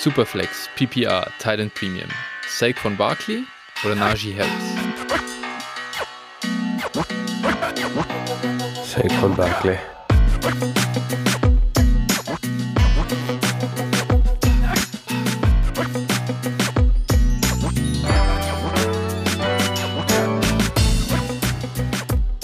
Superflex, 0.00 0.68
PPR, 0.76 1.28
Titan 1.40 1.70
Premium, 1.70 2.08
Saquon 2.48 2.96
Barkley 2.96 3.42
oder 3.84 3.96
Najee 3.96 4.32
Harris? 4.32 4.52
Saquon 8.84 9.34
Barkley. 9.34 9.76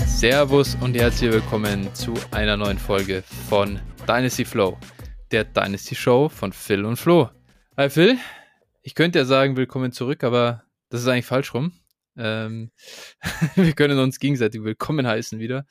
Servus 0.05 0.77
und 0.81 0.97
herzlich 0.97 1.31
willkommen 1.31 1.95
zu 1.95 2.15
einer 2.33 2.57
neuen 2.57 2.79
Folge 2.79 3.23
von 3.49 3.79
Dynasty 4.09 4.45
Flow, 4.45 4.77
der 5.31 5.45
Dynasty 5.45 5.95
Show 5.95 6.29
von 6.29 6.53
Phil 6.53 6.85
und 6.85 6.97
Flo. 6.97 7.31
Hi 7.77 7.91
Phil, 7.91 8.19
ich 8.83 8.95
könnte 8.95 9.19
ja 9.19 9.25
sagen 9.25 9.57
willkommen 9.57 9.91
zurück, 9.91 10.23
aber 10.23 10.63
das 10.91 11.01
ist 11.01 11.09
eigentlich 11.09 11.27
falsch 11.27 11.55
rum. 11.55 11.73
Ähm, 12.17 12.71
wir 13.57 13.73
können 13.73 13.99
uns 13.99 14.21
gegenseitig 14.21 14.63
willkommen 14.63 15.09
heißen 15.09 15.41
wieder 15.41 15.67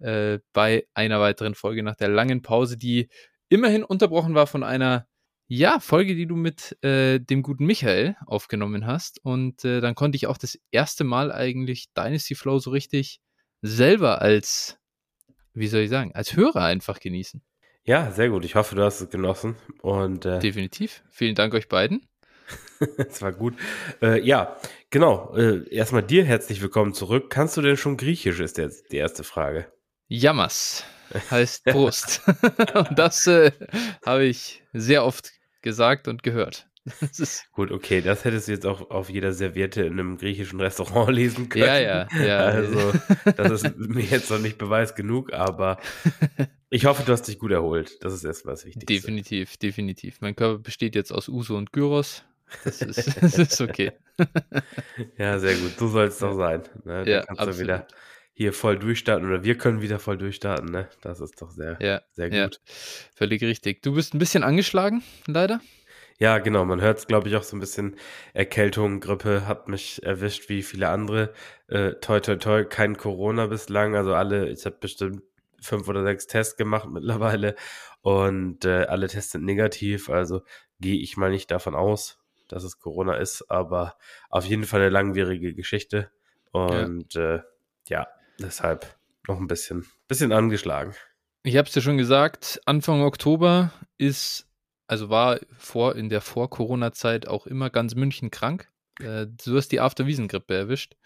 äh, 0.00 0.40
bei 0.52 0.88
einer 0.92 1.20
weiteren 1.20 1.54
Folge 1.54 1.84
nach 1.84 1.94
der 1.94 2.08
langen 2.08 2.42
Pause, 2.42 2.76
die 2.76 3.08
immerhin 3.48 3.84
unterbrochen 3.84 4.34
war 4.34 4.48
von 4.48 4.64
einer 4.64 5.06
ja, 5.46 5.78
Folge, 5.78 6.16
die 6.16 6.26
du 6.26 6.34
mit 6.34 6.82
äh, 6.82 7.20
dem 7.20 7.44
guten 7.44 7.64
Michael 7.64 8.16
aufgenommen 8.26 8.84
hast. 8.84 9.24
Und 9.24 9.64
äh, 9.64 9.80
dann 9.80 9.94
konnte 9.94 10.16
ich 10.16 10.26
auch 10.26 10.38
das 10.38 10.58
erste 10.72 11.04
Mal 11.04 11.30
eigentlich 11.30 11.92
Dynasty 11.96 12.34
Flow 12.34 12.58
so 12.58 12.70
richtig 12.70 13.20
selber 13.62 14.20
als, 14.20 14.80
wie 15.54 15.68
soll 15.68 15.82
ich 15.82 15.90
sagen, 15.90 16.12
als 16.12 16.34
Hörer 16.34 16.64
einfach 16.64 16.98
genießen. 16.98 17.40
Ja, 17.86 18.10
sehr 18.10 18.30
gut. 18.30 18.44
Ich 18.44 18.56
hoffe, 18.56 18.74
du 18.74 18.82
hast 18.82 19.00
es 19.00 19.10
genossen. 19.10 19.54
Und 19.80 20.26
äh, 20.26 20.40
Definitiv. 20.40 21.04
Vielen 21.08 21.36
Dank 21.36 21.54
euch 21.54 21.68
beiden. 21.68 22.04
es 22.98 23.22
war 23.22 23.30
gut. 23.32 23.54
Äh, 24.02 24.20
ja, 24.26 24.56
genau. 24.90 25.36
Äh, 25.36 25.72
erstmal 25.72 26.02
dir 26.02 26.24
herzlich 26.24 26.60
willkommen 26.60 26.94
zurück. 26.94 27.30
Kannst 27.30 27.56
du 27.56 27.62
denn 27.62 27.76
schon 27.76 27.96
Griechisch, 27.96 28.40
ist 28.40 28.58
jetzt 28.58 28.90
die 28.90 28.96
erste 28.96 29.22
Frage. 29.22 29.66
Jammers 30.08 30.82
heißt 31.30 31.64
Prost. 31.66 32.22
und 32.74 32.98
das 32.98 33.24
äh, 33.28 33.52
habe 34.04 34.24
ich 34.24 34.64
sehr 34.72 35.04
oft 35.04 35.30
gesagt 35.62 36.08
und 36.08 36.24
gehört. 36.24 36.66
Gut, 37.52 37.70
okay, 37.70 38.00
das 38.00 38.24
hättest 38.24 38.48
du 38.48 38.52
jetzt 38.52 38.66
auch 38.66 38.90
auf 38.90 39.10
jeder 39.10 39.32
Serviette 39.32 39.82
in 39.82 39.92
einem 39.92 40.18
griechischen 40.18 40.60
Restaurant 40.60 41.12
lesen 41.14 41.48
können. 41.48 41.64
Ja, 41.66 41.78
ja, 41.78 42.08
ja. 42.24 42.38
Also, 42.38 42.92
das 43.36 43.62
ist 43.62 43.76
mir 43.76 44.04
jetzt 44.04 44.30
noch 44.30 44.38
nicht 44.38 44.58
Beweis 44.58 44.94
genug, 44.94 45.32
aber 45.32 45.78
ich 46.70 46.84
hoffe, 46.86 47.02
du 47.04 47.12
hast 47.12 47.22
dich 47.22 47.38
gut 47.38 47.52
erholt. 47.52 48.02
Das 48.04 48.12
ist 48.12 48.24
erstmal 48.24 48.54
das 48.54 48.64
Wichtigste. 48.64 48.92
Definitiv, 48.92 49.56
definitiv. 49.56 50.20
Mein 50.20 50.34
Körper 50.34 50.58
besteht 50.58 50.94
jetzt 50.94 51.12
aus 51.12 51.28
Uso 51.28 51.56
und 51.56 51.72
Gyros. 51.72 52.24
Das 52.64 52.80
ist, 52.82 53.16
das 53.22 53.38
ist 53.38 53.60
okay. 53.60 53.92
ja, 55.18 55.38
sehr 55.38 55.54
gut. 55.56 55.78
So 55.78 55.88
soll 55.88 56.06
es 56.06 56.18
doch 56.18 56.36
sein. 56.36 56.62
Ne? 56.84 57.04
Ja, 57.08 57.24
kannst 57.24 57.40
absolut. 57.40 57.54
du 57.58 57.62
wieder 57.62 57.86
hier 58.32 58.52
voll 58.52 58.78
durchstarten 58.78 59.26
oder 59.26 59.44
wir 59.44 59.56
können 59.56 59.80
wieder 59.80 59.98
voll 59.98 60.18
durchstarten. 60.18 60.70
Ne? 60.70 60.88
Das 61.00 61.20
ist 61.20 61.40
doch 61.40 61.50
sehr, 61.50 61.78
Ja, 61.80 62.02
sehr 62.12 62.32
ja. 62.32 62.44
gut. 62.44 62.60
völlig 63.14 63.42
richtig. 63.42 63.82
Du 63.82 63.94
bist 63.94 64.14
ein 64.14 64.18
bisschen 64.18 64.42
angeschlagen, 64.42 65.02
leider. 65.26 65.60
Ja, 66.18 66.38
genau. 66.38 66.64
Man 66.64 66.80
hört 66.80 66.98
es, 66.98 67.06
glaube 67.06 67.28
ich, 67.28 67.36
auch 67.36 67.42
so 67.42 67.56
ein 67.56 67.60
bisschen. 67.60 67.96
Erkältung, 68.32 69.00
Grippe 69.00 69.46
hat 69.46 69.68
mich 69.68 70.02
erwischt 70.02 70.48
wie 70.48 70.62
viele 70.62 70.88
andere. 70.88 71.32
Äh, 71.68 71.92
toi, 72.00 72.20
toi, 72.20 72.36
toi, 72.36 72.64
kein 72.64 72.96
Corona 72.96 73.46
bislang. 73.46 73.96
Also 73.96 74.14
alle, 74.14 74.48
ich 74.48 74.64
habe 74.64 74.76
bestimmt 74.80 75.22
fünf 75.60 75.88
oder 75.88 76.02
sechs 76.02 76.26
Tests 76.26 76.56
gemacht 76.56 76.88
mittlerweile 76.90 77.54
und 78.02 78.64
äh, 78.64 78.84
alle 78.84 79.08
Tests 79.08 79.32
sind 79.32 79.44
negativ. 79.44 80.08
Also 80.10 80.42
gehe 80.80 81.00
ich 81.00 81.16
mal 81.16 81.30
nicht 81.30 81.50
davon 81.50 81.74
aus, 81.74 82.18
dass 82.48 82.64
es 82.64 82.78
Corona 82.78 83.14
ist, 83.16 83.50
aber 83.50 83.96
auf 84.28 84.44
jeden 84.44 84.64
Fall 84.64 84.80
eine 84.80 84.90
langwierige 84.90 85.54
Geschichte. 85.54 86.10
Und 86.52 87.14
ja, 87.14 87.34
äh, 87.36 87.42
ja 87.88 88.06
deshalb 88.38 88.96
noch 89.28 89.38
ein 89.38 89.46
bisschen, 89.46 89.86
bisschen 90.08 90.32
angeschlagen. 90.32 90.94
Ich 91.42 91.56
habe 91.56 91.66
es 91.66 91.74
dir 91.74 91.80
schon 91.80 91.98
gesagt, 91.98 92.60
Anfang 92.64 93.02
Oktober 93.02 93.72
ist, 93.98 94.46
also 94.86 95.10
war 95.10 95.38
vor 95.58 95.96
in 95.96 96.08
der 96.08 96.20
Vor-Corona-Zeit 96.20 97.28
auch 97.28 97.46
immer 97.46 97.70
ganz 97.70 97.94
München 97.94 98.30
krank. 98.30 98.68
Äh, 99.00 99.26
du 99.44 99.56
hast 99.56 99.68
die 99.68 99.80
After-Wiesen-Grippe 99.80 100.54
erwischt. 100.54 100.96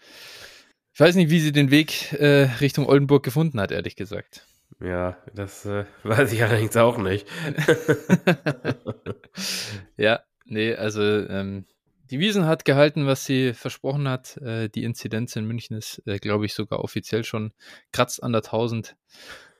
Ich 0.93 0.99
weiß 0.99 1.15
nicht, 1.15 1.29
wie 1.29 1.39
sie 1.39 1.51
den 1.51 1.71
Weg 1.71 2.13
äh, 2.13 2.49
Richtung 2.59 2.85
Oldenburg 2.85 3.23
gefunden 3.23 3.61
hat, 3.61 3.71
ehrlich 3.71 3.95
gesagt. 3.95 4.45
Ja, 4.81 5.17
das 5.33 5.65
äh, 5.65 5.85
weiß 6.03 6.33
ich 6.33 6.43
allerdings 6.43 6.75
auch 6.75 6.97
nicht. 6.97 7.27
ja, 9.97 10.21
nee, 10.45 10.75
also 10.75 11.01
ähm, 11.01 11.65
die 12.09 12.19
Wiesen 12.19 12.45
hat 12.45 12.65
gehalten, 12.65 13.05
was 13.05 13.25
sie 13.25 13.53
versprochen 13.53 14.07
hat. 14.07 14.35
Äh, 14.37 14.67
die 14.67 14.83
Inzidenz 14.83 15.35
in 15.37 15.45
München 15.45 15.77
ist, 15.77 16.01
äh, 16.05 16.19
glaube 16.19 16.45
ich, 16.45 16.53
sogar 16.53 16.83
offiziell 16.83 17.23
schon 17.23 17.53
kratzt 17.93 18.21
an 18.21 18.33
der 18.33 18.43
1000. 18.43 18.97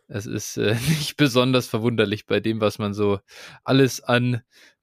Es 0.10 0.26
ist 0.26 0.58
äh, 0.58 0.76
nicht 0.90 1.16
besonders 1.16 1.68
verwunderlich 1.68 2.26
bei 2.26 2.42
dem, 2.42 2.60
was 2.60 2.78
man 2.78 2.94
so 2.94 3.20
alles 3.64 4.02
an 4.02 4.42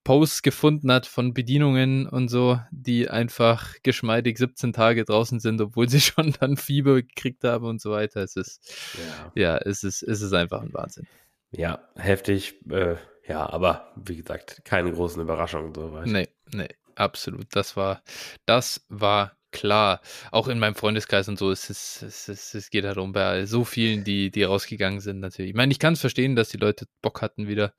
Posts 0.08 0.40
gefunden 0.40 0.90
hat 0.90 1.04
von 1.04 1.34
Bedienungen 1.34 2.08
und 2.08 2.28
so, 2.28 2.58
die 2.70 3.10
einfach 3.10 3.74
geschmeidig 3.82 4.38
17 4.38 4.72
Tage 4.72 5.04
draußen 5.04 5.38
sind, 5.38 5.60
obwohl 5.60 5.86
sie 5.90 6.00
schon 6.00 6.34
dann 6.40 6.56
Fieber 6.56 6.94
gekriegt 7.02 7.44
haben 7.44 7.66
und 7.66 7.78
so 7.78 7.90
weiter. 7.90 8.22
Es 8.22 8.34
ist, 8.34 8.72
Ja. 8.94 9.32
ja, 9.34 9.56
es 9.58 9.84
ist, 9.84 10.02
es 10.02 10.22
ist 10.22 10.32
einfach 10.32 10.62
ein 10.62 10.72
Wahnsinn. 10.72 11.06
Ja, 11.50 11.86
heftig. 11.94 12.54
Äh, 12.70 12.96
ja, 13.28 13.50
aber 13.50 13.92
wie 13.96 14.16
gesagt, 14.16 14.62
keine 14.64 14.92
großen 14.92 15.20
Überraschungen 15.20 15.74
soweit. 15.74 16.06
Nee, 16.06 16.28
nee, 16.54 16.68
absolut. 16.94 17.48
Das 17.50 17.76
war, 17.76 18.02
das 18.46 18.86
war 18.88 19.36
klar. 19.50 20.00
Auch 20.30 20.48
in 20.48 20.58
meinem 20.58 20.74
Freundeskreis 20.74 21.28
und 21.28 21.38
so, 21.38 21.50
es, 21.50 21.68
ist, 21.68 22.02
es, 22.02 22.30
ist, 22.30 22.54
es 22.54 22.70
geht 22.70 22.84
darum, 22.84 23.12
bei 23.12 23.44
so 23.44 23.62
vielen, 23.62 24.04
die, 24.04 24.30
die 24.30 24.44
rausgegangen 24.44 25.00
sind, 25.00 25.20
natürlich. 25.20 25.50
Ich 25.50 25.56
meine, 25.56 25.70
ich 25.70 25.78
kann 25.78 25.92
es 25.92 26.00
verstehen, 26.00 26.34
dass 26.34 26.48
die 26.48 26.56
Leute 26.56 26.86
Bock 27.02 27.20
hatten 27.20 27.46
wieder, 27.46 27.74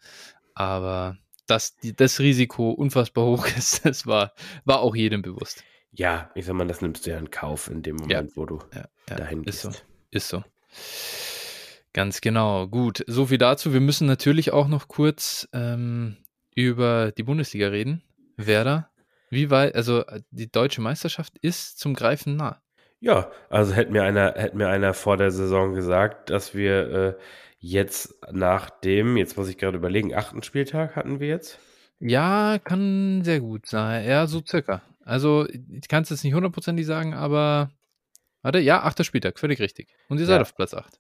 aber 0.53 1.17
dass 1.49 1.77
die, 1.77 1.95
das 1.95 2.19
Risiko 2.19 2.71
unfassbar 2.71 3.25
hoch 3.25 3.47
ist, 3.57 3.85
das 3.85 4.05
war, 4.07 4.33
war 4.65 4.79
auch 4.79 4.95
jedem 4.95 5.21
bewusst. 5.21 5.63
Ja, 5.91 6.29
ich 6.35 6.45
sag 6.45 6.53
mal, 6.55 6.67
das 6.67 6.81
nimmst 6.81 7.05
du 7.05 7.11
ja 7.11 7.17
in 7.17 7.31
Kauf 7.31 7.69
in 7.69 7.81
dem 7.81 7.95
Moment, 7.95 8.35
wo 8.35 8.45
du 8.45 8.59
Ja, 8.73 8.85
ja, 9.09 9.15
dahin 9.15 9.43
ist 9.43 9.63
gehst. 9.63 9.73
so. 9.73 9.81
Ist 10.11 10.29
so. 10.29 10.43
Ganz 11.93 12.21
genau. 12.21 12.67
Gut, 12.67 13.03
so 13.07 13.25
viel 13.25 13.37
dazu. 13.39 13.73
Wir 13.73 13.79
müssen 13.81 14.07
natürlich 14.07 14.51
auch 14.51 14.67
noch 14.67 14.87
kurz 14.87 15.47
ähm, 15.53 16.17
über 16.55 17.11
die 17.11 17.23
Bundesliga 17.23 17.69
reden. 17.69 18.03
Werder, 18.37 18.89
wie 19.29 19.49
weit, 19.49 19.75
also 19.75 20.03
die 20.31 20.49
deutsche 20.51 20.81
Meisterschaft 20.81 21.37
ist 21.41 21.77
zum 21.79 21.93
Greifen 21.93 22.35
nah. 22.37 22.61
Ja, 23.01 23.31
also 23.49 23.73
hätte 23.73 23.91
mir 23.91 24.03
einer, 24.03 24.33
hätte 24.35 24.55
mir 24.57 24.67
einer 24.69 24.93
vor 24.93 25.17
der 25.17 25.31
Saison 25.31 25.73
gesagt, 25.73 26.29
dass 26.29 26.53
wir 26.53 26.89
äh, 26.89 27.13
jetzt 27.59 28.16
nach 28.31 28.70
dem, 28.70 29.18
jetzt 29.18 29.38
muss 29.38 29.50
ich 29.50 29.58
gerade 29.58 29.78
überlegen, 29.78 30.16
achten 30.16 30.44
Spieltag 30.44 30.96
hatten 30.96 31.20
wir 31.20 31.28
jetzt. 31.28 31.59
Ja, 32.00 32.58
kann 32.64 33.22
sehr 33.24 33.42
gut 33.42 33.66
sein. 33.68 34.08
Ja, 34.08 34.25
so 34.28 34.42
circa. 34.46 34.81
Also, 35.03 35.47
ich 35.50 35.88
kann 35.88 36.03
es 36.03 36.09
jetzt 36.09 36.24
nicht 36.24 36.34
hundertprozentig 36.34 36.86
sagen, 36.86 37.14
aber. 37.14 37.72
Warte, 38.42 38.59
ja, 38.59 38.84
achter 38.84 39.03
Spieltag, 39.03 39.38
völlig 39.38 39.59
richtig. 39.59 39.90
Und 40.08 40.18
ihr 40.20 40.25
seid 40.25 40.38
Ja. 40.38 40.42
auf 40.44 40.56
Platz 40.56 40.74
8. 40.74 40.97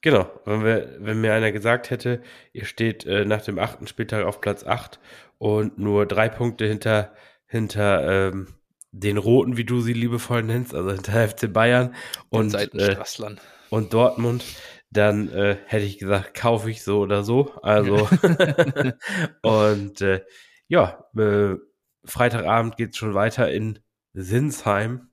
Genau, 0.00 0.30
wenn, 0.44 0.62
wir, 0.64 0.96
wenn 1.00 1.20
mir 1.20 1.34
einer 1.34 1.50
gesagt 1.50 1.90
hätte, 1.90 2.22
ihr 2.52 2.64
steht 2.66 3.04
äh, 3.04 3.24
nach 3.24 3.42
dem 3.42 3.58
achten 3.58 3.88
Spieltag 3.88 4.24
auf 4.24 4.40
Platz 4.40 4.64
8 4.64 5.00
und 5.38 5.76
nur 5.76 6.06
drei 6.06 6.28
Punkte 6.28 6.66
hinter, 6.68 7.12
hinter 7.46 8.28
ähm, 8.28 8.54
den 8.92 9.16
Roten, 9.18 9.56
wie 9.56 9.64
du 9.64 9.80
sie 9.80 9.92
liebevoll 9.92 10.44
nennst, 10.44 10.72
also 10.72 10.92
hinter 10.92 11.28
FC 11.28 11.52
Bayern 11.52 11.96
und, 12.28 12.48
äh, 12.54 12.68
Seitenstrasslern. 12.70 13.40
und 13.70 13.92
Dortmund, 13.92 14.44
dann 14.90 15.28
äh, 15.30 15.56
hätte 15.66 15.84
ich 15.84 15.98
gesagt, 15.98 16.34
kaufe 16.34 16.70
ich 16.70 16.82
so 16.82 17.00
oder 17.00 17.24
so. 17.24 17.52
Also 17.62 18.08
und 19.42 20.00
äh, 20.00 20.22
ja, 20.68 21.04
äh, 21.16 21.56
Freitagabend 22.04 22.76
geht's 22.76 22.96
schon 22.96 23.14
weiter 23.14 23.50
in 23.50 23.80
Sinsheim 24.14 25.10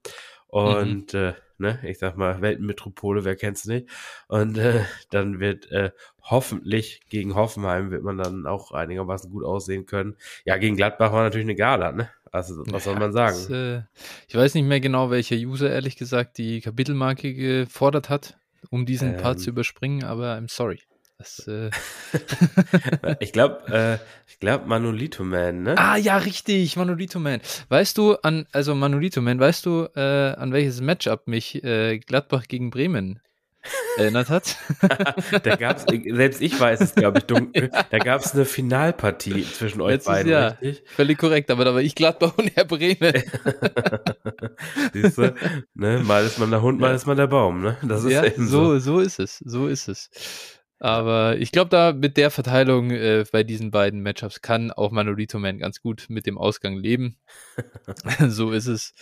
und 0.48 1.14
äh, 1.14 1.34
ne, 1.58 1.80
ich 1.84 2.00
sag 2.00 2.18
mal 2.18 2.42
Weltenmetropole, 2.42 3.26
wer 3.26 3.36
kennt's 3.36 3.66
nicht? 3.66 3.90
Und 4.28 4.58
äh, 4.58 4.84
dann 5.10 5.40
wird 5.40 5.72
äh, 5.72 5.92
hoffentlich 6.22 7.02
gegen 7.10 7.36
Hoffenheim 7.36 7.92
wird 7.92 8.04
man 8.04 8.18
dann 8.18 8.46
auch 8.48 8.72
einigermaßen 8.72 9.30
gut 9.32 9.44
aussehen 9.44 9.86
können. 9.86 10.16
Ja, 10.46 10.58
gegen 10.58 10.76
Gladbach 10.76 11.12
war 11.12 11.24
natürlich 11.24 11.46
eine 11.46 11.56
Gala, 11.56 11.92
ne? 11.92 12.10
Also 12.32 12.64
was 12.68 12.84
soll 12.84 12.96
Ja, 12.96 13.00
man 13.00 13.14
sagen? 13.14 13.48
Das, 13.48 13.50
äh, 13.50 13.82
ich 14.28 14.36
weiß 14.36 14.56
nicht 14.56 14.66
mehr 14.66 14.80
genau, 14.82 15.10
welcher 15.10 15.36
User 15.36 15.70
ehrlich 15.70 15.96
gesagt 15.96 16.38
die 16.38 16.62
Kapitelmarke 16.62 17.34
gefordert 17.34 18.10
hat, 18.10 18.38
um 18.70 18.86
diesen 18.86 19.18
Part 19.18 19.38
Ähm. 19.38 19.44
zu 19.44 19.50
überspringen, 19.52 20.04
aber 20.04 20.36
I'm 20.36 20.50
sorry. 20.50 20.80
Das, 21.18 21.48
äh, 21.48 21.70
ich 23.22 23.32
glaube, 23.32 23.72
äh, 23.74 23.98
ich 24.28 24.40
glaube 24.40 24.66
Manolito 24.68 25.24
Man, 25.24 25.64
ne? 25.64 25.78
ah 25.78 25.96
ja, 25.96 26.18
richtig, 26.18 26.76
Manolito 26.76 27.20
Man. 27.20 27.40
Weißt 27.70 27.98
du 27.98 28.16
an, 28.16 28.48
also 28.52 28.76
Manolito 28.76 29.22
Man, 29.22 29.40
weißt 29.40 29.66
du, 29.66 29.88
äh, 29.96 30.02
an 30.02 30.52
welches 30.52 30.82
Matchup 30.82 31.28
mich 31.28 31.64
äh, 31.64 32.00
Gladbach 32.00 32.48
gegen 32.50 32.70
Bremen 32.70 33.22
erinnert 33.98 34.30
hat. 34.30 34.58
da 35.44 35.56
gab's, 35.56 35.86
selbst 35.86 36.42
ich 36.42 36.60
weiß 36.60 36.82
es, 36.82 36.96
glaube 36.96 37.20
ich, 37.20 37.26
dunkel. 37.26 37.70
Da 37.90 37.98
gab 38.00 38.22
es 38.22 38.34
eine 38.34 38.46
Finalpartie 38.46 39.44
zwischen 39.44 39.82
euch 39.82 39.94
Letztes 39.94 40.14
beiden, 40.14 40.32
Jahr. 40.32 40.58
richtig? 40.62 40.84
Völlig 40.90 41.18
korrekt, 41.18 41.52
aber 41.52 41.66
da 41.66 41.74
war 41.74 41.82
ich 41.82 41.96
Gladbach 41.96 42.34
und 42.38 42.56
er 42.56 42.66
Bremen. 42.66 42.98
Siehst 44.94 45.18
du, 45.18 45.34
ne? 45.74 46.02
mal 46.04 46.26
ist 46.26 46.40
man 46.40 46.52
der 46.52 46.62
Hund, 46.62 46.80
mal 46.80 46.96
ist 46.96 47.06
man 47.06 47.18
der 47.18 47.28
Baum, 47.28 47.62
ne? 47.62 47.78
Das 47.84 48.04
ist 48.04 48.12
ja, 48.12 48.24
so, 48.36 48.80
so. 48.80 48.96
So 48.96 49.00
ist 49.00 49.20
es, 49.20 49.40
so 49.40 49.68
ist 49.68 49.88
es. 49.88 50.10
Aber 50.80 51.38
ich 51.38 51.52
glaube, 51.52 51.70
da 51.70 51.94
mit 51.94 52.18
der 52.18 52.32
Verteilung 52.32 52.92
äh, 52.92 53.26
bei 53.32 53.44
diesen 53.44 53.72
beiden 53.72 54.02
Matchups 54.02 54.42
kann 54.42 54.72
auch 54.72 54.92
Manolito 54.92 55.40
Man 55.40 55.58
ganz 55.58 55.82
gut 55.82 56.06
mit 56.10 56.26
dem 56.26 56.38
Ausgang 56.38 56.76
leben. 56.76 57.18
so 58.28 58.52
ist 58.52 58.68
es. 58.68 58.94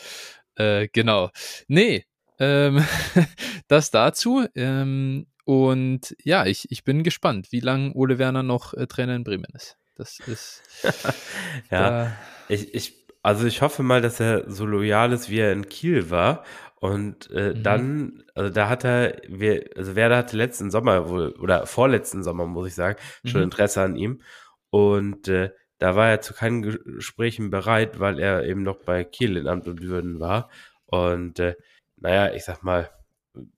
Äh, 0.55 0.87
genau. 0.93 1.29
Nee, 1.67 2.05
ähm, 2.39 2.83
das 3.67 3.91
dazu. 3.91 4.45
Ähm, 4.55 5.27
und 5.45 6.15
ja, 6.23 6.45
ich, 6.45 6.71
ich 6.71 6.83
bin 6.83 7.03
gespannt, 7.03 7.51
wie 7.51 7.59
lange 7.59 7.93
Ole 7.93 8.17
Werner 8.17 8.43
noch 8.43 8.73
äh, 8.73 8.87
Trainer 8.87 9.15
in 9.15 9.23
Bremen 9.23 9.51
ist. 9.53 9.77
Das 9.95 10.19
ist. 10.19 10.63
ja, 11.71 12.13
ich, 12.47 12.73
ich, 12.73 13.07
also 13.21 13.45
ich 13.45 13.61
hoffe 13.61 13.83
mal, 13.83 14.01
dass 14.01 14.19
er 14.19 14.49
so 14.49 14.65
loyal 14.65 15.11
ist, 15.11 15.29
wie 15.29 15.39
er 15.39 15.51
in 15.51 15.69
Kiel 15.69 16.09
war. 16.09 16.43
Und 16.79 17.31
äh, 17.31 17.53
mhm. 17.53 17.63
dann, 17.63 18.23
also 18.35 18.49
da 18.49 18.67
hat 18.67 18.83
er, 18.83 19.21
wir, 19.27 19.69
also 19.77 19.95
Werder 19.95 20.17
hatte 20.17 20.35
letzten 20.35 20.71
Sommer 20.71 21.07
wohl, 21.09 21.31
oder 21.39 21.65
vorletzten 21.65 22.23
Sommer, 22.23 22.45
muss 22.45 22.67
ich 22.67 22.75
sagen, 22.75 22.99
schon 23.23 23.41
mhm. 23.41 23.45
Interesse 23.45 23.81
an 23.81 23.95
ihm. 23.95 24.21
Und 24.69 25.27
äh, 25.27 25.51
da 25.77 25.95
war 25.95 26.09
er 26.09 26.21
zu 26.21 26.33
keinen 26.33 26.61
Gesprächen 26.61 27.49
bereit, 27.49 27.99
weil 27.99 28.19
er 28.19 28.43
eben 28.45 28.63
noch 28.63 28.77
bei 28.77 29.03
Kiel 29.03 29.37
in 29.37 29.47
Amt 29.47 29.67
und 29.67 29.81
Würden 29.81 30.19
war. 30.19 30.49
Und 30.85 31.39
äh, 31.39 31.55
naja, 32.03 32.33
ich 32.33 32.43
sag 32.43 32.63
mal, 32.63 32.89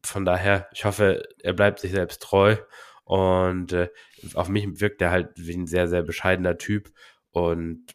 von 0.03 0.23
daher, 0.23 0.69
ich 0.71 0.85
hoffe, 0.85 1.27
er 1.41 1.53
bleibt 1.53 1.79
sich 1.79 1.91
selbst 1.91 2.21
treu. 2.21 2.55
Und 3.03 3.73
äh, 3.73 3.89
auf 4.35 4.47
mich 4.47 4.79
wirkt 4.79 5.01
er 5.01 5.11
halt 5.11 5.29
wie 5.35 5.55
ein 5.55 5.67
sehr, 5.67 5.87
sehr 5.87 6.03
bescheidener 6.03 6.57
Typ. 6.57 6.91
Und 7.31 7.85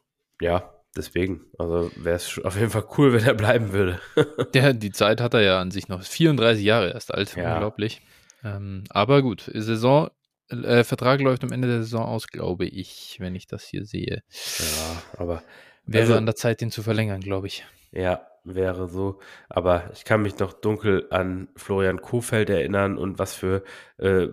ja, 0.41 0.75
deswegen, 0.97 1.47
also 1.59 1.91
wäre 1.97 2.17
es 2.17 2.41
auf 2.45 2.57
jeden 2.57 2.71
Fall 2.71 2.85
cool, 2.99 3.13
wenn 3.15 3.25
er 3.25 3.35
bleiben 3.35 3.73
würde. 3.73 4.01
ja, 4.55 4.73
die 4.73 4.93
Zeit 4.93 5.21
hat 5.21 5.35
er 5.35 5.41
ja 5.41 5.61
an 5.61 5.71
sich 5.71 5.89
noch. 5.89 6.03
34 6.03 6.65
Jahre 6.65 6.93
erst 6.93 7.15
alt, 7.15 7.35
ja. 7.37 7.55
unglaublich. 7.55 8.03
Ähm, 8.43 8.85
aber 8.91 9.23
gut, 9.23 9.51
Saison, 9.55 10.11
äh, 10.49 10.83
Vertrag 10.83 11.21
läuft 11.21 11.45
am 11.45 11.53
Ende 11.53 11.69
der 11.69 11.83
Saison 11.83 12.05
aus, 12.05 12.27
glaube 12.27 12.67
ich, 12.67 13.17
wenn 13.21 13.35
ich 13.35 13.47
das 13.47 13.65
hier 13.65 13.85
sehe. 13.85 14.23
Ja, 14.59 15.03
aber. 15.19 15.43
Wäre 15.87 16.03
also, 16.05 16.17
an 16.17 16.27
der 16.27 16.37
Zeit, 16.37 16.61
den 16.61 16.71
zu 16.71 16.83
verlängern, 16.83 17.21
glaube 17.21 17.47
ich. 17.47 17.65
Ja, 17.93 18.30
wäre 18.45 18.89
so. 18.89 19.19
Aber 19.49 19.91
ich 19.93 20.05
kann 20.05 20.23
mich 20.23 20.39
noch 20.39 20.53
dunkel 20.53 21.07
an 21.11 21.49
Florian 21.57 22.01
Kofeld 22.01 22.51
erinnern 22.51 22.99
und 22.99 23.19
was 23.19 23.35
für 23.35 23.63
äh, 23.99 24.29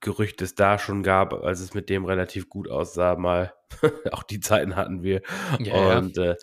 Gerüchte 0.00 0.44
es 0.44 0.54
da 0.54 0.78
schon 0.78 1.02
gab, 1.02 1.34
als 1.34 1.60
es 1.60 1.74
mit 1.74 1.90
dem 1.90 2.06
relativ 2.06 2.48
gut 2.48 2.70
aussah, 2.70 3.16
mal. 3.16 3.52
auch 4.12 4.22
die 4.22 4.40
Zeiten 4.40 4.74
hatten 4.76 5.02
wir. 5.02 5.22
Ja, 5.58 5.98
und 5.98 6.16
ja. 6.16 6.32
Äh, 6.32 6.36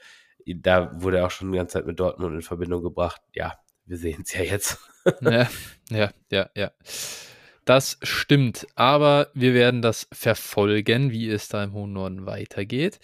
da 0.56 1.02
wurde 1.02 1.26
auch 1.26 1.32
schon 1.32 1.52
die 1.52 1.58
ganze 1.58 1.74
Zeit 1.74 1.86
mit 1.86 2.00
Dortmund 2.00 2.36
in 2.36 2.42
Verbindung 2.42 2.84
gebracht. 2.84 3.22
Ja, 3.34 3.54
wir 3.86 3.98
sehen 3.98 4.24
es 4.24 4.34
ja 4.34 4.44
jetzt. 4.44 4.78
ja, 5.22 5.48
ja, 5.90 6.12
ja, 6.30 6.50
ja. 6.56 6.72
Das 7.68 7.98
stimmt, 8.02 8.66
aber 8.76 9.30
wir 9.34 9.54
werden 9.54 9.82
das 9.82 10.08
verfolgen, 10.14 11.12
wie 11.12 11.30
es 11.30 11.50
da 11.50 11.66
im 11.66 11.74
hohen 11.74 11.92
Norden 11.92 12.26
weitergeht. 12.26 12.98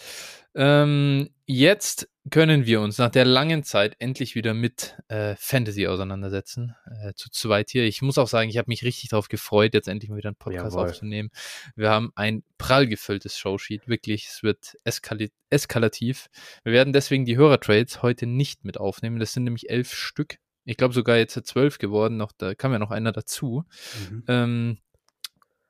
Ähm, 0.56 1.31
jetzt 1.45 2.07
können 2.30 2.65
wir 2.65 2.80
uns 2.80 2.98
nach 2.98 3.10
der 3.10 3.25
langen 3.25 3.63
Zeit 3.63 3.98
endlich 4.00 4.36
wieder 4.36 4.54
mit 4.54 4.98
äh, 5.10 5.36
Fantasy 5.38 5.86
auseinandersetzen. 5.88 6.77
Äh, 6.86 7.12
zu 7.13 7.30
zweit 7.30 7.71
hier. 7.71 7.83
Ich 7.83 8.01
muss 8.01 8.18
auch 8.18 8.30
sagen, 8.30 8.50
ich 8.50 8.57
habe 8.57 8.69
mich 8.69 8.86
richtig 8.86 9.10
darauf 9.10 9.27
gefreut, 9.27 9.74
jetzt 9.74 9.89
endlich 9.89 10.10
mal 10.10 10.15
wieder 10.15 10.30
einen 10.30 10.38
Podcast 10.38 10.75
Jawohl. 10.75 10.88
aufzunehmen. 10.88 11.31
Wir 11.75 11.89
haben 11.89 12.13
ein 12.15 12.45
prall 12.57 12.88
gefülltes 12.88 13.38
Showsheet. 13.38 13.89
Wirklich, 13.89 14.27
es 14.27 14.44
wird 14.44 14.77
eskali 14.86 15.33
eskalativ. 15.50 16.30
Wir 16.63 16.71
werden 16.71 16.94
deswegen 16.94 17.25
die 17.25 17.36
Hörertrades 17.36 18.01
heute 18.01 18.27
nicht 18.27 18.63
mit 18.63 18.77
aufnehmen. 18.80 19.19
Das 19.19 19.33
sind 19.33 19.44
nämlich 19.44 19.69
elf 19.69 19.94
Stück. 19.94 20.38
Ich 20.65 20.77
glaube 20.77 20.94
sogar 20.94 21.18
jetzt 21.18 21.39
zwölf 21.45 21.77
geworden. 21.77 22.18
Noch, 22.18 22.31
da 22.31 22.56
kam 22.56 22.71
ja 22.71 22.80
noch 22.80 22.92
einer 22.92 23.12
dazu. 23.12 23.63
Mhm. 24.10 24.24
Ähm, 24.27 24.77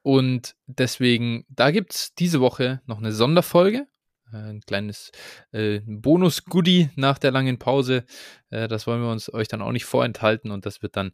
und 0.01 0.55
deswegen, 0.67 1.45
da 1.49 1.71
gibt 1.71 1.93
es 1.93 2.13
diese 2.15 2.41
Woche 2.41 2.81
noch 2.85 2.97
eine 2.97 3.13
Sonderfolge 3.13 3.87
ein 4.33 4.61
kleines 4.61 5.11
äh, 5.51 5.81
Bonus-Goodie 5.85 6.89
nach 6.95 7.17
der 7.17 7.31
langen 7.31 7.59
Pause. 7.59 8.05
Äh, 8.49 8.67
das 8.67 8.87
wollen 8.87 9.01
wir 9.01 9.11
uns 9.11 9.33
euch 9.33 9.47
dann 9.47 9.61
auch 9.61 9.71
nicht 9.71 9.85
vorenthalten 9.85 10.51
und 10.51 10.65
das 10.65 10.81
wird 10.81 10.95
dann 10.95 11.11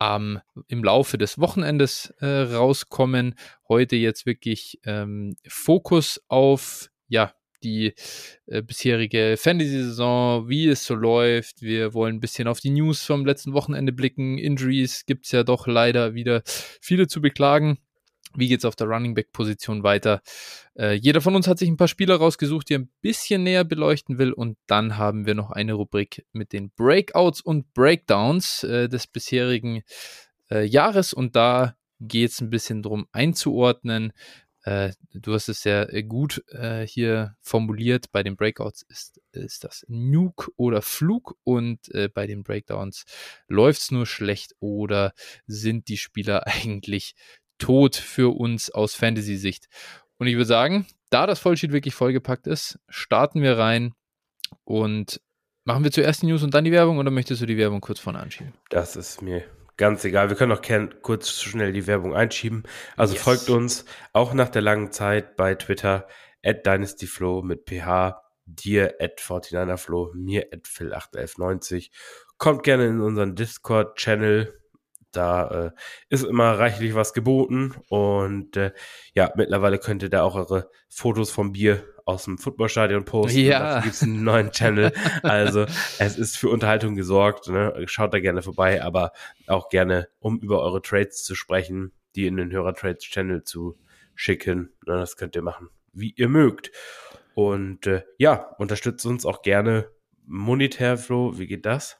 ähm, 0.00 0.40
im 0.68 0.82
Laufe 0.82 1.18
des 1.18 1.38
Wochenendes 1.38 2.12
äh, 2.20 2.26
rauskommen. 2.26 3.34
Heute 3.68 3.96
jetzt 3.96 4.26
wirklich 4.26 4.80
ähm, 4.84 5.36
Fokus 5.46 6.20
auf 6.28 6.88
ja 7.08 7.32
die 7.64 7.94
äh, 8.46 8.62
bisherige 8.62 9.36
Fantasy-Saison, 9.38 10.48
wie 10.48 10.68
es 10.68 10.84
so 10.84 10.94
läuft. 10.94 11.62
Wir 11.62 11.94
wollen 11.94 12.16
ein 12.16 12.20
bisschen 12.20 12.48
auf 12.48 12.60
die 12.60 12.70
News 12.70 13.02
vom 13.02 13.24
letzten 13.24 13.52
Wochenende 13.52 13.92
blicken. 13.92 14.38
Injuries 14.38 15.06
gibt 15.06 15.26
es 15.26 15.32
ja 15.32 15.44
doch 15.44 15.66
leider 15.66 16.14
wieder 16.14 16.42
viele 16.46 17.06
zu 17.06 17.20
beklagen. 17.20 17.78
Wie 18.34 18.48
geht 18.48 18.60
es 18.60 18.64
auf 18.64 18.76
der 18.76 18.86
Running 18.86 19.14
Back 19.14 19.32
Position 19.32 19.82
weiter? 19.82 20.22
Äh, 20.74 20.94
jeder 20.94 21.20
von 21.20 21.34
uns 21.34 21.46
hat 21.46 21.58
sich 21.58 21.68
ein 21.68 21.76
paar 21.76 21.88
Spieler 21.88 22.16
rausgesucht, 22.16 22.68
die 22.68 22.74
er 22.74 22.80
ein 22.80 22.90
bisschen 23.02 23.42
näher 23.42 23.64
beleuchten 23.64 24.18
will. 24.18 24.32
Und 24.32 24.56
dann 24.66 24.96
haben 24.96 25.26
wir 25.26 25.34
noch 25.34 25.50
eine 25.50 25.74
Rubrik 25.74 26.24
mit 26.32 26.52
den 26.52 26.70
Breakouts 26.70 27.42
und 27.42 27.72
Breakdowns 27.74 28.64
äh, 28.64 28.88
des 28.88 29.06
bisherigen 29.06 29.82
äh, 30.50 30.64
Jahres. 30.64 31.12
Und 31.12 31.36
da 31.36 31.76
geht 32.00 32.30
es 32.30 32.40
ein 32.40 32.50
bisschen 32.50 32.82
darum 32.82 33.06
einzuordnen. 33.12 34.12
Äh, 34.64 34.92
du 35.12 35.34
hast 35.34 35.48
es 35.48 35.62
sehr 35.62 35.92
äh, 35.92 36.02
gut 36.02 36.44
äh, 36.48 36.86
hier 36.86 37.36
formuliert. 37.40 38.12
Bei 38.12 38.22
den 38.22 38.36
Breakouts 38.36 38.82
ist, 38.82 39.20
ist 39.32 39.64
das 39.64 39.84
Nuke 39.88 40.50
oder 40.56 40.82
Flug 40.82 41.36
und 41.44 41.80
bei 42.14 42.26
den 42.26 42.42
Breakdowns 42.42 43.04
läuft 43.48 43.80
es 43.80 43.90
nur 43.90 44.06
schlecht 44.06 44.54
oder 44.60 45.12
sind 45.46 45.88
die 45.88 45.96
Spieler 45.96 46.46
eigentlich 46.46 47.14
tot 47.58 47.96
für 47.96 48.36
uns 48.36 48.70
aus 48.70 48.94
Fantasy-Sicht. 48.94 49.68
Und 50.18 50.26
ich 50.26 50.34
würde 50.34 50.46
sagen, 50.46 50.86
da 51.10 51.26
das 51.26 51.40
Vollsheet 51.40 51.72
wirklich 51.72 51.94
vollgepackt 51.94 52.46
ist, 52.46 52.78
starten 52.88 53.42
wir 53.42 53.58
rein 53.58 53.92
und 54.64 55.20
machen 55.64 55.84
wir 55.84 55.90
zuerst 55.90 56.22
die 56.22 56.26
News 56.26 56.42
und 56.42 56.54
dann 56.54 56.64
die 56.64 56.72
Werbung 56.72 56.98
oder 56.98 57.10
möchtest 57.10 57.42
du 57.42 57.46
die 57.46 57.56
Werbung 57.56 57.80
kurz 57.80 58.00
vorne 58.00 58.20
anschieben? 58.20 58.52
Das 58.70 58.96
ist 58.96 59.22
mir 59.22 59.44
ganz 59.76 60.04
egal. 60.04 60.28
Wir 60.28 60.36
können 60.36 60.52
auch 60.52 60.62
kurz 61.02 61.30
schnell 61.30 61.72
die 61.72 61.86
Werbung 61.86 62.14
einschieben. 62.14 62.62
Also 62.96 63.14
yes. 63.14 63.22
folgt 63.22 63.50
uns 63.50 63.84
auch 64.12 64.34
nach 64.34 64.48
der 64.48 64.62
langen 64.62 64.92
Zeit 64.92 65.36
bei 65.36 65.54
Twitter 65.54 66.06
at 66.44 66.66
DynastyFlow 66.66 67.42
mit 67.42 67.68
PH, 67.68 68.22
dir 68.46 68.96
at 69.00 69.20
49erFlow, 69.20 70.14
mir 70.14 70.48
at 70.52 70.66
Phil81190. 70.66 71.90
Kommt 72.38 72.64
gerne 72.64 72.86
in 72.86 73.00
unseren 73.00 73.34
Discord-Channel 73.36 74.58
da 75.12 75.66
äh, 75.66 75.70
ist 76.08 76.24
immer 76.24 76.58
reichlich 76.58 76.94
was 76.94 77.12
geboten 77.12 77.74
und 77.88 78.56
äh, 78.56 78.72
ja, 79.14 79.30
mittlerweile 79.36 79.78
könnt 79.78 80.02
ihr 80.02 80.08
da 80.08 80.22
auch 80.22 80.34
eure 80.34 80.70
Fotos 80.88 81.30
vom 81.30 81.52
Bier 81.52 81.84
aus 82.04 82.24
dem 82.24 82.38
Footballstadion 82.38 83.04
posten. 83.04 83.40
Ja. 83.40 83.80
Gibt 83.80 83.94
es 83.94 84.02
einen 84.02 84.24
neuen 84.24 84.50
Channel. 84.50 84.92
Also 85.22 85.66
es 85.98 86.18
ist 86.18 86.36
für 86.36 86.48
Unterhaltung 86.48 86.94
gesorgt. 86.94 87.48
Ne? 87.48 87.72
Schaut 87.86 88.14
da 88.14 88.20
gerne 88.20 88.42
vorbei, 88.42 88.82
aber 88.82 89.12
auch 89.46 89.68
gerne, 89.68 90.08
um 90.18 90.38
über 90.40 90.60
eure 90.60 90.82
Trades 90.82 91.22
zu 91.22 91.34
sprechen, 91.34 91.92
die 92.14 92.26
in 92.26 92.36
den 92.36 92.50
Hörer-Trades-Channel 92.50 93.44
zu 93.44 93.78
schicken. 94.14 94.72
Ne? 94.86 94.96
Das 94.96 95.16
könnt 95.16 95.36
ihr 95.36 95.42
machen, 95.42 95.68
wie 95.92 96.14
ihr 96.16 96.28
mögt. 96.28 96.70
Und 97.34 97.86
äh, 97.86 98.02
ja, 98.18 98.54
unterstützt 98.58 99.06
uns 99.06 99.24
auch 99.24 99.42
gerne 99.42 99.88
monetär, 100.26 100.98
Flo. 100.98 101.38
Wie 101.38 101.46
geht 101.46 101.66
das? 101.66 101.98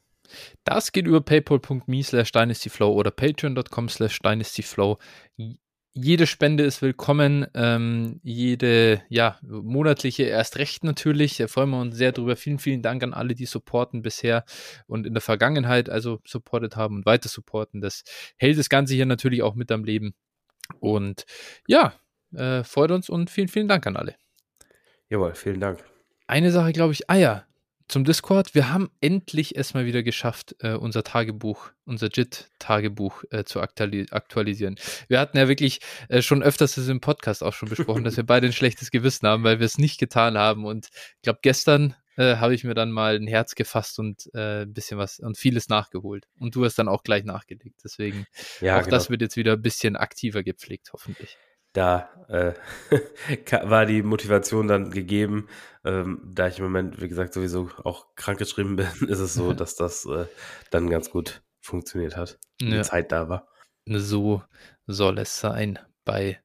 Das 0.64 0.92
geht 0.92 1.06
über 1.06 1.20
paypal.me 1.20 2.02
slash 2.02 2.32
dynastyflow 2.32 2.92
oder 2.92 3.10
patreon.com 3.10 3.88
slash 3.88 4.18
dynastyflow. 4.20 4.98
Jede 5.94 6.26
Spende 6.26 6.64
ist 6.64 6.80
willkommen, 6.80 7.46
ähm, 7.52 8.18
jede 8.22 9.02
ja, 9.10 9.38
monatliche 9.42 10.22
erst 10.22 10.56
recht 10.56 10.84
natürlich. 10.84 11.36
Da 11.36 11.48
freuen 11.48 11.68
wir 11.68 11.80
uns 11.80 11.96
sehr 11.96 12.12
drüber. 12.12 12.34
Vielen, 12.34 12.58
vielen 12.58 12.80
Dank 12.80 13.02
an 13.02 13.12
alle, 13.12 13.34
die 13.34 13.44
supporten 13.44 14.00
bisher 14.00 14.46
und 14.86 15.06
in 15.06 15.12
der 15.12 15.20
Vergangenheit 15.20 15.90
also 15.90 16.20
supportet 16.24 16.76
haben 16.76 16.96
und 16.96 17.06
weiter 17.06 17.28
supporten. 17.28 17.82
Das 17.82 18.04
hält 18.38 18.58
das 18.58 18.70
Ganze 18.70 18.94
hier 18.94 19.04
natürlich 19.04 19.42
auch 19.42 19.54
mit 19.54 19.70
am 19.70 19.84
Leben. 19.84 20.14
Und 20.80 21.26
ja, 21.66 21.92
äh, 22.34 22.64
freut 22.64 22.90
uns 22.90 23.10
und 23.10 23.28
vielen, 23.28 23.48
vielen 23.48 23.68
Dank 23.68 23.86
an 23.86 23.96
alle. 23.96 24.14
Jawohl, 25.10 25.34
vielen 25.34 25.60
Dank. 25.60 25.84
Eine 26.26 26.52
Sache, 26.52 26.72
glaube 26.72 26.94
ich, 26.94 27.10
ah 27.10 27.16
ja, 27.16 27.44
zum 27.92 28.04
Discord. 28.04 28.54
Wir 28.54 28.72
haben 28.72 28.90
endlich 29.02 29.54
es 29.54 29.74
mal 29.74 29.84
wieder 29.84 30.02
geschafft, 30.02 30.56
äh, 30.60 30.72
unser 30.72 31.04
Tagebuch, 31.04 31.72
unser 31.84 32.08
JIT-Tagebuch 32.08 33.24
äh, 33.30 33.44
zu 33.44 33.60
aktuali 33.60 34.06
aktualisieren. 34.10 34.76
Wir 35.08 35.20
hatten 35.20 35.36
ja 35.36 35.46
wirklich 35.46 35.80
äh, 36.08 36.22
schon 36.22 36.42
öfters 36.42 36.76
das 36.76 36.88
im 36.88 37.00
Podcast 37.00 37.42
auch 37.42 37.52
schon 37.52 37.68
besprochen, 37.68 38.02
dass 38.04 38.16
wir 38.16 38.24
beide 38.24 38.46
ein 38.46 38.54
schlechtes 38.54 38.90
Gewissen 38.90 39.28
haben, 39.28 39.44
weil 39.44 39.60
wir 39.60 39.66
es 39.66 39.76
nicht 39.76 40.00
getan 40.00 40.38
haben. 40.38 40.64
Und 40.64 40.88
ich 41.16 41.22
glaube, 41.22 41.40
gestern 41.42 41.94
äh, 42.16 42.36
habe 42.36 42.54
ich 42.54 42.64
mir 42.64 42.72
dann 42.72 42.90
mal 42.90 43.14
ein 43.14 43.26
Herz 43.26 43.54
gefasst 43.54 43.98
und 43.98 44.30
äh, 44.32 44.62
ein 44.62 44.72
bisschen 44.72 44.96
was 44.96 45.20
und 45.20 45.36
vieles 45.36 45.68
nachgeholt. 45.68 46.26
Und 46.38 46.54
du 46.54 46.64
hast 46.64 46.78
dann 46.78 46.88
auch 46.88 47.02
gleich 47.02 47.24
nachgelegt. 47.24 47.80
Deswegen, 47.84 48.24
ja, 48.62 48.78
auch 48.78 48.84
genau. 48.84 48.96
das 48.96 49.10
wird 49.10 49.20
jetzt 49.20 49.36
wieder 49.36 49.52
ein 49.52 49.62
bisschen 49.62 49.96
aktiver 49.96 50.42
gepflegt, 50.42 50.94
hoffentlich. 50.94 51.36
Da 51.72 52.08
äh, 52.28 52.52
war 53.62 53.86
die 53.86 54.02
Motivation 54.02 54.68
dann 54.68 54.90
gegeben. 54.90 55.48
Ähm, 55.84 56.20
da 56.24 56.48
ich 56.48 56.58
im 56.58 56.64
Moment, 56.64 57.00
wie 57.00 57.08
gesagt, 57.08 57.34
sowieso 57.34 57.70
auch 57.84 58.14
krankgeschrieben 58.14 58.76
bin, 58.76 58.86
ist 59.08 59.18
es 59.18 59.34
so, 59.34 59.52
dass 59.52 59.76
das 59.76 60.06
äh, 60.06 60.26
dann 60.70 60.88
ganz 60.90 61.10
gut 61.10 61.42
funktioniert 61.60 62.16
hat. 62.16 62.38
Ja. 62.60 62.78
Die 62.78 62.82
Zeit 62.82 63.12
da 63.12 63.28
war. 63.28 63.48
So 63.86 64.42
soll 64.86 65.18
es 65.18 65.40
sein 65.40 65.78
bei 66.04 66.40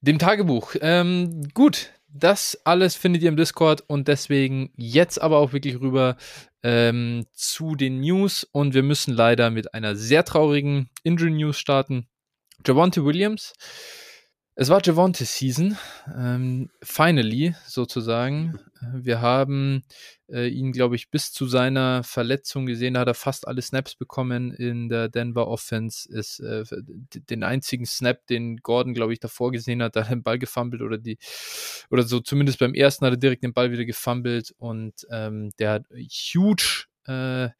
dem 0.00 0.18
Tagebuch. 0.18 0.74
Ähm, 0.80 1.48
gut, 1.54 1.92
das 2.08 2.60
alles 2.64 2.94
findet 2.94 3.22
ihr 3.22 3.28
im 3.28 3.36
Discord 3.36 3.84
und 3.86 4.08
deswegen 4.08 4.72
jetzt 4.76 5.20
aber 5.20 5.38
auch 5.38 5.52
wirklich 5.52 5.80
rüber 5.80 6.16
ähm, 6.62 7.26
zu 7.32 7.76
den 7.76 8.00
News 8.00 8.44
und 8.44 8.74
wir 8.74 8.82
müssen 8.82 9.14
leider 9.14 9.50
mit 9.50 9.74
einer 9.74 9.94
sehr 9.94 10.24
traurigen 10.24 10.88
Injury 11.02 11.30
News 11.30 11.58
starten. 11.58 12.08
Javonte 12.66 13.04
Williams 13.04 13.52
es 14.58 14.70
war 14.70 14.80
Javante 14.82 15.26
Season, 15.26 15.76
ähm, 16.16 16.70
finally 16.82 17.54
sozusagen. 17.66 18.58
Wir 18.94 19.20
haben 19.20 19.84
äh, 20.30 20.48
ihn, 20.48 20.72
glaube 20.72 20.96
ich, 20.96 21.10
bis 21.10 21.30
zu 21.30 21.46
seiner 21.46 22.02
Verletzung 22.02 22.64
gesehen. 22.64 22.94
Da 22.94 23.00
hat 23.00 23.08
er 23.08 23.14
fast 23.14 23.46
alle 23.46 23.60
Snaps 23.60 23.96
bekommen 23.96 24.54
in 24.54 24.88
der 24.88 25.10
Denver 25.10 25.46
Offense. 25.46 26.10
Ist 26.10 26.40
äh, 26.40 26.64
den 27.28 27.42
einzigen 27.42 27.84
Snap, 27.84 28.26
den 28.28 28.56
Gordon, 28.56 28.94
glaube 28.94 29.12
ich, 29.12 29.20
davor 29.20 29.52
gesehen 29.52 29.82
hat, 29.82 29.94
da 29.94 30.00
hat 30.00 30.08
er 30.08 30.16
den 30.16 30.22
Ball 30.22 30.38
gefummelt 30.38 30.80
oder 30.80 30.96
die, 30.96 31.18
oder 31.90 32.02
so 32.04 32.20
zumindest 32.20 32.58
beim 32.58 32.72
ersten 32.72 33.04
hat 33.04 33.12
er 33.12 33.18
direkt 33.18 33.44
den 33.44 33.52
Ball 33.52 33.72
wieder 33.72 33.84
gefummelt 33.84 34.54
und 34.56 35.06
ähm, 35.10 35.50
der 35.58 35.72
hat 35.72 35.86
huge 36.34 36.86
äh, 37.06 37.50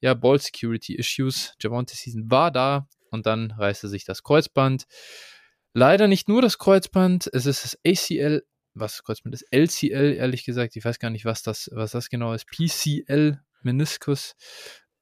ja, 0.00 0.14
Ball 0.14 0.38
Security 0.38 0.94
Issues. 0.94 1.54
Javante 1.60 1.94
Season 1.94 2.30
war 2.30 2.50
da 2.50 2.88
und 3.10 3.26
dann 3.26 3.50
reißt 3.50 3.84
er 3.84 3.90
sich 3.90 4.06
das 4.06 4.22
Kreuzband. 4.22 4.86
Leider 5.76 6.08
nicht 6.08 6.26
nur 6.26 6.40
das 6.40 6.56
Kreuzband, 6.56 7.28
es 7.34 7.44
ist 7.44 7.62
das 7.62 7.78
ACL, 7.86 8.42
was 8.72 9.04
Kreuzband 9.04 9.34
ist, 9.34 9.42
LCL, 9.50 10.14
ehrlich 10.14 10.46
gesagt, 10.46 10.74
ich 10.74 10.82
weiß 10.82 10.98
gar 10.98 11.10
nicht, 11.10 11.26
was 11.26 11.42
das, 11.42 11.68
was 11.70 11.90
das 11.90 12.08
genau 12.08 12.32
ist, 12.32 12.46
PCL, 12.46 13.38
Meniskus, 13.60 14.36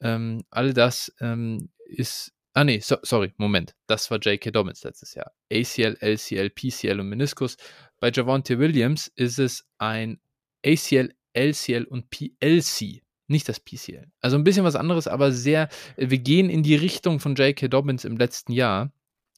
ähm, 0.00 0.42
all 0.50 0.74
das 0.74 1.14
ähm, 1.20 1.70
ist, 1.86 2.32
ah 2.54 2.64
nee, 2.64 2.80
so, 2.80 2.96
sorry, 3.02 3.32
Moment, 3.36 3.76
das 3.86 4.10
war 4.10 4.18
J.K. 4.18 4.50
Dobbins 4.50 4.82
letztes 4.82 5.14
Jahr. 5.14 5.30
ACL, 5.52 5.96
LCL, 6.00 6.50
PCL 6.50 6.98
und 6.98 7.08
Meniskus. 7.08 7.56
Bei 8.00 8.10
Javonte 8.10 8.58
Williams 8.58 9.06
ist 9.14 9.38
es 9.38 9.64
ein 9.78 10.18
ACL, 10.66 11.14
LCL 11.34 11.84
und 11.84 12.10
PLC. 12.10 13.04
Nicht 13.28 13.48
das 13.48 13.60
PCL. 13.60 14.10
Also 14.18 14.36
ein 14.36 14.42
bisschen 14.42 14.64
was 14.64 14.74
anderes, 14.74 15.06
aber 15.06 15.30
sehr, 15.30 15.68
wir 15.96 16.18
gehen 16.18 16.50
in 16.50 16.64
die 16.64 16.74
Richtung 16.74 17.20
von 17.20 17.36
J.K. 17.36 17.68
Dobbins 17.68 18.04
im 18.04 18.16
letzten 18.16 18.50
Jahr. 18.50 18.92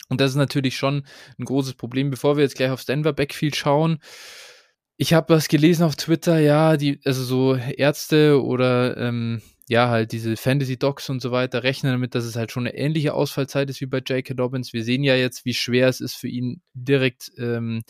Und 0.08 0.20
das 0.20 0.30
ist 0.30 0.36
natürlich 0.36 0.76
schon 0.76 1.06
ein 1.38 1.44
großes 1.44 1.75
Problem. 1.75 2.10
Bevor 2.10 2.36
wir 2.36 2.44
jetzt 2.44 2.56
gleich 2.56 2.70
aufs 2.70 2.86
Denver 2.86 3.12
Backfield 3.12 3.56
schauen, 3.56 3.98
ich 4.96 5.12
habe 5.12 5.34
was 5.34 5.48
gelesen 5.48 5.82
auf 5.82 5.96
Twitter, 5.96 6.38
ja, 6.38 6.76
die, 6.76 7.00
also 7.04 7.22
so 7.22 7.54
Ärzte 7.54 8.42
oder 8.42 8.96
ähm, 8.96 9.42
ja, 9.68 9.88
halt 9.88 10.12
diese 10.12 10.36
Fantasy 10.36 10.78
Docs 10.78 11.10
und 11.10 11.20
so 11.20 11.32
weiter 11.32 11.62
rechnen 11.64 11.92
damit, 11.92 12.14
dass 12.14 12.25
es 12.25 12.36
halt 12.36 12.52
schon 12.52 12.66
eine 12.66 12.76
ähnliche 12.76 13.14
Ausfallzeit 13.14 13.68
ist 13.68 13.80
wie 13.80 13.86
bei 13.86 13.98
J.K. 13.98 14.34
Dobbins. 14.34 14.72
Wir 14.72 14.84
sehen 14.84 15.02
ja 15.02 15.16
jetzt, 15.16 15.44
wie 15.44 15.54
schwer 15.54 15.88
es 15.88 16.00
ist 16.00 16.14
für 16.14 16.28
ihn, 16.28 16.62
direkt 16.72 17.32
ähm, 17.36 17.82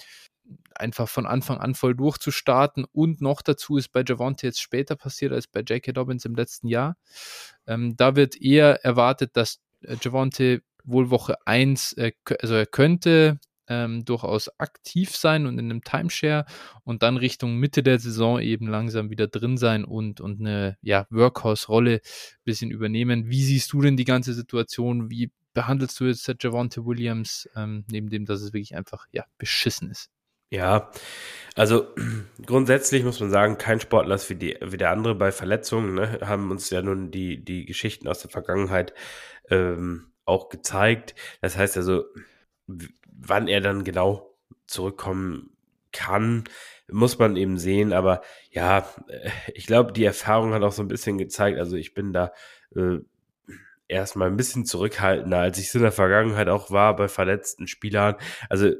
einfach 0.74 1.08
von 1.08 1.26
Anfang 1.26 1.58
an 1.58 1.74
voll 1.74 1.94
durchzustarten. 1.94 2.86
Und 2.90 3.20
noch 3.20 3.42
dazu 3.42 3.76
ist 3.76 3.92
bei 3.92 4.02
Javonte 4.06 4.46
jetzt 4.46 4.60
später 4.60 4.96
passiert 4.96 5.32
als 5.32 5.46
bei 5.46 5.60
J.K. 5.60 5.92
Dobbins 5.92 6.24
im 6.24 6.34
letzten 6.34 6.68
Jahr. 6.68 6.96
Ähm, 7.66 7.94
da 7.96 8.16
wird 8.16 8.40
eher 8.40 8.84
erwartet, 8.84 9.36
dass 9.36 9.60
äh, 9.82 9.96
Javonte 10.00 10.62
wohl 10.86 11.10
Woche 11.10 11.36
1, 11.46 11.94
äh, 11.94 12.12
also 12.40 12.54
er 12.54 12.66
könnte 12.66 13.38
ähm, 13.68 14.04
durchaus 14.04 14.48
aktiv 14.58 15.16
sein 15.16 15.46
und 15.46 15.58
in 15.58 15.70
einem 15.70 15.82
Timeshare 15.82 16.46
und 16.84 17.02
dann 17.02 17.16
Richtung 17.16 17.56
Mitte 17.56 17.82
der 17.82 17.98
Saison 17.98 18.40
eben 18.40 18.68
langsam 18.68 19.10
wieder 19.10 19.26
drin 19.26 19.56
sein 19.56 19.84
und, 19.84 20.20
und 20.20 20.40
eine 20.40 20.76
ja, 20.82 21.06
Workhouse-Rolle 21.10 21.94
ein 21.94 22.44
bisschen 22.44 22.70
übernehmen. 22.70 23.28
Wie 23.28 23.42
siehst 23.42 23.72
du 23.72 23.80
denn 23.80 23.96
die 23.96 24.04
ganze 24.04 24.34
Situation? 24.34 25.10
Wie 25.10 25.30
behandelst 25.54 25.98
du 25.98 26.04
jetzt 26.04 26.30
Javante 26.40 26.84
Williams, 26.84 27.48
ähm, 27.56 27.84
neben 27.90 28.08
dem, 28.08 28.24
dass 28.24 28.40
es 28.40 28.52
wirklich 28.52 28.76
einfach 28.76 29.06
ja, 29.10 29.24
beschissen 29.38 29.90
ist? 29.90 30.10
Ja, 30.50 30.92
also 31.56 31.88
grundsätzlich 32.46 33.02
muss 33.02 33.20
man 33.20 33.30
sagen, 33.30 33.58
kein 33.58 33.80
Sportler 33.80 34.14
ist 34.14 34.30
wie, 34.30 34.36
die, 34.36 34.56
wie 34.62 34.76
der 34.76 34.90
andere 34.90 35.14
bei 35.14 35.32
Verletzungen. 35.32 35.94
Ne? 35.94 36.20
Haben 36.22 36.50
uns 36.50 36.70
ja 36.70 36.82
nun 36.82 37.10
die, 37.10 37.44
die 37.44 37.64
Geschichten 37.64 38.06
aus 38.06 38.20
der 38.20 38.30
Vergangenheit 38.30 38.94
ähm, 39.50 40.12
auch 40.26 40.48
gezeigt. 40.50 41.14
Das 41.40 41.56
heißt 41.56 41.76
also, 41.76 42.04
wann 42.66 43.48
er 43.48 43.60
dann 43.60 43.84
genau 43.84 44.34
zurückkommen 44.66 45.56
kann, 45.92 46.44
muss 46.88 47.18
man 47.18 47.36
eben 47.36 47.58
sehen. 47.58 47.92
Aber 47.92 48.22
ja, 48.50 48.86
äh, 49.08 49.30
ich 49.54 49.66
glaube, 49.66 49.92
die 49.92 50.04
Erfahrung 50.04 50.52
hat 50.52 50.62
auch 50.62 50.72
so 50.72 50.82
ein 50.82 50.88
bisschen 50.88 51.18
gezeigt. 51.18 51.58
Also 51.58 51.76
ich 51.76 51.94
bin 51.94 52.12
da 52.12 52.32
äh, 52.74 52.98
erstmal 53.88 54.28
ein 54.28 54.36
bisschen 54.36 54.66
zurückhaltender, 54.66 55.38
als 55.38 55.58
ich 55.58 55.68
es 55.68 55.74
in 55.74 55.82
der 55.82 55.92
Vergangenheit 55.92 56.48
auch 56.48 56.70
war 56.70 56.96
bei 56.96 57.08
verletzten 57.08 57.66
Spielern. 57.68 58.16
Also 58.48 58.72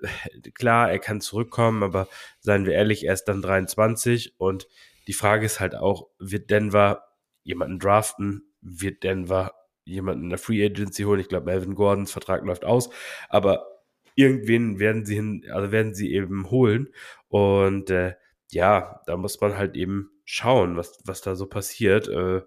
klar, 0.55 0.91
er 0.91 0.99
kann 0.99 1.21
zurückkommen, 1.21 1.83
aber 1.83 2.09
seien 2.41 2.67
wir 2.67 2.75
ehrlich, 2.75 3.05
er 3.05 3.15
ist 3.15 3.25
dann 3.25 3.43
23 3.43 4.35
und 4.39 4.69
die 5.07 5.13
Frage 5.13 5.47
ist 5.47 5.61
halt 5.61 5.77
auch, 5.77 6.09
wird 6.19 6.51
Denver 6.51 7.05
jemanden 7.45 7.79
draften? 7.79 8.43
Wird 8.61 9.05
Denver 9.05 9.55
jemanden 9.87 10.25
in 10.25 10.31
der 10.31 10.39
Free 10.39 10.65
Agency 10.65 11.05
holen. 11.05 11.21
Ich 11.21 11.29
glaube, 11.29 11.47
Melvin 11.47 11.75
Gordons 11.75 12.13
Vertrag 12.13 12.45
läuft 12.45 12.65
aus, 12.65 12.91
aber 13.29 13.67
irgendwen 14.15 14.79
werden 14.79 15.05
sie 15.05 15.15
hin, 15.15 15.45
also 15.51 15.73
werden 15.73 15.95
sie 15.95 16.13
eben 16.13 16.51
holen. 16.51 16.89
Und 17.29 17.91
äh, 17.91 18.15
ja, 18.51 19.01
da 19.07 19.17
muss 19.17 19.41
man 19.41 19.57
halt 19.57 19.77
eben 19.77 20.11
schauen, 20.25 20.77
was, 20.77 20.99
was 21.05 21.23
da 21.23 21.37
so 21.37 21.47
passiert. 21.47 22.09
Äh, 22.09 22.43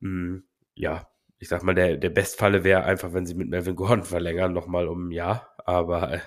hm, 0.00 0.44
ja, 0.74 1.06
ich 1.38 1.48
sag 1.48 1.62
mal, 1.62 1.74
der, 1.74 1.96
der 1.96 2.10
Bestfalle 2.10 2.64
wäre 2.64 2.84
einfach, 2.84 3.12
wenn 3.14 3.26
sie 3.26 3.34
mit 3.34 3.48
Melvin 3.48 3.76
Gordon 3.76 4.04
verlängern, 4.04 4.52
nochmal 4.52 4.88
um 4.88 5.08
ein 5.08 5.12
Jahr. 5.12 5.54
Aber 5.64 6.12
äh, 6.14 6.20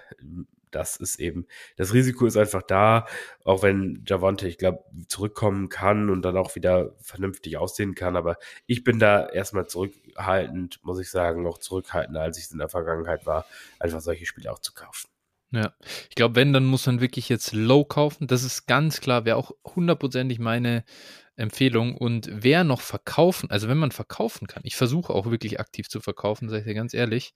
das 0.76 0.98
ist 0.98 1.20
eben, 1.20 1.48
das 1.78 1.94
Risiko 1.94 2.26
ist 2.26 2.38
einfach 2.38 2.64
da, 2.64 3.06
auch 3.44 3.64
wenn 3.64 4.04
Javante, 4.08 4.48
ich 4.48 4.58
glaube, 4.58 4.84
zurückkommen 5.08 5.70
kann 5.70 6.10
und 6.10 6.24
dann 6.24 6.38
auch 6.38 6.56
wieder 6.56 6.96
vernünftig 7.02 7.58
aussehen 7.58 7.96
kann. 7.96 8.16
Aber 8.16 8.38
ich 8.66 8.84
bin 8.84 9.00
da 9.00 9.28
erstmal 9.28 9.68
zurückhaltend, 9.68 10.80
muss 10.84 11.00
ich 11.00 11.10
sagen, 11.10 11.44
noch 11.44 11.58
zurückhaltender, 11.58 12.22
als 12.22 12.38
ich 12.38 12.46
es 12.46 12.52
in 12.52 12.60
der 12.60 12.70
Vergangenheit 12.70 13.26
war, 13.26 13.46
einfach 13.80 14.02
solche 14.02 14.26
Spiele 14.26 14.52
auch 14.52 14.60
zu 14.60 14.74
kaufen. 14.74 15.08
Ja, 15.52 15.72
ich 16.10 16.16
glaube, 16.16 16.36
wenn, 16.36 16.52
dann 16.52 16.66
muss 16.66 16.88
man 16.88 17.00
wirklich 17.00 17.30
jetzt 17.30 17.54
low 17.54 17.86
kaufen. 17.86 18.26
Das 18.26 18.44
ist 18.44 18.66
ganz 18.66 19.02
klar, 19.02 19.24
wäre 19.24 19.38
auch 19.38 19.52
hundertprozentig 19.64 20.40
meine 20.40 20.84
Empfehlung. 21.36 21.96
Und 21.96 22.30
wer 22.32 22.64
noch 22.64 22.82
verkaufen, 22.82 23.50
also 23.50 23.68
wenn 23.68 23.78
man 23.78 23.92
verkaufen 23.92 24.48
kann, 24.48 24.64
ich 24.66 24.76
versuche 24.76 25.14
auch 25.14 25.30
wirklich 25.30 25.60
aktiv 25.60 25.90
zu 25.90 26.00
verkaufen, 26.00 26.50
sage 26.50 26.62
ich 26.62 26.68
dir 26.68 26.74
ganz 26.74 26.94
ehrlich, 26.94 27.34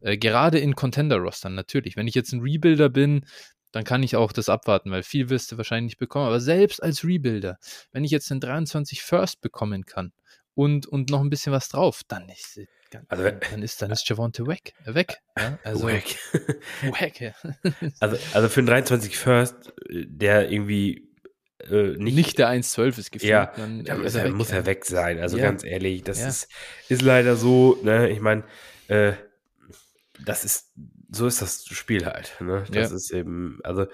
äh, 0.00 0.16
gerade 0.18 0.58
in 0.58 0.74
Contender-Rostern 0.74 1.54
natürlich. 1.54 1.96
Wenn 1.96 2.08
ich 2.08 2.14
jetzt 2.14 2.32
ein 2.32 2.40
Rebuilder 2.40 2.88
bin, 2.88 3.24
dann 3.72 3.84
kann 3.84 4.02
ich 4.02 4.16
auch 4.16 4.32
das 4.32 4.48
abwarten, 4.48 4.90
weil 4.90 5.02
viel 5.02 5.28
wirst 5.28 5.52
du 5.52 5.56
wahrscheinlich 5.56 5.92
nicht 5.92 5.98
bekommen. 5.98 6.26
Aber 6.26 6.40
selbst 6.40 6.82
als 6.82 7.04
Rebuilder, 7.04 7.58
wenn 7.92 8.04
ich 8.04 8.10
jetzt 8.10 8.30
einen 8.30 8.40
23 8.40 9.02
First 9.02 9.40
bekommen 9.40 9.84
kann 9.84 10.12
und, 10.54 10.86
und 10.86 11.10
noch 11.10 11.20
ein 11.20 11.30
bisschen 11.30 11.52
was 11.52 11.68
drauf, 11.68 12.02
dann 12.08 12.28
ist 12.28 12.60
also, 13.08 13.30
dann 13.50 13.62
ist 13.62 13.82
dann 13.82 13.90
ist 13.90 14.08
Javonte 14.08 14.46
weg, 14.46 14.72
äh, 14.86 14.94
weg. 14.94 15.18
Ja? 15.38 15.58
Also 15.62 15.86
weg. 15.88 16.16
weg 16.98 17.20
ja. 17.20 17.32
also, 18.00 18.16
also 18.32 18.48
für 18.48 18.60
einen 18.60 18.66
23 18.66 19.16
First, 19.16 19.72
äh, 19.88 20.06
der 20.06 20.50
irgendwie 20.50 21.07
äh, 21.60 21.96
nicht, 21.96 22.14
nicht 22.14 22.38
der 22.38 22.48
1,12 22.48 22.98
ist 22.98 23.12
gefühlt. 23.12 23.30
Ja, 23.30 23.52
dann, 23.56 23.84
dann 23.84 24.02
muss, 24.02 24.14
er, 24.14 24.24
weg, 24.24 24.34
muss 24.34 24.50
er 24.50 24.66
weg 24.66 24.84
sein. 24.84 25.18
Also 25.18 25.38
ja. 25.38 25.44
ganz 25.44 25.64
ehrlich, 25.64 26.02
das 26.04 26.20
ja. 26.20 26.28
ist, 26.28 26.48
ist 26.88 27.02
leider 27.02 27.36
so, 27.36 27.78
ne? 27.82 28.08
Ich 28.10 28.20
meine, 28.20 28.44
äh, 28.88 29.12
das 30.24 30.44
ist, 30.44 30.72
so 31.10 31.26
ist 31.26 31.42
das 31.42 31.64
Spiel 31.66 32.06
halt. 32.06 32.36
Ne? 32.40 32.64
Das 32.70 32.92
ist 32.92 33.10
eben, 33.10 33.58
also 33.64 33.86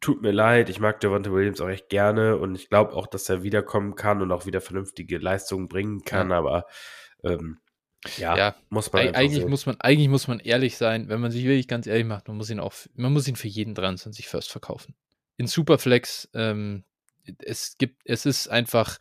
tut 0.00 0.22
mir 0.22 0.32
leid, 0.32 0.68
ich 0.68 0.80
mag 0.80 1.00
Devonta 1.00 1.32
Williams 1.32 1.60
auch 1.60 1.68
echt 1.68 1.88
gerne 1.88 2.36
und 2.36 2.54
ich 2.54 2.68
glaube 2.68 2.92
auch, 2.94 3.06
dass 3.06 3.28
er 3.28 3.42
wiederkommen 3.42 3.94
kann 3.94 4.22
und 4.22 4.32
auch 4.32 4.46
wieder 4.46 4.60
vernünftige 4.60 5.18
Leistungen 5.18 5.68
bringen 5.68 6.02
kann, 6.02 6.32
aber 6.32 6.66
ähm, 7.24 7.58
ja, 8.16 8.36
ja, 8.36 8.56
muss 8.68 8.92
man 8.92 9.14
eigentlich 9.14 9.40
sehen. 9.40 9.50
muss 9.50 9.66
man 9.66 9.80
eigentlich 9.80 10.08
muss 10.08 10.28
man 10.28 10.38
ehrlich 10.38 10.76
sein, 10.76 11.08
wenn 11.08 11.20
man 11.20 11.32
sich 11.32 11.44
wirklich 11.44 11.66
ganz 11.66 11.86
ehrlich 11.88 12.06
macht, 12.06 12.28
man 12.28 12.36
muss 12.36 12.48
ihn 12.48 12.60
auch 12.60 12.72
man 12.94 13.12
muss 13.12 13.26
ihn 13.26 13.34
für 13.34 13.48
jeden 13.48 13.74
23 13.74 14.28
First 14.28 14.52
verkaufen. 14.52 14.94
In 15.36 15.48
Superflex 15.48 16.28
ähm, 16.32 16.84
es 17.44 17.76
gibt, 17.78 18.02
es 18.04 18.26
ist 18.26 18.48
einfach, 18.48 18.98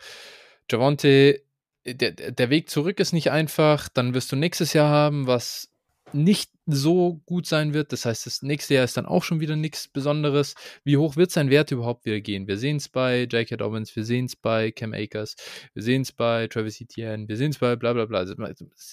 Javonte, 0.69 1.41
der, 1.85 2.11
der 2.11 2.49
Weg 2.49 2.69
zurück 2.69 2.99
ist 2.99 3.13
nicht 3.13 3.31
einfach. 3.31 3.89
Dann 3.89 4.13
wirst 4.13 4.31
du 4.31 4.35
nächstes 4.35 4.73
Jahr 4.73 4.89
haben, 4.89 5.27
was 5.27 5.69
nicht 6.13 6.51
so 6.65 7.21
gut 7.25 7.45
sein 7.45 7.73
wird. 7.73 7.91
Das 7.91 8.05
heißt, 8.05 8.25
das 8.25 8.41
nächste 8.41 8.75
Jahr 8.75 8.83
ist 8.83 8.97
dann 8.97 9.05
auch 9.05 9.23
schon 9.23 9.39
wieder 9.39 9.55
nichts 9.55 9.87
Besonderes. 9.87 10.55
Wie 10.83 10.97
hoch 10.97 11.15
wird 11.15 11.31
sein 11.31 11.49
Wert 11.49 11.71
überhaupt 11.71 12.05
wieder 12.05 12.19
gehen? 12.19 12.47
Wir 12.47 12.57
sehen 12.57 12.77
es 12.77 12.89
bei 12.89 13.23
J.K. 13.23 13.57
Dobbins, 13.57 13.95
wir 13.95 14.03
sehen 14.03 14.25
es 14.25 14.35
bei 14.35 14.71
Cam 14.71 14.93
Akers, 14.93 15.35
wir 15.73 15.83
sehen 15.83 16.01
es 16.01 16.11
bei 16.11 16.47
Travis 16.47 16.81
Etienne, 16.81 17.27
wir 17.27 17.37
sehen 17.37 17.51
es 17.51 17.59
bei 17.59 17.75
bla 17.75 17.93
bla 17.93 18.05
bla. 18.05 18.19
Also, 18.19 18.35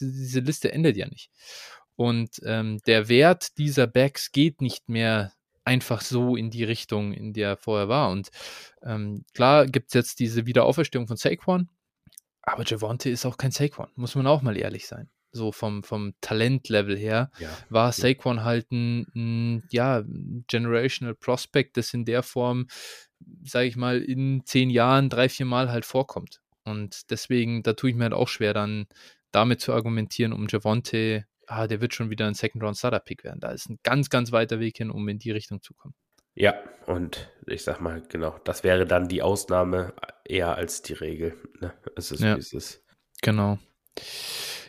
diese 0.01 0.41
Liste 0.41 0.73
endet 0.73 0.97
ja 0.97 1.09
nicht. 1.09 1.31
Und 1.97 2.41
ähm, 2.45 2.81
der 2.87 3.09
Wert 3.09 3.59
dieser 3.59 3.87
Backs 3.87 4.33
geht 4.33 4.61
nicht 4.61 4.89
mehr 4.89 5.33
einfach 5.65 6.01
so 6.01 6.37
in 6.37 6.51
die 6.51 6.65
Richtung, 6.65 7.13
in 7.13 7.33
der 7.33 7.51
er 7.51 7.57
vorher 7.57 7.89
war. 7.89 8.11
Und 8.11 8.31
ähm, 8.83 9.25
klar 9.35 9.67
gibt 9.67 9.89
es 9.89 9.95
jetzt 9.95 10.19
diese 10.19 10.47
Wiederauferstehung 10.47 11.07
von 11.07 11.17
Saquon, 11.17 11.69
aber 12.43 12.65
Javonte 12.65 13.11
ist 13.11 13.25
auch 13.25 13.39
kein 13.39 13.51
Saquon, 13.51 13.89
muss 13.97 14.15
man 14.15 14.27
auch 14.27 14.43
mal 14.43 14.57
ehrlich 14.57 14.87
sein 14.87 15.09
so 15.35 15.53
vom, 15.53 15.83
vom 15.83 16.15
Talentlevel 16.21 16.97
her, 16.97 17.31
ja, 17.39 17.49
war 17.69 17.93
Saquon 17.93 18.39
ja. 18.39 18.45
halt 18.45 18.71
ein, 18.71 19.07
ein, 19.15 19.65
ja, 19.71 20.03
Generational 20.47 21.15
Prospect, 21.15 21.77
das 21.77 21.93
in 21.93 22.05
der 22.05 22.23
Form, 22.23 22.69
sage 23.43 23.67
ich 23.67 23.77
mal, 23.77 24.01
in 24.01 24.43
zehn 24.45 24.71
Jahren 24.71 25.11
drei, 25.11 25.29
vier 25.29 25.47
Mal 25.47 25.71
halt 25.71 25.85
vorkommt. 25.85 26.41
Und 26.65 27.11
deswegen, 27.11 27.63
da 27.63 27.75
tue 27.75 27.91
ich 27.91 27.97
mir 27.97 28.05
halt 28.05 28.15
auch 28.15 28.29
schwer, 28.29 28.55
dann 28.55 28.87
damit 29.33 29.61
zu 29.61 29.73
argumentieren, 29.73 30.33
um 30.33 30.47
Javonte, 30.49 31.27
ah, 31.47 31.67
der 31.67 31.81
wird 31.81 31.95
schon 31.95 32.11
wieder 32.11 32.27
ein 32.27 32.35
Second-Round-Starter-Pick 32.35 33.25
werden. 33.25 33.41
Da 33.41 33.51
ist 33.51 33.69
ein 33.69 33.79
ganz, 33.83 34.11
ganz 34.11 34.33
weiter 34.33 34.61
Weg 34.61 34.77
hin, 34.77 34.91
um 34.91 35.09
in 35.09 35.19
die 35.19 35.31
Richtung 35.31 35.63
zu 35.63 35.75
kommen. 35.75 35.95
Ja, 36.35 36.55
und 36.87 37.31
ich 37.47 37.63
sag 37.63 37.81
mal, 37.81 38.03
genau, 38.09 38.37
das 38.45 38.65
wäre 38.65 38.87
dann 38.87 39.09
die 39.09 39.23
Ausnahme 39.23 39.95
eher 40.25 40.57
als 40.57 40.83
die 40.83 40.95
Regel. 40.95 41.35
Ne? 41.61 41.73
Es 41.97 42.11
ist, 42.11 42.21
ja. 42.21 42.35
wie 42.35 42.41
es 42.41 42.53
ist. 42.53 42.83
Genau. 43.23 43.59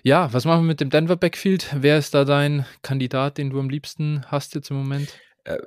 Ja, 0.04 0.32
was 0.32 0.46
machen 0.46 0.62
wir 0.62 0.68
mit 0.68 0.82
dem 0.82 0.92
Denver 0.92 1.16
Backfield? 1.16 1.76
Wer 1.80 1.98
ist 1.98 2.14
da 2.14 2.26
dein 2.26 2.66
Kandidat, 2.84 3.40
den 3.40 3.50
du 3.50 3.60
am 3.60 3.70
liebsten 3.70 4.24
hast 4.28 4.54
jetzt 4.54 4.70
im 4.70 4.78
Moment? 4.78 5.20
Äh, 5.46 5.58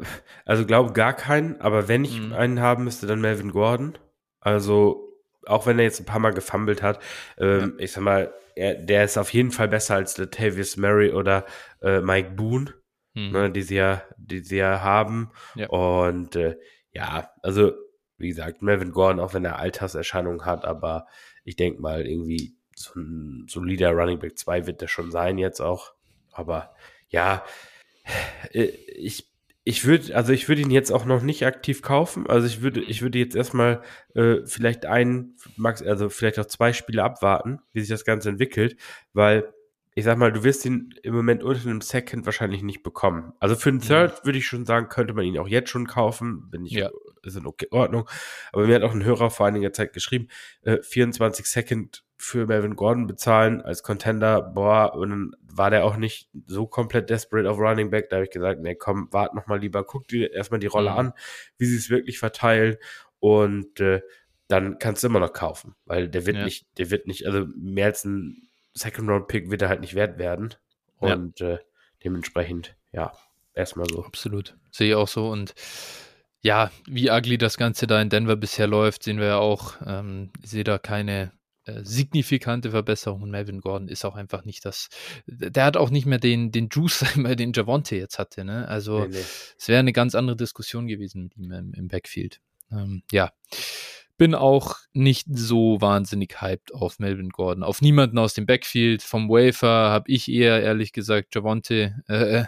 also 0.44 0.64
glaube 0.64 0.92
gar 0.92 1.14
keinen, 1.14 1.60
aber 1.60 1.88
wenn 1.88 2.04
ich 2.04 2.20
mhm. 2.20 2.32
einen 2.32 2.60
haben 2.60 2.84
müsste, 2.84 3.08
dann 3.08 3.20
Melvin 3.20 3.50
Gordon. 3.50 3.98
Also 4.40 5.08
auch 5.46 5.66
wenn 5.66 5.78
er 5.78 5.84
jetzt 5.86 6.00
ein 6.00 6.06
paar 6.06 6.20
Mal 6.20 6.32
gefummelt 6.32 6.82
hat, 6.82 7.00
ähm, 7.38 7.74
ja. 7.76 7.84
ich 7.84 7.92
sag 7.92 8.02
mal, 8.02 8.32
er, 8.58 8.74
der 8.74 9.04
ist 9.04 9.16
auf 9.16 9.32
jeden 9.32 9.50
Fall 9.50 9.68
besser 9.68 9.94
als 9.94 10.18
Latavius 10.18 10.76
Murray 10.76 11.12
oder 11.12 11.46
äh, 11.80 12.00
Mike 12.00 12.32
Boone, 12.32 12.74
mhm. 13.14 13.30
ne, 13.30 13.50
die 13.50 13.62
sie 13.62 13.76
ja, 13.76 14.02
die 14.16 14.40
sie 14.40 14.56
ja 14.58 14.80
haben. 14.80 15.30
Ja. 15.54 15.68
Und 15.68 16.36
äh, 16.36 16.56
ja, 16.92 17.30
also 17.42 17.72
wie 18.18 18.28
gesagt, 18.28 18.62
Melvin 18.62 18.90
Gordon, 18.90 19.20
auch 19.20 19.32
wenn 19.32 19.44
er 19.44 19.58
Alterserscheinungen 19.58 20.44
hat, 20.44 20.64
aber 20.64 21.06
ich 21.44 21.56
denke 21.56 21.80
mal 21.80 22.06
irgendwie 22.06 22.56
so 22.74 22.98
ein 22.98 23.46
solider 23.48 23.92
Running 23.92 24.18
Back 24.18 24.36
2 24.36 24.66
wird 24.66 24.80
der 24.80 24.88
schon 24.88 25.10
sein 25.10 25.38
jetzt 25.38 25.60
auch. 25.60 25.92
Aber 26.32 26.74
ja, 27.08 27.44
äh, 28.52 28.64
ich, 28.64 29.30
ich 29.68 29.84
würde, 29.84 30.16
also 30.16 30.32
ich 30.32 30.48
würde 30.48 30.62
ihn 30.62 30.70
jetzt 30.70 30.90
auch 30.90 31.04
noch 31.04 31.20
nicht 31.20 31.44
aktiv 31.44 31.82
kaufen. 31.82 32.26
Also 32.26 32.46
ich 32.46 32.62
würde, 32.62 32.80
ich 32.80 33.02
würde 33.02 33.18
jetzt 33.18 33.36
erstmal 33.36 33.82
äh, 34.14 34.36
vielleicht 34.46 34.86
einen, 34.86 35.36
Max, 35.56 35.82
also 35.82 36.08
vielleicht 36.08 36.38
auch 36.38 36.46
zwei 36.46 36.72
Spiele 36.72 37.04
abwarten, 37.04 37.60
wie 37.74 37.80
sich 37.80 37.90
das 37.90 38.06
Ganze 38.06 38.30
entwickelt, 38.30 38.78
weil 39.12 39.52
ich 39.94 40.04
sag 40.04 40.16
mal, 40.16 40.32
du 40.32 40.42
wirst 40.42 40.64
ihn 40.64 40.94
im 41.02 41.14
Moment 41.14 41.42
unter 41.42 41.68
einem 41.68 41.82
Second 41.82 42.24
wahrscheinlich 42.24 42.62
nicht 42.62 42.82
bekommen. 42.82 43.34
Also 43.40 43.56
für 43.56 43.68
einen 43.68 43.82
Third 43.82 44.24
würde 44.24 44.38
ich 44.38 44.46
schon 44.46 44.64
sagen, 44.64 44.88
könnte 44.88 45.12
man 45.12 45.26
ihn 45.26 45.36
auch 45.38 45.48
jetzt 45.48 45.68
schon 45.68 45.86
kaufen, 45.86 46.48
wenn 46.50 46.64
ich, 46.64 46.72
ja. 46.72 46.88
ist 47.22 47.36
in 47.36 47.44
Ordnung. 47.70 48.08
Aber 48.52 48.66
mir 48.66 48.76
hat 48.76 48.84
auch 48.84 48.94
ein 48.94 49.04
Hörer 49.04 49.28
vor 49.28 49.48
einiger 49.48 49.74
Zeit 49.74 49.92
geschrieben, 49.92 50.28
äh, 50.62 50.78
24 50.80 51.44
Second 51.44 52.04
für 52.18 52.46
Melvin 52.46 52.74
Gordon 52.74 53.06
bezahlen 53.06 53.62
als 53.62 53.82
Contender, 53.82 54.42
boah, 54.42 54.94
und 54.94 55.10
dann 55.10 55.36
war 55.40 55.70
der 55.70 55.84
auch 55.84 55.96
nicht 55.96 56.28
so 56.46 56.66
komplett 56.66 57.10
desperate 57.10 57.48
auf 57.48 57.58
Running 57.58 57.90
Back. 57.90 58.10
Da 58.10 58.16
habe 58.16 58.24
ich 58.24 58.32
gesagt, 58.32 58.60
nee, 58.60 58.74
komm, 58.74 59.08
wart 59.12 59.34
noch 59.34 59.46
mal 59.46 59.60
lieber, 59.60 59.84
guck 59.84 60.08
dir 60.08 60.32
erstmal 60.32 60.60
die 60.60 60.66
Rolle 60.66 60.90
mhm. 60.90 60.98
an, 60.98 61.12
wie 61.56 61.66
sie 61.66 61.76
es 61.76 61.90
wirklich 61.90 62.18
verteilen 62.18 62.76
und 63.20 63.80
äh, 63.80 64.02
dann 64.48 64.78
kannst 64.78 65.02
du 65.02 65.08
immer 65.08 65.20
noch 65.20 65.32
kaufen, 65.32 65.74
weil 65.84 66.08
der 66.08 66.26
wird 66.26 66.38
ja. 66.38 66.44
nicht, 66.44 66.66
der 66.78 66.90
wird 66.90 67.06
nicht, 67.06 67.26
also 67.26 67.46
mehr 67.56 67.86
als 67.86 68.04
ein 68.04 68.48
Second 68.74 69.08
Round 69.08 69.28
Pick 69.28 69.50
wird 69.50 69.62
er 69.62 69.68
halt 69.68 69.80
nicht 69.80 69.94
wert 69.94 70.18
werden 70.18 70.54
und 70.96 71.38
ja. 71.40 71.54
äh, 71.54 71.58
dementsprechend, 72.02 72.76
ja, 72.92 73.12
erstmal 73.54 73.86
so. 73.88 74.04
Absolut, 74.04 74.56
sehe 74.70 74.88
ich 74.88 74.94
auch 74.94 75.08
so 75.08 75.28
und 75.28 75.54
ja, 76.40 76.70
wie 76.86 77.10
ugly 77.10 77.36
das 77.36 77.56
Ganze 77.58 77.86
da 77.86 78.00
in 78.00 78.10
Denver 78.10 78.36
bisher 78.36 78.66
läuft, 78.66 79.02
sehen 79.02 79.18
wir 79.18 79.26
ja 79.26 79.38
auch. 79.38 79.74
Ähm, 79.84 80.30
ich 80.42 80.50
sehe 80.50 80.64
da 80.64 80.78
keine 80.78 81.32
äh, 81.68 81.84
signifikante 81.84 82.70
Verbesserung. 82.70 83.22
Und 83.22 83.30
Melvin 83.30 83.60
Gordon 83.60 83.88
ist 83.88 84.04
auch 84.04 84.14
einfach 84.14 84.44
nicht 84.44 84.64
das. 84.64 84.88
Der 85.26 85.64
hat 85.64 85.76
auch 85.76 85.90
nicht 85.90 86.06
mehr 86.06 86.18
den, 86.18 86.50
den 86.50 86.68
Juice, 86.70 87.04
den 87.16 87.52
Javonte 87.52 87.96
jetzt 87.96 88.18
hatte. 88.18 88.44
Ne? 88.44 88.66
Also 88.68 89.00
nee, 89.00 89.08
nee. 89.08 89.24
es 89.58 89.68
wäre 89.68 89.80
eine 89.80 89.92
ganz 89.92 90.14
andere 90.14 90.36
Diskussion 90.36 90.86
gewesen 90.86 91.24
mit 91.24 91.36
ihm 91.36 91.52
im, 91.52 91.74
im 91.74 91.88
Backfield. 91.88 92.40
Ähm, 92.70 93.02
ja. 93.12 93.32
Bin 94.16 94.34
auch 94.34 94.76
nicht 94.92 95.26
so 95.30 95.80
wahnsinnig 95.80 96.40
hyped 96.40 96.74
auf 96.74 96.98
Melvin 96.98 97.28
Gordon. 97.28 97.62
Auf 97.62 97.82
niemanden 97.82 98.18
aus 98.18 98.34
dem 98.34 98.46
Backfield. 98.46 99.02
Vom 99.02 99.28
Wafer 99.28 99.90
habe 99.90 100.10
ich 100.10 100.28
eher, 100.28 100.60
ehrlich 100.60 100.92
gesagt, 100.92 101.34
Javonte, 101.34 102.02
äh, 102.08 102.44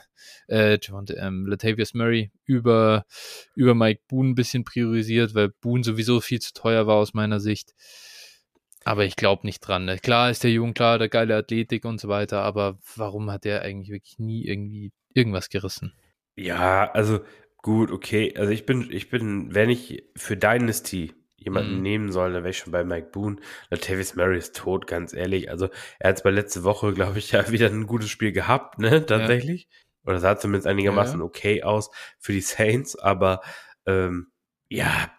äh, 0.49 0.79
Javonte, 0.83 1.15
ähm, 1.15 1.47
Latavius 1.47 1.95
Murray 1.95 2.33
über, 2.45 3.05
über 3.55 3.75
Mike 3.75 4.03
Boone 4.09 4.31
ein 4.31 4.35
bisschen 4.35 4.65
priorisiert, 4.65 5.35
weil 5.35 5.51
Boone 5.61 5.85
sowieso 5.85 6.21
viel 6.21 6.41
zu 6.41 6.53
teuer 6.55 6.89
war 6.89 6.97
aus 6.97 7.15
meiner 7.15 7.39
Sicht. 7.39 7.75
Aber 8.91 9.05
ich 9.05 9.15
glaube 9.15 9.47
nicht 9.47 9.61
dran. 9.61 9.85
Ne? 9.85 10.01
Klar 10.01 10.33
ist 10.33 10.43
der 10.43 10.51
Jung, 10.51 10.75
klar, 10.75 10.99
der 10.99 11.09
geile 11.09 11.37
Athletik 11.37 11.85
und 11.85 12.01
so 12.01 12.09
weiter, 12.09 12.43
aber 12.43 12.77
warum 12.97 13.31
hat 13.31 13.45
der 13.45 13.63
eigentlich 13.63 13.91
wirklich 13.91 14.19
nie 14.19 14.45
irgendwie 14.45 14.91
irgendwas 15.15 15.49
gerissen? 15.49 15.93
Ja, 16.35 16.91
also 16.91 17.21
gut, 17.59 17.93
okay. 17.93 18.35
Also 18.37 18.51
ich 18.51 18.67
bin, 18.67 18.89
ich 18.91 19.09
bin, 19.09 19.55
wenn 19.55 19.71
ich 19.71 20.03
für 20.17 20.37
Dynasty 20.37 21.13
jemanden 21.37 21.77
mhm. 21.77 21.83
nehmen 21.83 22.11
soll, 22.11 22.33
dann 22.33 22.43
wäre 22.43 22.51
ich 22.51 22.59
schon 22.59 22.73
bei 22.73 22.83
Mike 22.83 23.11
Boone. 23.13 23.37
Latavius 23.71 24.17
Murray 24.17 24.39
ist 24.39 24.57
tot, 24.57 24.89
ganz 24.89 25.13
ehrlich. 25.13 25.49
Also 25.51 25.69
er 26.01 26.09
hat 26.09 26.17
es 26.17 26.25
bei 26.25 26.31
letzte 26.31 26.65
Woche, 26.65 26.93
glaube 26.93 27.21
ich, 27.21 27.31
ja 27.31 27.49
wieder 27.49 27.69
ein 27.69 27.87
gutes 27.87 28.11
Spiel 28.11 28.33
gehabt, 28.33 28.81
ne, 28.81 29.07
tatsächlich. 29.07 29.69
Ja. 29.71 30.11
Oder 30.11 30.19
sah 30.19 30.37
zumindest 30.37 30.67
einigermaßen 30.67 31.21
ja. 31.21 31.25
okay 31.25 31.63
aus 31.63 31.93
für 32.19 32.33
die 32.33 32.41
Saints, 32.41 32.99
aber 32.99 33.41
ähm, 33.87 34.33
ja, 34.69 35.13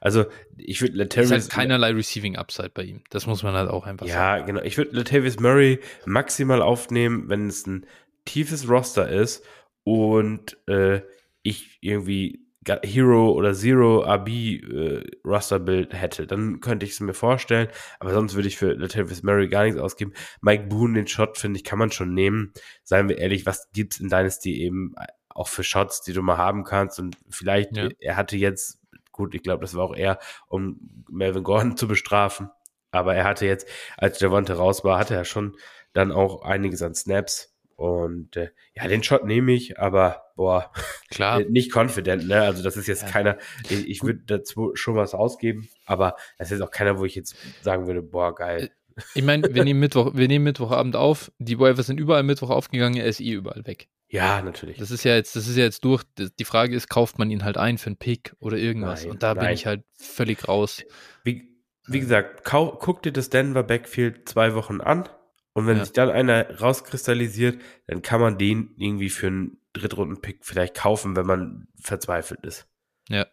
also 0.00 0.24
ich 0.56 0.80
würde 0.80 0.96
Latavius. 0.96 1.30
Es 1.30 1.36
ist 1.36 1.50
halt 1.50 1.62
keinerlei 1.62 1.92
Receiving 1.92 2.36
Upside 2.36 2.70
bei 2.70 2.82
ihm. 2.82 3.02
Das 3.10 3.26
muss 3.26 3.42
man 3.42 3.54
halt 3.54 3.70
auch 3.70 3.86
einfach 3.86 4.06
ja, 4.06 4.14
sagen. 4.14 4.40
Ja, 4.40 4.46
genau. 4.46 4.62
Ich 4.62 4.78
würde 4.78 4.96
Latavius 4.96 5.38
Murray 5.40 5.80
maximal 6.06 6.62
aufnehmen, 6.62 7.28
wenn 7.28 7.46
es 7.48 7.66
ein 7.66 7.86
tiefes 8.24 8.68
Roster 8.68 9.08
ist 9.08 9.44
und 9.84 10.56
äh, 10.66 11.02
ich 11.42 11.78
irgendwie 11.80 12.46
Hero 12.82 13.32
oder 13.32 13.54
Zero 13.54 14.02
RB 14.02 14.28
äh, 14.28 15.02
Roster 15.24 15.58
Build 15.58 15.94
hätte, 15.94 16.26
dann 16.26 16.60
könnte 16.60 16.84
ich 16.84 16.92
es 16.92 17.00
mir 17.00 17.14
vorstellen. 17.14 17.68
Aber 17.98 18.12
sonst 18.12 18.34
würde 18.34 18.48
ich 18.48 18.58
für 18.58 18.72
Latavius 18.74 19.22
Murray 19.22 19.48
gar 19.48 19.64
nichts 19.64 19.80
ausgeben. 19.80 20.12
Mike 20.42 20.66
Boone, 20.66 20.94
den 20.94 21.06
Shot, 21.06 21.38
finde 21.38 21.58
ich, 21.58 21.64
kann 21.64 21.78
man 21.78 21.90
schon 21.90 22.12
nehmen. 22.12 22.52
Seien 22.84 23.08
wir 23.08 23.18
ehrlich, 23.18 23.46
was 23.46 23.70
gibt's 23.72 23.98
in 23.98 24.08
Dynasty 24.08 24.60
eben 24.62 24.94
auch 25.30 25.48
für 25.48 25.64
Shots, 25.64 26.02
die 26.02 26.12
du 26.12 26.22
mal 26.22 26.36
haben 26.36 26.64
kannst? 26.64 26.98
Und 26.98 27.16
vielleicht, 27.30 27.76
ja. 27.76 27.88
er 27.98 28.16
hatte 28.16 28.36
jetzt 28.36 28.79
Gut, 29.20 29.34
ich 29.34 29.42
glaube, 29.42 29.60
das 29.60 29.74
war 29.74 29.84
auch 29.84 29.94
eher, 29.94 30.18
um 30.48 31.04
Melvin 31.10 31.42
Gordon 31.42 31.76
zu 31.76 31.86
bestrafen. 31.86 32.48
Aber 32.90 33.14
er 33.14 33.24
hatte 33.24 33.44
jetzt, 33.44 33.68
als 33.98 34.18
Javante 34.18 34.54
raus 34.54 34.82
war, 34.82 34.98
hatte 34.98 35.14
er 35.14 35.26
schon 35.26 35.58
dann 35.92 36.10
auch 36.10 36.40
einiges 36.40 36.80
an 36.80 36.94
Snaps. 36.94 37.54
Und 37.76 38.34
äh, 38.38 38.48
ja, 38.74 38.88
den 38.88 39.02
Shot 39.02 39.26
nehme 39.26 39.52
ich, 39.52 39.78
aber 39.78 40.22
boah, 40.36 40.72
klar, 41.10 41.40
nicht 41.40 41.76
confident, 41.76 42.28
ne? 42.28 42.40
Also 42.40 42.62
das 42.62 42.78
ist 42.78 42.86
jetzt 42.86 43.02
ja. 43.02 43.08
keiner, 43.08 43.36
ich, 43.68 43.86
ich 43.90 44.02
würde 44.02 44.20
dazu 44.24 44.70
schon 44.72 44.96
was 44.96 45.12
ausgeben, 45.12 45.68
aber 45.84 46.16
das 46.38 46.50
ist 46.50 46.62
auch 46.62 46.70
keiner, 46.70 46.98
wo 46.98 47.04
ich 47.04 47.14
jetzt 47.14 47.36
sagen 47.60 47.86
würde, 47.86 48.00
boah, 48.00 48.34
geil. 48.34 48.70
Äh, 48.96 49.02
ich 49.14 49.22
meine, 49.22 49.54
wir 49.54 49.64
nehmen 49.64 49.80
Mittwoch, 49.80 50.12
wir 50.14 50.28
nehmen 50.28 50.46
Mittwochabend 50.46 50.96
auf, 50.96 51.30
die 51.38 51.58
Waivers 51.58 51.88
sind 51.88 52.00
überall 52.00 52.22
Mittwoch 52.22 52.48
aufgegangen, 52.48 52.96
er 52.96 53.04
ist 53.04 53.20
eh 53.20 53.32
überall 53.32 53.66
weg. 53.66 53.88
Ja, 54.10 54.42
natürlich. 54.42 54.76
Das 54.78 54.90
ist 54.90 55.04
ja 55.04 55.14
jetzt, 55.14 55.36
das 55.36 55.46
ist 55.46 55.56
ja 55.56 55.62
jetzt 55.62 55.84
durch. 55.84 56.02
Die 56.16 56.44
Frage 56.44 56.74
ist, 56.74 56.88
kauft 56.88 57.18
man 57.18 57.30
ihn 57.30 57.44
halt 57.44 57.56
ein 57.56 57.78
für 57.78 57.86
einen 57.86 57.96
Pick 57.96 58.34
oder 58.40 58.56
irgendwas? 58.56 59.02
Nein, 59.02 59.12
Und 59.12 59.22
da 59.22 59.34
nein. 59.34 59.46
bin 59.46 59.54
ich 59.54 59.66
halt 59.66 59.84
völlig 59.92 60.48
raus. 60.48 60.82
Wie, 61.22 61.56
wie 61.86 62.00
gesagt, 62.00 62.42
guck 62.44 63.02
dir 63.02 63.12
das 63.12 63.30
Denver 63.30 63.62
Backfield 63.62 64.28
zwei 64.28 64.54
Wochen 64.54 64.80
an 64.80 65.08
und 65.52 65.68
wenn 65.68 65.76
ja. 65.76 65.84
sich 65.84 65.92
dann 65.92 66.10
einer 66.10 66.58
rauskristallisiert, 66.58 67.60
dann 67.86 68.02
kann 68.02 68.20
man 68.20 68.36
den 68.36 68.74
irgendwie 68.76 69.10
für 69.10 69.28
einen 69.28 69.58
Drittrunden-Pick 69.74 70.44
vielleicht 70.44 70.74
kaufen, 70.74 71.14
wenn 71.14 71.26
man 71.26 71.68
verzweifelt 71.80 72.44
ist. 72.44 72.66
Ja. 73.08 73.26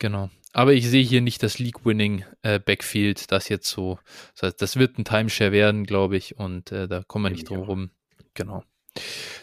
Genau. 0.00 0.28
Aber 0.52 0.72
ich 0.72 0.88
sehe 0.88 1.04
hier 1.04 1.20
nicht 1.20 1.42
das 1.42 1.58
League-Winning 1.58 2.24
äh, 2.42 2.58
Backfield, 2.58 3.30
das 3.30 3.48
jetzt 3.48 3.68
so. 3.68 3.98
Das 4.34 4.42
heißt, 4.42 4.62
das 4.62 4.76
wird 4.76 4.98
ein 4.98 5.04
Timeshare 5.04 5.52
werden, 5.52 5.84
glaube 5.84 6.16
ich, 6.16 6.36
und 6.38 6.72
äh, 6.72 6.88
da 6.88 7.02
kommen 7.04 7.26
wir 7.26 7.30
nicht 7.30 7.48
drum 7.48 7.60
rum. 7.60 7.90
Genau. 8.34 8.64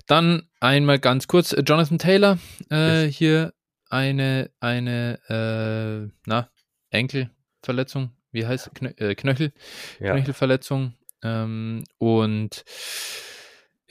Dann 0.07 0.43
einmal 0.59 0.99
ganz 0.99 1.27
kurz, 1.27 1.53
äh, 1.53 1.63
Jonathan 1.65 1.99
Taylor, 1.99 2.37
äh, 2.69 3.05
hier 3.05 3.53
eine, 3.89 4.49
eine, 4.59 5.19
äh, 5.29 6.11
na, 6.25 6.49
Enkelverletzung, 6.89 8.11
wie 8.31 8.45
heißt 8.45 8.71
Knö 8.75 8.89
äh, 8.97 9.15
Knöchel, 9.15 9.53
ja. 9.99 10.13
Knöchelverletzung. 10.13 10.93
Ähm, 11.23 11.83
und 11.99 12.63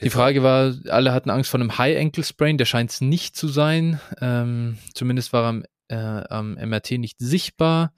Die 0.01 0.09
Frage 0.09 0.43
war, 0.43 0.73
alle 0.89 1.13
hatten 1.13 1.29
Angst 1.29 1.49
vor 1.49 1.59
einem 1.59 1.77
High 1.77 1.97
Ankle 1.99 2.23
Sprain, 2.23 2.57
der 2.57 2.65
scheint 2.65 2.91
es 2.91 3.01
nicht 3.01 3.35
zu 3.37 3.47
sein. 3.47 3.99
Ähm, 4.19 4.77
zumindest 4.93 5.31
war 5.33 5.43
er 5.43 5.49
am, 5.49 5.63
äh, 5.87 5.95
am 5.95 6.53
MRT 6.55 6.91
nicht 6.99 7.17
sichtbar. 7.19 7.93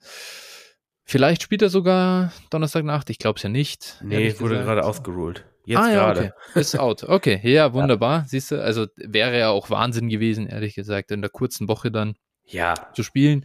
Vielleicht 1.04 1.42
spielt 1.42 1.62
er 1.62 1.68
sogar 1.68 2.32
Donnerstagnacht, 2.50 3.10
ich 3.10 3.18
glaube 3.18 3.36
es 3.38 3.42
ja 3.42 3.48
nicht. 3.48 3.96
Nee, 4.02 4.38
wurde 4.40 4.56
gerade 4.62 4.84
ausgeruled. 4.84 5.44
Jetzt 5.66 5.78
ah, 5.80 5.92
ja, 5.92 6.10
okay. 6.12 6.30
Ist 6.54 6.78
out. 6.78 7.02
Okay, 7.02 7.40
ja, 7.42 7.72
wunderbar. 7.72 8.20
Ja. 8.20 8.24
Siehst 8.28 8.52
du, 8.52 8.62
also 8.62 8.86
wäre 8.94 9.36
ja 9.36 9.48
auch 9.48 9.68
Wahnsinn 9.68 10.08
gewesen, 10.08 10.46
ehrlich 10.46 10.76
gesagt, 10.76 11.10
in 11.10 11.22
der 11.22 11.30
kurzen 11.30 11.66
Woche 11.66 11.90
dann 11.90 12.14
ja. 12.44 12.74
zu 12.94 13.02
spielen. 13.02 13.44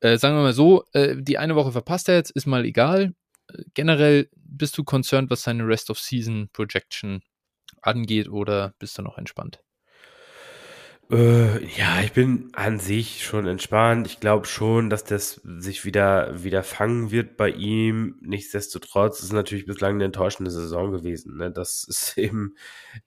Äh, 0.00 0.18
sagen 0.18 0.34
wir 0.34 0.42
mal 0.42 0.52
so, 0.52 0.84
äh, 0.92 1.14
die 1.16 1.38
eine 1.38 1.54
Woche 1.54 1.70
verpasst 1.70 2.08
er 2.08 2.16
jetzt, 2.16 2.32
ist 2.32 2.46
mal 2.46 2.64
egal. 2.64 3.14
Äh, 3.52 3.62
generell 3.74 4.28
bist 4.34 4.76
du 4.78 4.82
concerned, 4.82 5.30
was 5.30 5.44
seine 5.44 5.64
Rest 5.64 5.90
of 5.90 6.00
Season 6.00 6.48
Projection 6.52 7.22
angeht 7.82 8.28
oder 8.28 8.74
bist 8.80 8.98
du 8.98 9.02
noch 9.02 9.16
entspannt? 9.16 9.60
Äh, 11.10 11.64
ja, 11.76 12.00
ich 12.02 12.12
bin 12.12 12.50
an 12.54 12.78
sich 12.78 13.24
schon 13.24 13.46
entspannt. 13.48 14.06
Ich 14.06 14.20
glaube 14.20 14.46
schon, 14.46 14.90
dass 14.90 15.02
das 15.02 15.40
sich 15.44 15.84
wieder, 15.84 16.44
wieder 16.44 16.62
fangen 16.62 17.10
wird 17.10 17.36
bei 17.36 17.50
ihm. 17.50 18.16
Nichtsdestotrotz 18.20 19.20
ist 19.20 19.32
natürlich 19.32 19.66
bislang 19.66 19.94
eine 19.96 20.04
enttäuschende 20.04 20.52
Saison 20.52 20.92
gewesen. 20.92 21.36
Ne? 21.36 21.50
Das 21.50 21.84
ist 21.88 22.16
eben, 22.16 22.54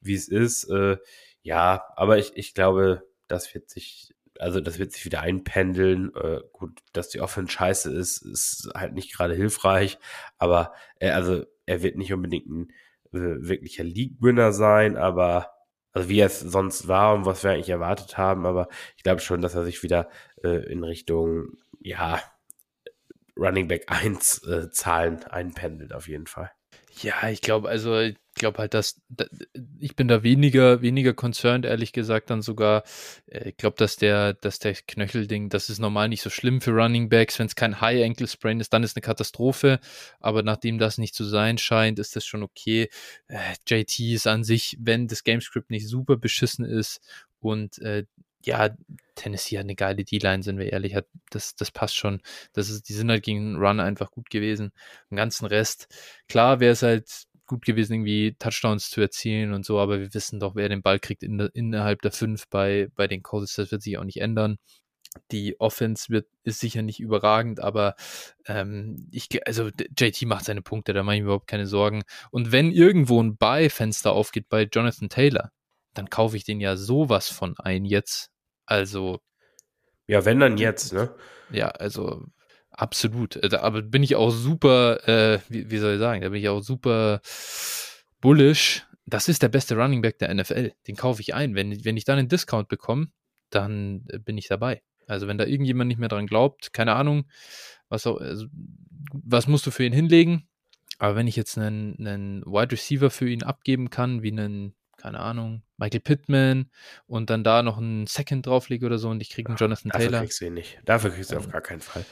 wie 0.02 0.16
es 0.16 0.28
ist. 0.28 0.66
Äh, 0.66 0.98
ja, 1.44 1.84
aber 1.96 2.18
ich, 2.18 2.34
ich 2.36 2.54
glaube, 2.54 3.04
das 3.28 3.54
wird 3.54 3.70
sich, 3.70 4.14
also 4.38 4.60
das 4.60 4.80
wird 4.80 4.92
sich 4.92 5.06
wieder 5.06 5.22
einpendeln. 5.22 6.12
Äh, 6.16 6.42
gut, 6.52 6.80
dass 6.92 7.08
die 7.08 7.22
Offense 7.22 7.54
scheiße 7.54 7.90
ist, 7.94 8.22
ist 8.22 8.70
halt 8.76 8.94
nicht 8.96 9.16
gerade 9.16 9.34
hilfreich. 9.34 9.98
Aber 10.38 10.74
er, 11.00 11.16
also 11.16 11.46
er 11.66 11.84
wird 11.84 11.96
nicht 11.96 12.12
unbedingt 12.12 12.48
ein 12.50 12.70
äh, 13.14 13.48
wirklicher 13.48 13.86
League-Winner 13.86 14.52
sein, 14.52 14.98
aber 14.98 15.54
also 15.94 16.10
wie 16.10 16.20
er 16.20 16.28
es 16.28 16.40
sonst 16.40 16.88
war 16.88 17.14
und 17.14 17.26
was 17.26 17.44
wir 17.44 17.52
eigentlich 17.52 17.70
erwartet 17.70 18.18
haben, 18.18 18.46
aber 18.46 18.68
ich 18.98 19.04
glaube 19.04 19.22
schon, 19.22 19.42
dass 19.42 19.56
er 19.56 19.64
sich 19.64 19.84
wieder 19.84 20.10
äh, 20.44 20.72
in 20.72 20.84
Richtung, 20.84 21.58
ja, 21.80 22.22
Running 23.38 23.68
Back 23.68 23.86
1 23.88 24.44
äh, 24.44 24.72
Zahlen 24.72 25.24
einpendelt 25.24 25.94
auf 25.94 26.08
jeden 26.08 26.28
Fall. 26.28 26.52
Ja, 27.02 27.30
ich 27.30 27.42
glaube, 27.42 27.70
also 27.70 28.00
ich 28.00 28.18
glaube 28.36 28.60
halt, 28.60 28.74
dass, 28.74 29.02
dass, 29.10 29.30
ich 29.80 29.96
bin 29.96 30.08
da 30.08 30.24
weniger, 30.24 30.82
weniger 30.82 31.14
concerned, 31.14 31.66
ehrlich 31.66 31.92
gesagt, 31.94 32.30
dann 32.30 32.42
sogar. 32.42 32.84
Äh, 33.28 33.50
ich 33.50 33.58
glaube, 33.58 33.76
dass 33.78 33.96
der, 33.96 34.34
dass 34.34 34.60
der 34.60 34.74
Knöchelding, 34.74 35.50
das 35.50 35.70
ist 35.70 35.80
normal 35.80 36.10
nicht 36.10 36.22
so 36.22 36.30
schlimm 36.30 36.62
für 36.62 36.72
Running 36.72 37.10
Backs. 37.10 37.40
Wenn 37.40 37.48
es 37.48 37.56
kein 37.56 37.82
High 37.82 38.04
Ankle 38.04 38.28
Sprain 38.28 38.60
ist, 38.60 38.74
dann 38.74 38.84
ist 38.84 38.96
eine 38.96 39.02
Katastrophe. 39.02 39.80
Aber 40.20 40.44
nachdem 40.44 40.78
das 40.78 40.98
nicht 40.98 41.16
zu 41.16 41.24
sein 41.26 41.58
scheint, 41.58 42.00
ist 42.00 42.16
das 42.16 42.26
schon 42.26 42.44
okay. 42.44 42.90
Äh, 43.28 43.54
JT 43.68 44.00
ist 44.00 44.28
an 44.28 44.44
sich, 44.44 44.78
wenn 44.80 45.08
das 45.08 45.24
Gamescript 45.24 45.70
nicht 45.70 45.88
super 45.88 46.18
beschissen 46.18 46.66
ist 46.66 47.02
und 47.40 47.80
äh, 47.80 48.06
ja, 48.46 48.76
Tennessee 49.16 49.58
hat 49.58 49.66
eine 49.66 49.76
geile 49.76 50.04
D-Line, 50.04 50.44
sind 50.44 50.58
wir 50.58 50.72
ehrlich, 50.72 50.96
hat, 50.96 51.08
das, 51.30 51.56
das 51.56 51.72
passt 51.72 51.96
schon. 51.96 52.22
Das 52.54 52.70
ist, 52.70 52.90
die 52.90 52.94
sind 52.94 53.10
halt 53.10 53.24
gegen 53.24 53.56
Run 53.58 53.80
einfach 53.80 54.12
gut 54.12 54.30
gewesen. 54.30 54.72
Den 55.10 55.18
ganzen 55.18 55.46
Rest, 55.46 55.88
klar 56.28 56.60
wäre 56.60 56.74
es 56.74 56.82
halt 56.82 57.28
gut 57.46 57.66
gewesen, 57.66 57.94
irgendwie 57.94 58.36
Touchdowns 58.40 58.90
zu 58.90 59.02
erzielen 59.02 59.54
und 59.54 59.66
so, 59.66 59.80
aber 59.80 60.00
wir 60.00 60.14
wissen 60.14 60.40
doch, 60.40 60.56
wer 60.56 60.70
den 60.70 60.82
Ball 60.82 61.00
kriegt 61.00 61.24
in 61.24 61.40
innerhalb 61.54 62.02
der 62.02 62.12
fünf 62.12 62.48
bei, 62.50 62.90
bei 62.96 63.08
den 63.08 63.22
Colts, 63.24 63.56
das 63.56 63.72
wird 63.72 63.82
sich 63.82 63.98
auch 63.98 64.04
nicht 64.04 64.22
ändern. 64.22 64.58
Die 65.32 65.60
Offense 65.60 66.10
wird, 66.10 66.28
ist 66.44 66.60
sicher 66.60 66.82
nicht 66.82 67.00
überragend, 67.00 67.60
aber 67.60 67.96
ähm, 68.48 69.08
ich, 69.12 69.46
also 69.46 69.70
JT 69.98 70.24
macht 70.24 70.46
seine 70.46 70.64
Punkte, 70.64 70.94
da 70.94 71.04
mache 71.04 71.18
ich 71.18 71.22
mir 71.22 71.26
überhaupt 71.26 71.48
keine 71.48 71.68
Sorgen. 71.68 72.04
Und 72.32 72.52
wenn 72.52 72.72
irgendwo 72.72 73.22
ein 73.22 73.38
Buy-Fenster 73.38 74.14
aufgeht 74.14 74.50
bei 74.50 74.64
Jonathan 74.64 75.10
Taylor, 75.10 75.52
dann 75.94 76.10
kaufe 76.10 76.38
ich 76.38 76.44
den 76.44 76.60
ja 76.60 76.76
sowas 76.76 77.30
von 77.30 77.56
ein 77.60 77.86
jetzt, 77.86 78.32
also. 78.74 79.20
Ja, 80.08 80.26
wenn 80.26 80.40
dann 80.40 80.58
jetzt, 80.58 80.94
ne? 80.94 81.14
Ja, 81.52 81.70
also 81.70 82.26
absolut. 82.72 83.36
Äh, 83.38 83.56
aber 83.56 83.82
bin 83.84 84.04
ich 84.04 84.16
auch 84.16 84.32
super, 84.32 85.08
äh, 85.08 85.40
wie, 85.48 85.70
wie, 85.70 85.78
soll 85.78 85.94
ich 85.94 86.00
sagen, 86.00 86.22
da 86.22 86.30
bin 86.30 86.42
ich 86.42 86.50
auch 86.50 86.62
super 86.62 87.22
bullish. 88.20 88.86
Das 89.06 89.28
ist 89.30 89.44
der 89.44 89.50
beste 89.50 89.76
Running 89.76 90.02
Back 90.02 90.18
der 90.18 90.34
NFL. 90.34 90.72
Den 90.88 90.96
kaufe 90.96 91.22
ich 91.22 91.34
ein. 91.34 91.56
Wenn, 91.56 91.86
wenn 91.86 91.98
ich 91.98 92.06
dann 92.06 92.20
einen 92.20 92.30
Discount 92.30 92.68
bekomme, 92.68 93.08
dann 93.50 94.06
äh, 94.10 94.20
bin 94.20 94.38
ich 94.38 94.48
dabei. 94.48 94.82
Also 95.08 95.28
wenn 95.28 95.38
da 95.38 95.46
irgendjemand 95.46 95.90
nicht 95.90 96.00
mehr 96.00 96.10
dran 96.10 96.28
glaubt, 96.28 96.74
keine 96.74 96.96
Ahnung, 96.96 97.26
was, 97.90 98.08
auch, 98.08 98.20
also, 98.20 98.48
was 99.12 99.48
musst 99.48 99.68
du 99.68 99.72
für 99.72 99.84
ihn 99.84 99.94
hinlegen? 99.94 100.48
Aber 100.98 101.16
wenn 101.16 101.28
ich 101.28 101.36
jetzt 101.36 101.58
einen, 101.58 101.96
einen 102.00 102.44
Wide 102.46 102.72
Receiver 102.72 103.10
für 103.10 103.30
ihn 103.30 103.44
abgeben 103.44 103.90
kann, 103.90 104.24
wie 104.24 104.32
einen 104.32 104.74
keine 105.04 105.20
Ahnung, 105.20 105.64
Michael 105.76 106.00
Pittman 106.00 106.72
und 107.08 107.30
dann 107.30 107.44
da 107.44 107.62
noch 107.62 107.78
einen 107.78 108.08
Second 108.08 108.48
drauflege 108.48 108.86
oder 108.86 108.98
so 108.98 109.10
und 109.10 109.22
ich 109.22 109.32
kriege 109.32 109.50
einen 109.50 109.58
Jonathan 109.58 109.92
Dafür 109.92 110.06
Taylor. 110.06 110.12
Dafür 110.12 110.28
kriegst 110.28 110.42
du 110.42 110.46
ihn 110.46 110.54
nicht. 110.54 110.80
Dafür 110.86 111.12
kriegst 111.12 111.32
du 111.32 111.36
ähm, 111.36 111.42
auf 111.42 111.50
gar 111.50 111.60
keinen 111.60 111.82
Fall. 111.82 112.06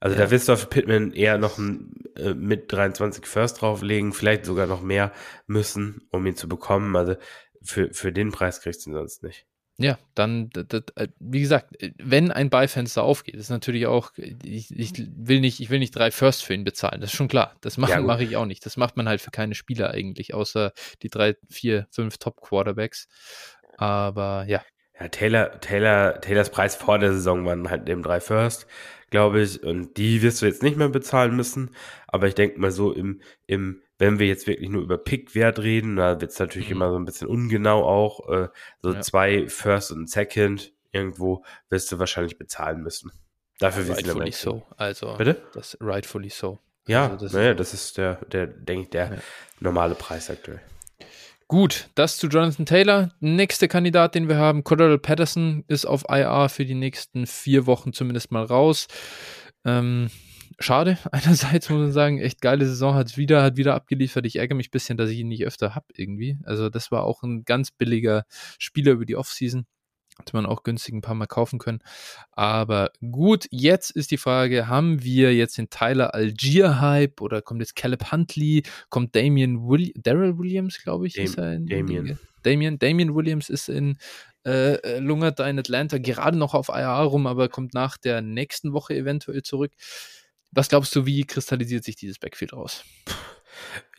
Also 0.00 0.16
ja. 0.16 0.24
da 0.24 0.30
wirst 0.32 0.48
du 0.48 0.52
auf 0.52 0.68
Pittman 0.68 1.12
eher 1.12 1.38
noch 1.38 1.58
ein, 1.58 1.94
äh, 2.16 2.34
mit 2.34 2.72
23 2.72 3.26
First 3.26 3.60
drauflegen, 3.62 4.12
vielleicht 4.12 4.44
sogar 4.44 4.66
noch 4.66 4.82
mehr 4.82 5.12
müssen, 5.46 6.08
um 6.10 6.26
ihn 6.26 6.34
zu 6.34 6.48
bekommen. 6.48 6.96
Also 6.96 7.14
für, 7.62 7.94
für 7.94 8.12
den 8.12 8.32
Preis 8.32 8.60
kriegst 8.60 8.86
du 8.86 8.90
ihn 8.90 8.94
sonst 8.94 9.22
nicht. 9.22 9.46
Ja, 9.82 9.98
dann, 10.14 10.50
das, 10.50 10.82
äh, 10.94 11.08
wie 11.18 11.40
gesagt, 11.40 11.76
wenn 11.98 12.30
ein 12.30 12.50
Beifenster 12.50 13.02
aufgeht, 13.02 13.34
ist 13.34 13.50
natürlich 13.50 13.86
auch, 13.86 14.12
ich, 14.16 14.70
ich, 14.70 14.92
will 15.16 15.40
nicht, 15.40 15.60
ich 15.60 15.70
will 15.70 15.80
nicht 15.80 15.96
drei 15.96 16.10
First 16.10 16.44
für 16.44 16.54
ihn 16.54 16.64
bezahlen, 16.64 17.00
das 17.00 17.10
ist 17.10 17.16
schon 17.16 17.28
klar. 17.28 17.56
Das 17.60 17.78
mache 17.78 17.92
ja, 17.92 18.00
mach 18.00 18.20
ich 18.20 18.36
auch 18.36 18.46
nicht. 18.46 18.64
Das 18.64 18.76
macht 18.76 18.96
man 18.96 19.08
halt 19.08 19.20
für 19.20 19.30
keine 19.30 19.54
Spieler 19.54 19.90
eigentlich, 19.90 20.34
außer 20.34 20.72
die 21.02 21.08
drei, 21.08 21.34
vier, 21.50 21.86
fünf 21.90 22.18
Top-Quarterbacks. 22.18 23.08
Aber 23.76 24.44
ja. 24.46 24.62
Ja, 25.00 25.08
Taylor, 25.08 25.60
Taylor, 25.60 26.20
Taylors 26.20 26.50
Preis 26.50 26.76
vor 26.76 26.98
der 26.98 27.12
Saison 27.12 27.44
waren 27.44 27.68
halt 27.68 27.88
eben 27.88 28.02
drei 28.02 28.20
First, 28.20 28.66
glaube 29.10 29.40
ich. 29.42 29.62
Und 29.62 29.96
die 29.96 30.22
wirst 30.22 30.42
du 30.42 30.46
jetzt 30.46 30.62
nicht 30.62 30.76
mehr 30.76 30.90
bezahlen 30.90 31.34
müssen. 31.34 31.70
Aber 32.06 32.28
ich 32.28 32.34
denke 32.34 32.60
mal 32.60 32.70
so 32.70 32.92
im, 32.92 33.20
im 33.46 33.82
wenn 34.02 34.18
wir 34.18 34.26
jetzt 34.26 34.48
wirklich 34.48 34.68
nur 34.68 34.82
über 34.82 34.98
Pick-Wert 34.98 35.60
reden, 35.60 35.94
da 35.94 36.20
wird 36.20 36.32
es 36.32 36.38
natürlich 36.40 36.70
mhm. 36.70 36.74
immer 36.74 36.90
so 36.90 36.96
ein 36.96 37.04
bisschen 37.04 37.28
ungenau 37.28 37.84
auch. 37.84 38.28
Äh, 38.28 38.48
so 38.82 38.94
ja. 38.94 39.00
zwei 39.00 39.48
First 39.48 39.92
und 39.92 40.10
Second 40.10 40.72
irgendwo 40.90 41.44
wirst 41.68 41.92
du 41.92 42.00
wahrscheinlich 42.00 42.36
bezahlen 42.36 42.82
müssen. 42.82 43.12
Dafür 43.60 43.84
ja, 43.84 43.94
rightfully 43.94 44.32
so. 44.32 44.66
Also, 44.76 45.14
Bitte? 45.16 45.40
Das 45.54 45.78
rightfully 45.80 46.30
so. 46.30 46.58
Ja, 46.88 47.10
also 47.10 47.26
das, 47.26 47.32
naja, 47.32 47.54
das 47.54 47.74
ist 47.74 47.96
der, 47.96 48.16
der 48.32 48.48
denke 48.48 48.82
ich, 48.82 48.90
der 48.90 49.04
ja. 49.04 49.18
normale 49.60 49.94
Preis 49.94 50.28
aktuell. 50.30 50.60
Gut, 51.46 51.88
das 51.94 52.16
zu 52.16 52.26
Jonathan 52.26 52.66
Taylor. 52.66 53.12
Nächster 53.20 53.68
Kandidat, 53.68 54.16
den 54.16 54.28
wir 54.28 54.36
haben, 54.36 54.64
Cordell 54.64 54.98
Patterson, 54.98 55.62
ist 55.68 55.84
auf 55.84 56.06
IR 56.08 56.48
für 56.48 56.64
die 56.64 56.74
nächsten 56.74 57.28
vier 57.28 57.66
Wochen 57.66 57.92
zumindest 57.92 58.32
mal 58.32 58.44
raus. 58.44 58.88
Ähm, 59.64 60.10
schade. 60.58 60.98
Einerseits 61.12 61.70
muss 61.70 61.78
man 61.78 61.92
sagen, 61.92 62.18
echt 62.18 62.40
geile 62.40 62.66
Saison, 62.66 62.94
hat 62.94 63.16
wieder, 63.16 63.42
hat 63.42 63.56
wieder 63.56 63.74
abgeliefert. 63.74 64.26
Ich 64.26 64.36
ärgere 64.36 64.56
mich 64.56 64.68
ein 64.68 64.72
bisschen, 64.72 64.96
dass 64.96 65.10
ich 65.10 65.18
ihn 65.18 65.28
nicht 65.28 65.44
öfter 65.44 65.74
habe 65.74 65.86
irgendwie. 65.94 66.38
Also 66.44 66.68
das 66.68 66.90
war 66.90 67.04
auch 67.04 67.22
ein 67.22 67.44
ganz 67.44 67.70
billiger 67.70 68.24
Spieler 68.58 68.92
über 68.92 69.04
die 69.04 69.16
Offseason. 69.16 69.66
Hätte 70.18 70.36
man 70.36 70.44
auch 70.44 70.62
günstig 70.62 70.94
ein 70.94 71.00
paar 71.00 71.14
Mal 71.14 71.26
kaufen 71.26 71.58
können. 71.58 71.78
Aber 72.32 72.90
gut, 73.10 73.46
jetzt 73.50 73.90
ist 73.90 74.10
die 74.10 74.18
Frage, 74.18 74.68
haben 74.68 75.02
wir 75.02 75.34
jetzt 75.34 75.56
den 75.56 75.70
Tyler 75.70 76.14
Algier-Hype 76.14 77.22
oder 77.22 77.40
kommt 77.40 77.60
jetzt 77.60 77.76
Caleb 77.76 78.12
Huntley, 78.12 78.62
kommt 78.90 79.16
Damian 79.16 79.66
Willi 79.66 79.94
Daryl 79.96 80.38
Williams, 80.38 80.78
glaube 80.82 81.06
ich, 81.06 81.14
Dam 81.14 81.24
ist 81.24 81.38
er 81.38 81.54
in 81.54 81.66
Damian. 81.66 82.18
Damian, 82.42 82.78
Damian 82.78 83.14
Williams 83.14 83.48
ist 83.48 83.68
in 83.68 83.96
äh, 84.44 84.74
äh, 84.74 84.98
lungert 84.98 85.38
da 85.38 85.48
in 85.48 85.58
Atlanta 85.58 85.98
gerade 85.98 86.36
noch 86.36 86.54
auf 86.54 86.68
IR 86.68 86.88
rum, 86.88 87.28
aber 87.28 87.48
kommt 87.48 87.74
nach 87.74 87.96
der 87.96 88.22
nächsten 88.22 88.72
Woche 88.72 88.94
eventuell 88.94 89.42
zurück. 89.42 89.72
Was 90.52 90.68
glaubst 90.68 90.94
du, 90.94 91.06
wie 91.06 91.24
kristallisiert 91.24 91.82
sich 91.84 91.96
dieses 91.96 92.18
Backfield 92.18 92.52
raus? 92.52 92.84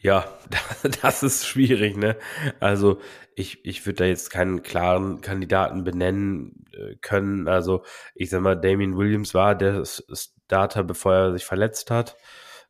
Ja, 0.02 0.38
das 1.02 1.24
ist 1.24 1.48
schwierig, 1.48 1.98
ne? 1.98 2.18
Also 2.60 3.00
ich, 3.36 3.66
ich 3.66 3.86
würde 3.86 3.98
da 3.98 4.06
jetzt 4.06 4.30
keinen 4.30 4.62
klaren 4.62 5.22
Kandidaten 5.22 5.84
benennen 5.84 6.66
äh, 6.74 6.96
können. 7.02 7.48
Also 7.48 7.84
ich 8.14 8.30
sag 8.30 8.42
mal, 8.42 8.56
Damien 8.56 8.98
Williams 8.98 9.34
war 9.34 9.56
der 9.56 9.84
Starter, 9.86 10.84
bevor 10.84 11.14
er 11.14 11.34
sich 11.34 11.46
verletzt 11.46 11.90
hat. 11.90 12.18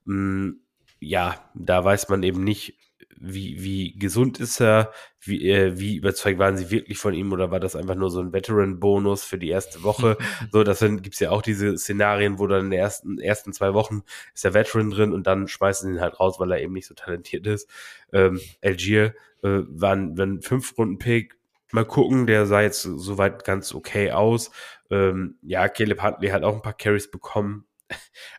Hm, 0.06 0.62
ja, 1.00 1.50
da 1.56 1.84
weiß 1.84 2.10
man 2.10 2.24
eben 2.24 2.43
nicht, 2.43 2.80
wie, 3.25 3.63
wie 3.63 3.97
gesund 3.97 4.39
ist 4.39 4.59
er, 4.59 4.91
wie, 5.21 5.49
äh, 5.49 5.79
wie 5.79 5.95
überzeugt 5.95 6.39
waren 6.39 6.57
sie 6.57 6.69
wirklich 6.71 6.97
von 6.97 7.13
ihm 7.13 7.31
oder 7.31 7.51
war 7.51 7.62
das 7.62 7.75
einfach 7.75 7.95
nur 7.95 8.12
so 8.12 8.19
ein 8.19 8.33
Veteran-Bonus 8.33 9.23
für 9.23 9.38
die 9.38 9.49
erste 9.49 9.81
Woche? 9.83 10.17
so, 10.51 10.63
das 10.63 10.79
gibt 10.79 11.13
es 11.13 11.19
ja 11.21 11.31
auch 11.31 11.41
diese 11.41 11.77
Szenarien, 11.77 12.38
wo 12.38 12.47
dann 12.47 12.65
in 12.65 12.71
den 12.71 12.79
ersten, 12.79 13.19
ersten 13.19 13.53
zwei 13.53 13.73
Wochen 13.73 14.03
ist 14.33 14.43
der 14.43 14.53
Veteran 14.53 14.89
drin 14.89 15.13
und 15.13 15.25
dann 15.25 15.47
schmeißen 15.47 15.88
sie 15.89 15.95
ihn 15.95 16.01
halt 16.01 16.19
raus, 16.19 16.39
weil 16.39 16.51
er 16.51 16.62
eben 16.62 16.73
nicht 16.73 16.88
so 16.88 16.93
talentiert 16.95 17.47
ist. 17.47 17.69
Ähm, 18.12 18.41
Algier 18.62 19.15
äh, 19.41 19.62
war 19.67 19.93
ein, 19.93 20.19
ein 20.19 20.41
Fünf-Runden-Pick, 20.41 21.38
mal 21.71 21.86
gucken, 21.86 22.27
der 22.27 22.45
sah 22.45 22.62
jetzt 22.62 22.81
soweit 22.81 23.45
ganz 23.45 23.73
okay 23.73 24.12
aus. 24.12 24.51
Ähm, 24.91 25.38
ja, 25.41 25.69
Caleb 25.69 26.03
Huntley 26.03 26.29
hat 26.29 26.43
auch 26.43 26.55
ein 26.55 26.62
paar 26.62 26.77
Carries 26.77 27.09
bekommen. 27.09 27.65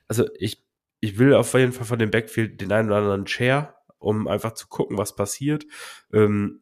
Also 0.08 0.28
ich, 0.38 0.62
ich 1.00 1.18
will 1.18 1.34
auf 1.34 1.54
jeden 1.54 1.72
Fall 1.72 1.86
von 1.86 1.98
dem 1.98 2.10
Backfield 2.10 2.60
den 2.60 2.72
einen 2.72 2.88
oder 2.88 2.98
anderen 2.98 3.24
Chair 3.24 3.73
um 4.04 4.28
einfach 4.28 4.52
zu 4.52 4.68
gucken, 4.68 4.98
was 4.98 5.16
passiert. 5.16 5.64
Ähm, 6.12 6.60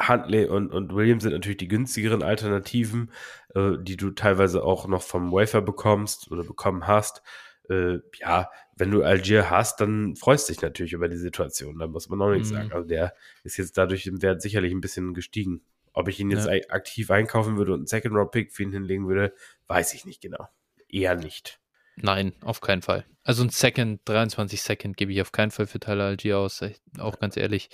Huntley 0.00 0.46
und, 0.46 0.72
und 0.72 0.94
Williams 0.94 1.22
sind 1.22 1.32
natürlich 1.32 1.58
die 1.58 1.68
günstigeren 1.68 2.22
Alternativen, 2.22 3.12
äh, 3.54 3.72
die 3.80 3.96
du 3.96 4.10
teilweise 4.10 4.64
auch 4.64 4.88
noch 4.88 5.02
vom 5.02 5.32
Wafer 5.32 5.60
bekommst 5.62 6.30
oder 6.30 6.42
bekommen 6.42 6.86
hast. 6.86 7.22
Äh, 7.68 7.98
ja, 8.18 8.50
wenn 8.76 8.90
du 8.90 9.02
Algier 9.02 9.50
hast, 9.50 9.80
dann 9.80 10.16
freust 10.16 10.48
du 10.48 10.52
dich 10.52 10.62
natürlich 10.62 10.92
über 10.92 11.08
die 11.08 11.16
Situation. 11.16 11.78
Da 11.78 11.86
muss 11.86 12.08
man 12.08 12.20
auch 12.20 12.30
nichts 12.30 12.50
mhm. 12.50 12.54
sagen. 12.54 12.72
Also 12.72 12.88
der 12.88 13.14
ist 13.44 13.56
jetzt 13.56 13.78
dadurch 13.78 14.06
im 14.06 14.20
Wert 14.20 14.42
sicherlich 14.42 14.72
ein 14.72 14.80
bisschen 14.80 15.14
gestiegen. 15.14 15.62
Ob 15.92 16.08
ich 16.08 16.18
ihn 16.18 16.30
jetzt 16.30 16.48
ja. 16.48 16.60
aktiv 16.70 17.10
einkaufen 17.10 17.56
würde 17.56 17.72
und 17.72 17.80
einen 17.80 17.86
Second 17.86 18.16
Round 18.16 18.32
Pick 18.32 18.52
für 18.52 18.64
ihn 18.64 18.72
hinlegen 18.72 19.06
würde, 19.06 19.32
weiß 19.68 19.94
ich 19.94 20.04
nicht 20.04 20.20
genau. 20.20 20.48
Eher 20.88 21.14
nicht. 21.14 21.60
Nein, 21.96 22.32
auf 22.40 22.60
keinen 22.60 22.82
Fall. 22.82 23.04
Also 23.22 23.42
ein 23.42 23.50
Second, 23.50 24.00
23 24.04 24.60
Second 24.60 24.96
gebe 24.96 25.12
ich 25.12 25.22
auf 25.22 25.32
keinen 25.32 25.50
Fall 25.50 25.66
für 25.66 25.80
Tyler 25.80 26.04
Algier 26.04 26.38
aus, 26.38 26.60
auch 26.98 27.18
ganz 27.18 27.36
ehrlich. 27.36 27.70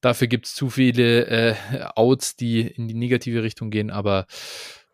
Dafür 0.00 0.28
gibt 0.28 0.46
es 0.46 0.54
zu 0.54 0.70
viele 0.70 1.26
äh, 1.26 1.54
Outs, 1.94 2.36
die 2.36 2.60
in 2.62 2.88
die 2.88 2.94
negative 2.94 3.42
Richtung 3.42 3.70
gehen, 3.70 3.90
aber 3.90 4.26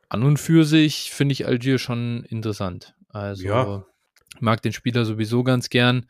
an 0.09 0.23
und 0.23 0.39
für 0.39 0.65
sich 0.65 1.13
finde 1.13 1.33
ich 1.33 1.47
Algier 1.47 1.79
schon 1.79 2.25
interessant. 2.25 2.95
Also 3.09 3.47
ja. 3.47 3.87
mag 4.41 4.63
den 4.63 4.73
Spieler 4.73 5.05
sowieso 5.05 5.45
ganz 5.45 5.69
gern. 5.69 6.07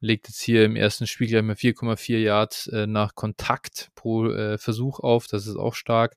Legt 0.00 0.28
jetzt 0.28 0.40
hier 0.40 0.64
im 0.64 0.76
ersten 0.76 1.06
Spiel 1.06 1.28
gleich 1.28 1.42
mal 1.42 1.56
4,4 1.56 2.18
Yards 2.18 2.68
äh, 2.68 2.86
nach 2.86 3.14
Kontakt 3.14 3.90
pro 3.94 4.28
äh, 4.28 4.56
Versuch 4.56 5.00
auf. 5.00 5.26
Das 5.26 5.46
ist 5.46 5.56
auch 5.56 5.74
stark 5.74 6.16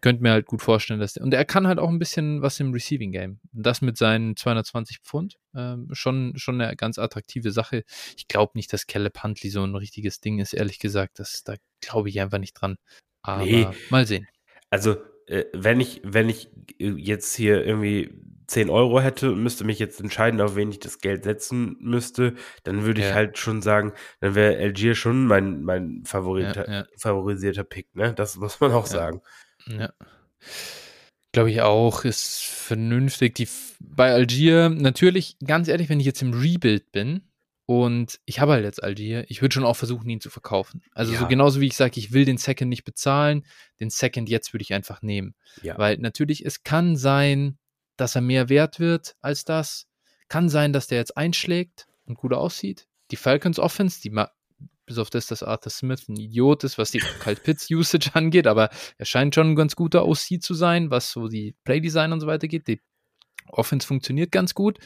könnte 0.00 0.22
mir 0.22 0.32
halt 0.32 0.46
gut 0.46 0.62
vorstellen, 0.62 1.00
dass 1.00 1.14
der, 1.14 1.22
und 1.22 1.34
er 1.34 1.44
kann 1.44 1.66
halt 1.66 1.78
auch 1.78 1.88
ein 1.88 1.98
bisschen 1.98 2.42
was 2.42 2.60
im 2.60 2.72
Receiving 2.72 3.12
Game. 3.12 3.40
Das 3.52 3.80
mit 3.80 3.96
seinen 3.96 4.36
220 4.36 5.00
Pfund, 5.00 5.38
ähm, 5.54 5.88
schon, 5.92 6.34
schon 6.36 6.60
eine 6.60 6.76
ganz 6.76 6.98
attraktive 6.98 7.50
Sache. 7.52 7.84
Ich 8.16 8.28
glaube 8.28 8.52
nicht, 8.54 8.72
dass 8.72 8.86
Caleb 8.86 9.22
Huntley 9.22 9.50
so 9.50 9.64
ein 9.64 9.74
richtiges 9.74 10.20
Ding 10.20 10.38
ist, 10.38 10.52
ehrlich 10.52 10.78
gesagt. 10.78 11.18
Das, 11.18 11.42
da 11.44 11.54
glaube 11.80 12.08
ich 12.08 12.20
einfach 12.20 12.38
nicht 12.38 12.54
dran. 12.54 12.76
Aber 13.22 13.44
nee. 13.44 13.66
mal 13.90 14.06
sehen. 14.06 14.26
Also, 14.70 14.96
äh, 15.26 15.44
wenn 15.52 15.80
ich, 15.80 16.00
wenn 16.04 16.28
ich 16.28 16.50
äh, 16.78 16.90
jetzt 16.90 17.34
hier 17.34 17.64
irgendwie 17.64 18.10
10 18.48 18.70
Euro 18.70 19.00
hätte 19.00 19.32
und 19.32 19.42
müsste 19.42 19.64
mich 19.64 19.78
jetzt 19.78 20.00
entscheiden, 20.00 20.40
auf 20.40 20.56
wen 20.56 20.70
ich 20.70 20.78
das 20.78 20.98
Geld 20.98 21.24
setzen 21.24 21.76
müsste, 21.80 22.34
dann 22.64 22.84
würde 22.84 23.02
ich 23.02 23.12
halt 23.12 23.36
schon 23.36 23.60
sagen, 23.60 23.92
dann 24.20 24.34
wäre 24.34 24.56
Algier 24.56 24.94
schon 24.94 25.26
mein, 25.26 25.62
mein 25.62 26.02
Favoriter, 26.06 26.66
ja, 26.66 26.74
ja. 26.78 26.86
favorisierter 26.96 27.64
Pick, 27.64 27.94
ne? 27.94 28.14
Das 28.14 28.36
muss 28.36 28.58
man 28.60 28.72
auch 28.72 28.86
sagen. 28.86 29.20
Ja. 29.68 29.92
Glaube 31.32 31.50
ich 31.50 31.60
auch, 31.60 32.04
ist 32.04 32.42
vernünftig. 32.42 33.34
Die, 33.34 33.48
bei 33.80 34.12
Algier, 34.12 34.70
natürlich, 34.70 35.36
ganz 35.44 35.68
ehrlich, 35.68 35.88
wenn 35.88 36.00
ich 36.00 36.06
jetzt 36.06 36.22
im 36.22 36.32
Rebuild 36.32 36.90
bin 36.90 37.22
und 37.66 38.18
ich 38.24 38.40
habe 38.40 38.52
halt 38.52 38.64
jetzt 38.64 38.82
Algier, 38.82 39.26
ich 39.28 39.42
würde 39.42 39.52
schon 39.52 39.64
auch 39.64 39.76
versuchen, 39.76 40.08
ihn 40.08 40.22
zu 40.22 40.30
verkaufen. 40.30 40.82
Also 40.94 41.12
ja. 41.12 41.18
so 41.18 41.26
genauso 41.26 41.60
wie 41.60 41.66
ich 41.66 41.76
sage, 41.76 42.00
ich 42.00 42.12
will 42.12 42.24
den 42.24 42.38
Second 42.38 42.70
nicht 42.70 42.84
bezahlen, 42.84 43.44
den 43.78 43.90
Second 43.90 44.30
jetzt 44.30 44.54
würde 44.54 44.62
ich 44.62 44.72
einfach 44.72 45.02
nehmen. 45.02 45.34
Ja. 45.62 45.76
Weil 45.76 45.98
natürlich, 45.98 46.46
es 46.46 46.62
kann 46.62 46.96
sein, 46.96 47.58
dass 47.98 48.14
er 48.14 48.22
mehr 48.22 48.48
wert 48.48 48.80
wird 48.80 49.16
als 49.20 49.44
das. 49.44 49.86
Kann 50.28 50.48
sein, 50.48 50.72
dass 50.72 50.86
der 50.86 50.98
jetzt 50.98 51.16
einschlägt 51.16 51.86
und 52.06 52.16
gut 52.16 52.32
aussieht. 52.32 52.86
Die 53.10 53.16
Falcons 53.16 53.58
Offense, 53.58 54.00
die 54.00 54.10
bis 54.88 54.98
auf 54.98 55.10
das, 55.10 55.26
dass 55.26 55.42
Arthur 55.42 55.70
Smith 55.70 56.08
ein 56.08 56.16
Idiot 56.16 56.64
ist, 56.64 56.78
was 56.78 56.90
die 56.90 56.98
Kalt 56.98 57.42
Pits 57.44 57.70
Usage 57.70 58.10
angeht, 58.14 58.46
aber 58.46 58.70
er 58.96 59.04
scheint 59.04 59.34
schon 59.34 59.50
ein 59.50 59.56
ganz 59.56 59.76
guter 59.76 60.06
OC 60.06 60.40
zu 60.40 60.54
sein, 60.54 60.90
was 60.90 61.12
so 61.12 61.28
die 61.28 61.54
Playdesign 61.64 62.12
und 62.12 62.20
so 62.20 62.26
weiter 62.26 62.48
geht. 62.48 62.66
Die 62.66 62.80
Offense 63.46 63.86
funktioniert 63.86 64.32
ganz 64.32 64.54
gut. 64.54 64.78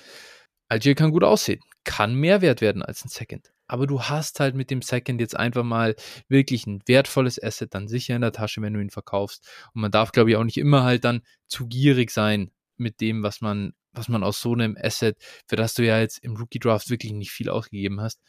Algier 0.69 0.95
kann 0.95 1.11
gut 1.11 1.25
aussehen, 1.25 1.61
kann 1.85 2.15
mehr 2.15 2.41
wert 2.41 2.61
werden 2.61 2.83
als 2.83 3.05
ein 3.05 3.09
Second. 3.09 3.53
Aber 3.67 3.87
du 3.87 4.03
hast 4.03 4.41
halt 4.41 4.55
mit 4.55 4.71
dem 4.71 4.83
Second 4.83 5.21
jetzt 5.21 5.37
einfach 5.37 5.65
mal 5.65 5.97
wirklich 6.29 6.67
ein 6.67 6.83
wertvolles 6.87 7.43
Asset 7.43 7.75
dann 7.75 7.89
sicher 7.89 8.15
in 8.15 8.21
der 8.21 8.33
Tasche, 8.33 8.61
wenn 8.61 8.75
du 8.75 8.81
ihn 8.81 8.91
verkaufst. 8.91 9.49
Und 9.75 9.81
man 9.81 9.91
darf, 9.91 10.13
glaube 10.13 10.31
ich, 10.31 10.37
auch 10.37 10.45
nicht 10.45 10.59
immer 10.59 10.83
halt 10.83 11.05
dann 11.05 11.23
zu 11.47 11.67
gierig 11.67 12.11
sein 12.11 12.51
mit 12.77 13.01
dem, 13.01 13.23
was 13.23 13.41
man, 13.41 13.73
was 13.93 14.09
man 14.09 14.25
aus 14.25 14.41
so 14.41 14.53
einem 14.53 14.77
Asset, 14.81 15.17
für 15.47 15.57
das 15.57 15.75
du 15.75 15.85
ja 15.85 16.01
jetzt 16.01 16.19
im 16.19 16.37
Rookie 16.37 16.59
Draft 16.59 16.91
wirklich 16.91 17.13
nicht 17.13 17.31
viel 17.31 17.49
ausgegeben 17.49 18.01
hast, 18.01 18.21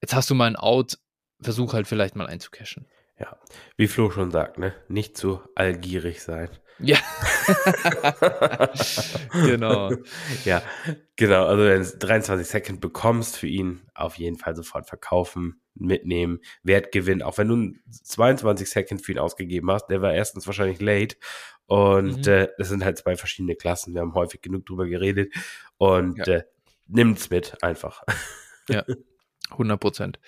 jetzt 0.00 0.14
hast 0.14 0.30
du 0.30 0.34
mal 0.34 0.46
ein 0.46 0.56
Out, 0.56 0.98
versuch 1.40 1.72
halt 1.72 1.86
vielleicht 1.86 2.16
mal 2.16 2.26
einzucashen. 2.26 2.86
Ja, 3.18 3.36
wie 3.76 3.88
Flo 3.88 4.10
schon 4.10 4.30
sagt, 4.30 4.58
ne? 4.58 4.74
Nicht 4.88 5.16
zu 5.16 5.40
allgierig 5.56 6.22
sein. 6.22 6.50
Ja. 6.78 6.98
genau. 9.32 9.90
Ja, 10.44 10.62
genau. 11.16 11.46
Also 11.46 11.64
wenn 11.64 11.82
du 11.82 11.98
23 11.98 12.46
Second 12.46 12.80
bekommst 12.80 13.36
für 13.36 13.48
ihn, 13.48 13.80
auf 13.94 14.16
jeden 14.16 14.38
Fall 14.38 14.54
sofort 14.54 14.86
verkaufen, 14.86 15.60
mitnehmen, 15.74 16.40
Wertgewinn. 16.62 17.22
Auch 17.22 17.38
wenn 17.38 17.48
du 17.48 17.72
22 17.90 18.70
Second 18.70 19.04
für 19.04 19.12
ihn 19.12 19.18
ausgegeben 19.18 19.70
hast, 19.70 19.86
der 19.88 20.02
war 20.02 20.12
erstens 20.12 20.46
wahrscheinlich 20.46 20.80
late 20.80 21.16
und 21.66 22.26
mhm. 22.26 22.32
äh, 22.32 22.48
das 22.58 22.68
sind 22.68 22.84
halt 22.84 22.98
zwei 22.98 23.16
verschiedene 23.16 23.56
Klassen. 23.56 23.94
Wir 23.94 24.00
haben 24.00 24.14
häufig 24.14 24.40
genug 24.40 24.66
drüber 24.66 24.86
geredet 24.86 25.32
und 25.76 26.18
ja. 26.18 26.34
äh, 26.34 26.42
nimmt's 26.86 27.30
mit 27.30 27.62
einfach. 27.62 28.04
Ja. 28.68 28.84
100 29.50 29.80
Prozent. 29.80 30.18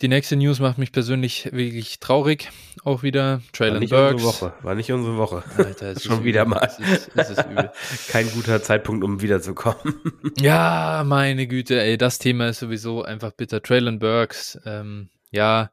Die 0.00 0.08
nächste 0.08 0.34
News 0.34 0.60
macht 0.60 0.78
mich 0.78 0.92
persönlich 0.92 1.52
wirklich 1.52 1.98
traurig. 2.00 2.50
Auch 2.84 3.02
wieder 3.02 3.42
Traylon 3.52 3.86
Burks. 3.86 4.22
Woche. 4.22 4.54
War 4.62 4.74
nicht 4.74 4.90
unsere 4.90 5.18
Woche. 5.18 5.44
Alter, 5.58 5.88
es 5.88 6.02
Schon 6.04 6.24
wieder 6.24 6.46
mal. 6.46 6.64
Es 6.64 6.78
ist, 6.78 7.10
es 7.14 7.30
ist 7.30 8.08
Kein 8.08 8.30
guter 8.30 8.62
Zeitpunkt, 8.62 9.04
um 9.04 9.20
wiederzukommen. 9.20 10.00
ja, 10.40 11.02
meine 11.04 11.46
Güte, 11.46 11.82
ey, 11.82 11.98
das 11.98 12.18
Thema 12.18 12.48
ist 12.48 12.60
sowieso 12.60 13.02
einfach 13.02 13.32
bitter. 13.32 13.62
Traylon 13.62 13.98
Burks, 13.98 14.58
ähm, 14.64 15.10
ja, 15.30 15.70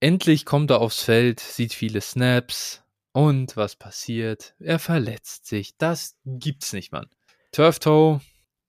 endlich 0.00 0.44
kommt 0.44 0.72
er 0.72 0.80
aufs 0.80 1.02
Feld, 1.02 1.38
sieht 1.38 1.74
viele 1.74 2.00
Snaps 2.00 2.82
und 3.12 3.56
was 3.56 3.76
passiert? 3.76 4.54
Er 4.58 4.80
verletzt 4.80 5.46
sich. 5.46 5.76
Das 5.78 6.16
gibt's 6.24 6.72
nicht, 6.72 6.90
Mann. 6.90 7.06
Turf 7.52 7.78
Toe, 7.78 8.20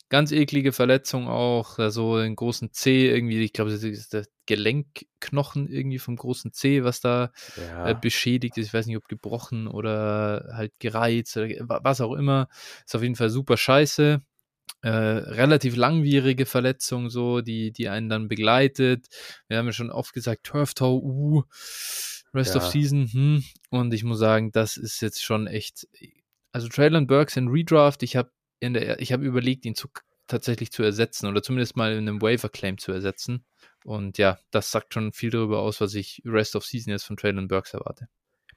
Ganz 0.09 0.31
eklige 0.31 0.71
Verletzung 0.71 1.27
auch, 1.27 1.75
so 1.75 1.83
also 1.83 2.13
einen 2.15 2.35
großen 2.35 2.73
C 2.73 3.07
irgendwie, 3.07 3.43
ich 3.43 3.53
glaube, 3.53 3.69
das 3.69 3.83
ist 3.83 4.13
der 4.13 4.25
Gelenkknochen 4.47 5.67
irgendwie 5.67 5.99
vom 5.99 6.15
großen 6.15 6.51
C, 6.51 6.83
was 6.83 6.99
da 6.99 7.31
ja. 7.55 7.89
äh, 7.89 7.95
beschädigt 7.95 8.57
ist. 8.57 8.67
Ich 8.67 8.73
weiß 8.73 8.87
nicht, 8.87 8.97
ob 8.97 9.07
gebrochen 9.07 9.67
oder 9.67 10.49
halt 10.53 10.73
gereizt 10.79 11.37
oder 11.37 11.47
was 11.83 12.01
auch 12.01 12.13
immer. 12.13 12.47
Ist 12.85 12.95
auf 12.95 13.03
jeden 13.03 13.15
Fall 13.15 13.29
super 13.29 13.57
scheiße. 13.57 14.21
Äh, 14.81 14.89
relativ 14.89 15.75
langwierige 15.75 16.45
Verletzung, 16.45 17.09
so, 17.09 17.41
die, 17.41 17.71
die 17.71 17.89
einen 17.89 18.09
dann 18.09 18.27
begleitet. 18.27 19.07
Wir 19.47 19.57
haben 19.57 19.65
ja 19.65 19.73
schon 19.73 19.91
oft 19.91 20.13
gesagt, 20.13 20.45
Turf 20.45 20.73
Toe, 20.73 21.01
uh, 21.03 21.43
Rest 22.33 22.55
ja. 22.55 22.61
of 22.61 22.67
Season, 22.67 23.07
hm. 23.11 23.43
Und 23.69 23.93
ich 23.93 24.03
muss 24.03 24.19
sagen, 24.19 24.51
das 24.51 24.77
ist 24.77 25.01
jetzt 25.01 25.23
schon 25.23 25.47
echt. 25.47 25.87
Also 26.51 26.67
Traylon 26.67 27.07
Burks 27.07 27.37
in 27.37 27.49
Redraft, 27.49 28.01
ich 28.03 28.15
habe 28.15 28.31
in 28.59 28.73
der, 28.73 28.99
ich 28.99 29.13
habe 29.13 29.25
überlegt, 29.25 29.65
ihn 29.65 29.75
zu, 29.75 29.87
tatsächlich 30.27 30.71
zu 30.71 30.83
ersetzen 30.83 31.27
oder 31.27 31.41
zumindest 31.41 31.75
mal 31.75 31.93
in 31.93 32.07
einem 32.07 32.21
Waiver 32.21 32.49
Claim 32.49 32.77
zu 32.77 32.91
ersetzen. 32.91 33.45
Und 33.83 34.17
ja, 34.17 34.37
das 34.51 34.71
sagt 34.71 34.93
schon 34.93 35.13
viel 35.13 35.29
darüber 35.29 35.59
aus, 35.59 35.81
was 35.81 35.93
ich 35.95 36.21
Rest 36.25 36.55
of 36.55 36.65
Season 36.65 36.91
jetzt 36.91 37.05
von 37.05 37.17
Traylon 37.17 37.47
Burks 37.47 37.73
erwarte. 37.73 38.07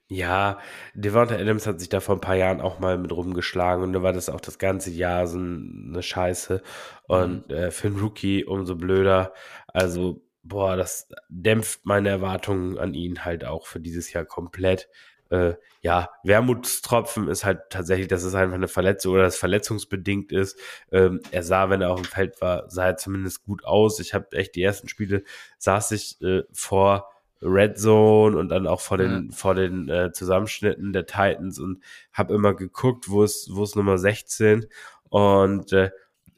Ja, 0.08 0.58
Devonta 0.92 1.36
Adams 1.36 1.66
hat 1.66 1.80
sich 1.80 1.88
da 1.88 2.00
vor 2.00 2.16
ein 2.16 2.20
paar 2.20 2.36
Jahren 2.36 2.60
auch 2.60 2.78
mal 2.78 2.98
mit 2.98 3.12
rumgeschlagen 3.12 3.82
und 3.82 3.94
da 3.94 4.02
war 4.02 4.12
das 4.12 4.28
auch 4.28 4.42
das 4.42 4.58
ganze 4.58 4.90
Jahr 4.90 5.26
so 5.26 5.38
eine 5.38 6.02
Scheiße. 6.02 6.62
Und 7.04 7.48
mhm. 7.48 7.54
äh, 7.54 7.70
für 7.70 7.88
einen 7.88 7.98
Rookie 7.98 8.44
umso 8.44 8.76
blöder. 8.76 9.32
Also, 9.68 10.22
boah, 10.42 10.76
das 10.76 11.08
dämpft 11.30 11.86
meine 11.86 12.10
Erwartungen 12.10 12.78
an 12.78 12.92
ihn 12.92 13.24
halt 13.24 13.44
auch 13.46 13.66
für 13.66 13.80
dieses 13.80 14.12
Jahr 14.12 14.26
komplett 14.26 14.88
äh, 15.32 15.54
ja, 15.80 16.10
Wermutstropfen 16.24 17.28
ist 17.28 17.44
halt 17.44 17.70
tatsächlich, 17.70 18.06
dass 18.06 18.22
es 18.22 18.34
einfach 18.34 18.54
eine 18.54 18.68
Verletzung 18.68 19.14
oder 19.14 19.22
das 19.22 19.36
verletzungsbedingt 19.36 20.30
ist. 20.30 20.58
Ähm, 20.92 21.20
er 21.30 21.42
sah, 21.42 21.70
wenn 21.70 21.80
er 21.80 21.90
auf 21.90 22.02
dem 22.02 22.10
Feld 22.10 22.40
war, 22.42 22.70
sah 22.70 22.86
er 22.86 22.96
zumindest 22.98 23.42
gut 23.42 23.64
aus. 23.64 23.98
Ich 23.98 24.12
habe 24.12 24.36
echt 24.36 24.54
die 24.54 24.62
ersten 24.62 24.88
Spiele 24.88 25.24
saß 25.56 25.92
ich 25.92 26.20
äh, 26.20 26.42
vor 26.52 27.08
Red 27.40 27.78
Zone 27.78 28.36
und 28.36 28.50
dann 28.50 28.66
auch 28.66 28.80
vor 28.80 28.98
den 28.98 29.30
ja. 29.30 29.34
vor 29.34 29.54
den 29.54 29.88
äh, 29.88 30.12
Zusammenschnitten 30.12 30.92
der 30.92 31.06
Titans 31.06 31.58
und 31.58 31.82
habe 32.12 32.34
immer 32.34 32.54
geguckt, 32.54 33.08
wo 33.08 33.22
ist 33.22 33.48
wo 33.52 33.64
ist 33.64 33.74
Nummer 33.74 33.96
16 33.96 34.66
und 35.08 35.72
äh, 35.72 35.90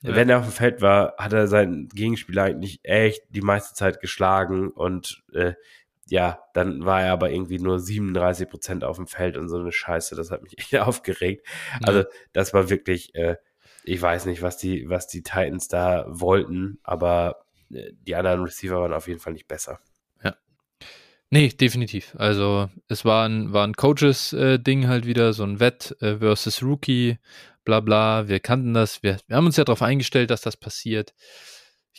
ja. 0.02 0.14
wenn 0.14 0.30
er 0.30 0.38
auf 0.38 0.44
dem 0.44 0.52
Feld 0.52 0.82
war, 0.82 1.14
hat 1.18 1.32
er 1.32 1.48
seinen 1.48 1.88
Gegenspieler 1.88 2.44
eigentlich 2.44 2.80
echt 2.84 3.22
die 3.28 3.42
meiste 3.42 3.74
Zeit 3.74 4.00
geschlagen 4.00 4.70
und 4.70 5.22
äh, 5.32 5.54
ja, 6.06 6.40
dann 6.52 6.84
war 6.84 7.02
er 7.02 7.12
aber 7.12 7.30
irgendwie 7.30 7.58
nur 7.58 7.78
37 7.78 8.48
Prozent 8.48 8.84
auf 8.84 8.96
dem 8.96 9.06
Feld 9.06 9.36
und 9.36 9.48
so 9.48 9.58
eine 9.58 9.72
Scheiße. 9.72 10.14
Das 10.14 10.30
hat 10.30 10.42
mich 10.42 10.58
echt 10.58 10.76
aufgeregt. 10.76 11.46
Ja. 11.80 11.88
Also, 11.88 12.04
das 12.32 12.52
war 12.52 12.70
wirklich, 12.70 13.14
äh, 13.14 13.36
ich 13.84 14.00
weiß 14.00 14.26
nicht, 14.26 14.42
was 14.42 14.56
die, 14.56 14.88
was 14.88 15.06
die 15.06 15.22
Titans 15.22 15.68
da 15.68 16.04
wollten, 16.08 16.78
aber 16.82 17.46
äh, 17.72 17.92
die 17.92 18.14
anderen 18.14 18.42
Receiver 18.42 18.80
waren 18.80 18.92
auf 18.92 19.08
jeden 19.08 19.20
Fall 19.20 19.32
nicht 19.32 19.48
besser. 19.48 19.80
Ja. 20.22 20.36
Nee, 21.30 21.48
definitiv. 21.48 22.14
Also, 22.18 22.68
es 22.88 23.04
war 23.04 23.28
ein, 23.28 23.52
war 23.52 23.66
ein 23.66 23.74
Coaches-Ding 23.74 24.82
äh, 24.82 24.86
halt 24.86 25.06
wieder, 25.06 25.32
so 25.32 25.44
ein 25.44 25.60
Wett 25.60 25.96
äh, 26.00 26.18
versus 26.18 26.62
Rookie, 26.62 27.18
bla 27.64 27.80
bla. 27.80 28.28
Wir 28.28 28.40
kannten 28.40 28.74
das. 28.74 29.02
Wir, 29.02 29.18
wir 29.26 29.36
haben 29.36 29.46
uns 29.46 29.56
ja 29.56 29.64
darauf 29.64 29.82
eingestellt, 29.82 30.30
dass 30.30 30.42
das 30.42 30.56
passiert 30.56 31.14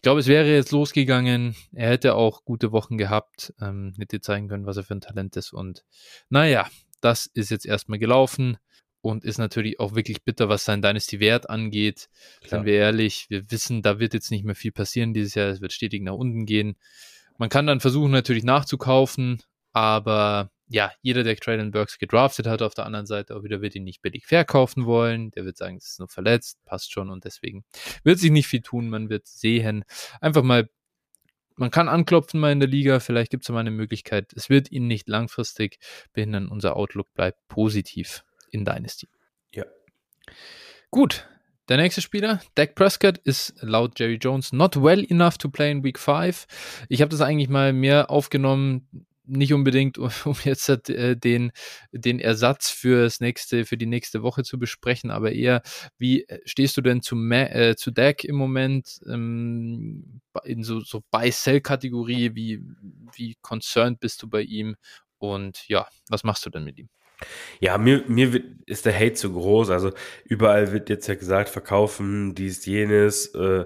glaube, 0.06 0.20
es 0.20 0.28
wäre 0.28 0.54
jetzt 0.54 0.72
losgegangen. 0.72 1.56
Er 1.74 1.90
hätte 1.90 2.14
auch 2.14 2.46
gute 2.46 2.72
Wochen 2.72 2.96
gehabt, 2.96 3.56
ähm, 3.60 3.92
hätte 3.98 4.22
zeigen 4.22 4.48
können, 4.48 4.68
was 4.68 4.78
er 4.78 4.84
für 4.84 4.94
ein 4.94 5.02
Talent 5.02 5.36
ist. 5.36 5.52
Und 5.52 5.84
naja, 6.30 6.68
das 7.02 7.26
ist 7.26 7.50
jetzt 7.50 7.66
erstmal 7.66 7.98
gelaufen 7.98 8.58
und 9.02 9.26
ist 9.26 9.40
natürlich 9.40 9.80
auch 9.80 9.96
wirklich 9.96 10.24
bitter, 10.24 10.48
was 10.48 10.64
sein 10.64 10.84
Dynasty-Wert 10.84 11.50
angeht. 11.50 12.10
Klar. 12.42 12.50
Seien 12.52 12.66
wir 12.66 12.74
ehrlich, 12.76 13.26
wir 13.30 13.50
wissen, 13.50 13.82
da 13.82 13.98
wird 13.98 14.14
jetzt 14.14 14.30
nicht 14.30 14.46
mehr 14.46 14.54
viel 14.54 14.72
passieren 14.72 15.12
dieses 15.12 15.34
Jahr. 15.34 15.50
Es 15.50 15.60
wird 15.60 15.74
stetig 15.74 16.04
nach 16.04 16.14
unten 16.14 16.46
gehen. 16.46 16.76
Man 17.40 17.50
kann 17.50 17.66
dann 17.66 17.80
versuchen, 17.80 18.12
natürlich 18.12 18.44
nachzukaufen, 18.44 19.42
aber 19.74 20.52
ja, 20.68 20.92
jeder, 21.02 21.24
der 21.24 21.36
Traylon 21.36 21.72
Burks 21.72 22.00
gedraftet 22.00 22.48
hat, 22.48 22.62
auf 22.62 22.74
der 22.74 22.86
anderen 22.86 23.06
Seite 23.06 23.36
auch 23.36 23.44
wieder, 23.44 23.62
wird 23.62 23.76
ihn 23.76 23.84
nicht 23.84 24.02
billig 24.02 24.26
verkaufen 24.26 24.86
wollen. 24.86 25.32
Der 25.32 25.46
wird 25.46 25.58
sagen, 25.58 25.78
es 25.78 25.92
ist 25.92 26.00
nur 26.00 26.08
verletzt, 26.08 26.64
passt 26.66 26.92
schon 26.92 27.10
und 27.10 27.24
deswegen 27.24 27.64
wird 28.04 28.20
sich 28.20 28.32
nicht 28.32 28.48
viel 28.48 28.62
tun. 28.62 28.90
Man 28.90 29.10
wird 29.10 29.28
sehen. 29.28 29.86
Einfach 30.22 30.42
mal, 30.44 30.70
man 31.56 31.70
kann 31.70 31.88
anklopfen 31.88 32.40
mal 32.40 32.52
in 32.52 32.60
der 32.60 32.70
Liga, 32.70 33.00
vielleicht 33.00 33.32
gibt 33.32 33.44
es 33.44 33.50
mal 33.50 33.60
eine 33.60 33.72
Möglichkeit. 33.72 34.34
Es 34.34 34.50
wird 34.50 34.72
ihn 34.72 34.88
nicht 34.88 35.08
langfristig 35.08 35.78
behindern. 36.14 36.48
Unser 36.48 36.76
Outlook 36.76 37.14
bleibt 37.14 37.48
positiv 37.48 38.24
in 38.50 38.66
Dynasty. 38.66 39.08
Ja. 39.52 39.66
Gut. 40.90 41.28
Der 41.68 41.78
nächste 41.78 42.02
Spieler, 42.02 42.42
Dak 42.54 42.76
Prescott, 42.76 43.18
ist 43.18 43.56
laut 43.62 44.00
Jerry 44.00 44.20
Jones 44.22 44.54
not 44.54 44.76
well 44.76 45.04
enough 45.10 45.40
to 45.40 45.50
play 45.50 45.72
in 45.72 45.84
Week 45.84 45.98
5. 45.98 46.46
Ich 46.90 47.02
habe 47.02 47.10
das 47.10 47.22
eigentlich 47.22 47.50
mal 47.50 47.74
mehr 47.74 48.12
aufgenommen, 48.12 49.08
nicht 49.28 49.54
unbedingt, 49.54 49.98
um 50.26 50.36
jetzt 50.44 50.70
äh, 50.90 51.16
den, 51.16 51.52
den 51.92 52.20
Ersatz 52.20 52.70
fürs 52.70 53.20
nächste, 53.20 53.66
für 53.66 53.78
die 53.78 53.86
nächste 53.86 54.22
Woche 54.22 54.44
zu 54.44 54.60
besprechen, 54.60 55.12
aber 55.12 55.32
eher, 55.32 55.62
wie 55.98 56.28
äh, 56.28 56.40
stehst 56.46 56.78
du 56.78 56.82
denn 56.82 57.02
zu, 57.02 57.16
äh, 57.32 57.76
zu 57.76 57.92
Dak 57.92 58.24
im 58.24 58.36
Moment 58.36 59.00
ähm, 59.08 60.22
in 60.44 60.64
so, 60.64 60.80
so 60.82 61.02
Buy-Sell-Kategorie? 61.12 62.36
Wie, 62.36 62.62
wie 63.14 63.36
concerned 63.42 64.00
bist 64.00 64.22
du 64.24 64.30
bei 64.30 64.42
ihm? 64.42 64.76
Und 65.18 65.68
ja, 65.68 65.88
was 66.10 66.24
machst 66.24 66.46
du 66.46 66.50
denn 66.50 66.64
mit 66.64 66.78
ihm? 66.78 66.90
Ja, 67.60 67.78
mir, 67.78 68.04
mir 68.08 68.34
wird, 68.34 68.46
ist 68.66 68.86
der 68.86 68.94
Hate 68.94 69.14
zu 69.14 69.32
groß. 69.32 69.70
Also 69.70 69.92
überall 70.26 70.72
wird 70.72 70.90
jetzt 70.90 71.08
ja 71.08 71.16
gesagt, 71.16 71.50
verkaufen, 71.50 72.36
dies, 72.36 72.66
jenes, 72.66 73.28
äh, 73.34 73.66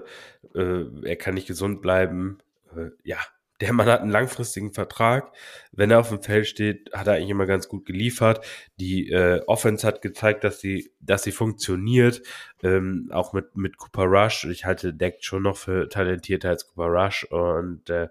äh, 0.54 0.86
er 1.02 1.16
kann 1.16 1.34
nicht 1.34 1.48
gesund 1.48 1.82
bleiben. 1.82 2.38
Äh, 2.76 2.90
ja, 3.02 3.18
der 3.60 3.72
Mann 3.72 3.86
hat 3.86 4.00
einen 4.00 4.10
langfristigen 4.10 4.72
Vertrag. 4.72 5.32
Wenn 5.72 5.90
er 5.90 6.00
auf 6.00 6.08
dem 6.08 6.22
Feld 6.22 6.46
steht, 6.46 6.90
hat 6.92 7.06
er 7.06 7.14
eigentlich 7.14 7.30
immer 7.30 7.46
ganz 7.46 7.68
gut 7.68 7.84
geliefert. 7.84 8.44
Die 8.76 9.10
äh, 9.10 9.42
Offense 9.46 9.86
hat 9.86 10.02
gezeigt, 10.02 10.44
dass 10.44 10.60
sie, 10.60 10.92
dass 11.00 11.22
sie 11.22 11.32
funktioniert. 11.32 12.22
Ähm, 12.62 13.10
auch 13.12 13.32
mit, 13.32 13.56
mit 13.56 13.76
Cooper 13.76 14.04
Rush. 14.04 14.44
Ich 14.44 14.64
halte 14.64 14.94
Deck 14.94 15.18
schon 15.20 15.42
noch 15.42 15.56
für 15.56 15.88
talentierter 15.88 16.48
als 16.48 16.66
Cooper 16.66 16.86
Rush. 16.88 17.24
Und 17.24 17.90
äh, 17.90 18.08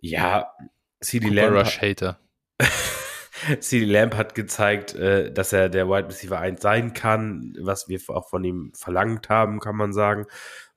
ja, 0.00 0.50
CD 1.00 1.28
Cooper 1.28 1.60
Rush 1.60 1.80
Hater. 1.80 2.18
CD 3.60 3.84
Lamb 3.84 4.16
hat 4.16 4.34
gezeigt, 4.34 4.94
äh, 4.94 5.32
dass 5.32 5.52
er 5.52 5.68
der 5.68 5.88
Wide 5.88 6.08
Receiver 6.08 6.38
1 6.38 6.60
sein 6.60 6.94
kann, 6.94 7.54
was 7.60 7.88
wir 7.88 8.00
auch 8.08 8.28
von 8.28 8.44
ihm 8.44 8.72
verlangt 8.74 9.28
haben, 9.28 9.60
kann 9.60 9.76
man 9.76 9.92
sagen. 9.92 10.26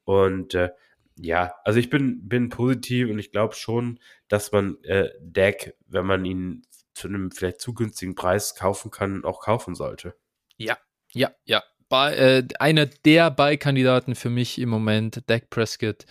Und 0.05 0.55
äh, 0.55 0.69
ja, 1.17 1.53
also 1.63 1.79
ich 1.79 1.89
bin, 1.89 2.27
bin 2.27 2.49
positiv 2.49 3.09
und 3.09 3.19
ich 3.19 3.31
glaube 3.31 3.55
schon, 3.55 3.99
dass 4.27 4.51
man 4.51 4.77
äh, 4.83 5.09
Dak, 5.21 5.73
wenn 5.87 6.05
man 6.05 6.25
ihn 6.25 6.63
zu 6.93 7.07
einem 7.07 7.31
vielleicht 7.31 7.59
zu 7.59 7.73
günstigen 7.73 8.15
Preis 8.15 8.55
kaufen 8.55 8.91
kann, 8.91 9.23
auch 9.23 9.41
kaufen 9.41 9.75
sollte. 9.75 10.15
Ja, 10.57 10.77
ja, 11.11 11.31
ja. 11.45 11.63
Bei, 11.89 12.15
äh, 12.15 12.47
einer 12.59 12.85
der 12.87 13.29
Beikandidaten 13.29 14.15
für 14.15 14.29
mich 14.29 14.59
im 14.59 14.69
Moment, 14.69 15.21
Dak 15.27 15.49
Prescott, 15.49 16.05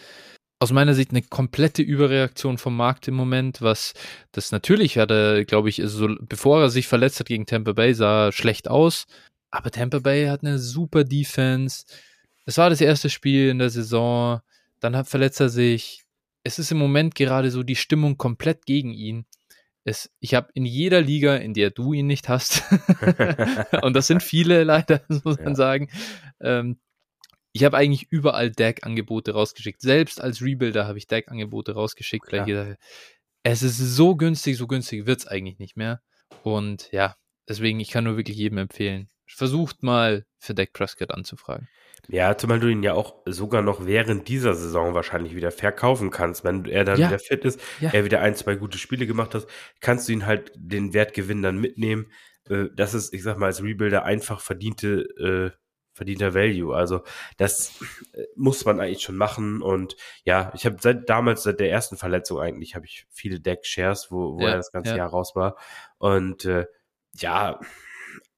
aus 0.61 0.71
meiner 0.71 0.95
Sicht 0.95 1.11
eine 1.11 1.23
komplette 1.23 1.83
Überreaktion 1.83 2.57
vom 2.57 2.77
Markt 2.77 3.09
im 3.09 3.15
Moment, 3.15 3.63
was 3.63 3.95
das 4.31 4.53
natürlich 4.53 4.97
hatte, 4.97 5.45
glaube 5.45 5.69
ich, 5.69 5.83
so, 5.85 6.09
bevor 6.21 6.61
er 6.61 6.71
sich 6.71 6.87
verletzt 6.87 7.19
hat 7.19 7.27
gegen 7.27 7.47
Tampa 7.47 7.73
Bay, 7.73 7.95
sah 7.95 8.31
schlecht 8.31 8.69
aus. 8.69 9.07
Aber 9.51 9.73
Tampa 9.73 9.99
Bay 9.99 10.27
hat 10.27 10.43
eine 10.45 10.61
super 10.61 11.03
Defense. 11.03 11.85
Es 12.47 12.59
war 12.59 12.71
das 12.71 12.81
erste 12.81 13.11
Spiel 13.11 13.49
in 13.49 13.59
der 13.59 13.71
Saison. 13.71 14.41
Dann 14.83 14.97
hat, 14.97 15.09
verletzt 15.09 15.41
er 15.41 15.49
sich. 15.49 16.03
Es 16.45 16.59
ist 16.59 16.73
im 16.73 16.79
Moment 16.79 17.15
gerade 17.15 17.51
so 17.51 17.63
die 17.63 17.77
Stimmung 17.77 18.19
komplett 18.19 18.67
gegen 18.67 18.93
ihn. 18.93 19.27
Es, 19.85 20.11
ich 20.21 20.35
habe 20.35 20.51
in 20.55 20.65
jeder 20.65 21.01
Liga, 21.01 21.37
in 21.37 21.55
der 21.55 21.71
du 21.71 21.93
ihn 21.93 22.07
nicht 22.07 22.29
hast, 22.29 22.63
und 23.83 23.95
das 23.95 24.07
sind 24.07 24.23
viele 24.23 24.63
leider, 24.65 25.03
muss 25.25 25.39
man 25.39 25.49
ja. 25.49 25.55
sagen, 25.55 25.89
ähm, 26.41 26.79
ich 27.53 27.65
habe 27.65 27.77
eigentlich 27.77 28.07
überall 28.11 28.51
Deck-Angebote 28.51 29.33
rausgeschickt. 29.33 29.81
Selbst 29.81 30.21
als 30.21 30.41
Rebuilder 30.41 30.87
habe 30.87 30.99
ich 30.99 31.07
Deck-Angebote 31.07 31.75
rausgeschickt, 31.75 32.33
ich 32.33 32.45
gesagt 32.45 32.79
es 33.43 33.63
ist 33.63 33.79
so 33.79 34.17
günstig, 34.17 34.57
so 34.57 34.67
günstig 34.67 35.07
wird 35.07 35.21
es 35.21 35.27
eigentlich 35.27 35.59
nicht 35.59 35.77
mehr. 35.77 36.01
Und 36.43 36.91
ja, 36.93 37.17
deswegen, 37.49 37.81
ich 37.81 37.91
kann 37.91 38.05
nur 38.05 38.17
wirklich 38.17 38.37
jedem 38.37 38.59
empfehlen. 38.59 39.09
Versucht 39.27 39.83
mal 39.83 40.27
für 40.39 40.55
Deck 40.55 40.73
Prescott 40.73 41.11
anzufragen. 41.11 41.69
Ja, 42.09 42.37
zumal 42.37 42.59
du 42.59 42.69
ihn 42.69 42.83
ja 42.83 42.95
auch 42.95 43.15
sogar 43.27 43.63
noch 43.63 43.87
während 43.87 44.29
dieser 44.29 44.55
Saison 44.55 44.93
wahrscheinlich 44.93 45.37
wieder 45.37 45.53
verkaufen 45.53 46.11
kannst. 46.11 46.43
Wenn 46.45 46.65
er 46.65 46.85
dann 46.85 46.99
ja. 46.99 47.09
wieder 47.09 47.19
fit 47.19 47.45
ist, 47.45 47.61
ja. 47.81 47.91
er 47.93 48.05
wieder 48.05 48.21
ein, 48.21 48.35
zwei 48.35 48.57
gute 48.57 48.79
Spiele 48.79 49.07
gemacht 49.07 49.35
hat, 49.35 49.47
kannst 49.81 50.09
du 50.09 50.13
ihn 50.13 50.27
halt 50.27 50.53
den 50.57 50.95
Wertgewinn 50.95 51.43
dann 51.43 51.59
mitnehmen. 51.59 52.11
Äh, 52.49 52.67
das 52.75 52.95
ist, 52.95 53.15
ich 53.15 53.23
sag 53.23 53.39
mal, 53.39 53.47
als 53.47 53.63
Rebuilder 53.63 54.05
einfach 54.05 54.41
verdiente 54.41 55.53
äh, 55.55 55.57
verdienter 55.95 56.35
Value. 56.35 56.75
Also 56.75 57.03
das 57.37 57.81
äh, 58.15 58.25
muss 58.35 58.65
man 58.65 58.81
eigentlich 58.81 59.03
schon 59.03 59.17
machen. 59.17 59.63
Und 59.63 59.97
ja, 60.25 60.53
ich 60.55 60.67
habe 60.67 60.77
seit 60.81 61.09
damals, 61.09 61.43
seit 61.43 61.61
der 61.61 61.71
ersten 61.71 61.97
Verletzung 61.97 62.41
eigentlich, 62.41 62.75
habe 62.75 62.87
ich 62.87 63.07
viele 63.11 63.41
Deck-Shares, 63.41 64.11
wo, 64.11 64.39
wo 64.39 64.43
ja, 64.43 64.51
er 64.51 64.57
das 64.57 64.73
ganze 64.73 64.93
ja. 64.93 64.99
Jahr 64.99 65.11
raus 65.11 65.37
war. 65.37 65.57
Und 65.99 66.45
äh, 66.47 66.67
ja, 67.15 67.61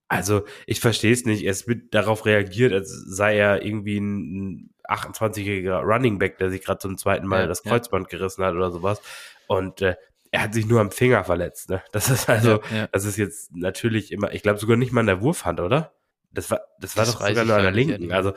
also 0.09 0.45
ich 0.67 0.81
verstehe 0.81 1.13
es 1.13 1.25
nicht. 1.25 1.45
Es 1.45 1.67
wird 1.67 1.95
darauf 1.95 2.27
reagiert, 2.27 2.73
als 2.73 2.91
sei 2.91 3.37
er 3.37 3.65
irgendwie 3.65 3.99
ein 3.99 4.71
28-jähriger 4.89 5.81
Running 5.81 6.19
Back, 6.19 6.39
der 6.39 6.51
sich 6.51 6.63
gerade 6.63 6.79
zum 6.79 6.99
zweiten 6.99 7.27
Mal 7.27 7.43
ja, 7.43 7.47
das 7.47 7.63
Kreuzband 7.63 8.09
gerissen 8.09 8.45
hat 8.45 8.55
oder 8.55 8.71
sowas. 8.71 9.01
Und 9.47 9.83
äh, 9.83 9.97
er 10.31 10.43
hat 10.43 10.55
sich 10.55 10.67
nur 10.67 10.81
am 10.81 10.91
Finger 10.91 11.25
verletzt. 11.25 11.71
Ne? 11.71 11.83
Das 11.93 12.11
ist 12.11 12.29
also, 12.29 12.61
das 12.93 13.05
ist 13.05 13.17
jetzt 13.17 13.55
natürlich 13.55 14.13
immer, 14.13 14.33
ich 14.33 14.43
glaube 14.43 14.59
sogar 14.59 14.77
nicht 14.77 14.93
mal 14.93 15.01
in 15.03 15.07
der 15.07 15.23
Wurfhand, 15.23 15.61
oder? 15.61 15.95
Das 16.33 16.51
war, 16.51 16.61
das 16.81 16.97
war 16.97 17.05
das 17.05 17.15
doch 17.15 17.27
sogar 17.27 17.45
nur 17.45 17.57
an 17.57 17.63
der 17.63 17.71
linken. 17.71 18.13
Also, 18.13 18.35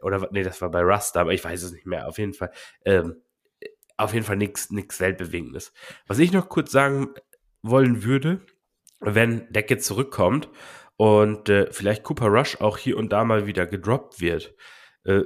oder 0.00 0.28
nee, 0.30 0.44
das 0.44 0.60
war 0.62 0.70
bei 0.70 0.82
Rust, 0.82 1.16
aber 1.16 1.32
ich 1.32 1.42
weiß 1.42 1.62
es 1.62 1.72
nicht 1.72 1.86
mehr. 1.86 2.06
Auf 2.06 2.18
jeden 2.18 2.34
Fall, 2.34 2.52
ähm, 2.84 3.16
auf 3.96 4.14
jeden 4.14 4.24
Fall 4.24 4.36
nichts, 4.36 4.70
nichts 4.70 5.00
Weltbewegendes. 5.00 5.72
Was 6.06 6.20
ich 6.20 6.32
noch 6.32 6.48
kurz 6.48 6.70
sagen 6.70 7.08
wollen 7.62 8.04
würde, 8.04 8.40
wenn 9.04 9.50
Deck 9.52 9.70
jetzt 9.70 9.86
zurückkommt 9.86 10.48
und 10.96 11.48
äh, 11.48 11.72
vielleicht 11.72 12.04
Cooper 12.04 12.26
Rush 12.26 12.60
auch 12.60 12.78
hier 12.78 12.96
und 12.96 13.12
da 13.12 13.24
mal 13.24 13.46
wieder 13.46 13.66
gedroppt 13.66 14.20
wird 14.20 14.54
äh, 15.04 15.22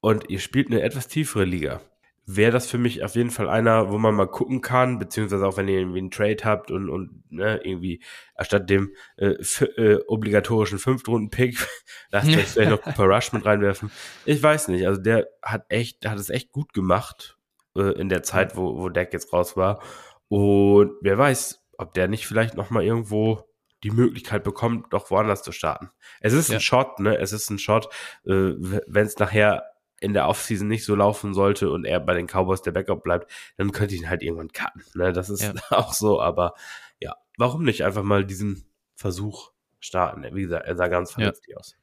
und 0.00 0.30
ihr 0.30 0.38
spielt 0.38 0.68
eine 0.68 0.82
etwas 0.82 1.08
tiefere 1.08 1.44
Liga, 1.44 1.80
wäre 2.28 2.52
das 2.52 2.70
für 2.70 2.76
mich 2.76 3.02
auf 3.02 3.14
jeden 3.14 3.30
Fall 3.30 3.48
einer, 3.48 3.90
wo 3.90 3.96
man 3.96 4.14
mal 4.14 4.28
gucken 4.28 4.60
kann, 4.60 4.98
beziehungsweise 4.98 5.46
auch 5.46 5.56
wenn 5.56 5.66
ihr 5.66 5.78
irgendwie 5.78 5.98
einen 5.98 6.10
Trade 6.10 6.44
habt 6.44 6.70
und, 6.70 6.90
und 6.90 7.24
ne, 7.30 7.58
irgendwie 7.64 8.02
anstatt 8.34 8.68
dem 8.68 8.92
äh, 9.16 9.36
äh, 9.76 9.98
obligatorischen 10.06 10.78
Fünftrunden-Pick, 10.78 11.58
lasst 12.10 12.28
euch 12.28 12.46
vielleicht 12.46 12.70
noch 12.70 12.82
Cooper 12.82 13.04
Rush 13.04 13.32
mit 13.32 13.46
reinwerfen. 13.46 13.90
Ich 14.26 14.42
weiß 14.42 14.68
nicht, 14.68 14.86
also 14.86 15.00
der 15.00 15.26
hat 15.42 15.64
echt, 15.70 16.04
der 16.04 16.10
hat 16.10 16.18
es 16.18 16.28
echt 16.28 16.52
gut 16.52 16.74
gemacht 16.74 17.38
äh, 17.74 17.98
in 17.98 18.10
der 18.10 18.22
Zeit, 18.22 18.56
wo, 18.56 18.76
wo 18.76 18.90
Deck 18.90 19.14
jetzt 19.14 19.32
raus 19.32 19.56
war. 19.56 19.80
Und 20.28 20.92
wer 21.00 21.16
weiß, 21.16 21.64
ob 21.78 21.94
der 21.94 22.08
nicht 22.08 22.26
vielleicht 22.26 22.54
noch 22.54 22.70
mal 22.70 22.84
irgendwo 22.84 23.48
die 23.84 23.90
Möglichkeit 23.90 24.42
bekommt, 24.44 24.92
doch 24.92 25.10
woanders 25.10 25.42
zu 25.42 25.52
starten. 25.52 25.90
Es 26.20 26.32
ist 26.32 26.48
ja. 26.48 26.56
ein 26.56 26.60
Shot, 26.60 26.98
ne? 26.98 27.16
Es 27.16 27.32
ist 27.32 27.48
ein 27.48 27.58
Shot. 27.58 27.86
Äh, 28.26 28.54
wenn 28.56 29.06
es 29.06 29.18
nachher 29.18 29.64
in 30.00 30.12
der 30.12 30.28
Offseason 30.28 30.68
nicht 30.68 30.84
so 30.84 30.94
laufen 30.94 31.34
sollte 31.34 31.70
und 31.70 31.84
er 31.84 32.00
bei 32.00 32.14
den 32.14 32.26
Cowboys 32.26 32.62
der 32.62 32.72
Backup 32.72 33.02
bleibt, 33.02 33.30
dann 33.56 33.72
könnte 33.72 33.94
ich 33.94 34.00
ihn 34.00 34.10
halt 34.10 34.22
irgendwann 34.22 34.52
cutten. 34.52 34.82
Ne? 34.94 35.12
Das 35.12 35.30
ist 35.30 35.42
ja. 35.42 35.54
auch 35.70 35.92
so, 35.92 36.20
aber 36.20 36.54
ja, 37.00 37.16
warum 37.36 37.64
nicht 37.64 37.84
einfach 37.84 38.02
mal 38.02 38.24
diesen 38.24 38.64
Versuch 38.94 39.52
starten? 39.80 40.24
Wie 40.34 40.42
gesagt, 40.42 40.66
er 40.66 40.76
sah 40.76 40.88
ganz 40.88 41.12
vernünftig 41.12 41.52
ja. 41.52 41.56
aus. 41.56 41.76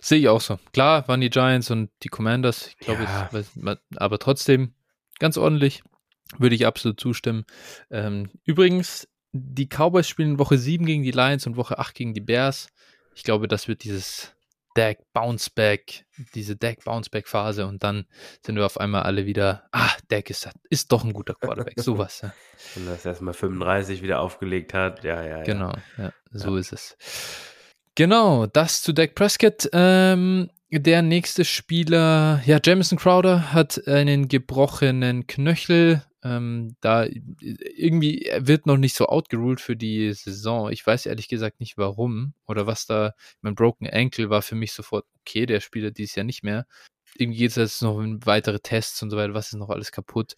Sehe 0.00 0.18
ich 0.18 0.28
auch 0.28 0.40
so. 0.40 0.58
Klar 0.72 1.08
waren 1.08 1.20
die 1.20 1.30
Giants 1.30 1.70
und 1.70 1.90
die 2.02 2.08
Commanders, 2.08 2.68
ich 2.68 2.78
glaube, 2.78 3.04
ja. 3.04 3.76
aber 3.96 4.18
trotzdem 4.18 4.74
ganz 5.18 5.36
ordentlich. 5.36 5.82
Würde 6.38 6.54
ich 6.54 6.66
absolut 6.66 6.98
zustimmen. 6.98 7.44
Ähm, 7.90 8.30
übrigens, 8.44 9.06
die 9.34 9.66
Cowboys 9.66 10.08
spielen 10.08 10.38
Woche 10.38 10.56
7 10.56 10.86
gegen 10.86 11.02
die 11.02 11.10
Lions 11.10 11.46
und 11.46 11.56
Woche 11.56 11.78
8 11.78 11.94
gegen 11.94 12.14
die 12.14 12.20
Bears. 12.20 12.68
Ich 13.16 13.24
glaube, 13.24 13.48
das 13.48 13.66
wird 13.66 13.82
dieses 13.82 14.32
Deck 14.76 15.00
Bounce 15.12 15.50
Back, 15.50 16.04
diese 16.34 16.56
Deck 16.56 16.84
Bounce 16.84 17.10
Back 17.10 17.28
Phase 17.28 17.66
und 17.66 17.82
dann 17.82 18.06
sind 18.44 18.56
wir 18.56 18.64
auf 18.64 18.78
einmal 18.78 19.02
alle 19.02 19.26
wieder, 19.26 19.64
ah, 19.72 19.90
Deck 20.10 20.30
ist, 20.30 20.48
ist 20.70 20.92
doch 20.92 21.04
ein 21.04 21.12
guter 21.12 21.34
Quarterback, 21.34 21.74
sowas. 21.80 22.20
Ja. 22.22 22.32
Und 22.76 22.86
das 22.86 23.04
erstmal 23.04 23.34
35 23.34 24.02
wieder 24.02 24.20
aufgelegt 24.20 24.72
hat, 24.72 25.02
ja, 25.02 25.22
ja, 25.22 25.38
ja. 25.38 25.42
Genau, 25.42 25.72
ja, 25.98 26.12
so 26.30 26.54
ja. 26.54 26.60
ist 26.60 26.72
es. 26.72 26.96
Genau, 27.96 28.46
das 28.46 28.82
zu 28.82 28.92
Deck 28.92 29.14
Prescott. 29.14 29.68
Ähm, 29.72 30.50
der 30.80 31.02
nächste 31.02 31.44
Spieler, 31.44 32.42
ja, 32.46 32.58
Jamison 32.62 32.98
Crowder 32.98 33.52
hat 33.52 33.86
einen 33.86 34.28
gebrochenen 34.28 35.26
Knöchel. 35.26 36.04
Ähm, 36.22 36.76
da 36.80 37.04
irgendwie 37.04 38.30
wird 38.38 38.66
noch 38.66 38.78
nicht 38.78 38.96
so 38.96 39.06
outgeruled 39.06 39.60
für 39.60 39.76
die 39.76 40.12
Saison. 40.14 40.70
Ich 40.70 40.86
weiß 40.86 41.06
ehrlich 41.06 41.28
gesagt 41.28 41.60
nicht 41.60 41.76
warum 41.76 42.34
oder 42.46 42.66
was 42.66 42.86
da. 42.86 43.12
Mein 43.42 43.54
Broken 43.54 43.88
Ankle 43.88 44.30
war 44.30 44.42
für 44.42 44.54
mich 44.54 44.72
sofort 44.72 45.04
okay, 45.20 45.46
der 45.46 45.60
Spieler 45.60 45.90
dieses 45.90 46.14
Jahr 46.14 46.24
nicht 46.24 46.42
mehr. 46.42 46.66
Irgendwie 47.16 47.38
geht 47.38 47.50
es 47.50 47.56
jetzt 47.56 47.82
noch 47.82 48.00
in 48.00 48.24
weitere 48.26 48.58
Tests 48.58 49.02
und 49.02 49.10
so 49.10 49.16
weiter. 49.16 49.34
Was 49.34 49.48
ist 49.48 49.58
noch 49.58 49.70
alles 49.70 49.92
kaputt? 49.92 50.34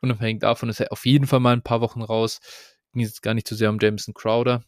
Unabhängig 0.00 0.40
davon 0.40 0.68
ist 0.68 0.80
er 0.80 0.92
auf 0.92 1.06
jeden 1.06 1.26
Fall 1.26 1.40
mal 1.40 1.52
ein 1.52 1.62
paar 1.62 1.80
Wochen 1.80 2.02
raus. 2.02 2.40
Ging 2.92 3.02
jetzt 3.02 3.22
gar 3.22 3.34
nicht 3.34 3.48
so 3.48 3.54
sehr 3.54 3.70
um 3.70 3.78
Jameson 3.80 4.14
Crowder. 4.14 4.64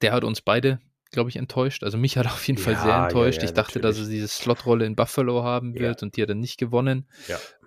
Der 0.00 0.12
hat 0.12 0.24
uns 0.24 0.40
beide, 0.40 0.80
glaube 1.10 1.30
ich, 1.30 1.36
enttäuscht. 1.36 1.84
Also 1.84 1.98
mich 1.98 2.16
hat 2.16 2.26
er 2.26 2.32
auf 2.32 2.46
jeden 2.46 2.58
Fall 2.58 2.76
sehr 2.76 2.94
enttäuscht. 2.94 3.38
Ja, 3.38 3.44
ja, 3.44 3.48
ich 3.48 3.54
dachte, 3.54 3.78
natürlich. 3.78 3.98
dass 3.98 4.06
er 4.06 4.10
diese 4.10 4.28
Slotrolle 4.28 4.86
in 4.86 4.96
Buffalo 4.96 5.42
haben 5.42 5.74
wird 5.74 6.02
und 6.02 6.16
die 6.16 6.22
hat 6.22 6.28
er 6.28 6.34
nicht 6.34 6.58
gewonnen. 6.58 7.08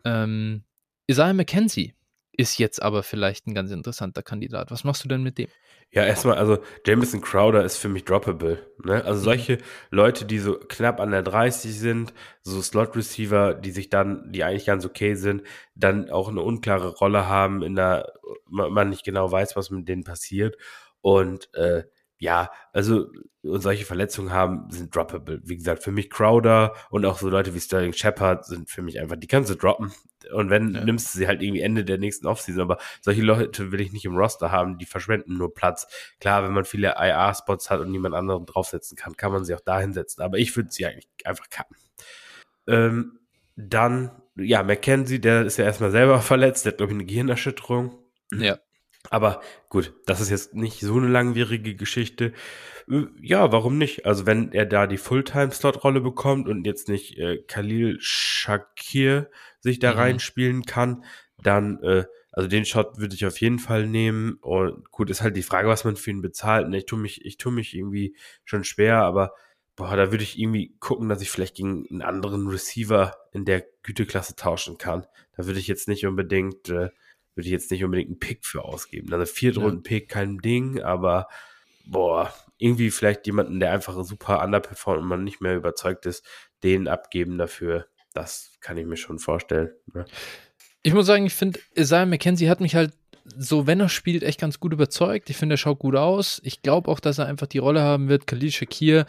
Ähm, 0.06 0.64
Isaiah 1.08 1.34
McKenzie 1.34 1.94
ist 2.36 2.58
jetzt 2.58 2.82
aber 2.82 3.04
vielleicht 3.04 3.48
ein 3.48 3.54
ganz 3.54 3.72
interessanter 3.72 4.24
Kandidat. 4.24 4.72
Was 4.72 4.84
machst 4.84 5.04
du 5.04 5.08
denn 5.08 5.22
mit 5.22 5.38
dem? 5.38 5.48
Ja, 5.91 6.04
erstmal, 6.04 6.38
also 6.39 6.58
Jameson 6.88 7.22
Crowder 7.22 7.64
ist 7.64 7.78
für 7.78 7.89
mich 7.89 8.04
droppable. 8.04 8.66
Ne? 8.84 9.06
Also 9.06 9.20
mhm. 9.20 9.24
solche 9.24 9.58
Leute, 9.91 10.26
die 10.26 10.39
so 10.39 10.56
knapp 10.56 11.00
an 11.00 11.12
der 11.12 11.22
30 11.22 11.78
sind, 11.78 12.14
so 12.41 12.60
Slot-Receiver, 12.60 13.54
die 13.54 13.70
sich 13.70 13.91
dann, 13.91 14.32
die 14.32 14.44
eigentlich 14.44 14.66
ganz 14.66 14.86
okay 14.86 15.14
sind, 15.14 15.44
dann 15.76 16.10
auch 16.10 16.30
eine 16.30 16.41
unklare 16.41 16.88
Rolle 16.96 17.28
haben, 17.28 17.62
in 17.62 17.76
der 17.76 18.12
man 18.50 18.89
nicht 18.89 19.04
genau 19.04 19.32
weiß, 19.32 19.56
was 19.56 19.70
mit 19.70 19.88
denen 19.88 20.04
passiert. 20.04 20.58
Und 21.02 21.54
äh, 21.54 21.84
ja, 22.24 22.52
also 22.72 23.08
und 23.44 23.62
solche 23.62 23.84
Verletzungen 23.84 24.32
haben, 24.32 24.70
sind 24.70 24.96
droppable. 24.96 25.42
Wie 25.44 25.58
gesagt, 25.58 25.84
für 25.84 25.92
mich 25.92 26.10
Crowder 26.10 26.74
und 26.90 27.06
auch 27.06 27.18
so 27.18 27.28
Leute 27.28 27.54
wie 27.54 27.60
Sterling 27.60 27.92
Shepard 27.92 28.46
sind 28.46 28.70
für 28.70 28.82
mich 28.82 29.02
einfach, 29.02 29.18
die 29.18 29.28
kannst 29.28 29.50
du 29.50 29.56
droppen. 29.56 29.92
Und 30.32 30.50
wenn, 30.50 30.74
ja. 30.74 30.86
nimmst 30.86 31.14
du 31.14 31.18
sie 31.18 31.28
halt 31.28 31.42
irgendwie 31.42 31.60
Ende 31.60 31.84
der 31.84 31.98
nächsten 31.98 32.26
Offseason. 32.26 32.62
Aber 32.62 32.78
solche 33.02 33.22
Leute 33.22 33.74
will 33.74 33.82
ich 33.82 33.92
nicht 33.92 34.06
im 34.06 34.16
Roster 34.16 34.54
haben, 34.54 34.78
die 34.78 34.86
verschwenden 34.86 35.36
nur 35.38 35.54
Platz. 35.54 35.86
Klar, 36.22 36.46
wenn 36.46 36.54
man 36.54 36.64
viele 36.64 36.96
IR-Spots 36.98 37.70
hat 37.70 37.82
und 37.82 37.92
niemand 37.92 38.16
anderen 38.16 38.46
draufsetzen 38.46 38.96
kann, 38.96 39.18
kann 39.18 39.34
man 39.34 39.44
sie 39.44 39.54
auch 39.54 39.60
da 39.60 39.82
hinsetzen. 39.82 40.24
Aber 40.24 40.38
ich 40.38 40.56
würde 40.56 40.72
sie 40.72 40.86
eigentlich 40.86 41.10
einfach 41.26 41.50
cutten. 41.50 41.76
Ähm, 42.68 43.20
dann, 43.58 44.12
ja, 44.38 44.64
McKenzie, 44.64 45.20
der 45.20 45.44
ist 45.44 45.58
ja 45.58 45.66
erstmal 45.66 45.92
selber 45.92 46.22
verletzt, 46.22 46.64
der 46.64 46.72
hat, 46.72 46.78
glaube 46.78 46.94
ich, 46.94 46.98
eine 46.98 47.06
Gehirnerschütterung. 47.06 48.00
Ja. 48.32 48.58
Aber 49.10 49.41
gut, 49.70 49.93
das 50.06 50.22
ist 50.22 50.30
jetzt 50.30 50.54
nicht 50.54 50.80
so 50.80 50.95
eine 50.97 51.08
langwierige 51.08 51.76
Geschichte. 51.76 52.34
Äh, 52.89 53.06
ja, 53.22 53.51
warum 53.51 53.78
nicht? 53.78 54.06
Also 54.06 54.26
wenn 54.26 54.51
er 54.51 54.66
da 54.66 54.88
die 54.88 54.97
Fulltime-Slot-Rolle 54.97 56.01
bekommt 56.01 56.47
und 56.47 56.66
jetzt 56.66 56.89
nicht 56.89 57.18
äh, 57.18 57.38
Khalil 57.47 57.97
Shakir 57.99 59.30
sich 59.60 59.80
da 59.80 59.93
mhm. 59.93 59.99
reinspielen 59.99 60.64
kann, 60.64 61.04
dann, 61.41 61.82
äh, 61.84 62.06
also 62.32 62.47
den 62.47 62.66
Shot 62.66 62.97
würde 62.97 63.16
ich 63.16 63.26
auf 63.26 63.39
jeden 63.39 63.60
Fall 63.60 63.88
nehmen. 63.88 64.38
Und 64.41 64.89
gut, 64.91 65.10
ist 65.10 65.22
halt 65.22 65.36
die 65.36 65.43
Frage, 65.43 65.68
was 65.68 65.84
man 65.84 65.95
für 65.95 66.10
ihn 66.10 66.22
bezahlt. 66.22 66.70
Ne, 66.70 66.78
ich 66.78 66.86
tue 66.86 66.99
mich, 66.99 67.26
ich 67.26 67.38
tue 67.38 67.51
mich 67.51 67.76
irgendwie 67.76 68.16
schon 68.45 68.64
schwer, 68.64 69.01
aber 69.04 69.34
boah, 69.76 69.95
da 69.95 70.12
würde 70.12 70.24
ich 70.24 70.39
irgendwie 70.39 70.76
gucken, 70.80 71.10
dass 71.10 71.22
ich 71.22 71.30
vielleicht 71.30 71.56
gegen 71.56 71.86
einen 71.89 72.01
anderen 72.01 72.47
Receiver 72.47 73.16
in 73.32 73.45
der 73.45 73.66
Güteklasse 73.84 74.36
tauschen 74.36 74.78
kann. 74.78 75.06
Da 75.36 75.45
würde 75.45 75.60
ich 75.60 75.68
jetzt 75.68 75.88
nicht 75.88 76.06
unbedingt 76.06 76.70
äh, 76.70 76.89
würde 77.36 77.48
ich 77.48 77.52
jetzt 77.52 77.72
nicht 77.72 77.84
unbedingt 77.84 78.10
einen 78.10 78.20
Pick 78.20 78.46
für 78.46 78.64
ausgeben. 78.64 79.12
Also 79.14 79.26
Viertrunden-Pick, 79.26 80.10
kein 80.10 80.38
Ding, 80.40 80.82
aber 80.82 81.28
boah, 81.86 82.34
irgendwie 82.58 82.92
vielleicht 82.92 83.26
jemanden, 83.26 83.60
der 83.60 83.72
einfach 83.74 84.02
super 84.04 84.44
underperformt 84.44 85.02
und 85.02 85.08
man 85.08 85.24
nicht 85.24 85.42
mehr 85.42 85.56
überzeugt 85.56 86.06
ist, 86.06 86.26
den 86.64 86.88
abgeben 86.88 87.38
dafür. 87.38 87.88
Das 88.14 88.54
kann 88.62 88.78
ich 88.78 88.86
mir 88.86 88.98
schon 88.98 89.20
vorstellen. 89.20 89.72
Ne? 89.94 90.06
Ich 90.84 90.94
muss 90.94 91.06
sagen, 91.06 91.26
ich 91.26 91.34
finde, 91.34 91.60
Isaiah 91.76 92.06
McKenzie 92.06 92.50
hat 92.50 92.62
mich 92.62 92.76
halt 92.76 92.94
so, 93.26 93.68
wenn 93.68 93.80
er 93.80 93.90
spielt, 93.90 94.24
echt 94.24 94.40
ganz 94.40 94.60
gut 94.60 94.74
überzeugt. 94.74 95.30
Ich 95.30 95.38
finde, 95.38 95.56
er 95.56 95.58
schaut 95.58 95.80
gut 95.80 95.96
aus. 95.96 96.42
Ich 96.44 96.62
glaube 96.62 96.92
auch, 96.92 97.00
dass 97.00 97.18
er 97.20 97.26
einfach 97.26 97.48
die 97.48 97.58
Rolle 97.58 97.82
haben 97.82 98.10
wird. 98.10 98.28
Khalil 98.28 98.52
Shakir 98.52 99.06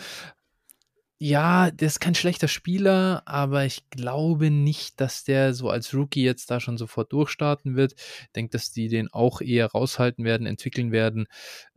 ja, 1.19 1.71
der 1.71 1.87
ist 1.87 2.01
kein 2.01 2.17
schlechter 2.17 2.49
Spieler, 2.49 3.23
aber 3.25 3.65
ich 3.65 3.89
glaube 3.91 4.51
nicht, 4.51 5.01
dass 5.01 5.23
der 5.23 5.55
so 5.55 5.71
als 5.71 5.95
Rookie 5.95 6.25
jetzt 6.25 6.51
da 6.51 6.59
schon 6.59 6.77
sofort 6.77 7.13
durchstarten 7.13 7.77
wird. 7.77 7.95
Ich 7.95 8.33
denke, 8.35 8.51
dass 8.51 8.73
die 8.73 8.89
den 8.89 9.09
auch 9.13 9.41
eher 9.41 9.67
raushalten 9.67 10.25
werden, 10.25 10.47
entwickeln 10.47 10.91
werden. 10.91 11.27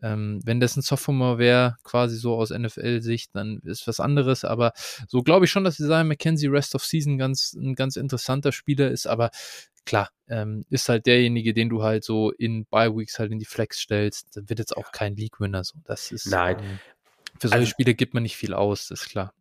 Ähm, 0.02 0.42
wenn 0.44 0.60
das 0.60 0.76
ein 0.76 0.82
Sophomore 0.82 1.38
wäre, 1.38 1.78
quasi 1.84 2.18
so 2.18 2.36
aus 2.36 2.50
NFL-Sicht, 2.50 3.36
dann 3.36 3.60
ist 3.64 3.88
was 3.88 4.00
anderes. 4.00 4.44
Aber 4.44 4.74
so 5.08 5.22
glaube 5.22 5.46
ich 5.46 5.52
schon, 5.52 5.64
dass 5.64 5.80
Isaiah 5.80 6.04
McKenzie 6.04 6.48
Rest 6.48 6.74
of 6.74 6.84
Season 6.84 7.18
ganz, 7.20 7.54
ein 7.54 7.76
ganz 7.76 7.96
interessanter 7.96 8.52
Spieler 8.52 8.90
ist. 8.90 9.06
Aber 9.06 9.30
klar, 9.86 10.10
ähm, 10.28 10.66
ist 10.70 10.90
halt 10.90 11.06
derjenige, 11.06 11.54
den 11.54 11.70
du 11.70 11.84
halt 11.84 12.04
so 12.04 12.32
in 12.32 12.66
Bye 12.66 12.96
Weeks 12.96 13.20
halt 13.20 13.32
in 13.32 13.40
die 13.40 13.46
Flex 13.46 13.80
stellst. 13.80 14.36
Da 14.36 14.42
wird 14.48 14.58
jetzt 14.60 14.76
auch 14.76 14.92
kein 14.92 15.16
League-Winner 15.16 15.64
so. 15.64 15.80
Das 15.86 16.12
ist. 16.12 16.26
Nein. 16.26 16.58
Ähm, 16.60 16.80
für 17.40 17.48
solche 17.48 17.62
also, 17.62 17.70
Spiele 17.70 17.94
gibt 17.94 18.14
man 18.14 18.24
nicht 18.24 18.38
viel 18.38 18.54
aus, 18.54 18.92
ist 18.92 19.10
klar. 19.10 19.34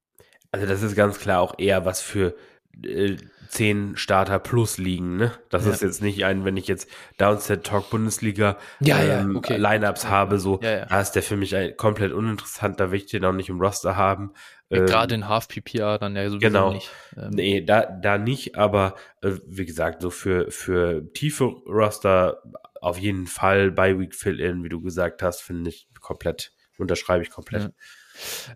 Also 0.52 0.66
das 0.66 0.82
ist 0.82 0.94
ganz 0.94 1.18
klar 1.18 1.40
auch 1.40 1.54
eher 1.58 1.84
was 1.84 2.00
für 2.00 2.34
äh, 2.82 3.16
10 3.48 3.96
Starter 3.96 4.38
plus 4.38 4.78
liegen, 4.78 5.16
ne? 5.16 5.32
Das 5.50 5.66
ja. 5.66 5.72
ist 5.72 5.82
jetzt 5.82 6.02
nicht 6.02 6.24
ein, 6.24 6.44
wenn 6.44 6.56
ich 6.56 6.66
jetzt 6.66 6.90
Downset 7.18 7.64
Talk 7.64 7.90
Bundesliga 7.90 8.58
ja, 8.80 8.98
ähm, 8.98 9.32
ja, 9.32 9.38
okay. 9.38 9.56
Lineups 9.56 10.08
habe, 10.08 10.38
so, 10.38 10.56
da 10.56 11.00
ist 11.00 11.12
der 11.12 11.22
für 11.22 11.36
mich 11.36 11.54
komplett 11.76 12.12
uninteressant, 12.12 12.80
da 12.80 12.90
will 12.90 12.98
ich 12.98 13.06
den 13.06 13.24
auch 13.24 13.32
nicht 13.32 13.48
im 13.48 13.60
Roster 13.60 13.96
haben. 13.96 14.32
Ähm, 14.70 14.86
Gerade 14.86 15.14
in 15.14 15.28
Half 15.28 15.48
PPR 15.48 15.98
dann 15.98 16.16
ja 16.16 16.28
sowieso 16.28 16.40
genau. 16.40 16.72
nicht. 16.72 16.90
Ähm. 17.16 17.30
Nee, 17.30 17.60
da, 17.60 17.82
da 17.82 18.18
nicht, 18.18 18.56
aber 18.56 18.96
äh, 19.22 19.32
wie 19.46 19.64
gesagt, 19.64 20.02
so 20.02 20.10
für, 20.10 20.50
für 20.50 21.12
tiefe 21.12 21.44
Roster 21.44 22.42
auf 22.80 22.98
jeden 22.98 23.26
Fall 23.26 23.70
bei 23.70 23.98
Week 23.98 24.14
Fill-In, 24.14 24.64
wie 24.64 24.68
du 24.68 24.80
gesagt 24.80 25.22
hast, 25.22 25.40
finde 25.40 25.70
ich 25.70 25.88
komplett 26.00 26.52
Unterschreibe 26.78 27.22
ich 27.22 27.30
komplett. 27.30 27.62
Ja. 27.62 27.70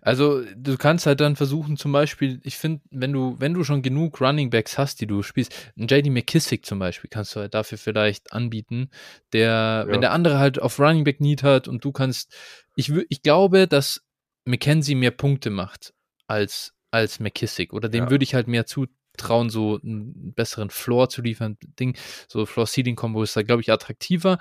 Also 0.01 0.43
du 0.55 0.77
kannst 0.77 1.05
halt 1.05 1.19
dann 1.21 1.35
versuchen, 1.35 1.77
zum 1.77 1.91
Beispiel, 1.91 2.39
ich 2.43 2.57
finde, 2.57 2.81
wenn 2.89 3.13
du, 3.13 3.35
wenn 3.39 3.53
du 3.53 3.63
schon 3.63 3.81
genug 3.81 4.21
Running 4.21 4.49
Backs 4.49 4.77
hast, 4.77 5.01
die 5.01 5.07
du 5.07 5.21
spielst, 5.23 5.53
ein 5.77 5.87
JD 5.87 6.07
McKissick 6.07 6.65
zum 6.65 6.79
Beispiel, 6.79 7.09
kannst 7.09 7.35
du 7.35 7.41
halt 7.41 7.53
dafür 7.53 7.77
vielleicht 7.77 8.33
anbieten, 8.33 8.89
der, 9.33 9.85
ja. 9.85 9.87
wenn 9.87 10.01
der 10.01 10.11
andere 10.11 10.39
halt 10.39 10.61
auf 10.61 10.79
Running 10.79 11.03
Back 11.03 11.21
Need 11.21 11.43
hat 11.43 11.67
und 11.67 11.83
du 11.83 11.91
kannst, 11.91 12.33
ich, 12.75 12.91
ich 13.09 13.21
glaube, 13.21 13.67
dass 13.67 14.01
McKenzie 14.45 14.95
mehr 14.95 15.11
Punkte 15.11 15.49
macht 15.49 15.93
als, 16.27 16.73
als 16.89 17.19
McKissick 17.19 17.73
oder 17.73 17.89
dem 17.89 18.05
ja. 18.05 18.09
würde 18.09 18.23
ich 18.23 18.33
halt 18.33 18.47
mehr 18.47 18.65
zutrauen, 18.65 19.49
so 19.49 19.79
einen 19.83 20.33
besseren 20.33 20.69
Floor 20.69 21.09
zu 21.09 21.21
liefern, 21.21 21.57
Ding, 21.79 21.97
so 22.27 22.45
Floor-Seeding-Combo 22.45 23.21
ist 23.23 23.35
da, 23.35 23.43
glaube 23.43 23.61
ich, 23.61 23.71
attraktiver, 23.71 24.39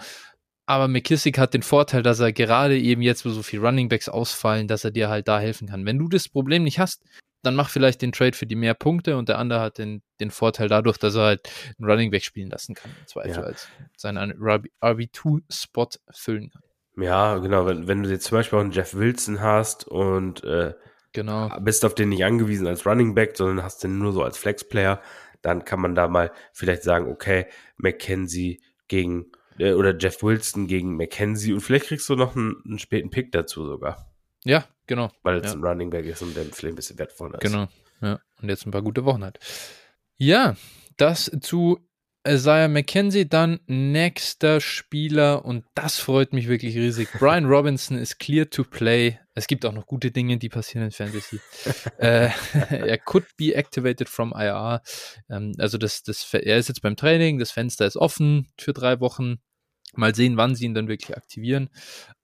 aber 0.67 0.89
McKissick 0.89 1.39
hat 1.39 1.55
den 1.55 1.63
Vorteil, 1.63 2.03
dass 2.03 2.21
er 2.21 2.33
gerade 2.33 2.79
eben 2.79 3.03
jetzt, 3.03 3.25
wo 3.25 3.31
so 3.31 3.43
viele 3.43 3.63
Runningbacks 3.63 4.09
ausfallen, 4.09 4.69
dass 4.69 4.85
er 4.85 4.91
dir 4.91 5.09
halt 5.09 5.29
da 5.29 5.41
helfen 5.41 5.69
kann. 5.69 5.85
Wenn 5.87 5.99
du 5.99 6.09
das 6.09 6.29
Problem 6.29 6.63
nicht 6.63 6.79
hast, 6.79 7.03
dann 7.43 7.55
mach 7.55 7.71
vielleicht 7.71 8.03
den 8.03 8.13
Trade 8.13 8.37
für 8.37 8.47
die 8.47 8.55
mehr 8.55 8.75
Punkte 8.75 9.17
und 9.17 9.29
der 9.29 9.39
andere 9.39 9.61
hat 9.61 9.79
den, 9.79 10.03
den 10.21 10.31
Vorteil 10.31 10.69
dadurch, 10.69 10.99
dass 10.99 11.15
er 11.15 11.23
halt 11.23 11.51
einen 11.79 11.91
Runningback 11.91 12.23
spielen 12.23 12.51
lassen 12.51 12.75
kann, 12.75 12.91
im 13.01 13.07
Zweifel 13.07 13.31
ja. 13.31 13.41
als 13.41 13.69
seinen 13.97 14.33
RB2-Spot 14.33 15.89
füllen 16.13 16.51
kann. 16.51 16.63
Ja, 16.97 17.39
genau. 17.39 17.67
Wenn, 17.67 17.89
wenn 17.89 18.03
du 18.03 18.11
jetzt 18.11 18.27
zum 18.27 18.39
Beispiel 18.39 18.59
auch 18.59 18.63
einen 18.63 18.73
Jeff 18.73 18.95
Wilson 18.95 19.41
hast 19.41 19.87
und 19.87 20.45
äh, 20.45 20.75
genau. 21.13 21.49
bist 21.61 21.85
auf 21.85 21.95
den 21.95 22.11
nicht 22.11 22.25
angewiesen 22.25 22.67
als 22.67 22.85
Runningback, 22.85 23.37
sondern 23.37 23.65
hast 23.65 23.83
den 23.83 23.99
nur 23.99 24.13
so 24.13 24.23
als 24.23 24.37
Flexplayer, 24.37 25.01
dann 25.41 25.65
kann 25.65 25.81
man 25.81 25.95
da 25.95 26.09
mal 26.09 26.33
vielleicht 26.53 26.83
sagen, 26.83 27.11
okay, 27.11 27.47
McKenzie 27.79 28.61
gegen 28.89 29.33
äh, 29.61 29.75
oder 29.75 29.97
Jeff 29.97 30.23
Wilson 30.23 30.67
gegen 30.67 30.97
McKenzie 30.97 31.53
und 31.53 31.61
vielleicht 31.61 31.87
kriegst 31.87 32.09
du 32.09 32.17
noch 32.17 32.37
einen, 32.37 32.57
einen 32.65 32.79
späten 32.79 33.11
Pick 33.11 33.33
dazu 33.33 33.65
sogar. 33.67 34.11
Ja, 34.45 34.65
genau. 34.87 35.11
Weil 35.23 35.37
es 35.39 35.53
ja. 35.53 35.59
ein 35.59 35.65
Running 35.65 35.91
Back 35.91 36.07
ist 36.07 36.23
und 36.23 36.35
der 36.35 36.45
vielleicht 36.45 36.65
ein 36.65 36.75
bisschen 36.75 36.99
wertvoller 36.99 37.35
ist. 37.35 37.43
Genau, 37.43 37.69
ja. 38.01 38.21
Und 38.41 38.49
jetzt 38.49 38.67
ein 38.67 38.71
paar 38.71 38.83
gute 38.83 39.05
Wochen 39.05 39.25
hat. 39.25 39.39
Ja, 40.17 40.57
das 40.97 41.31
zu 41.41 41.79
Isaiah 42.27 42.69
McKenzie, 42.69 43.27
dann 43.27 43.61
nächster 43.67 44.61
Spieler 44.61 45.45
und 45.45 45.65
das 45.75 45.99
freut 45.99 46.35
mich 46.35 46.49
wirklich 46.49 46.77
riesig. 46.77 47.09
Brian 47.19 47.47
Robinson 47.47 47.97
ist 47.97 48.19
clear 48.19 48.49
to 48.49 48.63
play. 48.63 49.19
Es 49.35 49.47
gibt 49.47 49.65
auch 49.65 49.73
noch 49.73 49.87
gute 49.87 50.11
Dinge, 50.11 50.37
die 50.37 50.51
passieren 50.51 50.87
in 50.87 50.93
Fantasy. 50.93 51.41
äh, 51.99 52.29
er 52.69 52.99
could 52.99 53.25
be 53.39 53.55
activated 53.55 54.09
from 54.09 54.35
IR. 54.37 54.83
Ähm, 55.31 55.55
also 55.59 55.79
das, 55.79 56.03
das, 56.03 56.29
er 56.35 56.59
ist 56.59 56.69
jetzt 56.69 56.83
beim 56.83 56.97
Training, 56.97 57.39
das 57.39 57.53
Fenster 57.53 57.87
ist 57.87 57.97
offen 57.97 58.49
für 58.59 58.75
drei 58.75 59.01
Wochen. 59.01 59.39
Mal 59.95 60.15
sehen, 60.15 60.37
wann 60.37 60.55
sie 60.55 60.67
ihn 60.67 60.75
dann 60.75 60.89
wirklich 60.89 61.17
aktivieren. 61.17 61.71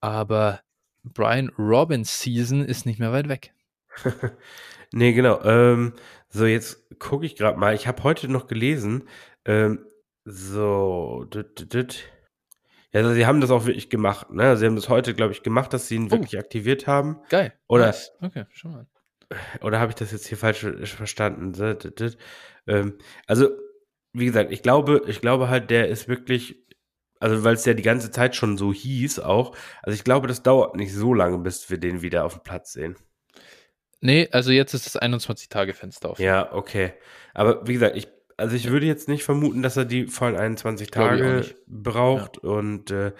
Aber 0.00 0.60
Brian 1.02 1.50
Robbins 1.58 2.20
Season 2.20 2.64
ist 2.64 2.86
nicht 2.86 2.98
mehr 2.98 3.12
weit 3.12 3.28
weg. 3.28 3.52
nee, 4.92 5.12
genau. 5.12 5.42
Ähm, 5.42 5.94
so, 6.28 6.46
jetzt 6.46 6.98
gucke 6.98 7.26
ich 7.26 7.36
gerade 7.36 7.58
mal. 7.58 7.74
Ich 7.74 7.86
habe 7.86 8.02
heute 8.02 8.28
noch 8.28 8.46
gelesen, 8.46 9.04
ähm, 9.44 9.86
so, 10.24 11.24
dit, 11.32 11.72
dit. 11.72 12.04
Ja, 12.92 13.00
also 13.00 13.14
sie 13.14 13.26
haben 13.26 13.40
das 13.40 13.50
auch 13.50 13.66
wirklich 13.66 13.90
gemacht. 13.90 14.30
Ne? 14.30 14.56
Sie 14.56 14.66
haben 14.66 14.76
das 14.76 14.88
heute, 14.88 15.14
glaube 15.14 15.32
ich, 15.32 15.42
gemacht, 15.42 15.72
dass 15.72 15.88
sie 15.88 15.96
ihn 15.96 16.08
oh. 16.08 16.10
wirklich 16.12 16.38
aktiviert 16.38 16.86
haben. 16.86 17.20
Geil. 17.28 17.52
Oder? 17.68 17.86
Nice. 17.86 18.12
Okay, 18.20 18.44
schon 18.50 18.72
mal. 18.72 18.86
oder 19.60 19.80
habe 19.80 19.90
ich 19.90 19.96
das 19.96 20.12
jetzt 20.12 20.26
hier 20.26 20.38
falsch 20.38 20.66
verstanden? 20.84 21.52
Ähm, 22.66 22.98
also, 23.26 23.50
wie 24.12 24.26
gesagt, 24.26 24.50
ich 24.50 24.62
glaube, 24.62 25.02
ich 25.06 25.20
glaube 25.20 25.48
halt, 25.48 25.70
der 25.70 25.88
ist 25.88 26.08
wirklich, 26.08 26.65
also 27.20 27.44
weil 27.44 27.54
es 27.54 27.64
ja 27.64 27.74
die 27.74 27.82
ganze 27.82 28.10
Zeit 28.10 28.36
schon 28.36 28.58
so 28.58 28.72
hieß 28.72 29.20
auch, 29.20 29.56
also 29.82 29.94
ich 29.94 30.04
glaube, 30.04 30.28
das 30.28 30.42
dauert 30.42 30.76
nicht 30.76 30.92
so 30.92 31.14
lange, 31.14 31.38
bis 31.38 31.70
wir 31.70 31.78
den 31.78 32.02
wieder 32.02 32.24
auf 32.24 32.34
dem 32.34 32.42
Platz 32.42 32.72
sehen. 32.72 32.96
Nee, 34.00 34.28
also 34.30 34.52
jetzt 34.52 34.74
ist 34.74 34.86
das 34.86 35.00
21-Tage-Fenster 35.00 36.10
auf. 36.10 36.18
Ja, 36.18 36.52
okay. 36.52 36.92
Aber 37.34 37.66
wie 37.66 37.72
gesagt, 37.72 37.96
ich, 37.96 38.08
also 38.36 38.54
ich 38.54 38.70
würde 38.70 38.86
jetzt 38.86 39.08
nicht 39.08 39.24
vermuten, 39.24 39.62
dass 39.62 39.76
er 39.76 39.84
die 39.84 40.06
vollen 40.06 40.36
21 40.36 40.90
Tage 40.90 41.54
braucht. 41.66 42.42
Ja. 42.42 42.50
Und 42.50 42.90
äh, 42.90 43.12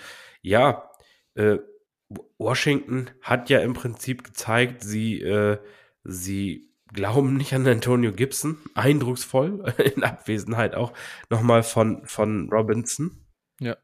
ja, 0.43 0.91
äh, 1.35 1.59
Washington 2.39 3.11
hat 3.23 3.51
ja 3.51 3.61
im 3.61 3.73
Prinzip 3.73 4.23
gezeigt, 4.23 4.85
sie, 4.85 5.21
äh, 5.21 5.59
sie 6.05 6.71
glauben 6.93 7.37
nicht 7.37 7.55
an 7.55 7.67
Antonio 7.67 8.13
Gibson. 8.13 8.59
Eindrucksvoll, 8.75 9.75
in 9.97 10.05
Abwesenheit 10.05 10.75
auch 10.75 10.93
nochmal 11.31 11.63
von, 11.63 12.07
von 12.07 12.49
Robinson. 12.51 13.25
Ja. 13.61 13.77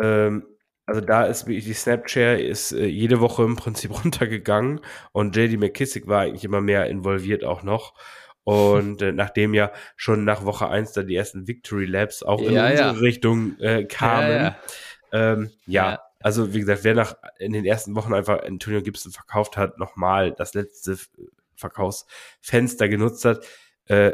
Ähm, 0.00 0.46
also 0.86 1.00
da 1.00 1.24
ist 1.24 1.46
die 1.46 1.72
Snapchat 1.72 2.40
ist 2.40 2.72
äh, 2.72 2.86
jede 2.86 3.20
Woche 3.20 3.44
im 3.44 3.56
Prinzip 3.56 3.90
runtergegangen 4.04 4.80
und 5.12 5.36
JD 5.36 5.58
McKissick 5.58 6.06
war 6.06 6.22
eigentlich 6.22 6.44
immer 6.44 6.60
mehr 6.60 6.86
involviert 6.86 7.44
auch 7.44 7.62
noch. 7.62 7.94
Und 8.42 9.02
äh, 9.02 9.12
nachdem 9.12 9.54
ja 9.54 9.70
schon 9.96 10.24
nach 10.24 10.44
Woche 10.44 10.68
1 10.68 10.92
da 10.92 11.02
die 11.02 11.14
ersten 11.14 11.46
Victory 11.46 11.84
Labs 11.84 12.22
auch 12.22 12.40
in 12.40 12.54
ja, 12.54 12.68
unsere 12.68 12.94
ja. 12.94 12.98
Richtung 12.98 13.58
äh, 13.60 13.84
kamen, 13.84 14.30
ja, 14.30 14.56
ähm, 15.12 15.50
ja, 15.66 16.00
also 16.20 16.52
wie 16.52 16.60
gesagt, 16.60 16.84
wer 16.84 16.94
nach 16.94 17.16
in 17.38 17.52
den 17.52 17.64
ersten 17.64 17.94
Wochen 17.94 18.12
einfach 18.12 18.42
Antonio 18.42 18.82
Gibson 18.82 19.12
verkauft 19.12 19.56
hat, 19.56 19.78
nochmal 19.78 20.32
das 20.32 20.54
letzte 20.54 20.98
Verkaufsfenster 21.54 22.88
genutzt 22.88 23.24
hat, 23.24 23.46
äh, 23.86 24.12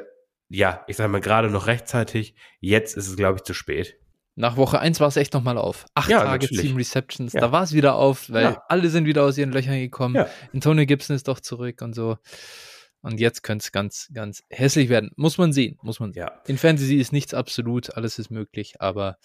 ja, 0.48 0.84
ich 0.86 0.96
sag 0.96 1.10
mal 1.10 1.20
gerade 1.20 1.50
noch 1.50 1.66
rechtzeitig, 1.66 2.34
jetzt 2.60 2.96
ist 2.96 3.08
es, 3.08 3.16
glaube 3.16 3.36
ich, 3.36 3.44
zu 3.44 3.54
spät. 3.54 3.98
Nach 4.38 4.58
Woche 4.58 4.78
1 4.78 5.00
war 5.00 5.08
es 5.08 5.16
echt 5.16 5.32
nochmal 5.32 5.56
auf. 5.56 5.86
Acht 5.94 6.10
ja, 6.10 6.18
Tage, 6.20 6.44
natürlich. 6.44 6.60
sieben 6.60 6.76
Receptions. 6.76 7.32
Ja. 7.32 7.40
Da 7.40 7.52
war 7.52 7.62
es 7.62 7.72
wieder 7.72 7.96
auf, 7.96 8.30
weil 8.30 8.44
ja. 8.44 8.62
alle 8.68 8.90
sind 8.90 9.06
wieder 9.06 9.24
aus 9.24 9.38
ihren 9.38 9.50
Löchern 9.50 9.78
gekommen. 9.78 10.24
Antonio 10.54 10.84
Gibson 10.84 11.16
ist 11.16 11.26
doch 11.26 11.40
zurück 11.40 11.80
und 11.80 11.94
so. 11.94 12.18
Und 13.00 13.18
jetzt 13.18 13.42
könnte 13.42 13.62
es 13.64 13.72
ganz, 13.72 14.10
ganz 14.12 14.42
hässlich 14.50 14.90
werden. 14.90 15.10
Muss 15.16 15.38
man 15.38 15.52
sehen, 15.52 15.78
muss 15.80 16.00
man 16.00 16.12
sehen. 16.12 16.22
Ja. 16.22 16.42
In 16.46 16.58
Fantasy 16.58 16.96
ist 16.96 17.12
nichts 17.12 17.32
absolut, 17.32 17.96
alles 17.96 18.18
ist 18.18 18.30
möglich, 18.30 18.74
aber 18.80 19.16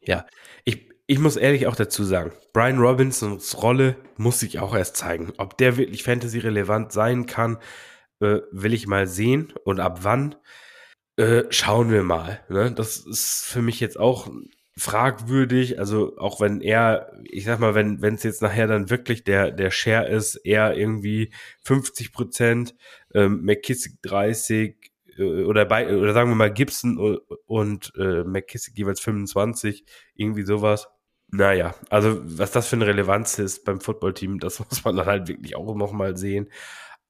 ja. 0.00 0.26
Ich, 0.64 0.90
ich 1.06 1.18
muss 1.18 1.36
ehrlich 1.36 1.66
auch 1.66 1.76
dazu 1.76 2.04
sagen, 2.04 2.32
Brian 2.52 2.78
Robinsons 2.78 3.62
Rolle 3.62 3.96
muss 4.16 4.40
sich 4.40 4.58
auch 4.58 4.74
erst 4.74 4.96
zeigen. 4.96 5.32
Ob 5.38 5.56
der 5.56 5.78
wirklich 5.78 6.02
Fantasy-relevant 6.02 6.92
sein 6.92 7.24
kann, 7.26 7.58
äh, 8.20 8.40
will 8.50 8.74
ich 8.74 8.86
mal 8.86 9.06
sehen. 9.06 9.52
Und 9.64 9.80
ab 9.80 10.00
wann? 10.02 10.34
Äh, 11.22 11.46
schauen 11.50 11.92
wir 11.92 12.02
mal. 12.02 12.40
Ne? 12.48 12.72
Das 12.72 12.96
ist 12.96 13.44
für 13.44 13.62
mich 13.62 13.78
jetzt 13.78 13.96
auch 13.96 14.28
fragwürdig. 14.76 15.78
Also 15.78 16.18
auch 16.18 16.40
wenn 16.40 16.60
er, 16.60 17.12
ich 17.30 17.44
sag 17.44 17.60
mal, 17.60 17.76
wenn 17.76 18.02
wenn 18.02 18.14
es 18.14 18.24
jetzt 18.24 18.42
nachher 18.42 18.66
dann 18.66 18.90
wirklich 18.90 19.22
der 19.22 19.52
der 19.52 19.70
Share 19.70 20.08
ist, 20.08 20.34
er 20.34 20.76
irgendwie 20.76 21.32
50 21.64 22.12
Prozent, 22.12 22.74
ähm, 23.14 23.42
McKissick 23.44 24.02
30 24.02 24.76
äh, 25.16 25.44
oder 25.44 25.64
bei 25.64 25.96
oder 25.96 26.12
sagen 26.12 26.28
wir 26.30 26.34
mal 26.34 26.52
Gibson 26.52 26.98
und 27.46 27.92
äh, 27.96 28.24
McKissick 28.24 28.76
jeweils 28.76 28.98
25, 29.00 29.84
irgendwie 30.16 30.42
sowas. 30.42 30.88
Naja, 31.28 31.76
also 31.88 32.20
was 32.24 32.50
das 32.50 32.66
für 32.66 32.76
eine 32.76 32.86
Relevanz 32.88 33.38
ist 33.38 33.64
beim 33.64 33.80
Footballteam, 33.80 34.40
das 34.40 34.58
muss 34.70 34.84
man 34.84 34.96
dann 34.96 35.06
halt 35.06 35.28
wirklich 35.28 35.54
auch 35.54 35.76
noch 35.76 35.92
mal 35.92 36.16
sehen. 36.16 36.48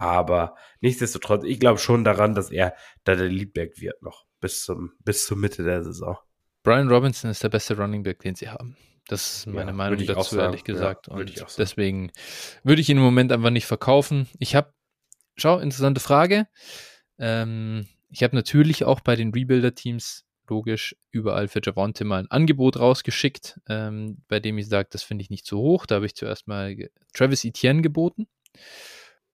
Aber 0.03 0.57
nichtsdestotrotz, 0.81 1.45
ich 1.45 1.61
glaube 1.61 1.79
schon 1.79 2.03
daran, 2.03 2.35
dass 2.35 2.51
er 2.51 2.75
da 3.05 3.15
der 3.15 3.29
Leadback 3.29 3.81
wird 3.81 4.03
noch 4.03 4.25
bis 4.41 4.65
zum, 4.65 4.95
bis 4.99 5.27
zur 5.27 5.37
Mitte 5.37 5.63
der 5.63 5.85
Saison. 5.85 6.19
Brian 6.65 6.89
Robinson 6.89 7.31
ist 7.31 7.45
der 7.45 7.51
beste 7.51 7.77
Running 7.77 8.03
Back, 8.03 8.19
den 8.19 8.35
sie 8.35 8.49
haben. 8.49 8.77
Das 9.07 9.37
ist 9.37 9.47
meine 9.47 9.71
ja, 9.71 9.77
Meinung 9.77 10.05
dazu, 10.05 10.41
ehrlich 10.41 10.65
gesagt. 10.65 11.07
Ja, 11.07 11.15
und 11.15 11.47
deswegen 11.57 12.11
würde 12.65 12.83
ich 12.83 12.89
ihn 12.89 12.97
im 12.97 13.03
Moment 13.05 13.31
einfach 13.31 13.51
nicht 13.51 13.67
verkaufen. 13.67 14.29
Ich 14.41 14.57
habe, 14.57 14.75
schau, 15.37 15.61
interessante 15.61 16.01
Frage. 16.01 16.49
Ähm, 17.21 17.87
ich 18.11 18.25
habe 18.25 18.35
natürlich 18.35 18.85
auch 18.85 19.03
bei 19.03 19.15
den 19.15 19.31
Rebuilder-Teams 19.31 20.25
logisch 20.49 20.97
überall 21.13 21.47
für 21.47 21.61
Javonte 21.63 22.03
mal 22.03 22.19
ein 22.19 22.31
Angebot 22.31 22.77
rausgeschickt, 22.77 23.61
ähm, 23.69 24.25
bei 24.27 24.41
dem 24.41 24.59
ich 24.59 24.67
sage, 24.67 24.89
das 24.91 25.05
finde 25.05 25.23
ich 25.23 25.31
nicht 25.31 25.47
zu 25.47 25.59
hoch. 25.59 25.87
Da 25.87 25.95
habe 25.95 26.07
ich 26.07 26.17
zuerst 26.17 26.49
mal 26.49 26.77
Travis 27.15 27.45
Etienne 27.45 27.83
geboten 27.83 28.27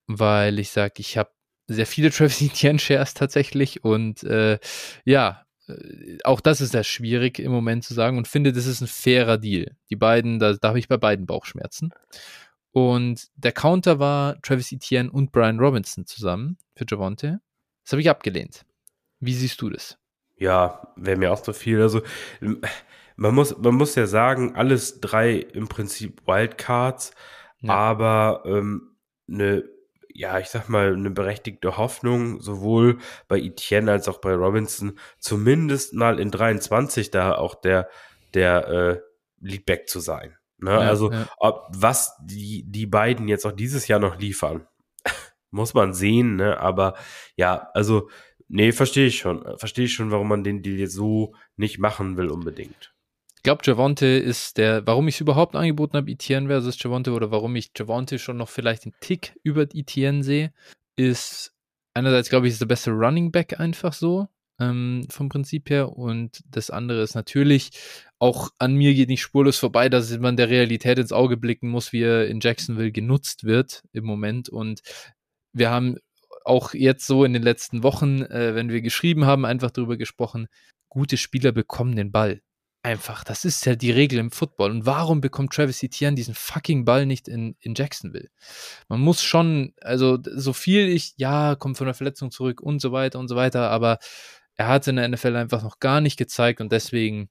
weil 0.09 0.59
ich 0.59 0.71
sage, 0.71 0.95
ich 0.99 1.17
habe 1.17 1.31
sehr 1.69 1.87
viele 1.87 2.11
Travis 2.11 2.43
Etienne 2.43 2.79
Shares 2.79 3.15
tatsächlich 3.15 3.85
und 3.85 4.25
äh, 4.25 4.59
ja, 5.05 5.45
äh, 5.69 6.19
auch 6.25 6.41
das 6.41 6.61
ist 6.61 6.73
sehr 6.73 6.85
schwierig 6.85 7.39
im 7.39 7.53
Moment 7.53 7.85
zu 7.85 7.95
sagen 7.95 8.19
und 8.19 8.27
finde, 8.27 8.53
das 8.53 8.67
ist 8.67 8.81
ein 8.81 8.89
fairer 8.89 9.39
Deal. 9.39 9.77
Die 9.91 9.97
beiden, 9.97 10.41
da, 10.41 10.55
da 10.55 10.69
habe 10.69 10.79
ich 10.79 10.89
bei 10.89 10.97
beiden 10.97 11.27
Bauchschmerzen. 11.27 11.93
Und 12.73 13.29
der 13.37 13.53
Counter 13.53 13.99
war 13.99 14.41
Travis 14.43 14.73
Etienne 14.73 15.11
und 15.11 15.33
Brian 15.33 15.59
Robinson 15.59 16.07
zusammen 16.07 16.59
für 16.75 16.85
Javonte. 16.89 17.41
Das 17.85 17.93
habe 17.93 18.03
ich 18.03 18.11
abgelehnt. 18.11 18.65
Wie 19.21 19.35
siehst 19.35 19.61
du 19.61 19.71
das? 19.71 19.99
Ja, 20.37 20.93
wäre 20.97 21.17
mir 21.17 21.33
auch 21.33 21.43
so 21.43 21.53
viel. 21.53 21.81
Also 21.83 22.03
man 23.17 23.35
muss, 23.35 23.57
man 23.59 23.75
muss 23.75 23.95
ja 23.95 24.07
sagen, 24.07 24.55
alles 24.55 25.01
drei 25.01 25.39
im 25.39 25.69
Prinzip 25.69 26.27
Wildcards, 26.27 27.13
ja. 27.61 27.73
aber 27.73 28.43
ähm, 28.47 28.97
eine 29.29 29.65
ja, 30.19 30.41
ich 30.41 30.49
sag 30.49 30.69
mal, 30.69 30.95
eine 30.95 31.13
berechtigte 31.13 31.77
Hoffnung, 31.77 32.41
sowohl 32.41 32.99
bei 33.29 33.39
Etienne 33.39 33.93
als 33.93 34.09
auch 34.09 34.19
bei 34.19 34.35
Robinson, 34.35 34.99
zumindest 35.21 35.95
mal 35.95 36.19
in 36.19 36.33
23 36.33 37.13
da 37.13 37.37
auch 37.37 37.55
der, 37.55 37.89
der 38.35 38.69
äh, 38.69 39.01
Leadback 39.41 39.89
zu 39.89 40.01
sein. 40.01 40.37
Ne? 40.59 40.73
Ja, 40.73 40.79
also, 40.79 41.13
ja. 41.13 41.29
ob, 41.37 41.69
was 41.71 42.17
die, 42.25 42.65
die 42.67 42.87
beiden 42.87 43.29
jetzt 43.29 43.47
auch 43.47 43.53
dieses 43.53 43.87
Jahr 43.87 44.01
noch 44.01 44.19
liefern, 44.19 44.67
muss 45.53 45.73
man 45.73 45.95
sehen, 45.95 46.35
ne? 46.35 46.59
Aber 46.59 46.95
ja, 47.37 47.71
also, 47.75 48.11
nee, 48.49 48.73
verstehe 48.73 49.07
ich 49.07 49.19
schon. 49.19 49.45
Verstehe 49.57 49.85
ich 49.85 49.95
schon, 49.95 50.11
warum 50.11 50.27
man 50.27 50.43
den 50.43 50.65
Deal 50.65 50.81
jetzt 50.81 50.95
so 50.95 51.37
nicht 51.57 51.79
machen 51.79 52.17
will 52.17 52.29
unbedingt. 52.29 52.93
Ich 53.49 53.51
glaube, 53.51 53.65
Javonte 53.65 54.05
ist 54.05 54.59
der, 54.59 54.87
warum 54.87 55.09
ich 55.09 55.15
es 55.15 55.21
überhaupt 55.23 55.57
angeboten 55.57 55.97
habe, 55.97 56.11
Etienne 56.11 56.49
versus 56.49 56.77
Javonte, 56.83 57.13
oder 57.13 57.31
warum 57.31 57.57
ich 57.57 57.71
Javonte 57.75 58.19
schon 58.19 58.37
noch 58.37 58.51
vielleicht 58.51 58.85
einen 58.85 58.93
Tick 59.01 59.41
über 59.43 59.63
Etienne 59.63 60.23
sehe, 60.23 60.53
ist 60.97 61.55
einerseits, 61.95 62.29
glaube 62.29 62.47
ich, 62.47 62.53
ist 62.53 62.61
der 62.61 62.67
beste 62.67 62.91
Running 62.91 63.33
Back 63.33 63.59
einfach 63.59 63.95
so, 63.95 64.29
ähm, 64.61 65.07
vom 65.09 65.31
Prinzip 65.31 65.71
her. 65.71 65.97
Und 65.97 66.43
das 66.51 66.69
andere 66.69 67.01
ist 67.01 67.15
natürlich, 67.15 67.71
auch 68.19 68.51
an 68.59 68.75
mir 68.75 68.93
geht 68.93 69.09
nicht 69.09 69.23
spurlos 69.23 69.57
vorbei, 69.57 69.89
dass 69.89 70.15
man 70.19 70.37
der 70.37 70.51
Realität 70.51 70.99
ins 70.99 71.13
Auge 71.13 71.39
blicken 71.39 71.71
muss, 71.71 71.95
wie 71.95 72.03
er 72.03 72.29
in 72.29 72.41
Jacksonville 72.41 72.93
genutzt 72.93 73.45
wird 73.45 73.83
im 73.93 74.05
Moment. 74.05 74.51
Und 74.51 74.83
wir 75.55 75.71
haben 75.71 75.97
auch 76.45 76.75
jetzt 76.75 77.07
so 77.07 77.25
in 77.25 77.33
den 77.33 77.45
letzten 77.45 77.83
Wochen, 77.83 78.21
äh, 78.25 78.55
wenn 78.55 78.69
wir 78.69 78.83
geschrieben 78.83 79.25
haben, 79.25 79.47
einfach 79.47 79.71
darüber 79.71 79.97
gesprochen, 79.97 80.49
gute 80.91 81.17
Spieler 81.17 81.53
bekommen 81.53 81.97
den 81.97 82.13
Ball. 82.13 82.43
Einfach, 82.83 83.25
das 83.25 83.45
ist 83.45 83.67
ja 83.67 83.75
die 83.75 83.91
Regel 83.91 84.19
im 84.21 84.31
Football. 84.31 84.71
Und 84.71 84.87
warum 84.87 85.21
bekommt 85.21 85.53
Travis 85.53 85.83
Etienne 85.83 86.15
diesen 86.15 86.35
fucking 86.35 86.85
Ball 86.85 87.07
nicht 87.07 87.27
in, 87.27 87.57
in 87.59 87.75
Jacksonville? 87.75 88.31
Man 88.89 89.01
muss 89.01 89.23
schon, 89.23 89.75
also 89.81 90.19
so 90.23 90.53
viel 90.53 90.89
ich, 90.89 91.15
ja, 91.17 91.57
kommt 91.57 91.77
von 91.77 91.87
der 91.87 91.95
Verletzung 91.95 92.31
zurück 92.31 92.61
und 92.61 92.81
so 92.81 92.93
weiter 92.93 93.19
und 93.19 93.29
so 93.29 93.35
weiter, 93.35 93.71
aber 93.71 93.99
er 94.55 94.69
hat 94.69 94.87
in 94.87 94.97
der 94.97 95.09
NFL 95.09 95.37
einfach 95.37 95.63
noch 95.63 95.81
gar 95.81 96.01
nicht 96.01 96.17
gezeigt 96.17 96.61
und 96.61 96.71
deswegen 96.71 97.31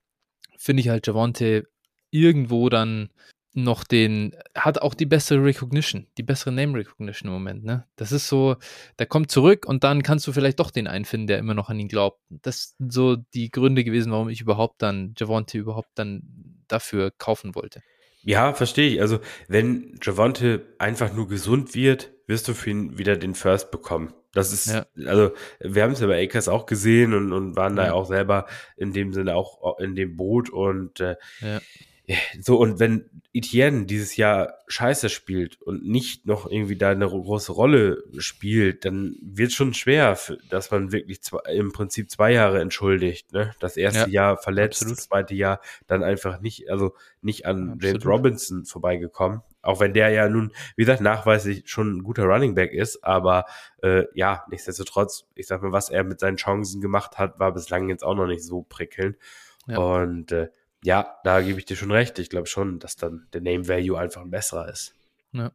finde 0.58 0.82
ich 0.82 0.90
halt 0.90 1.08
Javonte 1.08 1.68
irgendwo 2.12 2.70
dann 2.70 3.10
noch 3.58 3.84
den, 3.84 4.36
hat 4.56 4.82
auch 4.82 4.94
die 4.94 5.08
bessere 5.08 5.44
Recognition, 5.44 6.06
die 6.18 6.24
bessere 6.24 6.52
Name 6.52 6.78
Recognition 6.78 7.30
im 7.30 7.34
Moment, 7.34 7.64
ne? 7.64 7.86
Das 7.96 8.12
ist 8.12 8.28
so, 8.28 8.56
der 9.00 9.08
kommt 9.08 9.32
zurück 9.32 9.66
und 9.66 9.84
dann 9.84 10.04
kannst 10.04 10.28
du 10.28 10.32
vielleicht 10.32 10.60
doch 10.60 10.70
den 10.70 10.88
einfinden, 10.88 11.28
der 11.28 11.40
immer 11.40 11.56
noch 11.56 11.70
an 11.70 11.80
ihn 11.80 11.88
glaubt. 11.88 12.22
Das 12.30 12.76
sind 12.78 12.94
so 12.94 13.16
die 13.34 13.50
Gründe 13.50 13.84
gewesen, 13.84 14.12
warum 14.12 14.30
ich 14.30 14.42
überhaupt 14.42 14.82
dann 14.82 15.16
Javonte 15.18 15.58
überhaupt 15.58 15.90
dann 15.96 16.22
dafür 16.68 17.12
kaufen 17.18 17.56
wollte. 17.56 17.82
Ja, 18.22 18.54
verstehe 18.54 18.90
ich. 18.90 19.02
Also, 19.02 19.20
wenn 19.48 19.98
Javonte 20.04 20.76
einfach 20.78 21.14
nur 21.14 21.28
gesund 21.28 21.74
wird, 21.74 22.12
wirst 22.28 22.48
du 22.48 22.54
für 22.54 22.70
ihn 22.70 22.98
wieder 22.98 23.16
den 23.16 23.34
First 23.34 23.72
bekommen. 23.72 24.14
Das 24.34 24.54
ist, 24.54 24.68
ja. 24.68 24.86
also, 25.08 25.32
wir 25.60 25.82
haben 25.82 25.94
es 25.94 26.00
ja 26.00 26.08
bei 26.08 26.24
Akers 26.24 26.48
auch 26.48 26.68
gesehen 26.68 27.14
und, 27.14 27.34
und 27.34 27.56
waren 27.56 27.76
ja. 27.78 27.86
da 27.86 27.94
auch 27.94 28.06
selber 28.06 28.46
in 28.76 28.94
dem 28.94 29.14
Sinne 29.14 29.36
auch 29.36 29.80
in 29.80 29.96
dem 29.96 30.16
Boot 30.16 30.50
und 30.50 31.00
äh, 31.00 31.16
ja. 31.42 31.60
So, 32.42 32.58
und 32.58 32.80
wenn 32.80 33.10
Etienne 33.34 33.86
dieses 33.86 34.16
Jahr 34.16 34.54
scheiße 34.68 35.10
spielt 35.10 35.62
und 35.62 35.86
nicht 35.86 36.26
noch 36.26 36.50
irgendwie 36.50 36.78
da 36.78 36.92
eine 36.92 37.08
große 37.08 37.52
Rolle 37.52 38.04
spielt, 38.18 38.86
dann 38.86 39.18
wird 39.22 39.50
es 39.50 39.56
schon 39.56 39.74
schwer, 39.74 40.18
dass 40.50 40.72
man 40.72 40.94
wirklich 40.94 41.22
zwei, 41.22 41.40
im 41.52 41.74
Prinzip 41.74 42.10
zwei 42.10 42.32
Jahre 42.32 42.62
entschuldigt. 42.62 43.34
Ne? 43.34 43.54
Das 43.60 43.76
erste 43.76 44.10
ja, 44.10 44.30
Jahr 44.30 44.38
verletzt, 44.38 44.84
absolut. 44.84 44.98
das 44.98 45.06
zweite 45.06 45.36
Jahr 45.36 45.60
dann 45.86 46.02
einfach 46.02 46.40
nicht, 46.40 46.70
also 46.70 46.94
nicht 47.22 47.46
an 47.46 47.72
absolut. 47.72 47.84
James 47.84 48.06
Robinson 48.06 48.66
vorbeigekommen. 48.66 49.42
Auch 49.62 49.82
wenn 49.82 49.94
der 49.94 50.10
ja 50.10 50.30
nun, 50.30 50.54
wie 50.78 50.84
gesagt, 50.84 51.02
nachweislich 51.02 51.64
schon 51.66 51.98
ein 51.98 52.04
guter 52.04 52.24
Running 52.24 52.56
Back 52.56 52.72
ist, 52.72 53.04
aber 53.04 53.46
äh, 53.84 54.06
ja, 54.14 54.46
nichtsdestotrotz, 54.50 55.28
ich 55.36 55.46
sag 55.46 55.62
mal, 55.62 55.74
was 55.74 55.90
er 55.90 56.06
mit 56.06 56.22
seinen 56.22 56.38
Chancen 56.38 56.80
gemacht 56.80 57.18
hat, 57.18 57.38
war 57.38 57.52
bislang 57.52 57.90
jetzt 57.90 58.04
auch 58.04 58.16
noch 58.16 58.28
nicht 58.28 58.46
so 58.46 58.62
prickelnd. 58.62 59.18
Ja. 59.68 59.78
Und 59.78 60.32
äh, 60.32 60.48
ja, 60.84 61.18
da 61.24 61.42
gebe 61.42 61.60
ich 61.60 61.66
dir 61.66 61.76
schon 61.76 61.92
recht. 61.92 62.20
Ich 62.20 62.30
glaube 62.30 62.48
schon, 62.48 62.80
dass 62.80 62.96
dann 62.96 63.28
der 63.34 63.42
Name 63.42 63.68
Value 63.68 64.00
einfach 64.00 64.22
ein 64.22 64.32
besserer 64.32 64.70
ist. 64.70 64.94
Ja. 65.32 65.52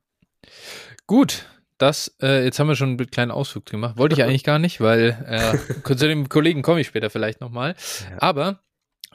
Gut, 1.06 1.46
das, 1.78 2.14
äh, 2.20 2.44
jetzt 2.44 2.58
haben 2.58 2.68
wir 2.68 2.76
schon 2.76 2.90
einen 2.90 3.10
kleinen 3.10 3.30
Ausflug 3.30 3.66
gemacht. 3.66 3.96
Wollte 3.96 4.14
ich 4.14 4.22
eigentlich 4.24 4.44
gar 4.44 4.58
nicht, 4.58 4.80
weil 4.80 5.18
äh, 5.26 5.94
zu 5.96 6.06
dem 6.06 6.28
Kollegen 6.28 6.62
komme 6.62 6.80
ich 6.80 6.86
später 6.86 7.10
vielleicht 7.10 7.40
nochmal. 7.40 7.74
Ja. 8.10 8.22
Aber 8.22 8.60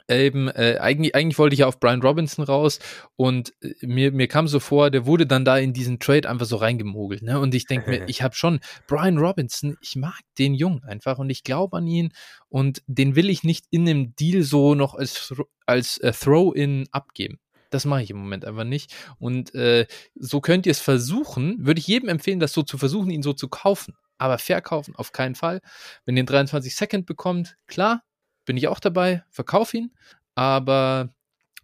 eben, 0.08 0.48
äh, 0.48 0.78
eigentlich, 0.80 1.14
eigentlich 1.14 1.38
wollte 1.38 1.54
ich 1.54 1.60
ja 1.60 1.66
auf 1.66 1.80
Brian 1.80 2.02
Robinson 2.02 2.44
raus 2.44 2.78
und 3.16 3.52
äh, 3.62 3.74
mir, 3.82 4.12
mir 4.12 4.28
kam 4.28 4.48
so 4.48 4.60
vor, 4.60 4.90
der 4.90 5.06
wurde 5.06 5.26
dann 5.26 5.44
da 5.44 5.58
in 5.58 5.72
diesen 5.72 5.98
Trade 5.98 6.28
einfach 6.28 6.46
so 6.46 6.56
reingemogelt. 6.56 7.22
Ne? 7.22 7.38
Und 7.38 7.54
ich 7.54 7.66
denke 7.66 7.90
mir, 7.90 8.04
ich 8.08 8.22
habe 8.22 8.34
schon 8.34 8.60
Brian 8.86 9.18
Robinson, 9.18 9.76
ich 9.80 9.96
mag 9.96 10.20
den 10.38 10.54
Jungen 10.54 10.84
einfach 10.84 11.18
und 11.18 11.30
ich 11.30 11.44
glaube 11.44 11.76
an 11.76 11.86
ihn 11.86 12.12
und 12.48 12.82
den 12.86 13.16
will 13.16 13.30
ich 13.30 13.44
nicht 13.44 13.66
in 13.70 13.88
einem 13.88 14.14
Deal 14.16 14.42
so 14.42 14.74
noch 14.74 14.94
als, 14.94 15.34
als 15.66 15.98
äh, 15.98 16.12
Throw-in 16.12 16.88
abgeben. 16.92 17.38
Das 17.70 17.84
mache 17.84 18.02
ich 18.02 18.10
im 18.10 18.16
Moment 18.16 18.44
einfach 18.44 18.64
nicht. 18.64 18.94
Und 19.18 19.54
äh, 19.54 19.86
so 20.14 20.40
könnt 20.40 20.66
ihr 20.66 20.72
es 20.72 20.80
versuchen. 20.80 21.66
Würde 21.66 21.80
ich 21.80 21.86
jedem 21.86 22.08
empfehlen, 22.08 22.40
das 22.40 22.52
so 22.54 22.62
zu 22.62 22.78
versuchen, 22.78 23.10
ihn 23.10 23.22
so 23.22 23.34
zu 23.34 23.48
kaufen. 23.48 23.94
Aber 24.16 24.38
verkaufen 24.38 24.96
auf 24.96 25.12
keinen 25.12 25.34
Fall. 25.34 25.60
Wenn 26.04 26.16
ihr 26.16 26.20
einen 26.20 26.26
23 26.26 26.74
Second 26.74 27.06
bekommt, 27.06 27.56
klar, 27.66 28.02
bin 28.48 28.56
ich 28.56 28.66
auch 28.66 28.80
dabei, 28.80 29.22
verkauf 29.28 29.74
ihn. 29.74 29.92
Aber 30.34 31.10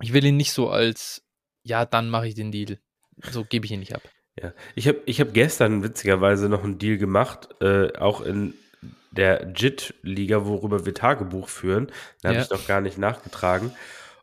ich 0.03 0.13
will 0.13 0.25
ihn 0.25 0.37
nicht 0.37 0.53
so 0.53 0.69
als, 0.69 1.25
ja, 1.63 1.87
dann 1.87 2.11
mache 2.11 2.29
ich 2.29 2.35
den 2.35 2.53
Deal. 2.53 2.79
So 3.31 3.43
gebe 3.43 3.65
ich 3.65 3.73
ihn 3.73 3.81
nicht 3.81 3.95
ab. 3.95 4.03
Ja, 4.41 4.53
ich 4.75 4.87
habe 4.87 5.01
ich 5.07 5.19
hab 5.21 5.33
gestern 5.33 5.83
witzigerweise 5.83 6.51
noch 6.51 6.63
einen 6.63 6.79
Deal 6.79 6.99
gemacht, 6.99 7.49
äh, 7.63 7.97
auch 7.97 8.21
in 8.21 8.53
der 9.13 9.53
JIT-Liga, 9.57 10.45
worüber 10.45 10.85
wir 10.85 10.93
Tagebuch 10.93 11.49
führen. 11.49 11.91
Da 12.21 12.29
habe 12.29 12.39
ja. 12.39 12.45
ich 12.45 12.51
noch 12.51 12.67
gar 12.67 12.83
nicht 12.83 12.99
nachgetragen. 12.99 13.73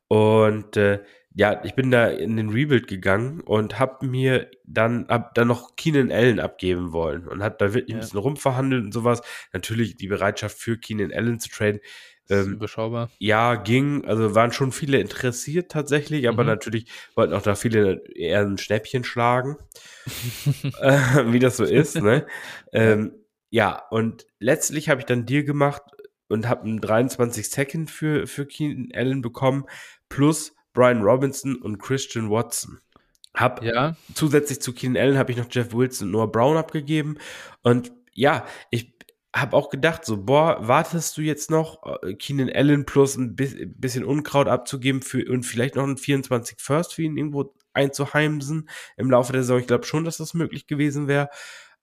Und 0.07 0.78
äh, 0.78 0.99
ja, 1.34 1.64
ich 1.64 1.74
bin 1.76 1.89
da 1.89 2.07
in 2.07 2.36
den 2.36 2.49
Rebuild 2.49 2.88
gegangen 2.88 3.39
und 3.39 3.80
habe 3.80 4.05
mir 4.05 4.51
dann 4.66 5.07
hab 5.07 5.34
dann 5.34 5.47
noch 5.47 5.78
Keenan 5.78 6.12
Allen 6.12 6.41
abgeben 6.41 6.91
wollen 6.91 7.28
und 7.28 7.41
habe 7.41 7.55
da 7.57 7.74
wirklich 7.74 7.91
ja. 7.91 7.95
ein 7.95 8.01
bisschen 8.01 8.20
rumverhandelt 8.20 8.84
und 8.84 8.91
sowas. 8.91 9.22
Natürlich 9.53 9.95
die 9.95 10.07
Bereitschaft 10.07 10.57
für 10.57 10.78
Keenan 10.78 11.14
Allen 11.14 11.39
zu 11.39 11.49
traden. 11.49 11.80
Ähm, 12.32 12.53
überschaubar. 12.53 13.09
Ja, 13.19 13.55
ging. 13.55 14.05
Also 14.05 14.34
waren 14.36 14.51
schon 14.51 14.71
viele 14.71 14.99
interessiert 14.99 15.71
tatsächlich, 15.71 16.27
aber 16.27 16.43
mhm. 16.43 16.49
natürlich 16.49 16.86
wollten 17.15 17.34
auch 17.34 17.41
da 17.41 17.55
viele 17.55 18.03
eher 18.15 18.41
ein 18.41 18.57
Schnäppchen 18.57 19.03
schlagen, 19.03 19.57
äh, 20.79 20.91
wie 21.32 21.39
das 21.39 21.57
so 21.57 21.63
ist. 21.63 22.01
Ne? 22.01 22.25
ähm, 22.73 23.13
ja, 23.49 23.84
und 23.89 24.25
letztlich 24.39 24.89
habe 24.89 25.01
ich 25.01 25.05
dann 25.05 25.25
Deal 25.25 25.43
gemacht 25.43 25.84
und 26.29 26.47
habe 26.47 26.63
einen 26.63 26.79
23 26.79 27.49
Second 27.49 27.91
für 27.91 28.25
für 28.27 28.45
Keenan 28.45 28.89
Allen 28.93 29.21
bekommen 29.21 29.65
plus 30.07 30.55
Brian 30.73 31.01
Robinson 31.01 31.57
und 31.57 31.79
Christian 31.79 32.29
Watson. 32.29 32.79
Hab 33.34 33.63
ja. 33.63 33.95
zusätzlich 34.13 34.61
zu 34.61 34.73
Keenan 34.73 35.01
Allen 35.01 35.17
habe 35.17 35.32
ich 35.32 35.38
noch 35.38 35.47
Jeff 35.49 35.73
Wilson 35.73 36.07
und 36.07 36.11
Noah 36.11 36.32
Brown 36.32 36.55
abgegeben. 36.55 37.17
Und 37.61 37.91
ja, 38.13 38.45
ich 38.69 38.93
habe 39.34 39.55
auch 39.55 39.69
gedacht, 39.69 40.03
so, 40.03 40.23
boah, 40.23 40.57
wartest 40.67 41.17
du 41.17 41.21
jetzt 41.21 41.49
noch, 41.49 41.82
äh, 42.03 42.15
Keenan 42.15 42.49
Allen 42.49 42.86
plus 42.86 43.15
ein 43.15 43.36
bisschen 43.36 44.03
Unkraut 44.03 44.47
abzugeben 44.47 45.01
für 45.01 45.25
und 45.29 45.43
vielleicht 45.43 45.75
noch 45.75 45.86
ein 45.86 45.97
24 45.97 46.59
First 46.59 46.93
für 46.93 47.03
ihn 47.03 47.17
irgendwo 47.17 47.53
einzuheimsen 47.73 48.69
im 48.97 49.09
Laufe 49.09 49.32
der 49.32 49.43
Saison. 49.43 49.59
Ich 49.59 49.67
glaube 49.67 49.86
schon, 49.86 50.03
dass 50.03 50.17
das 50.17 50.34
möglich 50.34 50.67
gewesen 50.67 51.07
wäre. 51.07 51.29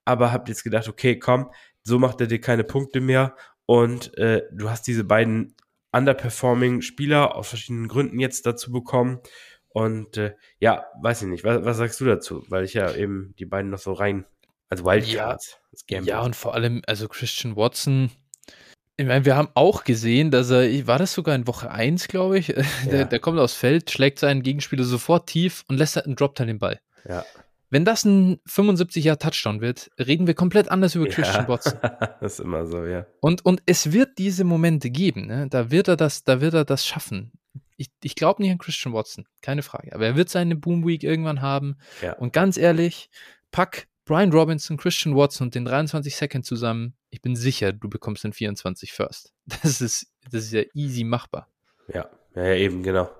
Aber 0.05 0.31
habe 0.31 0.49
jetzt 0.49 0.63
gedacht, 0.63 0.87
okay, 0.87 1.17
komm, 1.17 1.51
so 1.83 1.99
macht 1.99 2.21
er 2.21 2.27
dir 2.27 2.39
keine 2.39 2.63
Punkte 2.63 3.01
mehr. 3.01 3.35
Und 3.65 4.17
äh, 4.17 4.43
du 4.51 4.69
hast 4.69 4.87
diese 4.87 5.03
beiden 5.03 5.55
underperforming 5.91 6.81
Spieler 6.81 7.35
aus 7.35 7.49
verschiedenen 7.49 7.87
Gründen 7.87 8.19
jetzt 8.19 8.45
dazu 8.45 8.71
bekommen. 8.71 9.19
Und 9.69 10.17
äh, 10.17 10.35
ja, 10.59 10.85
weiß 11.01 11.23
ich 11.23 11.27
nicht, 11.27 11.43
was, 11.43 11.63
was 11.63 11.77
sagst 11.77 11.99
du 12.01 12.05
dazu? 12.05 12.43
Weil 12.49 12.63
ich 12.63 12.73
ja 12.73 12.93
eben 12.93 13.33
die 13.39 13.45
beiden 13.45 13.71
noch 13.71 13.79
so 13.79 13.93
rein, 13.93 14.25
also 14.69 14.85
Wildcards. 14.85 15.57
Ja, 15.89 16.01
ja 16.01 16.21
und 16.21 16.35
vor 16.35 16.53
allem, 16.53 16.81
also 16.87 17.07
Christian 17.07 17.55
Watson, 17.55 18.11
ich 18.97 19.05
meine, 19.05 19.23
wir 19.23 19.37
haben 19.37 19.47
auch 19.53 19.85
gesehen, 19.85 20.29
dass 20.29 20.49
er, 20.49 20.85
war 20.85 20.99
das 20.99 21.13
sogar 21.13 21.33
in 21.33 21.47
Woche 21.47 21.71
1, 21.71 22.09
glaube 22.09 22.37
ich, 22.37 22.47
ja. 22.49 22.63
der, 22.85 23.05
der, 23.05 23.19
kommt 23.19 23.39
aufs 23.39 23.53
Feld, 23.53 23.89
schlägt 23.89 24.19
seinen 24.19 24.43
Gegenspieler 24.43 24.83
sofort 24.83 25.27
tief 25.27 25.63
und 25.67 25.77
lässt 25.77 25.97
einen 25.97 26.15
Drop 26.15 26.35
dann 26.35 26.47
den 26.47 26.59
Ball. 26.59 26.79
Ja. 27.07 27.25
Wenn 27.69 27.85
das 27.85 28.03
ein 28.03 28.39
75 28.45 29.05
Jahr 29.05 29.17
Touchdown 29.17 29.61
wird, 29.61 29.91
reden 29.99 30.27
wir 30.27 30.33
komplett 30.33 30.69
anders 30.69 30.95
über 30.95 31.07
Christian 31.07 31.43
ja, 31.43 31.47
Watson. 31.47 31.79
das 32.19 32.33
ist 32.33 32.39
immer 32.39 32.65
so, 32.65 32.85
ja. 32.85 33.05
Und, 33.21 33.45
und 33.45 33.61
es 33.65 33.91
wird 33.91 34.17
diese 34.17 34.43
Momente 34.43 34.89
geben, 34.89 35.27
ne? 35.27 35.47
Da 35.49 35.71
wird 35.71 35.87
er 35.87 35.95
das, 35.95 36.23
da 36.23 36.41
wird 36.41 36.55
er 36.55 36.65
das 36.65 36.85
schaffen. 36.85 37.31
Ich, 37.77 37.89
ich 38.03 38.15
glaube 38.15 38.41
nicht 38.41 38.51
an 38.51 38.57
Christian 38.57 38.93
Watson, 38.93 39.27
keine 39.41 39.61
Frage. 39.61 39.93
Aber 39.93 40.05
er 40.05 40.15
wird 40.15 40.29
seine 40.29 40.55
Boom 40.55 40.85
Week 40.85 41.03
irgendwann 41.03 41.41
haben. 41.41 41.77
Ja. 42.01 42.13
Und 42.13 42.33
ganz 42.33 42.57
ehrlich, 42.57 43.09
pack 43.51 43.87
Brian 44.09 44.31
Robinson, 44.31 44.75
Christian 44.75 45.15
Watson 45.15 45.45
und 45.45 45.55
den 45.55 45.65
23 45.65 46.15
Second 46.15 46.43
zusammen. 46.43 46.95
Ich 47.11 47.21
bin 47.21 47.35
sicher, 47.35 47.71
du 47.71 47.87
bekommst 47.87 48.23
den 48.23 48.33
24 48.33 48.91
First. 48.91 49.33
Das 49.61 49.81
ist, 49.81 50.11
das 50.31 50.45
ist 50.45 50.51
ja 50.51 50.63
easy 50.73 51.03
machbar. 51.03 51.47
Ja, 51.93 52.09
ja, 52.33 52.55
eben, 52.55 52.81
genau. 52.81 53.11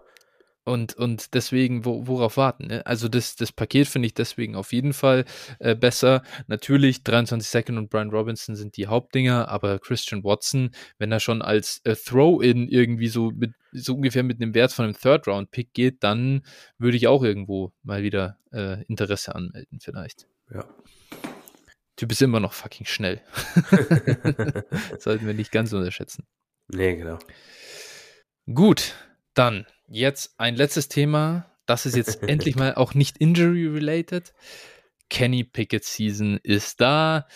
Und, 0.64 0.96
und 0.96 1.36
deswegen, 1.36 1.86
wo, 1.86 2.08
worauf 2.08 2.38
warten? 2.38 2.68
Ne? 2.68 2.88
Also 2.88 3.08
das, 3.08 3.36
das 3.36 3.52
Paket 3.52 3.88
finde 3.88 4.08
ich 4.08 4.16
deswegen 4.16 4.56
auf 4.56 4.74
jeden 4.74 4.94
Fall 4.94 5.26
äh, 5.60 5.76
besser. 5.76 6.24
Natürlich, 6.48 7.04
23 7.04 7.48
Second 7.48 7.78
und 7.78 7.92
Brian 7.92 8.10
Robinson 8.10 8.56
sind 8.56 8.76
die 8.76 8.88
Hauptdinger, 8.88 9.48
aber 9.48 9.78
Christian 9.78 10.24
Watson, 10.24 10.72
wenn 10.98 11.12
er 11.12 11.20
schon 11.20 11.44
als 11.44 11.82
äh, 11.84 11.96
Throw-In 11.96 12.68
irgendwie 12.68 13.10
so 13.10 13.30
mit 13.30 13.54
so 13.74 13.94
ungefähr 13.94 14.24
mit 14.24 14.42
einem 14.42 14.56
Wert 14.56 14.72
von 14.72 14.86
einem 14.86 14.98
Third-Round-Pick 14.98 15.72
geht, 15.76 16.04
dann 16.04 16.42
würde 16.80 16.98
ich 16.98 17.08
auch 17.08 17.22
irgendwo 17.24 17.74
mal 17.84 18.02
wieder 18.02 18.40
äh, 18.52 18.84
Interesse 18.86 19.36
anmelden, 19.36 19.80
vielleicht. 19.80 20.26
Ja. 20.54 20.66
Typ 21.96 22.12
ist 22.12 22.22
immer 22.22 22.40
noch 22.40 22.54
fucking 22.54 22.86
schnell. 22.86 23.22
Sollten 25.00 25.28
wir 25.28 25.34
nicht 25.34 25.52
ganz 25.52 25.74
unterschätzen. 25.74 26.26
Nee, 26.70 26.96
genau. 26.96 27.20
Gut, 28.54 28.96
dann 29.34 29.66
jetzt 29.88 30.34
ein 30.40 30.56
letztes 30.56 30.88
Thema. 30.88 31.46
Das 31.66 31.86
ist 31.86 31.96
jetzt 31.96 32.24
endlich 32.28 32.56
mal 32.56 32.76
auch 32.76 32.94
nicht 32.94 33.18
injury-related. 33.18 34.34
Kenny 35.10 35.44
Pickett 35.44 35.84
Season 35.84 36.40
ist 36.44 36.80
da. 36.82 37.28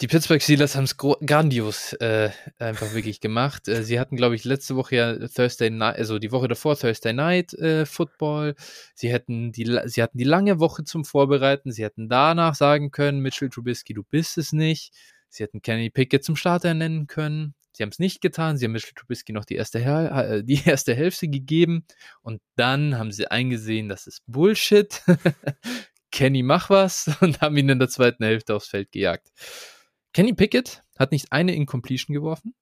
Die 0.00 0.08
Pittsburgh 0.08 0.42
Steelers 0.42 0.74
haben 0.74 0.84
es 0.84 0.96
grandios 0.96 1.92
äh, 1.94 2.30
einfach 2.58 2.94
wirklich 2.94 3.20
gemacht. 3.20 3.68
Äh, 3.68 3.84
sie 3.84 4.00
hatten, 4.00 4.16
glaube 4.16 4.34
ich, 4.34 4.44
letzte 4.44 4.74
Woche 4.74 4.96
ja 4.96 5.28
Thursday 5.28 5.70
Night, 5.70 5.96
also 5.96 6.18
die 6.18 6.32
Woche 6.32 6.48
davor 6.48 6.76
Thursday 6.76 7.12
Night 7.12 7.54
äh, 7.54 7.86
Football. 7.86 8.56
Sie 8.96 9.12
hätten 9.12 9.52
die, 9.52 9.78
sie 9.84 10.02
hatten 10.02 10.18
die 10.18 10.24
lange 10.24 10.58
Woche 10.58 10.82
zum 10.82 11.04
Vorbereiten. 11.04 11.70
Sie 11.70 11.84
hätten 11.84 12.08
danach 12.08 12.56
sagen 12.56 12.90
können, 12.90 13.20
Mitchell 13.20 13.50
Trubisky, 13.50 13.94
du 13.94 14.02
bist 14.02 14.36
es 14.36 14.52
nicht. 14.52 14.92
Sie 15.28 15.44
hätten 15.44 15.62
Kenny 15.62 15.90
Pickett 15.90 16.24
zum 16.24 16.34
Starter 16.34 16.74
nennen 16.74 17.06
können. 17.06 17.54
Sie 17.70 17.84
haben 17.84 17.90
es 17.90 18.00
nicht 18.00 18.20
getan. 18.20 18.56
Sie 18.56 18.64
haben 18.64 18.72
Mitchell 18.72 18.94
Trubisky 18.96 19.32
noch 19.32 19.44
die 19.44 19.54
erste, 19.54 19.78
äh, 19.78 20.42
die 20.42 20.60
erste 20.66 20.96
Hälfte 20.96 21.28
gegeben. 21.28 21.86
Und 22.20 22.42
dann 22.56 22.98
haben 22.98 23.12
sie 23.12 23.28
eingesehen, 23.28 23.88
das 23.88 24.08
ist 24.08 24.22
Bullshit. 24.26 25.02
Kenny, 26.10 26.42
mach 26.42 26.68
was. 26.68 27.10
Und 27.20 27.40
haben 27.40 27.56
ihn 27.56 27.68
in 27.68 27.78
der 27.78 27.88
zweiten 27.88 28.24
Hälfte 28.24 28.56
aufs 28.56 28.68
Feld 28.68 28.90
gejagt. 28.90 29.30
Kenny 30.14 30.32
Pickett 30.32 30.82
hat 30.96 31.10
nicht 31.12 31.32
eine 31.32 31.54
Incompletion 31.54 32.14
geworfen. 32.14 32.54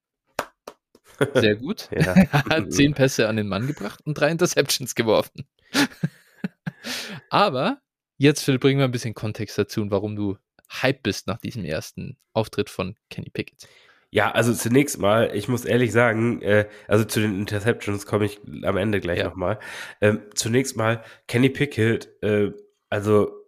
Sehr 1.35 1.55
gut. 1.55 1.87
er 1.91 2.15
hat 2.31 2.73
zehn 2.73 2.93
Pässe 2.93 3.29
an 3.29 3.37
den 3.37 3.47
Mann 3.47 3.67
gebracht 3.67 4.01
und 4.05 4.15
drei 4.15 4.29
Interceptions 4.31 4.95
geworfen. 4.95 5.45
Aber 7.29 7.79
jetzt, 8.17 8.43
Phil, 8.43 8.59
bringen 8.59 8.79
wir 8.79 8.85
ein 8.85 8.91
bisschen 8.91 9.13
Kontext 9.13 9.57
dazu 9.57 9.81
und 9.81 9.91
warum 9.91 10.15
du 10.15 10.37
hype 10.81 11.03
bist 11.03 11.27
nach 11.27 11.37
diesem 11.37 11.63
ersten 11.63 12.17
Auftritt 12.33 12.69
von 12.71 12.95
Kenny 13.09 13.29
Pickett. 13.29 13.67
Ja, 14.09 14.31
also 14.31 14.53
zunächst 14.53 14.99
mal, 14.99 15.31
ich 15.35 15.47
muss 15.47 15.65
ehrlich 15.65 15.91
sagen, 15.91 16.41
äh, 16.41 16.67
also 16.87 17.05
zu 17.05 17.19
den 17.19 17.37
Interceptions 17.39 18.05
komme 18.05 18.25
ich 18.25 18.39
am 18.63 18.77
Ende 18.77 18.99
gleich 18.99 19.19
ja. 19.19 19.25
nochmal. 19.25 19.59
Ähm, 20.01 20.21
zunächst 20.33 20.75
mal, 20.75 21.03
Kenny 21.27 21.49
Pickett, 21.49 22.09
äh, 22.23 22.51
also 22.89 23.42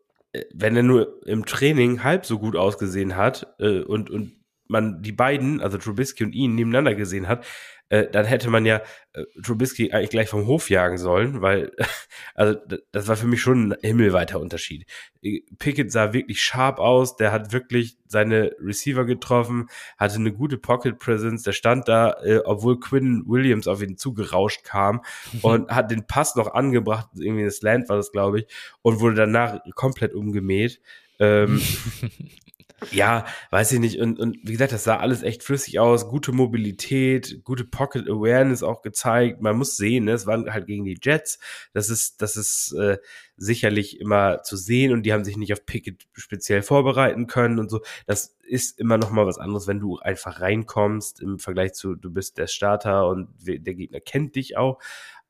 wenn 0.54 0.76
er 0.76 0.84
nur 0.84 1.26
im 1.26 1.46
Training 1.46 2.04
halb 2.04 2.26
so 2.26 2.40
gut 2.40 2.56
ausgesehen 2.56 3.16
hat 3.16 3.56
äh, 3.60 3.82
und, 3.82 4.10
und 4.10 4.34
man 4.68 5.02
die 5.02 5.12
beiden, 5.12 5.62
also 5.62 5.78
Trubisky 5.78 6.24
und 6.24 6.34
ihn, 6.34 6.56
nebeneinander 6.56 6.96
gesehen 6.96 7.28
hat, 7.28 7.46
äh, 7.90 8.10
dann 8.10 8.26
hätte 8.26 8.50
man 8.50 8.66
ja 8.66 8.82
äh, 9.14 9.26
Trubisky 9.44 9.92
eigentlich 9.92 10.10
gleich 10.10 10.30
vom 10.30 10.48
Hof 10.48 10.72
jagen 10.72 10.98
sollen, 10.98 11.42
weil, 11.42 11.72
also 12.36 12.58
das 12.92 13.08
war 13.08 13.16
für 13.16 13.28
mich 13.28 13.42
schon 13.42 13.74
ein 13.74 13.78
himmelweiter 13.82 14.40
Unterschied. 14.40 14.88
Äh, 15.22 15.42
Pickett 15.60 15.92
sah 15.92 16.12
wirklich 16.12 16.42
sharp 16.42 16.80
aus, 16.80 17.16
der 17.16 17.32
hat 17.32 17.54
wirklich 17.54 17.98
seine 18.08 18.56
Receiver 18.60 19.06
getroffen, 19.06 19.68
hatte 19.98 20.16
eine 20.16 20.34
gute 20.34 20.58
Pocket 20.58 20.98
Presence, 20.98 21.44
der 21.44 21.52
stand 21.52 21.88
da, 21.88 22.16
äh, 22.24 22.40
obwohl 22.44 22.80
Quinn 22.80 23.24
Williams 23.28 23.68
auf 23.68 23.84
ihn 23.84 23.98
zugerauscht 23.98 24.64
kam 24.64 25.02
und 25.44 25.70
hat 25.70 25.92
den 25.92 26.08
Pass 26.08 26.36
noch 26.36 26.56
angebracht, 26.56 27.10
irgendwie 27.20 27.46
das 27.46 27.62
Land 27.62 27.88
war 27.90 27.98
das, 27.98 28.12
glaube 28.12 28.40
ich, 28.40 28.48
und 28.82 29.00
wurde 29.00 29.16
danach 29.16 29.60
komplett 29.76 30.16
umgemäht. 30.16 30.82
Ähm, 31.20 31.62
ja, 32.92 33.26
weiß 33.52 33.72
ich 33.74 33.80
nicht. 33.80 34.00
Und, 34.00 34.20
und 34.20 34.38
wie 34.44 34.52
gesagt, 34.52 34.72
das 34.72 34.84
sah 34.84 34.98
alles 34.98 35.24
echt 35.24 35.44
flüssig 35.44 35.80
aus. 35.80 36.08
Gute 36.08 36.32
Mobilität, 36.32 37.44
gute 37.44 37.64
Pocket 37.64 38.08
Awareness 38.08 38.64
auch 38.64 38.82
gezeigt. 38.82 39.42
Man 39.42 39.58
muss 39.58 39.78
sehen, 39.78 40.06
ne? 40.06 40.14
es 40.14 40.26
waren 40.26 40.52
halt 40.52 40.68
gegen 40.68 40.86
die 40.86 40.98
Jets. 41.02 41.40
Das 41.74 41.90
ist, 41.90 42.22
das 42.22 42.36
ist 42.38 42.74
äh, 42.74 42.98
sicherlich 43.38 44.00
immer 44.00 44.44
zu 44.44 44.58
sehen 44.58 44.94
und 44.94 45.04
die 45.04 45.14
haben 45.14 45.24
sich 45.24 45.38
nicht 45.38 45.54
auf 45.54 45.66
Pickett 45.66 46.08
speziell 46.14 46.62
vorbereiten 46.62 47.28
können 47.28 47.60
und 47.60 47.70
so. 47.70 47.82
Das 48.06 48.36
ist 48.44 48.80
immer 48.80 48.98
noch 48.98 49.12
mal 49.12 49.26
was 49.26 49.38
anderes, 49.38 49.68
wenn 49.68 49.80
du 49.80 49.98
einfach 50.00 50.42
reinkommst 50.42 51.22
im 51.22 51.40
Vergleich 51.40 51.74
zu, 51.74 51.96
du 51.96 52.12
bist 52.12 52.38
der 52.38 52.48
Starter 52.48 53.08
und 53.08 53.30
der 53.40 53.76
Gegner 53.76 54.00
kennt 54.00 54.36
dich 54.36 54.58
auch. 54.58 54.80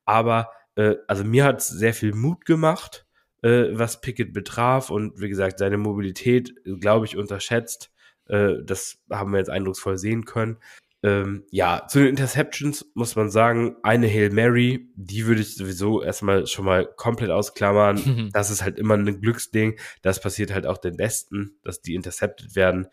Aber 0.04 0.50
äh, 0.76 0.96
also 1.06 1.24
mir 1.24 1.44
hat 1.44 1.60
es 1.60 1.68
sehr 1.68 1.94
viel 1.94 2.14
Mut 2.14 2.44
gemacht 2.44 3.05
äh, 3.46 3.78
was 3.78 4.00
Pickett 4.00 4.32
betraf 4.32 4.90
und 4.90 5.20
wie 5.20 5.28
gesagt, 5.28 5.60
seine 5.60 5.78
Mobilität, 5.78 6.52
glaube 6.80 7.06
ich, 7.06 7.16
unterschätzt. 7.16 7.92
Äh, 8.28 8.54
das 8.64 8.98
haben 9.08 9.30
wir 9.30 9.38
jetzt 9.38 9.50
eindrucksvoll 9.50 9.98
sehen 9.98 10.24
können. 10.24 10.58
Ähm, 11.04 11.44
ja, 11.52 11.86
zu 11.86 12.00
den 12.00 12.08
Interceptions 12.08 12.90
muss 12.94 13.14
man 13.14 13.30
sagen, 13.30 13.76
eine 13.84 14.08
Hail 14.08 14.30
Mary, 14.30 14.90
die 14.96 15.26
würde 15.26 15.42
ich 15.42 15.54
sowieso 15.54 16.02
erstmal 16.02 16.48
schon 16.48 16.64
mal 16.64 16.88
komplett 16.96 17.30
ausklammern. 17.30 18.02
Mhm. 18.04 18.30
Das 18.32 18.50
ist 18.50 18.64
halt 18.64 18.78
immer 18.80 18.94
ein 18.94 19.20
Glücksding. 19.20 19.78
Das 20.02 20.20
passiert 20.20 20.52
halt 20.52 20.66
auch 20.66 20.78
den 20.78 20.96
Besten, 20.96 21.60
dass 21.62 21.80
die 21.80 21.94
intercepted 21.94 22.56
werden. 22.56 22.88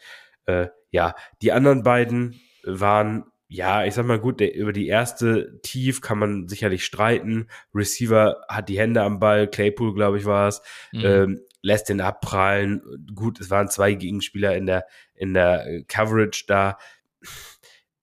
Äh, 0.46 0.68
ja, 0.92 1.16
die 1.42 1.52
anderen 1.52 1.82
beiden 1.82 2.40
waren 2.64 3.26
ja, 3.54 3.86
ich 3.86 3.94
sag 3.94 4.08
mal 4.08 4.20
gut, 4.20 4.40
der, 4.40 4.56
über 4.56 4.74
die 4.74 4.88
erste 4.88 5.60
Tief 5.62 6.02
kann 6.02 6.18
man 6.18 6.48
sicherlich 6.48 6.84
streiten. 6.84 7.48
Receiver 7.76 8.44
hat 8.50 8.68
die 8.68 8.80
Hände 8.80 9.04
am 9.04 9.20
Ball, 9.20 9.48
Claypool, 9.48 9.94
glaube 9.94 10.18
ich, 10.18 10.26
war 10.26 10.48
es, 10.48 10.64
mhm. 10.92 11.06
ähm, 11.06 11.42
lässt 11.62 11.88
den 11.88 12.02
abprallen. 12.02 12.82
Gut, 13.14 13.40
es 13.40 13.52
waren 13.52 13.70
zwei 13.70 13.94
Gegenspieler 13.94 14.56
in 14.56 14.66
der, 14.66 14.88
in 15.14 15.36
der 15.36 15.68
äh, 15.68 15.84
Coverage 15.84 16.46
da. 16.48 16.80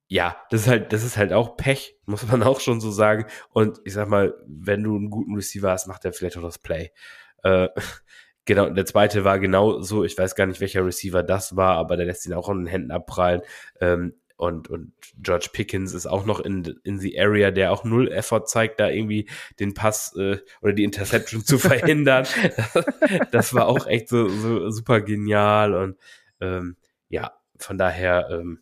Ja, 0.07 0.37
das 0.51 0.63
ist 0.63 0.69
halt, 0.69 0.93
das 0.93 1.03
ist 1.03 1.17
halt 1.17 1.33
auch 1.33 1.57
Pech, 1.57 1.97
muss 2.07 2.25
man 2.29 2.43
auch 2.45 2.61
schon 2.61 2.81
so 2.81 2.93
sagen. 2.93 3.27
Und 3.49 3.81
ich 3.85 3.95
sag 3.95 4.09
mal, 4.09 4.35
wenn 4.47 4.85
du 4.85 4.95
einen 4.95 5.11
guten 5.11 5.35
Receiver 5.35 5.73
hast, 5.73 5.89
macht 5.89 6.05
er 6.05 6.13
vielleicht 6.13 6.37
auch 6.37 6.43
das 6.43 6.59
Play. 6.59 6.93
Äh, 7.43 7.71
Genau, 8.47 8.69
der 8.69 8.87
zweite 8.87 9.23
war 9.23 9.39
genau 9.39 9.81
so, 9.81 10.03
ich 10.03 10.19
weiß 10.19 10.35
gar 10.35 10.47
nicht, 10.47 10.61
welcher 10.61 10.85
Receiver 10.85 11.23
das 11.23 11.55
war, 11.55 11.77
aber 11.77 11.97
der 11.97 12.07
lässt 12.07 12.27
ihn 12.27 12.33
auch 12.33 12.49
an 12.49 12.59
den 12.59 12.67
Händen 12.67 12.91
abprallen. 12.91 13.43
Ähm, 13.81 14.15
und, 14.41 14.71
und 14.71 14.95
George 15.19 15.51
Pickens 15.53 15.93
ist 15.93 16.07
auch 16.07 16.25
noch 16.25 16.41
in, 16.41 16.81
in 16.83 16.99
the 16.99 17.21
area, 17.21 17.51
der 17.51 17.73
auch 17.73 17.85
null 17.85 18.11
Effort 18.11 18.47
zeigt, 18.47 18.81
da 18.81 18.89
irgendwie 18.89 19.29
den 19.59 19.75
Pass 19.75 20.17
äh, 20.17 20.39
oder 20.63 20.73
die 20.73 20.85
Interception 20.85 21.45
zu 21.45 21.59
verhindern. 21.59 22.27
das 23.33 23.53
war 23.53 23.67
auch 23.67 23.87
echt 23.87 24.09
so, 24.09 24.29
so 24.29 24.71
super 24.71 25.03
genial 25.03 25.75
und 25.75 25.99
ähm, 26.41 26.77
ja, 27.11 27.33
von 27.59 27.77
daher, 27.77 28.31
ähm, 28.31 28.61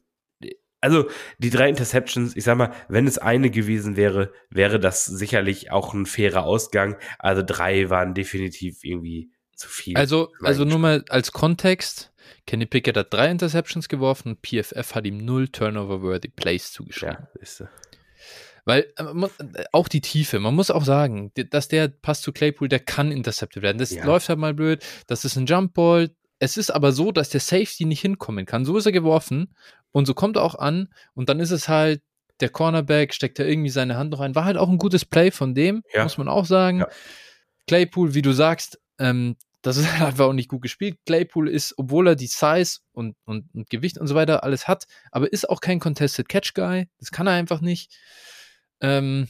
also 0.80 1.08
die 1.38 1.50
drei 1.50 1.68
Interceptions, 1.68 2.34
ich 2.34 2.42
sag 2.42 2.58
mal, 2.58 2.72
wenn 2.88 3.06
es 3.06 3.18
eine 3.18 3.48
gewesen 3.48 3.96
wäre, 3.96 4.32
wäre 4.50 4.80
das 4.80 5.04
sicherlich 5.04 5.70
auch 5.70 5.94
ein 5.94 6.06
fairer 6.06 6.42
Ausgang. 6.42 6.96
Also 7.20 7.44
drei 7.46 7.88
waren 7.88 8.14
definitiv 8.14 8.82
irgendwie 8.82 9.30
zu 9.54 9.68
viel. 9.68 9.96
Also, 9.96 10.32
also 10.42 10.64
nur 10.64 10.80
mal 10.80 11.04
als 11.08 11.30
Kontext, 11.30 12.12
Kenny 12.49 12.64
Pickett 12.64 12.96
hat 12.96 13.12
drei 13.12 13.30
Interceptions 13.30 13.90
geworfen 13.90 14.30
und 14.30 14.38
PFF 14.40 14.94
hat 14.94 15.05
ihm 15.05 15.18
null 15.18 15.49
Turnover-worthy 15.49 16.28
Plays 16.28 16.72
zugeschrieben. 16.72 17.18
Ja, 17.20 17.40
ist 17.42 17.59
so. 17.59 17.68
Weil 18.64 18.90
äh, 18.96 19.64
auch 19.72 19.86
die 19.86 20.01
Tiefe, 20.01 20.40
man 20.40 20.55
muss 20.55 20.70
auch 20.70 20.84
sagen, 20.84 21.30
dass 21.51 21.68
der 21.68 21.88
Pass 21.88 22.22
zu 22.22 22.32
Claypool, 22.32 22.68
der 22.68 22.80
kann 22.80 23.12
intercepted 23.12 23.62
werden. 23.62 23.76
Das 23.76 23.90
ja. 23.90 24.03
läuft 24.03 24.30
halt 24.30 24.38
mal 24.38 24.55
blöd, 24.55 24.82
das 25.07 25.26
ist 25.26 25.36
ein 25.36 25.44
Jumpball. 25.44 26.11
Es 26.38 26.57
ist 26.57 26.70
aber 26.70 26.92
so, 26.92 27.12
dass 27.12 27.28
der 27.28 27.40
Safety 27.40 27.84
nicht 27.84 28.01
hinkommen 28.01 28.46
kann. 28.46 28.64
So 28.64 28.78
ist 28.78 28.86
er 28.86 28.92
geworfen 28.92 29.55
und 29.92 30.07
so 30.07 30.14
kommt 30.14 30.36
er 30.36 30.42
auch 30.42 30.55
an 30.55 30.88
und 31.12 31.28
dann 31.28 31.40
ist 31.40 31.51
es 31.51 31.68
halt, 31.68 32.01
der 32.40 32.49
Cornerback 32.49 33.12
steckt 33.12 33.38
da 33.38 33.44
irgendwie 33.44 33.68
seine 33.68 33.99
Hand 33.99 34.11
noch 34.11 34.20
ein. 34.20 34.34
War 34.34 34.46
halt 34.46 34.57
auch 34.57 34.70
ein 34.70 34.78
gutes 34.78 35.05
Play 35.05 35.30
von 35.30 35.55
dem, 35.55 35.82
ja. 35.92 36.05
muss 36.05 36.16
man 36.16 36.28
auch 36.28 36.46
sagen. 36.46 36.78
Ja. 36.78 36.88
Claypool, 37.66 38.14
wie 38.14 38.22
du 38.22 38.32
sagst, 38.32 38.80
ähm, 38.99 39.36
das 39.68 39.76
ist 39.76 39.88
einfach 40.00 40.26
auch 40.26 40.32
nicht 40.32 40.48
gut 40.48 40.62
gespielt. 40.62 40.98
Claypool 41.06 41.48
ist, 41.48 41.74
obwohl 41.76 42.08
er 42.08 42.16
die 42.16 42.26
Size 42.26 42.78
und, 42.92 43.16
und, 43.24 43.48
und 43.54 43.70
Gewicht 43.70 43.98
und 43.98 44.06
so 44.06 44.14
weiter 44.14 44.42
alles 44.42 44.66
hat, 44.66 44.86
aber 45.10 45.32
ist 45.32 45.48
auch 45.48 45.60
kein 45.60 45.80
Contested 45.80 46.28
Catch 46.28 46.54
Guy. 46.54 46.88
Das 46.98 47.10
kann 47.10 47.26
er 47.26 47.34
einfach 47.34 47.60
nicht. 47.60 47.94
Ähm, 48.80 49.28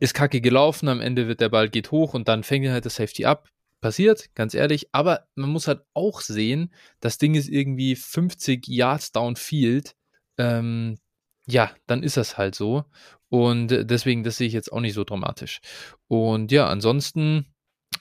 ist 0.00 0.14
kacke 0.14 0.40
gelaufen, 0.40 0.88
am 0.88 1.00
Ende 1.00 1.28
wird 1.28 1.40
der 1.40 1.48
Ball 1.48 1.68
geht 1.68 1.90
hoch 1.90 2.14
und 2.14 2.28
dann 2.28 2.42
fängt 2.42 2.66
er 2.66 2.72
halt 2.72 2.86
das 2.86 2.96
Safety 2.96 3.24
ab. 3.24 3.48
Passiert, 3.80 4.34
ganz 4.34 4.54
ehrlich, 4.54 4.88
aber 4.92 5.26
man 5.34 5.50
muss 5.50 5.68
halt 5.68 5.82
auch 5.92 6.22
sehen, 6.22 6.72
das 7.00 7.18
Ding 7.18 7.34
ist 7.34 7.48
irgendwie 7.48 7.94
50 7.94 8.66
Yards 8.66 9.12
downfield. 9.12 9.94
Ähm, 10.38 10.98
ja, 11.46 11.70
dann 11.86 12.02
ist 12.02 12.16
das 12.16 12.38
halt 12.38 12.54
so. 12.54 12.84
Und 13.28 13.68
deswegen, 13.68 14.24
das 14.24 14.38
sehe 14.38 14.46
ich 14.46 14.54
jetzt 14.54 14.72
auch 14.72 14.80
nicht 14.80 14.94
so 14.94 15.04
dramatisch. 15.04 15.60
Und 16.08 16.52
ja, 16.52 16.68
ansonsten 16.68 17.54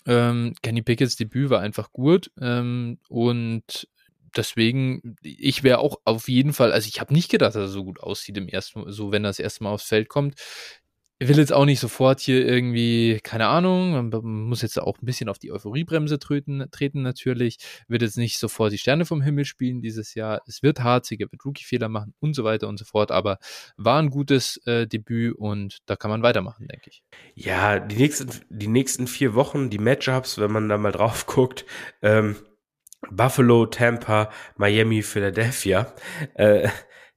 ähm, 0.05 0.53
Kenny 0.61 0.81
Pickett's 0.81 1.15
Debüt 1.15 1.49
war 1.49 1.61
einfach 1.61 1.91
gut 1.91 2.31
ähm, 2.39 2.99
und 3.09 3.87
deswegen, 4.35 5.15
ich 5.21 5.63
wäre 5.63 5.79
auch 5.79 5.99
auf 6.05 6.27
jeden 6.27 6.53
Fall, 6.53 6.71
also 6.71 6.87
ich 6.87 6.99
habe 6.99 7.13
nicht 7.13 7.31
gedacht, 7.31 7.55
dass 7.55 7.63
er 7.63 7.67
so 7.67 7.83
gut 7.83 7.99
aussieht 7.99 8.37
im 8.37 8.47
ersten, 8.47 8.91
so 8.91 9.11
wenn 9.11 9.23
er 9.23 9.29
das 9.29 9.39
erste 9.39 9.63
Mal 9.63 9.71
aufs 9.71 9.85
Feld 9.87 10.09
kommt 10.09 10.35
will 11.19 11.37
jetzt 11.37 11.53
auch 11.53 11.65
nicht 11.65 11.79
sofort 11.79 12.19
hier 12.19 12.45
irgendwie, 12.45 13.19
keine 13.23 13.47
Ahnung, 13.47 14.09
man 14.09 14.21
muss 14.23 14.61
jetzt 14.61 14.79
auch 14.79 14.97
ein 15.01 15.05
bisschen 15.05 15.29
auf 15.29 15.39
die 15.39 15.51
Euphoriebremse 15.51 16.19
treten, 16.19 16.65
treten 16.71 17.01
natürlich, 17.03 17.57
wird 17.87 18.01
jetzt 18.01 18.17
nicht 18.17 18.37
sofort 18.37 18.73
die 18.73 18.77
Sterne 18.77 19.05
vom 19.05 19.21
Himmel 19.21 19.45
spielen 19.45 19.81
dieses 19.81 20.13
Jahr. 20.13 20.41
Es 20.45 20.61
wird 20.61 20.81
harzig, 20.81 21.21
wird 21.21 21.45
Rookie-Fehler 21.45 21.87
machen 21.87 22.13
und 22.19 22.35
so 22.35 22.43
weiter 22.43 22.67
und 22.67 22.77
so 22.77 22.85
fort, 22.85 23.11
aber 23.11 23.37
war 23.77 24.01
ein 24.01 24.09
gutes 24.09 24.57
äh, 24.65 24.87
Debüt 24.87 25.35
und 25.37 25.77
da 25.85 25.95
kann 25.95 26.11
man 26.11 26.21
weitermachen, 26.21 26.67
denke 26.67 26.89
ich. 26.89 27.01
Ja, 27.33 27.79
die 27.79 27.95
nächsten, 27.95 28.29
die 28.49 28.67
nächsten 28.67 29.07
vier 29.07 29.35
Wochen, 29.35 29.69
die 29.69 29.79
Matchups, 29.79 30.37
wenn 30.37 30.51
man 30.51 30.67
da 30.67 30.77
mal 30.77 30.91
drauf 30.91 31.25
guckt, 31.27 31.65
ähm, 32.01 32.35
Buffalo, 33.09 33.67
Tampa, 33.67 34.31
Miami, 34.57 35.01
Philadelphia, 35.01 35.93
äh, 36.33 36.67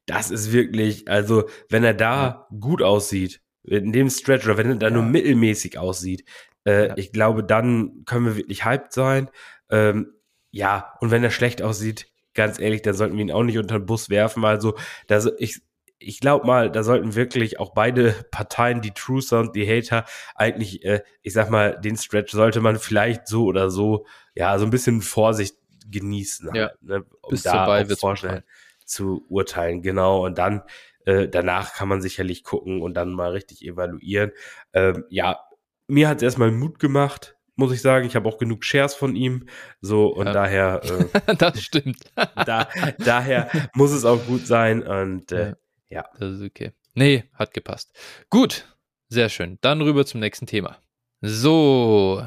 das 0.07 0.31
ist 0.31 0.53
wirklich, 0.53 1.09
also 1.09 1.49
wenn 1.69 1.85
er 1.85 1.95
da 1.95 2.47
gut 2.61 2.83
aussieht, 2.83 3.41
in 3.65 3.93
dem 3.93 4.11
Stretch 4.11 4.47
oder 4.47 4.57
wenn 4.57 4.71
er 4.71 4.77
da 4.77 4.89
ja. 4.89 4.93
nur 4.93 5.03
mittelmäßig 5.03 5.79
aussieht, 5.79 6.25
äh, 6.65 6.89
ja. 6.89 6.97
ich 6.97 7.13
glaube, 7.13 7.45
dann 7.45 8.05
können 8.05 8.27
wir 8.27 8.37
wirklich 8.37 8.65
hyped 8.65 8.93
sein. 8.93 9.31
Ähm, 9.71 10.13
ja, 10.51 10.95
und 11.01 11.11
wenn 11.11 11.25
er 11.25 11.31
schlecht 11.31 11.63
aussieht, 11.63 12.11
ganz 12.35 12.59
ehrlich, 12.59 12.83
dann 12.83 12.95
sollten 12.95 13.17
wir 13.17 13.23
ihn 13.23 13.33
auch 13.33 13.43
nicht 13.43 13.59
unter 13.59 13.79
den 13.79 13.87
Bus 13.87 14.11
werfen. 14.11 14.45
Also, 14.45 14.77
da, 15.07 15.23
ich, 15.39 15.61
ich 15.99 16.21
glaube 16.21 16.47
mal, 16.47 16.71
da 16.71 16.83
sollten 16.83 17.15
wirklich 17.15 17.59
auch 17.59 17.75
beide 17.75 18.15
Parteien, 18.31 18.81
die 18.81 18.93
Trucer 18.93 19.41
und 19.41 19.57
die 19.57 19.67
Hater, 19.67 20.05
eigentlich, 20.35 20.85
äh, 20.85 21.03
ich 21.23 21.33
sag 21.33 21.51
mal, 21.51 21.79
den 21.81 21.97
Stretch 21.97 22.33
sollte 22.33 22.61
man 22.61 22.79
vielleicht 22.79 23.27
so 23.27 23.45
oder 23.45 23.71
so, 23.71 24.07
ja, 24.35 24.59
so 24.59 24.65
ein 24.65 24.71
bisschen 24.71 25.03
Vorsicht 25.03 25.57
genießen. 25.91 26.51
Ja, 26.55 26.69
halt, 26.69 26.83
ne, 26.83 27.05
um 27.23 27.31
bis 27.31 27.43
da 27.43 27.65
vorbei 27.65 27.85
vorstellen, 27.97 28.43
zu 28.85 29.25
urteilen. 29.29 29.83
Genau. 29.83 30.25
Und 30.25 30.39
dann 30.39 30.63
äh, 31.09 31.27
danach 31.27 31.73
kann 31.73 31.89
man 31.89 32.03
sicherlich 32.03 32.45
gucken 32.45 32.83
und 32.83 32.93
dann 32.93 33.13
mal 33.13 33.31
richtig 33.31 33.65
evaluieren. 33.65 34.33
Ähm, 34.75 35.05
ja, 35.09 35.41
mir 35.87 36.07
hat 36.07 36.19
es 36.19 36.23
erstmal 36.23 36.51
Mut 36.51 36.79
gemacht, 36.79 37.35
muss 37.57 37.73
ich 37.73 37.81
sagen. 37.81 38.07
Ich 38.07 38.15
habe 38.15 38.29
auch 38.29 38.37
genug 38.37 38.63
Shares 38.63 38.95
von 38.95 39.17
ihm. 39.17 39.49
So, 39.81 40.09
und 40.09 40.27
ja. 40.27 40.33
daher. 40.35 40.83
Äh, 40.85 41.35
das 41.39 41.63
stimmt. 41.63 42.13
da, 42.47 42.69
daher 42.99 43.49
muss 43.73 43.93
es 43.93 44.05
auch 44.05 44.23
gut 44.27 44.47
sein. 44.47 44.83
Und 44.83 45.33
äh, 45.33 45.55
ja. 45.89 46.03
ja. 46.03 46.05
Das 46.19 46.35
ist 46.35 46.43
okay. 46.43 46.73
Nee, 46.95 47.25
hat 47.33 47.55
gepasst. 47.55 47.97
Gut, 48.29 48.67
sehr 49.09 49.31
schön. 49.31 49.57
Dann 49.63 49.81
rüber 49.81 50.05
zum 50.05 50.21
nächsten 50.21 50.47
Thema. 50.47 50.77
So, 51.23 52.23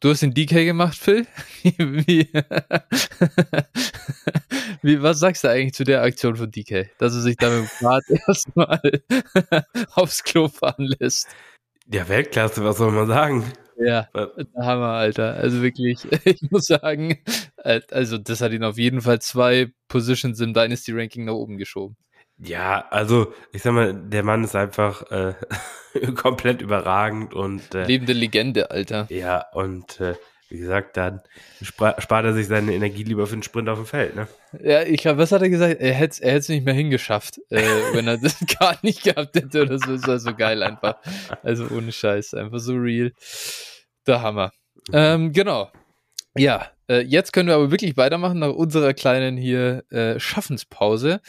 Du 0.00 0.08
hast 0.08 0.22
den 0.22 0.32
DK 0.32 0.64
gemacht, 0.64 0.96
Phil? 0.96 1.26
Wie, 1.62 2.26
wie, 4.82 5.02
was 5.02 5.18
sagst 5.18 5.44
du 5.44 5.50
eigentlich 5.50 5.74
zu 5.74 5.84
der 5.84 6.02
Aktion 6.02 6.36
von 6.36 6.50
DK? 6.50 6.88
Dass 6.96 7.14
er 7.14 7.20
sich 7.20 7.36
da 7.36 7.50
mit 7.50 7.68
dem 7.68 7.86
Rad 7.86 8.04
erstmal 8.26 8.80
aufs 9.92 10.24
Klo 10.24 10.48
fahren 10.48 10.94
lässt. 10.98 11.28
Ja, 11.92 12.08
Weltklasse, 12.08 12.64
was 12.64 12.78
soll 12.78 12.92
man 12.92 13.08
sagen? 13.08 13.44
Ja, 13.76 14.08
Hammer, 14.56 14.94
Alter. 14.94 15.34
Also 15.34 15.60
wirklich, 15.60 15.98
ich 16.24 16.50
muss 16.50 16.64
sagen, 16.64 17.18
Also, 17.62 18.16
das 18.16 18.40
hat 18.40 18.52
ihn 18.52 18.64
auf 18.64 18.78
jeden 18.78 19.02
Fall 19.02 19.20
zwei 19.20 19.70
Positions 19.88 20.40
im 20.40 20.54
Dynasty 20.54 20.92
Ranking 20.92 21.26
nach 21.26 21.34
oben 21.34 21.58
geschoben. 21.58 21.98
Ja, 22.42 22.86
also 22.90 23.34
ich 23.52 23.62
sag 23.62 23.72
mal, 23.72 23.92
der 23.94 24.22
Mann 24.22 24.44
ist 24.44 24.56
einfach 24.56 25.10
äh, 25.10 25.34
komplett 26.14 26.62
überragend 26.62 27.34
und 27.34 27.74
äh, 27.74 27.84
lebende 27.84 28.12
Legende, 28.14 28.70
Alter. 28.70 29.06
Ja, 29.10 29.46
und 29.52 30.00
äh, 30.00 30.14
wie 30.50 30.58
gesagt, 30.58 30.96
dann 30.96 31.20
spart 31.62 32.24
er 32.24 32.32
sich 32.32 32.48
seine 32.48 32.74
Energie 32.74 33.04
lieber 33.04 33.26
für 33.28 33.36
den 33.36 33.44
Sprint 33.44 33.68
auf 33.68 33.78
dem 33.78 33.86
Feld, 33.86 34.16
ne? 34.16 34.26
Ja, 34.60 34.82
ich 34.82 35.00
glaube, 35.00 35.18
was 35.18 35.30
hat 35.30 35.42
er 35.42 35.48
gesagt? 35.48 35.80
Er 35.80 35.94
hätte 35.94 36.24
es 36.24 36.48
nicht 36.48 36.64
mehr 36.64 36.74
hingeschafft, 36.74 37.40
äh, 37.50 37.62
wenn 37.92 38.08
er 38.08 38.18
das 38.18 38.36
gar 38.58 38.76
nicht 38.82 39.04
gehabt 39.04 39.36
hätte 39.36 39.62
oder 39.62 39.78
so. 39.78 39.92
Das 39.92 40.08
war 40.08 40.18
so 40.18 40.34
geil 40.34 40.62
einfach. 40.62 40.96
Also 41.44 41.68
ohne 41.68 41.92
Scheiß, 41.92 42.34
einfach 42.34 42.58
so 42.58 42.74
real. 42.74 43.12
Der 44.06 44.22
Hammer. 44.22 44.52
Ähm, 44.92 45.32
genau. 45.32 45.70
Ja, 46.36 46.66
äh, 46.88 47.02
jetzt 47.02 47.32
können 47.32 47.48
wir 47.48 47.54
aber 47.54 47.70
wirklich 47.70 47.96
weitermachen 47.96 48.40
nach 48.40 48.52
unserer 48.52 48.94
kleinen 48.94 49.36
hier 49.36 49.84
äh, 49.90 50.18
Schaffenspause 50.18 51.20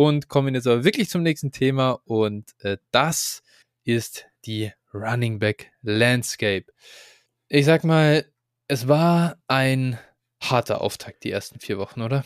und 0.00 0.28
kommen 0.28 0.54
jetzt 0.54 0.66
aber 0.66 0.82
wirklich 0.82 1.10
zum 1.10 1.22
nächsten 1.22 1.52
Thema 1.52 2.00
und 2.06 2.54
äh, 2.60 2.78
das 2.90 3.42
ist 3.84 4.24
die 4.46 4.72
Running 4.94 5.38
Back 5.38 5.72
Landscape. 5.82 6.64
Ich 7.48 7.66
sag 7.66 7.84
mal, 7.84 8.24
es 8.66 8.88
war 8.88 9.36
ein 9.46 9.98
harter 10.42 10.80
Auftakt, 10.80 11.22
die 11.22 11.30
ersten 11.30 11.60
vier 11.60 11.76
Wochen, 11.76 12.00
oder? 12.00 12.24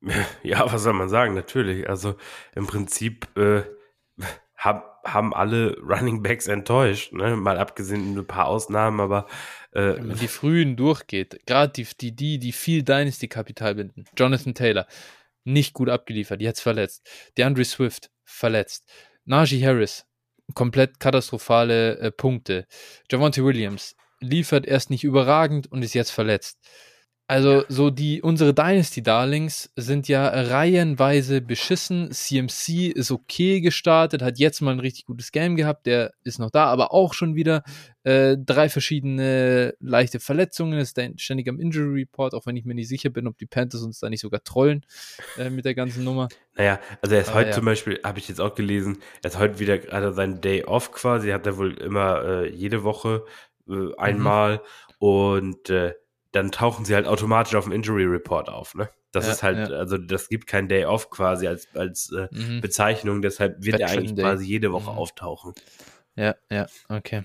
Ja, 0.44 0.72
was 0.72 0.84
soll 0.84 0.92
man 0.92 1.08
sagen? 1.08 1.34
Natürlich. 1.34 1.88
Also 1.88 2.14
im 2.54 2.68
Prinzip 2.68 3.26
äh, 3.36 3.62
hab, 4.56 5.02
haben 5.04 5.34
alle 5.34 5.76
Running 5.80 6.22
Backs 6.22 6.46
enttäuscht, 6.46 7.12
ne? 7.12 7.34
mal 7.34 7.58
abgesehen 7.58 8.14
von 8.14 8.22
ein 8.22 8.26
paar 8.28 8.46
Ausnahmen, 8.46 9.00
aber 9.00 9.26
äh, 9.72 9.96
wenn 9.96 10.06
man 10.06 10.18
die 10.18 10.28
frühen 10.28 10.76
durchgeht, 10.76 11.44
gerade 11.44 11.72
die, 11.72 11.88
die, 12.00 12.14
die, 12.14 12.38
die 12.38 12.52
viel 12.52 12.84
Dynasty-Kapital 12.84 13.74
binden. 13.74 14.04
Jonathan 14.16 14.54
Taylor, 14.54 14.86
nicht 15.46 15.72
gut 15.74 15.88
abgeliefert, 15.88 16.40
jetzt 16.42 16.60
verletzt. 16.60 17.08
DeAndre 17.38 17.64
Swift, 17.64 18.10
verletzt. 18.24 18.84
Najee 19.24 19.64
Harris, 19.64 20.04
komplett 20.54 21.00
katastrophale 21.00 21.98
äh, 21.98 22.10
Punkte. 22.10 22.66
Javonte 23.10 23.44
Williams, 23.44 23.96
liefert 24.20 24.66
erst 24.66 24.90
nicht 24.90 25.04
überragend 25.04 25.70
und 25.70 25.82
ist 25.82 25.94
jetzt 25.94 26.10
verletzt. 26.10 26.58
Also 27.28 27.64
so 27.68 27.90
die 27.90 28.22
unsere 28.22 28.54
Dynasty 28.54 29.02
Darlings 29.02 29.72
sind 29.74 30.06
ja 30.06 30.28
reihenweise 30.28 31.40
beschissen. 31.40 32.12
CMC 32.12 32.92
ist 32.94 33.10
okay 33.10 33.60
gestartet, 33.60 34.22
hat 34.22 34.38
jetzt 34.38 34.60
mal 34.60 34.70
ein 34.70 34.80
richtig 34.80 35.06
gutes 35.06 35.32
Game 35.32 35.56
gehabt, 35.56 35.86
der 35.86 36.12
ist 36.22 36.38
noch 36.38 36.50
da, 36.50 36.66
aber 36.66 36.92
auch 36.92 37.14
schon 37.14 37.34
wieder 37.34 37.64
äh, 38.04 38.36
drei 38.38 38.68
verschiedene 38.68 39.74
leichte 39.80 40.20
Verletzungen, 40.20 40.78
ist 40.78 41.00
ständig 41.16 41.48
am 41.48 41.58
Injury 41.58 42.02
Report, 42.02 42.32
auch 42.32 42.46
wenn 42.46 42.56
ich 42.56 42.64
mir 42.64 42.74
nicht 42.74 42.88
sicher 42.88 43.10
bin, 43.10 43.26
ob 43.26 43.36
die 43.38 43.46
Panthers 43.46 43.82
uns 43.82 43.98
da 43.98 44.08
nicht 44.08 44.20
sogar 44.20 44.44
trollen 44.44 44.86
äh, 45.36 45.50
mit 45.50 45.64
der 45.64 45.74
ganzen 45.74 46.04
Nummer. 46.04 46.28
Naja, 46.54 46.78
also 47.02 47.16
er 47.16 47.22
ist 47.22 47.30
aber 47.30 47.40
heute 47.40 47.48
ja. 47.48 47.54
zum 47.56 47.64
Beispiel, 47.64 48.00
habe 48.04 48.20
ich 48.20 48.28
jetzt 48.28 48.40
auch 48.40 48.54
gelesen, 48.54 48.98
er 49.24 49.30
ist 49.30 49.38
heute 49.40 49.58
wieder 49.58 49.78
gerade 49.78 50.12
sein 50.12 50.40
Day 50.40 50.62
Off 50.62 50.92
quasi, 50.92 51.30
hat 51.30 51.44
er 51.44 51.56
wohl 51.56 51.74
immer 51.74 52.24
äh, 52.24 52.48
jede 52.54 52.84
Woche 52.84 53.24
äh, 53.68 53.72
mhm. 53.72 53.94
einmal 53.98 54.54
mhm. 55.00 55.08
und 55.08 55.70
äh, 55.70 55.94
dann 56.36 56.52
tauchen 56.52 56.84
sie 56.84 56.94
halt 56.94 57.06
automatisch 57.06 57.54
auf 57.54 57.64
dem 57.64 57.72
Injury 57.72 58.04
Report 58.04 58.48
auf, 58.48 58.74
ne? 58.74 58.88
Das 59.12 59.26
ja, 59.26 59.32
ist 59.32 59.42
halt, 59.42 59.70
ja. 59.70 59.76
also 59.76 59.96
das 59.96 60.28
gibt 60.28 60.46
kein 60.46 60.68
Day 60.68 60.84
Off 60.84 61.10
quasi 61.10 61.46
als, 61.46 61.68
als 61.74 62.12
äh, 62.12 62.28
mhm. 62.30 62.60
Bezeichnung, 62.60 63.22
deshalb 63.22 63.64
wird 63.64 63.78
Veteran 63.78 63.90
er 63.90 63.98
eigentlich 63.98 64.14
Day. 64.14 64.22
quasi 64.22 64.46
jede 64.46 64.72
Woche 64.72 64.92
mhm. 64.92 64.98
auftauchen. 64.98 65.54
Ja, 66.14 66.34
ja, 66.50 66.66
okay. 66.88 67.22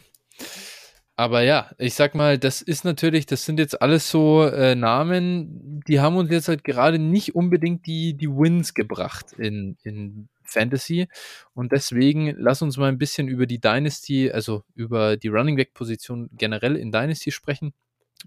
Aber 1.18 1.42
ja, 1.42 1.70
ich 1.78 1.94
sag 1.94 2.16
mal, 2.16 2.40
das 2.40 2.62
ist 2.62 2.86
natürlich, 2.86 3.26
das 3.26 3.46
sind 3.46 3.60
jetzt 3.60 3.82
alles 3.82 4.10
so 4.10 4.44
äh, 4.44 4.76
Namen, 4.76 5.82
die 5.88 6.00
haben 6.00 6.16
uns 6.16 6.32
jetzt 6.32 6.48
halt 6.48 6.64
gerade 6.64 6.98
nicht 6.98 7.36
unbedingt 7.36 7.86
die, 7.86 8.16
die 8.16 8.30
Wins 8.30 8.74
gebracht 8.74 9.34
in, 9.38 9.78
in 9.84 10.30
Fantasy. 10.44 11.08
Und 11.54 11.74
deswegen 11.74 12.34
lass 12.38 12.62
uns 12.62 12.78
mal 12.78 12.88
ein 12.88 12.98
bisschen 12.98 13.28
über 13.28 13.46
die 13.46 13.60
Dynasty, 13.60 14.32
also 14.32 14.64
über 14.74 15.18
die 15.18 15.28
Running 15.28 15.58
Back 15.58 15.74
Position 15.74 16.30
generell 16.34 16.76
in 16.76 16.92
Dynasty 16.92 17.32
sprechen. 17.32 17.74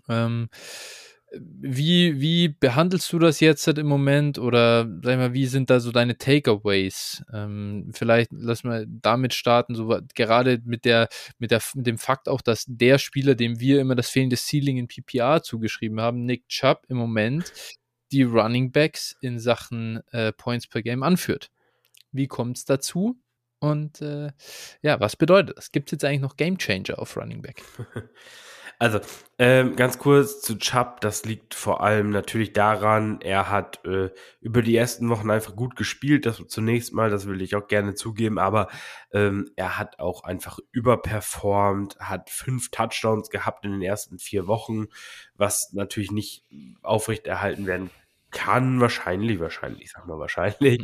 Ähm, 0.08 0.48
wie, 1.36 2.20
wie 2.20 2.48
behandelst 2.48 3.12
du 3.12 3.18
das 3.18 3.40
jetzt 3.40 3.66
im 3.66 3.86
Moment 3.86 4.38
oder 4.38 4.88
sag 5.02 5.18
mal, 5.18 5.34
wie 5.34 5.46
sind 5.46 5.70
da 5.70 5.80
so 5.80 5.90
deine 5.90 6.16
Takeaways? 6.16 7.24
Ähm, 7.32 7.90
vielleicht 7.92 8.30
lass 8.32 8.64
mal 8.64 8.86
damit 8.88 9.34
starten, 9.34 9.74
so 9.74 9.98
gerade 10.14 10.60
mit 10.64 10.84
der, 10.84 11.08
mit 11.38 11.50
der, 11.50 11.60
mit 11.74 11.86
dem 11.86 11.98
Fakt 11.98 12.28
auch, 12.28 12.40
dass 12.40 12.64
der 12.68 12.98
Spieler, 12.98 13.34
dem 13.34 13.60
wir 13.60 13.80
immer 13.80 13.94
das 13.94 14.10
fehlende 14.10 14.36
Ceiling 14.36 14.76
in 14.76 14.88
PPR 14.88 15.42
zugeschrieben 15.42 16.00
haben, 16.00 16.24
Nick 16.24 16.48
Chubb 16.48 16.84
im 16.88 16.96
Moment 16.96 17.52
die 18.12 18.22
Running 18.22 18.70
Backs 18.70 19.16
in 19.20 19.38
Sachen 19.38 20.00
äh, 20.12 20.32
Points 20.32 20.68
per 20.68 20.82
Game 20.82 21.02
anführt. 21.02 21.50
Wie 22.12 22.28
kommt 22.28 22.58
es 22.58 22.64
dazu? 22.64 23.18
Und 23.58 24.00
äh, 24.02 24.30
ja, 24.82 25.00
was 25.00 25.16
bedeutet 25.16 25.56
das? 25.56 25.72
Gibt 25.72 25.88
es 25.88 25.92
jetzt 25.92 26.04
eigentlich 26.04 26.20
noch 26.20 26.36
Game 26.36 26.58
Changer 26.58 26.98
auf 26.98 27.16
Running 27.16 27.42
Back? 27.42 27.62
Also, 28.78 29.00
ähm, 29.38 29.76
ganz 29.76 29.98
kurz 29.98 30.40
zu 30.40 30.58
Chubb, 30.58 31.00
das 31.00 31.24
liegt 31.24 31.54
vor 31.54 31.82
allem 31.82 32.10
natürlich 32.10 32.52
daran, 32.52 33.20
er 33.20 33.50
hat 33.50 33.84
äh, 33.84 34.10
über 34.40 34.62
die 34.62 34.76
ersten 34.76 35.08
Wochen 35.08 35.30
einfach 35.30 35.56
gut 35.56 35.76
gespielt, 35.76 36.26
das 36.26 36.42
zunächst 36.48 36.92
mal, 36.92 37.10
das 37.10 37.26
will 37.26 37.40
ich 37.40 37.56
auch 37.56 37.66
gerne 37.66 37.94
zugeben, 37.94 38.38
aber 38.38 38.68
ähm, 39.12 39.50
er 39.56 39.78
hat 39.78 39.98
auch 39.98 40.24
einfach 40.24 40.58
überperformt, 40.72 41.98
hat 41.98 42.30
fünf 42.30 42.70
Touchdowns 42.70 43.30
gehabt 43.30 43.64
in 43.64 43.72
den 43.72 43.82
ersten 43.82 44.18
vier 44.18 44.46
Wochen, 44.46 44.86
was 45.34 45.72
natürlich 45.72 46.12
nicht 46.12 46.44
aufrechterhalten 46.82 47.66
werden 47.66 47.90
kann, 48.30 48.80
wahrscheinlich, 48.80 49.40
wahrscheinlich, 49.40 49.92
sag 49.92 50.06
mal 50.06 50.18
wahrscheinlich. 50.18 50.80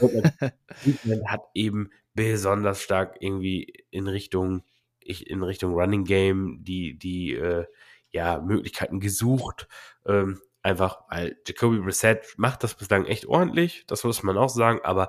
hat 1.26 1.42
eben 1.54 1.90
besonders 2.14 2.82
stark 2.82 3.16
irgendwie 3.20 3.84
in 3.90 4.06
Richtung 4.06 4.62
ich 5.04 5.28
in 5.28 5.42
Richtung 5.42 5.74
Running 5.74 6.04
Game 6.04 6.58
die, 6.62 6.98
die 6.98 7.34
äh, 7.34 7.66
ja, 8.10 8.40
Möglichkeiten 8.40 9.00
gesucht. 9.00 9.68
Ähm, 10.06 10.40
einfach, 10.62 11.02
weil 11.08 11.36
Jacoby 11.46 11.78
Brissett 11.78 12.34
macht 12.36 12.62
das 12.62 12.74
bislang 12.74 13.04
echt 13.06 13.26
ordentlich, 13.26 13.84
das 13.86 14.04
muss 14.04 14.22
man 14.22 14.36
auch 14.36 14.48
sagen, 14.48 14.80
aber 14.84 15.08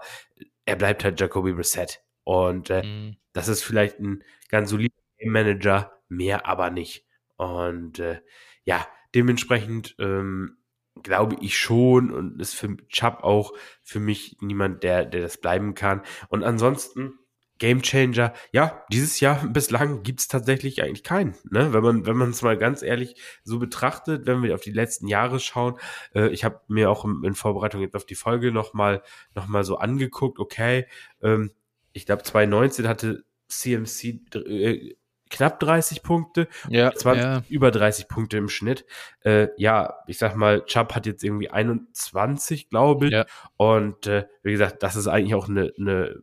er 0.66 0.76
bleibt 0.76 1.04
halt 1.04 1.20
Jacoby 1.20 1.54
Brissett. 1.54 2.02
Und 2.24 2.70
äh, 2.70 2.84
mhm. 2.84 3.18
das 3.34 3.48
ist 3.48 3.64
vielleicht 3.64 4.00
ein 4.00 4.24
ganz 4.50 4.70
solider 4.70 4.96
Game 5.18 5.32
Manager, 5.32 5.94
mehr 6.08 6.46
aber 6.46 6.70
nicht. 6.70 7.06
Und 7.36 8.00
äh, 8.00 8.22
ja, 8.64 8.88
dementsprechend 9.14 9.96
ähm, 10.00 10.58
glaube 11.02 11.36
ich 11.42 11.58
schon 11.58 12.12
und 12.12 12.42
ist 12.42 12.56
für 12.56 12.78
Chubb 12.88 13.24
auch 13.24 13.54
für 13.82 14.00
mich 14.00 14.38
niemand, 14.42 14.84
der, 14.84 15.06
der 15.06 15.22
das 15.22 15.38
bleiben 15.38 15.74
kann. 15.74 16.02
Und 16.30 16.44
ansonsten 16.44 17.20
Game 17.60 17.82
Changer, 17.82 18.34
ja, 18.52 18.84
dieses 18.92 19.20
Jahr 19.20 19.46
bislang 19.48 20.04
gibt 20.04 20.20
es 20.20 20.28
tatsächlich 20.28 20.84
eigentlich 20.84 21.04
keinen. 21.04 21.36
Ne? 21.50 21.74
Wenn 21.74 21.84
man 21.84 22.06
wenn 22.06 22.18
man 22.18 22.32
es 22.32 22.42
mal 22.42 22.58
ganz 22.58 22.82
ehrlich 22.82 23.16
so 23.44 23.60
betrachtet, 23.60 24.26
wenn 24.26 24.44
wir 24.44 24.56
auf 24.56 24.62
die 24.62 24.72
letzten 24.72 25.08
Jahre 25.08 25.40
schauen, 25.40 25.76
äh, 26.14 26.30
ich 26.30 26.44
habe 26.44 26.62
mir 26.68 26.90
auch 26.90 27.06
in, 27.06 27.24
in, 27.24 27.36
Vorbereitung 27.36 27.82
jetzt 27.82 27.96
auf 27.96 28.06
die 28.06 28.16
Folge 28.16 28.52
nochmal 28.52 29.02
noch 29.36 29.48
mal 29.48 29.64
so 29.64 29.78
angeguckt, 29.78 30.40
okay, 30.40 30.88
ähm, 31.22 31.52
ich 31.94 32.06
glaube 32.06 32.24
2019 32.24 32.88
hatte 32.88 33.24
CMC 33.48 34.36
äh, 34.36 34.96
knapp 35.30 35.60
30 35.60 36.04
Punkte, 36.04 36.48
ja, 36.70 36.94
20, 36.94 37.24
ja. 37.24 37.44
über 37.50 37.72
30 37.72 38.08
Punkte 38.08 38.38
im 38.38 38.50
Schnitt. 38.50 38.86
Äh, 39.22 39.48
ja, 39.58 39.96
ich 40.08 40.18
sag 40.18 40.36
mal, 40.36 40.64
Chubb 40.66 40.94
hat 40.94 41.06
jetzt 41.06 41.24
irgendwie 41.24 41.50
21, 41.50 42.70
glaube 42.70 43.08
ich. 43.08 43.14
Ja. 43.14 43.26
Und 43.58 44.06
äh, 44.06 44.26
wie 44.44 44.52
gesagt, 44.52 44.84
das 44.84 44.96
ist 44.96 45.08
eigentlich 45.08 45.34
auch 45.34 45.50
eine, 45.50 45.74
eine 45.78 46.22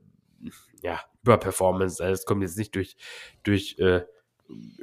ja, 0.83 1.01
Überperformance. 1.23 2.03
Also 2.03 2.15
es 2.15 2.25
kommt 2.25 2.43
jetzt 2.43 2.59
nicht 2.59 2.75
durch, 2.75 2.97
durch 3.43 3.79
äh, 3.79 4.03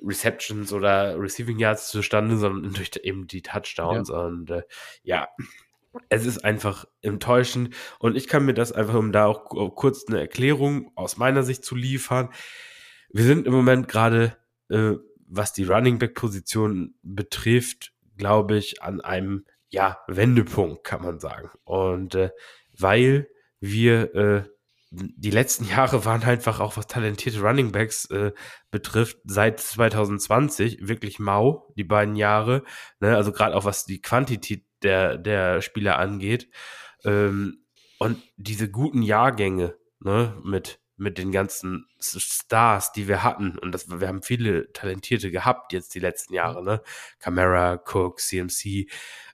Receptions 0.02 0.72
oder 0.74 1.20
Receiving 1.20 1.60
Yards 1.60 1.90
zustande, 1.90 2.38
sondern 2.38 2.74
durch 2.74 2.92
eben 3.04 3.28
die 3.28 3.42
Touchdowns. 3.42 4.10
Ja. 4.10 4.20
Und 4.22 4.50
äh, 4.50 4.64
ja, 5.04 5.28
es 6.10 6.26
ist 6.26 6.44
einfach 6.44 6.86
enttäuschend. 7.02 7.76
Und 8.00 8.16
ich 8.16 8.28
kann 8.28 8.46
mir 8.46 8.54
das 8.54 8.72
einfach, 8.72 8.96
um 8.96 9.12
da 9.12 9.26
auch 9.26 9.46
kurz 9.76 10.06
eine 10.08 10.20
Erklärung 10.20 10.92
aus 10.96 11.18
meiner 11.18 11.44
Sicht 11.44 11.64
zu 11.64 11.76
liefern. 11.76 12.30
Wir 13.10 13.24
sind 13.24 13.48
im 13.48 13.54
Moment 13.54 13.88
gerade, 13.88 14.38
äh, 14.70 14.94
was 15.28 15.54
die 15.54 15.66
Running 15.66 16.00
Back 16.00 16.14
Position 16.14 16.96
betrifft, 17.02 17.94
glaube 18.18 18.58
ich, 18.58 18.82
an 18.82 19.02
einem 19.02 19.46
ja, 19.70 20.00
Wendepunkt, 20.08 20.84
kann 20.84 21.02
man 21.02 21.20
sagen. 21.20 21.50
Und 21.64 22.16
äh, 22.16 22.32
weil 22.78 23.28
wir 23.60 24.16
äh, 24.16 24.44
die 24.92 25.32
letzten 25.32 25.66
Jahre 25.70 26.06
waren 26.06 26.24
einfach 26.24 26.60
auch, 26.60 26.78
was 26.78 26.88
talentierte 26.88 27.42
Running 27.42 27.72
Backs 27.72 28.06
äh, 28.06 28.32
betrifft, 28.72 29.18
seit 29.26 29.60
2020 29.60 30.88
wirklich 30.88 31.20
mau, 31.20 31.74
die 31.76 31.84
beiden 31.84 32.16
Jahre. 32.16 32.64
Ne? 33.00 33.16
Also 33.16 33.32
gerade 33.32 33.56
auch 33.56 33.66
was 33.66 33.86
die 33.86 34.02
Quantität 34.02 34.66
der, 34.84 35.18
der 35.18 35.62
Spieler 35.62 35.98
angeht. 36.00 36.50
Ähm, 37.04 37.64
und 38.00 38.22
diese 38.38 38.70
guten 38.70 39.02
Jahrgänge 39.02 39.76
ne? 40.00 40.40
mit, 40.44 40.80
mit 40.98 41.18
den 41.18 41.32
ganzen 41.32 41.88
Stars, 42.00 42.92
die 42.92 43.08
wir 43.08 43.24
hatten, 43.24 43.58
und 43.58 43.72
das, 43.72 43.90
wir 43.90 44.08
haben 44.08 44.22
viele 44.22 44.72
Talentierte 44.74 45.32
gehabt 45.32 45.74
jetzt 45.74 45.96
die 45.96 46.00
letzten 46.00 46.34
Jahre, 46.34 46.64
ne? 46.64 46.82
Camara, 47.20 47.82
Cook, 47.86 48.20
CMC, 48.20 48.88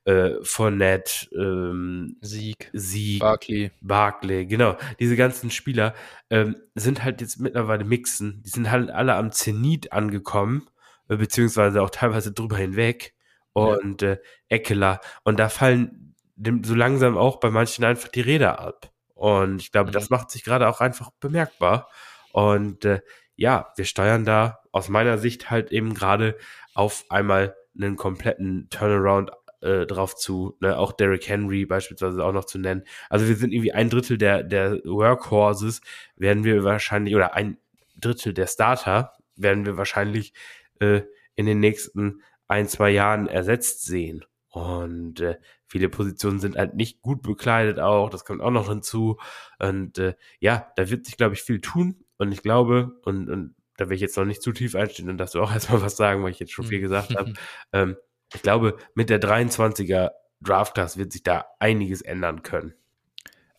äh, 0.05 0.31
Fournette, 0.41 1.27
ähm, 1.33 2.17
Sieg, 2.21 2.69
Sieg, 2.73 3.19
Barkley. 3.19 3.71
Barkley, 3.81 4.45
genau. 4.45 4.77
Diese 4.99 5.15
ganzen 5.15 5.49
Spieler 5.49 5.93
ähm, 6.29 6.55
sind 6.75 7.03
halt 7.03 7.21
jetzt 7.21 7.39
mittlerweile 7.39 7.85
mixen. 7.85 8.41
Die 8.45 8.49
sind 8.49 8.69
halt 8.69 8.91
alle 8.91 9.15
am 9.15 9.31
Zenit 9.31 9.93
angekommen, 9.93 10.67
äh, 11.09 11.15
beziehungsweise 11.15 11.81
auch 11.81 11.89
teilweise 11.89 12.33
drüber 12.33 12.57
hinweg. 12.57 13.13
Und 13.53 14.01
ja. 14.01 14.13
äh, 14.13 14.17
Eckler. 14.49 14.99
Und 15.23 15.39
da 15.39 15.47
fallen 15.47 16.15
dem, 16.35 16.63
so 16.63 16.75
langsam 16.75 17.17
auch 17.17 17.39
bei 17.39 17.51
manchen 17.51 17.85
einfach 17.85 18.09
die 18.09 18.21
Räder 18.21 18.59
ab. 18.59 18.91
Und 19.13 19.61
ich 19.61 19.71
glaube, 19.71 19.89
mhm. 19.89 19.93
das 19.93 20.09
macht 20.09 20.31
sich 20.31 20.43
gerade 20.43 20.67
auch 20.67 20.81
einfach 20.81 21.11
bemerkbar. 21.19 21.87
Und 22.31 22.83
äh, 22.83 23.01
ja, 23.35 23.71
wir 23.75 23.85
steuern 23.85 24.25
da 24.25 24.59
aus 24.71 24.89
meiner 24.89 25.17
Sicht 25.17 25.49
halt 25.49 25.71
eben 25.71 25.93
gerade 25.93 26.37
auf 26.73 27.05
einmal 27.09 27.55
einen 27.75 27.95
kompletten 27.95 28.69
Turnaround 28.69 29.31
äh, 29.63 29.85
drauf 29.85 30.15
zu, 30.15 30.57
ne? 30.59 30.77
auch 30.77 30.91
Derrick 30.91 31.27
Henry 31.27 31.65
beispielsweise 31.65 32.23
auch 32.23 32.31
noch 32.31 32.45
zu 32.45 32.57
nennen. 32.59 32.83
Also 33.09 33.27
wir 33.27 33.35
sind 33.35 33.53
irgendwie 33.53 33.71
ein 33.73 33.89
Drittel 33.89 34.17
der, 34.17 34.43
der 34.43 34.79
Workhorses 34.83 35.81
werden 36.15 36.43
wir 36.43 36.63
wahrscheinlich, 36.63 37.15
oder 37.15 37.33
ein 37.33 37.57
Drittel 37.99 38.33
der 38.33 38.47
Starter 38.47 39.13
werden 39.35 39.65
wir 39.65 39.77
wahrscheinlich 39.77 40.33
äh, 40.79 41.01
in 41.35 41.45
den 41.45 41.59
nächsten 41.59 42.21
ein, 42.47 42.67
zwei 42.67 42.91
Jahren 42.91 43.27
ersetzt 43.27 43.85
sehen. 43.85 44.25
Und 44.49 45.19
äh, 45.21 45.37
viele 45.65 45.89
Positionen 45.89 46.39
sind 46.39 46.55
halt 46.55 46.75
nicht 46.75 47.01
gut 47.01 47.23
bekleidet 47.23 47.79
auch, 47.79 48.09
das 48.11 48.25
kommt 48.25 48.41
auch 48.41 48.51
noch 48.51 48.69
hinzu. 48.69 49.17
Und 49.59 49.97
äh, 49.97 50.13
ja, 50.39 50.71
da 50.75 50.89
wird 50.89 51.05
sich, 51.05 51.17
glaube 51.17 51.33
ich, 51.33 51.41
viel 51.41 51.61
tun. 51.61 52.03
Und 52.17 52.31
ich 52.31 52.43
glaube, 52.43 52.99
und, 53.03 53.29
und 53.29 53.55
da 53.77 53.89
will 53.89 53.95
ich 53.95 54.01
jetzt 54.01 54.17
noch 54.17 54.25
nicht 54.25 54.43
zu 54.43 54.51
tief 54.51 54.75
einstehen 54.75 55.09
und 55.09 55.17
dass 55.17 55.31
du 55.31 55.41
auch 55.41 55.51
erstmal 55.53 55.81
was 55.81 55.97
sagen, 55.97 56.23
weil 56.23 56.31
ich 56.31 56.39
jetzt 56.39 56.51
schon 56.51 56.65
viel 56.65 56.79
gesagt 56.79 57.15
habe. 57.15 57.33
Ähm, 57.73 57.95
ich 58.33 58.41
glaube, 58.41 58.77
mit 58.95 59.09
der 59.09 59.21
23er 59.21 60.11
Draft 60.41 60.73
Class 60.73 60.97
wird 60.97 61.11
sich 61.11 61.23
da 61.23 61.45
einiges 61.59 62.01
ändern 62.01 62.43
können. 62.43 62.73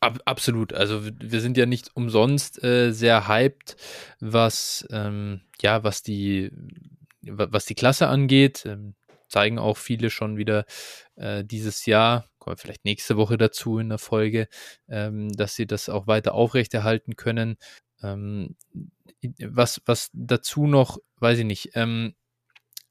Ab, 0.01 0.19
absolut. 0.27 0.73
Also 0.75 1.03
wir 1.05 1.41
sind 1.41 1.57
ja 1.57 1.65
nicht 1.67 1.91
umsonst 1.95 2.63
äh, 2.63 2.93
sehr 2.93 3.27
hyped, 3.27 3.77
was 4.21 4.87
ähm, 4.91 5.41
ja 5.63 5.83
was 5.83 6.03
die 6.03 6.53
was 7.23 7.65
die 7.65 7.75
Klasse 7.75 8.09
angeht. 8.09 8.67
Ähm, 8.67 8.95
zeigen 9.29 9.59
auch 9.59 9.79
viele 9.79 10.11
schon 10.11 10.37
wieder 10.37 10.65
äh, 11.17 11.45
dieses 11.45 11.87
Jahr, 11.87 12.29
kommen 12.39 12.57
vielleicht 12.57 12.85
nächste 12.85 13.17
Woche 13.17 13.39
dazu 13.39 13.79
in 13.79 13.89
der 13.89 13.99
Folge, 13.99 14.49
ähm, 14.89 15.33
dass 15.33 15.57
sie 15.57 15.67
das 15.67 15.89
auch 15.89 16.07
weiter 16.07 16.35
aufrechterhalten 16.35 17.17
können. 17.17 17.57
Ähm, 18.03 18.57
was, 19.41 19.81
was 19.87 20.11
dazu 20.13 20.67
noch, 20.67 20.99
weiß 21.19 21.39
ich 21.39 21.47
nicht, 21.47 21.71
ähm, 21.75 22.15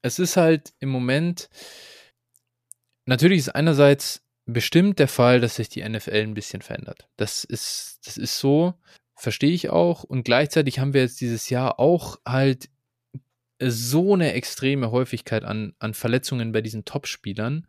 es 0.04 0.18
ist 0.18 0.36
halt 0.36 0.74
im 0.80 0.90
Moment, 0.90 1.48
natürlich 3.06 3.38
ist 3.38 3.54
einerseits 3.54 4.22
bestimmt 4.44 4.98
der 4.98 5.08
Fall, 5.08 5.40
dass 5.40 5.56
sich 5.56 5.70
die 5.70 5.86
NFL 5.88 6.10
ein 6.10 6.34
bisschen 6.34 6.60
verändert. 6.60 7.08
Das 7.16 7.42
ist, 7.42 8.00
das 8.04 8.18
ist 8.18 8.38
so, 8.38 8.74
verstehe 9.14 9.52
ich 9.52 9.70
auch. 9.70 10.04
Und 10.04 10.24
gleichzeitig 10.24 10.78
haben 10.78 10.92
wir 10.92 11.00
jetzt 11.00 11.22
dieses 11.22 11.48
Jahr 11.48 11.80
auch 11.80 12.18
halt 12.26 12.68
so 13.58 14.12
eine 14.12 14.34
extreme 14.34 14.90
Häufigkeit 14.90 15.42
an, 15.42 15.72
an 15.78 15.94
Verletzungen 15.94 16.52
bei 16.52 16.60
diesen 16.60 16.84
Top-Spielern. 16.84 17.66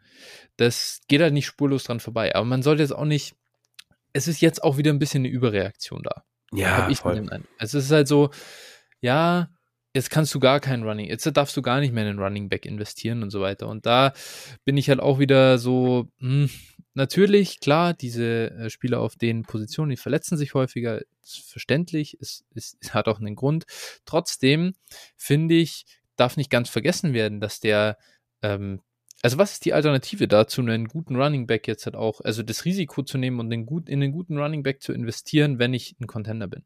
Das 0.57 0.99
geht 1.07 1.21
halt 1.21 1.33
nicht 1.33 1.45
spurlos 1.45 1.85
dran 1.85 2.01
vorbei. 2.01 2.35
Aber 2.35 2.43
man 2.43 2.63
sollte 2.63 2.83
jetzt 2.83 2.91
auch 2.91 3.05
nicht, 3.05 3.37
es 4.11 4.27
ist 4.27 4.41
jetzt 4.41 4.61
auch 4.61 4.75
wieder 4.75 4.91
ein 4.91 4.99
bisschen 4.99 5.21
eine 5.21 5.29
Überreaktion 5.29 6.03
da. 6.03 6.25
Ja, 6.51 6.89
ich 6.89 6.99
voll. 6.99 7.25
Es 7.59 7.73
ist 7.73 7.91
halt 7.91 8.09
so, 8.09 8.31
ja, 8.99 9.54
jetzt 9.95 10.09
kannst 10.09 10.35
du 10.35 10.39
gar 10.41 10.59
keinen 10.59 10.83
Running, 10.83 11.07
jetzt 11.07 11.25
darfst 11.37 11.55
du 11.55 11.61
gar 11.61 11.79
nicht 11.79 11.93
mehr 11.93 12.03
in 12.03 12.17
den 12.17 12.23
Running 12.23 12.49
Back 12.49 12.65
investieren 12.65 13.23
und 13.23 13.29
so 13.29 13.39
weiter. 13.39 13.69
Und 13.69 13.85
da 13.85 14.13
bin 14.65 14.75
ich 14.75 14.89
halt 14.89 14.99
auch 14.99 15.19
wieder 15.19 15.57
so, 15.57 16.09
hm, 16.19 16.49
natürlich, 16.93 17.61
klar, 17.61 17.93
diese 17.93 18.51
äh, 18.51 18.69
Spieler 18.69 18.99
auf 18.99 19.15
den 19.15 19.43
Positionen, 19.43 19.91
die 19.91 19.97
verletzen 19.97 20.37
sich 20.37 20.53
häufiger, 20.53 21.01
ist 21.23 21.49
verständlich, 21.49 22.19
ist, 22.19 22.43
ist, 22.53 22.93
hat 22.93 23.07
auch 23.07 23.21
einen 23.21 23.35
Grund. 23.35 23.63
Trotzdem 24.03 24.75
finde 25.15 25.55
ich, 25.55 25.85
darf 26.17 26.35
nicht 26.35 26.49
ganz 26.49 26.69
vergessen 26.69 27.13
werden, 27.13 27.39
dass 27.39 27.61
der, 27.61 27.97
ähm, 28.41 28.81
also 29.21 29.37
was 29.37 29.53
ist 29.53 29.65
die 29.65 29.73
Alternative 29.73 30.27
dazu, 30.27 30.59
einen 30.59 30.89
guten 30.89 31.15
Running 31.15 31.47
Back 31.47 31.69
jetzt 31.69 31.85
halt 31.85 31.95
auch, 31.95 32.19
also 32.19 32.43
das 32.43 32.65
Risiko 32.65 33.01
zu 33.01 33.17
nehmen 33.17 33.39
und 33.39 33.49
den 33.49 33.65
gut, 33.65 33.87
in 33.87 34.01
den 34.01 34.11
guten 34.11 34.37
Running 34.37 34.61
Back 34.61 34.83
zu 34.83 34.91
investieren, 34.91 35.57
wenn 35.57 35.73
ich 35.73 35.95
ein 36.01 36.07
Contender 36.07 36.47
bin? 36.47 36.63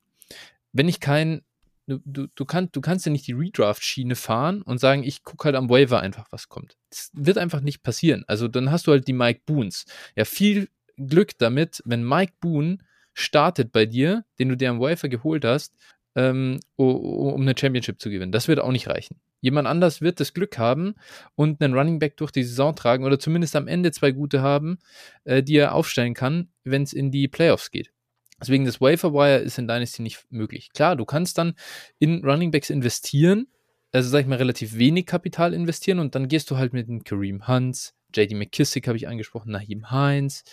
Wenn 0.71 0.87
ich 0.87 0.99
kein 0.99 1.43
du, 1.89 1.99
du, 2.05 2.27
du, 2.33 2.45
kann, 2.45 2.69
du 2.71 2.81
kannst 2.81 3.05
ja 3.05 3.11
nicht 3.11 3.27
die 3.27 3.33
Redraft-Schiene 3.33 4.15
fahren 4.15 4.61
und 4.61 4.79
sagen, 4.79 5.03
ich 5.03 5.23
gucke 5.23 5.45
halt 5.45 5.55
am 5.55 5.69
Waiver 5.69 5.99
einfach, 5.99 6.27
was 6.31 6.47
kommt. 6.47 6.77
Das 6.89 7.11
wird 7.13 7.37
einfach 7.37 7.61
nicht 7.61 7.83
passieren. 7.83 8.23
Also 8.27 8.47
dann 8.47 8.71
hast 8.71 8.87
du 8.87 8.91
halt 8.91 9.07
die 9.07 9.13
Mike 9.13 9.41
Boons. 9.45 9.85
Ja, 10.15 10.25
viel 10.25 10.69
Glück 10.97 11.37
damit, 11.37 11.81
wenn 11.85 12.07
Mike 12.07 12.33
Boone 12.39 12.77
startet 13.13 13.71
bei 13.71 13.85
dir, 13.85 14.23
den 14.37 14.49
du 14.49 14.55
dir 14.55 14.69
am 14.69 14.79
Waiver 14.79 15.09
geholt 15.09 15.43
hast, 15.43 15.75
ähm, 16.15 16.59
um 16.75 17.41
eine 17.41 17.55
Championship 17.57 17.99
zu 17.99 18.09
gewinnen. 18.09 18.31
Das 18.31 18.47
wird 18.47 18.59
auch 18.59 18.71
nicht 18.71 18.87
reichen. 18.87 19.19
Jemand 19.41 19.67
anders 19.67 20.01
wird 20.01 20.19
das 20.19 20.33
Glück 20.33 20.57
haben 20.57 20.95
und 21.35 21.61
einen 21.61 21.73
Running 21.73 21.99
Back 21.99 22.17
durch 22.17 22.31
die 22.31 22.43
Saison 22.43 22.75
tragen 22.75 23.05
oder 23.05 23.19
zumindest 23.19 23.55
am 23.55 23.67
Ende 23.67 23.91
zwei 23.91 24.11
gute 24.11 24.41
haben, 24.41 24.79
äh, 25.23 25.41
die 25.41 25.55
er 25.55 25.73
aufstellen 25.73 26.13
kann, 26.13 26.49
wenn 26.63 26.83
es 26.83 26.93
in 26.93 27.11
die 27.11 27.27
Playoffs 27.27 27.71
geht. 27.71 27.91
Deswegen 28.41 28.65
das 28.65 28.79
Wafer 28.79 29.13
Wire 29.13 29.39
ist 29.39 29.57
in 29.57 29.67
Dynasty 29.67 30.01
nicht 30.01 30.25
möglich. 30.29 30.71
Klar, 30.73 30.95
du 30.95 31.05
kannst 31.05 31.37
dann 31.37 31.55
in 31.99 32.23
Running 32.23 32.51
Backs 32.51 32.69
investieren, 32.69 33.47
also 33.91 34.09
sag 34.09 34.21
ich 34.21 34.27
mal 34.27 34.37
relativ 34.37 34.77
wenig 34.77 35.05
Kapital 35.05 35.53
investieren 35.53 35.99
und 35.99 36.15
dann 36.15 36.27
gehst 36.27 36.49
du 36.51 36.57
halt 36.57 36.73
mit 36.73 36.87
dem 36.87 37.03
Kareem 37.03 37.47
Hunts, 37.47 37.95
JD 38.15 38.33
McKissick 38.33 38.87
habe 38.87 38.97
ich 38.97 39.07
angesprochen, 39.07 39.51
Naheem 39.51 39.89
Hines, 39.89 40.43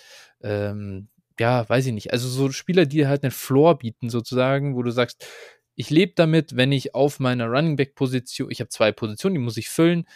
ähm, 0.43 1.09
ja, 1.39 1.69
weiß 1.69 1.87
ich 1.87 1.93
nicht. 1.93 2.13
Also 2.13 2.29
so 2.29 2.51
Spieler, 2.51 2.87
die 2.87 3.07
halt 3.07 3.23
einen 3.23 3.31
Floor 3.31 3.79
bieten 3.79 4.09
sozusagen, 4.09 4.75
wo 4.75 4.83
du 4.83 4.91
sagst, 4.91 5.27
ich 5.75 5.91
lebe 5.91 6.15
damit, 6.17 6.57
wenn 6.57 6.73
ich 6.73 6.95
auf 6.95 7.21
meiner 7.21 7.47
Running 7.47 7.77
Back 7.77 7.95
Position, 7.95 8.51
ich 8.51 8.61
habe 8.61 8.71
zwei 8.71 8.93
Positionen, 8.93 9.35
die 9.35 9.41
muss 9.41 9.59
ich 9.59 9.69
füllen. 9.69 10.07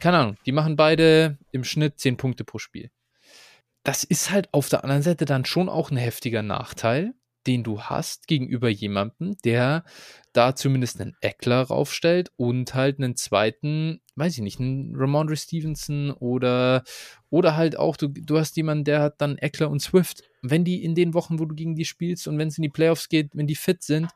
Keine 0.00 0.18
Ahnung, 0.18 0.36
die 0.46 0.52
machen 0.52 0.76
beide 0.76 1.38
im 1.52 1.64
Schnitt 1.64 2.00
10 2.00 2.16
Punkte 2.16 2.44
pro 2.44 2.58
Spiel. 2.58 2.90
Das 3.82 4.02
ist 4.02 4.30
halt 4.30 4.48
auf 4.52 4.70
der 4.70 4.82
anderen 4.82 5.02
Seite 5.02 5.26
dann 5.26 5.44
schon 5.44 5.68
auch 5.68 5.90
ein 5.90 5.98
heftiger 5.98 6.42
Nachteil, 6.42 7.12
den 7.50 7.64
du 7.64 7.82
hast 7.82 8.28
gegenüber 8.28 8.68
jemandem, 8.68 9.36
der 9.44 9.82
da 10.32 10.54
zumindest 10.54 11.00
einen 11.00 11.16
Eckler 11.20 11.62
raufstellt 11.62 12.30
und 12.36 12.74
halt 12.74 12.98
einen 12.98 13.16
zweiten, 13.16 14.00
weiß 14.14 14.34
ich 14.34 14.42
nicht, 14.42 14.60
einen 14.60 14.94
Ramondre 14.94 15.36
Stevenson 15.36 16.12
oder, 16.12 16.84
oder 17.28 17.56
halt 17.56 17.76
auch, 17.76 17.96
du, 17.96 18.06
du 18.06 18.38
hast 18.38 18.56
jemanden, 18.56 18.84
der 18.84 19.00
hat 19.00 19.20
dann 19.20 19.36
Eckler 19.36 19.68
und 19.68 19.80
Swift. 19.80 20.22
Wenn 20.42 20.64
die 20.64 20.84
in 20.84 20.94
den 20.94 21.12
Wochen, 21.12 21.40
wo 21.40 21.44
du 21.44 21.56
gegen 21.56 21.74
die 21.74 21.84
spielst 21.84 22.28
und 22.28 22.38
wenn 22.38 22.46
es 22.46 22.56
in 22.56 22.62
die 22.62 22.68
Playoffs 22.68 23.08
geht, 23.08 23.30
wenn 23.34 23.48
die 23.48 23.56
fit 23.56 23.82
sind, 23.82 24.08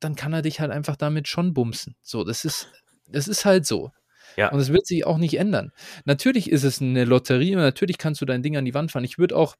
dann 0.00 0.14
kann 0.14 0.34
er 0.34 0.42
dich 0.42 0.60
halt 0.60 0.70
einfach 0.70 0.96
damit 0.96 1.28
schon 1.28 1.54
bumsen. 1.54 1.96
So, 2.02 2.24
das 2.24 2.44
ist, 2.44 2.68
das 3.08 3.26
ist 3.26 3.46
halt 3.46 3.64
so. 3.64 3.90
Ja. 4.36 4.50
Und 4.50 4.60
es 4.60 4.70
wird 4.70 4.86
sich 4.86 5.06
auch 5.06 5.16
nicht 5.16 5.38
ändern. 5.38 5.72
Natürlich 6.04 6.50
ist 6.50 6.64
es 6.64 6.82
eine 6.82 7.06
Lotterie 7.06 7.54
und 7.54 7.62
natürlich 7.62 7.96
kannst 7.96 8.20
du 8.20 8.26
dein 8.26 8.42
Ding 8.42 8.58
an 8.58 8.66
die 8.66 8.74
Wand 8.74 8.92
fahren. 8.92 9.04
Ich 9.04 9.16
würde 9.16 9.34
auch, 9.34 9.56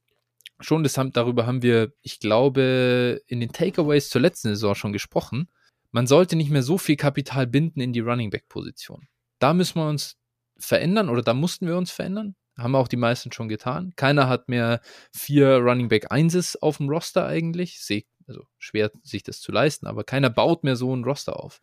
schon, 0.63 0.83
das 0.83 0.99
haben, 0.99 1.13
darüber 1.13 1.47
haben 1.47 1.63
wir, 1.63 1.93
ich 2.03 2.21
glaube, 2.21 3.21
in 3.27 3.41
den 3.41 3.53
Takeaways 3.53 4.09
zur 4.09 4.21
letzten 4.21 4.49
Saison 4.49 4.75
schon 4.75 4.93
gesprochen. 4.93 5.49
Man 5.91 6.07
sollte 6.07 6.37
nicht 6.37 6.51
mehr 6.51 6.63
so 6.63 6.79
viel 6.79 6.97
Kapital 6.97 7.47
binden 7.47 7.81
in 7.81 7.93
die 7.93 8.01
Running 8.01 8.31
Back 8.31 8.49
Position. 8.49 9.09
Da 9.39 9.53
müssen 9.55 9.77
wir 9.79 9.89
uns 9.89 10.17
verändern 10.57 11.09
oder 11.09 11.23
da 11.23 11.35
mussten 11.35 11.67
wir 11.67 11.77
uns 11.77 11.91
verändern. 11.91 12.35
Haben 12.57 12.75
auch 12.75 12.89
die 12.89 12.97
meisten 12.97 13.33
schon 13.33 13.49
getan. 13.49 13.93
Keiner 13.97 14.29
hat 14.29 14.49
mehr 14.49 14.81
vier 15.13 15.57
Running 15.57 15.89
Back 15.89 16.11
Einses 16.11 16.61
auf 16.61 16.79
dem 16.79 16.89
Roster 16.89 17.27
eigentlich. 17.27 17.79
Also 18.27 18.45
schwer 18.59 18.91
sich 19.03 19.23
das 19.23 19.41
zu 19.41 19.53
leisten, 19.53 19.87
aber 19.87 20.05
keiner 20.05 20.31
baut 20.31 20.65
mehr 20.65 20.77
so 20.77 20.95
ein 20.95 21.05
Roster 21.05 21.43
auf. 21.43 21.61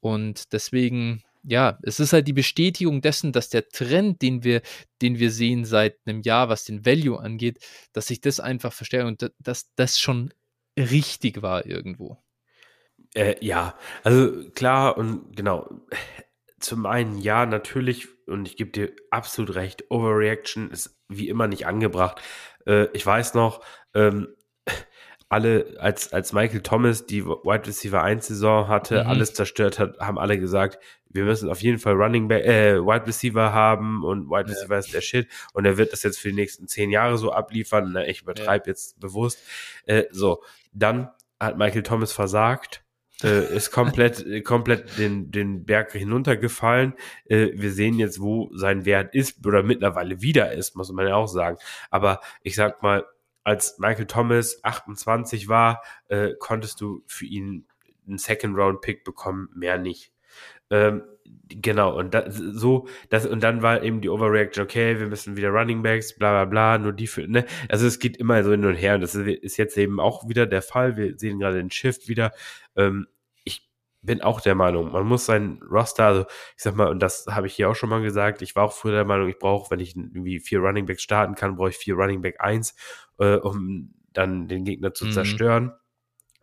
Und 0.00 0.52
deswegen 0.52 1.22
ja, 1.42 1.78
es 1.82 2.00
ist 2.00 2.12
halt 2.12 2.28
die 2.28 2.32
Bestätigung 2.32 3.00
dessen, 3.00 3.32
dass 3.32 3.48
der 3.48 3.68
Trend, 3.68 4.22
den 4.22 4.44
wir, 4.44 4.62
den 5.00 5.18
wir 5.18 5.30
sehen 5.30 5.64
seit 5.64 5.96
einem 6.04 6.20
Jahr, 6.22 6.48
was 6.48 6.64
den 6.64 6.84
Value 6.84 7.18
angeht, 7.18 7.58
dass 7.92 8.08
sich 8.08 8.20
das 8.20 8.40
einfach 8.40 8.72
verstärkt 8.72 9.06
und 9.06 9.32
dass 9.38 9.74
das 9.74 9.98
schon 9.98 10.32
richtig 10.78 11.42
war 11.42 11.66
irgendwo. 11.66 12.18
Äh, 13.14 13.36
ja, 13.44 13.76
also 14.02 14.50
klar 14.50 14.96
und 14.96 15.36
genau. 15.36 15.68
Zum 16.60 16.84
einen 16.84 17.16
ja, 17.18 17.46
natürlich, 17.46 18.08
und 18.26 18.46
ich 18.46 18.56
gebe 18.56 18.70
dir 18.70 18.92
absolut 19.10 19.54
recht, 19.54 19.90
Overreaction 19.90 20.70
ist 20.70 21.00
wie 21.08 21.28
immer 21.28 21.48
nicht 21.48 21.66
angebracht. 21.66 22.20
Äh, 22.66 22.88
ich 22.92 23.04
weiß 23.04 23.32
noch, 23.34 23.64
ähm, 23.94 24.28
alle, 25.30 25.76
als, 25.78 26.12
als 26.12 26.32
Michael 26.32 26.60
Thomas 26.60 27.06
die 27.06 27.24
Wide 27.24 27.66
Receiver 27.66 28.02
1 28.02 28.26
Saison 28.26 28.66
hatte, 28.66 29.04
mhm. 29.04 29.10
alles 29.10 29.32
zerstört 29.32 29.78
hat, 29.78 29.98
haben 30.00 30.18
alle 30.18 30.38
gesagt, 30.38 30.78
wir 31.08 31.24
müssen 31.24 31.48
auf 31.48 31.62
jeden 31.62 31.78
Fall 31.78 31.94
Running 31.94 32.28
Back, 32.28 32.44
äh, 32.44 32.80
Wide 32.80 33.06
Receiver 33.06 33.52
haben 33.52 34.04
und 34.04 34.28
Wide 34.28 34.50
ja. 34.50 34.54
Receiver 34.54 34.78
ist 34.78 34.92
der 34.92 35.00
Shit 35.00 35.28
und 35.52 35.64
er 35.64 35.78
wird 35.78 35.92
das 35.92 36.02
jetzt 36.02 36.18
für 36.18 36.28
die 36.28 36.34
nächsten 36.34 36.66
zehn 36.66 36.90
Jahre 36.90 37.16
so 37.16 37.32
abliefern. 37.32 37.90
Na, 37.92 38.06
ich 38.06 38.22
übertreibe 38.22 38.64
ja. 38.66 38.72
jetzt 38.72 38.98
bewusst. 38.98 39.38
Äh, 39.86 40.04
so, 40.10 40.42
dann 40.72 41.10
hat 41.38 41.56
Michael 41.56 41.84
Thomas 41.84 42.12
versagt 42.12 42.84
äh, 43.22 43.54
ist 43.54 43.70
komplett, 43.70 44.20
äh, 44.26 44.40
komplett 44.40 44.98
den, 44.98 45.30
den 45.30 45.64
Berg 45.64 45.92
hinuntergefallen. 45.92 46.94
Äh, 47.26 47.50
wir 47.54 47.70
sehen 47.70 47.98
jetzt, 47.98 48.20
wo 48.20 48.50
sein 48.54 48.84
Wert 48.84 49.14
ist 49.14 49.46
oder 49.46 49.62
mittlerweile 49.62 50.22
wieder 50.22 50.52
ist, 50.52 50.74
muss 50.74 50.90
man 50.90 51.06
ja 51.06 51.14
auch 51.14 51.28
sagen. 51.28 51.58
Aber 51.90 52.20
ich 52.42 52.54
sag 52.56 52.82
mal, 52.82 53.04
als 53.44 53.78
Michael 53.78 54.06
Thomas 54.06 54.62
28 54.64 55.48
war, 55.48 55.82
äh, 56.08 56.34
konntest 56.38 56.80
du 56.80 57.02
für 57.06 57.26
ihn 57.26 57.66
einen 58.06 58.18
Second-Round-Pick 58.18 59.04
bekommen, 59.04 59.48
mehr 59.54 59.78
nicht. 59.78 60.12
Ähm, 60.70 61.02
genau, 61.48 61.96
und 61.98 62.14
das, 62.14 62.36
so, 62.36 62.86
das, 63.08 63.26
und 63.26 63.42
dann 63.42 63.62
war 63.62 63.82
eben 63.82 64.00
die 64.00 64.08
Overreaction, 64.08 64.64
okay, 64.64 65.00
wir 65.00 65.08
müssen 65.08 65.36
wieder 65.36 65.50
Running 65.50 65.82
Backs, 65.82 66.16
bla 66.16 66.30
bla 66.30 66.44
bla, 66.44 66.78
nur 66.78 66.92
die 66.92 67.08
für, 67.08 67.26
ne, 67.26 67.44
also 67.68 67.86
es 67.86 67.98
geht 67.98 68.16
immer 68.16 68.42
so 68.44 68.52
hin 68.52 68.64
und 68.64 68.76
her 68.76 68.94
und 68.94 69.00
das 69.00 69.14
ist 69.16 69.56
jetzt 69.56 69.76
eben 69.76 69.98
auch 70.00 70.28
wieder 70.28 70.46
der 70.46 70.62
Fall. 70.62 70.96
Wir 70.96 71.18
sehen 71.18 71.40
gerade 71.40 71.56
den 71.56 71.70
Shift 71.70 72.08
wieder. 72.08 72.32
Ähm, 72.76 73.08
ich 73.44 73.68
bin 74.02 74.22
auch 74.22 74.40
der 74.40 74.54
Meinung, 74.54 74.92
man 74.92 75.06
muss 75.06 75.26
sein 75.26 75.60
Roster, 75.68 76.06
also 76.06 76.20
ich 76.56 76.62
sag 76.62 76.76
mal, 76.76 76.88
und 76.88 77.00
das 77.00 77.26
habe 77.28 77.48
ich 77.48 77.54
hier 77.54 77.68
auch 77.68 77.74
schon 77.74 77.90
mal 77.90 78.02
gesagt, 78.02 78.40
ich 78.42 78.54
war 78.54 78.64
auch 78.64 78.72
früher 78.72 78.92
der 78.92 79.04
Meinung, 79.04 79.28
ich 79.28 79.38
brauche, 79.38 79.70
wenn 79.72 79.80
ich 79.80 79.96
irgendwie 79.96 80.38
vier 80.38 80.60
Running 80.60 80.86
Backs 80.86 81.02
starten 81.02 81.34
kann, 81.34 81.56
brauche 81.56 81.70
ich 81.70 81.76
vier 81.76 81.96
Running 81.96 82.22
Back 82.22 82.36
1, 82.40 82.74
äh, 83.20 83.36
um 83.36 83.94
dann 84.12 84.48
den 84.48 84.64
Gegner 84.64 84.92
zu 84.92 85.06
mhm. 85.06 85.12
zerstören 85.12 85.72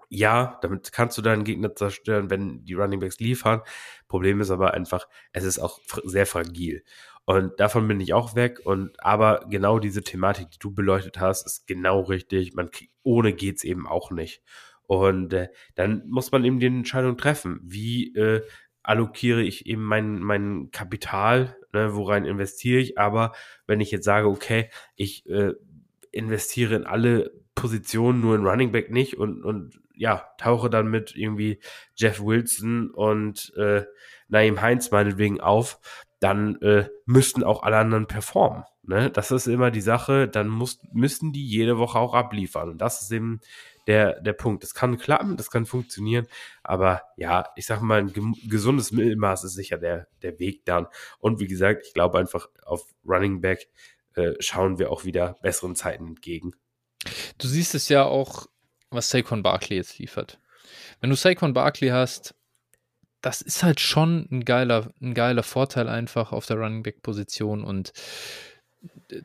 ja, 0.09 0.57
damit 0.61 0.91
kannst 0.91 1.17
du 1.17 1.21
deinen 1.21 1.43
Gegner 1.43 1.75
zerstören, 1.75 2.29
wenn 2.29 2.63
die 2.63 2.73
Runningbacks 2.73 3.19
liefern. 3.19 3.61
Problem 4.07 4.39
ist 4.39 4.51
aber 4.51 4.73
einfach, 4.73 5.07
es 5.33 5.43
ist 5.43 5.59
auch 5.59 5.79
sehr 6.03 6.25
fragil. 6.25 6.83
Und 7.25 7.59
davon 7.59 7.87
bin 7.87 7.99
ich 7.99 8.13
auch 8.13 8.35
weg. 8.35 8.61
Und 8.63 9.03
aber 9.03 9.45
genau 9.49 9.79
diese 9.79 10.03
Thematik, 10.03 10.51
die 10.51 10.59
du 10.59 10.73
beleuchtet 10.73 11.19
hast, 11.19 11.45
ist 11.45 11.67
genau 11.67 12.01
richtig. 12.01 12.53
Man 12.53 12.69
ohne 13.03 13.33
geht's 13.33 13.65
eben 13.65 13.85
auch 13.85 14.11
nicht. 14.11 14.41
Und 14.83 15.33
äh, 15.33 15.49
dann 15.75 16.03
muss 16.07 16.31
man 16.31 16.45
eben 16.45 16.59
die 16.61 16.67
Entscheidung 16.67 17.17
treffen. 17.17 17.59
Wie 17.63 18.15
äh, 18.15 18.43
allokiere 18.83 19.41
ich 19.41 19.65
eben 19.65 19.83
mein, 19.83 20.19
mein 20.19 20.69
Kapital, 20.71 21.57
ne, 21.73 21.93
worein 21.93 22.23
investiere 22.23 22.79
ich? 22.79 22.97
Aber 22.97 23.33
wenn 23.65 23.81
ich 23.81 23.91
jetzt 23.91 24.05
sage, 24.05 24.29
okay, 24.29 24.69
ich 24.95 25.25
äh, 25.25 25.51
investiere 26.17 26.75
in 26.75 26.85
alle 26.85 27.31
Positionen, 27.55 28.21
nur 28.21 28.35
in 28.35 28.45
Running 28.45 28.71
Back 28.71 28.91
nicht 28.91 29.17
und, 29.17 29.43
und 29.43 29.79
ja, 29.95 30.27
tauche 30.37 30.69
dann 30.69 30.87
mit 30.89 31.15
irgendwie 31.15 31.59
Jeff 31.95 32.21
Wilson 32.21 32.91
und 32.91 33.53
äh, 33.57 33.83
Naim 34.27 34.61
Heinz 34.61 34.91
meinetwegen 34.91 35.41
auf, 35.41 35.79
dann 36.19 36.61
äh, 36.61 36.89
müssten 37.05 37.43
auch 37.43 37.63
alle 37.63 37.77
anderen 37.77 38.07
performen. 38.07 38.63
Ne? 38.83 39.09
Das 39.09 39.31
ist 39.31 39.47
immer 39.47 39.71
die 39.71 39.81
Sache, 39.81 40.27
dann 40.27 40.47
muss, 40.47 40.79
müssen 40.93 41.33
die 41.33 41.45
jede 41.45 41.77
Woche 41.77 41.99
auch 41.99 42.13
abliefern. 42.13 42.69
Und 42.69 42.77
das 42.79 43.01
ist 43.01 43.11
eben 43.11 43.41
der, 43.87 44.21
der 44.21 44.33
Punkt. 44.33 44.63
Das 44.63 44.73
kann 44.73 44.97
klappen, 44.97 45.37
das 45.37 45.49
kann 45.49 45.65
funktionieren, 45.65 46.27
aber 46.63 47.01
ja, 47.15 47.49
ich 47.55 47.65
sag 47.65 47.81
mal, 47.81 47.99
ein 47.99 48.13
gesundes 48.47 48.91
Mittelmaß 48.91 49.43
ist 49.45 49.53
sicher 49.53 49.77
der, 49.77 50.07
der 50.21 50.39
Weg 50.39 50.65
dann. 50.65 50.87
Und 51.19 51.39
wie 51.39 51.47
gesagt, 51.47 51.83
ich 51.85 51.93
glaube 51.93 52.19
einfach 52.19 52.49
auf 52.63 52.85
Running 53.05 53.41
Back 53.41 53.67
äh, 54.17 54.35
schauen 54.39 54.79
wir 54.79 54.91
auch 54.91 55.05
wieder 55.05 55.37
besseren 55.41 55.75
Zeiten 55.75 56.07
entgegen. 56.07 56.53
Du 57.37 57.47
siehst 57.47 57.75
es 57.75 57.89
ja 57.89 58.03
auch 58.03 58.47
was 58.89 59.09
Saquon 59.09 59.43
Barkley 59.43 59.77
jetzt 59.77 59.99
liefert. 59.99 60.39
Wenn 60.99 61.09
du 61.09 61.15
Saquon 61.15 61.53
Barkley 61.53 61.89
hast, 61.89 62.35
das 63.21 63.41
ist 63.41 63.63
halt 63.63 63.79
schon 63.79 64.27
ein 64.31 64.45
geiler, 64.45 64.91
ein 65.01 65.13
geiler 65.13 65.43
Vorteil 65.43 65.89
einfach 65.89 66.31
auf 66.31 66.45
der 66.45 66.57
Running 66.57 66.83
Back 66.83 67.01
Position 67.01 67.63
und 67.63 67.91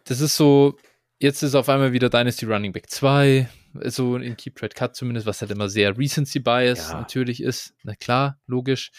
das 0.05 0.21
ist 0.21 0.37
so, 0.37 0.79
jetzt 1.19 1.43
ist 1.43 1.55
auf 1.55 1.69
einmal 1.69 1.93
wieder 1.93 2.09
Dynasty 2.09 2.47
Running 2.47 2.73
Back 2.73 2.91
2, 2.91 3.49
so 3.85 4.17
in 4.17 4.37
Keep 4.37 4.57
Trade 4.57 4.75
Cut 4.75 4.97
zumindest, 4.97 5.27
was 5.27 5.41
halt 5.41 5.51
immer 5.51 5.69
sehr 5.69 5.97
Recency 5.97 6.41
Bias 6.41 6.91
ja. 6.91 6.99
natürlich 6.99 7.43
ist. 7.43 7.75
Na 7.83 7.95
klar, 7.95 8.41
logisch. 8.47 8.91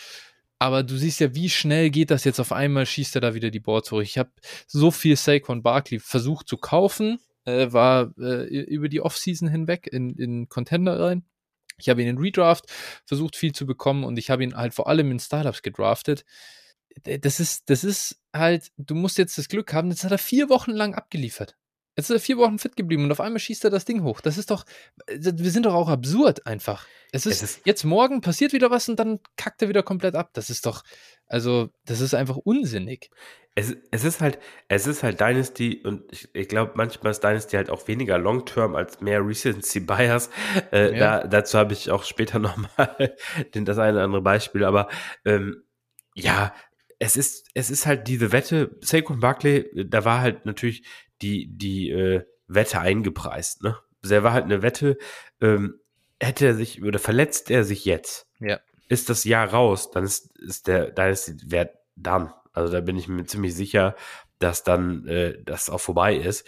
Aber 0.64 0.82
du 0.82 0.96
siehst 0.96 1.20
ja, 1.20 1.36
wie 1.36 1.50
schnell 1.50 1.90
geht 1.90 2.10
das 2.10 2.24
jetzt 2.24 2.40
auf 2.40 2.54
einmal, 2.54 2.86
schießt 2.86 3.16
er 3.16 3.22
da 3.22 3.34
wieder 3.34 3.52
die 3.52 3.60
Boards 3.60 3.92
hoch. 3.92 4.00
Ich 4.00 4.18
habe 4.18 4.32
so 4.66 4.92
viel 4.92 5.18
Saquon 5.18 5.62
Barkley 5.62 6.00
versucht 6.00 6.48
zu 6.48 6.56
kaufen, 6.56 7.20
äh, 7.44 7.74
war 7.74 8.18
äh, 8.18 8.46
über 8.46 8.88
die 8.88 9.02
Offseason 9.02 9.50
hinweg 9.50 9.88
in, 9.92 10.16
in 10.16 10.48
Contender 10.48 10.98
rein. 10.98 11.26
Ich 11.78 11.90
habe 11.90 12.02
ihn 12.02 12.08
in 12.08 12.18
Redraft 12.18 12.72
versucht, 13.04 13.36
viel 13.36 13.52
zu 13.52 13.66
bekommen 13.66 14.06
und 14.06 14.18
ich 14.18 14.30
habe 14.30 14.42
ihn 14.42 14.56
halt 14.56 14.74
vor 14.74 14.88
allem 14.88 15.12
in 15.12 15.20
Startups 15.20 15.64
gedraftet. 15.64 16.24
Das 17.04 17.42
ist, 17.42 17.70
das 17.70 17.84
ist 17.84 18.22
halt, 18.34 18.72
du 18.78 18.96
musst 18.96 19.18
jetzt 19.18 19.38
das 19.38 19.50
Glück 19.50 19.74
haben, 19.74 19.90
jetzt 19.90 20.06
hat 20.06 20.14
er 20.14 20.18
vier 20.18 20.48
Wochen 20.48 20.72
lang 20.72 20.96
abgeliefert. 20.96 21.58
Jetzt 21.96 22.10
ist 22.10 22.16
er 22.16 22.20
vier 22.20 22.38
Wochen 22.38 22.60
fit 22.60 22.76
geblieben 22.76 23.04
und 23.04 23.12
auf 23.12 23.22
einmal 23.22 23.40
schießt 23.40 23.64
er 23.66 23.70
das 23.70 23.86
Ding 23.86 24.04
hoch. 24.04 24.22
Das 24.22 24.38
ist 24.38 24.50
doch, 24.50 24.66
wir 25.08 25.52
sind 25.52 25.66
doch 25.66 25.74
auch 25.74 25.90
absurd 25.90 26.46
einfach. 26.48 26.86
Es 27.12 27.26
ist, 27.26 27.44
es 27.44 27.58
ist 27.58 27.66
jetzt 27.66 27.84
morgen 27.84 28.22
passiert 28.22 28.54
wieder 28.54 28.72
was 28.72 28.90
und 28.90 28.98
dann 28.98 29.20
kackt 29.38 29.62
er 29.62 29.70
wieder 29.70 29.84
komplett 29.84 30.16
ab. 30.16 30.32
Das 30.34 30.50
ist 30.50 30.66
doch, 30.66 30.84
also, 31.28 31.70
das 31.86 32.02
ist 32.02 32.16
einfach 32.16 32.38
unsinnig 32.38 33.12
es, 33.56 33.76
es 33.92 34.04
ist 34.04 34.20
halt, 34.20 34.40
es 34.68 34.88
ist 34.88 35.04
halt 35.04 35.20
Dynasty 35.20 35.82
und 35.84 36.12
ich, 36.12 36.28
ich 36.34 36.48
glaube, 36.48 36.72
manchmal 36.76 37.12
ist 37.12 37.24
Dynasty 37.24 37.56
halt 37.56 37.70
auch 37.70 37.88
weniger 37.88 38.18
Long-Term 38.18 38.76
als 38.76 39.02
mehr 39.02 39.26
Recency 39.26 39.80
Bias. 39.82 40.30
Äh, 40.72 40.98
ja. 40.98 41.20
da, 41.20 41.28
dazu 41.28 41.60
habe 41.60 41.74
ich 41.74 41.92
auch 41.92 42.04
später 42.04 42.40
nochmal 42.40 43.16
das 43.54 43.78
eine 43.78 43.98
oder 43.98 44.04
andere 44.04 44.22
Beispiel, 44.22 44.64
aber 44.64 44.90
ähm, 45.26 45.64
ja, 46.16 46.54
es 47.00 47.18
ist, 47.18 47.48
es 47.54 47.70
ist 47.70 47.86
halt 47.86 48.08
diese 48.08 48.32
Wette, 48.32 48.78
Saquon 48.82 49.20
Barkley, 49.20 49.70
da 49.74 50.06
war 50.06 50.22
halt 50.22 50.46
natürlich 50.46 50.84
die, 51.22 51.48
die 51.50 51.90
äh, 51.90 52.24
Wette 52.48 52.80
eingepreist, 52.80 53.64
ne? 53.64 53.78
Der 54.04 54.24
war 54.24 54.34
halt 54.34 54.44
eine 54.46 54.62
Wette, 54.62 54.98
ähm, 55.40 55.80
hätte 56.20 56.46
er 56.46 56.56
sich 56.56 56.84
oder 56.84 57.00
verletzt 57.00 57.50
er 57.50 57.64
sich 57.64 57.86
jetzt, 57.86 58.28
ja. 58.40 58.60
ist 58.90 59.10
das 59.10 59.24
Jahr 59.24 59.50
raus, 59.50 59.92
dann 59.92 60.04
ist, 60.04 60.38
ist 60.40 60.68
der 60.68 60.92
Dynasty-Wert 60.92 61.76
dann. 61.96 62.34
Also 62.52 62.72
da 62.72 62.82
bin 62.82 62.98
ich 62.98 63.08
mir 63.08 63.26
ziemlich 63.26 63.56
sicher, 63.56 63.96
dass 64.40 64.64
dann 64.64 65.08
äh, 65.08 65.42
das 65.44 65.70
auch 65.70 65.80
vorbei 65.80 66.16
ist. 66.16 66.46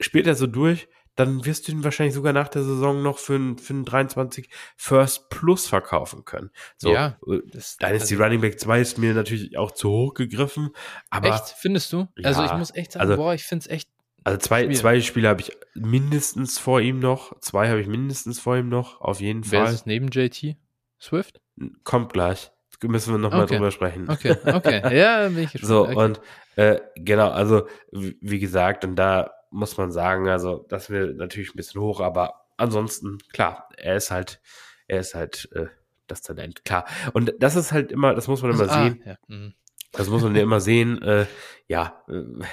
Spielt 0.00 0.26
er 0.26 0.34
so 0.36 0.46
durch, 0.46 0.88
dann 1.16 1.44
wirst 1.44 1.68
du 1.68 1.72
ihn 1.72 1.84
wahrscheinlich 1.84 2.14
sogar 2.14 2.32
nach 2.32 2.48
der 2.48 2.64
Saison 2.64 3.02
noch 3.02 3.18
für 3.18 3.36
ein, 3.36 3.58
für 3.58 3.74
ein 3.74 3.84
23 3.84 4.48
First 4.76 5.30
Plus 5.30 5.66
verkaufen 5.66 6.24
können. 6.24 6.50
So, 6.76 6.92
ja, 6.92 7.18
äh, 7.28 7.38
das, 7.52 7.76
dann 7.76 7.94
ist 7.94 8.02
also, 8.02 8.16
die 8.16 8.22
Running 8.22 8.40
Back 8.40 8.58
2 8.58 8.80
ist 8.80 8.98
mir 8.98 9.14
natürlich 9.14 9.56
auch 9.56 9.70
zu 9.70 9.90
hoch 9.90 10.14
gegriffen. 10.14 10.70
Aber, 11.10 11.28
echt, 11.28 11.54
findest 11.56 11.92
du? 11.92 12.08
Ja, 12.16 12.28
also 12.28 12.44
ich 12.44 12.52
muss 12.54 12.74
echt 12.74 12.92
sagen, 12.92 13.08
also, 13.08 13.16
boah, 13.16 13.34
ich 13.34 13.44
finde 13.44 13.64
es 13.64 13.70
echt. 13.70 13.88
Also 14.24 14.38
zwei, 14.38 14.68
zwei 14.72 15.00
Spiele 15.00 15.28
habe 15.28 15.42
ich 15.42 15.52
mindestens 15.74 16.58
vor 16.58 16.80
ihm 16.80 16.98
noch. 16.98 17.38
Zwei 17.40 17.68
habe 17.68 17.80
ich 17.80 17.86
mindestens 17.86 18.40
vor 18.40 18.56
ihm 18.56 18.68
noch, 18.68 19.00
auf 19.00 19.20
jeden 19.20 19.44
Wer 19.44 19.60
Fall. 19.60 19.68
Wer 19.68 19.74
ist 19.74 19.86
neben 19.86 20.08
JT? 20.08 20.56
Swift? 20.98 21.40
Kommt 21.84 22.12
gleich 22.12 22.50
müssen 22.88 23.14
wir 23.14 23.18
nochmal 23.18 23.44
okay. 23.44 23.54
drüber 23.54 23.70
sprechen. 23.70 24.08
Okay, 24.08 24.36
okay. 24.44 24.82
Ja, 24.96 25.28
bin 25.28 25.38
ich 25.44 25.52
gespannt. 25.52 25.68
So, 25.68 25.82
okay. 25.84 25.96
und 25.96 26.20
äh, 26.56 26.80
genau, 26.96 27.30
also 27.30 27.66
wie 27.90 28.38
gesagt, 28.38 28.84
und 28.84 28.96
da 28.96 29.32
muss 29.50 29.76
man 29.76 29.92
sagen, 29.92 30.28
also 30.28 30.66
das 30.68 30.90
wäre 30.90 31.08
natürlich 31.14 31.54
ein 31.54 31.56
bisschen 31.56 31.80
hoch, 31.80 32.00
aber 32.00 32.46
ansonsten, 32.56 33.18
klar, 33.32 33.68
er 33.76 33.96
ist 33.96 34.10
halt, 34.10 34.40
er 34.88 35.00
ist 35.00 35.14
halt 35.14 35.48
äh, 35.52 35.66
das 36.06 36.22
Talent, 36.22 36.64
klar. 36.64 36.84
Und 37.12 37.34
das 37.38 37.56
ist 37.56 37.72
halt 37.72 37.92
immer, 37.92 38.14
das 38.14 38.28
muss 38.28 38.42
man 38.42 38.52
immer 38.52 38.62
also, 38.62 38.74
sehen. 38.74 39.02
Ah, 39.04 39.08
ja. 39.08 39.16
mhm. 39.28 39.54
Das 39.92 40.08
muss 40.08 40.22
man 40.22 40.34
ja 40.34 40.42
immer 40.42 40.60
sehen, 40.60 41.00
äh, 41.02 41.26
ja, 41.68 42.02
äh, 42.08 42.44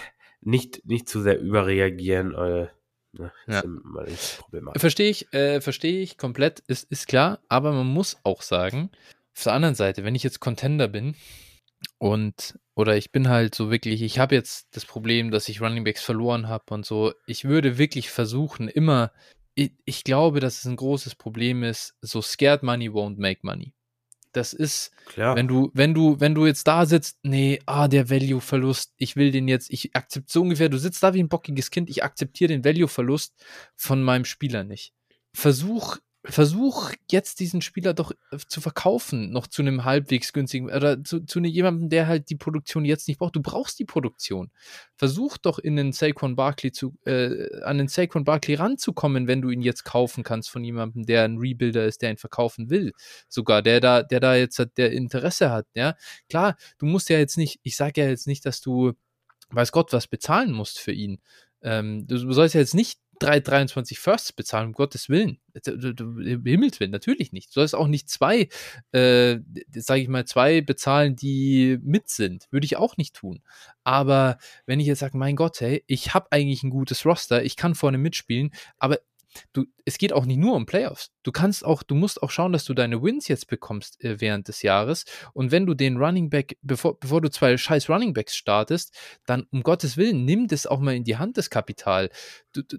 nicht, 0.42 0.86
nicht 0.86 1.08
zu 1.08 1.22
sehr 1.22 1.40
überreagieren, 1.40 2.34
äh, 2.34 2.68
Ne, 3.14 3.32
ja. 3.48 3.62
Verstehe 4.78 5.10
ich, 5.10 5.34
äh, 5.34 5.60
verstehe 5.60 6.02
ich 6.02 6.18
komplett, 6.18 6.60
ist, 6.68 6.90
ist 6.92 7.08
klar, 7.08 7.40
aber 7.50 7.74
man 7.74 7.88
muss 7.88 8.18
auch 8.24 8.42
sagen, 8.42 8.90
auf 9.36 9.44
der 9.44 9.54
anderen 9.54 9.76
Seite, 9.76 10.06
wenn 10.06 10.16
ich 10.16 10.24
jetzt 10.24 10.40
Contender 10.40 10.88
bin 10.88 11.16
und 11.98 12.58
oder 12.74 12.96
ich 12.96 13.12
bin 13.12 13.28
halt 13.28 13.54
so 13.54 13.70
wirklich, 13.70 14.02
ich 14.02 14.18
habe 14.18 14.36
jetzt 14.36 14.76
das 14.76 14.86
Problem, 14.86 15.30
dass 15.30 15.50
ich 15.50 15.62
Runningbacks 15.62 16.02
verloren 16.02 16.48
habe 16.48 16.74
und 16.74 16.86
so, 16.86 17.14
ich 17.28 17.44
würde 17.44 17.78
wirklich 17.78 18.10
versuchen, 18.10 18.70
immer, 18.70 19.12
ich, 19.56 19.74
ich 19.84 20.06
glaube, 20.06 20.40
dass 20.40 20.60
es 20.60 20.66
ein 20.66 20.78
großes 20.78 21.16
Problem 21.16 21.64
ist, 21.64 21.98
so 22.02 22.22
scared 22.22 22.64
money 22.64 22.90
won't 22.90 23.20
make 23.20 23.42
money. 23.44 23.74
Das 24.34 24.54
ist, 24.54 24.92
Klar. 25.08 25.36
wenn 25.36 25.48
du, 25.48 25.72
wenn 25.74 25.94
du, 25.94 26.20
wenn 26.20 26.34
du 26.36 26.46
jetzt 26.46 26.68
da 26.68 26.86
sitzt, 26.86 27.18
nee, 27.24 27.60
ah, 27.66 27.88
der 27.88 28.10
Value-Verlust, 28.10 28.94
ich 28.98 29.16
will 29.16 29.32
den 29.32 29.48
jetzt, 29.48 29.70
ich 29.72 29.96
akzeptiere 29.96 30.32
so 30.32 30.42
ungefähr, 30.42 30.70
du 30.70 30.78
sitzt 30.78 31.04
da 31.04 31.14
wie 31.14 31.22
ein 31.22 31.30
bockiges 31.30 31.70
Kind, 31.70 31.90
ich 31.90 32.04
akzeptiere 32.04 32.50
den 32.50 32.64
Value-Verlust 32.64 33.34
von 33.76 34.02
meinem 34.02 34.26
Spieler 34.26 34.64
nicht. 34.64 34.94
Versuch 35.34 35.98
versuch 36.24 36.92
jetzt 37.10 37.40
diesen 37.40 37.62
Spieler 37.62 37.94
doch 37.94 38.12
äh, 38.32 38.38
zu 38.48 38.62
verkaufen, 38.62 39.32
noch 39.32 39.48
zu 39.48 39.64
einem 39.64 39.86
halbwegs 39.86 40.34
günstigen, 40.34 40.68
oder 40.70 41.04
zu, 41.04 41.22
zu 41.26 41.40
jemandem, 41.40 41.90
der 41.90 42.08
halt 42.08 42.30
die 42.30 42.36
Produktion 42.36 42.86
jetzt 42.86 43.08
nicht 43.08 43.18
braucht. 43.18 43.36
Du 43.36 43.42
brauchst 43.42 43.80
die 43.80 43.86
Produktion. 43.86 44.52
Versuch 44.96 45.38
doch 45.38 45.58
in 45.58 45.76
den 45.76 45.94
Saquon 45.94 46.36
Barkley 46.36 46.72
zu, 46.72 46.96
äh, 47.06 47.62
an 47.64 47.80
den 47.80 47.88
Saquon 47.88 48.24
Barkley 48.24 48.56
ranzukommen, 48.56 49.28
wenn 49.28 49.42
du 49.42 49.50
ihn 49.50 49.62
jetzt 49.62 49.84
kaufen 49.84 50.24
kannst 50.24 50.52
von 50.52 50.64
jemandem, 50.64 51.06
der 51.06 51.24
ein 51.24 51.38
Rebuilder 51.38 51.86
ist, 51.86 52.04
der 52.04 52.12
ihn 52.12 52.18
verkaufen 52.18 52.70
will. 52.70 52.94
Sogar, 53.28 53.64
der 53.64 53.80
da, 53.80 54.04
der 54.04 54.20
da 54.20 54.36
jetzt 54.36 54.60
hat, 54.60 54.78
der 54.78 54.92
Interesse 54.92 55.50
hat, 55.52 55.66
ja. 55.74 55.96
Klar, 56.30 56.56
du 56.78 56.86
musst 56.86 57.10
ja 57.10 57.18
jetzt 57.18 57.38
nicht, 57.38 57.60
ich 57.64 57.76
sage 57.76 58.02
ja 58.02 58.08
jetzt 58.08 58.28
nicht, 58.28 58.46
dass 58.46 58.62
du, 58.62 58.94
weiß 59.50 59.72
Gott, 59.72 59.92
was 59.92 60.08
bezahlen 60.08 60.52
musst 60.52 60.80
für 60.80 60.92
ihn. 60.92 61.20
Ähm, 61.64 62.08
du 62.08 62.32
sollst 62.32 62.56
ja 62.56 62.62
jetzt 62.62 62.76
nicht 62.76 63.01
drei 63.22 63.40
23 63.40 64.00
Firsts 64.00 64.34
bezahlen, 64.34 64.68
um 64.68 64.74
Gottes 64.74 65.10
Willen. 65.10 65.40
Im 65.66 66.44
Himmels 66.46 66.80
Willen, 66.80 66.92
natürlich 66.92 67.32
nicht. 67.32 67.50
Du 67.50 67.54
sollst 67.56 67.76
auch 67.76 67.88
nicht 67.88 68.10
zwei, 68.10 68.50
äh, 68.92 69.40
sage 69.74 70.02
ich 70.02 70.08
mal, 70.08 70.26
zwei 70.26 70.62
bezahlen, 70.62 71.16
die 71.16 71.78
mit 71.84 72.10
sind. 72.10 72.48
Würde 72.52 72.66
ich 72.66 72.78
auch 72.78 72.98
nicht 72.98 73.16
tun. 73.16 73.42
Aber 73.84 74.38
wenn 74.66 74.80
ich 74.80 74.88
jetzt 74.88 75.00
sage, 75.00 75.18
mein 75.18 75.36
Gott, 75.36 75.62
hey, 75.62 75.84
ich 75.88 76.14
habe 76.14 76.32
eigentlich 76.32 76.64
ein 76.64 76.70
gutes 76.70 77.06
Roster, 77.06 77.44
ich 77.44 77.56
kann 77.56 77.76
vorne 77.76 77.98
mitspielen, 77.98 78.52
aber 78.80 79.00
du, 79.54 79.66
es 79.86 79.98
geht 79.98 80.14
auch 80.14 80.26
nicht 80.26 80.38
nur 80.38 80.56
um 80.56 80.66
Playoffs. 80.66 81.12
Du 81.24 81.32
kannst 81.32 81.66
auch, 81.66 81.84
du 81.84 81.96
musst 81.96 82.22
auch 82.22 82.32
schauen, 82.32 82.54
dass 82.54 82.66
du 82.66 82.74
deine 82.74 83.02
Wins 83.02 83.28
jetzt 83.28 83.48
bekommst 83.48 84.04
äh, 84.04 84.20
während 84.20 84.48
des 84.48 84.62
Jahres. 84.62 85.06
Und 85.34 85.52
wenn 85.52 85.66
du 85.66 85.74
den 85.74 85.98
Running 85.98 86.30
Back, 86.30 86.58
bevor, 86.62 87.00
bevor 87.00 87.22
du 87.22 87.30
zwei 87.30 87.56
scheiß 87.58 87.90
Running 87.90 88.14
Backs 88.14 88.36
startest, 88.36 88.96
dann 89.26 89.48
um 89.52 89.64
Gottes 89.64 89.98
Willen, 89.98 90.26
nimm 90.26 90.48
das 90.48 90.68
auch 90.68 90.80
mal 90.80 90.96
in 90.96 91.04
die 91.04 91.18
Hand, 91.18 91.38
das 91.38 91.50
Kapital. 91.50 92.10
Du, 92.54 92.64
du, 92.64 92.78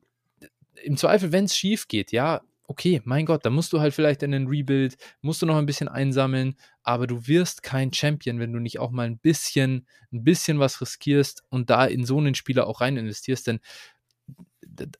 Im 0.82 0.96
Zweifel, 0.96 1.32
wenn 1.32 1.44
es 1.44 1.56
schief 1.56 1.88
geht, 1.88 2.12
ja, 2.12 2.42
okay, 2.66 3.02
mein 3.04 3.26
Gott, 3.26 3.44
da 3.44 3.50
musst 3.50 3.72
du 3.72 3.80
halt 3.80 3.92
vielleicht 3.92 4.22
in 4.22 4.30
den 4.32 4.46
Rebuild, 4.46 4.96
musst 5.20 5.42
du 5.42 5.46
noch 5.46 5.56
ein 5.56 5.66
bisschen 5.66 5.88
einsammeln, 5.88 6.56
aber 6.82 7.06
du 7.06 7.26
wirst 7.26 7.62
kein 7.62 7.92
Champion, 7.92 8.38
wenn 8.40 8.52
du 8.52 8.60
nicht 8.60 8.78
auch 8.78 8.90
mal 8.90 9.06
ein 9.06 9.18
bisschen, 9.18 9.86
ein 10.12 10.24
bisschen 10.24 10.58
was 10.58 10.80
riskierst 10.80 11.44
und 11.50 11.70
da 11.70 11.84
in 11.84 12.04
so 12.04 12.18
einen 12.18 12.34
Spieler 12.34 12.66
auch 12.66 12.80
rein 12.80 12.96
investierst, 12.96 13.46
denn 13.46 13.60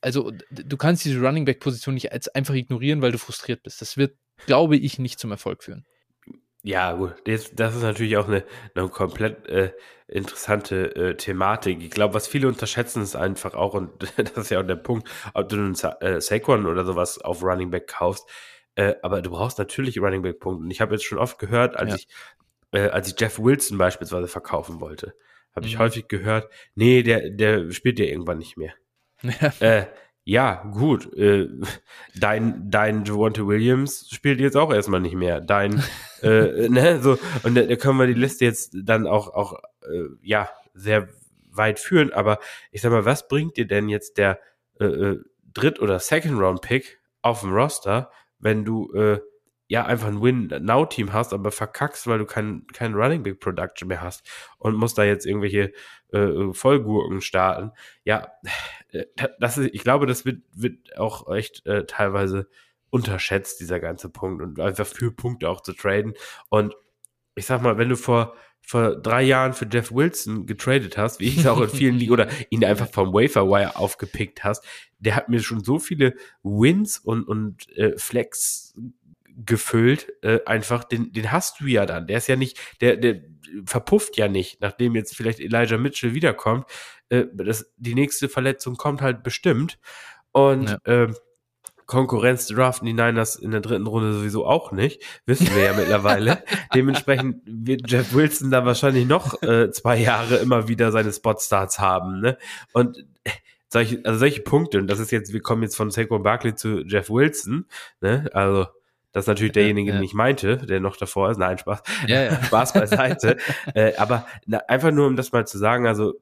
also 0.01 0.31
du 0.51 0.77
kannst 0.77 1.05
diese 1.05 1.19
Running 1.19 1.45
Back 1.45 1.59
Position 1.59 1.95
nicht 1.95 2.11
als 2.11 2.27
einfach 2.27 2.53
ignorieren, 2.53 3.01
weil 3.01 3.11
du 3.11 3.17
frustriert 3.17 3.63
bist. 3.63 3.81
Das 3.81 3.97
wird, 3.97 4.15
glaube 4.45 4.77
ich, 4.77 4.99
nicht 4.99 5.19
zum 5.19 5.31
Erfolg 5.31 5.63
führen. 5.63 5.85
Ja, 6.65 6.93
gut, 6.93 7.15
das, 7.25 7.51
das 7.53 7.75
ist 7.75 7.81
natürlich 7.81 8.15
auch 8.15 8.27
eine, 8.27 8.45
eine 8.73 8.87
komplett 8.87 9.47
äh, 9.49 9.73
interessante 10.07 10.95
äh, 10.95 11.17
Thematik. 11.17 11.81
Ich 11.81 11.91
glaube, 11.91 12.13
was 12.13 12.25
viele 12.25 12.47
unterschätzen, 12.47 13.03
ist 13.03 13.17
einfach 13.17 13.53
auch, 13.53 13.73
und 13.73 13.91
das 14.17 14.31
ist 14.37 14.49
ja 14.49 14.61
auch 14.61 14.65
der 14.65 14.77
Punkt, 14.77 15.09
ob 15.33 15.49
du 15.49 15.57
einen 15.57 15.75
Sa 15.75 15.97
äh, 15.99 16.21
Saquon 16.21 16.65
oder 16.65 16.85
sowas 16.85 17.19
auf 17.19 17.43
Running 17.43 17.69
Back 17.69 17.87
kaufst, 17.87 18.29
äh, 18.75 18.95
aber 19.01 19.21
du 19.21 19.31
brauchst 19.31 19.59
natürlich 19.59 19.99
Running 19.99 20.21
Back 20.21 20.39
Punkte. 20.39 20.63
Und 20.63 20.71
ich 20.71 20.79
habe 20.79 20.93
jetzt 20.95 21.03
schon 21.03 21.17
oft 21.17 21.37
gehört, 21.37 21.75
als 21.75 21.89
ja. 21.89 21.95
ich 21.97 22.07
äh, 22.71 22.89
als 22.89 23.09
ich 23.09 23.19
Jeff 23.19 23.39
Wilson 23.39 23.77
beispielsweise 23.77 24.29
verkaufen 24.29 24.79
wollte, 24.79 25.13
habe 25.53 25.65
ich 25.65 25.75
mhm. 25.75 25.79
häufig 25.79 26.07
gehört, 26.07 26.49
nee, 26.75 27.03
der 27.03 27.29
der 27.29 27.71
spielt 27.71 27.99
ja 27.99 28.05
irgendwann 28.05 28.37
nicht 28.37 28.55
mehr. 28.55 28.73
äh, 29.59 29.85
ja, 30.25 30.63
gut. 30.73 31.13
Äh, 31.17 31.49
dein, 32.15 32.69
dein 32.69 33.03
Javonte 33.03 33.45
Williams 33.47 34.07
spielt 34.09 34.39
jetzt 34.39 34.55
auch 34.55 34.73
erstmal 34.73 35.01
nicht 35.01 35.15
mehr. 35.15 35.41
Dein, 35.41 35.83
äh, 36.21 36.69
ne, 36.69 37.01
so, 37.01 37.17
und 37.43 37.55
da, 37.55 37.63
da 37.63 37.75
können 37.75 37.99
wir 37.99 38.07
die 38.07 38.13
Liste 38.13 38.45
jetzt 38.45 38.73
dann 38.73 39.05
auch, 39.05 39.33
auch 39.33 39.59
äh, 39.81 40.07
ja, 40.21 40.49
sehr 40.73 41.09
weit 41.51 41.79
führen. 41.79 42.13
Aber 42.13 42.39
ich 42.71 42.81
sag 42.81 42.91
mal, 42.91 43.05
was 43.05 43.27
bringt 43.27 43.57
dir 43.57 43.67
denn 43.67 43.89
jetzt 43.89 44.17
der 44.17 44.39
äh, 44.79 44.85
äh 44.85 45.19
Dritt- 45.53 45.79
oder 45.79 45.99
Second-Round-Pick 45.99 46.99
auf 47.21 47.41
dem 47.41 47.53
Roster, 47.53 48.09
wenn 48.39 48.65
du 48.65 48.91
äh, 48.93 49.19
ja 49.73 49.87
einfach 49.87 50.07
ein 50.07 50.21
Win-Now-Team 50.21 51.13
hast, 51.13 51.33
aber 51.33 51.49
verkackst, 51.49 52.05
weil 52.05 52.19
du 52.19 52.27
kein, 52.27 52.67
kein 52.73 52.93
Running 52.93 53.23
Back 53.23 53.39
Production 53.39 53.87
mehr 53.87 54.01
hast 54.01 54.23
und 54.59 54.75
musst 54.75 54.99
da 54.99 55.03
jetzt 55.03 55.25
irgendwelche 55.25 55.73
äh, 56.11 56.53
Vollgurken 56.53 57.21
starten. 57.21 57.71
Ja, 58.03 58.27
äh, 58.91 59.05
das 59.39 59.57
ist, 59.57 59.71
ich 59.73 59.83
glaube, 59.83 60.05
das 60.05 60.25
wird, 60.25 60.43
wird 60.53 60.95
auch 60.99 61.27
echt 61.33 61.65
äh, 61.65 61.87
teilweise 61.87 62.47
unterschätzt, 62.91 63.61
dieser 63.61 63.79
ganze 63.79 64.09
Punkt 64.09 64.43
und 64.43 64.59
einfach 64.59 64.85
für 64.85 65.11
Punkte 65.11 65.49
auch 65.49 65.61
zu 65.61 65.73
traden. 65.73 66.13
Und 66.49 66.75
ich 67.33 67.47
sag 67.47 67.63
mal, 67.63 67.79
wenn 67.79 67.89
du 67.89 67.95
vor 67.95 68.35
vor 68.65 68.95
drei 68.95 69.23
Jahren 69.23 69.53
für 69.53 69.67
Jeff 69.69 69.91
Wilson 69.91 70.45
getradet 70.45 70.97
hast, 70.97 71.19
wie 71.19 71.27
ich 71.27 71.39
es 71.39 71.47
auch 71.47 71.59
in 71.59 71.67
vielen 71.67 71.95
Ligen 71.95 72.13
oder 72.13 72.29
ihn 72.49 72.63
einfach 72.63 72.89
vom 72.89 73.13
Wafer 73.13 73.45
Wire 73.49 73.75
aufgepickt 73.75 74.45
hast, 74.45 74.63
der 74.99 75.17
hat 75.17 75.27
mir 75.27 75.41
schon 75.41 75.63
so 75.63 75.79
viele 75.79 76.15
Wins 76.43 76.97
und, 76.97 77.27
und 77.27 77.69
äh, 77.75 77.97
Flex 77.97 78.73
gefüllt, 79.35 80.13
äh, 80.21 80.39
einfach, 80.45 80.83
den, 80.83 81.11
den 81.11 81.31
hast 81.31 81.59
du 81.59 81.65
ja 81.65 81.85
dann. 81.85 82.07
Der 82.07 82.17
ist 82.17 82.27
ja 82.27 82.35
nicht, 82.35 82.59
der, 82.81 82.97
der 82.97 83.21
verpufft 83.65 84.17
ja 84.17 84.27
nicht, 84.27 84.61
nachdem 84.61 84.95
jetzt 84.95 85.15
vielleicht 85.15 85.39
Elijah 85.39 85.77
Mitchell 85.77 86.13
wiederkommt. 86.13 86.65
Äh, 87.09 87.25
das, 87.33 87.71
die 87.77 87.95
nächste 87.95 88.29
Verletzung 88.29 88.75
kommt 88.75 89.01
halt 89.01 89.23
bestimmt. 89.23 89.79
Und 90.31 90.69
ja. 90.69 90.77
ähm, 90.85 91.15
Konkurrenz 91.85 92.47
draften 92.47 92.85
die 92.85 92.93
Niners 92.93 93.35
in 93.35 93.51
der 93.51 93.61
dritten 93.61 93.87
Runde 93.87 94.13
sowieso 94.13 94.45
auch 94.45 94.71
nicht. 94.71 95.03
Wissen 95.25 95.53
wir 95.53 95.63
ja 95.63 95.73
mittlerweile. 95.77 96.43
Dementsprechend 96.73 97.41
wird 97.45 97.89
Jeff 97.89 98.13
Wilson 98.13 98.51
da 98.51 98.65
wahrscheinlich 98.65 99.05
noch 99.05 99.41
äh, 99.43 99.71
zwei 99.71 99.97
Jahre 99.97 100.37
immer 100.37 100.67
wieder 100.67 100.91
seine 100.91 101.11
Spotstarts 101.11 101.79
haben. 101.79 102.21
Ne? 102.21 102.37
Und 102.71 103.05
äh, 103.23 103.31
solche, 103.69 104.01
also 104.05 104.19
solche 104.19 104.41
Punkte, 104.41 104.79
und 104.79 104.87
das 104.87 104.99
ist 104.99 105.11
jetzt, 105.11 105.33
wir 105.33 105.41
kommen 105.41 105.63
jetzt 105.63 105.75
von 105.75 105.91
Saquon 105.91 106.23
Barkley 106.23 106.55
zu 106.55 106.83
Jeff 106.85 107.09
Wilson, 107.09 107.65
ne? 108.01 108.29
Also 108.33 108.67
das 109.13 109.25
ist 109.25 109.27
natürlich 109.27 109.51
derjenige, 109.51 109.89
ja, 109.89 109.93
ja. 109.93 110.01
den 110.01 110.05
ich 110.05 110.15
meinte, 110.15 110.57
der 110.57 110.79
noch 110.79 110.97
davor 110.97 111.29
ist. 111.29 111.37
Nein, 111.37 111.59
Spaß. 111.59 111.83
Ja, 112.07 112.23
ja. 112.23 112.43
Spaß 112.45 112.73
beiseite. 112.73 113.37
äh, 113.75 113.95
aber 113.95 114.25
na, 114.47 114.57
einfach 114.67 114.91
nur, 114.91 115.05
um 115.05 115.15
das 115.15 115.31
mal 115.31 115.45
zu 115.45 115.59
sagen, 115.59 115.85
also 115.85 116.15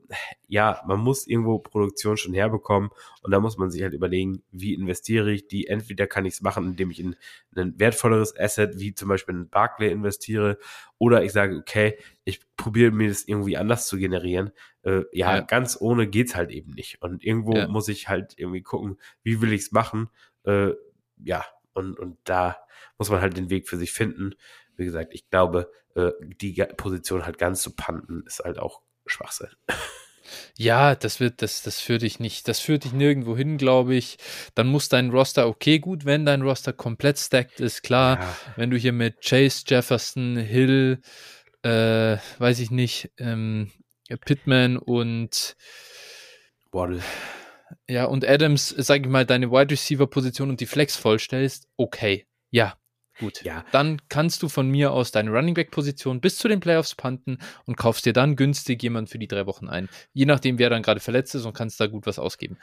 ja, 0.49 0.81
man 0.85 0.99
muss 0.99 1.25
irgendwo 1.25 1.59
Produktion 1.59 2.17
schon 2.17 2.33
herbekommen 2.33 2.89
und 3.23 3.31
da 3.31 3.39
muss 3.39 3.57
man 3.57 3.71
sich 3.71 3.81
halt 3.81 3.93
überlegen, 3.93 4.43
wie 4.51 4.73
investiere 4.73 5.31
ich 5.31 5.47
die. 5.47 5.67
Entweder 5.67 6.05
kann 6.05 6.25
ich 6.25 6.33
es 6.33 6.41
machen, 6.41 6.65
indem 6.65 6.91
ich 6.91 6.99
in 6.99 7.15
ein 7.55 7.79
wertvolleres 7.79 8.37
Asset, 8.37 8.77
wie 8.77 8.93
zum 8.93 9.07
Beispiel 9.07 9.35
in 9.35 9.49
Barclay 9.49 9.89
investiere, 9.89 10.57
oder 10.97 11.23
ich 11.23 11.31
sage, 11.31 11.55
okay, 11.57 11.97
ich 12.25 12.41
probiere 12.57 12.91
mir 12.91 13.07
das 13.07 13.23
irgendwie 13.23 13.55
anders 13.55 13.87
zu 13.87 13.97
generieren. 13.97 14.51
Äh, 14.83 15.03
ja, 15.13 15.37
ja, 15.37 15.39
ganz 15.39 15.77
ohne 15.79 16.07
geht's 16.07 16.35
halt 16.35 16.51
eben 16.51 16.73
nicht. 16.73 17.01
Und 17.01 17.23
irgendwo 17.23 17.55
muss 17.69 17.87
ich 17.87 18.09
halt 18.09 18.33
irgendwie 18.35 18.61
gucken, 18.61 18.97
wie 19.23 19.41
will 19.41 19.53
ich's 19.53 19.71
machen. 19.71 20.09
Äh, 20.43 20.71
ja, 21.23 21.45
und, 21.73 21.99
und 21.99 22.17
da 22.23 22.57
muss 22.97 23.09
man 23.09 23.21
halt 23.21 23.37
den 23.37 23.49
Weg 23.49 23.67
für 23.67 23.77
sich 23.77 23.91
finden. 23.91 24.35
Wie 24.75 24.85
gesagt, 24.85 25.13
ich 25.13 25.29
glaube, 25.29 25.71
äh, 25.95 26.11
die 26.21 26.53
Position 26.77 27.25
halt 27.25 27.37
ganz 27.37 27.61
zu 27.61 27.75
panten, 27.75 28.23
ist 28.25 28.39
halt 28.39 28.59
auch 28.59 28.81
Schwachsinn. 29.05 29.49
Ja, 30.57 30.95
das 30.95 31.19
wird, 31.19 31.41
das, 31.41 31.61
das 31.61 31.79
führt 31.79 32.03
dich 32.03 32.19
nicht, 32.19 32.47
das 32.47 32.59
führt 32.59 32.83
dich 32.83 32.93
nirgendwo 32.93 33.35
hin, 33.35 33.57
glaube 33.57 33.95
ich. 33.95 34.17
Dann 34.55 34.67
muss 34.67 34.89
dein 34.89 35.09
Roster, 35.09 35.47
okay, 35.47 35.79
gut, 35.79 36.05
wenn 36.05 36.25
dein 36.25 36.41
Roster 36.41 36.73
komplett 36.73 37.19
stacked 37.19 37.59
ist, 37.59 37.83
klar. 37.83 38.19
Ja. 38.19 38.37
Wenn 38.55 38.69
du 38.69 38.77
hier 38.77 38.93
mit 38.93 39.21
Chase, 39.21 39.63
Jefferson, 39.67 40.37
Hill, 40.37 41.01
äh, 41.63 42.17
weiß 42.37 42.59
ich 42.59 42.71
nicht, 42.71 43.11
ähm, 43.17 43.71
Pittman 44.25 44.77
und 44.77 45.55
Waddle. 46.71 47.01
Ja, 47.87 48.05
und 48.05 48.27
Adams, 48.27 48.69
sag 48.69 49.01
ich 49.01 49.07
mal, 49.07 49.25
deine 49.25 49.51
Wide 49.51 49.71
Receiver 49.71 50.07
Position 50.07 50.49
und 50.49 50.59
die 50.59 50.65
Flex 50.65 50.95
vollstellst, 50.95 51.67
okay. 51.77 52.25
Ja, 52.49 52.75
gut. 53.19 53.43
Ja. 53.43 53.65
Dann 53.71 54.01
kannst 54.09 54.43
du 54.43 54.49
von 54.49 54.69
mir 54.69 54.91
aus 54.91 55.11
deine 55.11 55.31
Running 55.31 55.53
Back 55.53 55.71
Position 55.71 56.21
bis 56.21 56.37
zu 56.37 56.47
den 56.47 56.59
Playoffs 56.59 56.95
panten 56.95 57.37
und 57.65 57.77
kaufst 57.77 58.05
dir 58.05 58.13
dann 58.13 58.35
günstig 58.35 58.81
jemand 58.83 59.09
für 59.09 59.19
die 59.19 59.27
drei 59.27 59.45
Wochen 59.45 59.69
ein. 59.69 59.89
Je 60.13 60.25
nachdem, 60.25 60.59
wer 60.59 60.69
dann 60.69 60.83
gerade 60.83 60.99
verletzt 60.99 61.35
ist 61.35 61.45
und 61.45 61.53
kannst 61.53 61.79
da 61.79 61.87
gut 61.87 62.05
was 62.05 62.19
ausgeben. 62.19 62.57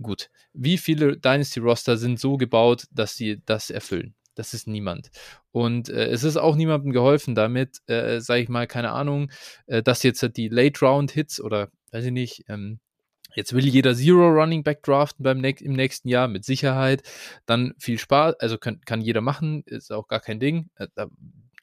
Gut. 0.00 0.30
Wie 0.52 0.78
viele 0.78 1.16
Dynasty 1.16 1.60
Roster 1.60 1.96
sind 1.96 2.18
so 2.18 2.36
gebaut, 2.36 2.86
dass 2.90 3.16
sie 3.16 3.42
das 3.46 3.70
erfüllen? 3.70 4.14
Das 4.34 4.54
ist 4.54 4.66
niemand. 4.66 5.10
Und 5.50 5.90
äh, 5.90 6.06
es 6.06 6.24
ist 6.24 6.38
auch 6.38 6.56
niemandem 6.56 6.92
geholfen 6.92 7.34
damit, 7.34 7.78
äh, 7.86 8.20
sage 8.20 8.42
ich 8.42 8.48
mal, 8.48 8.66
keine 8.66 8.92
Ahnung, 8.92 9.30
äh, 9.66 9.82
dass 9.82 10.02
jetzt 10.02 10.26
die 10.36 10.48
Late 10.48 10.80
Round 10.84 11.10
Hits 11.10 11.40
oder 11.40 11.68
weiß 11.92 12.06
ich 12.06 12.12
nicht, 12.12 12.44
ähm, 12.48 12.80
Jetzt 13.34 13.52
will 13.54 13.66
jeder 13.66 13.94
Zero 13.94 14.28
Running 14.28 14.62
Back 14.62 14.82
draften 14.82 15.22
beim 15.22 15.42
im 15.42 15.72
nächsten 15.72 16.08
Jahr 16.08 16.28
mit 16.28 16.44
Sicherheit. 16.44 17.02
Dann 17.46 17.74
viel 17.78 17.98
Spaß, 17.98 18.34
also 18.40 18.58
kann, 18.58 18.80
kann 18.84 19.00
jeder 19.00 19.20
machen, 19.20 19.62
ist 19.66 19.92
auch 19.92 20.08
gar 20.08 20.20
kein 20.20 20.40
Ding. 20.40 20.70
Äh, 20.76 20.86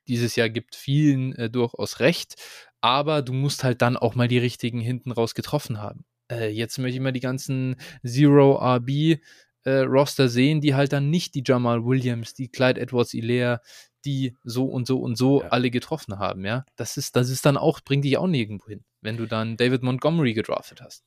dieses 0.08 0.36
Jahr 0.36 0.50
gibt 0.50 0.76
vielen 0.76 1.34
äh, 1.36 1.50
durchaus 1.50 2.00
recht, 2.00 2.36
aber 2.82 3.22
du 3.22 3.34
musst 3.34 3.64
halt 3.64 3.82
dann 3.82 3.98
auch 3.98 4.16
mal 4.16 4.28
die 4.28 4.40
richtigen 4.40 4.80
hinten 4.80 5.12
raus 5.12 5.36
getroffen 5.36 5.82
haben. 5.82 6.06
Äh, 6.32 6.50
jetzt 6.50 6.78
möchte 6.80 6.96
ich 6.96 7.02
mal 7.02 7.12
die 7.12 7.20
ganzen 7.20 7.76
Zero 8.04 8.58
RB 8.58 9.20
äh, 9.64 9.80
Roster 9.80 10.30
sehen, 10.30 10.62
die 10.62 10.76
halt 10.76 10.94
dann 10.94 11.10
nicht 11.10 11.36
die 11.36 11.44
Jamal 11.46 11.86
Williams, 11.86 12.34
die 12.34 12.50
Clyde 12.50 12.80
Edwards 12.82 13.14
Ilea, 13.14 13.62
die 14.06 14.38
so 14.44 14.66
und 14.66 14.88
so 14.88 15.00
und 15.00 15.18
so 15.18 15.42
ja. 15.42 15.50
alle 15.50 15.70
getroffen 15.72 16.20
haben, 16.20 16.46
ja. 16.46 16.66
Das 16.76 16.98
ist, 16.98 17.16
das 17.16 17.30
ist 17.30 17.46
dann 17.46 17.58
auch, 17.58 17.82
bringt 17.82 18.06
dich 18.06 18.18
auch 18.18 18.28
nirgendwo 18.28 18.68
hin 18.68 18.84
wenn 19.02 19.18
du 19.18 19.26
dann 19.26 19.58
David 19.58 19.84
Montgomery 19.84 20.34
gedraftet 20.34 20.82
hast. 20.82 21.04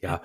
Ja, 0.00 0.22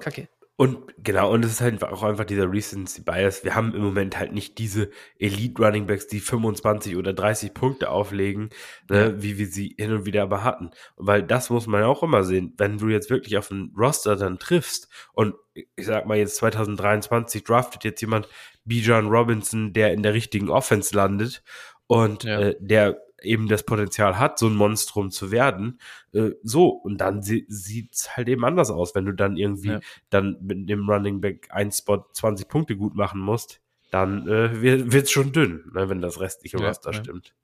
kacke. 0.00 0.28
Und 0.60 0.92
genau, 0.98 1.32
und 1.32 1.44
es 1.44 1.52
ist 1.52 1.60
halt 1.60 1.84
auch 1.84 2.02
einfach 2.02 2.24
dieser 2.24 2.50
Recency 2.50 3.02
Bias. 3.02 3.44
Wir 3.44 3.54
haben 3.54 3.76
im 3.76 3.80
Moment 3.80 4.18
halt 4.18 4.32
nicht 4.32 4.58
diese 4.58 4.90
Elite 5.16 5.62
Running 5.62 5.86
Backs, 5.86 6.08
die 6.08 6.18
25 6.18 6.96
oder 6.96 7.12
30 7.12 7.54
Punkte 7.54 7.90
auflegen, 7.90 8.50
ne, 8.90 9.12
ja. 9.12 9.22
wie 9.22 9.38
wir 9.38 9.46
sie 9.46 9.76
hin 9.78 9.92
und 9.92 10.04
wieder 10.04 10.24
aber 10.24 10.42
hatten. 10.42 10.72
Weil 10.96 11.22
das 11.22 11.48
muss 11.50 11.68
man 11.68 11.84
auch 11.84 12.02
immer 12.02 12.24
sehen. 12.24 12.54
Wenn 12.56 12.78
du 12.78 12.88
jetzt 12.88 13.08
wirklich 13.08 13.38
auf 13.38 13.52
einen 13.52 13.72
Roster 13.78 14.16
dann 14.16 14.40
triffst 14.40 14.88
und 15.12 15.36
ich 15.54 15.86
sag 15.86 16.06
mal 16.06 16.18
jetzt 16.18 16.34
2023 16.38 17.44
draftet 17.44 17.84
jetzt 17.84 18.00
jemand 18.00 18.28
Bijan 18.64 19.06
Robinson, 19.06 19.72
der 19.72 19.92
in 19.92 20.02
der 20.02 20.12
richtigen 20.12 20.50
Offense 20.50 20.92
landet 20.92 21.44
und 21.86 22.24
ja. 22.24 22.40
äh, 22.40 22.56
der 22.58 23.00
eben 23.22 23.48
das 23.48 23.64
Potenzial 23.64 24.18
hat, 24.18 24.38
so 24.38 24.46
ein 24.46 24.54
Monstrum 24.54 25.10
zu 25.10 25.30
werden. 25.30 25.80
Äh, 26.12 26.30
so, 26.42 26.68
und 26.68 26.98
dann 26.98 27.22
sie, 27.22 27.46
sieht's 27.48 28.16
halt 28.16 28.28
eben 28.28 28.44
anders 28.44 28.70
aus, 28.70 28.94
wenn 28.94 29.06
du 29.06 29.12
dann 29.12 29.36
irgendwie 29.36 29.70
ja. 29.70 29.80
dann 30.10 30.36
mit 30.40 30.68
dem 30.68 30.88
Running 30.88 31.20
Back 31.20 31.48
ein 31.50 31.72
Spot 31.72 32.04
20 32.12 32.48
Punkte 32.48 32.76
gut 32.76 32.94
machen 32.94 33.20
musst, 33.20 33.60
dann 33.90 34.28
äh, 34.28 34.60
wird 34.60 35.04
es 35.04 35.10
schon 35.10 35.32
dünn, 35.32 35.70
ne, 35.72 35.88
wenn 35.88 36.00
das 36.00 36.20
restliche 36.20 36.58
ja, 36.58 36.68
Roster 36.68 36.92
ja. 36.92 36.98
stimmt. 36.98 37.34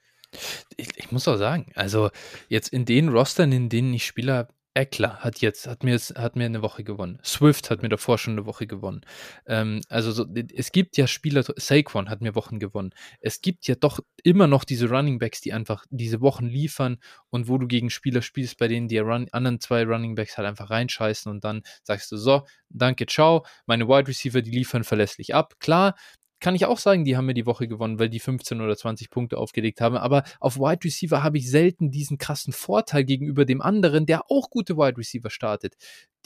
Ich, 0.77 0.89
ich, 0.97 1.13
muss 1.13 1.29
auch 1.29 1.37
sagen, 1.37 1.71
also 1.75 2.11
jetzt 2.49 2.69
in 2.69 2.85
den 2.85 3.09
Rostern, 3.09 3.53
in 3.53 3.69
denen 3.69 3.95
ich 3.95 4.05
Spieler 4.05 4.49
Eckler 4.75 5.19
hat 5.19 5.41
jetzt, 5.41 5.69
hat 5.69 5.85
mir, 5.85 5.97
hat 5.97 6.35
mir 6.35 6.47
eine 6.47 6.61
Woche 6.61 6.83
gewonnen. 6.83 7.21
Swift 7.25 7.71
hat 7.71 7.83
mir 7.83 7.89
davor 7.89 8.19
schon 8.19 8.35
eine 8.35 8.45
Woche 8.45 8.67
gewonnen. 8.67 9.03
Ähm, 9.47 9.81
also 9.89 10.11
so, 10.11 10.27
es 10.55 10.73
gibt 10.73 10.97
ja 10.97 11.07
Spieler, 11.07 11.45
Saquon 11.45 12.11
hat 12.11 12.21
mir 12.21 12.35
Wochen 12.35 12.59
gewonnen. 12.59 12.91
Es 13.21 13.41
gibt 13.41 13.69
ja 13.69 13.77
doch 13.77 14.01
immer 14.25 14.49
noch 14.49 14.65
diese 14.65 14.89
Running 14.89 15.21
Backs, 15.21 15.41
die 15.41 15.53
einfach 15.53 15.85
diese 15.91 16.21
Wochen 16.21 16.47
liefern 16.47 16.99
und 17.31 17.49
wo 17.49 17.57
du 17.57 17.69
gegen 17.69 17.89
Spieler 17.89 18.21
spielst, 18.21 18.59
bei 18.59 18.67
denen 18.67 18.89
die 18.89 18.99
Run, 18.99 19.29
anderen 19.31 19.61
zwei 19.61 19.85
Running 19.85 20.17
Backs 20.17 20.37
halt 20.37 20.49
einfach 20.49 20.71
reinscheißen 20.71 21.31
und 21.31 21.45
dann 21.45 21.63
sagst 21.85 22.11
du 22.11 22.17
so, 22.17 22.45
danke, 22.69 23.07
ciao, 23.07 23.47
meine 23.67 23.87
Wide 23.87 24.09
Receiver, 24.09 24.43
die 24.43 24.51
liefern 24.51 24.83
verlässlich 24.83 25.37
ab. 25.37 25.55
Klar, 25.61 25.95
kann 26.41 26.55
ich 26.55 26.67
auch 26.67 26.79
sagen, 26.79 27.05
die 27.05 27.17
haben 27.17 27.27
mir 27.27 27.35
die 27.35 27.47
Woche 27.47 27.69
gewonnen, 27.69 27.99
weil 27.99 28.09
die 28.09 28.21
15 28.21 28.61
oder 28.61 28.77
20 28.77 29.11
Punkte 29.11 29.39
aufgelegt 29.39 29.81
haben. 29.81 29.97
Aber 29.97 30.25
auf 30.41 30.59
Wide 30.59 30.85
Receiver 30.85 31.23
habe 31.23 31.39
ich 31.39 31.51
selten 31.51 31.91
diesen 31.91 32.19
krassen 32.19 32.53
Vorteil 32.53 33.05
gegenüber 33.05 33.45
dem 33.45 33.63
anderen, 33.63 34.07
der 34.07 34.31
auch 34.31 34.51
gute 34.51 34.77
Wide 34.77 34.99
Receiver 34.99 35.31
startet. 35.31 35.75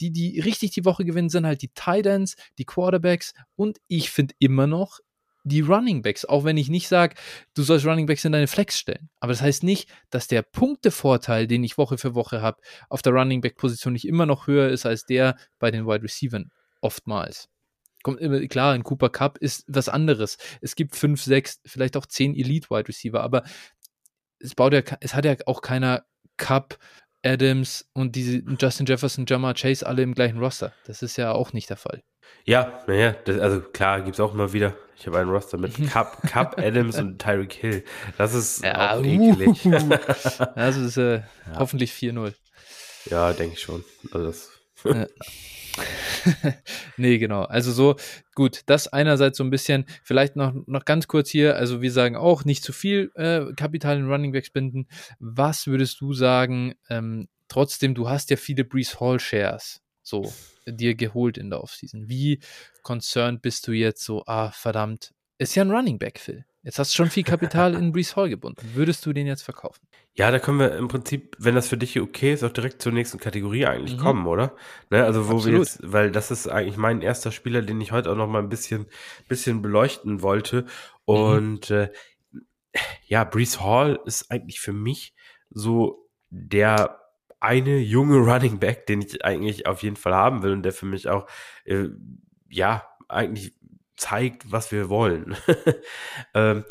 Die, 0.01 0.11
die 0.11 0.39
richtig 0.39 0.71
die 0.71 0.85
Woche 0.85 1.05
gewinnen, 1.05 1.29
sind 1.29 1.45
halt 1.45 1.61
die 1.61 1.71
Tight 1.73 2.05
Ends, 2.05 2.35
die 2.57 2.65
Quarterbacks 2.65 3.33
und 3.55 3.79
ich 3.87 4.09
finde 4.09 4.35
immer 4.39 4.67
noch 4.67 4.99
die 5.43 5.61
Running 5.61 6.01
Backs, 6.01 6.25
auch 6.25 6.43
wenn 6.43 6.57
ich 6.57 6.69
nicht 6.69 6.87
sage, 6.87 7.15
du 7.53 7.63
sollst 7.63 7.85
Running 7.85 8.05
Backs 8.05 8.25
in 8.25 8.31
deine 8.31 8.47
Flex 8.47 8.77
stellen. 8.77 9.09
Aber 9.19 9.31
das 9.31 9.41
heißt 9.41 9.63
nicht, 9.63 9.89
dass 10.09 10.27
der 10.27 10.41
Punktevorteil, 10.41 11.47
den 11.47 11.63
ich 11.63 11.77
Woche 11.77 11.97
für 11.97 12.15
Woche 12.15 12.41
habe, 12.41 12.61
auf 12.89 13.01
der 13.01 13.13
Running 13.13 13.41
Back 13.41 13.55
Position 13.55 13.93
nicht 13.93 14.07
immer 14.07 14.25
noch 14.25 14.47
höher 14.47 14.69
ist 14.69 14.85
als 14.85 15.05
der 15.05 15.37
bei 15.59 15.71
den 15.71 15.87
Wide 15.87 16.03
Receivers 16.03 16.43
oftmals. 16.81 17.49
Kommt 18.03 18.19
immer, 18.21 18.39
klar, 18.47 18.73
ein 18.73 18.83
Cooper 18.83 19.09
Cup 19.09 19.37
ist 19.39 19.65
was 19.67 19.89
anderes. 19.89 20.37
Es 20.61 20.75
gibt 20.75 20.95
fünf, 20.95 21.21
sechs, 21.21 21.59
vielleicht 21.65 21.97
auch 21.97 22.05
zehn 22.05 22.35
Elite-Wide 22.35 22.87
Receiver, 22.87 23.21
aber 23.21 23.43
es 24.39 24.55
baut 24.55 24.73
ja, 24.73 24.81
es 25.01 25.13
hat 25.13 25.25
ja 25.25 25.35
auch 25.45 25.61
keiner 25.61 26.05
Cup, 26.37 26.77
Adams 27.23 27.89
und 27.93 28.15
diese 28.15 28.41
Justin 28.59 28.85
Jefferson, 28.85 29.25
Jamar 29.27 29.53
Chase 29.53 29.85
alle 29.85 30.03
im 30.03 30.13
gleichen 30.13 30.39
Roster. 30.39 30.73
Das 30.85 31.01
ist 31.01 31.17
ja 31.17 31.33
auch 31.33 31.53
nicht 31.53 31.69
der 31.69 31.77
Fall. 31.77 32.01
Ja, 32.45 32.83
naja, 32.87 33.15
also 33.25 33.61
klar, 33.61 34.01
gibt 34.01 34.15
es 34.15 34.19
auch 34.19 34.33
mal 34.33 34.53
wieder. 34.53 34.75
Ich 34.97 35.07
habe 35.07 35.19
einen 35.19 35.29
Roster 35.29 35.57
mit 35.57 35.75
Cup, 35.91 36.21
Cup 36.23 36.57
Adams 36.57 36.97
und 36.97 37.19
Tyreek 37.19 37.53
Hill. 37.53 37.83
Das 38.17 38.33
ist 38.33 38.63
ja, 38.63 38.95
auch. 38.95 39.03
Uh, 39.03 39.35
also 40.55 40.81
ist 40.81 40.97
äh, 40.97 41.17
ja. 41.17 41.23
hoffentlich 41.57 41.91
4-0. 41.91 42.33
Ja, 43.09 43.33
denke 43.33 43.53
ich 43.53 43.61
schon. 43.61 43.83
Also 44.11 44.27
das 44.27 44.58
nee, 46.97 47.17
genau. 47.17 47.43
Also 47.43 47.71
so, 47.71 47.95
gut, 48.35 48.61
das 48.65 48.87
einerseits 48.87 49.37
so 49.37 49.43
ein 49.43 49.49
bisschen, 49.49 49.85
vielleicht 50.03 50.35
noch, 50.35 50.53
noch 50.67 50.85
ganz 50.85 51.07
kurz 51.07 51.29
hier, 51.29 51.55
also 51.55 51.81
wir 51.81 51.91
sagen 51.91 52.15
auch, 52.15 52.45
nicht 52.45 52.63
zu 52.63 52.73
viel 52.73 53.11
äh, 53.15 53.53
Kapital 53.55 53.97
in 53.97 54.09
Running 54.09 54.31
Backs 54.31 54.49
binden. 54.49 54.87
Was 55.19 55.67
würdest 55.67 56.01
du 56.01 56.13
sagen, 56.13 56.75
ähm, 56.89 57.27
trotzdem, 57.47 57.95
du 57.95 58.09
hast 58.09 58.29
ja 58.29 58.37
viele 58.37 58.63
Brees 58.63 58.99
Hall 58.99 59.19
Shares, 59.19 59.81
so, 60.01 60.31
dir 60.65 60.95
geholt 60.95 61.37
in 61.37 61.49
der 61.49 61.61
Offseason. 61.61 62.09
Wie 62.09 62.39
concerned 62.83 63.41
bist 63.41 63.67
du 63.67 63.71
jetzt 63.71 64.03
so, 64.03 64.23
ah, 64.25 64.51
verdammt, 64.51 65.13
ist 65.37 65.55
ja 65.55 65.63
ein 65.63 65.71
Running 65.71 65.99
Back, 65.99 66.19
Phil. 66.19 66.45
Jetzt 66.61 66.77
hast 66.77 66.91
du 66.91 66.97
schon 66.97 67.09
viel 67.09 67.23
Kapital 67.23 67.73
in 67.73 67.93
Brees 67.93 68.15
Hall 68.15 68.27
gebunden. 68.27 68.61
Würdest 68.73 69.05
du 69.05 69.13
den 69.13 69.27
jetzt 69.27 69.43
verkaufen? 69.43 69.81
Ja, 70.13 70.29
da 70.29 70.39
können 70.39 70.59
wir 70.59 70.75
im 70.75 70.89
Prinzip, 70.89 71.37
wenn 71.39 71.55
das 71.55 71.69
für 71.69 71.77
dich 71.77 71.99
okay 71.99 72.33
ist, 72.33 72.43
auch 72.43 72.51
direkt 72.51 72.81
zur 72.81 72.91
nächsten 72.91 73.17
Kategorie 73.17 73.65
eigentlich 73.65 73.95
mhm. 73.95 74.01
kommen, 74.01 74.27
oder? 74.27 74.53
Ne, 74.89 75.05
also 75.05 75.29
wo 75.29 75.35
Absolut. 75.35 75.45
wir 75.45 75.59
jetzt, 75.59 75.79
weil 75.83 76.11
das 76.11 76.31
ist 76.31 76.47
eigentlich 76.47 76.75
mein 76.75 77.01
erster 77.01 77.31
Spieler, 77.31 77.61
den 77.61 77.79
ich 77.79 77.93
heute 77.93 78.11
auch 78.11 78.15
noch 78.15 78.27
mal 78.27 78.39
ein 78.39 78.49
bisschen, 78.49 78.87
bisschen 79.29 79.61
beleuchten 79.61 80.21
wollte. 80.21 80.65
Und 81.05 81.69
mhm. 81.69 81.75
äh, 81.75 81.89
ja, 83.05 83.23
Brees 83.23 83.61
Hall 83.61 83.99
ist 84.05 84.29
eigentlich 84.29 84.59
für 84.59 84.73
mich 84.73 85.15
so 85.49 86.09
der 86.29 86.99
eine 87.39 87.77
junge 87.77 88.17
Running 88.31 88.59
Back, 88.59 88.85
den 88.85 89.01
ich 89.01 89.23
eigentlich 89.23 89.65
auf 89.65 89.81
jeden 89.81 89.95
Fall 89.95 90.13
haben 90.13 90.43
will 90.43 90.51
und 90.51 90.63
der 90.63 90.73
für 90.73 90.85
mich 90.85 91.07
auch 91.07 91.25
äh, 91.63 91.87
ja 92.49 92.83
eigentlich 93.07 93.55
zeigt, 93.99 94.51
was 94.51 94.71
wir 94.71 94.89
wollen. 94.89 95.35
ähm, 96.33 96.63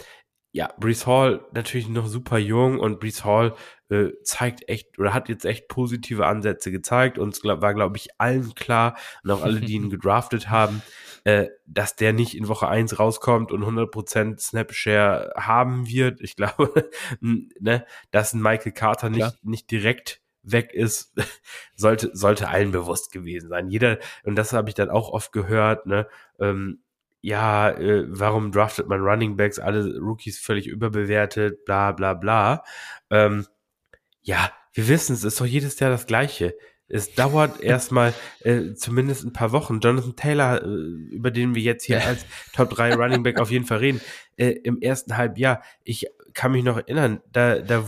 ja, 0.52 0.72
Brees 0.78 1.06
Hall 1.06 1.46
natürlich 1.52 1.88
noch 1.88 2.06
super 2.06 2.38
jung 2.38 2.80
und 2.80 3.00
Brees 3.00 3.24
Hall 3.24 3.54
äh, 3.90 4.08
zeigt 4.22 4.68
echt 4.68 4.98
oder 4.98 5.12
hat 5.12 5.28
jetzt 5.28 5.44
echt 5.44 5.68
positive 5.68 6.26
Ansätze 6.26 6.70
gezeigt 6.70 7.18
und 7.18 7.34
es 7.34 7.44
war, 7.44 7.74
glaube 7.74 7.96
ich, 7.96 8.08
allen 8.18 8.54
klar 8.54 8.96
und 9.22 9.30
auch 9.30 9.42
alle, 9.42 9.60
die 9.60 9.74
ihn 9.74 9.90
gedraftet 9.90 10.48
haben, 10.48 10.82
äh, 11.24 11.48
dass 11.66 11.96
der 11.96 12.12
nicht 12.12 12.34
in 12.34 12.48
Woche 12.48 12.66
1 12.66 12.98
rauskommt 12.98 13.52
und 13.52 13.62
100% 13.62 14.40
Snapshare 14.40 15.32
haben 15.36 15.86
wird. 15.86 16.22
Ich 16.22 16.34
glaube, 16.34 16.90
ne, 17.20 17.84
dass 18.10 18.32
ein 18.32 18.42
Michael 18.42 18.72
Carter 18.72 19.10
nicht, 19.10 19.44
nicht 19.44 19.70
direkt 19.70 20.22
weg 20.42 20.72
ist, 20.72 21.14
sollte, 21.76 22.10
sollte 22.14 22.48
allen 22.48 22.72
bewusst 22.72 23.12
gewesen 23.12 23.48
sein. 23.48 23.68
Jeder, 23.68 23.98
und 24.24 24.36
das 24.36 24.52
habe 24.52 24.70
ich 24.70 24.74
dann 24.74 24.90
auch 24.90 25.10
oft 25.10 25.32
gehört, 25.32 25.86
ne, 25.86 26.08
ähm, 26.40 26.82
ja, 27.20 27.70
äh, 27.70 28.04
warum 28.08 28.52
draftet 28.52 28.88
man 28.88 29.00
Running 29.00 29.36
Backs, 29.36 29.58
alle 29.58 29.98
Rookies 29.98 30.38
völlig 30.38 30.66
überbewertet, 30.66 31.64
bla 31.64 31.92
bla 31.92 32.14
bla. 32.14 32.64
Ähm, 33.10 33.46
ja, 34.22 34.50
wir 34.72 34.88
wissen 34.88 35.14
es, 35.14 35.24
ist 35.24 35.40
doch 35.40 35.46
jedes 35.46 35.80
Jahr 35.80 35.90
das 35.90 36.06
Gleiche. 36.06 36.54
Es 36.88 37.14
dauert 37.14 37.60
erstmal 37.60 38.14
äh, 38.40 38.74
zumindest 38.74 39.24
ein 39.24 39.32
paar 39.32 39.52
Wochen. 39.52 39.80
Jonathan 39.80 40.16
Taylor, 40.16 40.62
äh, 40.62 40.66
über 40.66 41.30
den 41.30 41.54
wir 41.54 41.62
jetzt 41.62 41.84
hier 41.84 42.04
als 42.04 42.24
Top 42.54 42.70
3 42.70 42.94
Running 42.94 43.22
Back 43.22 43.40
auf 43.40 43.50
jeden 43.50 43.66
Fall 43.66 43.78
reden, 43.78 44.00
äh, 44.36 44.50
im 44.50 44.80
ersten 44.80 45.16
Halbjahr, 45.16 45.62
ich 45.84 46.06
kann 46.32 46.52
mich 46.52 46.62
noch 46.62 46.76
erinnern, 46.76 47.20
da, 47.32 47.58
da 47.58 47.84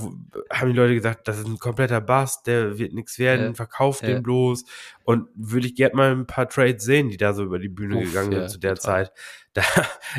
haben 0.52 0.70
die 0.70 0.76
Leute 0.76 0.94
gesagt, 0.94 1.28
das 1.28 1.38
ist 1.38 1.46
ein 1.46 1.58
kompletter 1.58 2.00
Bass, 2.00 2.42
der 2.42 2.78
wird 2.78 2.92
nichts 2.92 3.18
werden, 3.18 3.46
ja. 3.46 3.54
verkauft 3.54 4.02
ja. 4.02 4.08
den 4.08 4.22
bloß. 4.22 4.64
Und 5.04 5.28
würde 5.34 5.68
ich 5.68 5.76
gerne 5.76 5.94
mal 5.94 6.10
ein 6.10 6.26
paar 6.26 6.48
Trades 6.48 6.84
sehen, 6.84 7.10
die 7.10 7.16
da 7.16 7.32
so 7.32 7.44
über 7.44 7.58
die 7.58 7.68
Bühne 7.68 7.96
Uff, 7.96 8.04
gegangen 8.04 8.32
sind 8.32 8.40
ja, 8.40 8.48
zu 8.48 8.58
der 8.58 8.74
total. 8.74 9.06
Zeit. 9.06 9.12
Da, 9.52 9.62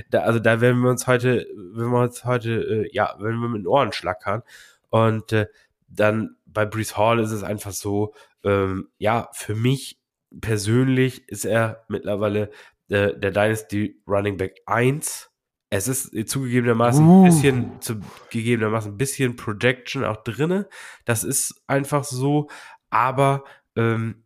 da, 0.09 0.19
also 0.23 0.39
da 0.39 0.59
werden 0.59 0.81
wir 0.81 0.89
uns 0.89 1.07
heute, 1.07 1.47
wenn 1.55 1.87
wir 1.87 2.01
uns 2.01 2.25
heute, 2.25 2.51
äh, 2.51 2.89
ja, 2.91 3.15
wenn 3.19 3.37
wir 3.37 3.47
mit 3.47 3.61
den 3.61 3.67
Ohren 3.67 3.93
schlackern. 3.93 4.43
Und 4.89 5.31
äh, 5.31 5.47
dann 5.87 6.35
bei 6.45 6.65
Brees 6.65 6.97
Hall 6.97 7.17
ist 7.19 7.31
es 7.31 7.41
einfach 7.41 7.71
so, 7.71 8.13
ähm, 8.43 8.89
ja, 8.97 9.29
für 9.33 9.55
mich 9.55 9.99
persönlich 10.39 11.27
ist 11.27 11.45
er 11.45 11.85
mittlerweile 11.89 12.51
äh, 12.89 13.17
der 13.17 13.31
Dynasty 13.31 14.01
Running 14.07 14.37
Back 14.37 14.61
1 14.65 15.31
es 15.73 15.87
ist 15.87 16.29
zugegebenermaßen 16.29 17.07
uh. 17.07 17.23
ein 17.23 17.23
bisschen, 17.23 17.81
zugegebenermaßen 17.81 18.91
ein 18.91 18.97
bisschen 18.97 19.37
Projection 19.37 20.03
auch 20.03 20.17
drinne. 20.17 20.67
Das 21.05 21.23
ist 21.23 21.63
einfach 21.65 22.03
so. 22.03 22.49
Aber 22.89 23.45
ähm, 23.77 24.25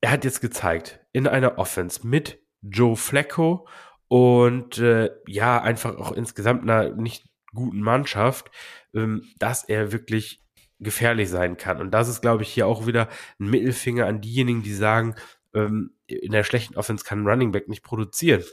er 0.00 0.12
hat 0.12 0.24
jetzt 0.24 0.40
gezeigt, 0.40 1.00
in 1.12 1.26
einer 1.26 1.58
Offense 1.58 2.06
mit 2.06 2.40
Joe 2.62 2.94
Flacco 2.94 3.66
und 4.06 4.78
äh, 4.78 5.10
ja, 5.26 5.60
einfach 5.60 5.96
auch 5.96 6.12
insgesamt 6.12 6.62
einer 6.62 6.94
nicht 6.94 7.28
guten 7.52 7.80
Mannschaft, 7.80 8.52
ähm, 8.94 9.24
dass 9.40 9.64
er 9.64 9.90
wirklich 9.90 10.45
gefährlich 10.78 11.30
sein 11.30 11.56
kann. 11.56 11.80
Und 11.80 11.90
das 11.92 12.08
ist, 12.08 12.20
glaube 12.20 12.42
ich, 12.42 12.50
hier 12.50 12.66
auch 12.66 12.86
wieder 12.86 13.08
ein 13.38 13.50
Mittelfinger 13.50 14.06
an 14.06 14.20
diejenigen, 14.20 14.62
die 14.62 14.74
sagen, 14.74 15.14
ähm, 15.54 15.92
in 16.06 16.32
der 16.32 16.44
schlechten 16.44 16.76
Offense 16.76 17.04
kann 17.04 17.22
ein 17.22 17.26
Running 17.26 17.52
Back 17.52 17.68
nicht 17.68 17.82
produzieren. 17.82 18.44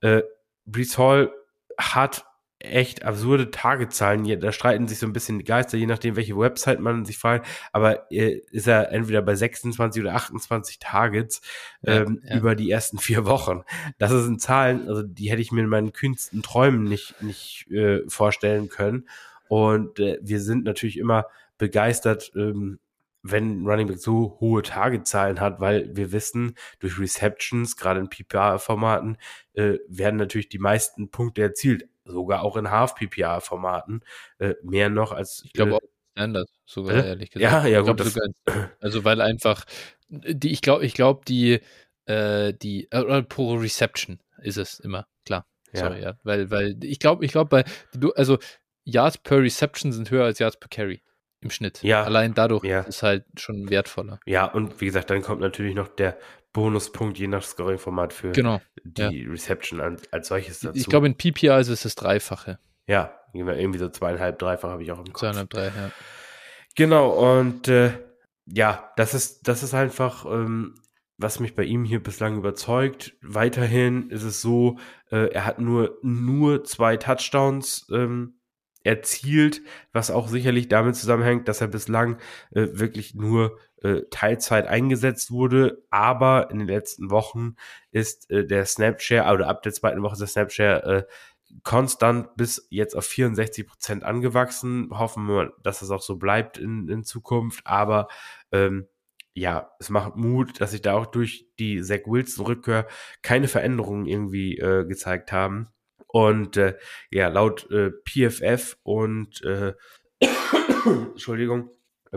Äh, 0.00 0.22
Brees 0.66 0.96
Hall 0.96 1.32
hat 1.76 2.24
echt 2.64 3.04
absurde 3.04 3.50
Tagezahlen. 3.50 4.40
Da 4.40 4.52
streiten 4.52 4.88
sich 4.88 4.98
so 4.98 5.06
ein 5.06 5.12
bisschen 5.12 5.38
die 5.38 5.44
Geister, 5.44 5.76
je 5.76 5.86
nachdem, 5.86 6.16
welche 6.16 6.38
Website 6.38 6.80
man 6.80 7.04
sich 7.04 7.18
fragt. 7.18 7.46
Aber 7.72 8.10
äh, 8.10 8.40
ist 8.50 8.66
er 8.66 8.90
entweder 8.92 9.22
bei 9.22 9.34
26 9.34 10.02
oder 10.02 10.14
28 10.14 10.78
Targets 10.78 11.42
ähm, 11.84 12.20
ja, 12.24 12.30
ja. 12.30 12.40
über 12.40 12.54
die 12.54 12.70
ersten 12.70 12.98
vier 12.98 13.26
Wochen. 13.26 13.62
Das 13.98 14.10
sind 14.10 14.40
Zahlen, 14.40 14.88
also 14.88 15.02
die 15.02 15.30
hätte 15.30 15.42
ich 15.42 15.52
mir 15.52 15.62
in 15.62 15.68
meinen 15.68 15.92
kühnsten 15.92 16.42
Träumen 16.42 16.84
nicht, 16.84 17.20
nicht 17.22 17.70
äh, 17.70 18.02
vorstellen 18.08 18.68
können. 18.68 19.08
Und 19.48 19.98
äh, 19.98 20.18
wir 20.22 20.40
sind 20.40 20.64
natürlich 20.64 20.98
immer 20.98 21.26
begeistert, 21.58 22.32
ähm, 22.34 22.78
wenn 23.24 23.66
Running 23.66 23.88
Back 23.88 23.98
so 23.98 24.36
hohe 24.38 24.62
Tagezahlen 24.62 25.40
hat, 25.40 25.58
weil 25.58 25.96
wir 25.96 26.12
wissen, 26.12 26.54
durch 26.78 27.00
Receptions, 27.00 27.76
gerade 27.76 28.00
in 28.00 28.10
PPR-Formaten, 28.10 29.16
äh, 29.54 29.78
werden 29.88 30.16
natürlich 30.16 30.50
die 30.50 30.58
meisten 30.58 31.10
Punkte 31.10 31.42
erzielt, 31.42 31.88
sogar 32.04 32.42
auch 32.42 32.56
in 32.56 32.70
Half-PPR-Formaten, 32.70 34.02
äh, 34.38 34.54
mehr 34.62 34.90
noch 34.90 35.12
als. 35.12 35.42
Ich 35.46 35.54
glaube 35.54 35.72
äh, 35.72 35.74
auch 35.76 35.80
anders, 36.14 36.52
sogar 36.66 36.96
äh? 36.96 37.08
ehrlich 37.08 37.30
gesagt. 37.30 37.50
Ja, 37.50 37.66
ja, 37.66 37.80
gut. 37.80 37.98
Sogar, 38.02 38.28
also 38.80 39.04
weil 39.04 39.22
einfach, 39.22 39.64
die, 40.08 40.52
ich 40.52 40.60
glaube, 40.60 40.84
ich 40.84 40.92
glaube, 40.92 41.22
die, 41.26 41.60
äh, 42.04 42.52
die, 42.52 42.90
äh, 42.90 43.22
pro 43.22 43.54
Reception 43.54 44.20
ist 44.42 44.58
es 44.58 44.80
immer, 44.80 45.06
klar. 45.24 45.46
Sorry, 45.72 46.02
ja. 46.02 46.10
ja. 46.10 46.18
Weil, 46.22 46.50
weil 46.50 46.76
ich 46.84 47.00
glaube, 47.00 47.24
ich 47.24 47.32
glaube, 47.32 47.48
bei, 47.48 47.64
also 48.16 48.38
Yards 48.84 49.18
per 49.18 49.38
Reception 49.38 49.92
sind 49.92 50.10
höher 50.10 50.26
als 50.26 50.38
Yards 50.38 50.58
per 50.58 50.68
Carry 50.68 51.00
im 51.44 51.50
Schnitt. 51.50 51.82
Ja. 51.82 52.02
Allein 52.02 52.34
dadurch 52.34 52.64
Ja. 52.64 52.80
ist 52.80 53.02
halt 53.02 53.24
schon 53.38 53.70
wertvoller. 53.70 54.18
Ja, 54.26 54.46
und 54.46 54.80
wie 54.80 54.86
gesagt, 54.86 55.10
dann 55.10 55.22
kommt 55.22 55.40
natürlich 55.40 55.74
noch 55.74 55.88
der 55.88 56.18
Bonuspunkt 56.52 57.18
je 57.18 57.26
nach 57.28 57.42
Scoring-Format 57.42 58.12
für 58.12 58.32
Genau. 58.32 58.60
die 58.84 59.24
Reception 59.26 59.80
an, 59.80 59.98
als 60.10 60.28
solches 60.28 60.60
dazu. 60.60 60.76
Ich 60.78 60.86
glaube, 60.86 61.06
in 61.06 61.16
PPR 61.16 61.58
ist 61.60 61.68
es 61.68 61.82
das 61.82 61.94
Dreifache. 61.94 62.58
ja, 62.86 63.12
irgendwie 63.32 63.78
so 63.80 63.88
zweieinhalb, 63.88 64.38
dreifach 64.38 64.70
habe 64.70 64.82
ich 64.84 64.92
auch 64.92 64.98
im 65.00 65.06
Kopf. 65.12 65.18
Zweieinhalb, 65.20 65.50
drei, 65.50 65.64
ja. 65.66 65.90
Genau, 66.76 67.10
und 67.40 67.66
äh, 67.68 67.90
ja, 68.46 68.92
das 68.96 69.14
ist, 69.14 69.48
das 69.48 69.62
ist 69.64 69.74
einfach, 69.74 70.24
ähm, 70.26 70.76
was 71.16 71.40
mich 71.40 71.54
bei 71.56 71.64
ihm 71.64 71.84
hier 71.84 72.00
bislang 72.02 72.36
überzeugt. 72.36 73.14
Weiterhin 73.22 74.10
ist 74.10 74.22
es 74.22 74.40
so, 74.40 74.78
äh, 75.10 75.32
er 75.32 75.46
hat 75.46 75.58
nur, 75.60 75.98
nur 76.02 76.62
zwei 76.64 76.96
Touchdowns 76.96 77.86
ähm, 77.92 78.38
erzielt, 78.84 79.62
was 79.92 80.10
auch 80.10 80.28
sicherlich 80.28 80.68
damit 80.68 80.96
zusammenhängt, 80.96 81.48
dass 81.48 81.60
er 81.60 81.68
bislang 81.68 82.18
äh, 82.52 82.68
wirklich 82.72 83.14
nur 83.14 83.58
äh, 83.82 84.02
Teilzeit 84.10 84.66
eingesetzt 84.66 85.30
wurde, 85.30 85.82
aber 85.90 86.50
in 86.50 86.58
den 86.60 86.68
letzten 86.68 87.10
Wochen 87.10 87.56
ist 87.90 88.30
äh, 88.30 88.46
der 88.46 88.66
Snapshare, 88.66 89.32
oder 89.34 89.48
ab 89.48 89.62
der 89.62 89.72
zweiten 89.72 90.02
Woche 90.02 90.12
ist 90.12 90.20
der 90.20 90.28
Snapshare 90.28 90.84
äh, 90.84 91.02
konstant 91.62 92.36
bis 92.36 92.66
jetzt 92.70 92.96
auf 92.96 93.06
64 93.06 93.66
Prozent 93.66 94.04
angewachsen. 94.04 94.88
Hoffen 94.90 95.26
wir, 95.26 95.52
dass 95.62 95.82
es 95.82 95.90
auch 95.90 96.02
so 96.02 96.16
bleibt 96.16 96.58
in, 96.58 96.88
in 96.88 97.04
Zukunft. 97.04 97.66
Aber 97.66 98.08
ähm, 98.52 98.88
ja, 99.34 99.70
es 99.78 99.90
macht 99.90 100.16
Mut, 100.16 100.60
dass 100.60 100.72
sich 100.72 100.82
da 100.82 100.94
auch 100.94 101.06
durch 101.06 101.46
die 101.58 101.82
Zach 101.82 102.06
Wilson-Rückkehr 102.06 102.86
keine 103.22 103.48
Veränderungen 103.48 104.06
irgendwie 104.06 104.58
äh, 104.58 104.84
gezeigt 104.86 105.32
haben. 105.32 105.68
Und 106.14 106.56
äh, 106.56 106.76
ja, 107.10 107.26
laut 107.26 107.68
äh, 107.72 107.90
PFF 108.08 108.76
und 108.84 109.42
äh, 109.42 109.74
Entschuldigung, 110.86 111.70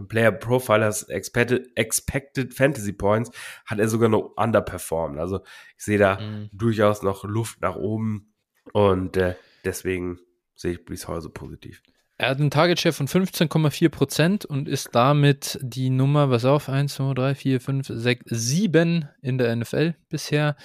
Player 0.08 0.32
Profilers 0.32 1.04
Expected, 1.10 1.72
Expected 1.76 2.54
Fantasy 2.54 2.94
Points 2.94 3.32
hat 3.66 3.80
er 3.80 3.88
sogar 3.88 4.10
noch 4.10 4.34
underperformed. 4.38 5.20
Also 5.20 5.40
ich 5.78 5.84
sehe 5.84 5.98
da 5.98 6.20
Mhm. 6.20 6.50
durchaus 6.52 7.02
noch 7.02 7.24
Luft 7.24 7.62
nach 7.62 7.76
oben 7.76 8.34
und 8.72 9.18
äh, 9.18 9.34
deswegen 9.66 10.20
sehe 10.54 10.74
ich 10.74 10.86
Brees 10.86 11.08
Hall 11.08 11.22
so 11.22 11.32
positiv. 11.32 11.82
Er 12.20 12.30
hat 12.30 12.40
einen 12.40 12.52
Target 12.52 12.80
Share 12.80 12.94
von 12.94 13.08
15,4 13.08 13.90
Prozent 13.90 14.46
und 14.46 14.68
ist 14.68 14.90
damit 14.94 15.58
die 15.64 15.90
Nummer, 15.90 16.30
was 16.30 16.46
auf, 16.46 16.70
1, 16.70 16.94
2, 16.94 17.14
3, 17.16 17.34
4, 17.36 17.62
5, 17.62 17.88
6, 17.88 18.24
7 18.28 19.10
in 19.24 19.40
der 19.40 19.56
NFL 19.56 19.96
bisher. 20.10 20.56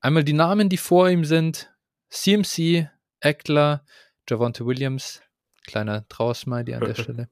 Einmal 0.00 0.22
die 0.22 0.32
Namen, 0.34 0.68
die 0.68 0.76
vor 0.76 1.08
ihm 1.10 1.24
sind: 1.24 1.72
CMC, 2.16 2.88
Eckler, 3.20 3.84
Javonte 4.28 4.64
Williams, 4.64 5.22
kleiner 5.66 6.08
Trauersmiley 6.08 6.74
an 6.74 6.80
der 6.80 6.94
Stelle, 7.02 7.28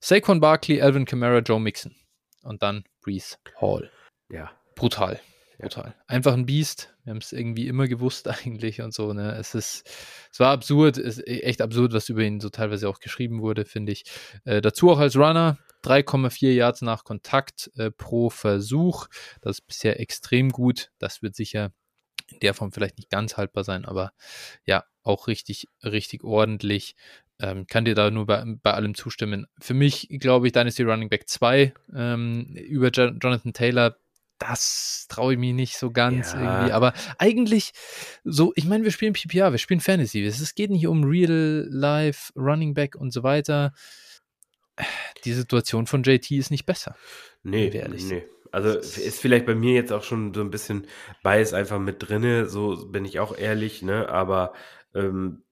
Saquon 0.00 0.40
Barkley, 0.40 0.80
Alvin 0.80 1.04
Kamara, 1.04 1.38
Joe 1.38 1.60
Mixon 1.60 1.94
und 2.42 2.62
dann 2.62 2.84
Brees 3.00 3.38
Hall. 3.60 3.90
Ja. 4.30 4.50
Brutal. 4.74 5.20
Brutal. 5.58 5.94
Einfach 6.06 6.32
ein 6.32 6.46
Biest. 6.46 6.92
Wir 7.04 7.10
haben 7.10 7.18
es 7.18 7.32
irgendwie 7.32 7.68
immer 7.68 7.86
gewusst 7.86 8.28
eigentlich 8.44 8.80
und 8.80 8.94
so. 8.94 9.12
Ne? 9.12 9.32
Es 9.32 9.54
ist, 9.54 9.88
es 10.32 10.40
war 10.40 10.50
absurd, 10.50 10.98
es 10.98 11.18
ist 11.18 11.26
echt 11.26 11.60
absurd, 11.60 11.92
was 11.92 12.08
über 12.08 12.22
ihn 12.22 12.40
so 12.40 12.48
teilweise 12.48 12.88
auch 12.88 13.00
geschrieben 13.00 13.42
wurde, 13.42 13.64
finde 13.64 13.92
ich. 13.92 14.04
Äh, 14.44 14.60
dazu 14.60 14.90
auch 14.90 14.98
als 14.98 15.16
Runner 15.16 15.58
3,4 15.84 16.52
Yards 16.52 16.82
nach 16.82 17.04
Kontakt 17.04 17.70
äh, 17.76 17.90
pro 17.90 18.30
Versuch. 18.30 19.08
Das 19.40 19.58
ist 19.58 19.66
bisher 19.66 20.00
extrem 20.00 20.50
gut. 20.50 20.90
Das 20.98 21.22
wird 21.22 21.34
sicher 21.34 21.72
in 22.32 22.40
der 22.40 22.54
Form 22.54 22.72
vielleicht 22.72 22.98
nicht 22.98 23.10
ganz 23.10 23.36
haltbar 23.36 23.64
sein, 23.64 23.84
aber 23.84 24.12
ja, 24.66 24.84
auch 25.02 25.26
richtig, 25.28 25.68
richtig 25.84 26.24
ordentlich. 26.24 26.94
Ähm, 27.40 27.66
kann 27.66 27.84
dir 27.84 27.94
da 27.94 28.10
nur 28.10 28.26
bei, 28.26 28.44
bei 28.62 28.72
allem 28.72 28.94
zustimmen. 28.94 29.46
Für 29.58 29.74
mich, 29.74 30.08
glaube 30.20 30.46
ich, 30.46 30.52
Dynasty 30.52 30.84
Running 30.84 31.08
Back 31.08 31.28
2 31.28 31.72
ähm, 31.94 32.54
über 32.54 32.90
Jo- 32.90 33.12
Jonathan 33.20 33.52
Taylor 33.52 33.96
das 34.38 35.06
traue 35.08 35.34
ich 35.34 35.38
mich 35.38 35.52
nicht 35.54 35.76
so 35.76 35.92
ganz 35.92 36.32
Ja. 36.32 36.40
irgendwie. 36.40 36.72
Aber 36.72 36.94
eigentlich 37.18 37.70
so, 38.24 38.52
ich 38.56 38.64
meine, 38.64 38.82
wir 38.82 38.90
spielen 38.90 39.12
PPR, 39.12 39.52
wir 39.52 39.58
spielen 39.58 39.78
Fantasy. 39.78 40.24
Es 40.24 40.56
geht 40.56 40.70
nicht 40.70 40.88
um 40.88 41.04
Real 41.04 41.64
Life, 41.70 42.32
Running 42.34 42.74
Back 42.74 42.96
und 42.96 43.12
so 43.12 43.22
weiter. 43.22 43.72
Die 45.24 45.32
Situation 45.32 45.86
von 45.86 46.02
JT 46.02 46.28
ist 46.32 46.50
nicht 46.50 46.66
besser. 46.66 46.96
Nee, 47.44 47.70
nee. 48.10 48.24
Also 48.52 48.78
ist 48.78 49.18
vielleicht 49.18 49.46
bei 49.46 49.54
mir 49.54 49.74
jetzt 49.74 49.92
auch 49.92 50.04
schon 50.04 50.34
so 50.34 50.42
ein 50.42 50.50
bisschen 50.50 50.86
Bias 51.22 51.54
einfach 51.54 51.78
mit 51.78 52.08
drinne, 52.08 52.46
so 52.46 52.86
bin 52.86 53.04
ich 53.04 53.18
auch 53.18 53.36
ehrlich, 53.36 53.82
ne? 53.82 54.08
Aber 54.10 54.52
ähm, 54.94 55.42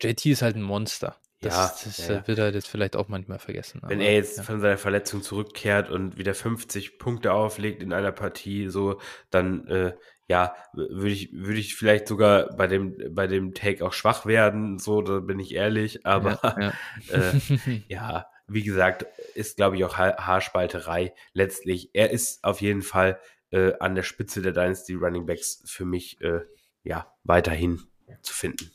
JT 0.00 0.26
ist 0.26 0.42
halt 0.42 0.56
ein 0.56 0.62
Monster. 0.62 1.16
Das, 1.40 1.54
Ja, 1.54 1.74
das 1.84 2.08
ja, 2.08 2.14
ja. 2.14 2.28
wird 2.28 2.38
halt 2.38 2.54
jetzt 2.54 2.68
vielleicht 2.68 2.96
auch 2.96 3.08
manchmal 3.08 3.38
vergessen. 3.38 3.80
wenn 3.82 3.98
aber, 3.98 4.08
er 4.08 4.14
jetzt 4.14 4.38
ja. 4.38 4.42
von 4.44 4.60
seiner 4.60 4.78
Verletzung 4.78 5.22
zurückkehrt 5.22 5.90
und 5.90 6.16
wieder 6.16 6.34
50 6.34 6.98
Punkte 6.98 7.32
auflegt 7.32 7.82
in 7.82 7.92
einer 7.92 8.12
Partie, 8.12 8.68
so, 8.68 9.00
dann 9.30 9.66
äh, 9.66 9.92
ja, 10.26 10.54
würde 10.72 11.10
ich, 11.10 11.32
würde 11.32 11.58
ich 11.58 11.74
vielleicht 11.74 12.08
sogar 12.08 12.56
bei 12.56 12.66
dem, 12.66 12.96
bei 13.14 13.26
dem 13.26 13.52
Take 13.52 13.84
auch 13.84 13.92
schwach 13.92 14.24
werden, 14.24 14.78
so, 14.78 15.02
da 15.02 15.18
bin 15.20 15.38
ich 15.38 15.54
ehrlich, 15.54 16.06
aber 16.06 16.38
ja, 16.42 16.72
äh, 17.10 17.80
ja. 17.88 18.26
Ja, 18.48 18.54
wie 18.54 18.62
gesagt, 18.62 19.06
ist, 19.34 19.56
glaube 19.56 19.76
ich, 19.76 19.84
auch 19.84 19.96
ha 19.96 20.16
Haarspalterei. 20.18 21.14
Letztlich, 21.32 21.90
er 21.92 22.10
ist 22.10 22.44
auf 22.44 22.60
jeden 22.60 22.82
Fall 22.82 23.18
äh, 23.50 23.72
an 23.80 23.94
der 23.94 24.02
Spitze 24.02 24.42
der 24.42 24.52
Dynasty 24.52 24.94
Running 24.94 25.26
Backs 25.26 25.62
für 25.64 25.84
mich, 25.84 26.20
äh, 26.20 26.40
ja, 26.82 27.12
weiterhin 27.24 27.82
zu 28.22 28.34
finden. 28.34 28.70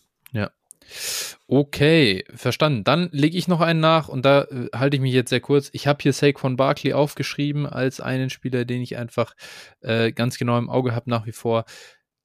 Okay, 1.48 2.26
verstanden. 2.34 2.84
Dann 2.84 3.10
lege 3.12 3.38
ich 3.38 3.48
noch 3.48 3.62
einen 3.62 3.80
nach 3.80 4.08
und 4.08 4.26
da 4.26 4.44
äh, 4.44 4.70
halte 4.76 4.98
ich 4.98 5.02
mich 5.02 5.14
jetzt 5.14 5.30
sehr 5.30 5.40
kurz. 5.40 5.70
Ich 5.74 5.88
habe 5.88 6.02
hier 6.02 6.14
Saquon 6.14 6.56
Barkley 6.56 6.94
aufgeschrieben 6.94 7.66
als 7.66 8.00
einen 8.00 8.30
Spieler, 8.30 8.66
den 8.66 8.82
ich 8.82 8.98
einfach 8.98 9.36
äh, 9.82 10.12
ganz 10.12 10.38
genau 10.38 10.58
im 10.58 10.70
Auge 10.70 10.94
habe 10.96 11.10
nach 11.10 11.26
wie 11.26 11.32
vor. 11.32 11.66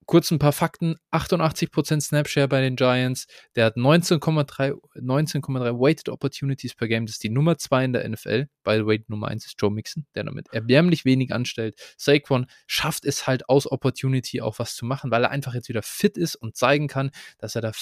Kurz 0.07 0.31
ein 0.31 0.39
paar 0.39 0.53
Fakten. 0.53 0.97
88% 1.13 2.01
Snapshare 2.01 2.49
bei 2.49 2.61
den 2.61 2.77
Giants. 2.77 3.27
Der 3.57 3.67
hat 3.67 3.77
19,3 3.77 4.75
19,3 4.97 5.81
Weighted 5.81 6.09
Opportunities 6.09 6.75
per 6.75 6.89
Game. 6.89 7.07
Das 7.07 7.17
ist 7.17 7.23
die 7.23 7.31
Nummer 7.31 7.59
2 7.59 7.85
in 7.85 7.93
der 7.93 8.09
NFL. 8.09 8.47
By 8.63 8.77
the 8.77 8.87
way, 8.87 9.05
Nummer 9.09 9.29
1 9.29 9.47
ist 9.47 9.61
Joe 9.61 9.71
Mixon, 9.71 10.07
der 10.15 10.25
damit 10.25 10.49
erbärmlich 10.53 11.05
wenig 11.05 11.33
anstellt. 11.33 11.77
Saquon 11.97 12.47
schafft 12.67 13.05
es 13.05 13.27
halt 13.27 13.49
aus 13.49 13.71
Opportunity 13.71 14.41
auch 14.41 14.59
was 14.59 14.75
zu 14.75 14.85
machen, 14.85 15.11
weil 15.11 15.25
er 15.25 15.31
einfach 15.31 15.55
jetzt 15.55 15.69
wieder 15.69 15.83
fit 15.83 16.17
ist 16.17 16.37
und 16.37 16.57
zeigen 16.57 16.89
kann, 16.89 17.11
dass 17.39 17.55
er 17.55 17.63
da 17.63 17.73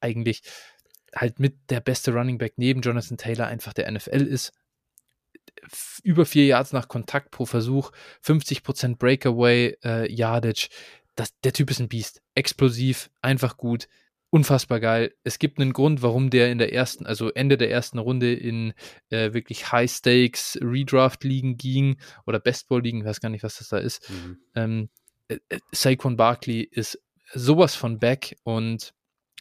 eigentlich 0.00 0.42
halt 1.14 1.40
mit 1.40 1.70
der 1.70 1.80
beste 1.80 2.12
Running 2.12 2.38
Back 2.38 2.54
neben 2.56 2.82
Jonathan 2.82 3.16
Taylor 3.16 3.46
einfach 3.46 3.72
der 3.72 3.90
NFL 3.90 4.22
ist. 4.22 4.52
Über 6.02 6.26
vier 6.26 6.46
Yards 6.46 6.72
nach 6.72 6.88
Kontakt 6.88 7.32
pro 7.32 7.44
Versuch, 7.44 7.90
50% 8.24 8.96
Breakaway 8.96 9.76
äh, 9.84 10.10
Yardage. 10.10 10.68
Das, 11.16 11.38
der 11.42 11.52
Typ 11.52 11.70
ist 11.70 11.80
ein 11.80 11.88
Biest. 11.88 12.22
Explosiv, 12.34 13.10
einfach 13.20 13.56
gut, 13.56 13.88
unfassbar 14.30 14.80
geil. 14.80 15.14
Es 15.24 15.38
gibt 15.38 15.60
einen 15.60 15.72
Grund, 15.72 16.02
warum 16.02 16.30
der 16.30 16.50
in 16.50 16.58
der 16.58 16.72
ersten, 16.72 17.04
also 17.04 17.30
Ende 17.30 17.58
der 17.58 17.70
ersten 17.70 17.98
Runde 17.98 18.32
in 18.32 18.72
äh, 19.10 19.32
wirklich 19.32 19.72
High 19.72 19.90
Stakes 19.90 20.58
Redraft 20.62 21.24
Ligen 21.24 21.56
ging 21.56 21.98
oder 22.26 22.38
Bestball 22.38 22.80
Ligen, 22.80 23.00
ich 23.00 23.04
weiß 23.04 23.20
gar 23.20 23.28
nicht, 23.28 23.42
was 23.42 23.58
das 23.58 23.68
da 23.68 23.78
ist. 23.78 24.08
Mhm. 24.08 24.38
Ähm, 24.54 24.88
äh, 25.28 25.38
äh, 25.48 25.58
Saquon 25.72 26.16
Barkley 26.16 26.62
ist 26.62 27.02
sowas 27.32 27.74
von 27.74 27.98
back 27.98 28.36
und 28.44 28.94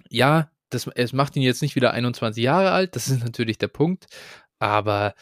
ja, 0.10 0.52
das, 0.70 0.88
es 0.96 1.14
macht 1.14 1.36
ihn 1.36 1.42
jetzt 1.44 1.62
nicht 1.62 1.76
wieder 1.76 1.92
21 1.92 2.44
Jahre 2.44 2.72
alt, 2.72 2.96
das 2.96 3.08
ist 3.10 3.24
natürlich 3.24 3.58
der 3.58 3.68
Punkt, 3.68 4.08
aber 4.60 5.14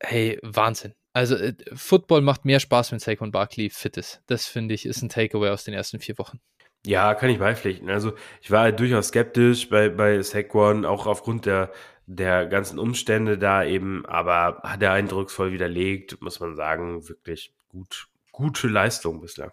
hey, 0.00 0.38
Wahnsinn. 0.42 0.94
Also 1.16 1.34
äh, 1.36 1.54
Football 1.74 2.20
macht 2.20 2.44
mehr 2.44 2.60
Spaß, 2.60 2.92
wenn 2.92 2.98
Saquon 2.98 3.32
Barkley 3.32 3.70
fit 3.70 3.96
ist. 3.96 4.20
Das 4.26 4.46
finde 4.46 4.74
ich 4.74 4.84
ist 4.84 5.00
ein 5.00 5.08
Takeaway 5.08 5.48
aus 5.48 5.64
den 5.64 5.72
ersten 5.72 5.98
vier 5.98 6.18
Wochen. 6.18 6.40
Ja, 6.84 7.14
kann 7.14 7.30
ich 7.30 7.38
beipflichten. 7.38 7.88
Also 7.88 8.12
ich 8.42 8.50
war 8.50 8.60
halt 8.64 8.78
durchaus 8.78 9.08
skeptisch 9.08 9.70
bei, 9.70 9.88
bei 9.88 10.20
Saquon, 10.20 10.84
auch 10.84 11.06
aufgrund 11.06 11.46
der, 11.46 11.72
der 12.04 12.44
ganzen 12.44 12.78
Umstände 12.78 13.38
da 13.38 13.64
eben, 13.64 14.04
aber 14.04 14.60
hat 14.62 14.82
er 14.82 14.92
eindrucksvoll 14.92 15.52
widerlegt, 15.52 16.20
muss 16.20 16.38
man 16.38 16.54
sagen, 16.54 17.08
wirklich 17.08 17.54
gut, 17.70 18.08
gute 18.30 18.68
Leistung 18.68 19.22
bislang. 19.22 19.52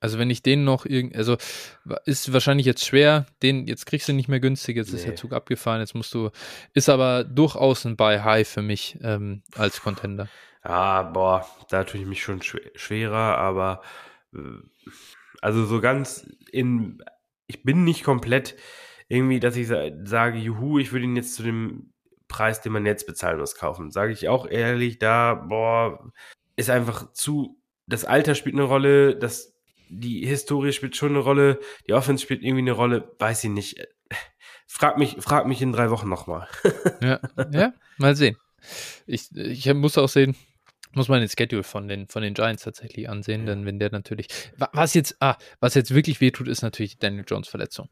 Also 0.00 0.18
wenn 0.18 0.30
ich 0.30 0.42
den 0.42 0.62
noch 0.64 0.86
irgend, 0.86 1.16
also 1.16 1.36
ist 2.04 2.32
wahrscheinlich 2.32 2.66
jetzt 2.66 2.84
schwer, 2.84 3.26
den 3.42 3.66
jetzt 3.66 3.86
kriegst 3.86 4.08
du 4.08 4.12
nicht 4.12 4.28
mehr 4.28 4.38
günstig, 4.38 4.76
jetzt 4.76 4.92
ist 4.92 5.02
Nee. 5.02 5.08
der 5.08 5.16
Zug 5.16 5.32
abgefahren, 5.32 5.80
jetzt 5.80 5.94
musst 5.94 6.14
du, 6.14 6.30
ist 6.72 6.88
aber 6.88 7.24
durchaus 7.24 7.84
ein 7.84 7.96
Buy 7.96 8.18
High 8.18 8.46
für 8.46 8.62
mich 8.62 8.96
ähm, 9.02 9.42
als 9.56 9.82
Contender. 9.82 10.28
Ah, 10.62 11.02
boah, 11.02 11.46
da 11.70 11.84
tue 11.84 12.00
ich 12.00 12.06
mich 12.06 12.22
schon 12.22 12.40
schw- 12.40 12.76
schwerer, 12.76 13.38
aber 13.38 13.82
äh, 14.34 14.38
also 15.40 15.64
so 15.64 15.80
ganz 15.80 16.28
in, 16.50 17.02
ich 17.46 17.62
bin 17.62 17.84
nicht 17.84 18.04
komplett 18.04 18.56
irgendwie, 19.08 19.40
dass 19.40 19.56
ich 19.56 19.68
sa 19.68 19.88
sage, 20.04 20.38
juhu, 20.38 20.78
ich 20.78 20.92
würde 20.92 21.04
ihn 21.04 21.16
jetzt 21.16 21.34
zu 21.34 21.42
dem 21.42 21.92
Preis, 22.28 22.60
den 22.60 22.72
man 22.72 22.84
jetzt 22.86 23.06
bezahlen 23.06 23.38
muss, 23.38 23.54
kaufen. 23.54 23.90
Sage 23.90 24.12
ich 24.12 24.28
auch 24.28 24.46
ehrlich, 24.46 24.98
da, 24.98 25.34
boah, 25.34 26.12
ist 26.56 26.70
einfach 26.70 27.12
zu, 27.12 27.60
das 27.86 28.04
Alter 28.04 28.34
spielt 28.34 28.54
eine 28.54 28.64
Rolle, 28.64 29.16
das, 29.16 29.56
die 29.88 30.26
Historie 30.26 30.72
spielt 30.72 30.96
schon 30.96 31.10
eine 31.10 31.20
Rolle, 31.20 31.58
die 31.86 31.94
Offense 31.94 32.22
spielt 32.22 32.42
irgendwie 32.42 32.62
eine 32.62 32.72
Rolle, 32.72 33.14
weiß 33.18 33.44
ich 33.44 33.50
nicht. 33.50 33.86
frag 34.66 34.98
mich, 34.98 35.16
frag 35.20 35.46
mich 35.46 35.62
in 35.62 35.72
drei 35.72 35.90
Wochen 35.90 36.08
nochmal. 36.08 36.46
ja, 37.00 37.20
ja, 37.50 37.72
mal 37.96 38.14
sehen. 38.14 38.36
Ich, 39.06 39.34
ich 39.34 39.72
muss 39.74 39.98
auch 39.98 40.08
sehen, 40.08 40.36
muss 40.92 41.08
man 41.08 41.20
den 41.20 41.28
Schedule 41.28 41.62
von 41.62 41.88
den, 41.88 42.08
von 42.08 42.22
den 42.22 42.34
Giants 42.34 42.64
tatsächlich 42.64 43.08
ansehen, 43.08 43.46
denn 43.46 43.66
wenn 43.66 43.78
der 43.78 43.90
natürlich, 43.90 44.28
was 44.56 44.94
jetzt, 44.94 45.16
ah, 45.20 45.36
was 45.60 45.74
jetzt 45.74 45.94
wirklich 45.94 46.20
wehtut, 46.20 46.48
ist 46.48 46.62
natürlich 46.62 46.92
die 46.92 46.98
Daniel 46.98 47.24
Jones 47.26 47.48
Verletzung. 47.48 47.88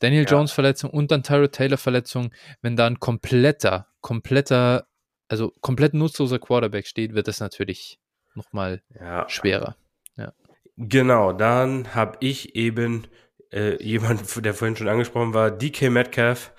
Daniel 0.00 0.24
ja. 0.24 0.30
Jones 0.30 0.52
Verletzung 0.52 0.90
und 0.90 1.10
dann 1.10 1.22
Tyrod 1.22 1.52
Taylor 1.52 1.76
Verletzung, 1.76 2.32
wenn 2.62 2.76
da 2.76 2.86
ein 2.86 3.00
kompletter, 3.00 3.86
kompletter, 4.00 4.86
also 5.28 5.52
komplett 5.60 5.94
nutzloser 5.94 6.38
Quarterback 6.38 6.86
steht, 6.86 7.14
wird 7.14 7.28
das 7.28 7.40
natürlich 7.40 8.00
nochmal 8.34 8.82
ja. 8.98 9.28
schwerer. 9.28 9.76
Ja. 10.16 10.32
Genau, 10.76 11.32
dann 11.32 11.94
habe 11.94 12.16
ich 12.20 12.56
eben 12.56 13.06
äh, 13.52 13.82
jemand, 13.82 14.44
der 14.44 14.54
vorhin 14.54 14.76
schon 14.76 14.88
angesprochen 14.88 15.34
war, 15.34 15.50
DK 15.50 15.90
Metcalf. 15.90 16.52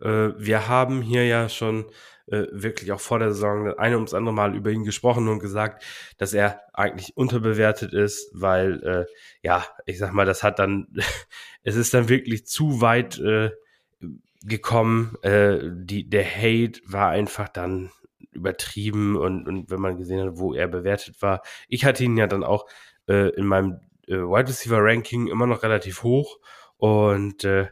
Äh, 0.00 0.30
wir 0.36 0.68
haben 0.68 1.00
hier 1.00 1.24
ja 1.26 1.48
schon 1.48 1.86
äh, 2.30 2.46
wirklich 2.52 2.92
auch 2.92 3.00
vor 3.00 3.18
der 3.18 3.32
Saison 3.32 3.74
eine 3.78 3.96
ums 3.96 4.14
andere 4.14 4.34
Mal 4.34 4.54
über 4.54 4.70
ihn 4.70 4.84
gesprochen 4.84 5.28
und 5.28 5.38
gesagt, 5.38 5.84
dass 6.18 6.34
er 6.34 6.60
eigentlich 6.72 7.16
unterbewertet 7.16 7.92
ist, 7.92 8.30
weil, 8.32 8.82
äh, 8.82 9.06
ja, 9.42 9.66
ich 9.86 9.98
sag 9.98 10.12
mal, 10.12 10.26
das 10.26 10.42
hat 10.42 10.58
dann, 10.58 10.88
es 11.62 11.76
ist 11.76 11.94
dann 11.94 12.08
wirklich 12.08 12.46
zu 12.46 12.80
weit 12.80 13.18
äh, 13.18 13.50
gekommen. 14.42 15.16
Äh, 15.22 15.58
die, 15.72 16.08
der 16.08 16.24
Hate 16.24 16.80
war 16.86 17.10
einfach 17.10 17.48
dann 17.48 17.90
übertrieben 18.32 19.16
und, 19.16 19.48
und 19.48 19.70
wenn 19.70 19.80
man 19.80 19.96
gesehen 19.96 20.20
hat, 20.20 20.38
wo 20.38 20.54
er 20.54 20.68
bewertet 20.68 21.20
war. 21.22 21.42
Ich 21.68 21.84
hatte 21.84 22.04
ihn 22.04 22.16
ja 22.16 22.26
dann 22.26 22.44
auch 22.44 22.66
äh, 23.08 23.30
in 23.30 23.46
meinem 23.46 23.80
äh, 24.06 24.16
Wide 24.16 24.48
Receiver 24.48 24.78
Ranking 24.80 25.26
immer 25.26 25.46
noch 25.46 25.62
relativ 25.62 26.02
hoch 26.02 26.38
und 26.76 27.44
äh, 27.44 27.68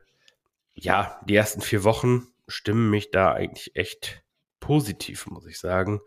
ja, 0.74 1.20
die 1.26 1.36
ersten 1.36 1.60
vier 1.60 1.84
Wochen 1.84 2.26
stimmen 2.48 2.90
mich 2.90 3.10
da 3.10 3.32
eigentlich 3.32 3.74
echt 3.74 4.22
positiv, 4.66 5.26
muss 5.26 5.46
ich 5.46 5.58
sagen. 5.58 6.00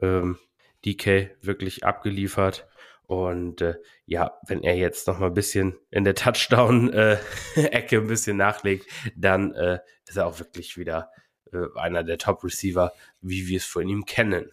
Ähm, 0.00 0.38
DK 0.84 1.30
wirklich 1.40 1.84
abgeliefert. 1.84 2.66
Und 3.06 3.60
äh, 3.60 3.74
ja, 4.06 4.38
wenn 4.46 4.62
er 4.62 4.76
jetzt 4.76 5.06
noch 5.06 5.18
mal 5.18 5.26
ein 5.26 5.34
bisschen 5.34 5.76
in 5.90 6.04
der 6.04 6.14
Touchdown-Ecke 6.14 7.96
äh, 7.96 7.98
ein 8.00 8.06
bisschen 8.06 8.36
nachlegt, 8.36 8.86
dann 9.16 9.54
äh, 9.54 9.80
ist 10.06 10.16
er 10.16 10.26
auch 10.26 10.38
wirklich 10.38 10.76
wieder 10.76 11.10
äh, 11.52 11.66
einer 11.76 12.04
der 12.04 12.18
Top-Receiver, 12.18 12.92
wie 13.20 13.48
wir 13.48 13.58
es 13.58 13.64
von 13.64 13.88
ihm 13.88 14.04
kennen. 14.06 14.50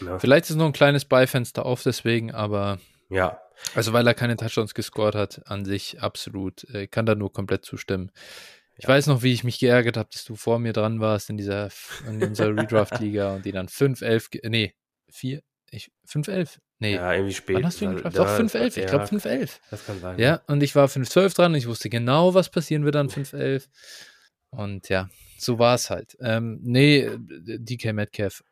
Ja. 0.00 0.12
Ne? 0.12 0.20
Vielleicht 0.20 0.50
ist 0.50 0.56
noch 0.56 0.66
ein 0.66 0.72
kleines 0.72 1.04
Beifenster 1.04 1.64
auf 1.66 1.82
deswegen, 1.82 2.32
aber 2.32 2.78
ja. 3.08 3.40
Also 3.74 3.92
weil 3.92 4.06
er 4.06 4.14
keine 4.14 4.36
Touchdowns 4.36 4.74
gescored 4.74 5.14
hat, 5.14 5.42
an 5.46 5.64
sich 5.64 6.00
absolut, 6.00 6.64
äh, 6.70 6.86
kann 6.86 7.06
da 7.06 7.14
nur 7.14 7.32
komplett 7.32 7.64
zustimmen. 7.64 8.10
Ich 8.80 8.88
weiß 8.88 9.08
noch, 9.08 9.22
wie 9.22 9.32
ich 9.32 9.44
mich 9.44 9.58
geärgert 9.58 9.98
habe, 9.98 10.08
dass 10.10 10.24
du 10.24 10.36
vor 10.36 10.58
mir 10.58 10.72
dran 10.72 11.00
warst 11.00 11.28
in 11.28 11.36
dieser 11.36 11.68
in 12.08 12.22
unserer 12.22 12.56
Redraft-Liga 12.56 13.34
und 13.34 13.44
die 13.44 13.52
dann 13.52 13.68
5-11, 13.68 14.48
nee, 14.48 14.74
4, 15.10 15.42
ich, 15.70 15.92
5-11? 16.08 16.58
Nee. 16.78 16.94
Ja, 16.94 17.12
irgendwie 17.12 17.34
spät. 17.34 17.56
Wann 17.56 17.66
hast 17.66 17.80
du 17.80 17.84
ihn 17.84 17.96
gedraft? 17.96 18.16
Doch, 18.16 18.26
5-11, 18.26 18.78
ich 18.78 18.86
glaube 18.86 19.04
5-11. 19.04 19.50
Das 19.70 19.84
kann 19.84 20.00
sein. 20.00 20.18
Ja, 20.18 20.40
und 20.46 20.62
ich 20.62 20.74
war 20.74 20.88
5-12 20.88 21.36
dran 21.36 21.52
und 21.52 21.58
ich 21.58 21.66
wusste 21.66 21.90
genau, 21.90 22.32
was 22.32 22.48
passieren 22.48 22.84
wird 22.86 22.96
an 22.96 23.10
5-11. 23.10 23.68
Und 24.48 24.88
ja, 24.88 25.10
so 25.38 25.58
war 25.58 25.74
es 25.74 25.90
halt. 25.90 26.16
Ähm, 26.20 26.58
nee, 26.62 27.06
DK 27.18 27.92
Metcalf, 27.92 28.42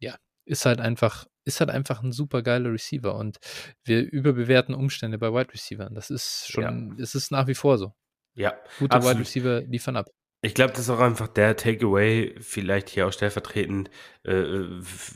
ja, 0.00 0.16
ist 0.44 0.66
halt 0.66 0.80
einfach, 0.80 1.26
ist 1.46 1.60
halt 1.60 1.70
einfach 1.70 2.02
ein 2.02 2.12
super 2.12 2.42
geiler 2.42 2.70
Receiver 2.70 3.14
und 3.14 3.38
wir 3.84 4.02
überbewerten 4.02 4.74
Umstände 4.74 5.16
bei 5.16 5.32
Wide 5.32 5.54
Receivers. 5.54 5.90
Das 5.94 6.10
ist 6.10 6.52
schon, 6.52 6.90
ja. 6.90 6.94
das 6.98 7.14
ist 7.14 7.30
nach 7.32 7.46
wie 7.46 7.54
vor 7.54 7.78
so. 7.78 7.94
Ja. 8.38 8.54
Gute 8.78 8.96
absolut. 8.96 9.16
Wide 9.16 9.26
Receiver 9.26 9.60
liefern 9.62 9.96
ab. 9.96 10.06
Ich 10.40 10.54
glaube, 10.54 10.70
das 10.70 10.82
ist 10.82 10.90
auch 10.90 11.00
einfach 11.00 11.26
der 11.26 11.56
Takeaway, 11.56 12.36
vielleicht 12.38 12.90
hier 12.90 13.08
auch 13.08 13.12
stellvertretend 13.12 13.90
äh, 14.24 14.62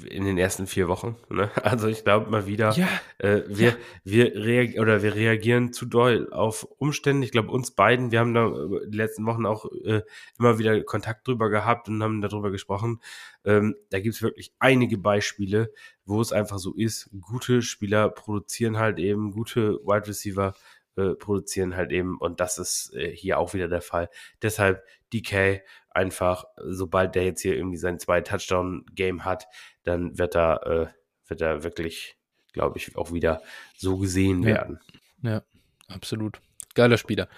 in 0.09 0.25
den 0.25 0.37
ersten 0.37 0.67
vier 0.67 0.89
Wochen. 0.89 1.17
Ne? 1.31 1.49
Also 1.63 1.87
ich 1.87 2.03
glaube 2.03 2.29
mal 2.29 2.49
wieder, 2.49 2.73
ja, 2.73 2.89
äh, 3.19 3.43
wir, 3.47 3.69
ja. 3.69 3.77
wir 4.03 4.35
reagieren 4.35 4.83
oder 4.83 5.05
wir 5.05 5.15
reagieren 5.15 5.73
zu 5.73 5.87
doll 5.87 6.29
auf 6.33 6.65
Umstände. 6.79 7.25
Ich 7.25 7.31
glaube, 7.31 7.53
uns 7.53 7.71
beiden, 7.71 8.11
wir 8.11 8.19
haben 8.19 8.35
da 8.35 8.49
äh, 8.49 8.89
die 8.89 8.97
letzten 8.97 9.25
Wochen 9.25 9.47
auch 9.47 9.67
äh, 9.85 10.03
immer 10.41 10.59
wieder 10.59 10.83
Kontakt 10.83 11.29
drüber 11.29 11.51
gehabt 11.51 11.89
und 11.89 12.03
haben 12.03 12.21
darüber 12.21 12.51
gesprochen. 12.51 13.01
Ähm, 13.45 13.77
da 13.91 14.01
gibt 14.01 14.17
es 14.17 14.23
wirklich 14.23 14.53
einige 14.59 14.99
Beispiele, 14.99 15.73
wo 16.05 16.21
es 16.21 16.33
einfach 16.33 16.59
so 16.59 16.75
ist. 16.75 17.11
Gute 17.21 17.63
Spieler 17.63 18.09
produzieren 18.09 18.77
halt 18.77 18.99
eben 18.99 19.31
gute 19.31 19.75
Wide 19.85 20.09
Receiver 20.09 20.55
äh, 20.97 21.15
produzieren 21.15 21.77
halt 21.77 21.93
eben 21.93 22.19
und 22.19 22.41
das 22.41 22.59
ist 22.59 22.95
äh, 22.95 23.15
hier 23.15 23.39
auch 23.39 23.55
wieder 23.55 23.69
der 23.69 23.83
Fall. 23.83 24.09
Deshalb 24.43 24.85
DK 25.13 25.63
einfach, 25.91 26.45
sobald 26.57 27.15
der 27.15 27.25
jetzt 27.25 27.43
hier 27.43 27.57
irgendwie 27.57 27.77
sein 27.77 27.99
zwei 27.99 28.21
Touchdown-Game 28.21 29.25
hat, 29.25 29.47
dann 29.85 30.19
wird 30.19 30.37
er, 30.37 30.67
äh, 30.67 30.87
wird 31.29 31.41
er 31.41 31.65
wirklich, 31.65 32.17
glaube 32.53 32.79
ich, 32.79 32.97
auch 32.97 33.13
wieder 33.13 33.43
so 33.77 33.99
gesehen 33.99 34.43
ja. 34.43 34.49
werden. 34.49 34.81
Ja, 35.23 35.43
absolut. 35.89 36.41
Geiler 36.75 36.99
Spieler. 36.99 37.29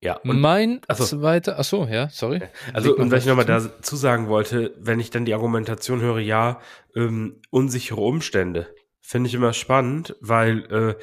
Ja, 0.00 0.16
und 0.18 0.40
mein 0.40 0.80
achso. 0.86 1.04
zweiter, 1.04 1.58
achso, 1.58 1.84
ja, 1.86 2.08
sorry. 2.08 2.40
Also, 2.72 2.96
und 2.96 3.10
was 3.10 3.22
ich 3.22 3.28
nochmal 3.28 3.44
dazu 3.44 3.96
sagen 3.96 4.28
wollte, 4.28 4.72
wenn 4.78 5.00
ich 5.00 5.10
dann 5.10 5.24
die 5.24 5.34
Argumentation 5.34 6.00
höre, 6.00 6.20
ja, 6.20 6.60
ähm, 6.94 7.40
unsichere 7.50 8.00
Umstände, 8.00 8.72
finde 9.00 9.28
ich 9.28 9.34
immer 9.34 9.52
spannend, 9.52 10.14
weil 10.20 10.72
äh, 10.72 10.94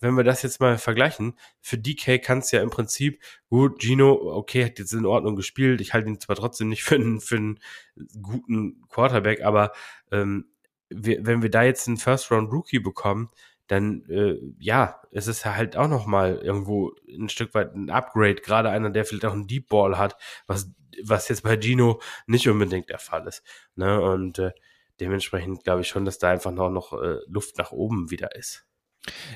wenn 0.00 0.14
wir 0.14 0.24
das 0.24 0.42
jetzt 0.42 0.60
mal 0.60 0.78
vergleichen, 0.78 1.34
für 1.60 1.78
DK 1.78 2.22
kann 2.22 2.38
es 2.38 2.50
ja 2.50 2.62
im 2.62 2.70
Prinzip, 2.70 3.22
gut, 3.48 3.80
Gino, 3.80 4.12
okay, 4.12 4.64
hat 4.64 4.78
jetzt 4.78 4.92
in 4.92 5.06
Ordnung 5.06 5.36
gespielt, 5.36 5.80
ich 5.80 5.94
halte 5.94 6.08
ihn 6.08 6.20
zwar 6.20 6.36
trotzdem 6.36 6.68
nicht 6.68 6.82
für 6.84 6.96
einen, 6.96 7.20
für 7.20 7.36
einen 7.36 7.60
guten 8.20 8.86
Quarterback, 8.88 9.42
aber 9.42 9.72
ähm, 10.10 10.46
wir, 10.88 11.24
wenn 11.24 11.42
wir 11.42 11.50
da 11.50 11.62
jetzt 11.62 11.86
einen 11.86 11.98
First-Round-Rookie 11.98 12.80
bekommen, 12.80 13.30
dann 13.66 14.04
äh, 14.08 14.36
ja, 14.58 15.00
es 15.12 15.28
ist 15.28 15.46
halt 15.46 15.76
auch 15.76 15.86
noch 15.86 16.06
mal 16.06 16.38
irgendwo 16.38 16.92
ein 17.08 17.28
Stück 17.28 17.54
weit 17.54 17.74
ein 17.74 17.88
Upgrade, 17.88 18.36
gerade 18.36 18.70
einer, 18.70 18.90
der 18.90 19.04
vielleicht 19.04 19.24
auch 19.24 19.32
einen 19.32 19.46
Deep 19.46 19.68
Ball 19.68 19.96
hat, 19.96 20.16
was 20.48 20.72
was 21.04 21.28
jetzt 21.28 21.42
bei 21.42 21.56
Gino 21.60 22.00
nicht 22.26 22.48
unbedingt 22.48 22.88
der 22.88 22.98
Fall 22.98 23.26
ist. 23.26 23.42
Ne? 23.74 24.00
Und 24.00 24.38
äh, 24.38 24.52
dementsprechend 25.00 25.64
glaube 25.64 25.82
ich 25.82 25.88
schon, 25.88 26.04
dass 26.04 26.18
da 26.18 26.30
einfach 26.30 26.52
noch, 26.52 26.70
noch 26.70 26.92
äh, 26.92 27.18
Luft 27.26 27.58
nach 27.58 27.72
oben 27.72 28.10
wieder 28.10 28.34
ist. 28.34 28.66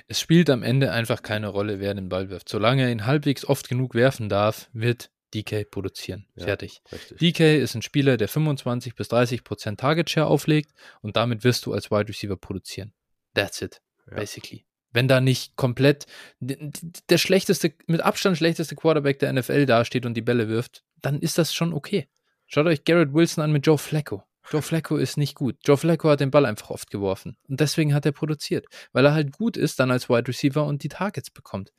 Es 0.09 0.21
spielt 0.21 0.51
am 0.51 0.63
Ende 0.63 0.93
einfach 0.93 1.23
keine 1.23 1.49
Rolle, 1.49 1.81
wer 1.81 1.95
den 1.95 2.09
Ball 2.09 2.31
wirft. 2.31 2.49
Solange 2.49 2.83
er 2.83 2.91
ihn 2.91 3.07
halbwegs 3.07 3.45
oft 3.45 3.69
genug 3.69 3.95
werfen 3.95 4.29
darf, 4.29 4.69
wird 4.73 5.11
DK 5.35 5.71
produzieren. 5.71 6.27
Ja, 6.37 6.45
Fertig. 6.45 6.83
Richtig. 6.93 7.19
DK 7.19 7.41
ist 7.59 7.75
ein 7.75 7.83
Spieler, 7.83 8.17
der 8.17 8.29
25 8.29 8.95
bis 8.95 9.09
30 9.09 9.45
Prozent 9.45 9.81
Target 9.81 10.09
Share 10.09 10.27
auflegt 10.27 10.73
und 11.03 11.17
damit 11.17 11.45
wirst 11.45 11.67
du 11.67 11.73
als 11.73 11.91
Wide 11.91 12.09
Receiver 12.09 12.37
produzieren. 12.37 12.93
That's 13.35 13.61
it, 13.61 13.81
ja. 14.09 14.17
basically. 14.17 14.65
Wenn 14.93 15.09
da 15.09 15.21
nicht 15.21 15.57
komplett 15.57 16.07
der 16.39 17.19
schlechteste, 17.19 17.75
mit 17.89 18.01
Abstand 18.01 18.37
schlechteste 18.37 18.77
Quarterback 18.77 19.19
der 19.19 19.33
NFL 19.33 19.67
dasteht 19.67 20.07
und 20.07 20.15
die 20.15 20.23
Bälle 20.23 20.49
wirft, 20.49 20.85
dann 21.03 21.19
ist 21.19 21.37
das 21.37 21.53
schon 21.53 21.73
okay. 21.73 22.09
Schaut 22.47 22.67
euch 22.67 22.85
Garrett 22.85 23.13
Wilson 23.13 23.43
an 23.43 23.51
mit 23.51 23.67
Joe 23.67 23.77
Flacco. 23.77 24.23
Joe 24.51 24.63
Flacco 24.63 24.97
ist 24.97 25.17
nicht 25.17 25.35
gut. 25.35 25.57
Joe 25.65 25.77
Flacco 25.77 26.11
hat 26.11 26.21
den 26.21 26.31
Ball 26.31 26.47
einfach 26.47 26.71
oft 26.71 26.91
geworfen. 26.91 27.37
Und 27.49 27.61
deswegen 27.61 27.95
hat 27.95 28.07
er 28.07 28.13
produziert. 28.13 28.67
Weil 28.93 29.07
er 29.07 29.15
halt 29.15 29.33
gut 29.33 29.57
ist 29.57 29.81
dann 29.81 29.91
als 29.91 30.09
Wide 30.09 30.29
Receiver 30.29 30.65
und 30.65 30.83
die 30.83 30.89
Targets 30.89 31.31
bekommt. 31.31 31.73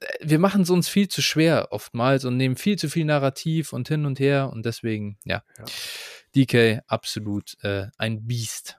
Äh, 0.00 0.06
wir 0.20 0.38
machen 0.38 0.62
es 0.62 0.70
uns 0.70 0.88
viel 0.88 1.08
zu 1.08 1.22
schwer 1.22 1.68
oftmals 1.70 2.24
und 2.24 2.36
nehmen 2.36 2.56
viel 2.56 2.78
zu 2.78 2.88
viel 2.88 3.04
Narrativ 3.04 3.72
und 3.72 3.88
hin 3.88 4.06
und 4.06 4.20
her. 4.20 4.50
Und 4.52 4.64
deswegen, 4.64 5.18
ja. 5.24 5.42
ja. 5.58 5.64
DK 6.34 6.82
absolut 6.86 7.56
äh, 7.62 7.88
ein 7.98 8.26
Biest. 8.26 8.78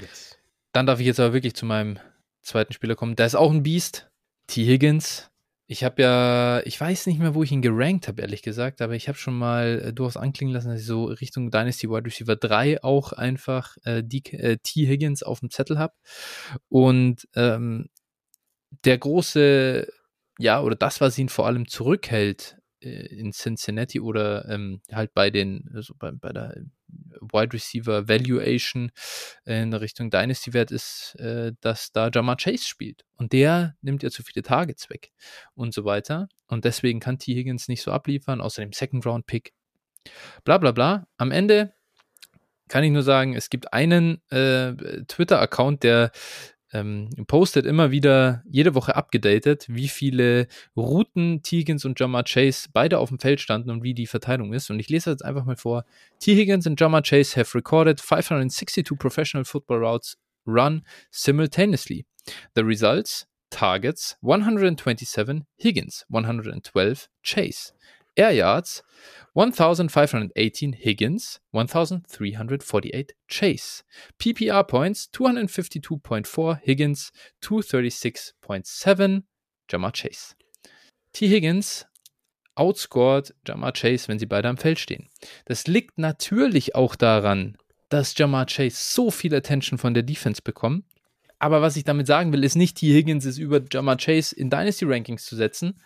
Yes. 0.00 0.38
Dann 0.72 0.86
darf 0.86 1.00
ich 1.00 1.06
jetzt 1.06 1.20
aber 1.20 1.34
wirklich 1.34 1.54
zu 1.54 1.66
meinem 1.66 1.98
zweiten 2.42 2.72
Spieler 2.72 2.94
kommen. 2.94 3.16
Der 3.16 3.26
ist 3.26 3.36
auch 3.36 3.50
ein 3.50 3.62
Biest. 3.62 4.10
T. 4.46 4.64
Higgins 4.66 5.30
ich 5.66 5.82
habe 5.82 6.02
ja, 6.02 6.60
ich 6.66 6.78
weiß 6.78 7.06
nicht 7.06 7.18
mehr, 7.18 7.34
wo 7.34 7.42
ich 7.42 7.50
ihn 7.50 7.62
gerankt 7.62 8.06
habe, 8.08 8.20
ehrlich 8.20 8.42
gesagt, 8.42 8.82
aber 8.82 8.94
ich 8.94 9.08
habe 9.08 9.16
schon 9.16 9.36
mal 9.36 9.80
äh, 9.86 9.92
durchaus 9.92 10.18
anklingen 10.18 10.54
lassen, 10.54 10.68
dass 10.68 10.80
ich 10.80 10.86
so 10.86 11.06
Richtung 11.06 11.50
Dynasty 11.50 11.88
Wide 11.88 12.04
Receiver 12.04 12.36
3 12.36 12.82
auch 12.84 13.12
einfach 13.12 13.76
äh, 13.84 14.02
die, 14.04 14.22
äh, 14.32 14.58
T. 14.62 14.86
Higgins 14.86 15.22
auf 15.22 15.40
dem 15.40 15.50
Zettel 15.50 15.78
habe. 15.78 15.94
Und 16.68 17.26
ähm, 17.34 17.88
der 18.84 18.98
große, 18.98 19.88
ja, 20.38 20.60
oder 20.60 20.76
das, 20.76 21.00
was 21.00 21.18
ihn 21.18 21.28
vor 21.30 21.46
allem 21.46 21.66
zurückhält 21.68 22.58
in 22.84 23.32
Cincinnati 23.32 24.00
oder 24.00 24.48
ähm, 24.48 24.80
halt 24.92 25.14
bei 25.14 25.30
den, 25.30 25.70
also 25.74 25.94
bei, 25.98 26.12
bei 26.12 26.32
der 26.32 26.54
Wide 27.20 27.52
Receiver 27.52 28.08
Valuation 28.08 28.90
in 29.44 29.72
Richtung 29.72 30.10
Dynasty 30.10 30.52
Wert 30.52 30.70
ist, 30.70 31.16
äh, 31.18 31.52
dass 31.60 31.92
da 31.92 32.10
Jamar 32.12 32.36
Chase 32.36 32.64
spielt. 32.64 33.04
Und 33.16 33.32
der 33.32 33.76
nimmt 33.80 34.02
ja 34.02 34.10
zu 34.10 34.22
viele 34.22 34.42
Targets 34.42 34.90
weg 34.90 35.12
und 35.54 35.72
so 35.72 35.84
weiter. 35.84 36.28
Und 36.46 36.64
deswegen 36.64 37.00
kann 37.00 37.18
T. 37.18 37.34
Higgins 37.34 37.68
nicht 37.68 37.82
so 37.82 37.90
abliefern, 37.90 38.40
außer 38.40 38.62
dem 38.62 38.72
Second 38.72 39.06
Round 39.06 39.26
Pick. 39.26 39.52
Bla 40.44 40.58
bla 40.58 40.72
bla. 40.72 41.06
Am 41.16 41.30
Ende 41.30 41.72
kann 42.68 42.84
ich 42.84 42.90
nur 42.90 43.02
sagen, 43.02 43.34
es 43.34 43.50
gibt 43.50 43.72
einen 43.72 44.22
äh, 44.30 44.72
Twitter-Account, 45.06 45.82
der 45.82 46.12
ähm, 46.74 47.08
postet 47.26 47.64
immer 47.64 47.90
wieder 47.90 48.42
jede 48.50 48.74
Woche 48.74 48.96
abgedatet, 48.96 49.66
wie 49.68 49.88
viele 49.88 50.48
Routen 50.76 51.42
T. 51.42 51.58
Higgins 51.58 51.84
und 51.84 51.98
Jamar 51.98 52.24
Chase 52.24 52.68
beide 52.72 52.98
auf 52.98 53.08
dem 53.08 53.18
Feld 53.18 53.40
standen 53.40 53.70
und 53.70 53.82
wie 53.82 53.94
die 53.94 54.06
Verteilung 54.06 54.52
ist. 54.52 54.70
Und 54.70 54.80
ich 54.80 54.88
lese 54.88 55.10
jetzt 55.10 55.24
einfach 55.24 55.44
mal 55.44 55.56
vor. 55.56 55.84
T. 56.18 56.34
Higgins 56.34 56.66
and 56.66 56.78
Jamar 56.78 57.02
Chase 57.02 57.38
have 57.38 57.56
recorded 57.56 58.00
562 58.00 58.98
professional 58.98 59.44
football 59.44 59.78
routes 59.78 60.18
run 60.46 60.82
simultaneously. 61.10 62.04
The 62.54 62.62
results 62.62 63.26
targets 63.50 64.16
127 64.22 65.44
Higgins, 65.56 66.04
112 66.08 67.08
Chase. 67.22 67.72
Air 68.16 68.32
yards 68.32 68.82
1518 69.34 70.72
Higgins, 70.72 71.40
1348 71.52 73.16
Chase. 73.26 73.82
PPR 74.18 74.62
points 74.64 75.10
252.4 75.12 76.60
Higgins, 76.62 77.10
236.7 77.42 79.22
Jamar 79.68 79.92
Chase. 79.92 80.36
T. 81.12 81.28
Higgins 81.28 81.86
outscored 82.54 83.34
Jamar 83.44 83.72
Chase, 83.72 84.06
wenn 84.06 84.20
sie 84.20 84.26
beide 84.26 84.48
am 84.48 84.56
Feld 84.56 84.78
stehen. 84.78 85.08
Das 85.46 85.66
liegt 85.66 85.98
natürlich 85.98 86.76
auch 86.76 86.94
daran, 86.94 87.56
dass 87.88 88.16
Jamar 88.16 88.46
Chase 88.46 88.76
so 88.76 89.10
viel 89.10 89.34
Attention 89.34 89.78
von 89.78 89.94
der 89.94 90.04
Defense 90.04 90.42
bekommt. 90.42 90.84
Aber 91.40 91.60
was 91.60 91.76
ich 91.76 91.82
damit 91.82 92.06
sagen 92.06 92.32
will, 92.32 92.44
ist 92.44 92.54
nicht, 92.54 92.76
T. 92.78 92.92
Higgins 92.92 93.24
ist 93.24 93.38
über 93.38 93.60
Jamar 93.70 93.96
Chase 93.96 94.34
in 94.34 94.48
Dynasty 94.48 94.84
Rankings 94.84 95.24
zu 95.24 95.34
setzen. 95.34 95.80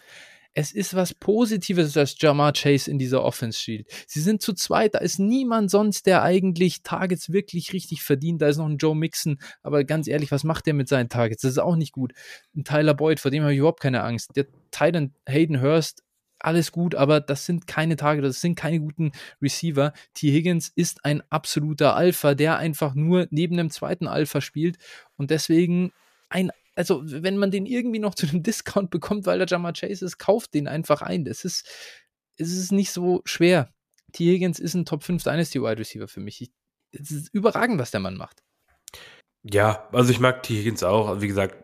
Es 0.55 0.73
ist 0.73 0.95
was 0.95 1.15
Positives, 1.15 1.93
dass 1.93 2.17
Jamar 2.19 2.53
Chase 2.53 2.91
in 2.91 2.99
dieser 2.99 3.23
Offense 3.23 3.59
spielt. 3.59 3.87
Sie 4.07 4.21
sind 4.21 4.43
zu 4.43 4.53
zweit, 4.55 4.95
da 4.95 4.99
ist 4.99 5.19
niemand 5.19 5.71
sonst, 5.71 6.07
der 6.07 6.23
eigentlich 6.23 6.83
Targets 6.83 7.33
wirklich 7.33 7.73
richtig 7.73 8.03
verdient. 8.03 8.43
Da 8.43 8.49
ist 8.49 8.57
noch 8.57 8.69
ein 8.69 8.79
Joe 8.79 8.97
Mixon, 8.97 9.39
aber 9.63 9.85
ganz 9.85 10.09
ehrlich, 10.09 10.33
was 10.33 10.45
macht 10.45 10.67
der 10.67 10.75
mit 10.75 10.89
seinen 10.89 11.09
Targets? 11.09 11.43
Das 11.43 11.53
ist 11.53 11.59
auch 11.59 11.77
nicht 11.77 11.93
gut. 11.93 12.13
Ein 12.57 12.65
Tyler 12.65 12.95
Boyd, 12.95 13.21
vor 13.21 13.31
dem 13.31 13.43
habe 13.43 13.53
ich 13.53 13.59
überhaupt 13.59 13.81
keine 13.81 14.03
Angst. 14.03 14.35
Der 14.35 14.47
Titan 14.71 15.15
Hayden 15.29 15.61
Hurst, 15.61 16.03
alles 16.41 16.73
gut, 16.73 16.95
aber 16.95 17.21
das 17.21 17.47
sind 17.47 17.67
keine 17.67 17.97
Tage, 17.97 18.23
das 18.23 18.41
sind 18.41 18.55
keine 18.55 18.81
guten 18.81 19.13
Receiver. 19.43 19.93
T. 20.15 20.31
Higgins 20.33 20.71
ist 20.75 21.05
ein 21.05 21.23
absoluter 21.31 21.97
Alpha, 21.97 22.35
der 22.35 22.59
einfach 22.59 22.95
nur 22.95 23.27
neben 23.31 23.57
dem 23.57 23.71
zweiten 23.71 24.07
Alpha 24.07 24.41
spielt 24.41 24.79
und 25.17 25.31
deswegen 25.31 25.93
ein, 26.29 26.51
also 26.79 27.03
wenn 27.05 27.37
man 27.39 27.51
den 27.51 27.67
irgendwie 27.67 27.99
noch 27.99 28.15
zu 28.15 28.29
einem 28.29 28.43
Discount 28.45 28.91
bekommt, 28.91 29.27
weil 29.27 29.39
der 29.39 29.49
Jammer 29.49 29.73
Chase 29.73 30.05
ist, 30.05 30.19
kauft 30.19 30.55
den 30.55 30.69
einfach 30.69 31.03
ein. 31.03 31.25
Das 31.25 31.45
ist, 31.45 31.67
es 32.37 32.53
ist 32.53 32.71
nicht 32.71 32.93
so 32.93 33.21
schwer. 33.25 33.75
T. 34.13 34.25
Higgins 34.25 34.61
ist 34.61 34.75
ein 34.75 34.87
Top 34.87 35.03
5 35.03 35.25
Dynasty 35.25 35.61
Wide 35.61 35.79
Receiver 35.79 36.07
für 36.07 36.21
mich. 36.21 36.41
Ich, 36.41 36.53
es 36.93 37.11
ist 37.11 37.35
überragend, 37.35 37.81
was 37.81 37.91
der 37.91 38.01
Mann 38.01 38.17
macht. 38.17 38.45
Ja, 39.43 39.89
also 39.93 40.13
ich 40.13 40.21
mag 40.21 40.45
T. 40.45 40.55
Higgins 40.55 40.85
auch. 40.85 41.09
Also 41.09 41.21
wie 41.21 41.27
gesagt, 41.27 41.57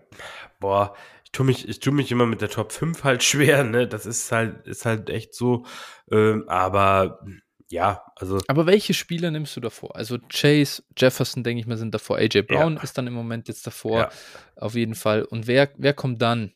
boah, 0.58 0.96
tue 1.30 1.46
mich, 1.46 1.68
ich 1.68 1.78
tue 1.78 1.92
mich 1.92 2.10
immer 2.10 2.26
mit 2.26 2.40
der 2.40 2.50
Top 2.50 2.72
5 2.72 3.04
halt 3.04 3.22
schwer, 3.22 3.62
ne? 3.62 3.86
Das 3.86 4.06
ist 4.06 4.32
halt, 4.32 4.66
ist 4.66 4.84
halt 4.84 5.10
echt 5.10 5.32
so. 5.32 5.64
Ähm, 6.10 6.48
aber 6.48 7.24
ja, 7.70 8.04
also. 8.16 8.40
Aber 8.46 8.66
welche 8.66 8.94
Spieler 8.94 9.30
nimmst 9.30 9.56
du 9.56 9.60
davor? 9.60 9.96
Also 9.96 10.18
Chase, 10.28 10.82
Jefferson, 10.96 11.42
denke 11.42 11.60
ich 11.60 11.66
mal, 11.66 11.76
sind 11.76 11.94
davor. 11.94 12.18
AJ 12.18 12.42
Brown 12.42 12.76
ja. 12.76 12.82
ist 12.82 12.98
dann 12.98 13.06
im 13.06 13.14
Moment 13.14 13.48
jetzt 13.48 13.66
davor. 13.66 13.98
Ja. 13.98 14.10
Auf 14.56 14.74
jeden 14.74 14.94
Fall. 14.94 15.24
Und 15.24 15.46
wer, 15.46 15.70
wer 15.76 15.94
kommt 15.94 16.20
dann 16.20 16.52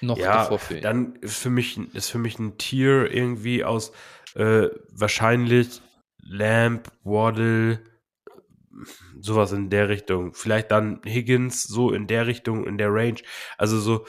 noch 0.00 0.18
ja, 0.18 0.38
davor 0.38 0.58
für 0.58 0.76
ihn? 0.76 0.82
Dann 0.82 1.16
ist 1.16 1.38
für 1.38 1.50
mich, 1.50 1.78
ist 1.94 2.10
für 2.10 2.18
mich 2.18 2.38
ein 2.38 2.58
Tier 2.58 3.10
irgendwie 3.12 3.64
aus 3.64 3.92
äh, 4.34 4.68
wahrscheinlich 4.90 5.80
Lamp, 6.20 6.90
Waddle, 7.04 7.80
sowas 9.20 9.52
in 9.52 9.70
der 9.70 9.88
Richtung. 9.88 10.34
Vielleicht 10.34 10.70
dann 10.70 11.00
Higgins, 11.04 11.62
so 11.62 11.92
in 11.92 12.06
der 12.06 12.26
Richtung, 12.26 12.66
in 12.66 12.76
der 12.76 12.92
Range. 12.92 13.20
Also 13.56 13.78
so, 13.78 14.06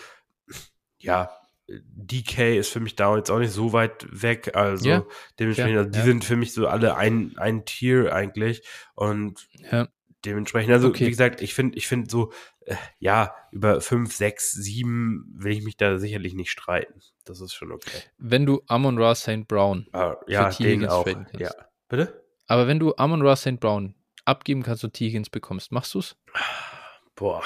ja, 0.98 1.32
DK 1.68 2.58
ist 2.58 2.70
für 2.70 2.80
mich 2.80 2.96
da 2.96 3.16
jetzt 3.16 3.32
auch 3.32 3.40
nicht 3.40 3.52
so 3.52 3.74
weit 3.74 4.06
weg. 4.10 4.56
Also 4.56 4.88
ja. 4.88 5.06
dementsprechend, 5.40 5.78
also 5.78 5.90
die 5.90 6.00
ja. 6.00 6.06
sind 6.06 6.24
für 6.24 6.36
mich 6.36 6.54
so 6.54 6.68
alle 6.68 6.96
ein, 6.96 7.34
ein 7.38 7.66
Tier 7.66 8.14
eigentlich. 8.14 8.62
Und 8.94 9.48
ja. 9.72 9.88
dementsprechend, 10.24 10.74
also 10.74 10.90
okay. 10.90 11.06
wie 11.06 11.10
gesagt, 11.10 11.42
ich 11.42 11.54
finde, 11.54 11.78
ich 11.78 11.88
finde 11.88 12.10
so, 12.10 12.32
äh, 12.62 12.76
ja, 13.00 13.36
über 13.52 13.82
5, 13.82 14.14
6, 14.14 14.52
7 14.52 15.26
will 15.38 15.54
ich 15.54 15.64
mich 15.64 15.78
da 15.78 15.98
sicherlich 15.98 16.36
nicht 16.36 16.52
streiten. 16.52 17.02
Das 17.24 17.42
ist 17.42 17.54
schon 17.54 17.72
okay. 17.72 18.00
Wenn 18.18 18.46
du 18.46 18.62
Amon 18.68 19.00
Ra 19.00 19.16
St. 19.16 19.48
Brown 19.48 19.88
ah, 19.92 20.16
ja, 20.28 20.50
den 20.50 20.88
auch. 20.88 21.08
Ja. 21.38 21.52
Bitte? 21.90 22.24
Aber 22.48 22.68
wenn 22.68 22.80
du 22.80 22.94
Amon 22.96 23.26
Ra 23.26 23.36
St. 23.36 23.60
Brown 23.60 23.96
abgeben 24.24 24.62
kannst 24.62 24.84
und 24.84 24.94
T-Higgins 24.94 25.30
bekommst, 25.32 25.72
machst 25.72 25.96
du 25.96 26.00
es? 26.00 26.16
Boah. 27.16 27.42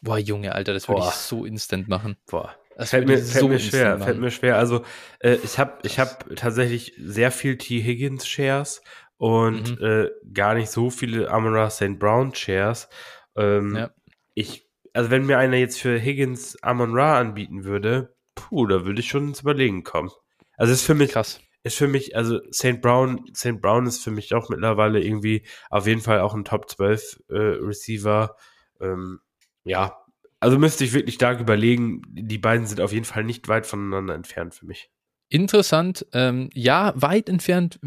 Boah, 0.00 0.18
Junge, 0.18 0.54
Alter, 0.54 0.72
das 0.72 0.88
würde 0.88 1.02
ich 1.02 1.10
so 1.10 1.44
instant 1.44 1.88
machen. 1.88 2.16
Boah. 2.26 2.54
Das 2.76 2.90
fällt 2.90 3.06
mir, 3.06 3.18
fällt 3.18 3.48
mir 3.48 3.58
schwer, 3.58 3.98
fällt 3.98 4.18
mir 4.18 4.30
schwer. 4.30 4.56
Also 4.56 4.84
äh, 5.20 5.36
ich 5.44 5.58
habe 5.58 5.78
ich 5.82 5.98
hab 5.98 6.34
tatsächlich 6.36 6.94
sehr 6.98 7.30
viel 7.30 7.58
T. 7.58 7.82
Higgins 7.82 8.26
Shares 8.26 8.82
und 9.16 9.80
mhm. 9.80 9.86
äh, 9.86 10.10
gar 10.32 10.54
nicht 10.54 10.70
so 10.70 10.90
viele 10.90 11.30
Amara 11.30 11.70
St. 11.70 11.98
Brown 11.98 12.34
Shares. 12.34 12.88
Ähm, 13.36 13.76
ja. 13.76 13.90
Ich, 14.34 14.68
also 14.92 15.10
wenn 15.10 15.26
mir 15.26 15.38
einer 15.38 15.56
jetzt 15.56 15.80
für 15.80 15.98
Higgins 15.98 16.56
Amon 16.62 16.94
Ra 16.94 17.18
anbieten 17.18 17.64
würde, 17.64 18.14
puh, 18.34 18.66
da 18.66 18.84
würde 18.84 19.00
ich 19.00 19.08
schon 19.08 19.28
ins 19.28 19.40
Überlegen 19.42 19.84
kommen. 19.84 20.10
Also 20.56 20.72
ist 20.72 20.84
für 20.84 20.94
mich 20.94 21.12
krass 21.12 21.40
ist 21.64 21.78
für 21.78 21.88
mich, 21.88 22.16
also 22.16 22.40
St. 22.52 22.80
Brown, 22.80 23.24
St. 23.34 23.60
Brown 23.60 23.86
ist 23.86 24.02
für 24.02 24.10
mich 24.10 24.34
auch 24.34 24.48
mittlerweile 24.48 25.00
irgendwie 25.00 25.46
auf 25.70 25.86
jeden 25.86 26.00
Fall 26.00 26.20
auch 26.20 26.34
ein 26.34 26.44
Top 26.44 26.68
12 26.68 27.22
äh, 27.28 27.34
Receiver. 27.36 28.36
Ähm, 28.80 29.20
ja, 29.64 30.01
also 30.42 30.58
müsste 30.58 30.82
ich 30.82 30.92
wirklich 30.92 31.14
stark 31.14 31.38
überlegen. 31.38 32.02
Die 32.08 32.38
beiden 32.38 32.66
sind 32.66 32.80
auf 32.80 32.92
jeden 32.92 33.04
Fall 33.04 33.22
nicht 33.22 33.46
weit 33.46 33.64
voneinander 33.64 34.16
entfernt 34.16 34.54
für 34.54 34.66
mich. 34.66 34.90
Interessant, 35.28 36.04
ähm, 36.12 36.50
ja, 36.52 36.92
weit 36.96 37.28
entfernt 37.28 37.78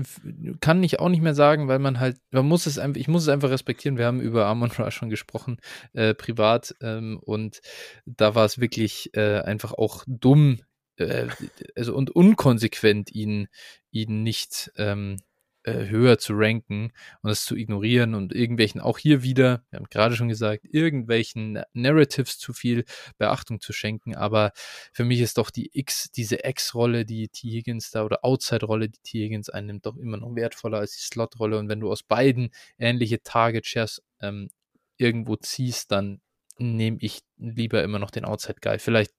kann 0.62 0.82
ich 0.82 1.00
auch 1.00 1.10
nicht 1.10 1.22
mehr 1.22 1.36
sagen, 1.36 1.68
weil 1.68 1.80
man 1.80 2.00
halt, 2.00 2.18
man 2.32 2.48
muss 2.48 2.66
es 2.66 2.80
einfach, 2.80 3.00
ich 3.00 3.10
muss 3.10 3.24
es 3.24 3.28
einfach 3.28 3.50
respektieren. 3.50 3.98
Wir 3.98 4.06
haben 4.06 4.22
über 4.22 4.46
Amon 4.46 4.72
Ra 4.72 4.90
schon 4.90 5.10
gesprochen, 5.10 5.58
äh, 5.92 6.14
privat, 6.14 6.74
ähm, 6.82 7.20
und 7.22 7.60
da 8.06 8.36
war 8.36 8.46
es 8.46 8.58
wirklich 8.60 9.12
äh, 9.14 9.42
einfach 9.42 9.74
auch 9.74 10.06
dumm, 10.08 10.62
äh, 10.96 11.28
also 11.76 11.94
und 11.94 12.10
unkonsequent 12.10 13.12
ihn, 13.12 13.48
ihn 13.92 14.24
nicht 14.24 14.72
ähm, 14.78 15.18
äh, 15.66 15.88
höher 15.88 16.20
zu 16.20 16.34
ranken 16.36 16.92
und 17.22 17.32
es 17.32 17.44
zu 17.44 17.56
ignorieren 17.56 18.14
und 18.14 18.34
irgendwelchen, 18.34 18.80
auch 18.80 19.00
hier 19.00 19.24
wieder, 19.24 19.64
wir 19.72 19.78
haben 19.78 19.88
gerade 19.90 20.16
schon 20.16 20.30
gesagt, 20.30 20.66
irgendwelchen 20.70 21.64
Narratives 21.74 22.38
zu 22.38 22.54
viel 22.54 22.86
Beachtung 23.18 23.60
zu 23.60 23.74
schenken. 23.74 24.16
Aber 24.16 24.52
für 24.94 25.04
mich 25.04 25.22
ist 25.22 25.40
doch 25.40 25.50
die 25.50 25.72
X, 25.74 26.12
diese 26.12 26.46
X-Rolle, 26.46 27.04
die 27.04 27.30
T. 27.30 27.50
Higgins 27.50 27.90
da 27.90 28.04
oder 28.04 28.20
Outside-Rolle, 28.24 28.90
die 28.90 29.00
T. 29.04 29.24
Higgins 29.24 29.50
einnimmt, 29.50 29.88
doch 29.88 29.98
immer 29.98 30.18
noch 30.18 30.36
wertvoller 30.36 30.78
als 30.78 30.96
die 30.96 31.04
Slot-Rolle. 31.04 31.58
Und 31.58 31.68
wenn 31.68 31.80
du 31.80 31.92
aus 31.92 32.04
beiden 32.04 32.52
ähnliche 32.78 33.24
Target-Shares 33.24 34.04
ähm, 34.22 34.50
irgendwo 34.98 35.36
ziehst, 35.36 35.92
dann 35.92 36.22
nehme 36.58 36.98
ich 37.02 37.22
lieber 37.38 37.84
immer 37.84 38.00
noch 38.00 38.12
den 38.12 38.26
Outside-Guy. 38.26 38.78
Vielleicht 38.80 39.14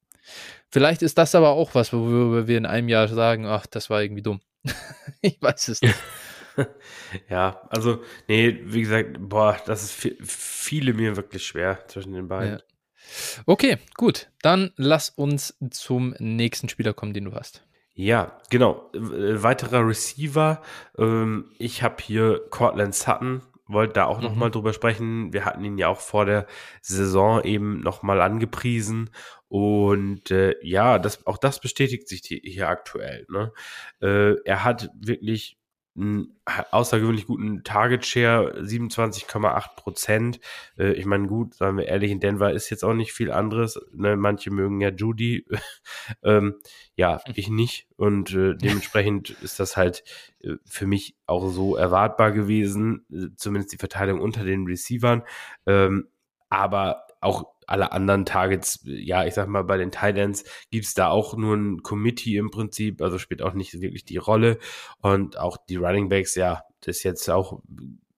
Vielleicht 0.71 1.03
ist 1.03 1.19
das 1.19 1.35
aber 1.35 1.51
auch 1.51 1.75
was, 1.75 1.93
worüber 1.93 2.49
wir 2.49 2.59
in 2.59 2.67
einem 2.67 2.89
Jahr 2.89 3.07
sagen, 3.07 3.47
ach, 3.47 3.67
das 3.67 3.91
war 3.91 4.03
irgendwie 4.03 4.23
dumm. 4.23 4.41
ich 5.21 5.41
weiß 5.41 5.69
es 5.69 5.83
nicht. 5.83 5.95
ja, 7.29 7.61
also, 7.71 8.03
nee, 8.29 8.61
wie 8.65 8.83
gesagt, 8.83 9.17
boah, 9.19 9.57
das 9.67 9.85
ist 9.85 9.93
viel, 9.93 10.17
viele 10.23 10.95
mir 10.95 11.17
wirklich 11.17 11.47
schwer 11.47 11.87
zwischen 11.89 12.13
den 12.13 12.29
beiden. 12.29 12.59
Ja. 12.59 13.43
Okay, 13.47 13.79
gut. 13.97 14.31
Dann 14.43 14.73
lass 14.77 15.11
uns 15.11 15.57
zum 15.71 16.15
nächsten 16.19 16.69
Spieler 16.69 16.93
kommen, 16.93 17.15
den 17.15 17.27
du 17.27 17.35
hast. 17.35 17.65
Ja, 17.95 18.41
genau. 18.51 18.91
Äh, 18.95 19.43
weiterer 19.43 19.87
Receiver. 19.87 20.61
Ähm, 20.99 21.53
ich 21.59 21.83
habe 21.83 22.03
hier 22.03 22.41
Cortland 22.51 22.95
Sutton 22.95 23.43
wollte 23.69 23.95
da 23.95 24.05
auch 24.07 24.19
mhm. 24.19 24.25
nochmal 24.25 24.51
drüber 24.51 24.73
sprechen. 24.73 25.33
Wir 25.33 25.45
hatten 25.45 25.65
ihn 25.65 25.79
ja 25.79 25.89
auch 25.89 26.01
vor 26.01 26.25
der 26.25 26.47
Saison 26.81 27.43
eben 27.45 27.81
nochmal 27.81 28.21
angepriesen. 28.21 29.11
Und 29.49 30.31
äh, 30.31 30.55
ja, 30.63 30.99
das, 30.99 31.27
auch 31.27 31.39
das 31.39 31.61
bestätigt 31.61 32.09
sich 32.09 32.23
hier 32.23 32.69
aktuell. 32.69 33.27
Ne? 33.29 33.53
Äh, 34.01 34.41
er 34.45 34.65
hat 34.65 34.91
wirklich 34.95 35.59
einen 35.97 36.37
außergewöhnlich 36.71 37.27
guten 37.27 37.65
Target 37.65 38.05
Share, 38.05 38.61
27,8 38.61 39.77
Prozent. 39.77 40.41
Äh, 40.79 40.93
ich 40.93 41.07
meine, 41.07 41.27
gut, 41.27 41.55
sagen 41.55 41.79
wir 41.79 41.87
ehrlich, 41.87 42.11
in 42.11 42.21
Denver 42.21 42.53
ist 42.53 42.71
jetzt 42.71 42.85
auch 42.85 42.95
nicht 42.95 43.13
viel 43.13 43.31
anderes. 43.31 43.81
Ne? 43.93 44.17
Manche 44.17 44.51
mögen 44.51 44.81
ja 44.81 44.91
Judy, 44.91 45.47
ähm, 46.23 46.57
ja, 46.95 47.21
ich 47.35 47.49
nicht. 47.49 47.89
Und 47.97 48.35
äh, 48.35 48.55
dementsprechend 48.55 49.31
ist 49.43 49.59
das 49.59 49.77
halt 49.77 50.05
äh, 50.41 50.57
für 50.65 50.87
mich 50.87 51.17
auch 51.27 51.49
so 51.51 51.77
erwartbar 51.77 52.33
gewesen, 52.33 53.07
äh, 53.11 53.35
zumindest 53.37 53.73
die 53.73 53.79
Verteilung 53.79 54.21
unter 54.21 54.45
den 54.45 54.67
Receivern. 54.67 55.23
Ähm, 55.67 56.09
aber 56.49 57.07
auch 57.21 57.56
alle 57.67 57.93
anderen 57.93 58.25
Targets, 58.25 58.81
ja, 58.85 59.25
ich 59.25 59.35
sag 59.35 59.49
mal, 59.49 59.65
bei 59.65 59.77
den 59.77 59.91
Titans 59.91 60.45
gibt's 60.71 60.95
da 60.95 61.09
auch 61.09 61.37
nur 61.37 61.57
ein 61.57 61.83
Committee 61.83 62.37
im 62.37 62.51
Prinzip, 62.51 63.03
also 63.03 63.19
spielt 63.19 63.43
auch 63.43 63.55
nicht 63.55 63.81
wirklich 63.81 64.05
die 64.05 64.17
Rolle. 64.19 64.59
Und 65.01 65.39
auch 65.39 65.57
die 65.57 65.77
Running 65.77 66.09
Backs, 66.09 66.35
ja, 66.35 66.63
das 66.81 66.99
ist 66.99 67.03
jetzt 67.03 67.29
auch 67.29 67.61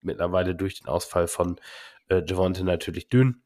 mittlerweile 0.03 0.55
durch 0.55 0.81
den 0.81 0.89
Ausfall 0.89 1.29
von 1.29 1.61
äh, 2.09 2.23
Javonte 2.27 2.65
natürlich 2.65 3.09
dünn. 3.09 3.43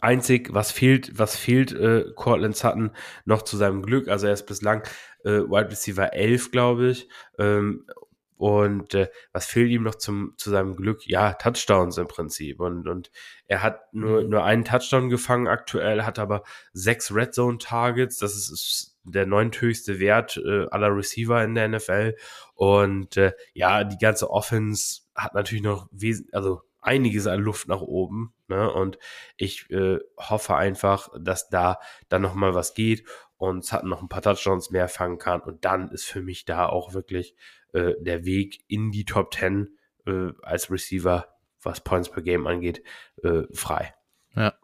Einzig, 0.00 0.52
was 0.52 0.70
fehlt, 0.72 1.18
was 1.18 1.36
fehlt 1.36 1.72
äh, 1.72 2.04
Cortland 2.14 2.56
Sutton 2.56 2.90
noch 3.24 3.42
zu 3.42 3.56
seinem 3.56 3.82
Glück. 3.82 4.08
Also 4.08 4.26
er 4.26 4.32
ist 4.32 4.46
bislang 4.46 4.82
äh, 5.24 5.40
Wide 5.40 5.70
Receiver 5.70 6.12
11, 6.12 6.50
glaube 6.50 6.88
ich. 6.88 7.08
Ähm, 7.38 7.86
und 8.36 8.94
äh, 8.94 9.08
was 9.32 9.46
fehlt 9.46 9.70
ihm 9.70 9.84
noch 9.84 9.94
zum, 9.94 10.34
zu 10.36 10.50
seinem 10.50 10.74
Glück? 10.76 11.06
Ja, 11.06 11.34
Touchdowns 11.34 11.98
im 11.98 12.08
Prinzip. 12.08 12.60
Und, 12.60 12.88
und 12.88 13.10
er 13.46 13.62
hat 13.62 13.92
nur, 13.92 14.22
mhm. 14.22 14.30
nur 14.30 14.44
einen 14.44 14.64
Touchdown 14.64 15.08
gefangen 15.08 15.46
aktuell, 15.46 16.02
hat 16.04 16.18
aber 16.18 16.42
sechs 16.72 17.14
Red 17.14 17.34
Zone 17.34 17.58
Targets. 17.58 18.18
Das 18.18 18.34
ist, 18.34 18.50
ist 18.50 18.98
der 19.04 19.26
neunthöchste 19.26 20.00
Wert 20.00 20.36
äh, 20.36 20.66
aller 20.70 20.94
Receiver 20.94 21.42
in 21.44 21.54
der 21.54 21.68
NFL. 21.68 22.16
Und 22.54 23.16
äh, 23.16 23.32
ja, 23.52 23.84
die 23.84 23.98
ganze 23.98 24.30
Offense 24.30 25.02
hat 25.14 25.34
natürlich 25.34 25.62
noch 25.62 25.88
also 26.32 26.62
einiges 26.80 27.26
an 27.26 27.40
Luft 27.40 27.68
nach 27.68 27.80
oben. 27.80 28.34
Ne? 28.48 28.70
Und 28.70 28.98
ich 29.36 29.70
äh, 29.70 29.98
hoffe 30.18 30.56
einfach, 30.56 31.08
dass 31.18 31.48
da 31.48 31.78
dann 32.08 32.22
noch 32.22 32.34
mal 32.34 32.54
was 32.54 32.74
geht 32.74 33.04
und 33.36 33.64
Sutton 33.64 33.88
noch 33.88 34.02
ein 34.02 34.08
paar 34.08 34.22
Touchdowns 34.22 34.70
mehr 34.70 34.88
fangen 34.88 35.18
kann. 35.18 35.40
Und 35.40 35.64
dann 35.64 35.90
ist 35.90 36.04
für 36.04 36.22
mich 36.22 36.44
da 36.44 36.66
auch 36.66 36.94
wirklich 36.94 37.34
äh, 37.72 37.94
der 38.00 38.24
Weg 38.24 38.64
in 38.68 38.90
die 38.90 39.04
Top 39.04 39.34
10 39.34 39.76
äh, 40.06 40.30
als 40.42 40.70
Receiver, 40.70 41.28
was 41.62 41.80
Points 41.80 42.10
per 42.10 42.22
Game 42.22 42.46
angeht, 42.46 42.82
äh, 43.22 43.42
frei. 43.52 43.94
Ja. 44.34 44.54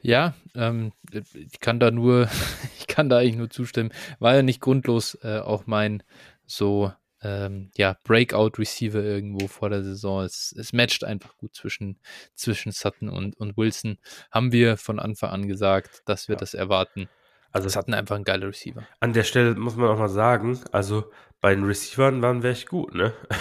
Ja, 0.00 0.34
ähm, 0.54 0.92
ich 1.12 1.60
kann 1.60 1.80
da 1.80 1.90
nur, 1.90 2.30
ich 2.78 2.86
kann 2.86 3.10
da 3.10 3.18
eigentlich 3.18 3.36
nur 3.36 3.50
zustimmen. 3.50 3.92
War 4.18 4.34
ja 4.34 4.42
nicht 4.42 4.60
grundlos 4.60 5.18
äh, 5.22 5.40
auch 5.40 5.66
mein 5.66 6.02
so 6.46 6.92
ähm, 7.22 7.70
ja, 7.76 7.96
Breakout-Receiver 8.04 9.02
irgendwo 9.02 9.46
vor 9.48 9.68
der 9.68 9.82
Saison. 9.82 10.22
Es, 10.22 10.54
es 10.58 10.72
matcht 10.72 11.04
einfach 11.04 11.36
gut 11.36 11.54
zwischen, 11.54 11.98
zwischen 12.34 12.72
Sutton 12.72 13.08
und, 13.08 13.36
und 13.36 13.56
Wilson. 13.56 13.98
Haben 14.30 14.52
wir 14.52 14.76
von 14.76 14.98
Anfang 14.98 15.30
an 15.30 15.48
gesagt, 15.48 16.02
dass 16.06 16.28
wir 16.28 16.36
ja. 16.36 16.40
das 16.40 16.54
erwarten. 16.54 17.08
Also 17.52 17.68
Sutton 17.68 17.94
einfach 17.94 18.16
ein 18.16 18.24
geiler 18.24 18.48
Receiver. 18.48 18.86
An 19.00 19.12
der 19.12 19.24
Stelle 19.24 19.54
muss 19.54 19.76
man 19.76 19.88
auch 19.88 19.98
mal 19.98 20.08
sagen, 20.08 20.60
also 20.72 21.10
bei 21.40 21.54
den 21.54 21.64
Receivern 21.64 22.22
waren 22.22 22.42
wir 22.42 22.50
echt 22.50 22.68
gut, 22.68 22.94
ne? 22.94 23.12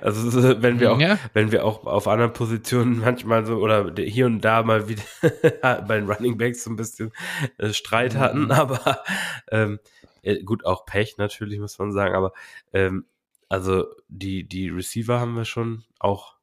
Also 0.00 0.62
wenn 0.62 0.78
wir 0.78 0.92
auch, 0.92 1.00
ja. 1.00 1.18
wenn 1.32 1.50
wir 1.50 1.64
auch 1.64 1.84
auf 1.84 2.06
anderen 2.06 2.32
Positionen 2.32 3.00
manchmal 3.00 3.44
so 3.44 3.56
oder 3.56 3.92
hier 3.98 4.26
und 4.26 4.40
da 4.40 4.62
mal 4.62 4.88
wieder 4.88 5.02
bei 5.82 5.96
den 5.98 6.08
Running 6.08 6.38
Backs 6.38 6.62
so 6.62 6.70
ein 6.70 6.76
bisschen 6.76 7.12
äh, 7.58 7.72
Streit 7.72 8.14
hatten, 8.14 8.44
mhm. 8.44 8.50
aber 8.52 9.02
ähm, 9.50 9.80
äh, 10.22 10.42
gut, 10.44 10.64
auch 10.64 10.86
Pech 10.86 11.16
natürlich, 11.18 11.58
muss 11.58 11.76
man 11.80 11.92
sagen, 11.92 12.14
aber 12.14 12.32
ähm, 12.72 13.04
also 13.48 13.86
die, 14.08 14.46
die 14.46 14.68
Receiver 14.68 15.18
haben 15.18 15.34
wir 15.34 15.44
schon 15.44 15.82
auch 15.98 16.36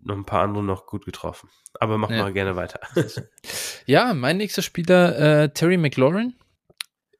noch 0.00 0.16
ein 0.16 0.24
paar 0.24 0.44
andere 0.44 0.64
noch 0.64 0.86
gut 0.86 1.04
getroffen. 1.04 1.48
Aber 1.80 1.98
mach 1.98 2.10
ja. 2.10 2.22
mal 2.22 2.32
gerne 2.32 2.56
weiter. 2.56 2.80
ja, 3.86 4.14
mein 4.14 4.38
nächster 4.38 4.62
Spieler, 4.62 5.18
äh, 5.18 5.48
Terry 5.52 5.76
McLaurin. 5.76 6.34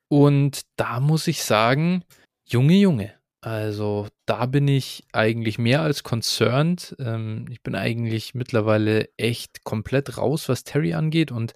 Und 0.08 0.62
da 0.76 1.00
muss 1.00 1.26
ich 1.26 1.42
sagen, 1.42 2.04
Junge, 2.44 2.74
Junge. 2.74 3.14
Also 3.40 4.08
da 4.26 4.46
bin 4.46 4.66
ich 4.66 5.04
eigentlich 5.12 5.58
mehr 5.58 5.82
als 5.82 6.02
concerned. 6.02 6.96
Ähm, 6.98 7.46
ich 7.50 7.62
bin 7.62 7.74
eigentlich 7.74 8.34
mittlerweile 8.34 9.08
echt 9.16 9.64
komplett 9.64 10.16
raus, 10.18 10.48
was 10.48 10.64
Terry 10.64 10.94
angeht. 10.94 11.30
Und 11.30 11.52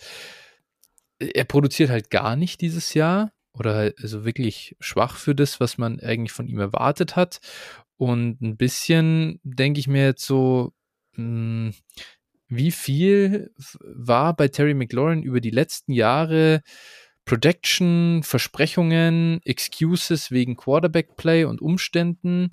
er 1.19 1.45
produziert 1.45 1.91
halt 1.91 2.11
gar 2.11 2.37
nicht 2.37 2.61
dieses 2.61 2.95
Jahr 2.95 3.33
oder 3.55 3.75
halt 3.75 3.99
also 4.01 4.25
wirklich 4.25 4.77
schwach 4.81 5.17
für 5.17 5.35
das, 5.35 5.61
was 5.61 5.77
man 5.77 5.99
eigentlich 6.01 6.33
von 6.33 6.47
ihm 6.47 6.61
erwartet 6.61 7.17
hat. 7.17 7.41
Und 7.97 8.41
ein 8.41 8.57
bisschen 8.57 9.41
denke 9.43 9.81
ich 9.81 9.89
mir 9.89 10.05
jetzt 10.05 10.25
so, 10.25 10.73
hm, 11.15 11.75
wie 12.49 12.71
viel 12.71 13.51
war 13.81 14.37
bei 14.37 14.49
Terry 14.49 14.75
McLaurin 14.75 15.23
über 15.23 15.41
die 15.41 15.51
letzten 15.51 15.93
Jahre 15.93 16.63
Projection, 17.25 18.23
Versprechungen, 18.23 19.41
Excuses 19.45 20.31
wegen 20.31 20.57
Quarterback 20.57 21.17
Play 21.17 21.45
und 21.45 21.63
Umständen? 21.63 22.51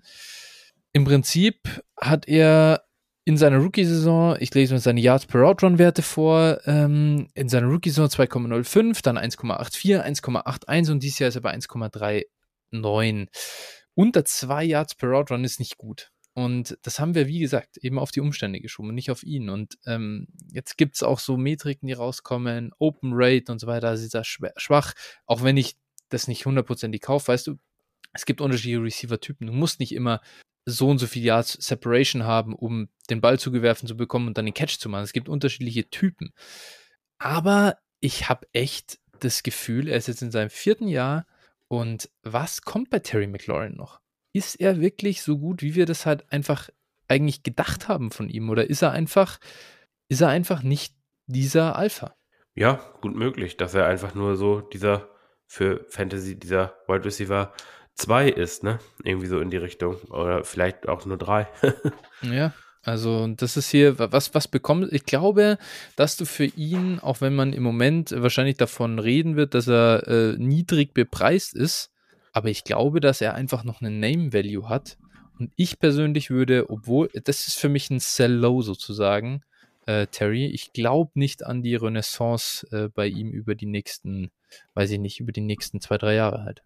Im 0.94 1.03
Prinzip 1.03 1.81
hat 1.99 2.27
er 2.27 2.84
in 3.26 3.38
seiner 3.38 3.57
Rookie-Saison, 3.57 4.38
ich 4.40 4.53
lese 4.56 4.73
mir 4.73 4.80
seine 4.80 5.02
Yards 5.02 5.27
per 5.27 5.41
Route 5.41 5.65
Run 5.65 5.77
Werte 5.77 6.02
vor, 6.02 6.60
ähm, 6.65 7.27
in 7.36 7.48
seiner 7.48 7.68
Rookie-Saison 7.68 8.07
2,05, 8.07 9.03
dann 9.03 9.18
1,84, 9.18 10.02
1,81 10.02 10.91
und 10.91 11.03
dieses 11.03 11.19
Jahr 11.19 11.27
ist 11.27 11.36
er 11.36 11.41
bei 11.41 11.53
1,39. 11.53 13.27
Unter 13.94 14.26
zwei 14.26 14.64
Yards 14.64 14.95
per 14.95 15.10
Route 15.10 15.34
Run 15.34 15.44
ist 15.44 15.60
nicht 15.60 15.77
gut. 15.77 16.10
Und 16.39 16.77
das 16.83 17.01
haben 17.01 17.15
wir, 17.15 17.27
wie 17.27 17.39
gesagt, 17.39 17.75
eben 17.75 17.99
auf 17.99 18.11
die 18.11 18.21
Umstände 18.21 18.61
geschoben 18.61 18.95
nicht 18.95 19.11
auf 19.11 19.23
ihn. 19.23 19.49
Und 19.49 19.77
ähm, 19.85 20.29
jetzt 20.53 20.77
gibt 20.77 20.95
es 20.95 21.03
auch 21.03 21.19
so 21.19 21.35
Metriken, 21.35 21.85
die 21.87 21.93
rauskommen, 21.93 22.71
Open 22.79 23.11
Rate 23.13 23.51
und 23.51 23.59
so 23.59 23.67
weiter, 23.67 23.91
ist 23.91 24.15
er 24.15 24.23
schwach, 24.23 24.93
auch 25.25 25.43
wenn 25.43 25.57
ich 25.57 25.75
das 26.07 26.29
nicht 26.29 26.45
hundertprozentig 26.45 27.01
kaufe, 27.01 27.27
weißt 27.27 27.47
du, 27.47 27.59
es 28.13 28.25
gibt 28.25 28.39
unterschiedliche 28.39 28.81
Receiver-Typen. 28.81 29.47
Du 29.47 29.53
musst 29.53 29.81
nicht 29.81 29.93
immer 29.93 30.21
so 30.63 30.87
und 30.87 30.99
so 30.99 31.07
viel 31.07 31.25
Yards 31.25 31.53
Separation 31.59 32.23
haben, 32.23 32.55
um 32.55 32.87
den 33.09 33.19
Ball 33.19 33.37
zugewerfen 33.37 33.89
zu 33.89 33.97
bekommen 33.97 34.27
und 34.27 34.37
dann 34.37 34.45
den 34.45 34.53
Catch 34.53 34.79
zu 34.79 34.87
machen. 34.87 35.03
Es 35.03 35.11
gibt 35.11 35.27
unterschiedliche 35.27 35.89
Typen. 35.89 36.31
Aber 37.17 37.79
ich 37.99 38.29
habe 38.29 38.47
echt 38.53 38.99
das 39.19 39.43
Gefühl, 39.43 39.89
er 39.89 39.97
ist 39.97 40.07
jetzt 40.07 40.21
in 40.21 40.31
seinem 40.31 40.49
vierten 40.49 40.87
Jahr 40.87 41.27
und 41.67 42.09
was 42.23 42.61
kommt 42.61 42.89
bei 42.91 42.99
Terry 42.99 43.27
McLaurin 43.27 43.75
noch? 43.75 43.99
Ist 44.34 44.60
er 44.60 44.80
wirklich 44.80 45.22
so 45.22 45.38
gut, 45.38 45.61
wie 45.61 45.76
wir 45.76 45.85
das 45.85 46.06
halt 46.06 46.31
einfach 46.31 46.69
eigentlich 47.07 47.43
gedacht 47.43 47.88
haben 47.88 48.11
von 48.11 48.30
ihm? 48.30 48.49
Oder 48.49 48.69
ist 48.69 48.81
er 48.81 48.91
einfach, 48.91 49.39
ist 50.07 50.22
er 50.22 50.30
einfach 50.30 50.64
nicht 50.64 50.93
dieser 51.26 51.76
Alpha? 51.76 52.15
Ja, 52.56 52.80
gut 53.01 53.15
möglich, 53.15 53.57
dass 53.57 53.73
er 53.73 53.88
einfach 53.88 54.15
nur 54.15 54.35
so 54.35 54.61
dieser 54.61 55.10
für 55.47 55.85
Fantasy, 55.89 56.38
dieser 56.38 56.76
Wide 56.88 57.06
Receiver 57.06 57.53
zwei 57.95 58.30
ist, 58.30 58.64
ne? 58.64 58.80
Irgendwie 59.03 59.27
so 59.27 59.39
in 59.39 59.49
die 59.49 59.57
Richtung. 59.57 59.95
Oder 60.10 60.43
vielleicht 60.43 60.88
auch 60.88 61.06
nur 61.06 61.18
drei. 61.18 61.47
ja. 62.22 62.53
Also, 62.81 63.27
das 63.27 63.57
ist 63.57 63.69
hier, 63.69 63.99
was, 63.99 64.34
was 64.34 64.47
bekommt, 64.47 64.93
ich 64.93 65.03
glaube, 65.03 65.57
dass 65.97 66.15
du 66.15 66.26
für 66.26 66.45
ihn, 66.45 66.99
auch 66.99 67.19
wenn 67.19 67.35
man 67.35 67.51
im 67.51 67.61
Moment 67.61 68.14
wahrscheinlich 68.15 68.56
davon 68.56 68.99
reden 68.99 69.35
wird, 69.35 69.53
dass 69.53 69.68
er 69.68 70.07
äh, 70.07 70.38
niedrig 70.38 70.93
bepreist 70.93 71.56
ist, 71.56 71.91
aber 72.34 72.49
ich 72.49 72.64
glaube, 72.64 72.99
dass 72.99 73.22
er 73.22 73.35
einfach 73.35 73.64
noch 73.64 73.81
einen 73.81 73.99
Name 73.99 74.34
Value 74.34 74.68
hat. 74.69 74.97
Und 75.39 75.51
ich 75.56 75.80
persönlich 75.80 76.30
würde, 76.30 76.69
obwohl, 76.69 77.10
das 77.23 77.47
ist 77.47 77.57
für 77.57 77.69
mich 77.69 77.89
ein 77.89 77.99
Sell 77.99 78.34
Low 78.34 78.61
sozusagen, 78.61 79.41
äh, 79.85 80.07
Terry. 80.07 80.47
Ich 80.47 80.73
glaube 80.73 81.11
nicht 81.15 81.45
an 81.45 81.64
die 81.64 81.76
Renaissance 81.76 82.68
äh, 82.72 82.89
bei 82.89 83.07
ihm 83.07 83.31
über 83.31 83.56
die 83.56 83.65
nächsten, 83.65 84.31
weiß 84.73 84.91
ich 84.91 84.99
nicht, 84.99 85.19
über 85.19 85.31
die 85.31 85.41
nächsten 85.41 85.80
zwei, 85.81 85.97
drei 85.97 86.15
Jahre 86.15 86.43
halt. 86.43 86.64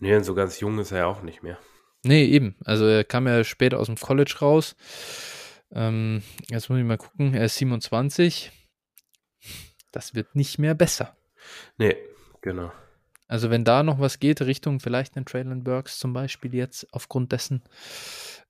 Nee, 0.00 0.20
so 0.20 0.34
ganz 0.34 0.60
jung 0.60 0.78
ist 0.78 0.92
er 0.92 0.98
ja 0.98 1.06
auch 1.06 1.22
nicht 1.22 1.42
mehr. 1.42 1.58
Nee, 2.02 2.24
eben. 2.24 2.56
Also 2.64 2.86
er 2.86 3.04
kam 3.04 3.26
ja 3.26 3.42
später 3.44 3.80
aus 3.80 3.86
dem 3.86 3.96
College 3.96 4.36
raus. 4.40 4.76
Ähm, 5.72 6.22
jetzt 6.48 6.68
muss 6.68 6.78
ich 6.78 6.84
mal 6.84 6.98
gucken. 6.98 7.34
Er 7.34 7.46
ist 7.46 7.56
27. 7.56 8.52
Das 9.90 10.14
wird 10.14 10.34
nicht 10.36 10.58
mehr 10.58 10.74
besser. 10.74 11.16
Nee, 11.78 11.96
genau. 12.40 12.72
Also 13.28 13.50
wenn 13.50 13.64
da 13.64 13.82
noch 13.82 13.98
was 13.98 14.18
geht, 14.18 14.40
Richtung 14.42 14.80
vielleicht 14.80 15.16
einen 15.16 15.26
Traylon 15.26 15.64
Burks 15.64 15.98
zum 15.98 16.12
Beispiel 16.12 16.54
jetzt, 16.54 16.86
aufgrund 16.92 17.32
dessen, 17.32 17.62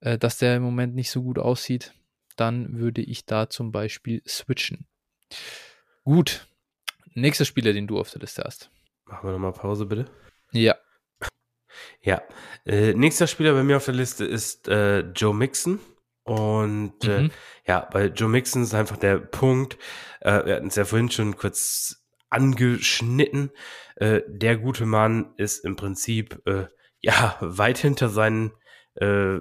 äh, 0.01 0.19
dass 0.19 0.39
der 0.39 0.57
im 0.57 0.63
Moment 0.63 0.95
nicht 0.95 1.11
so 1.11 1.23
gut 1.23 1.39
aussieht, 1.39 1.95
dann 2.37 2.79
würde 2.79 3.01
ich 3.01 3.25
da 3.25 3.49
zum 3.49 3.73
Beispiel 3.73 4.23
switchen. 4.27 4.87
Gut. 6.05 6.47
Nächster 7.15 7.47
Spieler, 7.47 7.73
den 7.73 7.87
du 7.87 7.99
auf 7.99 8.11
der 8.11 8.21
Liste 8.21 8.43
hast. 8.45 8.71
Machen 9.07 9.29
wir 9.29 9.33
nochmal 9.33 9.53
Pause, 9.53 9.87
bitte. 9.87 10.07
Ja. 10.53 10.77
Ja, 12.03 12.23
äh, 12.65 12.93
nächster 12.95 13.27
Spieler 13.27 13.53
bei 13.53 13.63
mir 13.63 13.79
auf 13.79 13.85
der 13.85 13.95
Liste 13.95 14.25
ist 14.25 14.69
äh, 14.69 15.01
Joe 15.01 15.35
Mixon. 15.35 15.81
Und 16.25 17.05
äh, 17.05 17.23
mhm. 17.23 17.31
ja, 17.67 17.81
bei 17.81 18.07
Joe 18.07 18.29
Mixon 18.29 18.63
ist 18.63 18.75
einfach 18.75 18.97
der 18.97 19.19
Punkt, 19.19 19.79
äh, 20.21 20.45
wir 20.45 20.57
hatten 20.57 20.67
es 20.67 20.75
ja 20.75 20.85
vorhin 20.85 21.11
schon 21.11 21.37
kurz 21.37 22.06
angeschnitten. 22.31 23.51
Äh, 23.97 24.23
der 24.29 24.57
gute 24.57 24.87
Mann 24.87 25.33
ist 25.37 25.65
im 25.65 25.77
Prinzip 25.77 26.41
äh, 26.47 26.67
ja 27.01 27.37
weit 27.41 27.79
hinter 27.79 28.09
seinen, 28.09 28.53
äh, 28.97 29.39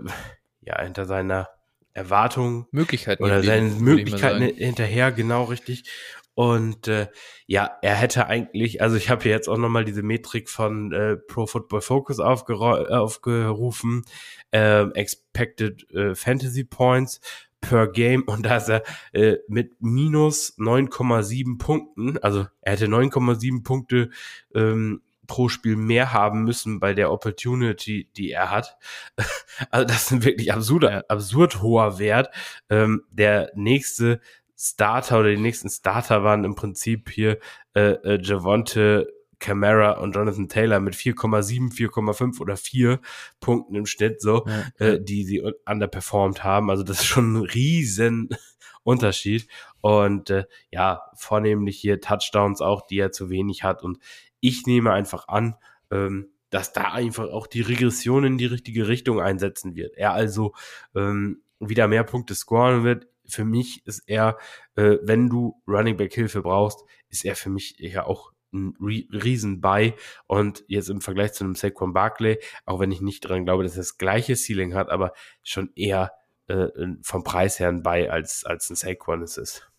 ja, 0.62 0.82
hinter 0.82 1.06
seiner 1.06 1.50
Erwartung 1.94 2.68
Möglichkeiten 2.72 3.24
oder 3.24 3.42
seinen 3.42 3.80
Möglichkeiten 3.82 4.42
hinterher, 4.42 5.12
genau 5.12 5.46
richtig. 5.46 5.90
Und 6.36 6.90
äh, 6.90 7.08
ja, 7.48 7.78
er 7.82 7.96
hätte 7.96 8.28
eigentlich, 8.28 8.82
also 8.82 8.98
ich 8.98 9.10
habe 9.10 9.24
hier 9.24 9.32
jetzt 9.32 9.48
auch 9.48 9.58
nochmal 9.58 9.86
diese 9.86 10.04
Metrik 10.04 10.50
von 10.50 10.92
äh, 10.92 11.16
Pro 11.16 11.48
Football 11.48 11.80
Focus 11.80 12.20
aufgerufen, 12.20 14.04
äh, 14.52 14.84
Expected 14.92 15.90
äh, 15.92 16.14
Fantasy 16.14 16.66
Points 16.66 17.22
per 17.62 17.88
Game 17.88 18.24
und 18.24 18.46
da 18.46 18.58
ist 18.58 18.70
er 18.70 18.84
äh, 19.14 19.38
mit 19.48 19.82
minus 19.82 20.58
9,7 20.58 21.58
Punkten, 21.58 22.18
also 22.20 22.48
er 22.62 22.74
hätte 22.74 22.88
9,7 22.88 23.64
Punkte 23.64 24.10
ähm, 24.54 25.02
pro 25.28 25.50
Spiel 25.50 25.76
mehr 25.76 26.14
haben 26.14 26.44
müssen 26.44 26.80
bei 26.80 26.94
der 26.94 27.12
Opportunity, 27.12 28.10
die 28.16 28.32
er 28.32 28.52
hat. 28.52 28.78
Also 29.72 29.88
das 29.88 30.04
ist 30.04 30.12
ein 30.12 30.24
wirklich 30.26 30.52
absurder, 30.52 31.06
absurd 31.08 31.62
hoher 31.62 31.98
Wert. 31.98 32.30
Ähm, 32.70 33.04
der 33.10 33.52
nächste 33.56 34.20
Starter 34.58 35.20
oder 35.20 35.30
die 35.30 35.42
nächsten 35.42 35.70
Starter 35.70 36.26
waren 36.26 36.44
im 36.44 36.56
Prinzip 36.56 37.10
hier 37.10 37.40
äh, 37.74 37.92
äh, 37.92 38.20
Javonte 38.22 39.08
Camara 39.40 40.00
und 40.00 40.16
Jonathan 40.16 40.50
Taylor 40.50 40.80
mit 40.80 40.96
4,7, 40.96 41.74
4,5 41.74 42.40
oder 42.40 42.58
4 42.58 43.00
Punkten 43.40 43.76
im 43.76 43.86
Schnitt, 43.86 44.22
so, 44.22 44.46
ja. 44.48 44.86
äh, 44.86 45.04
die 45.04 45.24
sie 45.24 45.42
underperformed 45.66 46.44
haben. 46.44 46.70
Also 46.70 46.84
das 46.84 47.00
ist 47.00 47.06
schon 47.06 47.34
ein 47.34 47.44
riesen 47.44 48.30
Unterschied. 48.84 49.48
Und 49.82 50.30
äh, 50.30 50.46
ja, 50.72 51.04
vornehmlich 51.16 51.78
hier 51.78 52.02
Touchdowns 52.02 52.62
auch, 52.62 52.86
die 52.86 53.00
er 53.00 53.12
zu 53.12 53.30
wenig 53.30 53.64
hat. 53.64 53.84
Und 53.84 54.00
ich 54.40 54.66
nehme 54.66 54.94
einfach 54.94 55.28
an, 55.28 55.56
ähm, 55.92 56.30
dass 56.50 56.72
da 56.72 56.94
einfach 56.94 57.30
auch 57.30 57.48
die 57.48 57.62
Regression 57.62 58.24
in 58.24 58.38
die 58.38 58.46
richtige 58.46 58.88
Richtung 58.88 59.20
einsetzen 59.20 59.76
wird. 59.76 59.98
Er 59.98 60.14
also 60.14 60.54
ähm, 60.96 61.42
wieder 61.60 61.88
mehr 61.88 62.04
Punkte 62.04 62.36
scoren 62.36 62.84
wird. 62.84 63.08
Für 63.28 63.44
mich 63.44 63.86
ist 63.86 64.04
er, 64.08 64.38
äh, 64.76 64.98
wenn 65.02 65.30
du 65.30 65.62
Running 65.68 65.98
Back 65.98 66.14
Hilfe 66.14 66.42
brauchst, 66.42 66.80
ist 67.10 67.26
er 67.26 67.36
für 67.36 67.50
mich 67.50 67.76
ja 67.80 68.06
auch 68.06 68.32
ein 68.56 68.76
riesen 68.80 69.62
Buy 69.62 69.94
und 70.28 70.64
jetzt 70.68 70.90
im 70.90 71.02
Vergleich 71.02 71.34
zu 71.34 71.44
einem 71.44 71.56
Saquon 71.56 71.94
Barkley, 71.94 72.40
auch 72.66 72.80
wenn 72.80 72.92
ich 72.92 73.02
nicht 73.02 73.26
daran 73.26 73.46
glaube, 73.46 73.64
dass 73.64 73.74
er 73.74 73.82
das 73.82 73.98
gleiche 73.98 74.36
Ceiling 74.36 74.74
hat, 74.74 74.90
aber 74.90 75.14
schon 75.44 75.72
eher 75.76 76.12
äh, 76.48 76.68
vom 77.02 77.24
Preis 77.24 77.60
her 77.60 77.70
ein 77.70 77.84
Buy 77.84 78.08
als, 78.08 78.46
als 78.46 78.70
ein 78.70 78.76
Saquon 78.76 79.22
es 79.22 79.38
ist. 79.38 79.70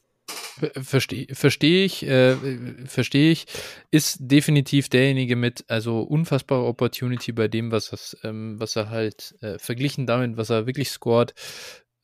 Verstehe 0.82 1.27
versteh 1.32 1.85
ich, 1.85 2.05
äh, 2.07 2.35
verstehe 2.86 3.31
ich, 3.31 3.47
ist 3.90 4.19
definitiv 4.20 4.89
derjenige 4.89 5.36
mit, 5.36 5.65
also 5.69 6.01
unfassbare 6.01 6.65
Opportunity 6.65 7.32
bei 7.32 7.47
dem, 7.47 7.70
was, 7.70 7.90
das, 7.90 8.16
ähm, 8.24 8.59
was 8.59 8.74
er 8.74 8.89
halt 8.89 9.35
äh, 9.40 9.59
verglichen 9.59 10.07
damit, 10.07 10.36
was 10.36 10.51
er 10.51 10.66
wirklich 10.66 10.90
scored. 10.90 11.35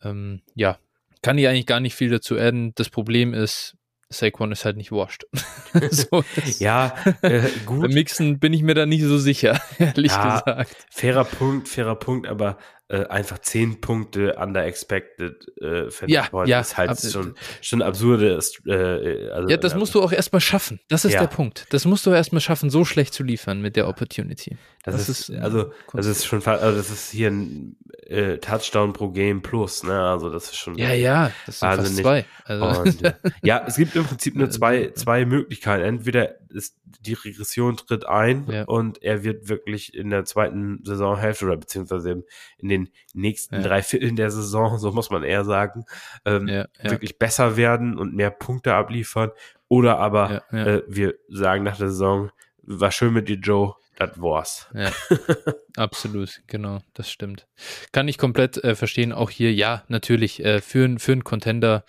Ähm, 0.03 0.43
ja, 0.55 0.79
kann 1.23 1.39
ich 1.39 1.49
eigentlich 1.49 1.67
gar 1.67 1.81
nicht 1.81 1.95
viel 1.95 2.11
dazu 2.11 2.37
adden. 2.37 2.75
Das 2.75 2.91
Problem 2.91 3.33
ist, 3.33 3.77
Saquon 4.13 4.53
ist 4.53 4.65
halt 4.65 4.77
nicht 4.77 4.93
washed. 4.93 5.27
so, 5.91 6.25
ja, 6.59 6.95
äh, 7.23 7.43
gut. 7.65 7.83
Beim 7.83 7.93
Mixen 7.93 8.39
bin 8.39 8.53
ich 8.53 8.63
mir 8.63 8.75
da 8.75 8.87
nicht 8.87 9.03
so 9.03 9.19
sicher, 9.19 9.61
ehrlich 9.79 10.13
ja, 10.13 10.41
gesagt. 10.41 10.87
Fairer 10.91 11.25
Punkt, 11.25 11.69
fairer 11.69 11.97
Punkt, 11.97 12.27
aber 12.29 12.59
äh, 12.89 13.07
einfach 13.07 13.39
zehn 13.39 13.81
Punkte 13.81 14.35
under 14.35 14.65
expected 14.65 15.47
äh, 15.61 15.89
ja, 16.07 16.29
ja, 16.45 16.61
ist 16.61 16.77
halt 16.77 17.01
schon, 17.01 17.35
schon 17.61 17.81
absurde. 17.81 18.39
Äh, 18.67 19.31
also, 19.31 19.49
ja, 19.49 19.57
das 19.57 19.75
musst 19.75 19.95
du 19.95 20.03
auch 20.03 20.13
erstmal 20.13 20.41
schaffen. 20.41 20.79
Das 20.89 21.05
ist 21.05 21.15
ja. 21.15 21.21
der 21.21 21.29
Punkt. 21.29 21.67
Das 21.71 21.87
musst 21.87 22.05
du 22.05 22.11
erstmal 22.11 22.41
schaffen, 22.41 22.69
so 22.69 22.85
schlecht 22.85 23.15
zu 23.15 23.23
liefern 23.23 23.63
mit 23.63 23.77
der 23.77 23.89
Opportunity. 23.89 24.59
Das, 24.85 24.97
das 24.97 25.09
ist, 25.09 25.29
ist, 25.31 25.41
also, 25.41 25.73
das 25.93 26.07
ist 26.07 26.27
schon, 26.27 26.45
also 26.45 26.77
das 26.77 26.91
ist 26.91 27.11
hier 27.11 27.31
ein 27.31 27.77
äh, 28.09 28.39
Touchdown 28.39 28.93
pro 28.93 29.09
Game 29.11 29.41
plus, 29.41 29.85
ne? 29.85 29.99
Also 29.99 30.29
das 30.29 30.45
ist 30.45 30.57
schon. 30.57 30.77
Ja, 30.77 30.93
ja, 30.93 31.31
das 31.47 31.61
sind 31.61 31.75
fast 31.75 31.97
zwei. 31.97 32.25
Also. 32.45 32.81
Und, 32.81 33.05
äh, 33.05 33.15
ja, 33.43 33.65
es 33.67 33.77
gibt 33.77 33.97
im 33.97 34.05
Prinzip 34.05 34.35
nur 34.37 34.51
zwei, 34.51 34.91
zwei 34.95 35.25
Möglichkeiten. 35.25 35.85
Entweder 35.85 36.35
ist 36.53 36.77
die 36.85 37.15
Regression 37.15 37.77
tritt 37.77 38.07
ein 38.07 38.47
ja. 38.51 38.65
und 38.65 39.03
er 39.03 39.25
wird 39.25 39.49
wirklich 39.49 39.95
in 39.95 40.11
der 40.11 40.25
zweiten 40.25 40.81
Saisonhälfte 40.85 41.47
oder 41.47 41.57
beziehungsweise 41.57 42.25
in 42.59 42.69
den 42.69 42.91
nächsten 43.15 43.57
ja. 43.57 43.63
drei 43.63 43.83
Vierteln 43.83 44.17
der 44.17 44.31
Saison, 44.31 44.79
so 44.79 44.93
muss 44.93 45.11
man 45.11 45.23
eher 45.23 45.45
sagen, 45.45 45.85
ähm, 46.25 46.49
ja, 46.49 46.67
wirklich 46.83 47.19
besser 47.19 47.57
werden 47.57 47.99
und 47.99 48.15
mehr 48.15 48.31
Punkte 48.31 48.75
abliefern. 48.75 49.31
Oder 49.69 49.99
aber 49.99 50.43
äh, 50.53 50.83
wir 50.87 51.15
sagen 51.29 51.65
nach 51.65 51.79
der 51.79 51.89
Saison, 51.89 52.31
war 52.63 52.93
schön 52.93 53.15
mit 53.15 53.29
dir, 53.29 53.37
Joe, 53.37 53.75
das 53.97 54.21
war's. 54.21 54.69
Ja, 54.75 54.93
absolut, 55.77 56.43
genau, 56.47 56.81
das 56.95 57.11
stimmt. 57.11 57.47
Kann 57.93 58.09
ich 58.09 58.19
komplett 58.19 58.63
äh, 58.63 58.75
verstehen. 58.75 59.13
Auch 59.13 59.31
hier, 59.31 59.53
ja, 59.53 59.85
natürlich, 59.89 60.45
äh, 60.45 60.61
für, 60.61 60.99
für 60.99 61.13
einen 61.13 61.25
Contender 61.25 61.85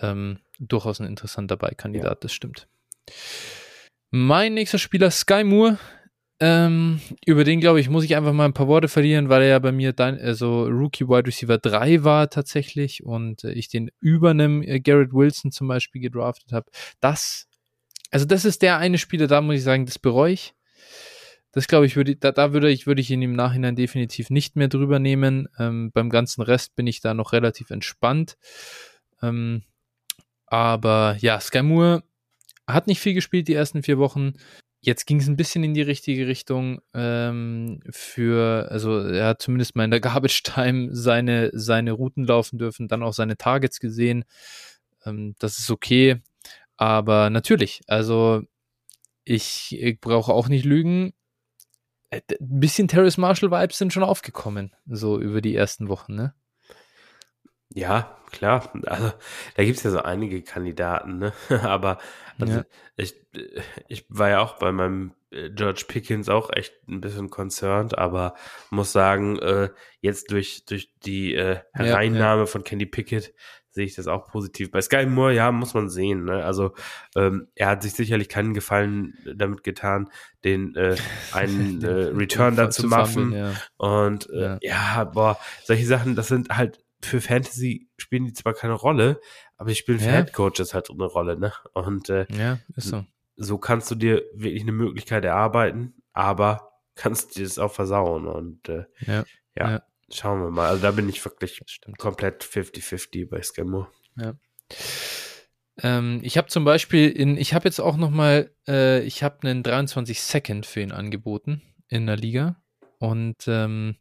ähm, 0.00 0.38
durchaus 0.58 1.00
ein 1.00 1.06
interessanter 1.06 1.56
Beikandidat, 1.56 2.24
das 2.24 2.32
stimmt. 2.32 2.68
Mein 4.14 4.52
nächster 4.52 4.76
Spieler, 4.76 5.10
Sky 5.10 5.42
Moore. 5.42 5.78
Ähm, 6.38 7.00
über 7.24 7.44
den, 7.44 7.60
glaube 7.60 7.80
ich, 7.80 7.88
muss 7.88 8.04
ich 8.04 8.14
einfach 8.14 8.34
mal 8.34 8.44
ein 8.44 8.52
paar 8.52 8.68
Worte 8.68 8.88
verlieren, 8.88 9.30
weil 9.30 9.40
er 9.40 9.48
ja 9.48 9.58
bei 9.58 9.72
mir 9.72 9.94
dann, 9.94 10.18
also 10.18 10.64
Rookie 10.64 11.08
Wide 11.08 11.26
Receiver 11.26 11.56
3 11.56 12.04
war 12.04 12.28
tatsächlich 12.28 13.02
und 13.04 13.42
äh, 13.42 13.52
ich 13.52 13.70
den 13.70 13.90
über 14.00 14.32
einem 14.32 14.60
äh, 14.60 14.80
Garrett 14.80 15.14
Wilson 15.14 15.50
zum 15.50 15.66
Beispiel 15.66 16.02
gedraftet 16.02 16.52
habe. 16.52 16.70
Das, 17.00 17.48
also 18.10 18.26
das 18.26 18.44
ist 18.44 18.60
der 18.60 18.76
eine 18.76 18.98
Spieler, 18.98 19.28
da 19.28 19.40
muss 19.40 19.56
ich 19.56 19.62
sagen, 19.62 19.86
das 19.86 19.98
bereue 19.98 20.34
ich. 20.34 20.52
Das 21.52 21.66
glaube 21.66 21.86
ich, 21.86 21.96
würde, 21.96 22.14
da, 22.14 22.32
da 22.32 22.52
würde 22.52 22.70
ich, 22.70 22.86
würde 22.86 23.00
ich 23.00 23.10
ihn 23.10 23.22
im 23.22 23.34
Nachhinein 23.34 23.76
definitiv 23.76 24.28
nicht 24.28 24.56
mehr 24.56 24.68
drüber 24.68 24.98
nehmen. 24.98 25.48
Ähm, 25.58 25.90
beim 25.90 26.10
ganzen 26.10 26.42
Rest 26.42 26.76
bin 26.76 26.86
ich 26.86 27.00
da 27.00 27.14
noch 27.14 27.32
relativ 27.32 27.70
entspannt. 27.70 28.36
Ähm, 29.22 29.62
aber 30.44 31.16
ja, 31.20 31.40
Sky 31.40 31.62
Moore 31.62 32.02
hat 32.72 32.86
nicht 32.86 33.00
viel 33.00 33.14
gespielt 33.14 33.48
die 33.48 33.54
ersten 33.54 33.82
vier 33.82 33.98
Wochen. 33.98 34.34
Jetzt 34.80 35.06
ging 35.06 35.20
es 35.20 35.28
ein 35.28 35.36
bisschen 35.36 35.62
in 35.62 35.74
die 35.74 35.82
richtige 35.82 36.26
Richtung 36.26 36.80
ähm, 36.92 37.80
für, 37.90 38.68
also 38.70 38.98
er 38.98 39.28
hat 39.28 39.42
zumindest 39.42 39.76
mal 39.76 39.84
in 39.84 39.92
der 39.92 40.00
Garbage 40.00 40.42
Time 40.42 40.88
seine, 40.92 41.50
seine 41.52 41.92
Routen 41.92 42.24
laufen 42.24 42.58
dürfen, 42.58 42.88
dann 42.88 43.02
auch 43.02 43.12
seine 43.12 43.36
Targets 43.36 43.78
gesehen. 43.78 44.24
Ähm, 45.04 45.36
das 45.38 45.58
ist 45.58 45.70
okay. 45.70 46.20
Aber 46.76 47.30
natürlich, 47.30 47.82
also 47.86 48.42
ich, 49.24 49.76
ich 49.80 50.00
brauche 50.00 50.32
auch 50.32 50.48
nicht 50.48 50.64
lügen. 50.64 51.12
Ein 52.10 52.22
äh, 52.28 52.36
bisschen 52.40 52.88
Terrace 52.88 53.18
Marshall 53.18 53.50
Vibes 53.50 53.78
sind 53.78 53.92
schon 53.92 54.02
aufgekommen, 54.02 54.74
so 54.86 55.20
über 55.20 55.40
die 55.40 55.54
ersten 55.54 55.88
Wochen, 55.88 56.14
ne? 56.14 56.34
Ja, 57.74 58.18
klar. 58.30 58.70
Also, 58.84 59.12
da 59.56 59.64
gibt's 59.64 59.82
ja 59.82 59.90
so 59.90 60.02
einige 60.02 60.42
Kandidaten, 60.42 61.18
ne? 61.18 61.32
Aber 61.62 61.98
also, 62.42 62.58
ja. 62.58 62.64
ich, 62.96 63.14
ich 63.88 64.06
war 64.08 64.30
ja 64.30 64.40
auch 64.40 64.58
bei 64.58 64.72
meinem 64.72 65.14
äh, 65.30 65.50
George 65.50 65.84
Pickens 65.88 66.28
auch 66.28 66.50
echt 66.52 66.74
ein 66.88 67.00
bisschen 67.00 67.30
concerned, 67.30 67.96
aber 67.98 68.34
muss 68.70 68.92
sagen, 68.92 69.38
äh, 69.38 69.70
jetzt 70.00 70.30
durch, 70.30 70.64
durch 70.66 70.92
die 71.04 71.34
äh, 71.34 71.60
Hereinnahme 71.72 72.20
ja, 72.20 72.38
ja. 72.40 72.46
von 72.46 72.64
Candy 72.64 72.86
Pickett 72.86 73.34
sehe 73.72 73.86
ich 73.86 73.94
das 73.94 74.06
auch 74.06 74.26
positiv. 74.30 74.70
Bei 74.70 74.82
Sky 74.82 75.06
Moore, 75.06 75.34
ja, 75.34 75.50
muss 75.50 75.72
man 75.72 75.88
sehen. 75.88 76.24
Ne? 76.24 76.44
Also 76.44 76.74
ähm, 77.16 77.48
er 77.54 77.68
hat 77.68 77.82
sich 77.82 77.94
sicherlich 77.94 78.28
keinen 78.28 78.52
Gefallen 78.52 79.14
damit 79.34 79.64
getan, 79.64 80.10
den 80.44 80.76
äh, 80.76 80.96
einen 81.32 81.82
äh, 81.82 81.88
Return 81.88 82.54
da 82.54 82.70
zu 82.70 82.86
machen. 82.86 83.32
Ja. 83.32 83.52
Und 83.78 84.28
äh, 84.30 84.40
ja. 84.40 84.58
ja, 84.60 85.04
boah, 85.04 85.38
solche 85.64 85.86
Sachen, 85.86 86.14
das 86.14 86.28
sind 86.28 86.50
halt 86.50 86.80
für 87.02 87.20
Fantasy 87.20 87.88
spielen 87.96 88.24
die 88.24 88.32
zwar 88.32 88.54
keine 88.54 88.74
Rolle, 88.74 89.20
aber 89.56 89.70
die 89.70 89.74
spielen 89.74 89.98
für 89.98 90.06
ja. 90.06 90.16
Head 90.16 90.32
Coaches 90.32 90.74
halt 90.74 90.90
eine 90.90 91.04
Rolle, 91.04 91.38
ne? 91.38 91.52
Und 91.74 92.08
äh, 92.08 92.26
ja, 92.30 92.58
ist 92.76 92.88
so. 92.88 93.04
so 93.36 93.58
kannst 93.58 93.90
du 93.90 93.94
dir 93.94 94.22
wirklich 94.34 94.62
eine 94.62 94.72
Möglichkeit 94.72 95.24
erarbeiten, 95.24 95.94
aber 96.12 96.72
kannst 96.94 97.36
dir 97.36 97.44
das 97.44 97.58
auch 97.58 97.72
versauen. 97.72 98.26
Und 98.26 98.68
äh, 98.68 98.84
ja. 99.00 99.24
ja. 99.56 99.70
ja. 99.70 99.82
Schauen 100.10 100.42
wir 100.42 100.50
mal. 100.50 100.68
Also 100.68 100.82
da 100.82 100.90
bin 100.90 101.08
ich 101.08 101.24
wirklich 101.24 101.62
komplett 101.96 102.44
50-50 102.44 103.30
bei 103.30 103.40
Scammo. 103.42 103.86
Ja. 104.16 104.34
Ähm, 105.82 106.20
ich 106.22 106.36
habe 106.36 106.48
zum 106.48 106.64
Beispiel 106.64 107.08
in, 107.10 107.36
ich 107.36 107.54
habe 107.54 107.66
jetzt 107.66 107.80
auch 107.80 107.96
noch 107.96 108.10
mal, 108.10 108.50
äh, 108.68 109.00
ich 109.00 109.22
habe 109.22 109.48
einen 109.48 109.62
23 109.62 110.20
Second 110.20 110.66
für 110.66 110.80
ihn 110.80 110.92
angeboten 110.92 111.62
in 111.88 112.06
der 112.06 112.16
Liga 112.16 112.62
und 112.98 113.36
ähm, 113.46 113.96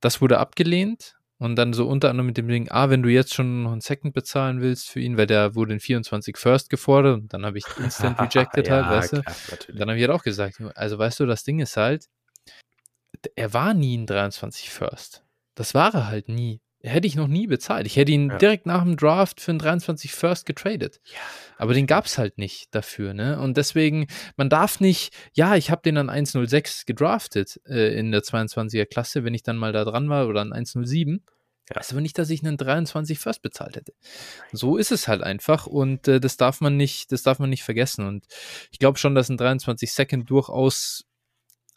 das 0.00 0.20
wurde 0.20 0.38
abgelehnt 0.38 1.19
und 1.40 1.56
dann 1.56 1.72
so 1.72 1.88
unter 1.88 2.10
anderem 2.10 2.26
mit 2.26 2.36
dem 2.36 2.48
Ding, 2.48 2.68
ah, 2.70 2.90
wenn 2.90 3.02
du 3.02 3.08
jetzt 3.08 3.32
schon 3.32 3.62
noch 3.62 3.72
einen 3.72 3.80
Second 3.80 4.12
bezahlen 4.12 4.60
willst 4.60 4.90
für 4.90 5.00
ihn, 5.00 5.16
weil 5.16 5.26
der 5.26 5.54
wurde 5.54 5.72
in 5.72 5.80
24 5.80 6.36
First 6.36 6.68
gefordert 6.68 7.22
und 7.22 7.32
dann 7.32 7.46
habe 7.46 7.56
ich 7.56 7.64
instant 7.78 8.20
rejected 8.20 8.68
ja, 8.68 8.86
halt, 8.86 9.12
weißt 9.12 9.24
klar, 9.24 9.58
du? 9.66 9.72
Dann 9.72 9.88
habe 9.88 9.98
ich 9.98 10.06
halt 10.06 10.14
auch 10.14 10.22
gesagt, 10.22 10.60
also 10.74 10.98
weißt 10.98 11.18
du, 11.18 11.26
das 11.26 11.42
Ding 11.42 11.58
ist 11.58 11.78
halt, 11.78 12.08
er 13.36 13.54
war 13.54 13.72
nie 13.72 13.96
ein 13.96 14.06
23 14.06 14.68
First. 14.68 15.24
Das 15.54 15.72
war 15.72 15.94
er 15.94 16.08
halt 16.08 16.28
nie. 16.28 16.60
Hätte 16.82 17.06
ich 17.06 17.14
noch 17.14 17.26
nie 17.26 17.46
bezahlt. 17.46 17.86
Ich 17.86 17.96
hätte 17.96 18.12
ihn 18.12 18.30
ja. 18.30 18.38
direkt 18.38 18.64
nach 18.64 18.82
dem 18.82 18.96
Draft 18.96 19.40
für 19.40 19.50
einen 19.50 19.58
23 19.58 20.12
First 20.12 20.46
getradet. 20.46 21.00
Ja. 21.04 21.18
Aber 21.58 21.74
den 21.74 21.86
gab 21.86 22.06
es 22.06 22.16
halt 22.16 22.38
nicht 22.38 22.74
dafür, 22.74 23.12
ne? 23.12 23.38
Und 23.38 23.58
deswegen, 23.58 24.06
man 24.36 24.48
darf 24.48 24.80
nicht, 24.80 25.12
ja, 25.34 25.56
ich 25.56 25.70
habe 25.70 25.82
den 25.82 25.98
an 25.98 26.08
106 26.08 26.86
gedraftet 26.86 27.60
äh, 27.66 27.98
in 27.98 28.12
der 28.12 28.22
22er 28.22 28.86
Klasse, 28.86 29.24
wenn 29.24 29.34
ich 29.34 29.42
dann 29.42 29.58
mal 29.58 29.72
da 29.72 29.84
dran 29.84 30.08
war, 30.08 30.26
oder 30.26 30.40
an 30.40 30.54
107. 30.54 31.22
Ja. 31.68 31.76
Heißt 31.76 31.92
aber 31.92 32.00
nicht, 32.00 32.18
dass 32.18 32.30
ich 32.30 32.42
einen 32.42 32.56
23 32.56 33.18
First 33.18 33.42
bezahlt 33.42 33.76
hätte. 33.76 33.92
So 34.52 34.78
ist 34.78 34.90
es 34.90 35.06
halt 35.06 35.22
einfach 35.22 35.66
und 35.66 36.08
äh, 36.08 36.18
das 36.18 36.38
darf 36.38 36.62
man 36.62 36.76
nicht, 36.78 37.12
das 37.12 37.22
darf 37.22 37.38
man 37.38 37.50
nicht 37.50 37.62
vergessen. 37.62 38.06
Und 38.06 38.26
ich 38.72 38.78
glaube 38.78 38.98
schon, 38.98 39.14
dass 39.14 39.28
ein 39.28 39.36
23 39.36 39.92
Second 39.92 40.30
durchaus, 40.30 41.04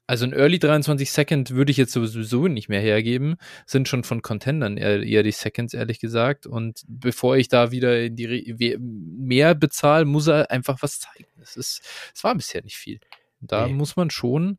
also 0.05 0.25
ein 0.25 0.33
Early 0.33 0.59
23 0.59 1.09
Second 1.09 1.51
würde 1.51 1.71
ich 1.71 1.77
jetzt 1.77 1.93
sowieso 1.93 2.47
nicht 2.47 2.67
mehr 2.67 2.81
hergeben, 2.81 3.37
sind 3.65 3.87
schon 3.87 4.03
von 4.03 4.21
Contendern 4.21 4.77
eher, 4.77 5.01
eher 5.01 5.23
die 5.23 5.31
Seconds, 5.31 5.73
ehrlich 5.73 5.99
gesagt. 5.99 6.45
Und 6.45 6.83
bevor 6.87 7.37
ich 7.37 7.47
da 7.47 7.71
wieder 7.71 8.09
die 8.09 8.77
mehr 8.79 9.55
bezahle, 9.55 10.05
muss 10.05 10.27
er 10.27 10.51
einfach 10.51 10.81
was 10.81 10.99
zeigen. 10.99 11.29
Es 11.41 11.55
ist, 11.55 11.81
es 12.13 12.23
war 12.23 12.35
bisher 12.35 12.63
nicht 12.63 12.77
viel. 12.77 12.99
Da 13.39 13.67
nee. 13.67 13.73
muss 13.73 13.95
man 13.95 14.09
schon, 14.09 14.57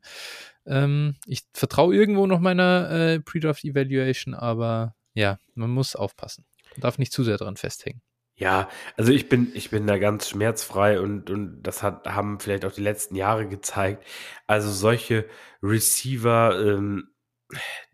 ähm, 0.65 1.15
ich 1.25 1.41
vertraue 1.53 1.95
irgendwo 1.95 2.27
noch 2.27 2.39
meiner 2.39 2.89
äh, 2.89 3.19
Pre-Draft 3.19 3.63
Evaluation, 3.63 4.33
aber 4.33 4.95
ja, 5.13 5.39
man 5.53 5.69
muss 5.69 5.95
aufpassen. 5.95 6.45
Man 6.71 6.81
darf 6.81 6.97
nicht 6.97 7.13
zu 7.13 7.23
sehr 7.23 7.37
dran 7.37 7.55
festhängen. 7.55 8.01
Ja, 8.37 8.69
also 8.97 9.13
ich 9.13 9.29
bin, 9.29 9.51
ich 9.53 9.69
bin 9.69 9.87
da 9.87 9.97
ganz 9.97 10.27
schmerzfrei 10.29 10.99
und, 10.99 11.29
und 11.29 11.63
das 11.63 11.81
hat, 11.83 12.05
haben 12.05 12.39
vielleicht 12.39 12.65
auch 12.65 12.73
die 12.73 12.81
letzten 12.81 13.15
Jahre 13.15 13.47
gezeigt. 13.47 14.05
Also 14.45 14.69
solche 14.71 15.25
Receiver, 15.63 16.59
ähm, 16.61 17.07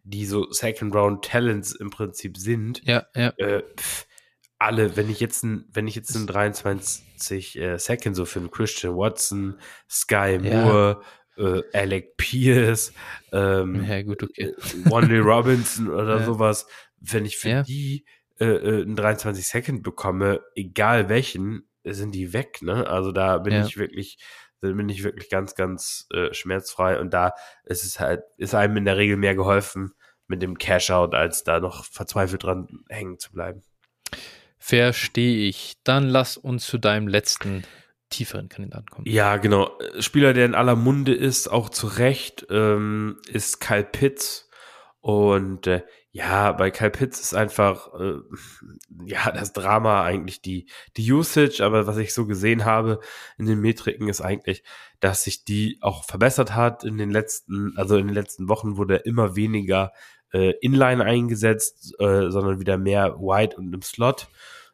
die 0.04 0.26
so 0.26 0.52
Second 0.52 0.96
Round 0.96 1.24
Talents 1.26 1.74
im 1.74 1.92
Prinzip 1.92 2.38
sind, 2.38 2.82
Ja, 2.84 3.06
ja. 3.16 3.30
äh, 3.38 3.62
pf, 3.78 4.08
alle, 4.58 4.96
wenn 4.96 5.10
ich 5.10 5.20
jetzt 5.20 5.44
ein, 5.44 5.66
wenn 5.74 5.88
ich 5.88 5.96
jetzt 5.96 6.16
einen 6.16 6.26
23 6.28 7.60
äh, 7.60 7.78
Second 7.78 8.16
so 8.16 8.26
für 8.26 8.48
Christian 8.50 8.96
Watson, 8.96 9.60
Sky 9.90 10.40
Ja. 10.42 10.64
Moore, 10.64 11.02
äh, 11.38 11.62
Alec 11.74 12.18
Pierce, 12.18 12.94
ähm, 13.32 13.86
Ja, 13.88 14.02
gut, 14.02 14.24
okay. 14.24 14.46
äh, 14.46 14.54
Wanley 14.86 15.20
Robinson 15.20 15.88
oder 15.94 16.20
Ja. 16.20 16.26
sowas, 16.26 16.66
wenn 17.00 17.26
ich 17.26 17.38
für 17.38 17.50
Ja. 17.50 17.64
die 17.64 18.06
äh, 18.42 18.46
äh, 18.46 18.82
einen 18.82 18.96
23 18.96 19.48
Second 19.48 19.84
bekomme, 19.84 20.42
egal 20.56 21.08
welchen, 21.10 21.70
sind 21.86 22.14
die 22.16 22.34
weg, 22.34 22.62
ne? 22.62 22.88
Also 22.88 23.12
da 23.12 23.38
bin 23.38 23.54
Ja. 23.54 23.66
ich 23.66 23.78
wirklich, 23.78 24.18
da 24.62 24.72
bin 24.72 24.90
ich 24.90 25.04
wirklich 25.04 25.30
ganz, 25.30 25.56
ganz 25.56 26.08
äh, 26.14 26.34
schmerzfrei 26.34 27.00
und 27.00 27.14
da 27.14 27.34
ist 27.66 27.84
es 27.84 28.00
halt, 28.00 28.24
ist 28.38 28.54
einem 28.56 28.78
in 28.78 28.86
der 28.86 28.98
Regel 28.98 29.18
mehr 29.18 29.36
geholfen 29.36 29.94
mit 30.28 30.42
dem 30.42 30.58
Cash-Out, 30.58 31.14
als 31.14 31.44
da 31.44 31.60
noch 31.60 31.86
verzweifelt 31.86 32.44
dran 32.44 32.68
hängen 32.90 33.20
zu 33.20 33.32
bleiben. 33.32 33.62
Verstehe 34.58 35.48
ich. 35.48 35.76
Dann 35.84 36.08
lass 36.08 36.38
uns 36.38 36.66
zu 36.68 36.78
deinem 36.78 37.08
letzten 37.08 37.64
tieferen 38.10 38.50
Kandidaten 38.50 38.86
kommen. 38.88 39.08
Ja, 39.08 39.38
genau. 39.38 39.72
Spieler, 40.00 40.34
der 40.34 40.46
in 40.46 40.56
aller 40.56 40.76
Munde 40.76 41.14
ist, 41.14 41.48
auch 41.48 41.70
zu 41.70 41.88
Recht, 41.88 42.46
ähm, 42.50 43.18
ist 43.28 43.60
Kyle 43.60 43.84
Pitts. 43.84 44.50
Und 45.00 45.66
äh, 45.66 45.82
ja, 46.14 46.52
bei 46.52 46.72
Kyle 46.72 46.90
Pitts 46.90 47.22
ist 47.22 47.34
einfach 47.34 47.94
äh, 47.94 48.16
ja 49.06 49.32
das 49.32 49.54
Drama 49.54 50.04
eigentlich 50.04 50.42
die 50.42 50.68
die 50.98 51.12
Usage, 51.12 51.64
aber 51.64 51.88
was 51.88 51.98
ich 51.98 52.14
so 52.14 52.26
gesehen 52.26 52.66
habe 52.66 53.00
in 53.38 53.46
den 53.46 53.62
Metriken 53.62 54.10
ist 54.10 54.22
eigentlich, 54.22 54.64
dass 55.00 55.24
sich 55.24 55.46
die 55.46 55.78
auch 55.82 56.04
verbessert 56.04 56.56
hat 56.56 56.84
in 56.84 56.98
den 56.98 57.12
letzten, 57.12 57.74
also 57.78 57.98
in 57.98 58.08
den 58.08 58.16
letzten 58.16 58.50
Wochen 58.50 58.78
wurde 58.78 58.98
immer 58.98 59.36
weniger 59.36 59.94
äh, 60.34 60.54
Inline 60.62 61.04
eingesetzt, 61.04 61.94
äh, 62.00 62.30
sondern 62.30 62.60
wieder 62.60 62.78
mehr 62.78 63.18
Wide 63.18 63.56
und 63.58 63.74
im 63.74 63.82
Slot. 63.82 64.28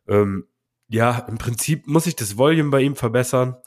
Ähm, 0.08 0.48
ja, 0.90 1.20
im 1.28 1.38
Prinzip 1.38 1.88
muss 1.88 2.06
sich 2.06 2.16
das 2.16 2.38
Volume 2.38 2.70
bei 2.72 2.82
ihm 2.82 2.96
verbessern. 2.96 3.58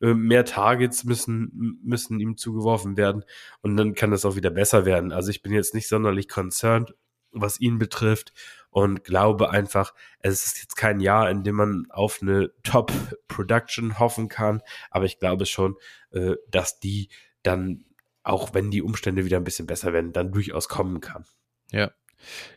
Ähm, 0.00 0.22
mehr 0.26 0.44
Targets 0.44 1.04
müssen, 1.04 1.78
müssen 1.84 2.20
ihm 2.20 2.36
zugeworfen 2.36 2.96
werden 2.96 3.24
und 3.62 3.76
dann 3.76 3.94
kann 3.94 4.10
das 4.10 4.24
auch 4.24 4.36
wieder 4.36 4.50
besser 4.50 4.86
werden. 4.86 5.12
Also 5.12 5.30
ich 5.30 5.42
bin 5.42 5.52
jetzt 5.52 5.74
nicht 5.74 5.88
sonderlich 5.88 6.28
concerned, 6.28 6.94
was 7.32 7.60
ihn 7.60 7.78
betrifft 7.78 8.32
und 8.70 9.04
glaube 9.04 9.50
einfach, 9.50 9.94
es 10.20 10.46
ist 10.46 10.58
jetzt 10.62 10.76
kein 10.76 11.00
Jahr, 11.00 11.30
in 11.30 11.42
dem 11.42 11.56
man 11.56 11.86
auf 11.90 12.20
eine 12.22 12.52
Top-Production 12.62 13.98
hoffen 13.98 14.28
kann, 14.28 14.62
aber 14.90 15.04
ich 15.04 15.18
glaube 15.18 15.46
schon, 15.46 15.76
äh, 16.12 16.36
dass 16.48 16.78
die 16.80 17.08
dann, 17.42 17.84
auch 18.22 18.54
wenn 18.54 18.70
die 18.70 18.82
Umstände 18.82 19.24
wieder 19.24 19.38
ein 19.38 19.44
bisschen 19.44 19.66
besser 19.66 19.92
werden, 19.92 20.12
dann 20.12 20.32
durchaus 20.32 20.68
kommen 20.68 21.00
kann. 21.00 21.24
Ja. 21.72 21.90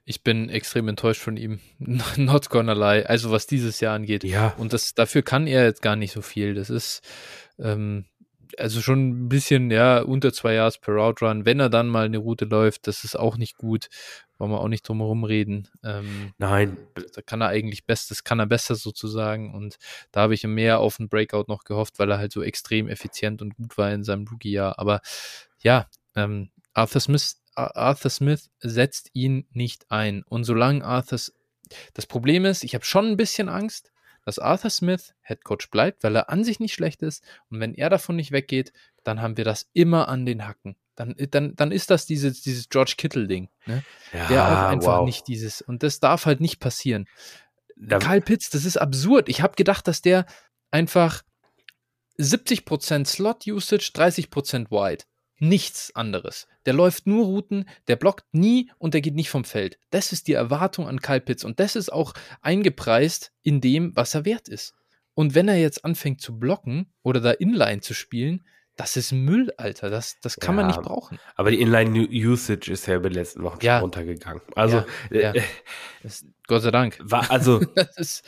Ich 0.04 0.24
bin 0.24 0.50
extrem 0.50 0.90
enttäuscht 0.90 1.22
von 1.22 1.38
ihm. 1.38 1.60
Not 1.80 2.50
gonna 2.50 2.74
lie. 2.74 3.06
Also 3.08 3.32
was 3.32 3.48
dieses 3.48 3.80
Jahr 3.80 3.96
angeht. 3.96 4.26
Ja, 4.26 4.54
Und 4.58 4.74
das, 4.74 4.94
dafür 4.94 5.22
kann 5.22 5.48
er 5.48 5.64
jetzt 5.64 5.82
gar 5.82 5.96
nicht 5.96 6.12
so 6.12 6.22
viel. 6.22 6.54
Das 6.54 6.70
ist 6.70 7.02
ähm, 7.60 8.06
also 8.60 8.82
schon 8.82 9.26
ein 9.26 9.30
bisschen, 9.30 9.72
ja, 9.72 10.02
unter 10.02 10.34
zwei 10.34 10.54
Yards 10.54 10.78
per 10.78 10.94
Route 10.94 11.26
Run. 11.26 11.46
Wenn 11.46 11.60
er 11.60 11.70
dann 11.70 11.88
mal 11.88 12.06
eine 12.06 12.18
Route 12.18 12.46
läuft, 12.46 12.88
das 12.88 13.04
ist 13.04 13.16
auch 13.18 13.38
nicht 13.38 13.58
gut. 13.58 13.88
Wollen 14.38 14.52
wir 14.52 14.60
auch 14.60 14.68
nicht 14.68 14.88
drum 14.88 15.00
herum 15.00 15.24
reden. 15.24 15.70
Ähm, 15.84 16.34
nein, 16.38 16.78
da 17.14 17.22
kann 17.22 17.42
er 17.42 17.48
eigentlich 17.48 17.86
bestes, 17.86 18.24
kann 18.24 18.40
er 18.40 18.46
besser 18.46 18.76
sozusagen. 18.76 19.54
Und 19.54 19.78
da 20.12 20.22
habe 20.22 20.34
ich 20.34 20.44
mehr 20.44 20.80
auf 20.80 21.00
einen 21.00 21.10
Breakout 21.10 21.46
noch 21.48 21.64
gehofft, 21.64 22.00
weil 22.00 22.12
er 22.12 22.18
halt 22.18 22.32
so 22.32 22.42
extrem 22.42 22.88
effizient 22.88 23.42
und 23.42 23.56
gut 23.56 23.78
war 23.78 23.92
in 23.92 24.04
seinem 24.04 24.28
Rookie-Jahr. 24.28 24.80
Aber 24.80 25.02
ja, 25.62 25.88
ähm, 26.16 26.50
Arthur 26.74 27.02
Smith, 27.02 27.42
Arthur 27.56 28.12
Smith 28.12 28.50
setzt 28.60 29.12
ihn 29.14 29.48
nicht 29.52 29.86
ein. 29.90 30.24
Und 30.24 30.44
solange 30.44 30.84
Arthur, 30.84 31.20
das 31.94 32.06
Problem 32.08 32.46
ist, 32.46 32.64
ich 32.64 32.76
habe 32.76 32.84
schon 32.84 33.06
ein 33.06 33.18
bisschen 33.18 33.48
Angst, 33.48 33.93
dass 34.26 34.40
Arthur 34.40 34.70
Smith 34.70 35.14
Head 35.22 35.44
Coach 35.44 35.70
bleibt, 35.70 36.04
weil 36.04 36.16
er 36.16 36.30
an 36.30 36.44
sich 36.44 36.60
nicht 36.60 36.74
schlecht 36.74 37.02
ist. 37.02 37.24
Und 37.50 37.60
wenn 37.60 37.76
er 37.76 37.90
davon 37.90 38.16
nicht 38.16 38.32
weggeht, 38.32 38.74
dann 39.04 39.22
haben 39.22 39.38
wir 39.38 39.46
das 39.46 39.70
immer 39.74 40.08
an 40.08 40.26
den 40.26 40.48
Hacken. 40.48 40.76
Dann, 40.96 41.16
dann, 41.32 41.56
dann 41.56 41.72
ist 41.72 41.90
das 41.90 42.06
dieses, 42.06 42.42
dieses 42.42 42.70
George 42.70 42.96
Kittle-Ding. 42.98 43.50
Ne? 43.66 43.84
ja, 44.14 44.28
der 44.28 44.46
auch 44.46 44.70
einfach 44.70 45.00
wow. 45.00 45.06
nicht 45.06 45.28
dieses, 45.28 45.62
und 45.62 45.84
das 45.84 46.00
darf 46.00 46.26
halt 46.26 46.40
nicht 46.40 46.60
passieren. 46.60 47.08
Da- 47.76 48.00
Kyle 48.00 48.22
Pitts, 48.22 48.50
das 48.50 48.66
ist 48.66 48.78
absurd. 48.78 49.28
Ich 49.30 49.42
habe 49.42 49.56
gedacht, 49.56 49.88
dass 49.88 50.02
der 50.02 50.26
einfach 50.72 51.24
70% 52.20 53.06
Slot-Usage, 53.06 53.92
30% 53.94 54.70
Wide. 54.70 55.06
Nichts 55.44 55.94
anderes. 55.96 56.48
Der 56.66 56.74
läuft 56.74 57.06
nur 57.06 57.26
Routen, 57.26 57.68
der 57.90 57.98
blockt 57.98 58.26
nie 58.34 58.72
und 58.78 58.94
der 58.94 59.02
geht 59.02 59.16
nicht 59.16 59.30
vom 59.30 59.44
Feld. 59.44 59.78
Das 59.90 60.14
ist 60.14 60.28
die 60.30 60.34
Erwartung 60.34 60.88
an 60.88 61.02
Kyle 61.02 61.20
Pitts 61.20 61.44
und 61.44 61.60
das 61.60 61.76
ist 61.76 61.92
auch 61.92 62.14
eingepreist 62.42 63.32
in 63.42 63.60
dem, 63.60 63.94
was 63.96 64.16
er 64.16 64.24
wert 64.26 64.48
ist. 64.48 64.74
Und 65.16 65.36
wenn 65.36 65.48
er 65.50 65.58
jetzt 65.58 65.84
anfängt 65.84 66.22
zu 66.22 66.40
blocken 66.40 66.88
oder 67.04 67.20
da 67.20 67.32
Inline 67.32 67.82
zu 67.82 67.94
spielen, 67.94 68.46
das 68.78 68.96
ist 68.98 69.12
Müll, 69.12 69.54
Alter. 69.58 69.90
Das, 69.90 70.18
das 70.22 70.38
kann 70.38 70.56
man 70.56 70.64
Ja, 70.66 70.68
nicht 70.78 70.82
brauchen. 70.82 71.20
Aber 71.36 71.52
die 71.52 71.62
Inline-Usage 71.62 72.72
ist 72.72 72.88
ja 72.88 72.96
über 72.96 73.10
die 73.10 73.16
letzten 73.16 73.44
Wochen 73.44 73.60
Ja. 73.62 73.76
schon 73.76 73.82
runtergegangen. 73.84 74.42
Also, 74.56 74.84
Ja, 75.12 75.34
äh. 75.34 75.42
Das, 76.02 76.26
Gott 76.48 76.64
sei 76.64 76.72
Dank. 76.72 76.98
wa- 77.04 77.26
also 77.30 77.60
ist, 77.98 78.24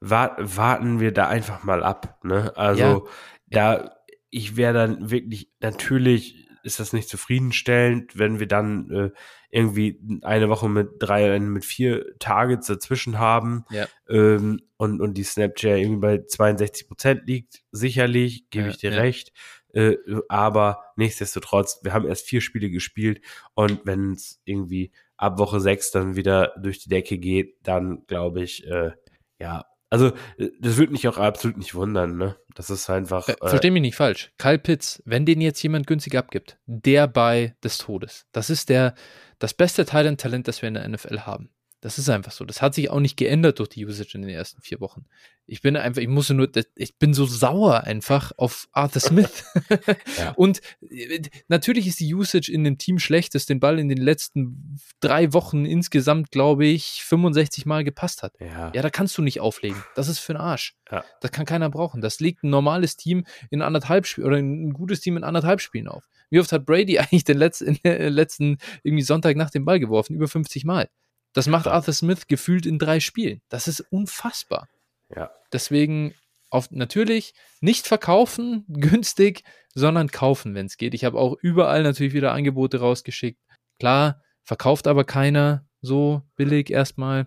wa 0.00 0.34
warten 0.38 0.98
wir 0.98 1.12
da 1.12 1.28
einfach 1.28 1.62
mal 1.62 1.84
ab. 1.84 2.18
Ne? 2.24 2.52
Also, 2.56 3.06
da, 3.48 3.94
ich 4.30 4.56
wäre 4.56 4.72
dann 4.74 5.10
wirklich, 5.10 5.48
natürlich 5.60 6.48
ist 6.64 6.80
das 6.80 6.92
nicht 6.92 7.08
zufriedenstellend, 7.08 8.18
wenn 8.18 8.40
wir 8.40 8.48
dann 8.48 8.90
äh, 8.90 9.10
irgendwie 9.50 10.00
eine 10.22 10.48
Woche 10.48 10.68
mit 10.68 10.90
drei, 10.98 11.38
mit 11.38 11.64
vier 11.64 12.18
Targets 12.18 12.66
dazwischen 12.66 13.18
haben 13.18 13.64
Ja. 13.70 13.86
ähm, 14.08 14.60
und, 14.76 15.00
und 15.00 15.14
die 15.14 15.22
Snapchat 15.22 15.78
irgendwie 15.78 16.00
bei 16.00 16.24
62 16.26 16.88
Prozent 16.88 17.22
liegt. 17.26 17.62
Sicherlich, 17.70 18.48
gebe 18.50 18.64
Ja, 18.66 18.70
ich 18.70 18.78
dir 18.78 18.92
ja. 18.92 19.00
recht. 19.00 19.32
Äh, 19.72 19.96
aber 20.28 20.84
nichtsdestotrotz, 20.96 21.80
wir 21.82 21.92
haben 21.92 22.06
erst 22.06 22.26
vier 22.26 22.40
Spiele 22.40 22.70
gespielt 22.70 23.20
und 23.54 23.80
wenn 23.84 24.12
es 24.12 24.40
irgendwie 24.44 24.92
ab 25.16 25.38
Woche 25.38 25.60
sechs 25.60 25.90
dann 25.90 26.16
wieder 26.16 26.54
durch 26.60 26.78
die 26.80 26.88
Decke 26.88 27.18
geht, 27.18 27.56
dann 27.62 28.04
glaube 28.06 28.42
ich, 28.42 28.66
äh, 28.66 28.92
ja, 29.38 29.64
also 29.90 30.08
äh, 30.38 30.50
das 30.60 30.76
würde 30.76 30.92
mich 30.92 31.06
auch 31.08 31.18
absolut 31.18 31.56
nicht 31.56 31.74
wundern, 31.74 32.16
ne? 32.16 32.36
Das 32.54 32.70
ist 32.70 32.88
einfach. 32.90 33.28
Äh, 33.28 33.36
Versteh 33.40 33.70
mich 33.70 33.82
nicht 33.82 33.96
falsch. 33.96 34.32
Kyle 34.38 34.58
Pitts, 34.58 35.02
wenn 35.04 35.26
den 35.26 35.40
jetzt 35.40 35.62
jemand 35.62 35.86
günstig 35.86 36.16
abgibt, 36.16 36.58
der 36.66 37.06
bei 37.06 37.56
des 37.62 37.78
Todes. 37.78 38.26
Das 38.32 38.50
ist 38.50 38.68
der, 38.68 38.94
das 39.38 39.54
beste 39.54 39.84
Talent-Talent, 39.84 40.48
das 40.48 40.62
wir 40.62 40.68
in 40.68 40.74
der 40.74 40.88
NFL 40.88 41.20
haben. 41.20 41.50
Das 41.84 41.98
ist 41.98 42.08
einfach 42.08 42.32
so. 42.32 42.46
Das 42.46 42.62
hat 42.62 42.74
sich 42.74 42.88
auch 42.88 42.98
nicht 42.98 43.18
geändert 43.18 43.58
durch 43.58 43.68
die 43.68 43.84
Usage 43.84 44.12
in 44.14 44.22
den 44.22 44.30
ersten 44.30 44.62
vier 44.62 44.80
Wochen. 44.80 45.04
Ich 45.46 45.60
bin 45.60 45.76
einfach, 45.76 46.00
ich 46.00 46.08
musste 46.08 46.32
nur, 46.32 46.48
ich 46.76 46.96
bin 46.96 47.12
so 47.12 47.26
sauer 47.26 47.82
einfach 47.84 48.32
auf 48.38 48.68
Arthur 48.72 49.02
Smith. 49.02 49.44
Ja. 50.16 50.30
Und 50.32 50.62
äh, 50.88 51.20
natürlich 51.48 51.86
ist 51.86 52.00
die 52.00 52.14
Usage 52.14 52.50
in 52.50 52.64
dem 52.64 52.78
Team 52.78 52.98
schlecht, 52.98 53.34
dass 53.34 53.44
den 53.44 53.60
Ball 53.60 53.78
in 53.78 53.90
den 53.90 53.98
letzten 53.98 54.78
drei 55.00 55.34
Wochen 55.34 55.66
insgesamt, 55.66 56.30
glaube 56.30 56.64
ich, 56.64 57.02
65 57.04 57.66
Mal 57.66 57.84
gepasst 57.84 58.22
hat. 58.22 58.32
ja. 58.40 58.72
Ja, 58.74 58.80
da 58.80 58.88
kannst 58.88 59.18
du 59.18 59.22
nicht 59.22 59.40
auflegen. 59.40 59.82
Das 59.94 60.08
ist 60.08 60.20
für 60.20 60.32
den 60.32 60.40
Arsch. 60.40 60.76
Ja. 60.90 61.04
Das 61.20 61.32
kann 61.32 61.44
keiner 61.44 61.68
brauchen. 61.68 62.00
Das 62.00 62.18
legt 62.18 62.44
ein 62.44 62.50
normales 62.50 62.96
Team 62.96 63.26
in 63.50 63.60
anderthalb 63.60 64.06
Spielen 64.06 64.26
oder 64.26 64.36
ein 64.38 64.72
gutes 64.72 65.00
Team 65.00 65.18
in 65.18 65.24
anderthalb 65.24 65.60
Spielen 65.60 65.88
auf. 65.88 66.08
Wie 66.30 66.40
oft 66.40 66.50
hat 66.50 66.64
Brady 66.64 66.98
eigentlich 66.98 67.24
den 67.24 67.36
letzten, 67.36 67.78
der 67.84 68.08
letzten 68.08 68.56
irgendwie 68.82 69.04
Sonntag 69.04 69.36
nach 69.36 69.50
dem 69.50 69.66
Ball 69.66 69.80
geworfen? 69.80 70.14
Über 70.14 70.28
50 70.28 70.64
Mal. 70.64 70.88
Das 71.34 71.46
macht 71.46 71.66
Arthur 71.66 71.92
Smith 71.92 72.26
gefühlt 72.26 72.64
in 72.64 72.78
drei 72.78 73.00
Spielen. 73.00 73.42
Das 73.50 73.68
ist 73.68 73.80
unfassbar. 73.80 74.68
ja. 75.14 75.30
Deswegen 75.52 76.14
auf, 76.50 76.70
natürlich 76.70 77.34
nicht 77.60 77.86
verkaufen, 77.86 78.64
günstig, 78.68 79.42
sondern 79.74 80.08
kaufen, 80.08 80.54
wenn 80.54 80.66
es 80.66 80.76
geht. 80.76 80.94
Ich 80.94 81.04
habe 81.04 81.18
auch 81.18 81.36
überall 81.42 81.82
natürlich 81.82 82.14
wieder 82.14 82.32
Angebote 82.32 82.80
rausgeschickt. 82.80 83.40
Klar, 83.78 84.22
verkauft 84.44 84.86
aber 84.86 85.04
keiner 85.04 85.66
so 85.82 86.22
billig 86.36 86.70
erstmal. 86.70 87.26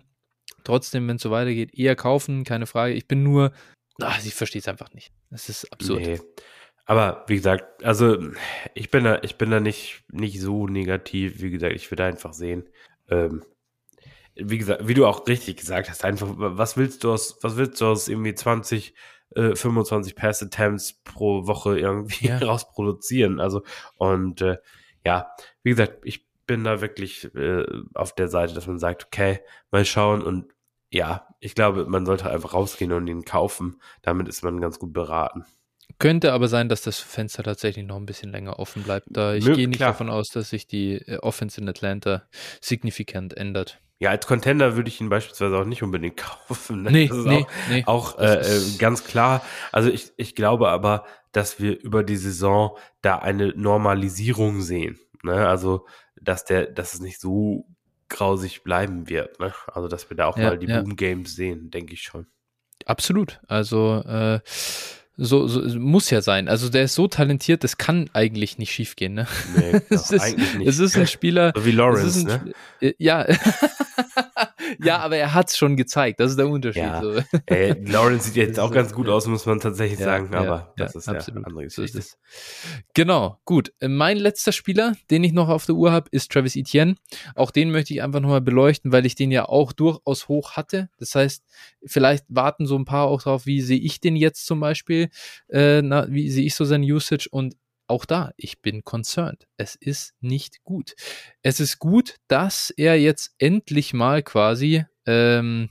Trotzdem, 0.64 1.06
wenn 1.08 1.16
es 1.16 1.22
so 1.22 1.30
weitergeht, 1.30 1.74
eher 1.74 1.94
kaufen, 1.94 2.44
keine 2.44 2.66
Frage. 2.66 2.94
Ich 2.94 3.06
bin 3.06 3.22
nur, 3.22 3.52
ach, 4.00 4.18
ich 4.24 4.34
verstehe 4.34 4.60
es 4.60 4.68
einfach 4.68 4.92
nicht. 4.92 5.12
Das 5.30 5.48
ist 5.48 5.70
absurd. 5.72 6.00
Nee. 6.00 6.20
Aber 6.86 7.24
wie 7.26 7.36
gesagt, 7.36 7.84
also 7.84 8.18
ich 8.74 8.90
bin 8.90 9.04
da, 9.04 9.20
ich 9.22 9.36
bin 9.36 9.50
da 9.50 9.60
nicht, 9.60 10.04
nicht 10.10 10.40
so 10.40 10.66
negativ. 10.66 11.42
Wie 11.42 11.50
gesagt, 11.50 11.74
ich 11.74 11.90
würde 11.90 12.04
einfach 12.04 12.32
sehen. 12.32 12.66
Ähm, 13.10 13.44
wie 14.38 14.58
gesagt, 14.58 14.86
wie 14.88 14.94
du 14.94 15.06
auch 15.06 15.26
richtig 15.26 15.56
gesagt 15.56 15.90
hast, 15.90 16.04
einfach, 16.04 16.28
was 16.36 16.76
willst 16.76 17.04
du 17.04 17.12
aus, 17.12 17.38
was 17.42 17.56
willst 17.56 17.80
du 17.80 17.86
aus 17.86 18.08
irgendwie 18.08 18.34
20, 18.34 18.94
äh, 19.34 19.54
25 19.54 20.14
Pass 20.16 20.42
Attempts 20.42 21.00
pro 21.04 21.46
Woche 21.46 21.78
irgendwie 21.78 22.28
Ja. 22.28 22.38
rausproduzieren? 22.42 23.40
Also, 23.40 23.62
und 23.96 24.40
äh, 24.42 24.58
ja, 25.04 25.30
wie 25.62 25.70
gesagt, 25.70 25.98
ich 26.04 26.26
bin 26.46 26.64
da 26.64 26.80
wirklich 26.80 27.24
äh, 27.34 27.64
auf 27.94 28.14
der 28.14 28.28
Seite, 28.28 28.54
dass 28.54 28.66
man 28.66 28.78
sagt, 28.78 29.06
okay, 29.06 29.40
mal 29.70 29.84
schauen 29.84 30.22
und 30.22 30.46
ja, 30.90 31.26
ich 31.40 31.54
glaube, 31.54 31.84
man 31.84 32.06
sollte 32.06 32.30
einfach 32.30 32.54
rausgehen 32.54 32.92
und 32.92 33.06
ihn 33.08 33.24
kaufen. 33.24 33.80
Damit 34.00 34.26
ist 34.28 34.42
man 34.42 34.58
ganz 34.60 34.78
gut 34.78 34.94
beraten. 34.94 35.44
Könnte 35.98 36.32
aber 36.32 36.48
sein, 36.48 36.68
dass 36.70 36.80
das 36.82 36.98
Fenster 36.98 37.42
tatsächlich 37.42 37.84
noch 37.84 37.96
ein 37.96 38.06
bisschen 38.06 38.30
länger 38.30 38.58
offen 38.58 38.82
bleibt. 38.84 39.06
Da 39.10 39.34
ich 39.34 39.44
Mö- 39.44 39.54
gehe 39.54 39.68
nicht 39.68 39.76
klar. 39.78 39.90
davon 39.92 40.08
aus, 40.08 40.28
dass 40.30 40.48
sich 40.50 40.66
die 40.66 40.94
äh, 40.94 41.18
Offense 41.18 41.60
in 41.60 41.68
Atlanta 41.68 42.22
signifikant 42.62 43.36
ändert. 43.36 43.80
Ja, 44.00 44.10
als 44.10 44.26
Contender 44.26 44.76
würde 44.76 44.88
ich 44.88 45.00
ihn 45.00 45.08
beispielsweise 45.08 45.56
auch 45.58 45.64
nicht 45.64 45.82
unbedingt 45.82 46.16
kaufen. 46.48 46.82
ne? 46.82 46.90
Nee, 46.90 47.08
das 47.08 47.18
ist 47.18 47.26
nee, 47.26 47.46
auch, 47.46 47.68
nee. 47.70 47.82
auch 47.86 48.18
äh, 48.18 48.56
äh, 48.56 48.60
ganz 48.78 49.04
klar. 49.04 49.42
Also 49.72 49.90
ich, 49.90 50.12
ich 50.16 50.34
glaube 50.34 50.68
aber, 50.68 51.04
dass 51.32 51.60
wir 51.60 51.80
über 51.80 52.04
die 52.04 52.16
Saison 52.16 52.76
da 53.02 53.18
eine 53.18 53.48
Normalisierung 53.48 54.60
sehen. 54.62 54.98
Ne? 55.22 55.46
Also, 55.46 55.86
dass 56.20 56.44
der, 56.44 56.66
dass 56.66 56.94
es 56.94 57.00
nicht 57.00 57.20
so 57.20 57.66
grausig 58.08 58.62
bleiben 58.62 59.08
wird. 59.08 59.38
Ne? 59.40 59.52
Also, 59.66 59.88
dass 59.88 60.08
wir 60.10 60.16
da 60.16 60.26
auch 60.26 60.38
Ja, 60.38 60.50
mal 60.50 60.58
die 60.58 60.66
ja. 60.68 60.80
Boom 60.80 60.96
Games 60.96 61.34
sehen, 61.34 61.70
denke 61.70 61.92
ich 61.94 62.02
schon. 62.02 62.26
Absolut. 62.86 63.40
Also 63.48 64.02
äh, 64.06 64.40
so, 65.16 65.48
so 65.48 65.60
muss 65.78 66.08
ja 66.10 66.22
sein. 66.22 66.48
Also 66.48 66.68
der 66.68 66.84
ist 66.84 66.94
so 66.94 67.08
talentiert, 67.08 67.64
das 67.64 67.76
kann 67.76 68.08
eigentlich 68.12 68.56
nicht 68.56 68.72
schiefgehen. 68.72 69.14
Ne? 69.14 69.26
Nee, 69.56 69.80
es, 69.90 70.12
ist, 70.12 70.22
eigentlich 70.22 70.54
nicht. 70.54 70.68
es 70.68 70.78
ist 70.78 70.96
ein 70.96 71.08
Spieler. 71.08 71.52
so 71.56 71.66
wie 71.66 71.72
Lawrence, 71.72 72.20
ein, 72.20 72.26
ne? 72.26 72.52
Äh, 72.80 72.94
Ja. 72.98 73.26
ja, 74.82 74.98
aber 74.98 75.16
er 75.16 75.34
hat 75.34 75.48
es 75.48 75.56
schon 75.56 75.76
gezeigt. 75.76 76.20
Das 76.20 76.30
ist 76.30 76.38
der 76.38 76.48
Unterschied. 76.48 76.82
Ja. 76.82 77.02
So. 77.02 77.20
Ey, 77.46 77.74
Lawrence 77.86 78.26
sieht 78.26 78.36
jetzt 78.36 78.58
auch 78.60 78.70
ganz 78.72 78.92
gut 78.92 79.06
ja. 79.06 79.12
aus, 79.12 79.26
muss 79.26 79.46
man 79.46 79.60
tatsächlich 79.60 79.98
Ja, 79.98 80.04
sagen, 80.06 80.30
ja, 80.32 80.40
aber 80.40 80.72
das 80.76 80.94
ja, 80.94 80.98
ist 80.98 81.06
ja 81.06 81.12
absolut. 81.14 81.38
eine 81.38 81.46
andere 81.46 81.70
So 81.70 81.82
Geschichte. 81.82 81.98
es. 81.98 82.18
Genau, 82.94 83.38
gut. 83.44 83.72
Mein 83.80 84.16
letzter 84.18 84.52
Spieler, 84.52 84.94
den 85.10 85.24
ich 85.24 85.32
noch 85.32 85.48
auf 85.48 85.66
der 85.66 85.74
Uhr 85.74 85.92
habe, 85.92 86.08
ist 86.10 86.30
Travis 86.32 86.56
Etienne. 86.56 86.96
Auch 87.34 87.50
den 87.50 87.70
möchte 87.70 87.94
ich 87.94 88.02
einfach 88.02 88.20
nochmal 88.20 88.40
beleuchten, 88.40 88.92
weil 88.92 89.06
ich 89.06 89.14
den 89.14 89.30
ja 89.30 89.48
auch 89.48 89.72
durchaus 89.72 90.28
hoch 90.28 90.52
hatte. 90.52 90.88
Das 90.98 91.14
heißt, 91.14 91.44
vielleicht 91.84 92.24
warten 92.28 92.66
so 92.66 92.76
ein 92.76 92.84
paar 92.84 93.06
auch 93.06 93.22
drauf, 93.22 93.46
wie 93.46 93.60
sehe 93.60 93.78
ich 93.78 94.00
den 94.00 94.16
jetzt 94.16 94.46
zum 94.46 94.60
Beispiel, 94.60 95.08
äh, 95.48 95.82
na, 95.82 96.06
wie 96.10 96.30
sehe 96.30 96.46
ich 96.46 96.54
so 96.54 96.64
seine 96.64 96.86
Usage 96.86 97.28
und 97.30 97.54
auch 97.88 98.04
da, 98.04 98.32
ich 98.36 98.60
bin 98.60 98.84
concerned. 98.84 99.46
Es 99.56 99.74
ist 99.74 100.14
nicht 100.20 100.62
gut. 100.64 100.94
Es 101.42 101.60
ist 101.60 101.78
gut, 101.78 102.16
dass 102.28 102.70
er 102.70 103.00
jetzt 103.00 103.34
endlich 103.38 103.94
mal 103.94 104.22
quasi 104.22 104.84
ähm, 105.06 105.70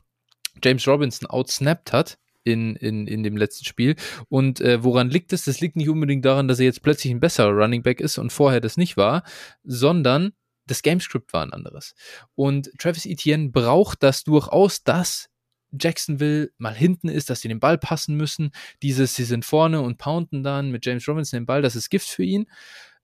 James 0.63 0.87
Robinson 0.87 1.29
outsnapped 1.29 1.93
hat 1.93 2.17
in, 2.43 2.75
in, 2.75 3.07
in 3.07 3.23
dem 3.23 3.37
letzten 3.37 3.65
Spiel. 3.65 3.95
Und 4.29 4.61
äh, 4.61 4.83
woran 4.83 5.09
liegt 5.09 5.33
es? 5.33 5.45
Das 5.45 5.59
liegt 5.59 5.75
nicht 5.75 5.89
unbedingt 5.89 6.25
daran, 6.25 6.47
dass 6.47 6.59
er 6.59 6.65
jetzt 6.65 6.81
plötzlich 6.81 7.11
ein 7.11 7.19
besserer 7.19 7.51
Running 7.51 7.83
Back 7.83 7.99
ist 7.99 8.17
und 8.17 8.31
vorher 8.31 8.61
das 8.61 8.77
nicht 8.77 8.97
war, 8.97 9.23
sondern 9.63 10.33
das 10.65 10.81
Gamescript 10.81 11.33
war 11.33 11.43
ein 11.43 11.53
anderes. 11.53 11.93
Und 12.35 12.71
Travis 12.77 13.05
Etienne 13.05 13.49
braucht 13.49 14.03
das 14.03 14.23
durchaus, 14.23 14.83
dass 14.83 15.29
Jacksonville 15.71 16.51
mal 16.57 16.73
hinten 16.73 17.09
ist, 17.09 17.29
dass 17.29 17.41
sie 17.41 17.47
den 17.47 17.59
Ball 17.59 17.77
passen 17.77 18.15
müssen. 18.15 18.51
Dieses, 18.81 19.15
sie 19.15 19.23
sind 19.23 19.45
vorne 19.45 19.81
und 19.81 19.97
pounden 19.97 20.43
dann 20.43 20.71
mit 20.71 20.85
James 20.85 21.07
Robinson 21.07 21.39
den 21.39 21.45
Ball, 21.45 21.61
das 21.61 21.75
ist 21.75 21.89
Gift 21.89 22.07
für 22.07 22.23
ihn. 22.23 22.47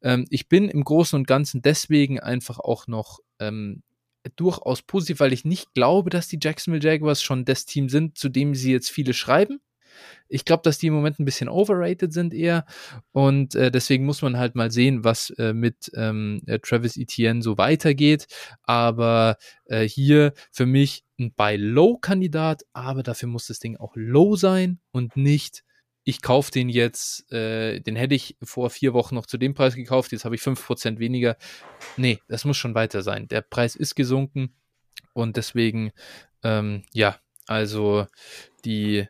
Ähm, 0.01 0.25
ich 0.29 0.49
bin 0.49 0.69
im 0.69 0.83
Großen 0.83 1.17
und 1.17 1.27
Ganzen 1.27 1.61
deswegen 1.61 2.19
einfach 2.19 2.59
auch 2.59 2.87
noch 2.87 3.19
ähm, 3.39 3.83
durchaus 4.35 4.81
positiv, 4.81 5.19
weil 5.19 5.33
ich 5.33 5.45
nicht 5.45 5.73
glaube, 5.73 6.09
dass 6.09 6.27
die 6.27 6.39
Jacksonville 6.41 6.83
Jaguars 6.83 7.21
schon 7.21 7.45
das 7.45 7.65
Team 7.65 7.89
sind, 7.89 8.17
zu 8.17 8.29
dem 8.29 8.55
sie 8.55 8.71
jetzt 8.71 8.89
viele 8.89 9.13
schreiben. 9.13 9.59
Ich 10.27 10.45
glaube, 10.45 10.63
dass 10.63 10.77
die 10.77 10.87
im 10.87 10.93
Moment 10.93 11.19
ein 11.19 11.25
bisschen 11.25 11.49
overrated 11.49 12.13
sind 12.13 12.33
eher. 12.33 12.65
Und 13.11 13.55
äh, 13.55 13.71
deswegen 13.71 14.05
muss 14.05 14.21
man 14.21 14.37
halt 14.37 14.55
mal 14.55 14.71
sehen, 14.71 15.03
was 15.03 15.29
äh, 15.31 15.53
mit 15.53 15.91
ähm, 15.95 16.41
äh, 16.45 16.59
Travis 16.59 16.97
Etienne 16.97 17.41
so 17.41 17.57
weitergeht. 17.57 18.27
Aber 18.63 19.37
äh, 19.65 19.87
hier 19.87 20.33
für 20.51 20.65
mich 20.65 21.03
ein 21.19 21.33
Buy-Low-Kandidat, 21.33 22.63
aber 22.73 23.03
dafür 23.03 23.29
muss 23.29 23.47
das 23.47 23.59
Ding 23.59 23.77
auch 23.77 23.93
low 23.95 24.35
sein 24.35 24.79
und 24.91 25.15
nicht, 25.15 25.63
ich 26.03 26.21
kaufe 26.21 26.51
den 26.51 26.69
jetzt, 26.69 27.31
äh, 27.31 27.79
den 27.79 27.95
hätte 27.95 28.15
ich 28.15 28.37
vor 28.43 28.69
vier 28.69 28.93
Wochen 28.93 29.15
noch 29.15 29.25
zu 29.25 29.37
dem 29.37 29.53
Preis 29.53 29.75
gekauft, 29.75 30.11
jetzt 30.11 30.25
habe 30.25 30.35
ich 30.35 30.41
5% 30.41 30.99
weniger. 30.99 31.37
Nee, 31.97 32.19
das 32.27 32.45
muss 32.45 32.57
schon 32.57 32.75
weiter 32.75 33.01
sein. 33.01 33.27
Der 33.27 33.41
Preis 33.41 33.75
ist 33.75 33.95
gesunken 33.95 34.53
und 35.13 35.37
deswegen, 35.37 35.91
ähm, 36.43 36.83
ja, 36.91 37.17
also 37.47 38.07
die 38.65 39.07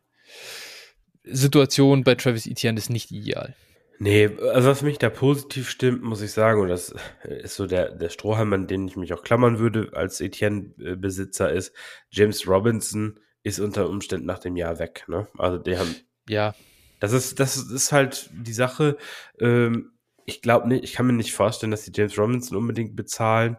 Situation 1.23 2.03
bei 2.03 2.15
Travis 2.15 2.47
Etienne 2.47 2.77
ist 2.77 2.89
nicht 2.89 3.11
ideal. 3.11 3.55
Nee, 3.99 4.29
also 4.53 4.69
was 4.69 4.81
mich 4.81 4.97
da 4.97 5.09
positiv 5.09 5.69
stimmt, 5.69 6.03
muss 6.03 6.21
ich 6.21 6.31
sagen, 6.31 6.59
und 6.59 6.67
das 6.67 6.93
ist 7.23 7.55
so 7.55 7.67
der, 7.67 7.91
der 7.91 8.09
Strohhalm, 8.09 8.51
an 8.51 8.67
den 8.67 8.87
ich 8.87 8.97
mich 8.97 9.13
auch 9.13 9.23
klammern 9.23 9.59
würde 9.59 9.91
als 9.93 10.19
Etienne-Besitzer, 10.19 11.51
ist, 11.51 11.73
James 12.09 12.47
Robinson 12.47 13.19
ist 13.43 13.59
unter 13.59 13.89
Umständen 13.89 14.25
nach 14.25 14.39
dem 14.39 14.57
Jahr 14.57 14.79
weg. 14.79 15.05
Ne? 15.07 15.27
Also 15.37 15.57
die 15.57 15.77
haben, 15.77 15.95
Ja, 16.27 16.55
das 16.99 17.13
ist, 17.13 17.39
das 17.39 17.57
ist 17.57 17.91
halt 17.91 18.29
die 18.33 18.53
Sache. 18.53 18.97
Ähm, 19.39 19.91
ich 20.25 20.41
glaube 20.41 20.67
nicht, 20.67 20.83
ich 20.83 20.93
kann 20.93 21.05
mir 21.05 21.13
nicht 21.13 21.33
vorstellen, 21.33 21.71
dass 21.71 21.83
die 21.83 21.91
James 21.93 22.17
Robinson 22.17 22.57
unbedingt 22.57 22.95
bezahlen. 22.95 23.57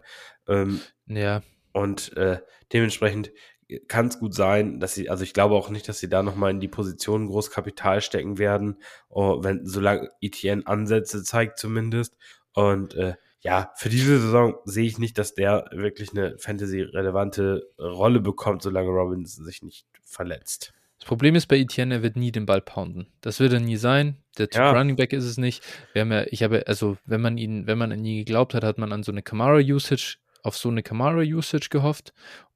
Ähm, 0.48 0.80
ja, 1.06 1.42
und 1.72 2.16
äh, 2.16 2.38
dementsprechend 2.72 3.32
kann 3.80 4.08
es 4.08 4.18
gut 4.18 4.34
sein, 4.34 4.80
dass 4.80 4.94
sie, 4.94 5.10
also 5.10 5.24
ich 5.24 5.34
glaube 5.34 5.54
auch 5.54 5.70
nicht, 5.70 5.88
dass 5.88 5.98
sie 5.98 6.08
da 6.08 6.22
nochmal 6.22 6.50
in 6.50 6.60
die 6.60 6.68
Position 6.68 7.26
groß 7.26 7.50
Kapital 7.50 8.00
stecken 8.00 8.38
werden, 8.38 8.78
oh, 9.08 9.42
wenn, 9.42 9.66
solange 9.66 10.10
Etienne 10.20 10.66
Ansätze 10.66 11.22
zeigt 11.22 11.58
zumindest. 11.58 12.16
Und 12.52 12.94
äh, 12.94 13.14
ja, 13.40 13.72
für 13.76 13.88
diese 13.88 14.18
Saison 14.20 14.56
sehe 14.64 14.86
ich 14.86 14.98
nicht, 14.98 15.18
dass 15.18 15.34
der 15.34 15.68
wirklich 15.72 16.12
eine 16.12 16.38
Fantasy-relevante 16.38 17.68
Rolle 17.78 18.20
bekommt, 18.20 18.62
solange 18.62 18.88
Robinson 18.88 19.44
sich 19.44 19.62
nicht 19.62 19.86
verletzt. 20.02 20.72
Das 21.04 21.08
Problem 21.08 21.34
ist 21.34 21.48
bei 21.48 21.58
Etienne, 21.58 21.96
er 21.96 22.02
wird 22.02 22.16
nie 22.16 22.32
den 22.32 22.46
Ball 22.46 22.62
pounden. 22.62 23.08
Das 23.20 23.38
wird 23.38 23.52
er 23.52 23.60
nie 23.60 23.76
sein. 23.76 24.16
Der 24.38 24.48
Typ 24.48 24.60
Ja. 24.60 24.70
Running 24.72 24.96
Back 24.96 25.12
ist 25.12 25.24
es 25.24 25.36
nicht. 25.36 25.62
Wir 25.92 26.00
haben 26.00 26.12
ja, 26.12 26.24
ich 26.28 26.42
habe, 26.42 26.66
also 26.66 26.96
wenn 27.04 27.20
man 27.20 27.36
ihn, 27.36 27.66
wenn 27.66 27.76
man 27.76 27.92
an 27.92 28.02
ihn 28.02 28.18
geglaubt 28.24 28.54
hat, 28.54 28.64
hat 28.64 28.78
man 28.78 28.90
an 28.90 29.02
so 29.02 29.12
eine 29.12 29.22
Camara-Usage, 29.22 30.16
auf 30.42 30.56
so 30.56 30.70
eine 30.70 30.82
Camara-Usage 30.82 31.68
gehofft. 31.68 32.14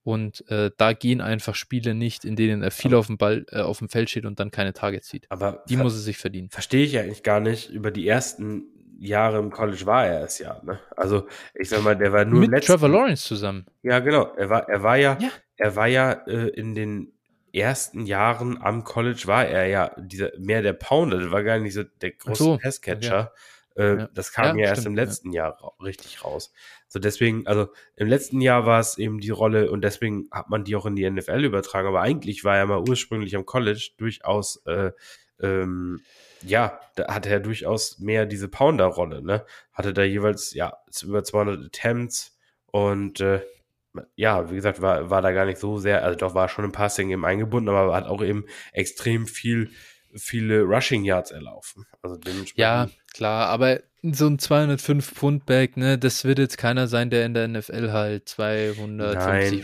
Und 0.08 0.42
äh, 0.50 0.70
da 0.78 0.94
gehen 0.94 1.20
einfach 1.20 1.54
Spiele 1.54 1.92
nicht, 1.94 2.24
in 2.24 2.34
denen 2.34 2.62
er 2.62 2.70
viel 2.70 2.94
auf 2.94 3.08
dem 3.08 3.18
Ball, 3.18 3.44
äh, 3.50 3.60
auf 3.60 3.76
dem 3.80 3.90
Feld 3.90 4.08
steht 4.08 4.24
und 4.24 4.40
dann 4.40 4.50
keine 4.50 4.72
Targets 4.72 5.10
sieht. 5.10 5.26
Aber 5.28 5.62
Die 5.68 5.76
muss 5.76 5.92
er 5.92 5.98
sich 6.00 6.16
verdienen. 6.16 6.48
verstehe 6.48 6.82
ich 6.86 6.98
eigentlich 6.98 7.22
gar 7.22 7.40
nicht. 7.40 7.68
Über 7.68 7.90
die 7.90 8.08
ersten 8.08 8.62
Jahre 8.98 9.38
im 9.38 9.50
College 9.50 9.84
war 9.84 10.06
er 10.06 10.22
es 10.24 10.38
ja. 10.38 10.62
Ne? 10.64 10.78
Also 10.96 11.26
ich 11.54 11.68
sag 11.68 11.82
mal, 11.82 11.94
der 11.94 12.10
war 12.14 12.24
nur 12.24 12.40
Mit 12.40 12.50
letzten, 12.52 12.72
Trevor 12.72 12.88
Lawrence 12.88 13.22
zusammen. 13.26 13.66
Ja, 13.82 13.98
genau. 13.98 14.32
Er 14.36 14.48
war, 14.48 14.66
er 14.70 14.82
war 14.82 14.96
ja, 14.96 15.18
Ja. 15.20 15.28
er 15.58 15.76
war 15.76 15.86
ja 15.88 16.12
äh, 16.26 16.48
in 16.48 16.74
den 16.74 17.12
ersten 17.52 18.06
Jahren 18.06 18.56
am 18.62 18.84
College 18.84 19.24
war 19.26 19.44
er 19.46 19.66
ja 19.66 19.90
dieser 19.98 20.30
mehr 20.38 20.62
der 20.62 20.72
Pounder, 20.72 21.18
der 21.18 21.30
war 21.32 21.42
gar 21.42 21.58
nicht 21.58 21.74
so 21.74 21.82
der 22.00 22.12
große 22.12 22.42
so, 22.44 22.56
Passcatcher. 22.56 23.32
Äh, 23.78 23.96
Ja. 23.96 24.08
Das 24.12 24.32
kam 24.32 24.58
Ja, 24.58 24.64
ja, 24.64 24.68
erst 24.70 24.82
stimmt, 24.82 24.98
im 24.98 25.04
letzten 25.04 25.32
Jahr 25.32 25.52
ra 25.62 25.72
richtig 25.82 26.24
raus. 26.24 26.52
So 26.88 26.98
deswegen, 26.98 27.46
also 27.46 27.68
im 27.96 28.08
letzten 28.08 28.40
Jahr 28.40 28.66
war 28.66 28.80
es 28.80 28.98
eben 28.98 29.20
die 29.20 29.30
Rolle 29.30 29.70
und 29.70 29.82
deswegen 29.82 30.28
hat 30.30 30.50
man 30.50 30.64
die 30.64 30.74
auch 30.76 30.86
in 30.86 30.96
die 30.96 31.08
NFL 31.08 31.44
übertragen. 31.44 31.86
Aber 31.88 32.00
eigentlich 32.00 32.44
war 32.44 32.56
er 32.56 32.66
mal 32.66 32.80
ursprünglich 32.88 33.36
am 33.36 33.46
College 33.46 33.90
durchaus, 33.98 34.62
äh, 34.66 34.90
ähm, 35.40 36.00
ja, 36.42 36.80
da 36.96 37.14
hatte 37.14 37.28
er 37.30 37.40
durchaus 37.40 37.98
mehr 37.98 38.26
diese 38.26 38.48
Pounder-Rolle, 38.48 39.22
ne? 39.22 39.44
Hatte 39.72 39.92
da 39.92 40.02
jeweils, 40.02 40.54
ja, 40.54 40.76
über 41.02 41.22
200 41.24 41.64
Attempts 41.66 42.36
und 42.66 43.20
äh, 43.20 43.42
ja, 44.16 44.50
wie 44.50 44.54
gesagt, 44.54 44.80
war, 44.80 45.10
war 45.10 45.22
da 45.22 45.32
gar 45.32 45.46
nicht 45.46 45.58
so 45.58 45.78
sehr, 45.78 46.04
also 46.04 46.16
doch 46.16 46.34
war 46.34 46.48
schon 46.48 46.64
im 46.64 46.72
Passing 46.72 47.10
eben 47.10 47.24
eingebunden, 47.24 47.68
aber 47.68 47.94
hat 47.94 48.06
auch 48.06 48.22
eben 48.22 48.44
extrem 48.72 49.26
viel, 49.26 49.70
viele 50.14 50.62
Rushing 50.62 51.04
Yards 51.04 51.30
erlaufen. 51.30 51.86
Also 52.02 52.16
dementsprechend. 52.16 52.58
Ja, 52.58 52.88
klar, 53.12 53.48
aber 53.48 53.80
so 54.02 54.28
ein 54.28 54.38
205 54.38 55.04
Pfund 55.04 55.44
Bag, 55.46 55.76
ne, 55.76 55.98
das 55.98 56.24
wird 56.24 56.38
jetzt 56.38 56.56
keiner 56.56 56.86
sein, 56.86 57.10
der 57.10 57.26
in 57.26 57.34
der 57.34 57.48
NFL 57.48 57.90
halt 57.90 58.28
250 58.28 59.16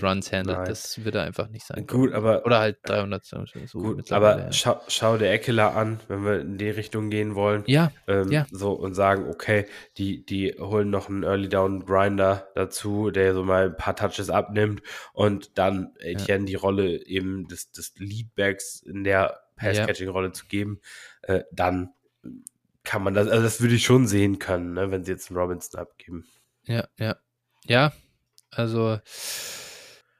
Nein, 0.02 0.10
Runs 0.10 0.32
handelt. 0.32 0.58
nein. 0.58 0.66
Das 0.66 1.04
wird 1.04 1.14
er 1.14 1.22
einfach 1.22 1.48
nicht 1.48 1.64
sein. 1.64 1.86
Gut, 1.86 2.12
aber 2.12 2.44
Oder 2.44 2.58
halt 2.58 2.78
300. 2.82 3.24
So 3.24 3.78
gut, 3.78 4.10
aber 4.10 4.38
ja. 4.38 4.52
schau, 4.52 4.80
schau 4.88 5.18
der 5.18 5.32
Eckler 5.32 5.76
an, 5.76 6.00
wenn 6.08 6.24
wir 6.24 6.40
in 6.40 6.58
die 6.58 6.70
Richtung 6.70 7.10
gehen 7.10 7.36
wollen. 7.36 7.62
Ja, 7.66 7.92
Ähm, 8.08 8.30
Ja. 8.32 8.46
So 8.50 8.72
und 8.72 8.94
sagen, 8.94 9.28
okay, 9.30 9.66
die, 9.98 10.26
die 10.26 10.56
holen 10.58 10.90
noch 10.90 11.08
einen 11.08 11.22
Early 11.22 11.48
Down 11.48 11.84
Grinder 11.84 12.48
dazu, 12.56 13.10
der 13.10 13.34
so 13.34 13.44
mal 13.44 13.66
ein 13.66 13.76
paar 13.76 13.94
Touches 13.94 14.30
abnimmt 14.30 14.82
und 15.12 15.58
dann 15.58 15.92
Etienne 16.00 16.44
die 16.44 16.56
Rolle 16.56 17.06
eben 17.06 17.46
des, 17.46 17.70
des 17.70 17.94
Leadbacks 17.98 18.82
in 18.82 19.04
der 19.04 19.43
Pass-Catching-Rolle 19.56 20.32
zu 20.32 20.46
geben, 20.46 20.80
äh, 21.22 21.42
dann 21.52 21.90
kann 22.82 23.02
man 23.02 23.14
das, 23.14 23.28
also 23.28 23.42
das 23.42 23.60
würde 23.60 23.74
ich 23.74 23.84
schon 23.84 24.06
sehen 24.06 24.38
können, 24.38 24.74
ne, 24.74 24.90
wenn 24.90 25.04
sie 25.04 25.12
jetzt 25.12 25.30
einen 25.30 25.38
Robinson 25.38 25.80
abgeben. 25.80 26.24
ja, 26.66 26.86
ja. 26.98 27.16
Ja, 27.66 27.92
also, 28.50 28.98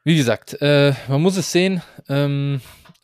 wie 0.05 0.17
gesagt, 0.17 0.61
äh, 0.63 0.95
man 1.09 1.21
muss 1.21 1.37
es 1.37 1.53
sehen. 1.53 1.83
Ähm, 2.09 2.63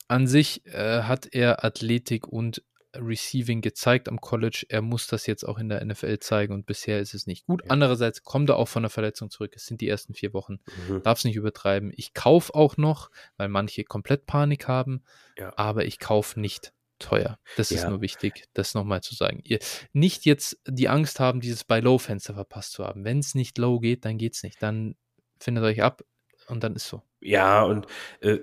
an 0.09 0.27
sich 0.27 0.65
äh, 0.66 1.02
hat 1.02 1.28
er 1.32 1.65
Athletik 1.65 2.27
und 2.27 2.62
Receiving 2.97 3.61
gezeigt 3.61 4.09
am 4.09 4.21
College. 4.21 4.65
Er 4.69 4.83
muss 4.83 5.07
das 5.07 5.27
jetzt 5.27 5.45
auch 5.45 5.59
in 5.59 5.69
der 5.69 5.85
NFL 5.85 6.19
zeigen 6.19 6.53
und 6.55 6.67
bisher 6.67 6.99
ist 7.01 7.15
es 7.15 7.27
nicht 7.27 7.47
gut. 7.47 7.62
Andererseits 7.69 8.23
kommt 8.25 8.49
er 8.51 8.57
auch 8.57 8.69
von 8.69 8.83
der 8.83 8.91
Verletzung 8.91 9.31
zurück. 9.31 9.53
Es 9.55 9.67
sind 9.67 9.81
die 9.81 9.89
ersten 9.89 10.15
vier 10.15 10.33
Wochen. 10.33 10.59
Mhm. 10.89 11.03
Darf 11.03 11.19
es 11.19 11.25
nicht 11.25 11.37
übertreiben. 11.37 11.93
Ich 11.95 12.15
kaufe 12.15 12.55
auch 12.55 12.77
noch, 12.77 13.11
weil 13.37 13.49
manche 13.49 13.85
komplett 13.85 14.27
Panik 14.27 14.67
haben, 14.69 15.03
Ja. 15.39 15.53
aber 15.57 15.85
ich 15.85 15.99
kaufe 15.99 16.41
nicht 16.41 16.73
teuer. 16.99 17.39
Das 17.57 17.71
ist 17.71 17.85
Ja. 17.85 17.91
nur 17.91 18.01
wichtig, 18.03 18.45
das 18.55 18.75
nochmal 18.75 19.01
zu 19.03 19.15
sagen. 19.15 19.41
Ihr 19.45 19.59
nicht 19.93 20.25
jetzt 20.27 20.59
die 20.67 20.89
Angst 20.89 21.19
haben, 21.21 21.41
dieses 21.41 21.65
Buy-Low-Fenster 21.65 22.35
verpasst 22.35 22.73
zu 22.73 22.85
haben. 22.85 23.05
Wenn 23.05 23.21
es 23.21 23.35
nicht 23.35 23.57
low 23.57 23.79
geht, 23.81 24.05
dann 24.05 24.19
geht's 24.19 24.43
nicht. 24.43 24.62
Dann 24.62 24.97
findet 25.39 25.65
euch 25.65 25.83
ab 25.83 26.03
und 26.49 26.62
dann 26.65 26.75
ist 26.77 26.89
so. 26.89 27.03
Ja, 27.23 27.62
und 27.62 27.87
äh, 28.21 28.39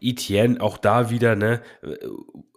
Etienne 0.00 0.60
auch 0.60 0.76
da 0.78 1.08
wieder, 1.10 1.36
ne? 1.36 1.62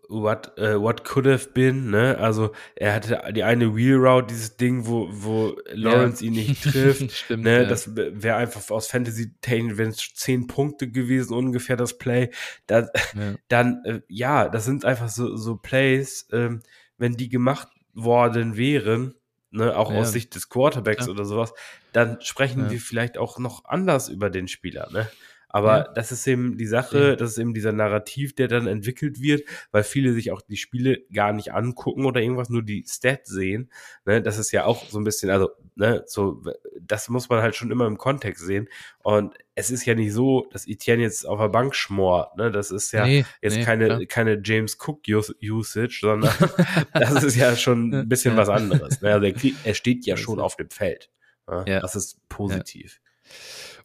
What, 0.07 0.57
äh, 0.57 0.79
what 0.79 1.03
could 1.03 1.25
have 1.25 1.49
been, 1.53 1.89
ne? 1.89 2.17
Also 2.19 2.51
er 2.75 2.93
hatte 2.93 3.21
die 3.33 3.43
eine 3.43 3.75
Wheel 3.75 3.95
Route, 3.95 4.27
dieses 4.27 4.55
Ding, 4.57 4.85
wo, 4.85 5.07
wo 5.11 5.57
Lawrence 5.71 6.23
ihn 6.23 6.33
nicht 6.33 6.61
trifft. 6.71 7.11
Stimmt. 7.11 7.43
Ne, 7.43 7.63
ja. 7.63 7.65
das 7.65 7.95
wäre 7.95 8.35
einfach 8.37 8.69
aus 8.69 8.87
Fantasy 8.87 9.33
technisch 9.41 9.77
wenn 9.77 9.89
es 9.89 10.13
zehn 10.13 10.47
Punkte 10.47 10.89
gewesen, 10.89 11.33
ungefähr 11.33 11.75
das 11.75 11.97
Play. 11.97 12.29
Da, 12.67 12.81
ja. 12.81 13.35
dann, 13.47 13.81
äh, 13.85 14.01
ja, 14.07 14.47
das 14.49 14.65
sind 14.65 14.85
einfach 14.85 15.09
so, 15.09 15.35
so 15.35 15.55
Plays, 15.55 16.27
ähm, 16.31 16.61
wenn 16.97 17.17
die 17.17 17.29
gemacht 17.29 17.67
worden 17.93 18.57
wären, 18.57 19.15
ne, 19.51 19.75
auch 19.75 19.91
Ja. 19.91 19.97
aus 19.99 20.11
Sicht 20.11 20.35
des 20.35 20.49
Quarterbacks 20.49 21.07
Ja. 21.07 21.11
oder 21.11 21.25
sowas, 21.25 21.53
dann 21.93 22.21
sprechen 22.21 22.65
Ja. 22.65 22.71
wir 22.71 22.79
vielleicht 22.79 23.17
auch 23.17 23.39
noch 23.39 23.65
anders 23.65 24.09
über 24.09 24.29
den 24.29 24.47
Spieler, 24.47 24.89
ne? 24.91 25.09
Aber 25.55 25.77
Ja. 25.77 25.83
das 25.93 26.11
ist 26.11 26.27
eben 26.27 26.57
die 26.57 26.65
Sache, 26.65 27.09
Ja. 27.11 27.15
das 27.15 27.31
ist 27.31 27.37
eben 27.37 27.53
dieser 27.53 27.71
Narrativ, 27.71 28.35
der 28.35 28.49
dann 28.49 28.67
entwickelt 28.67 29.21
wird, 29.21 29.43
weil 29.71 29.83
viele 29.83 30.11
sich 30.11 30.31
auch 30.31 30.41
die 30.41 30.57
Spiele 30.57 31.03
gar 31.13 31.31
nicht 31.31 31.53
angucken 31.53 32.03
oder 32.05 32.19
irgendwas, 32.19 32.49
nur 32.49 32.61
die 32.61 32.83
Stats 32.85 33.29
sehen. 33.29 33.71
Ne? 34.03 34.21
Das 34.21 34.37
ist 34.37 34.51
ja 34.51 34.65
auch 34.65 34.89
so 34.89 34.99
ein 34.99 35.05
bisschen, 35.05 35.29
also, 35.29 35.51
ne, 35.75 36.03
so, 36.07 36.43
das 36.81 37.07
muss 37.07 37.29
man 37.29 37.41
halt 37.41 37.55
schon 37.55 37.71
immer 37.71 37.87
im 37.87 37.97
Kontext 37.97 38.45
sehen. 38.45 38.67
Und 39.01 39.33
es 39.55 39.71
ist 39.71 39.85
ja 39.85 39.95
nicht 39.95 40.11
so, 40.11 40.45
dass 40.51 40.67
Etienne 40.67 41.03
jetzt 41.03 41.25
auf 41.25 41.39
der 41.39 41.47
Bank 41.47 41.73
schmort, 41.73 42.35
ne? 42.35 42.51
Das 42.51 42.69
ist 42.69 42.91
ja 42.91 43.05
Nee, 43.05 43.23
jetzt 43.41 43.55
nee, 43.55 43.63
keine, 43.63 43.85
klar. 43.87 44.05
keine 44.07 44.41
James 44.43 44.77
Cook 44.85 45.03
Us 45.07 45.33
Usage, 45.41 45.99
sondern 46.01 46.33
das 46.93 47.23
ist 47.23 47.37
ja 47.37 47.55
schon 47.55 47.93
ein 47.93 48.09
bisschen 48.09 48.33
Ja. 48.33 48.37
was 48.41 48.49
anderes. 48.49 48.99
Ne? 49.01 49.13
Also 49.13 49.25
er, 49.25 49.31
krieg- 49.31 49.55
er 49.63 49.73
steht 49.73 50.05
ja 50.05 50.17
schon 50.17 50.41
auf 50.41 50.57
dem 50.57 50.69
Feld. 50.69 51.09
Ne? 51.49 51.63
Ja. 51.65 51.79
Das 51.79 51.95
ist 51.95 52.19
positiv. 52.27 52.99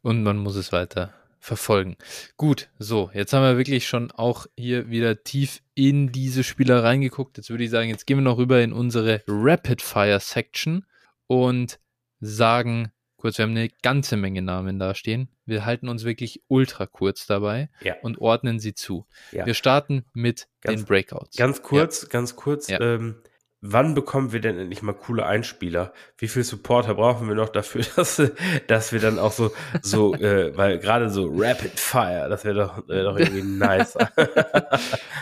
Und 0.02 0.24
man 0.24 0.36
muss 0.38 0.56
es 0.56 0.72
weiter 0.72 1.14
verfolgen. 1.40 1.96
Gut, 2.36 2.68
so, 2.78 3.10
jetzt 3.14 3.32
haben 3.32 3.42
wir 3.42 3.56
wirklich 3.56 3.88
schon 3.88 4.10
auch 4.12 4.46
hier 4.56 4.90
wieder 4.90 5.24
tief 5.24 5.62
in 5.74 6.12
diese 6.12 6.44
Spieler 6.44 6.84
reingeguckt. 6.84 7.38
Jetzt 7.38 7.50
würde 7.50 7.64
ich 7.64 7.70
sagen, 7.70 7.88
jetzt 7.88 8.06
gehen 8.06 8.18
wir 8.18 8.22
noch 8.22 8.38
rüber 8.38 8.60
in 8.62 8.72
unsere 8.72 9.22
Rapid 9.26 9.80
Fire 9.82 10.20
Section 10.20 10.84
und 11.26 11.80
sagen, 12.20 12.92
kurz, 13.16 13.38
wir 13.38 13.44
haben 13.44 13.52
eine 13.56 13.70
ganze 13.82 14.16
Menge 14.16 14.42
Namen 14.42 14.78
da 14.78 14.94
stehen. 14.94 15.28
Wir 15.46 15.64
halten 15.64 15.88
uns 15.88 16.04
wirklich 16.04 16.42
ultra 16.48 16.86
kurz 16.86 17.26
dabei 17.26 17.70
Ja. 17.82 17.94
und 18.02 18.18
ordnen 18.18 18.60
sie 18.60 18.74
zu. 18.74 19.06
Ja. 19.32 19.46
Wir 19.46 19.54
starten 19.54 20.04
mit 20.12 20.48
Ganz- 20.60 20.82
den 20.82 20.86
Breakouts. 20.86 21.36
Ganz 21.36 21.62
kurz, 21.62 22.08
ganz 22.08 22.36
kurz. 22.36 22.68
Ja. 22.68 22.80
Ähm, 22.80 23.16
wann 23.62 23.94
bekommen 23.94 24.32
wir 24.32 24.40
denn 24.40 24.58
endlich 24.58 24.82
mal 24.82 24.94
coole 24.94 25.26
Einspieler? 25.26 25.92
Wie 26.16 26.28
viel 26.28 26.44
Supporter 26.44 26.94
brauchen 26.94 27.28
wir 27.28 27.34
noch 27.34 27.50
dafür, 27.50 27.82
dass, 27.96 28.22
dass 28.66 28.92
wir 28.92 29.00
dann 29.00 29.18
auch 29.18 29.32
so, 29.32 29.52
so, 29.82 30.14
äh, 30.14 30.56
weil 30.56 30.78
gerade 30.78 31.10
so 31.10 31.30
Rapid 31.32 31.78
Fire, 31.78 32.28
das 32.28 32.44
wäre 32.44 32.54
doch, 32.54 32.88
wär 32.88 33.04
doch 33.04 33.18
irgendwie 33.18 33.42
nice. 33.42 33.96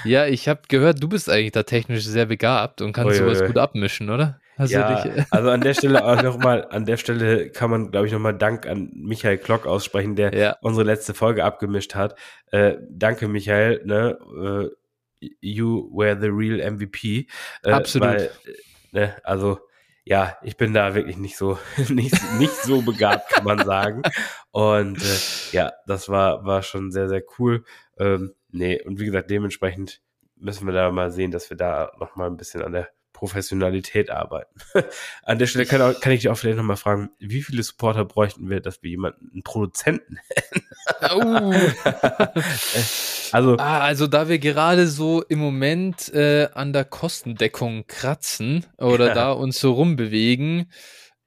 Ja, 0.04 0.26
ich 0.26 0.48
habe 0.48 0.60
gehört, 0.68 1.02
du 1.02 1.08
bist 1.08 1.28
eigentlich 1.28 1.52
da 1.52 1.64
technisch 1.64 2.04
sehr 2.04 2.26
begabt 2.26 2.80
und 2.80 2.92
kannst 2.92 3.20
Ui, 3.20 3.26
ui, 3.26 3.34
sowas 3.34 3.46
gut 3.46 3.58
abmischen, 3.58 4.10
oder? 4.10 4.38
Hast 4.58 4.72
ja, 4.72 5.04
also 5.30 5.50
an 5.50 5.60
der 5.60 5.74
Stelle 5.74 6.04
auch 6.04 6.20
nochmal, 6.20 6.66
an 6.70 6.84
der 6.84 6.96
Stelle 6.96 7.50
kann 7.50 7.70
man, 7.70 7.90
glaube 7.92 8.06
ich, 8.06 8.12
nochmal 8.12 8.36
Dank 8.36 8.66
an 8.66 8.90
Michael 8.94 9.38
Klock 9.38 9.66
aussprechen, 9.66 10.16
der 10.16 10.34
ja, 10.34 10.56
unsere 10.60 10.84
letzte 10.84 11.14
Folge 11.14 11.44
abgemischt 11.44 11.94
hat. 11.94 12.16
Äh, 12.50 12.74
danke, 12.90 13.28
Michael, 13.28 13.82
ne? 13.84 14.18
Äh, 14.36 14.76
you 15.40 15.88
were 15.92 16.18
the 16.18 16.28
real 16.28 16.60
MVP. 16.60 17.28
Äh, 17.62 17.70
Absolut. 17.70 18.08
Weil, 18.08 18.22
äh, 18.22 18.30
ne, 18.92 19.16
also, 19.24 19.60
ja, 20.04 20.38
ich 20.42 20.56
bin 20.56 20.72
da 20.72 20.94
wirklich 20.94 21.18
nicht 21.18 21.36
so, 21.36 21.58
nicht, 21.88 22.16
nicht 22.38 22.54
so 22.62 22.82
begabt, 22.82 23.30
kann 23.30 23.44
man 23.44 23.64
sagen. 23.64 24.02
Und 24.50 25.02
äh, 25.02 25.18
ja, 25.52 25.72
das 25.86 26.08
war, 26.08 26.44
war 26.44 26.62
schon 26.62 26.90
sehr, 26.90 27.08
sehr 27.08 27.22
cool. 27.38 27.64
Ähm, 27.98 28.34
nee, 28.50 28.82
und 28.82 28.98
wie 29.00 29.06
gesagt, 29.06 29.30
dementsprechend 29.30 30.00
müssen 30.36 30.66
wir 30.66 30.74
da 30.74 30.90
mal 30.90 31.10
sehen, 31.10 31.30
dass 31.30 31.50
wir 31.50 31.56
da 31.56 31.92
nochmal 31.98 32.28
ein 32.28 32.36
bisschen 32.36 32.62
an 32.62 32.72
der 32.72 32.88
Professionalität 33.18 34.10
arbeiten. 34.10 34.60
An 35.24 35.40
der 35.40 35.48
Stelle 35.48 35.66
kann, 35.66 35.82
auch, 35.82 36.00
kann 36.00 36.12
ich 36.12 36.20
dich 36.20 36.28
auch 36.28 36.36
vielleicht 36.38 36.56
nochmal 36.56 36.76
fragen, 36.76 37.10
wie 37.18 37.42
viele 37.42 37.64
Supporter 37.64 38.04
bräuchten 38.04 38.48
wir, 38.48 38.60
dass 38.60 38.80
wir 38.84 38.90
jemanden, 38.90 39.30
einen 39.32 39.42
Produzenten 39.42 40.18
Oh. 41.10 41.52
Also, 43.30 43.56
Ah, 43.58 43.80
also 43.80 44.06
da 44.06 44.28
wir 44.30 44.38
gerade 44.38 44.86
so 44.86 45.22
im 45.22 45.38
Moment 45.38 46.08
äh, 46.14 46.48
an 46.54 46.72
der 46.72 46.86
Kostendeckung 46.86 47.86
kratzen 47.86 48.64
oder 48.78 49.08
Ja. 49.08 49.14
da 49.14 49.32
uns 49.32 49.60
so 49.60 49.72
rumbewegen, 49.72 50.70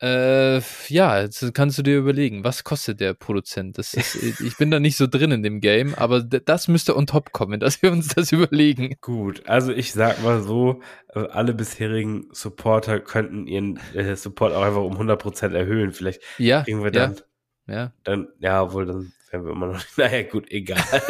äh, 0.01 0.61
ja, 0.87 1.21
jetzt 1.21 1.53
kannst 1.53 1.77
du 1.77 1.83
dir 1.83 1.97
überlegen, 1.97 2.43
was 2.43 2.63
kostet 2.63 2.99
der 2.99 3.13
Produzent? 3.13 3.77
Das 3.77 3.93
ist, 3.93 4.15
ich 4.15 4.57
bin 4.57 4.71
da 4.71 4.79
nicht 4.79 4.97
so 4.97 5.05
drin 5.07 5.31
in 5.31 5.43
dem 5.43 5.61
Game, 5.61 5.93
aber 5.95 6.21
das 6.23 6.67
müsste 6.67 6.97
on 6.97 7.05
top 7.07 7.31
kommen, 7.31 7.59
dass 7.59 7.81
wir 7.81 7.91
uns 7.91 8.07
das 8.09 8.31
überlegen. 8.31 8.95
gut. 9.01 9.47
Also, 9.47 9.71
ich 9.71 9.93
sag 9.93 10.23
mal 10.23 10.41
so, 10.41 10.81
äh, 11.13 11.19
alle 11.27 11.53
bisherigen 11.53 12.27
Supporter 12.31 12.99
könnten 12.99 13.45
ihren 13.47 13.79
äh, 13.93 14.15
Support 14.15 14.53
auch 14.53 14.63
einfach 14.63 14.81
um 14.81 14.97
100% 14.97 15.53
erhöhen. 15.53 15.91
Vielleicht 15.91 16.21
Ja, 16.37 16.63
kriegen 16.63 16.83
wir 16.83 16.91
ja, 16.93 17.07
dann, 17.07 17.21
ja. 17.67 17.93
dann, 18.03 18.27
ja, 18.39 18.63
obwohl, 18.63 18.85
dann 18.87 19.13
wären 19.29 19.45
wir 19.45 19.51
immer 19.51 19.67
noch. 19.67 19.83
Naja, 19.97 20.23
gut, 20.23 20.49
egal. 20.51 20.81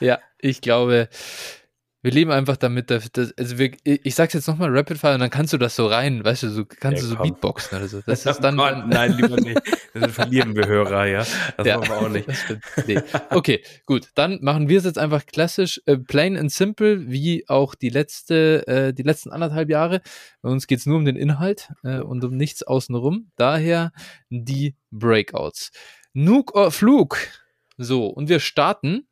Ja, 0.00 0.20
ich 0.38 0.60
glaube, 0.60 1.08
wir 2.00 2.12
leben 2.12 2.30
einfach 2.30 2.56
damit, 2.56 2.90
dass, 2.90 3.10
dass 3.10 3.36
also 3.36 3.58
wir, 3.58 3.72
ich 3.84 4.14
sag's 4.14 4.32
jetzt 4.32 4.46
nochmal 4.46 4.70
Rapid 4.76 4.98
Fire 4.98 5.14
und 5.14 5.20
dann 5.20 5.30
kannst 5.30 5.52
du 5.52 5.58
das 5.58 5.74
so 5.74 5.86
rein, 5.88 6.24
weißt 6.24 6.44
du, 6.44 6.48
so 6.50 6.64
kannst 6.64 7.02
Ja, 7.02 7.02
du 7.02 7.08
so 7.08 7.16
komm. 7.16 7.30
Beatboxen 7.30 7.76
oder 7.78 7.88
so. 7.88 8.00
Das 8.06 8.24
ist 8.26 8.38
Oh 8.38 8.42
dann, 8.42 8.56
Gott, 8.56 8.72
dann 8.72 8.88
nein, 8.88 9.12
lieber 9.16 9.36
nicht. 9.40 9.60
Dann 9.94 10.10
verlieren 10.10 10.54
wir 10.54 10.66
Hörer, 10.66 11.06
ja. 11.06 11.26
Das 11.56 11.66
Ja, 11.66 11.78
machen 11.78 11.88
wir 11.88 11.96
auch 11.96 12.08
nicht. 12.08 12.28
Nee. 12.86 13.00
Okay, 13.30 13.62
gut. 13.84 14.08
Dann 14.14 14.38
machen 14.42 14.68
wir 14.68 14.78
es 14.78 14.84
jetzt 14.84 14.98
einfach 14.98 15.26
klassisch, 15.26 15.80
äh, 15.86 15.96
plain 15.96 16.36
and 16.36 16.52
simple, 16.52 17.10
wie 17.10 17.48
auch 17.48 17.74
die 17.74 17.88
letzte, 17.90 18.64
äh, 18.68 18.94
die 18.94 19.02
letzten 19.02 19.30
anderthalb 19.30 19.68
Jahre. 19.68 20.00
Bei 20.40 20.50
uns 20.50 20.68
geht's 20.68 20.86
nur 20.86 20.96
um 20.98 21.04
den 21.04 21.16
Inhalt 21.16 21.72
äh, 21.82 21.98
und 21.98 22.22
um 22.24 22.36
nichts 22.36 22.62
außenrum. 22.62 23.30
Daher 23.36 23.92
die 24.30 24.76
Breakouts. 24.92 25.72
Nuke 26.12 26.54
or 26.54 26.70
Flug. 26.70 27.18
So, 27.76 28.06
und 28.06 28.28
wir 28.28 28.38
starten 28.40 29.06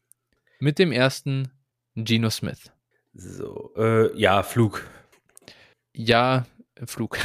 mit 0.60 0.78
dem 0.78 0.92
ersten 0.92 1.50
Geno 1.96 2.30
Smith. 2.30 2.72
So, 3.16 3.72
äh, 3.76 4.16
ja, 4.18 4.42
Flug. 4.42 4.86
Ja, 5.94 6.46
Flug. 6.84 7.18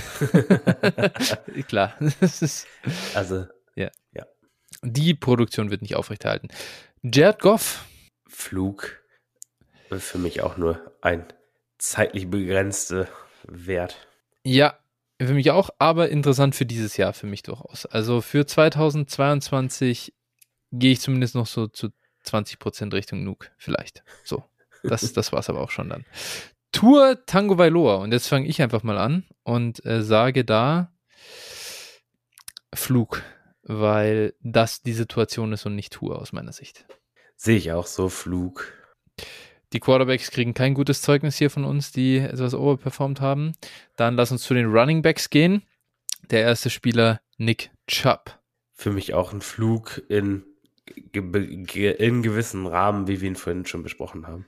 Klar. 1.68 1.95
Das 2.19 2.41
ist, 2.41 2.68
Also, 3.13 3.45
die 4.84 5.13
Produktion 5.13 5.69
wird 5.69 5.81
nicht 5.81 5.95
aufrechterhalten. 5.95 6.49
Jared 7.03 7.39
Goff. 7.39 7.85
Flug 8.27 8.97
für 9.99 10.18
mich 10.18 10.41
auch 10.41 10.57
nur 10.57 10.95
ein 11.01 11.26
zeitlich 11.77 12.30
begrenzter 12.30 13.07
Wert. 13.43 14.07
Ja, 14.45 14.80
für 15.22 15.34
mich 15.34 15.51
auch, 15.51 15.69
aber 15.80 16.09
interessant 16.09 16.55
für 16.55 16.65
dieses 16.65 16.97
Jahr 16.97 17.13
für 17.13 17.27
mich 17.27 17.43
durchaus. 17.43 17.85
Also 17.85 18.22
für 18.22 18.45
2022 18.45 20.13
gehe 20.72 20.93
ich 20.93 21.01
zumindest 21.01 21.35
noch 21.35 21.47
so 21.47 21.68
zu 21.68 21.89
20% 22.26 22.93
Richtung 22.93 23.23
Nuke, 23.23 23.49
vielleicht. 23.57 24.03
So. 24.23 24.43
Das, 24.84 25.14
das 25.14 25.32
war 25.32 25.40
es 25.40 25.49
aber 25.49 25.62
auch 25.62 25.72
schon 25.72 25.90
dann. 25.90 26.06
Tour 26.72 27.26
Tango 27.26 27.58
Vailoa. 27.58 27.95
Und 27.95 28.12
jetzt 28.12 28.28
fange 28.28 28.48
ich 28.48 28.62
einfach 28.62 28.84
mal 28.84 28.98
an 28.98 29.26
und 29.44 29.86
äh, 29.86 30.02
sage 30.03 30.45
da 30.45 30.91
Flug, 32.74 33.22
weil 33.64 34.34
das 34.41 34.82
die 34.82 34.94
Situation 34.94 35.52
ist 35.53 35.66
und 35.66 35.76
nicht 35.76 35.94
Tour 35.94 36.20
aus 36.20 36.32
meiner 36.32 36.53
Sicht. 36.53 36.86
Sehe 37.36 37.58
ich 37.58 37.72
auch 37.72 37.88
so, 37.88 38.08
Flug. 38.08 38.74
Die 39.74 39.80
Quarterbacks 39.80 40.32
kriegen 40.32 40.53
kein 40.53 40.74
gutes 40.74 41.02
Zeugnis 41.02 41.38
hier 41.38 41.49
von 41.49 41.64
uns, 41.64 41.91
die 41.91 42.18
etwas 42.18 42.53
overperformed 42.53 43.22
haben. 43.22 43.53
Dann 43.95 44.16
lass 44.16 44.32
uns 44.32 44.44
zu 44.44 44.53
den 44.53 44.68
Running 44.68 45.02
Backs 45.02 45.30
gehen. 45.30 45.64
Der 46.30 46.41
erste 46.41 46.70
Spieler, 46.70 47.22
Nick 47.38 47.72
Chubb. 47.88 48.40
Für 48.74 48.91
mich 48.91 49.14
auch 49.14 49.34
ein 49.34 49.41
Flug 49.41 50.02
in, 50.10 50.44
in 51.14 52.22
gewissen 52.22 52.68
Rahmen, 52.68 53.08
wie 53.08 53.22
wir 53.22 53.28
ihn 53.30 53.36
vorhin 53.36 53.66
schon 53.66 53.84
besprochen 53.84 54.28
haben. 54.28 54.45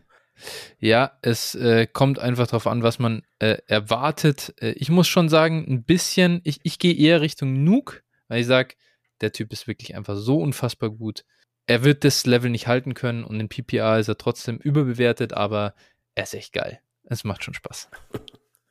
Ja, 0.80 1.18
es 1.22 1.56
äh, 1.56 1.88
kommt 1.88 2.20
einfach 2.20 2.48
darauf 2.48 2.68
an, 2.68 2.84
was 2.84 3.00
man 3.00 3.24
äh, 3.40 3.58
erwartet. 3.68 4.54
Äh, 4.60 4.72
ich 4.72 4.90
muss 4.90 5.08
schon 5.08 5.30
sagen, 5.30 5.66
ein 5.68 5.84
bisschen, 5.84 6.42
ich, 6.44 6.60
ich 6.64 6.80
gehe 6.80 6.94
eher 6.94 7.22
Richtung 7.22 7.64
Nuke, 7.64 8.02
weil 8.28 8.42
ich 8.42 8.48
sage, 8.48 8.76
der 9.22 9.32
Typ 9.32 9.54
ist 9.54 9.68
wirklich 9.68 9.96
einfach 9.96 10.18
so 10.18 10.40
unfassbar 10.40 10.90
gut. 10.90 11.24
Er 11.66 11.84
wird 11.84 12.04
das 12.04 12.26
Level 12.26 12.50
nicht 12.50 12.68
halten 12.68 12.94
können 12.94 13.24
und 13.24 13.40
in 13.40 13.48
PPA 13.48 13.98
ist 13.98 14.10
er 14.10 14.18
trotzdem 14.18 14.58
überbewertet, 14.58 15.34
aber 15.34 15.76
er 16.16 16.24
ist 16.24 16.34
echt 16.34 16.54
geil. 16.54 16.82
Es 17.06 17.24
macht 17.24 17.44
schon 17.44 17.54
Spaß. 17.54 17.90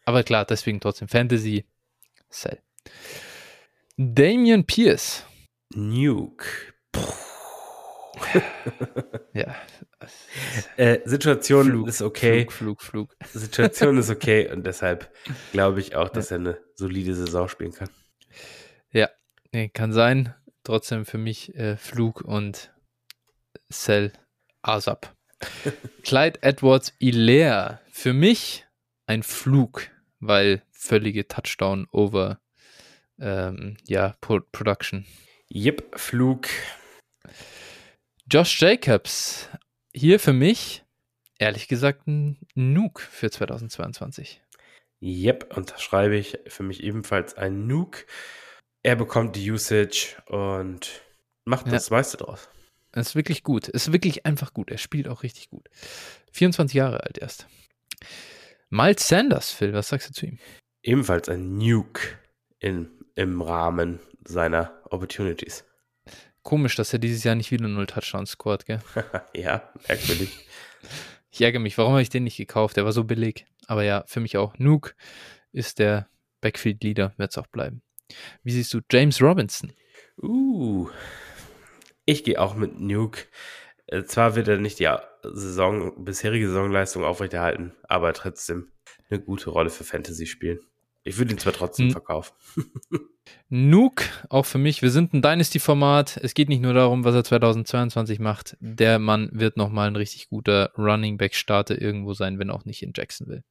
Aber 0.05 0.23
klar, 0.23 0.45
deswegen 0.45 0.81
trotzdem 0.81 1.09
Fantasy. 1.09 1.65
Cell. 2.31 2.61
Damian 3.97 4.65
Pierce. 4.65 5.25
Nuke. 5.75 6.47
ja. 9.33 9.55
Äh, 10.77 11.01
Situation 11.05 11.67
Flug, 11.67 11.89
ist 11.89 12.03
okay. 12.03 12.47
Flug, 12.51 12.53
Flug, 12.53 12.83
Flug. 12.83 13.17
Situation 13.33 13.99
ist 13.99 14.11
okay 14.11 14.49
und 14.53 14.67
deshalb 14.67 15.11
glaube 15.53 15.81
ich 15.81 15.97
auch, 15.97 16.09
dass 16.09 16.31
ja. 16.31 16.37
er 16.37 16.41
eine 16.41 16.59
solide 16.75 17.15
Saison 17.15 17.49
spielen 17.49 17.73
kann. 17.73 17.89
Ja, 18.91 19.09
nee, 19.53 19.69
kann 19.69 19.93
sein. 19.93 20.35
Trotzdem 20.65 21.05
für 21.05 21.19
mich 21.19 21.55
äh, 21.55 21.77
Flug 21.77 22.21
und 22.23 22.73
Cell 23.71 24.13
ASAP. 24.63 25.15
Clyde 26.05 26.43
Edwards 26.43 26.95
Ilea. 26.99 27.81
Für 27.91 28.13
mich 28.13 28.67
ein 29.07 29.23
Flug, 29.23 29.89
weil 30.21 30.63
völlige 30.71 31.27
Touchdown 31.27 31.87
over 31.91 32.41
ähm, 33.19 33.77
ja, 33.87 34.15
Pro 34.21 34.41
Production. 34.53 35.07
Yep, 35.55 35.99
Flug. 35.99 36.49
Josh 38.31 38.61
Jacobs. 38.61 39.49
Hier 39.95 40.19
für 40.19 40.33
mich, 40.33 40.85
ehrlich 41.39 41.69
gesagt, 41.69 42.07
ein 42.07 42.39
Nuke 42.55 43.03
für 43.03 43.31
2022. 43.31 44.41
Yep, 45.03 45.55
unterschreibe 45.57 46.17
ich. 46.17 46.39
Für 46.47 46.63
mich 46.63 46.83
ebenfalls 46.83 47.35
ein 47.35 47.67
Nuke. 47.67 48.07
Er 48.83 48.97
bekommt 48.97 49.37
die 49.37 49.51
Usage 49.51 50.17
und 50.27 51.03
macht 51.45 51.67
ja. 51.67 51.73
das 51.73 51.91
meiste 51.91 52.17
draus. 52.17 52.49
Es 52.93 53.09
ist 53.09 53.15
wirklich 53.17 53.43
gut. 53.43 53.69
Es 53.69 53.89
ist 53.89 53.93
wirklich 53.93 54.25
einfach 54.25 54.55
gut. 54.55 54.71
Er 54.71 54.79
spielt 54.79 55.09
auch 55.09 55.23
richtig 55.23 55.51
gut. 55.51 55.69
24 56.33 56.75
Jahre 56.75 57.05
alt 57.05 57.19
erst. 57.19 57.47
Miles 58.71 59.07
Sanders, 59.07 59.51
Phil, 59.51 59.75
was 59.75 59.89
sagst 59.89 60.09
du 60.09 60.13
zu 60.15 60.27
ihm? 60.27 60.39
Ebenfalls 60.83 61.29
ein 61.29 61.59
Nuke 61.59 62.03
in, 62.59 62.91
im 63.15 63.43
Rahmen 63.43 64.01
seiner 64.27 64.81
Opportunities. 64.91 65.65
Komisch, 66.43 66.75
dass 66.75 66.93
er 66.93 66.99
dieses 66.99 67.25
Jahr 67.25 67.35
nicht 67.35 67.51
wieder 67.51 67.69
null 67.69 67.87
Touchdowns 67.87 68.31
scored, 68.31 68.67
gell? 68.67 68.81
ja, 69.35 69.73
merkwürdig. 69.89 70.47
ich 71.31 71.41
ärgere 71.41 71.61
mich, 71.61 71.79
warum 71.79 71.93
habe 71.93 72.03
ich 72.03 72.11
den 72.11 72.25
nicht 72.25 72.37
gekauft? 72.37 72.77
Der 72.77 72.85
war 72.85 72.93
so 72.93 73.05
billig. 73.05 73.47
Aber 73.67 73.85
ja, 73.85 74.05
für 74.07 74.21
mich 74.21 74.37
auch. 74.37 74.59
Nuke 74.59 74.95
ist 75.53 75.79
der 75.79 76.09
Backfield-Leader, 76.41 77.15
wird 77.17 77.31
es 77.31 77.39
auch 77.39 77.47
bleiben. 77.47 77.83
Wie 78.43 78.53
siehst 78.53 78.75
du 78.75 78.81
James 78.91 79.23
Robinson? 79.23 79.73
Uh, 80.21 80.89
ich 82.05 82.25
gehe 82.25 82.41
auch 82.41 82.55
mit 82.55 82.81
Nuke. 82.81 83.23
Äh, 83.87 84.05
zwar 84.05 84.35
wird 84.35 84.49
er 84.49 84.59
nicht 84.59 84.79
die 84.79 84.89
Saison, 85.23 86.05
bisherige 86.05 86.49
Saisonleistung 86.49 87.05
aufrechterhalten, 87.05 87.73
aber 87.85 88.13
trotzdem 88.13 88.73
eine 89.09 89.21
gute 89.21 89.51
Rolle 89.51 89.71
für 89.71 89.85
Fantasy 89.85 90.27
spielen. 90.27 90.61
Ich 91.05 91.19
würde 91.19 91.33
ihn 91.33 91.39
zwar 91.39 91.53
trotzdem 91.53 91.91
verkaufen. 91.91 92.33
Nuke, 93.49 94.05
auch 94.29 94.47
für 94.47 94.59
mich. 94.59 94.83
Wir 94.83 94.91
sind 94.91 95.13
ein 95.13 95.23
Dynasty-Format. 95.23 96.19
Es 96.23 96.35
geht 96.35 96.49
nicht 96.49 96.63
nur 96.63 96.75
darum, 96.75 97.05
was 97.05 97.15
er 97.15 97.25
2022 97.25 98.21
macht. 98.21 98.57
Der 98.61 98.99
Mann 98.99 99.29
wird 99.33 99.57
nochmal 99.57 99.89
ein 99.89 99.97
richtig 99.97 100.29
guter 100.29 100.73
Running 100.79 101.19
Back-Starter 101.19 101.81
irgendwo 101.81 102.15
sein, 102.15 102.39
wenn 102.39 102.51
auch 102.51 102.65
nicht 102.65 102.83
in 102.83 102.93
Jacksonville. 102.95 103.43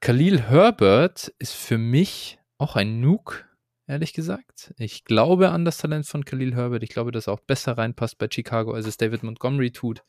Khalil 0.00 0.42
Herbert 0.42 1.32
ist 1.38 1.54
für 1.54 1.78
mich 1.78 2.38
auch 2.58 2.76
ein 2.76 3.00
Nuke 3.00 3.48
ehrlich 3.88 4.12
gesagt. 4.12 4.72
Ich 4.78 5.04
glaube 5.04 5.50
an 5.50 5.64
das 5.64 5.78
Talent 5.78 6.06
von 6.06 6.24
Khalil 6.24 6.54
Herbert. 6.54 6.82
Ich 6.84 6.90
glaube, 6.90 7.10
dass 7.10 7.26
er 7.26 7.32
auch 7.32 7.40
besser 7.40 7.76
reinpasst 7.76 8.18
bei 8.18 8.28
Chicago, 8.30 8.72
als 8.72 8.86
es 8.86 8.98
David 8.98 9.24
Montgomery 9.24 9.72
tut. 9.72 10.04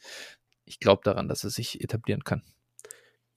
Ich 0.65 0.79
glaube 0.79 1.01
daran, 1.03 1.27
dass 1.27 1.43
er 1.43 1.49
sich 1.49 1.81
etablieren 1.81 2.23
kann. 2.23 2.43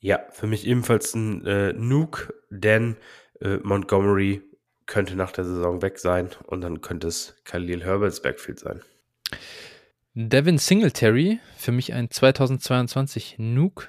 Ja, 0.02 0.26
für 0.30 0.48
mich 0.48 0.66
ebenfalls 0.66 1.14
ein 1.14 1.46
äh, 1.46 1.72
Nuke, 1.74 2.34
denn 2.50 2.96
äh, 3.40 3.58
Montgomery 3.62 4.42
könnte 4.86 5.14
nach 5.14 5.30
der 5.30 5.44
Saison 5.44 5.80
weg 5.80 6.00
sein 6.00 6.30
und 6.44 6.60
dann 6.60 6.80
könnte 6.80 7.06
es 7.06 7.36
Khalil 7.44 7.84
Herberts 7.84 8.20
Backfield 8.20 8.58
sein. 8.58 8.80
Devin 10.14 10.58
Singletary, 10.58 11.38
für 11.56 11.70
mich 11.70 11.92
ein 11.92 12.10
2022 12.10 13.36
Nuke. 13.38 13.86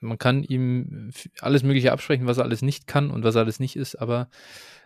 Man 0.00 0.18
kann 0.18 0.42
ihm 0.42 1.12
alles 1.40 1.62
Mögliche 1.62 1.92
absprechen, 1.92 2.26
was 2.26 2.38
er 2.38 2.44
alles 2.44 2.62
nicht 2.62 2.88
kann 2.88 3.12
und 3.12 3.22
was 3.22 3.36
er 3.36 3.42
alles 3.42 3.60
nicht 3.60 3.76
ist, 3.76 3.94
aber 3.94 4.28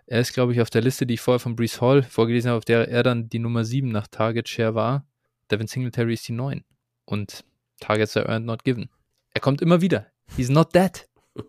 er 0.04 0.20
ist, 0.20 0.34
glaube 0.34 0.52
ich, 0.52 0.60
auf 0.60 0.68
der 0.68 0.82
Liste, 0.82 1.06
die 1.06 1.14
ich 1.14 1.22
vorher 1.22 1.40
von 1.40 1.56
Brees 1.56 1.80
Hall 1.80 2.02
vorgelesen 2.02 2.50
habe, 2.50 2.58
auf 2.58 2.66
der 2.66 2.88
er 2.88 3.02
dann 3.02 3.30
die 3.30 3.38
Nummer 3.38 3.64
7 3.64 3.88
nach 3.88 4.06
Target 4.06 4.50
Share 4.50 4.74
war. 4.74 5.06
Devin 5.50 5.66
Singletary 5.66 6.12
ist 6.12 6.28
die 6.28 6.32
9. 6.32 6.62
Und 7.06 7.42
Targets 7.80 8.18
are 8.18 8.28
earned, 8.28 8.44
not 8.44 8.64
given. 8.64 8.90
Er 9.32 9.40
kommt 9.40 9.62
immer 9.62 9.80
wieder. 9.80 10.06
He's 10.35 10.48
not 10.48 10.74
dead. 10.74 11.09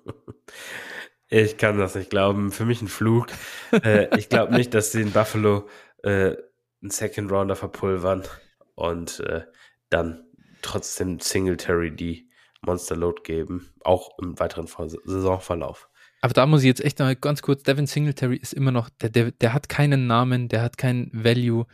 Ich 1.30 1.58
kann 1.58 1.78
das 1.78 1.96
nicht 1.96 2.10
glauben. 2.10 2.52
Für 2.52 2.66
mich 2.66 2.82
ein 2.82 2.88
Flug. 2.88 3.28
äh, 3.84 4.08
ich 4.18 4.30
glaube 4.30 4.54
nicht, 4.54 4.74
dass 4.74 4.94
sie 4.94 5.02
in 5.02 5.12
Buffalo 5.12 5.68
äh, 6.04 6.36
einen 6.82 6.90
Second 6.90 7.32
Rounder 7.32 7.56
verpulvern 7.56 8.24
und 8.76 9.20
äh, 9.22 9.42
dann 9.90 10.24
trotzdem 10.62 11.20
Singletary 11.20 11.94
die 11.94 12.30
Monster 12.62 12.96
Load 12.96 13.24
geben, 13.24 13.74
auch 13.82 14.18
im 14.20 14.40
weiteren 14.40 14.68
Saisonverlauf. 14.68 15.90
Aber 16.22 16.34
da 16.34 16.46
muss 16.46 16.62
ich 16.62 16.68
jetzt 16.68 16.84
echt 16.84 17.00
noch 17.00 17.14
ganz 17.22 17.42
kurz, 17.42 17.64
Devin 17.64 17.88
Singletary 17.88 18.38
ist 18.38 18.54
immer 18.54 18.72
noch, 18.72 18.90
der, 18.90 19.10
der, 19.10 19.32
der 19.32 19.54
hat 19.54 19.70
keinen 19.70 20.08
Namen, 20.08 20.50
der 20.50 20.62
hat 20.62 20.78
keinen 20.78 21.12
Value. 21.14 21.66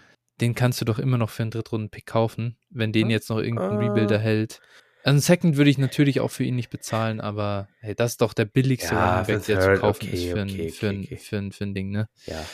Den 0.42 0.56
kannst 0.56 0.82
du 0.82 0.86
doch 0.86 1.00
immer 1.00 1.18
noch 1.18 1.30
für 1.30 1.44
einen 1.44 1.52
Drittrunden-Pick 1.52 2.08
kaufen, 2.08 2.58
wenn 2.70 2.92
den 2.92 3.10
jetzt 3.10 3.30
noch 3.30 3.38
irgendein 3.38 3.78
Rebuilder 3.78 4.18
hält. 4.18 4.62
Also 5.04 5.16
einen 5.16 5.20
Second 5.20 5.58
würde 5.58 5.70
ich 5.70 5.78
natürlich 5.78 6.22
auch 6.22 6.32
für 6.32 6.46
ihn 6.46 6.56
nicht 6.56 6.70
bezahlen, 6.70 7.20
aber 7.20 7.68
hey, 7.82 7.94
das 7.94 8.12
ist 8.12 8.22
doch 8.22 8.34
der 8.34 8.46
billigste 8.46 8.96
ja, 8.96 9.20
Running 9.20 9.28
Back, 9.28 9.46
der 9.46 9.60
zu 9.60 9.82
kaufen 9.82 10.08
okay, 10.08 10.16
ist 10.16 10.24
für, 10.24 10.32
okay, 10.32 10.42
ein, 10.42 10.50
für, 10.50 10.88
okay, 10.88 11.08
ein. 11.12 11.18
Für, 11.18 11.38
ein, 11.38 11.52
für 11.52 11.64
ein 11.66 11.74
Ding, 11.74 11.92
ne? 11.92 12.08
Ja. 12.26 12.46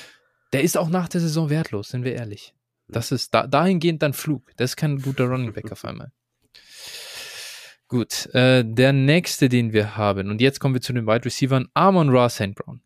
Der 0.51 0.63
ist 0.63 0.75
auch 0.75 0.89
nach 0.89 1.07
der 1.07 1.21
Saison 1.21 1.51
wertlos, 1.51 1.89
sind 1.89 2.03
wir 2.03 2.13
ehrlich. 2.13 2.55
Hm. 2.87 2.93
Das 2.93 3.11
ist 3.11 3.35
da, 3.35 3.45
dahingehend 3.45 4.01
dann 4.01 4.13
Flug. 4.13 4.51
Das 4.57 4.71
ist 4.71 4.77
kein 4.77 4.99
guter 4.99 5.25
Running 5.25 5.53
Back 5.53 5.71
auf 5.71 5.85
einmal. 5.85 6.11
Gut, 7.87 8.27
äh, 8.33 8.63
der 8.65 8.93
nächste, 8.93 9.47
den 9.47 9.71
wir 9.71 9.95
haben, 9.95 10.29
und 10.29 10.41
jetzt 10.41 10.59
kommen 10.59 10.73
wir 10.73 10.81
zu 10.81 10.93
den 10.93 11.05
Wide 11.05 11.25
Receivers, 11.25 11.65
Amon 11.75 12.09
Ra 12.09 12.29
St. 12.29 12.55
Brown. 12.55 12.81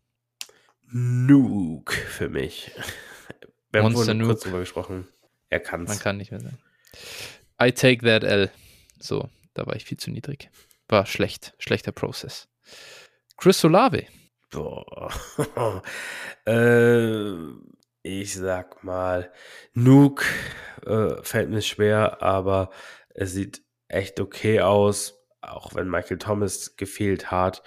Nuke 0.90 1.94
für 1.94 2.28
mich. 2.28 2.70
Wir 3.72 3.82
haben 3.82 3.92
Monster 3.92 4.16
kurz 4.16 4.42
drüber 4.42 4.60
gesprochen. 4.60 5.08
Er 5.50 5.58
kann's. 5.58 5.88
Man 5.88 5.98
kann 5.98 6.16
nicht 6.16 6.30
mehr 6.30 6.38
sein. 6.38 6.56
I 7.60 7.72
take 7.72 8.04
that 8.04 8.22
L. 8.22 8.48
So, 9.00 9.28
da 9.54 9.66
war 9.66 9.76
ich 9.76 9.84
viel 9.84 9.98
zu 9.98 10.10
niedrig. 10.10 10.50
War 10.88 11.06
schlecht. 11.06 11.54
Schlechter 11.58 11.92
Prozess. 11.92 12.48
Chris 13.36 13.64
Olave. 13.64 14.04
Boah. 14.50 15.10
äh, 16.46 17.32
ich 18.02 18.34
sag 18.34 18.84
mal, 18.84 19.32
Nuke 19.72 20.24
äh, 20.84 21.22
fällt 21.22 21.50
mir 21.50 21.62
schwer, 21.62 22.22
aber 22.22 22.70
es 23.08 23.32
sieht 23.32 23.62
echt 23.88 24.20
okay 24.20 24.60
aus, 24.60 25.24
auch 25.40 25.74
wenn 25.74 25.88
Michael 25.88 26.18
Thomas 26.18 26.76
gefehlt 26.76 27.30
hat. 27.30 27.62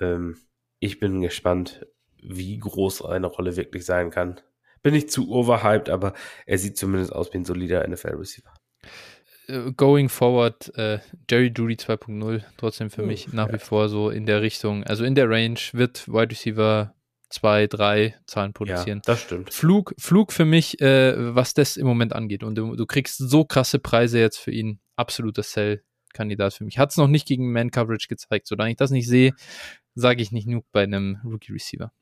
Ähm, 0.00 0.38
ich 0.78 1.00
bin 1.00 1.20
gespannt, 1.20 1.86
wie 2.22 2.58
groß 2.58 3.04
eine 3.04 3.26
Rolle 3.26 3.56
wirklich 3.56 3.84
sein 3.84 4.10
kann. 4.10 4.40
Bin 4.82 4.94
nicht 4.94 5.10
zu 5.10 5.30
overhyped, 5.30 5.90
aber 5.90 6.14
er 6.46 6.58
sieht 6.58 6.78
zumindest 6.78 7.12
aus 7.12 7.32
wie 7.32 7.38
ein 7.38 7.44
solider 7.44 7.86
NFL-Receiver. 7.86 8.52
Äh, 9.50 9.72
Going 9.76 10.08
forward, 10.08 10.72
äh, 10.76 10.98
Jerry 11.30 11.52
Judy 11.56 11.74
2.0, 11.74 12.42
trotzdem 12.56 12.90
für 12.90 13.02
Oh, 13.02 13.06
mich 13.06 13.32
nach 13.32 13.48
ja. 13.48 13.54
wie 13.54 13.58
vor 13.58 13.88
so 13.88 14.10
in 14.10 14.26
der 14.26 14.42
Richtung, 14.42 14.84
also 14.84 15.04
in 15.04 15.14
der 15.14 15.28
Range 15.28 15.58
wird 15.72 16.06
Wide 16.08 16.30
Receiver 16.30 16.94
2, 17.30 17.66
3 17.68 18.14
Zahlen 18.26 18.52
produzieren. 18.52 18.98
Ja, 18.98 19.02
das 19.12 19.22
stimmt. 19.22 19.52
Flug, 19.54 19.94
Flug 19.98 20.32
für 20.32 20.44
mich, 20.44 20.80
äh, 20.80 21.34
was 21.34 21.54
das 21.54 21.76
im 21.76 21.86
Moment 21.86 22.12
angeht. 22.12 22.42
Und 22.42 22.56
du, 22.56 22.74
du 22.74 22.86
kriegst 22.86 23.18
so 23.18 23.44
krasse 23.44 23.78
Preise 23.78 24.18
jetzt 24.18 24.38
für 24.38 24.50
ihn. 24.50 24.80
Absoluter 24.96 25.42
Sell-Kandidat 25.44 26.54
für 26.54 26.64
mich. 26.64 26.78
Hat 26.78 26.90
es 26.90 26.96
noch 26.96 27.06
nicht 27.08 27.28
gegen 27.28 27.52
Man-Coverage 27.52 28.08
gezeigt. 28.08 28.48
Solange 28.48 28.72
ich 28.72 28.76
das 28.76 28.90
nicht 28.90 29.06
sehe, 29.08 29.32
sage 29.94 30.22
ich 30.22 30.32
nicht 30.32 30.48
Nuke 30.48 30.66
bei 30.72 30.82
einem 30.82 31.18
Rookie-Receiver. 31.24 31.92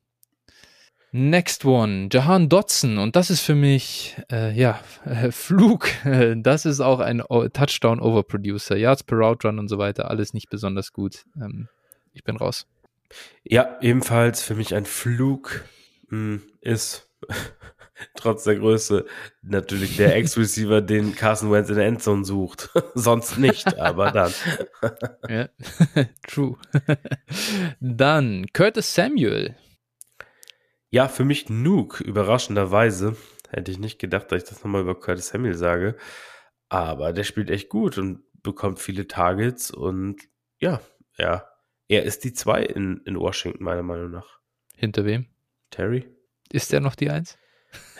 Next 1.10 1.64
one, 1.64 2.09
Jahan 2.12 2.48
Dotson. 2.48 2.98
Und 2.98 3.16
das 3.16 3.30
ist 3.30 3.40
für 3.40 3.55
mich, 3.55 4.16
äh, 4.30 4.52
ja, 4.52 4.80
äh, 5.06 5.30
Flug. 5.32 5.89
Das 6.36 6.66
ist 6.66 6.80
auch 6.80 7.01
ein 7.01 7.22
O- 7.22 7.48
Touchdown-Overproducer. 7.48 8.76
Yards 8.76 9.05
per 9.05 9.16
Route 9.18 9.48
Run 9.48 9.59
und 9.59 9.68
so 9.68 9.78
weiter. 9.78 10.10
Alles 10.10 10.35
nicht 10.35 10.51
besonders 10.51 10.93
gut. 10.93 11.24
Ähm, 11.40 11.68
ich 12.12 12.24
bin 12.24 12.36
raus. 12.36 12.66
Ja, 13.43 13.78
ebenfalls 13.80 14.43
für 14.43 14.55
mich 14.55 14.74
ein 14.74 14.85
Flug 14.85 15.64
mh, 16.10 16.40
ist 16.60 17.09
trotz 18.14 18.44
der 18.44 18.56
Größe 18.56 19.06
natürlich 19.40 19.97
der 19.97 20.14
Ex-Receiver, 20.16 20.82
den 20.82 21.14
Carson 21.14 21.51
Wentz 21.51 21.70
in 21.70 21.76
der 21.76 21.86
Endzone 21.86 22.26
sucht. 22.26 22.68
Sonst 22.94 23.39
nicht, 23.39 23.78
aber 23.78 24.12
dann. 24.12 24.32
True. 26.26 26.59
Dann 27.80 28.47
Curtis 28.52 28.94
Samuel. 28.94 29.56
Ja, 30.90 31.09
für 31.09 31.24
mich 31.24 31.48
Nuke, 31.48 32.02
überraschenderweise. 32.02 33.16
Hätte 33.51 33.70
ich 33.70 33.78
nicht 33.78 33.98
gedacht, 33.98 34.31
dass 34.31 34.43
ich 34.43 34.48
das 34.48 34.62
nochmal 34.65 34.82
über 34.82 34.98
Curtis 34.98 35.28
Samuel 35.28 35.55
sage. 35.55 35.97
Aber 36.69 37.12
der 37.12 37.24
spielt 37.24 37.51
echt 37.51 37.69
gut 37.69 37.98
und 37.98 38.23
bekommt 38.43 38.78
viele 38.78 39.06
Targets 39.06 39.70
und 39.70 40.23
ja, 40.60 40.81
er 41.16 41.48
er 41.89 42.02
ist 42.02 42.24
die 42.24 42.35
2 42.35 42.65
in, 42.65 42.98
in 43.06 43.19
Washington, 43.19 43.65
meiner 43.65 43.82
Meinung 43.82 44.10
nach. 44.10 44.40
Hinter 44.74 45.06
wem? 45.06 45.27
Terry? 45.70 46.06
Ist 46.52 46.70
der 46.70 46.81
noch 46.81 46.94
die 46.94 47.09
1? 47.09 47.39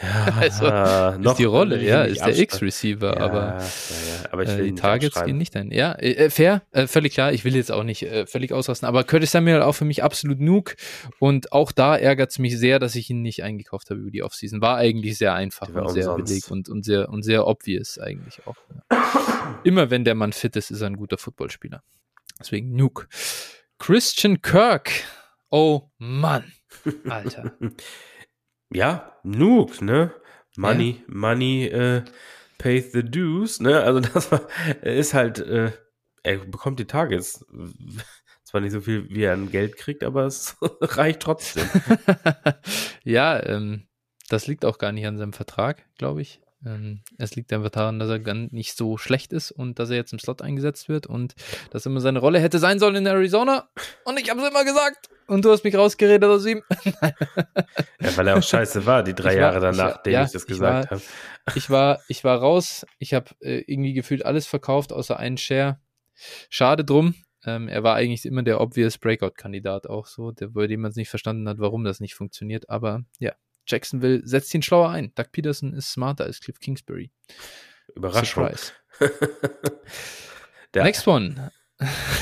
Ja, 0.03 0.35
Also, 0.39 1.21
noch 1.21 1.33
ist 1.33 1.39
die 1.39 1.45
Rolle, 1.45 1.83
ja, 1.83 2.05
ist 2.05 2.25
der. 2.25 2.39
X-Receiver, 2.39 3.17
Ja, 3.17 3.21
aber 3.21 3.41
ja, 3.41 3.59
ja, 3.59 4.33
aber 4.33 4.43
ich 4.45 4.51
äh, 4.51 4.63
die 4.63 4.75
Targets 4.75 5.25
gehen 5.25 5.39
nicht 5.39 5.57
ein. 5.57 5.71
Ja, 5.71 5.93
äh, 5.95 6.31
fair, 6.31 6.63
äh, 6.71 6.87
völlig 6.87 7.15
klar. 7.15 7.33
Ich 7.33 7.45
will 7.45 7.57
jetzt 7.57 7.73
auch 7.73 7.83
nicht 7.83 8.03
äh, 8.05 8.27
völlig 8.27 8.53
ausrasten, 8.53 8.87
aber 8.87 9.05
Curtis 9.05 9.33
Samuel 9.33 9.63
auch 9.63 9.73
für 9.73 9.85
mich 9.85 10.03
absolut 10.05 10.41
Nuke 10.41 10.77
und 11.19 11.53
auch 11.53 11.73
da 11.73 11.97
ärgert 11.97 12.31
es 12.31 12.39
mich 12.39 12.57
sehr, 12.59 12.79
dass 12.79 12.95
ich 12.95 13.11
ihn 13.11 13.23
nicht 13.23 13.43
eingekauft 13.43 13.91
habe 13.91 14.01
über 14.01 14.11
die 14.11 14.23
Offseason. 14.23 14.61
War 14.61 14.77
eigentlich 14.77 15.19
sehr 15.19 15.35
einfach 15.35 15.69
und 15.69 15.91
sehr 15.91 16.15
billig 16.15 16.51
und, 16.51 16.69
und, 16.69 16.85
sehr, 16.85 17.09
und 17.09 17.23
sehr 17.23 17.47
obvious 17.47 17.99
eigentlich 17.99 18.47
auch. 18.47 18.57
Immer 19.65 19.91
wenn 19.91 20.05
der 20.05 20.15
Mann 20.15 20.33
fit 20.33 20.55
ist, 20.57 20.71
ist 20.71 20.81
er 20.81 20.87
ein 20.87 20.97
guter 20.97 21.19
Footballspieler. 21.19 21.83
Deswegen 22.39 22.75
Nuke. 22.77 23.09
Christian 23.79 24.43
Kirk. 24.43 24.91
Oh 25.51 25.91
Mann. 25.99 26.53
Alter. 27.09 27.53
Ja, 28.73 29.13
Nuke, 29.23 29.85
ne? 29.85 30.13
Money, 30.57 31.05
Money 31.07 31.67
äh, 31.67 32.03
pays 32.59 32.93
the 32.93 33.03
dues, 33.03 33.61
ne? 33.61 33.81
Also 33.83 34.01
das 34.15 34.31
war, 34.33 34.47
er 34.83 34.97
ist 34.97 35.15
halt, 35.15 35.39
äh, 35.39 35.73
er 36.23 36.39
bekommt 36.39 36.81
die 36.81 36.87
Targets. 36.87 37.47
Zwar 38.45 38.63
nicht 38.63 38.73
so 38.73 38.81
viel, 38.81 39.09
wie 39.11 39.25
er 39.25 39.35
an 39.35 39.51
Geld 39.51 39.77
kriegt, 39.77 40.03
aber 40.03 40.25
es 40.25 40.57
reicht 40.81 41.21
trotzdem. 41.21 41.69
ja, 43.05 43.45
ähm, 43.45 43.87
das 44.29 44.47
liegt 44.47 44.65
auch 44.65 44.79
gar 44.79 44.93
nicht 44.93 45.07
an 45.07 45.19
seinem 45.19 45.35
Vertrag, 45.35 45.85
glaube 45.99 46.23
ich. 46.23 46.41
Ähm, 46.67 47.03
es 47.19 47.37
liegt 47.37 47.53
einfach 47.53 47.71
daran, 47.71 47.99
dass 48.01 48.09
er 48.11 48.19
gar 48.19 48.35
nicht 48.35 48.77
so 48.77 48.99
schlecht 48.99 49.33
ist 49.33 49.51
und 49.53 49.79
dass 49.79 49.91
er 49.91 49.97
jetzt 49.97 50.13
im 50.13 50.19
Slot 50.19 50.43
eingesetzt 50.43 50.89
wird 50.89 51.07
und 51.07 51.35
dass 51.71 51.87
immer 51.87 52.01
seine 52.01 52.19
Rolle 52.19 52.41
hätte 52.41 52.59
sein 52.59 52.79
sollen 52.81 52.97
in 52.97 53.07
Arizona. 53.07 53.69
Und 54.05 54.19
ich 54.19 54.29
habe 54.29 54.41
es 54.41 54.49
immer 54.49 54.65
gesagt. 54.65 55.09
Und 55.29 55.45
du 55.45 55.51
hast 55.53 55.63
mich 55.63 55.77
rausgeredet 55.77 56.29
aus 56.29 56.47
ihm. 56.47 56.63
Ja, 58.01 58.17
weil 58.17 58.29
er 58.29 58.39
auch 58.39 58.43
scheiße 58.43 58.87
war, 58.87 59.03
die 59.03 59.15
drei 59.15 59.35
war- 59.35 59.41
Jahre 59.53 59.57
ich 59.59 59.63
war- 59.63 59.73
danach, 59.73 60.03
denen 60.03 60.15
ja, 60.15 60.25
ich 60.25 60.31
das 60.33 60.47
gesagt 60.47 60.91
habe. 60.91 61.03
Ich 61.55 61.69
war, 61.71 62.01
ich 62.09 62.25
war 62.25 62.39
raus. 62.39 62.87
Ich 62.99 63.13
habe 63.15 63.27
äh, 63.41 63.59
irgendwie 63.67 63.93
gefühlt 63.93 64.25
alles 64.25 64.47
verkauft, 64.47 64.93
außer 64.93 65.17
einen 65.19 65.37
Share. 65.37 65.79
Schade 66.49 66.85
drum. 66.85 67.15
Ähm, 67.45 67.69
er 67.69 67.83
war 67.83 67.95
eigentlich 67.95 68.25
immer 68.27 68.43
der 68.43 68.61
obvious 68.61 68.99
Breakout-Kandidat 68.99 69.87
auch 69.89 70.07
so, 70.07 70.33
der, 70.33 70.49
bei 70.49 70.67
dem 70.67 70.81
man 70.81 70.91
es 70.91 70.97
nicht 70.97 71.09
verstanden 71.09 71.49
hat, 71.49 71.59
warum 71.59 71.85
das 71.85 72.01
nicht 72.01 72.15
funktioniert. 72.15 72.69
Aber 72.71 73.03
ja, 73.19 73.33
Jacksonville 73.69 74.23
setzt 74.25 74.53
ihn 74.55 74.63
schlauer 74.63 74.91
ein. 74.91 75.13
Doug 75.15 75.27
Peterson 75.33 75.73
ist 75.75 75.93
smarter 75.93 76.25
als 76.25 76.41
Cliff 76.41 76.59
Kingsbury. 76.61 77.11
Überraschung. 77.95 78.49
Der, 80.75 80.85
Next 80.85 81.07
one. 81.09 81.51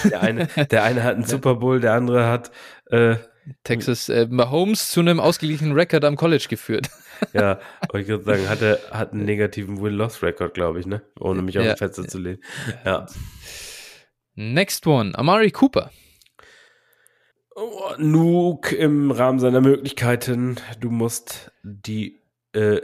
der, 0.04 0.20
eine, 0.22 0.46
der 0.46 0.84
eine 0.84 1.02
hat 1.02 1.16
einen 1.16 1.24
Super 1.26 1.56
Bowl, 1.56 1.80
der 1.80 1.94
andere 1.94 2.26
hat, 2.28 2.52
äh, 2.90 3.16
Texas 3.64 4.08
äh, 4.08 4.26
Mahomes 4.30 4.90
zu 4.90 5.00
einem 5.00 5.18
ausgeglichenen 5.20 5.72
Rekord 5.72 6.04
am 6.04 6.16
College 6.16 6.46
geführt. 6.48 6.88
ja, 7.32 7.58
wollte 7.90 8.00
ich 8.00 8.06
gerade 8.08 8.24
sagen, 8.24 8.48
hat, 8.48 8.62
er, 8.62 8.78
hat 8.90 9.12
einen 9.12 9.24
negativen 9.24 9.80
Win-Loss-Record, 9.80 10.54
glaube 10.54 10.80
ich, 10.80 10.86
ne? 10.86 11.02
Ohne 11.18 11.42
mich 11.42 11.58
auf 11.58 11.64
Ja. 11.64 11.72
die 11.72 11.78
Fenster 11.78 12.06
zu 12.06 12.18
lehnen. 12.18 12.42
Ja. 12.84 13.06
Next 14.34 14.86
one. 14.86 15.16
Amari 15.18 15.50
Cooper. 15.50 15.90
Oh, 17.58 17.94
Nuke 17.96 18.76
im 18.76 19.10
Rahmen 19.10 19.38
seiner 19.38 19.62
Möglichkeiten. 19.62 20.56
Du 20.78 20.90
musst 20.90 21.52
die, 21.62 22.20
äh, 22.52 22.82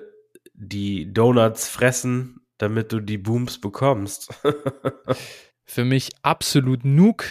die 0.54 1.12
Donuts 1.12 1.68
fressen, 1.68 2.40
damit 2.56 2.90
du 2.90 3.00
die 3.00 3.18
Booms 3.18 3.60
bekommst. 3.60 4.32
Für 5.66 5.84
mich 5.84 6.08
absolut 6.22 6.86
Nuke. 6.86 7.26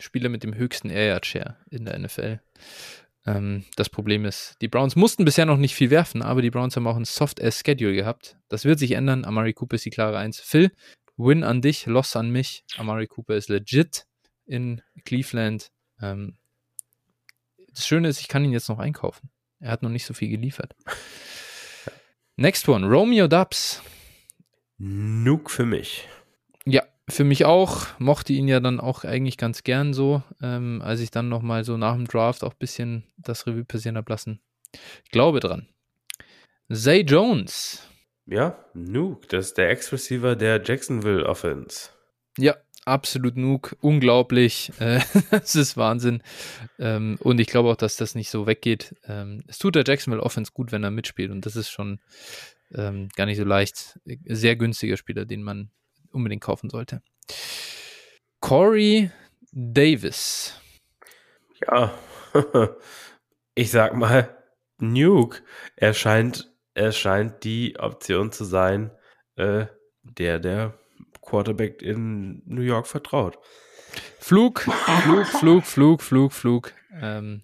Spieler 0.00 0.30
mit 0.30 0.42
dem 0.42 0.56
höchsten 0.56 0.90
Air 0.90 1.06
Yard 1.06 1.26
Share 1.26 1.56
in 1.70 1.84
der 1.84 1.96
NFL. 1.96 2.40
Ähm, 3.24 3.66
das 3.76 3.88
Problem 3.88 4.24
ist, 4.24 4.56
die 4.60 4.66
Browns 4.66 4.96
mussten 4.96 5.24
bisher 5.24 5.46
noch 5.46 5.58
nicht 5.58 5.76
viel 5.76 5.90
werfen, 5.90 6.22
aber 6.22 6.42
die 6.42 6.50
Browns 6.50 6.74
haben 6.74 6.88
auch 6.88 6.96
ein 6.96 7.04
Soft-Ass-Schedule 7.04 7.94
gehabt. 7.94 8.36
Das 8.48 8.64
wird 8.64 8.80
sich 8.80 8.92
ändern. 8.92 9.24
Amari 9.24 9.52
Cooper 9.52 9.76
ist 9.76 9.84
die 9.84 9.90
klare 9.90 10.18
Eins. 10.18 10.40
Phil, 10.40 10.72
Win 11.16 11.44
an 11.44 11.62
dich, 11.62 11.86
Loss 11.86 12.16
an 12.16 12.30
mich. 12.30 12.64
Amari 12.76 13.06
Cooper 13.06 13.36
ist 13.36 13.48
legit 13.48 14.06
in 14.44 14.82
Cleveland. 15.04 15.70
Ähm, 16.02 16.39
das 17.74 17.86
Schöne 17.86 18.08
ist, 18.08 18.20
ich 18.20 18.28
kann 18.28 18.44
ihn 18.44 18.52
jetzt 18.52 18.68
noch 18.68 18.78
einkaufen. 18.78 19.30
Er 19.58 19.70
hat 19.70 19.82
noch 19.82 19.90
nicht 19.90 20.06
so 20.06 20.14
viel 20.14 20.28
geliefert. 20.28 20.74
Next 22.36 22.68
one, 22.68 22.86
Romeo 22.86 23.28
Dubs. 23.28 23.82
Nuke 24.78 25.50
für 25.50 25.66
mich. 25.66 26.08
Ja, 26.64 26.82
für 27.08 27.24
mich 27.24 27.44
auch. 27.44 27.86
Mochte 27.98 28.32
ihn 28.32 28.48
ja 28.48 28.60
dann 28.60 28.80
auch 28.80 29.04
eigentlich 29.04 29.36
ganz 29.36 29.62
gern 29.62 29.92
so, 29.92 30.22
ähm, 30.40 30.80
als 30.82 31.00
ich 31.00 31.10
dann 31.10 31.28
nochmal 31.28 31.64
so 31.64 31.76
nach 31.76 31.94
dem 31.94 32.06
Draft 32.06 32.42
auch 32.42 32.52
ein 32.52 32.58
bisschen 32.58 33.04
das 33.18 33.46
Revue 33.46 33.64
passieren 33.64 33.96
habe 33.98 34.10
lassen. 34.10 34.40
Ich 35.04 35.10
glaube 35.10 35.40
dran. 35.40 35.68
Zay 36.72 37.00
Jones. 37.00 37.86
Ja, 38.26 38.64
Nuke, 38.74 39.26
das 39.28 39.48
ist 39.48 39.58
der 39.58 39.70
Ex-Receiver 39.70 40.36
der 40.36 40.62
Jacksonville 40.62 41.26
Offense. 41.26 41.90
Ja, 42.38 42.56
absolut 42.84 43.36
Nuke. 43.36 43.76
Unglaublich. 43.80 44.72
Äh, 44.80 45.00
Es 45.30 45.54
ist 45.54 45.76
Wahnsinn. 45.76 46.22
Ähm, 46.78 47.18
und 47.20 47.40
ich 47.40 47.48
glaube 47.48 47.70
auch, 47.70 47.76
dass 47.76 47.96
das 47.96 48.14
nicht 48.14 48.30
so 48.30 48.46
weggeht. 48.46 48.94
Ähm, 49.06 49.42
es 49.46 49.58
tut 49.58 49.74
der 49.74 49.84
Jacksonville 49.86 50.22
Offense 50.22 50.52
gut, 50.52 50.72
wenn 50.72 50.84
er 50.84 50.90
mitspielt. 50.90 51.30
Und 51.30 51.46
das 51.46 51.56
ist 51.56 51.70
schon 51.70 52.00
ähm, 52.74 53.08
gar 53.16 53.26
nicht 53.26 53.38
so 53.38 53.44
leicht. 53.44 53.98
Sehr 54.26 54.56
günstiger 54.56 54.96
Spieler, 54.96 55.24
den 55.24 55.42
man 55.42 55.70
unbedingt 56.12 56.42
kaufen 56.42 56.70
sollte. 56.70 57.02
Corey 58.40 59.10
Davis. 59.52 60.60
Ja, 61.66 61.94
ich 63.54 63.70
sag 63.70 63.94
mal, 63.94 64.36
Nuke, 64.78 65.42
er 65.76 65.92
scheint, 65.92 66.50
er 66.74 66.92
scheint 66.92 67.44
die 67.44 67.78
Option 67.78 68.32
zu 68.32 68.44
sein, 68.44 68.90
äh, 69.36 69.66
der 70.02 70.38
der 70.38 70.79
Quarterback 71.30 71.80
in 71.80 72.42
New 72.44 72.62
York 72.62 72.88
vertraut. 72.88 73.38
Flug, 74.18 74.60
Flug, 74.60 75.26
Flug, 75.26 75.64
Flug, 75.64 76.02
Flug, 76.02 76.32
Flug. 76.32 76.72
Ähm, 77.00 77.40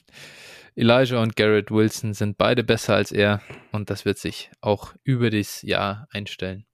Elijah 0.74 1.22
und 1.22 1.36
Garrett 1.36 1.70
Wilson 1.70 2.12
sind 2.12 2.36
beide 2.36 2.64
besser 2.64 2.96
als 2.96 3.12
er 3.12 3.40
und 3.72 3.88
das 3.88 4.04
wird 4.04 4.18
sich 4.18 4.50
auch 4.60 4.94
über 5.04 5.30
das 5.30 5.62
Jahr 5.62 6.08
einstellen. 6.10 6.66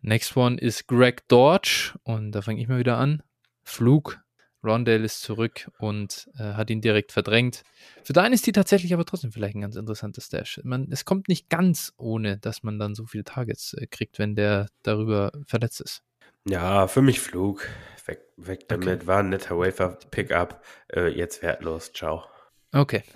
Next 0.00 0.36
one 0.36 0.56
ist 0.56 0.86
Greg 0.86 1.26
Dortch 1.28 1.94
und 2.04 2.32
da 2.32 2.42
fange 2.42 2.60
ich 2.60 2.68
mal 2.68 2.78
wieder 2.78 2.96
an. 2.96 3.22
Flug. 3.64 4.23
Rondale 4.64 5.04
ist 5.04 5.20
zurück 5.20 5.70
und 5.78 6.28
äh, 6.38 6.54
hat 6.54 6.70
ihn 6.70 6.80
direkt 6.80 7.12
verdrängt. 7.12 7.62
Für 8.02 8.12
Dynasty 8.12 8.52
tatsächlich 8.52 8.94
aber 8.94 9.04
trotzdem 9.04 9.32
vielleicht 9.32 9.56
ein 9.56 9.60
ganz 9.60 9.76
interessantes 9.76 10.26
Stash. 10.26 10.60
Man, 10.64 10.88
es 10.90 11.04
kommt 11.04 11.28
nicht 11.28 11.50
ganz 11.50 11.92
ohne, 11.96 12.38
dass 12.38 12.62
man 12.62 12.78
dann 12.78 12.94
so 12.94 13.06
viele 13.06 13.24
Targets 13.24 13.74
äh, 13.74 13.86
kriegt, 13.86 14.18
wenn 14.18 14.34
der 14.34 14.68
darüber 14.82 15.32
verletzt 15.46 15.80
ist. 15.80 16.02
Ja, 16.48 16.88
für 16.88 17.02
mich 17.02 17.20
Flug. 17.20 17.68
Weg, 18.06 18.20
weg 18.36 18.68
damit. 18.68 19.00
Okay. 19.00 19.06
War 19.06 19.20
ein 19.20 19.30
netter 19.30 19.58
Wafer-Pickup. 19.58 20.62
Äh, 20.92 21.08
jetzt 21.08 21.42
wertlos. 21.42 21.92
Ciao. 21.92 22.24
Okay. 22.72 23.02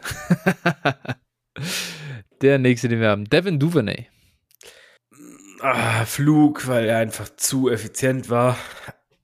Der 2.42 2.58
nächste, 2.58 2.88
den 2.88 3.00
wir 3.00 3.08
haben, 3.08 3.24
Devin 3.24 3.58
Duvernay. 3.58 4.06
Ah, 5.60 6.04
Flug, 6.04 6.68
weil 6.68 6.86
er 6.86 6.98
einfach 6.98 7.28
zu 7.36 7.68
effizient 7.68 8.30
war. 8.30 8.56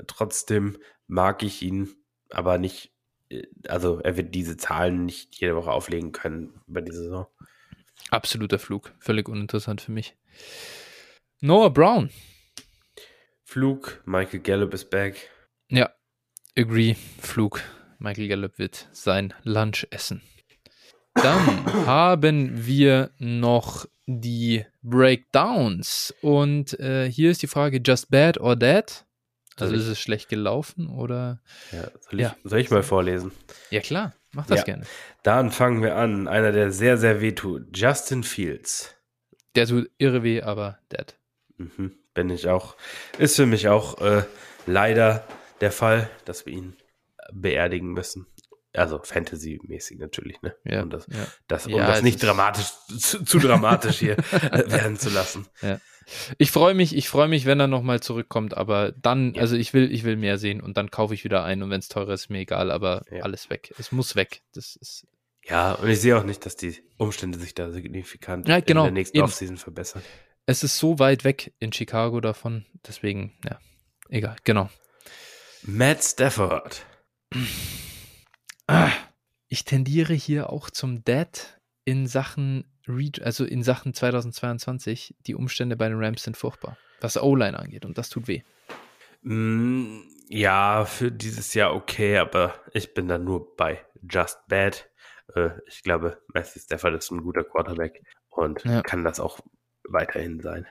Trotzdem 0.08 0.76
mag 1.06 1.44
ich 1.44 1.62
ihn, 1.62 1.94
aber 2.34 2.58
nicht. 2.58 2.92
äh, 3.30 3.42
Also, 3.68 4.00
er 4.00 4.16
wird 4.16 4.34
diese 4.34 4.56
Zahlen 4.56 5.06
nicht 5.06 5.36
jede 5.40 5.56
Woche 5.56 5.70
auflegen 5.72 6.12
können 6.12 6.60
über 6.66 6.80
die 6.82 6.92
Saison. 6.92 7.26
Absoluter 8.10 8.58
Flug. 8.58 8.92
Völlig 8.98 9.28
uninteressant 9.28 9.80
für 9.80 9.92
mich. 9.92 10.16
Noah 11.40 11.72
Brown. 11.72 12.10
Flug, 13.44 14.02
Michael 14.04 14.40
Gallup 14.40 14.74
ist 14.74 14.90
back. 14.90 15.30
Ja, 15.68 15.90
agree. 16.56 16.94
Flug. 17.20 17.62
Michael 17.98 18.28
Gallup 18.28 18.58
wird 18.58 18.88
sein 18.92 19.32
Lunch 19.44 19.86
essen. 19.90 20.22
Dann 21.14 21.64
haben 21.86 22.66
wir 22.66 23.10
noch 23.18 23.86
die 24.06 24.64
Breakdowns. 24.82 26.12
Und 26.20 26.78
äh, 26.80 27.10
hier 27.10 27.30
ist 27.30 27.42
die 27.42 27.46
Frage: 27.46 27.80
Just 27.84 28.10
bad 28.10 28.38
or 28.40 28.56
dead? 28.56 29.04
Also 29.60 29.74
ist 29.74 29.86
es 29.86 30.00
schlecht 30.00 30.28
gelaufen 30.28 30.88
oder? 30.88 31.40
Ja, 31.72 31.90
soll, 32.00 32.20
Ja. 32.20 32.36
Ich, 32.42 32.50
soll 32.50 32.58
ich 32.60 32.70
mal 32.70 32.82
vorlesen? 32.82 33.32
Ja 33.70 33.80
klar, 33.80 34.14
mach 34.32 34.46
das 34.46 34.58
Ja. 34.60 34.64
gerne. 34.64 34.84
Dann 35.22 35.50
fangen 35.50 35.82
wir 35.82 35.96
an. 35.96 36.26
Einer, 36.28 36.52
der 36.52 36.70
sehr, 36.72 36.96
sehr 36.98 37.20
weh 37.20 37.32
tut. 37.32 37.76
Justin 37.76 38.22
Fields. 38.24 38.94
Der 39.54 39.66
tut 39.66 39.90
irre 39.98 40.22
weh, 40.22 40.42
aber 40.42 40.78
dead. 40.92 41.14
Mhm, 41.56 41.92
bin 42.14 42.30
ich 42.30 42.48
auch. 42.48 42.76
Ist 43.18 43.36
für 43.36 43.46
mich 43.46 43.68
auch 43.68 44.00
äh, 44.00 44.24
leider 44.66 45.24
der 45.60 45.70
Fall, 45.70 46.10
dass 46.24 46.46
wir 46.46 46.52
ihn 46.52 46.76
beerdigen 47.32 47.92
müssen. 47.92 48.26
Also 48.74 49.00
Fantasy-mäßig 49.02 49.98
natürlich, 49.98 50.40
ne? 50.42 50.54
Ja, 50.64 50.82
um 50.82 50.90
das, 50.90 51.06
ja. 51.10 51.26
das, 51.48 51.66
um 51.66 51.72
Ja, 51.74 51.86
das 51.86 52.02
nicht 52.02 52.22
dramatisch, 52.22 52.66
zu, 52.98 53.24
zu 53.24 53.38
dramatisch 53.38 53.98
hier 53.98 54.16
werden 54.66 54.98
zu 54.98 55.10
lassen. 55.10 55.46
Ich 56.38 56.50
freue 56.50 56.74
mich, 56.74 56.94
ich 56.94 57.08
freue 57.08 57.28
mich, 57.28 57.46
wenn 57.46 57.58
er 57.60 57.66
nochmal 57.66 58.00
zurückkommt, 58.00 58.54
aber 58.56 58.92
dann, 58.92 59.34
Ja. 59.34 59.40
also 59.42 59.56
ich 59.56 59.72
will, 59.72 59.90
ich 59.92 60.04
will 60.04 60.16
mehr 60.16 60.36
sehen 60.38 60.60
und 60.60 60.76
dann 60.76 60.90
kaufe 60.90 61.14
ich 61.14 61.24
wieder 61.24 61.44
ein 61.44 61.62
und 61.62 61.70
wenn 61.70 61.78
es 61.80 61.88
teurer 61.88 62.12
ist, 62.12 62.28
mir 62.30 62.40
egal, 62.40 62.70
aber 62.70 63.04
Ja. 63.10 63.22
alles 63.22 63.48
weg. 63.48 63.72
Es 63.78 63.90
muss 63.92 64.14
weg. 64.16 64.42
Das 64.52 64.76
ist, 64.76 65.06
Ja, 65.48 65.72
und 65.72 65.88
ich 65.88 66.00
sehe 66.00 66.18
auch 66.18 66.24
nicht, 66.24 66.44
dass 66.44 66.56
die 66.56 66.76
Umstände 66.98 67.38
sich 67.38 67.54
da 67.54 67.70
signifikant 67.70 68.48
Ja, 68.48 68.60
genau, 68.60 68.82
in 68.82 68.86
der 68.86 68.92
nächsten 68.92 69.16
eben. 69.18 69.24
Offseason 69.24 69.56
verbessern. 69.56 70.02
es 70.46 70.62
ist 70.64 70.76
so 70.78 70.98
weit 70.98 71.24
weg 71.24 71.54
in 71.58 71.72
Chicago 71.72 72.20
davon, 72.20 72.66
deswegen, 72.86 73.32
ja, 73.44 73.58
egal, 74.10 74.36
genau. 74.44 74.68
Matt 75.62 76.02
Stafford. 76.04 76.84
Ah, 78.66 78.90
ich 79.48 79.64
tendiere 79.64 80.14
hier 80.14 80.50
auch 80.50 80.70
zum 80.70 81.04
Dead 81.04 81.28
in 81.84 82.06
Sachen, 82.06 82.64
Re 82.88 83.10
also 83.22 83.44
in 83.44 83.62
Sachen 83.62 83.94
2022. 83.94 85.14
Die 85.26 85.34
Umstände 85.34 85.76
bei 85.76 85.88
den 85.88 86.02
Rams 86.02 86.22
sind 86.22 86.36
furchtbar, 86.36 86.76
was 87.00 87.16
O-Line 87.20 87.58
angeht 87.58 87.84
und 87.84 87.98
das 87.98 88.08
tut 88.08 88.26
weh. 88.28 88.42
Mm, 89.22 90.00
ja, 90.28 90.84
für 90.86 91.12
dieses 91.12 91.54
Jahr 91.54 91.74
okay, 91.74 92.18
aber 92.18 92.54
ich 92.72 92.94
bin 92.94 93.08
da 93.08 93.18
nur 93.18 93.54
bei 93.56 93.84
Just 94.10 94.38
Bad. 94.48 94.88
Äh, 95.34 95.50
ich 95.66 95.82
glaube, 95.82 96.20
Matthew 96.32 96.60
Stafford 96.60 96.94
ist 96.94 97.10
ein 97.10 97.22
guter 97.22 97.44
Quarterback 97.44 98.02
und 98.30 98.64
Ja. 98.64 98.82
kann 98.82 99.04
das 99.04 99.20
auch 99.20 99.40
weiterhin 99.88 100.40
sein. 100.40 100.66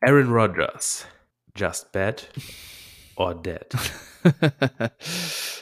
Aaron 0.00 0.30
Rodgers. 0.32 1.06
Just 1.56 1.90
Bad 1.92 2.28
or 3.16 3.34
Dead? 3.34 3.66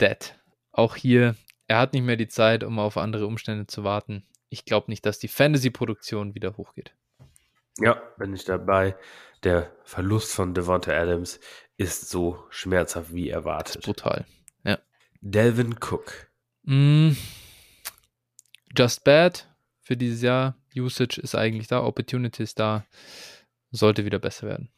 Dead. 0.00 0.34
Auch 0.72 0.96
hier, 0.96 1.36
er 1.68 1.78
hat 1.78 1.92
nicht 1.92 2.02
mehr 2.04 2.16
die 2.16 2.28
Zeit, 2.28 2.64
um 2.64 2.78
auf 2.78 2.96
andere 2.96 3.26
Umstände 3.26 3.66
zu 3.66 3.84
warten. 3.84 4.24
Ich 4.48 4.64
glaube 4.64 4.90
nicht, 4.90 5.04
dass 5.06 5.18
die 5.18 5.28
Fantasy-Produktion 5.28 6.34
wieder 6.34 6.56
hochgeht. 6.56 6.94
Ja, 7.78 7.94
bin 8.18 8.34
ich 8.34 8.44
dabei. 8.44 8.96
Der 9.42 9.70
Verlust 9.84 10.32
von 10.32 10.54
Devonta 10.54 10.92
Adams 10.92 11.40
ist 11.76 12.08
so 12.08 12.42
schmerzhaft 12.50 13.12
wie 13.14 13.28
erwartet. 13.28 13.82
brutal. 13.84 14.24
Delvin 15.22 15.74
Cook. 15.80 16.28
Mm, 16.62 17.12
just 18.76 19.02
bad 19.02 19.48
für 19.80 19.96
dieses 19.96 20.22
Jahr. 20.22 20.56
Usage 20.76 21.20
ist 21.20 21.34
eigentlich 21.34 21.66
da, 21.68 21.82
Opportunity 21.82 22.42
ist 22.42 22.58
da. 22.60 22.84
Sollte 23.72 24.04
wieder 24.04 24.18
besser 24.18 24.46
werden. 24.46 24.70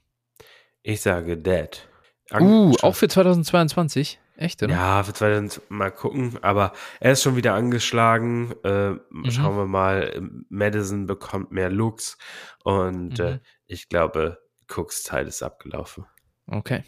Ich 0.83 1.03
sage 1.03 1.37
Dead. 1.37 1.87
Uh, 2.31 2.37
Ange- 2.37 2.83
auch 2.85 2.95
für 2.95 3.09
2022? 3.09 4.19
Echt, 4.39 4.63
oder? 4.63 4.73
Ja, 4.73 5.03
für 5.03 5.13
2000 5.13 5.61
mal 5.69 5.91
gucken, 5.91 6.39
aber 6.43 6.73
er 7.01 7.13
ist 7.13 7.23
schon 7.25 7.35
wieder 7.37 7.55
angeschlagen. 7.55 8.55
Äh, 8.63 8.91
Mhm. 9.11 9.31
Schauen 9.31 9.57
wir 9.57 9.67
mal, 9.67 10.21
Madison 10.49 11.07
bekommt 11.07 11.51
mehr 11.51 11.71
Looks 11.71 12.17
und 12.63 13.19
äh, 13.19 13.33
Mhm. 13.33 13.41
ich 13.67 13.89
glaube, 13.89 14.39
Cooks 14.75 15.03
Zeit 15.03 15.27
ist 15.27 15.43
abgelaufen. 15.43 16.07
Okay. 16.47 16.85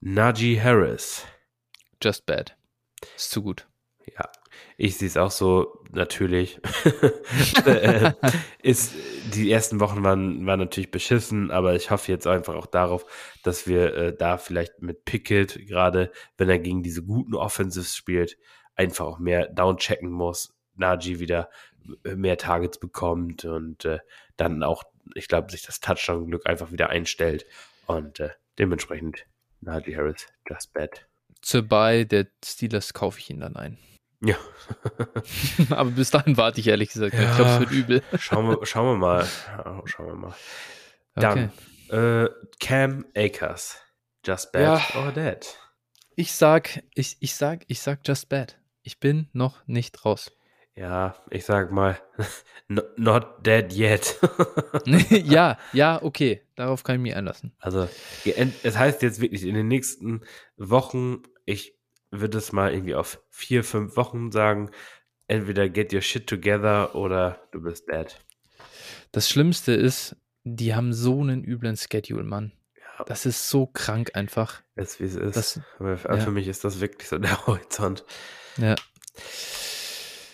Najee 0.00 0.60
Harris. 0.60 1.24
Just 2.02 2.26
bad. 2.26 2.56
Ist 3.16 3.30
zu 3.30 3.42
gut. 3.42 3.66
Ja, 4.06 4.30
ich 4.76 4.96
sehe 4.96 5.08
es 5.08 5.16
auch 5.16 5.30
so, 5.30 5.82
natürlich. 5.92 6.60
äh, 7.66 8.12
ist, 8.62 8.94
die 9.34 9.50
ersten 9.50 9.80
Wochen 9.80 10.02
waren, 10.02 10.46
waren 10.46 10.60
natürlich 10.60 10.90
beschissen, 10.90 11.50
aber 11.50 11.74
ich 11.74 11.90
hoffe 11.90 12.10
jetzt 12.10 12.26
einfach 12.26 12.54
auch 12.54 12.66
darauf, 12.66 13.06
dass 13.42 13.66
wir 13.66 13.94
äh, 13.94 14.16
da 14.16 14.38
vielleicht 14.38 14.82
mit 14.82 15.04
Pickett, 15.04 15.66
gerade 15.66 16.10
wenn 16.36 16.48
er 16.48 16.58
gegen 16.58 16.82
diese 16.82 17.02
guten 17.02 17.34
Offensives 17.34 17.96
spielt, 17.96 18.38
einfach 18.74 19.06
auch 19.06 19.18
mehr 19.18 19.48
downchecken 19.48 20.10
muss, 20.10 20.54
Najee 20.76 21.18
wieder 21.18 21.50
äh, 22.04 22.14
mehr 22.14 22.38
Targets 22.38 22.78
bekommt 22.78 23.44
und 23.44 23.84
äh, 23.84 23.98
dann 24.36 24.62
auch, 24.62 24.84
ich 25.14 25.28
glaube, 25.28 25.50
sich 25.50 25.62
das 25.62 25.80
Touchdown-Glück 25.80 26.46
einfach 26.46 26.72
wieder 26.72 26.88
einstellt 26.88 27.46
und 27.86 28.20
äh, 28.20 28.30
dementsprechend 28.58 29.26
Najee 29.60 29.96
Harris, 29.96 30.26
just 30.48 30.72
bad. 30.72 31.06
Zur 31.42 31.62
Buy 31.62 32.06
der 32.06 32.26
Steelers 32.44 32.94
kaufe 32.94 33.18
ich 33.18 33.30
ihn 33.30 33.40
dann 33.40 33.56
ein. 33.56 33.78
Ja. 34.22 34.36
Aber 35.70 35.90
bis 35.90 36.10
dahin 36.10 36.36
warte 36.36 36.60
ich 36.60 36.66
ehrlich 36.68 36.90
gesagt. 36.90 37.14
noch. 37.14 37.20
Ich 37.20 37.26
Ja. 37.28 37.34
glaube, 37.36 37.50
es 37.50 37.60
wird 37.60 37.70
übel. 37.72 38.02
Schauen 38.18 38.48
wir, 38.48 38.66
schauen 38.66 38.86
wir 38.86 38.96
mal. 38.96 39.26
Ja, 39.64 39.82
Schauen 39.86 40.06
wir 40.06 40.14
mal. 40.14 40.34
Okay. 41.16 41.50
Dann 41.88 42.24
äh, 42.24 42.28
Cam 42.60 43.04
Akers. 43.16 43.78
Just 44.24 44.52
bad 44.52 44.82
Ja. 44.94 45.00
or 45.00 45.12
dead? 45.12 45.46
Ich 46.16 46.32
sag, 46.32 46.82
ich, 46.94 47.16
ich 47.20 47.34
sag, 47.34 47.64
ich 47.68 47.80
sag 47.80 48.00
just 48.06 48.28
bad. 48.28 48.58
Ich 48.82 49.00
bin 49.00 49.28
noch 49.32 49.66
nicht 49.66 50.04
raus. 50.04 50.30
Ja, 50.76 51.16
ich 51.30 51.44
sag 51.44 51.72
mal, 51.72 51.98
no- 52.68 52.82
not 52.96 53.44
dead 53.46 53.72
yet. 53.72 54.18
ja, 54.86 55.58
ja, 55.72 56.02
okay. 56.02 56.42
Darauf 56.56 56.84
kann 56.84 56.96
ich 56.96 57.02
mich 57.02 57.16
einlassen. 57.16 57.52
also, 57.58 57.88
es 58.24 58.76
heißt 58.78 59.02
jetzt 59.02 59.20
wirklich 59.20 59.44
in 59.44 59.54
den 59.54 59.68
nächsten 59.68 60.22
Wochen, 60.56 61.22
ich 61.44 61.74
würde 62.10 62.38
es 62.38 62.52
mal 62.52 62.72
irgendwie 62.72 62.94
auf 62.94 63.20
vier, 63.30 63.62
fünf 63.64 63.96
Wochen 63.96 64.32
sagen, 64.32 64.70
entweder 65.28 65.68
get 65.68 65.92
your 65.92 66.00
shit 66.00 66.26
together 66.26 66.94
oder 66.94 67.40
du 67.52 67.60
bist 67.62 67.88
dead. 67.88 68.16
Das 69.12 69.28
Schlimmste 69.28 69.72
ist, 69.72 70.16
die 70.44 70.74
haben 70.74 70.92
so 70.92 71.20
einen 71.20 71.44
üblen 71.44 71.76
Schedule, 71.76 72.24
Mann. 72.24 72.52
Ja, 72.76 73.04
Das 73.04 73.26
ist 73.26 73.48
so 73.48 73.66
krank 73.66 74.10
einfach. 74.14 74.62
ist 74.76 75.00
wie 75.00 75.04
es 75.04 75.14
ist. 75.14 75.36
Das, 75.36 75.60
Aber 75.78 75.96
für 75.98 76.16
ja. 76.16 76.30
mich 76.30 76.48
ist 76.48 76.64
das 76.64 76.80
wirklich 76.80 77.08
so 77.08 77.18
der 77.18 77.46
Horizont. 77.46 78.04
ja. 78.56 78.74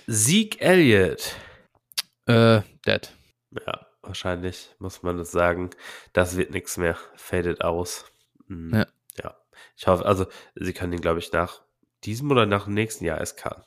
Zeke 0.08 0.60
Elliott. 0.60 1.34
Äh, 2.26 2.60
dead. 2.86 3.10
Ja, 3.66 3.86
wahrscheinlich 4.02 4.74
muss 4.78 5.02
man 5.02 5.16
das 5.16 5.32
sagen. 5.32 5.70
Das 6.12 6.36
wird 6.36 6.50
nichts 6.52 6.76
mehr. 6.76 6.96
Faded 7.16 7.62
aus. 7.62 8.04
Mhm. 8.46 8.74
Ja. 8.74 8.86
ja. 9.22 9.36
Ich 9.76 9.86
hoffe, 9.86 10.06
also, 10.06 10.26
sie 10.54 10.72
können 10.72 10.92
ihn, 10.92 11.00
glaube 11.00 11.18
ich, 11.18 11.32
nach 11.32 11.62
diesem 12.04 12.30
oder 12.30 12.46
nach 12.46 12.64
dem 12.64 12.74
nächsten 12.74 13.04
Jahr 13.04 13.24
SK. 13.24 13.64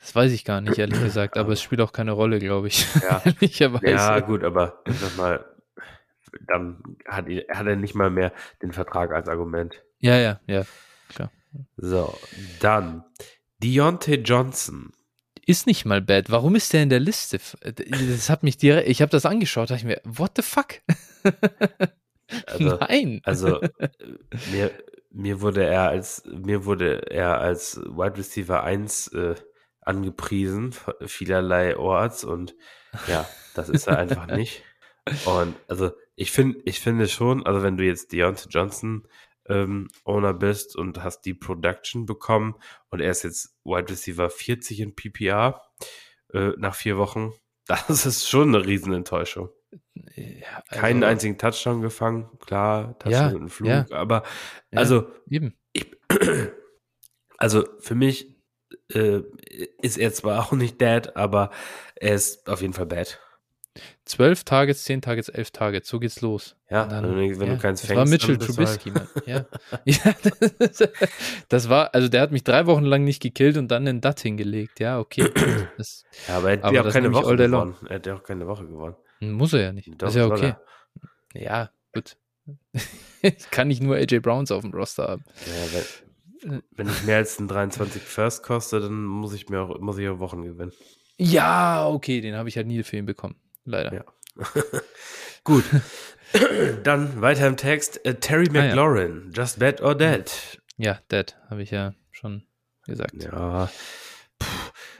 Das 0.00 0.14
weiß 0.14 0.32
ich 0.32 0.44
gar 0.44 0.60
nicht, 0.60 0.78
ehrlich 0.78 1.00
gesagt, 1.00 1.36
aber 1.36 1.52
es 1.52 1.62
spielt 1.62 1.80
auch 1.80 1.92
keine 1.92 2.12
Rolle, 2.12 2.38
glaube 2.38 2.68
ich. 2.68 2.86
Ja. 3.02 3.22
Ja, 3.82 4.20
gut, 4.20 4.44
aber 4.44 4.82
ich 4.86 4.96
sag 4.98 5.16
mal, 5.16 5.44
dann 6.46 6.82
hat, 7.06 7.26
hat 7.26 7.66
er 7.66 7.76
nicht 7.76 7.94
mal 7.94 8.10
mehr 8.10 8.32
den 8.62 8.72
Vertrag 8.72 9.12
als 9.12 9.28
Argument. 9.28 9.82
ja, 9.98 10.16
ja, 10.18 10.40
ja. 10.46 10.64
So, 11.76 12.14
dann 12.60 13.04
Deontay 13.62 14.16
Johnson. 14.16 14.92
Ist 15.46 15.66
nicht 15.66 15.84
mal 15.84 16.02
bad. 16.02 16.28
Warum 16.30 16.56
ist 16.56 16.72
der 16.72 16.82
in 16.82 16.90
der 16.90 17.00
Liste? 17.00 17.38
Das 17.62 18.28
hat 18.30 18.42
mich 18.42 18.58
direkt, 18.58 18.88
ich 18.88 19.00
habe 19.00 19.10
das 19.10 19.24
angeschaut, 19.24 19.70
dachte 19.70 19.80
ich 19.80 19.86
mir, 19.86 20.00
what 20.04 20.32
the 20.36 20.42
fuck? 20.42 20.80
Also, 22.46 22.76
Nein. 22.80 23.20
Also 23.24 23.60
äh, 23.60 23.88
mir, 24.52 24.70
mir 25.16 25.40
wurde 25.40 25.64
er 25.64 25.88
als 25.88 26.22
mir 26.26 26.66
wurde 26.66 27.10
er 27.10 27.40
als 27.40 27.80
Wide 27.80 28.18
Receiver 28.18 28.62
1 28.62 29.08
äh, 29.08 29.34
angepriesen, 29.80 30.74
vielerlei 31.06 31.76
Orts 31.76 32.24
und 32.24 32.54
ja, 33.08 33.26
das 33.54 33.68
ist 33.68 33.86
er 33.86 33.98
einfach 33.98 34.26
nicht. 34.36 34.62
Und 35.24 35.54
also 35.68 35.92
ich 36.16 36.32
finde, 36.32 36.60
ich 36.64 36.80
finde 36.80 37.08
schon, 37.08 37.46
also 37.46 37.62
wenn 37.62 37.76
du 37.76 37.84
jetzt 37.84 38.12
Deontay 38.12 38.48
Johnson 38.50 39.06
ähm, 39.48 39.88
Owner 40.04 40.34
bist 40.34 40.76
und 40.76 41.02
hast 41.02 41.22
die 41.22 41.34
Production 41.34 42.04
bekommen 42.04 42.56
und 42.90 43.00
er 43.00 43.10
ist 43.10 43.22
jetzt 43.22 43.56
Wide 43.64 43.88
Receiver 43.88 44.28
40 44.28 44.80
in 44.80 44.94
PPR 44.94 45.62
äh, 46.32 46.50
nach 46.58 46.74
vier 46.74 46.98
Wochen, 46.98 47.32
das 47.66 48.04
ist 48.04 48.28
schon 48.28 48.54
eine 48.54 48.66
Riesenenttäuschung. 48.66 49.48
Ja, 50.14 50.62
Keinen 50.70 51.02
also, 51.02 51.12
einzigen 51.12 51.38
Touchdown 51.38 51.82
gefangen, 51.82 52.28
klar, 52.40 52.98
Touchdown 52.98 53.12
Ja, 53.32 53.36
und 53.36 53.48
Flug, 53.50 53.68
ja. 53.68 53.86
aber 53.90 54.22
Ja. 54.70 54.78
also, 54.78 55.08
Eben. 55.28 55.56
also 57.38 57.64
für 57.80 57.94
mich 57.94 58.34
äh, 58.92 59.20
ist 59.82 59.98
er 59.98 60.12
zwar 60.12 60.40
auch 60.46 60.52
nicht 60.52 60.80
dead, 60.80 61.16
aber 61.16 61.50
er 61.96 62.14
ist 62.14 62.48
auf 62.48 62.60
jeden 62.62 62.72
Fall 62.74 62.86
bad. 62.86 63.20
Zwölf 64.06 64.44
Targets, 64.44 64.84
zehn 64.84 65.02
Targets, 65.02 65.28
elf 65.28 65.50
Targets, 65.50 65.88
so 65.88 65.98
geht's 66.00 66.22
los. 66.22 66.56
Ja, 66.70 66.86
dann- 66.86 67.04
wenn, 67.04 67.32
du, 67.32 67.40
wenn 67.40 67.48
ja, 67.48 67.54
du 67.56 67.60
keins 67.60 67.82
das 67.82 67.88
fängst, 67.88 67.98
war 67.98 68.06
Mitchell 68.06 68.38
Trubisky, 68.38 68.90
Mann. 68.90 69.06
Ja. 69.26 69.44
ja 69.84 70.14
das, 70.58 70.88
das 71.48 71.68
war, 71.68 71.92
also 71.94 72.08
der 72.08 72.22
hat 72.22 72.32
mich 72.32 72.42
drei 72.42 72.64
Wochen 72.66 72.84
lang 72.84 73.04
nicht 73.04 73.20
gekillt 73.20 73.58
und 73.58 73.68
dann 73.68 73.84
den 73.84 74.00
Dut 74.00 74.20
hingelegt. 74.20 74.80
Ja, 74.80 74.98
okay. 74.98 75.30
Das 75.76 76.04
Ja, 76.26 76.38
aber 76.38 76.50
er 76.52 76.56
hat 76.58 76.64
Aber 76.64 76.74
ja 76.74 76.80
auch 76.80 76.84
das 76.86 76.94
keine 76.94 77.08
ich 77.08 77.14
Woche 77.14 77.36
gewonnen. 77.36 77.74
Er 77.88 77.96
hat 77.96 78.06
ja 78.06 78.14
auch 78.14 78.22
keine 78.22 78.46
Woche 78.46 78.66
gewonnen. 78.66 78.96
Muss 79.20 79.52
er 79.52 79.60
ja 79.60 79.72
nicht. 79.72 79.88
Doch, 79.88 79.96
Das 79.98 80.14
ist 80.14 80.18
ja 80.18 80.26
okay. 80.26 80.54
Ja, 81.34 81.70
gut. 81.92 82.16
ich 83.22 83.50
kann 83.50 83.68
nicht 83.68 83.82
nur 83.82 83.96
AJ 83.96 84.20
Browns 84.20 84.50
auf 84.50 84.62
dem 84.62 84.72
Roster 84.72 85.08
haben. 85.08 85.24
Ja, 85.46 85.80
wenn, 86.42 86.62
wenn 86.72 86.88
ich 86.88 87.02
mehr 87.04 87.16
als 87.16 87.38
ein 87.38 87.48
23 87.48 88.02
First 88.02 88.42
koste, 88.42 88.80
dann 88.80 89.04
muss 89.04 89.32
ich 89.32 89.48
mir 89.48 89.60
auch, 89.60 89.78
muss 89.80 89.98
ich 89.98 90.08
auch 90.08 90.18
Wochen 90.18 90.42
gewinnen. 90.42 90.72
Ja, 91.18 91.86
okay, 91.88 92.20
den 92.20 92.34
habe 92.36 92.48
ich 92.48 92.56
halt 92.56 92.66
nie 92.66 92.82
für 92.82 92.96
ihn 92.98 93.06
bekommen. 93.06 93.36
Leider. 93.64 93.92
Ja. 93.92 94.04
Gut. 95.44 95.64
Dann 96.84 97.20
weiter 97.22 97.46
im 97.46 97.56
Text. 97.56 98.04
Äh, 98.04 98.16
Terry 98.16 98.46
Ah, 98.50 98.54
ja. 98.54 98.62
McLaurin, 98.62 99.32
Just 99.34 99.58
Bad 99.58 99.80
or 99.80 99.94
Dead. 99.94 100.30
Ja, 100.76 101.00
Dead 101.10 101.34
habe 101.48 101.62
ich 101.62 101.70
ja 101.70 101.94
schon 102.10 102.44
gesagt. 102.84 103.14
Ja. 103.22 103.70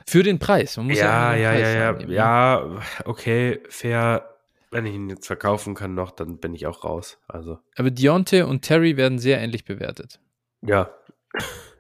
Für 0.09 0.23
den 0.23 0.39
Preis. 0.39 0.77
Man 0.77 0.87
muss 0.87 0.99
ja, 0.99 1.35
ja, 1.35 1.53
ja, 1.53 1.69
ja, 1.69 1.89
annehmen, 1.91 2.11
ne? 2.11 2.15
ja, 2.15 2.81
okay, 3.05 3.61
fair. 3.69 4.33
Wenn 4.71 4.87
ich 4.87 4.95
ihn 4.95 5.09
jetzt 5.09 5.27
verkaufen 5.27 5.75
kann 5.75 5.95
noch, 5.95 6.11
dann 6.11 6.39
bin 6.39 6.55
ich 6.55 6.67
auch 6.67 6.85
raus. 6.85 7.19
Also, 7.29 7.59
Aber 7.77 7.91
Deontay 7.91 8.43
und 8.43 8.63
Terry 8.63 8.97
werden 8.97 9.19
sehr 9.19 9.41
ähnlich 9.41 9.65
bewertet. 9.65 10.21
ja, 10.63 10.91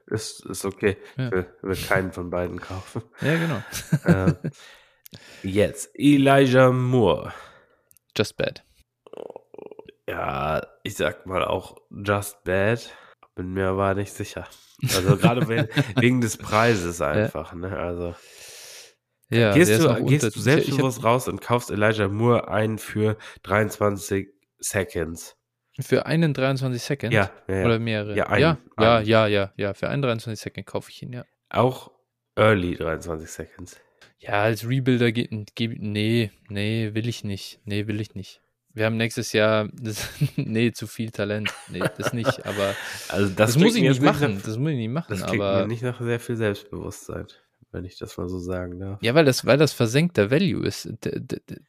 ist, 0.07 0.45
ist 0.47 0.65
okay. 0.65 0.97
Ja. 1.17 1.27
Ich 1.27 1.33
will, 1.33 1.47
will 1.63 1.77
keinen 1.77 2.13
von 2.13 2.31
beiden 2.31 2.61
kaufen. 2.61 3.03
Ja, 3.21 3.35
genau. 3.37 3.63
äh, 4.29 4.35
jetzt, 5.43 5.91
Elijah 5.95 6.71
Moore. 6.71 7.33
Just 8.17 8.37
bad. 8.37 8.65
Ja, 10.09 10.65
ich 10.85 10.95
sag 10.97 11.27
mal 11.27 11.45
auch 11.45 11.77
just 11.91 12.43
bad. 12.45 12.89
Bin 13.37 13.53
mir 13.53 13.69
aber 13.69 13.95
nicht 13.95 14.13
sicher. 14.13 14.49
Also 14.95 15.17
gerade 15.17 15.47
we- 15.47 15.69
wegen 16.01 16.21
des 16.21 16.37
Preises 16.37 17.01
einfach, 17.01 17.53
ne? 17.55 17.77
Also 17.79 18.15
Ja, 19.29 19.53
gehst 19.53 19.79
du, 19.79 20.05
gehst 20.07 20.35
du 20.35 20.41
selbstbewusst 20.41 21.05
raus 21.05 21.29
und 21.29 21.41
kaufst 21.41 21.71
Elijah 21.71 22.09
Moore 22.09 22.49
ein 22.49 22.79
für 22.79 23.17
23 23.45 24.29
Seconds. 24.59 25.37
Für 25.79 26.07
einen 26.07 26.33
23 26.33 26.83
Second? 26.83 27.13
Ja, 27.13 27.31
ja, 27.49 27.55
ja. 27.57 27.65
Oder 27.67 27.79
mehrere? 27.79 28.17
Ja, 28.17 28.27
einen, 28.29 28.41
ja, 28.41 28.59
ja, 28.81 28.97
einen. 28.97 29.07
ja, 29.07 29.27
ja, 29.27 29.53
ja. 29.57 29.75
Für 29.75 29.89
einen 29.91 30.01
23 30.01 30.43
Second 30.43 30.67
kaufe 30.67 30.91
ich 30.91 31.03
ihn, 31.03 31.13
ja. 31.13 31.27
Auch 31.51 31.91
early 32.37 32.75
23 32.77 33.29
Seconds. 33.31 33.79
Ja, 34.19 34.43
als 34.45 34.67
Rebuilder 34.67 35.13
geht, 35.13 35.31
geht 35.55 35.83
nee, 35.83 36.31
nee, 36.49 36.91
will 36.95 37.07
ich 37.07 37.23
nicht. 37.25 37.61
Nee, 37.67 37.87
will 37.87 38.01
ich 38.01 38.15
nicht. 38.15 38.41
Wir 38.77 38.85
haben 38.85 38.99
nächstes 38.99 39.33
Jahr, 39.33 39.71
das, 39.73 40.11
nee, 40.37 40.71
zu 40.71 40.87
viel 40.87 41.11
Talent. 41.11 41.53
Nee, 41.71 41.83
das 41.97 42.13
nicht, 42.13 42.45
aber 42.45 42.75
Also 43.09 43.29
das, 43.29 43.55
das, 43.55 43.59
muss 43.59 43.75
ich 43.75 43.83
nicht 43.83 44.03
machen. 44.03 44.41
Das 44.45 44.59
muss 44.59 44.71
ich 44.71 44.77
nicht 44.77 44.91
machen, 44.91 45.07
das 45.09 45.25
klingt 45.27 45.43
aber 45.43 45.63
mir 45.63 45.69
nicht 45.69 45.83
nach 45.83 45.99
sehr 45.99 46.21
viel 46.21 46.37
Selbstbewusstsein, 46.37 47.27
wenn 47.73 47.87
ich 47.87 47.99
das 47.99 48.19
mal 48.19 48.29
so 48.29 48.39
sagen 48.39 48.79
darf. 48.79 49.03
Ja, 49.03 49.15
weil 49.15 49.25
das, 49.25 49.47
weil 49.47 49.57
das 49.57 49.73
versenkter 49.73 50.31
Value 50.31 50.67
ist. 50.67 50.93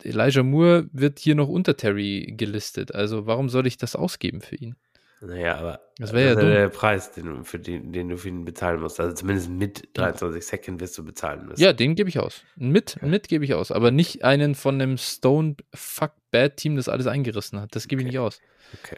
Elijah 0.03 0.43
Moore 0.43 0.89
wird 0.91 1.19
hier 1.19 1.35
noch 1.35 1.47
unter 1.47 1.77
Terry 1.77 2.33
gelistet. 2.35 2.93
Also 2.93 3.25
warum 3.25 3.47
soll 3.47 3.67
ich 3.67 3.77
das 3.77 3.95
ausgeben 3.95 4.41
für 4.41 4.57
ihn? 4.57 4.75
Naja, 5.19 5.55
aber 5.57 5.81
Das 5.97 6.13
wäre 6.13 6.29
ja 6.29 6.35
dumm. 6.35 6.49
der 6.49 6.69
Preis, 6.69 7.11
den, 7.11 7.25
du- 7.25 7.43
für 7.43 7.57
den, 7.59 7.91
den 7.91 8.09
du 8.09 8.17
für 8.17 8.27
ihn 8.29 8.45
bezahlen 8.45 8.79
musst. 8.81 8.99
Also 8.99 9.15
zumindest 9.15 9.49
mit 9.49 9.89
23 9.97 10.45
Second 10.45 10.79
wirst 10.79 10.95
du 10.97 11.03
bezahlen 11.03 11.47
müssen. 11.47 11.59
Ja, 11.61 11.73
den 11.73 11.95
gebe 11.95 12.07
ich 12.09 12.19
aus. 12.19 12.43
Mit, 12.55 13.01
mit 13.01 13.27
gebe 13.27 13.43
ich 13.43 13.55
aus. 13.55 13.71
Aber 13.71 13.89
nicht 13.89 14.23
einen 14.23 14.53
von 14.53 14.79
einem 14.79 14.97
Stone 14.97 15.55
Fuck 15.73 16.11
Bad 16.29 16.57
Team, 16.57 16.75
das 16.75 16.87
alles 16.87 17.07
eingerissen 17.07 17.59
hat. 17.59 17.75
Das 17.75 17.87
gebe 17.87 18.01
ich 18.01 18.07
nicht 18.07 18.19
aus. 18.19 18.39
Okay. 18.83 18.97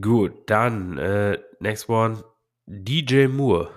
Gut, 0.00 0.32
dann 0.50 0.98
äh, 0.98 1.38
next 1.60 1.88
one. 1.88 2.24
DJ 2.66 3.26
Moore. 3.28 3.70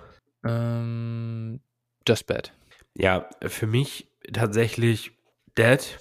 Ähm, 0.44 1.60
just 2.08 2.26
bad. 2.28 2.54
Ja, 2.96 3.30
für 3.46 3.68
mich 3.68 4.08
tatsächlich 4.32 5.12
dead, 5.58 6.00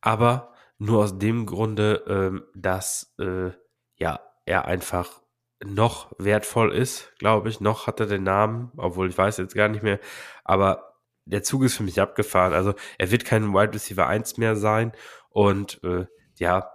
aber 0.00 0.54
nur 0.78 1.04
aus 1.04 1.18
dem 1.18 1.46
Grunde, 1.46 2.02
ähm, 2.08 2.44
dass 2.54 3.14
äh, 3.20 3.50
ja 3.98 4.20
er 4.46 4.64
einfach 4.64 5.20
noch 5.64 6.12
wertvoll 6.18 6.72
ist, 6.72 7.12
glaube 7.18 7.48
ich. 7.48 7.60
Noch 7.60 7.86
hat 7.86 8.00
er 8.00 8.06
den 8.06 8.22
Namen, 8.22 8.72
obwohl 8.76 9.08
ich 9.08 9.18
weiß 9.18 9.36
jetzt 9.38 9.54
gar 9.54 9.68
nicht 9.68 9.82
mehr. 9.82 10.00
Aber 10.44 10.94
der 11.24 11.42
Zug 11.42 11.64
ist 11.64 11.76
für 11.76 11.82
mich 11.82 12.00
abgefahren. 12.00 12.52
Also 12.52 12.74
er 12.98 13.10
wird 13.10 13.24
kein 13.24 13.52
Wide 13.52 13.74
Receiver 13.74 14.06
1 14.06 14.38
mehr 14.38 14.56
sein 14.56 14.92
und 15.28 15.82
äh, 15.82 16.06
ja, 16.38 16.70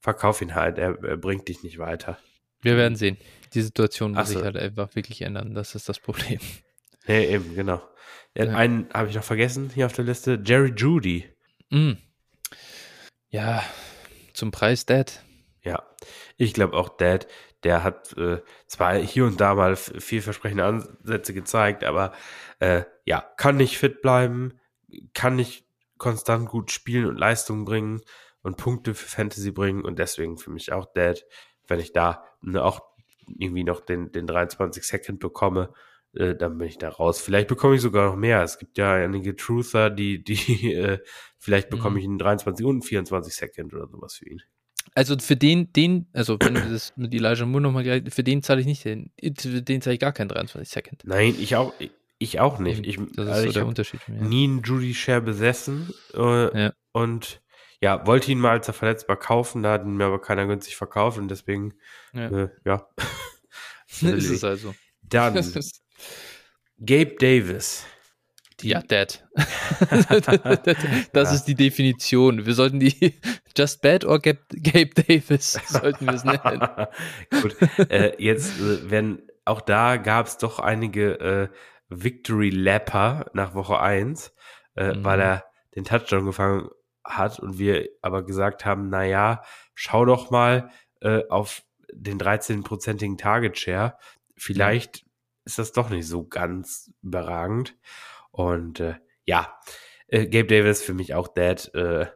verkauf 0.00 0.40
ihn 0.42 0.54
halt. 0.54 0.78
Er, 0.78 1.02
er 1.02 1.16
bringt 1.16 1.48
dich 1.48 1.62
nicht 1.62 1.78
weiter. 1.78 2.18
Wir 2.62 2.76
werden 2.76 2.96
sehen. 2.96 3.18
Die 3.52 3.62
Situation 3.62 4.12
muss 4.12 4.28
so. 4.28 4.34
sich 4.34 4.42
halt 4.42 4.56
einfach 4.56 4.94
wirklich 4.94 5.22
ändern. 5.22 5.54
Das 5.54 5.74
ist 5.74 5.88
das 5.88 6.00
Problem. 6.00 6.40
Nee, 7.06 7.26
eben, 7.26 7.54
genau. 7.54 7.82
Ja. 8.34 8.44
Einen 8.54 8.88
habe 8.92 9.08
ich 9.08 9.14
noch 9.14 9.24
vergessen 9.24 9.70
hier 9.74 9.86
auf 9.86 9.92
der 9.92 10.06
Liste. 10.06 10.42
Jerry 10.42 10.72
Judy. 10.74 11.28
Mm. 11.70 11.92
Ja, 13.28 13.62
zum 14.32 14.50
Preis 14.50 14.86
Dad. 14.86 15.23
Ja, 15.64 15.82
ich 16.36 16.52
glaube 16.52 16.76
auch 16.76 16.90
Dad, 16.90 17.26
der 17.62 17.82
hat 17.82 18.16
äh, 18.18 18.42
zwar 18.66 18.96
hier 18.96 19.24
und 19.24 19.40
da 19.40 19.54
mal 19.54 19.76
vielversprechende 19.76 20.64
Ansätze 20.64 21.32
gezeigt, 21.32 21.84
aber 21.84 22.12
äh, 22.60 22.84
ja, 23.06 23.20
kann 23.38 23.56
nicht 23.56 23.78
fit 23.78 24.02
bleiben, 24.02 24.60
kann 25.14 25.36
nicht 25.36 25.66
konstant 25.96 26.48
gut 26.48 26.70
spielen 26.70 27.06
und 27.06 27.16
Leistung 27.16 27.64
bringen 27.64 28.02
und 28.42 28.58
Punkte 28.58 28.94
für 28.94 29.08
Fantasy 29.08 29.52
bringen 29.52 29.82
und 29.84 29.98
deswegen 29.98 30.36
für 30.36 30.50
mich 30.50 30.72
auch 30.72 30.86
Dad, 30.92 31.24
wenn 31.66 31.80
ich 31.80 31.92
da 31.94 32.24
ne, 32.42 32.62
auch 32.62 32.82
irgendwie 33.26 33.64
noch 33.64 33.80
den, 33.80 34.12
den 34.12 34.26
23 34.26 34.84
Second 34.84 35.18
bekomme, 35.18 35.72
äh, 36.12 36.34
dann 36.34 36.58
bin 36.58 36.68
ich 36.68 36.76
da 36.76 36.90
raus. 36.90 37.20
Vielleicht 37.20 37.48
bekomme 37.48 37.76
ich 37.76 37.80
sogar 37.80 38.10
noch 38.10 38.16
mehr. 38.16 38.42
Es 38.42 38.58
gibt 38.58 38.76
ja 38.76 38.92
einige 38.92 39.34
Truther, 39.36 39.88
die, 39.88 40.22
die, 40.22 40.74
äh, 40.74 40.98
vielleicht 41.38 41.70
bekomme 41.70 41.94
Mhm. 41.94 42.00
ich 42.00 42.04
einen 42.04 42.18
23 42.18 42.66
und 42.66 42.72
einen 42.72 42.82
24 42.82 43.34
Second 43.34 43.72
oder 43.72 43.88
sowas 43.88 44.16
für 44.16 44.28
ihn. 44.28 44.42
Also 44.96 45.18
für 45.18 45.36
den, 45.36 45.72
den, 45.72 46.06
also 46.12 46.36
wenn 46.40 46.54
wir 46.54 46.66
das 46.70 46.92
mit 46.96 47.12
Elijah 47.12 47.46
Moore 47.46 47.62
nochmal 47.62 47.82
gleich, 47.82 48.02
für 48.08 48.22
den 48.22 48.42
zahle 48.42 48.60
ich 48.60 48.66
nicht 48.66 48.84
den, 48.84 49.10
für 49.38 49.60
den 49.62 49.82
zahle 49.82 49.94
ich 49.94 50.00
gar 50.00 50.12
keinen 50.12 50.28
23 50.28 50.68
Second. 50.72 51.02
Nein, 51.04 51.34
ich 51.38 51.56
auch, 51.56 51.72
ich 52.18 52.38
auch 52.40 52.58
nicht. 52.60 52.86
Ich, 52.86 52.96
das 53.16 53.26
ist 53.26 53.32
also 53.32 53.42
so 53.42 53.46
ich 53.48 53.52
der 53.54 53.60
habe 53.62 53.68
Unterschied. 53.68 54.08
mich, 54.08 54.20
nie 54.20 54.44
einen 54.44 54.62
Judy 54.62 54.94
Share 54.94 55.20
besessen 55.20 55.92
äh, 56.14 56.62
Ja. 56.64 56.72
und 56.92 57.40
ja, 57.80 58.06
wollte 58.06 58.30
ihn 58.30 58.38
mal 58.38 58.52
als 58.52 58.68
er 58.68 58.74
verletzt 58.74 59.08
war 59.08 59.16
kaufen, 59.18 59.62
da 59.64 59.72
hat 59.72 59.84
ihn 59.84 59.96
mir 59.96 60.04
aber 60.04 60.20
keiner 60.20 60.46
günstig 60.46 60.76
verkauft 60.76 61.18
und 61.18 61.28
deswegen, 61.28 61.74
Ja. 62.12 62.28
äh, 62.44 62.48
ja. 62.64 62.88
Ja. 64.00 64.10
ist 64.10 64.30
es 64.30 64.42
also. 64.44 64.74
Dann 65.02 65.34
Gabe 66.84 67.14
Davis. 67.18 67.84
Ja, 68.64 68.82
Dad. 68.82 69.26
das 71.12 71.32
ist 71.32 71.44
die 71.44 71.54
Definition. 71.54 72.46
Wir 72.46 72.54
sollten 72.54 72.80
die 72.80 73.20
Just 73.56 73.82
Bad 73.82 74.04
or 74.04 74.20
Gabe, 74.20 74.40
Gabe 74.50 74.90
Davis 74.90 75.52
sollten 75.68 76.06
wir 76.06 76.14
es 76.14 76.24
nennen. 76.24 76.60
Gut, 77.42 77.56
äh, 77.90 78.14
jetzt 78.22 78.58
äh, 78.60 78.90
wenn 78.90 79.22
auch 79.44 79.60
da 79.60 79.96
gab 79.96 80.26
es 80.26 80.38
doch 80.38 80.58
einige 80.58 81.20
äh, 81.20 81.48
Victory 81.88 82.50
Lapper 82.50 83.26
nach 83.34 83.54
Woche 83.54 83.78
1, 83.78 84.32
äh, 84.76 84.94
Mhm. 84.94 85.04
weil 85.04 85.20
er 85.20 85.44
den 85.76 85.84
Touchdown 85.84 86.24
gefangen 86.24 86.68
hat 87.04 87.38
und 87.38 87.58
wir 87.58 87.88
aber 88.00 88.24
gesagt 88.24 88.64
haben, 88.64 88.88
na 88.88 89.04
ja, 89.04 89.42
schau 89.74 90.04
doch 90.04 90.30
mal 90.30 90.70
äh, 91.00 91.22
auf 91.28 91.62
den 91.92 92.18
13-prozentigen 92.18 93.18
Target 93.18 93.58
Share. 93.58 93.96
Vielleicht 94.36 95.04
ist 95.44 95.58
das 95.58 95.72
doch 95.72 95.90
nicht 95.90 96.08
so 96.08 96.26
ganz 96.26 96.90
überragend. 97.02 97.76
Und 98.34 98.80
äh, 98.80 98.94
ja, 99.24 99.56
äh, 100.08 100.26
Gabe 100.26 100.46
Davis 100.46 100.82
für 100.82 100.92
mich 100.92 101.14
auch 101.14 101.28
dead. 101.28 101.72
Äh, 101.72 102.06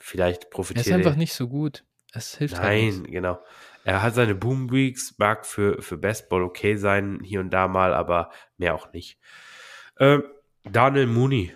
vielleicht 0.00 0.44
Er 0.44 0.50
profitiert 0.50 0.86
ist 0.86 0.92
einfach 0.92 1.16
nicht 1.16 1.34
so 1.34 1.48
gut. 1.48 1.84
Es 2.14 2.38
hilft 2.38 2.58
halt 2.58 2.66
Nein, 2.66 3.02
nicht. 3.02 3.12
genau. 3.12 3.38
Er 3.84 4.02
hat 4.02 4.14
seine 4.14 4.34
Boom 4.34 4.72
Weeks, 4.72 5.16
mag 5.18 5.44
für, 5.44 5.82
für 5.82 5.98
Bestball 5.98 6.42
okay 6.42 6.76
sein, 6.76 7.20
hier 7.22 7.40
und 7.40 7.50
da 7.50 7.68
mal, 7.68 7.92
aber 7.92 8.30
mehr 8.56 8.74
auch 8.74 8.90
nicht. 8.94 9.18
Ähm, 9.98 10.24
Daniel 10.64 11.06
Mooney. 11.06 11.52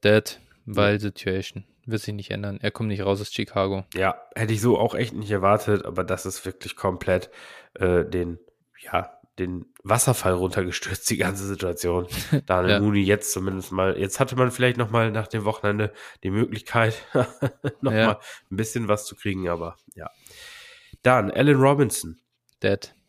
Dad, 0.00 0.40
weil 0.66 0.98
Situation. 0.98 1.64
Wird 1.86 2.02
sich 2.02 2.14
nicht 2.14 2.32
ändern. 2.32 2.58
Er 2.60 2.72
kommt 2.72 2.88
nicht 2.88 3.02
raus 3.02 3.20
aus 3.20 3.32
Chicago. 3.32 3.84
Ja, 3.94 4.20
hätte 4.34 4.52
ich 4.52 4.60
so 4.60 4.78
auch 4.78 4.96
echt 4.96 5.14
nicht 5.14 5.30
erwartet, 5.30 5.86
aber 5.86 6.02
das 6.02 6.26
ist 6.26 6.44
wirklich 6.44 6.74
komplett 6.74 7.30
äh, 7.74 8.04
den, 8.04 8.40
ja, 8.82 9.17
den 9.38 9.66
Wasserfall 9.82 10.32
runtergestürzt, 10.34 11.08
die 11.10 11.16
ganze 11.16 11.46
Situation. 11.46 12.06
Daniel 12.46 12.74
Ja. 12.74 12.80
Mooney 12.80 13.02
jetzt 13.02 13.32
zumindest 13.32 13.72
mal. 13.72 13.98
Jetzt 13.98 14.20
hatte 14.20 14.36
man 14.36 14.50
vielleicht 14.50 14.76
noch 14.76 14.90
mal 14.90 15.10
nach 15.10 15.28
dem 15.28 15.44
Wochenende 15.44 15.92
die 16.22 16.30
Möglichkeit, 16.30 17.02
noch 17.80 17.92
Ja. 17.92 18.06
mal 18.06 18.18
ein 18.50 18.56
bisschen 18.56 18.88
was 18.88 19.06
zu 19.06 19.14
kriegen, 19.16 19.48
aber 19.48 19.76
ja. 19.94 20.10
Dann 21.02 21.30
Allen 21.30 21.58
Robinson. 21.60 22.18
Dad. 22.60 22.94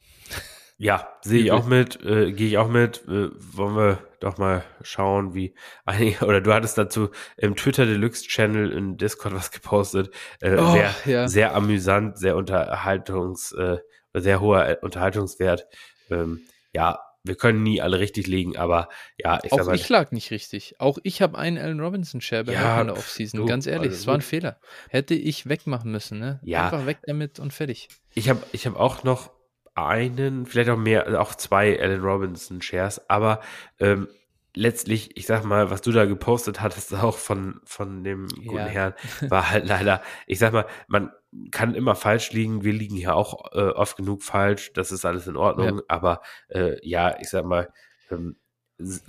Ja, 0.82 1.10
sehe 1.24 1.42
ich 1.42 1.52
auch 1.52 1.66
mit, 1.66 2.02
äh, 2.06 2.32
gehe 2.32 2.48
ich 2.48 2.58
auch 2.58 2.70
mit. 2.70 3.06
Äh, 3.06 3.32
wollen 3.36 3.76
wir 3.76 4.00
doch 4.22 4.38
mal 4.38 4.64
schauen, 4.82 5.34
wie 5.34 5.54
einige, 5.86 6.26
oder 6.26 6.40
du 6.40 6.54
hattest 6.54 6.78
dazu 6.78 7.10
im 7.36 7.58
Twitter 7.58 7.86
Deluxe 7.86 8.24
Channel 8.26 8.72
in 8.72 8.96
Discord 8.96 9.34
was 9.34 9.52
gepostet. 9.52 10.10
Äh, 10.40 10.56
Oh, 10.58 10.72
sehr, 10.72 10.96
ja. 11.04 11.28
sehr 11.28 11.54
amüsant, 11.54 12.18
sehr 12.18 12.38
unterhaltungs, 12.38 13.52
äh, 13.52 13.80
sehr 14.14 14.40
hoher 14.40 14.78
Unterhaltungswert. 14.82 15.68
Ähm, 16.10 16.42
ja, 16.74 17.00
wir 17.24 17.36
können 17.36 17.64
nie 17.64 17.82
alle 17.82 18.00
richtig 18.00 18.28
liegen, 18.28 18.58
aber 18.58 18.88
ja, 19.18 19.40
ich 19.44 19.52
Auch 19.52 19.66
mal, 19.66 19.76
ich 19.76 19.90
lag 19.90 20.12
nicht 20.12 20.32
richtig. 20.32 20.76
Auch 20.80 20.98
ich 21.04 21.22
habe 21.22 21.38
einen 21.38 21.58
Allen 21.58 21.80
Robinson 21.80 22.22
Share 22.22 22.46
behalten 22.46 22.64
Ja, 22.66 22.82
in 22.82 22.88
der 22.88 22.98
Offseason. 22.98 23.42
du, 23.42 23.46
Ganz 23.46 23.68
ehrlich, 23.68 23.90
also 23.90 24.00
es 24.02 24.08
war 24.08 24.16
ein. 24.16 24.22
Fehler. 24.22 24.60
Hätte 24.90 25.14
ich 25.16 25.48
wegmachen 25.50 25.92
müssen, 25.92 26.20
ne? 26.20 26.40
Ja. 26.44 26.66
Einfach 26.66 26.86
weg 26.86 27.00
damit 27.06 27.40
und 27.40 27.54
fertig. 27.54 27.90
Ich 28.16 28.30
habe 28.30 28.42
ich 28.54 28.66
hab 28.66 28.76
auch 28.78 29.04
noch 29.04 29.32
einen, 29.76 30.46
vielleicht 30.46 30.70
auch 30.70 30.78
mehr, 30.78 31.06
also 31.06 31.20
auch 31.20 31.36
zwei 31.36 31.80
Allen 31.80 32.02
Robinson 32.02 32.62
Shares, 32.62 33.10
aber 33.10 33.42
ähm, 33.80 34.08
letztlich, 34.60 35.16
ich 35.18 35.26
sag 35.26 35.44
mal, 35.46 35.72
was 35.72 35.82
du 35.82 35.92
da 35.92 36.06
gepostet 36.06 36.62
hattest, 36.62 36.94
auch 36.96 37.18
von, 37.18 37.62
von 37.64 38.04
dem 38.04 38.28
guten 38.28 38.58
Ja. 38.58 38.66
Herrn, 38.66 38.94
war 39.30 39.50
halt 39.50 39.66
leider, 39.68 40.02
ich 40.28 40.38
sag 40.40 40.54
mal, 40.54 40.66
man 40.88 41.12
kann 41.52 41.76
immer 41.76 41.96
falsch 41.96 42.32
liegen. 42.32 42.64
Wir 42.64 42.74
liegen 42.74 42.96
hier 42.96 43.16
auch 43.16 43.52
äh, 43.54 43.70
oft 43.70 43.98
genug 43.98 44.24
falsch. 44.24 44.74
Das 44.74 44.92
ist 44.92 45.06
alles 45.06 45.28
in 45.28 45.38
Ordnung. 45.38 45.82
Aber 45.88 46.22
äh, 46.50 46.76
ja, 46.88 47.18
ich 47.20 47.30
sag 47.30 47.46
mal, 47.46 47.72
ähm, 48.12 48.36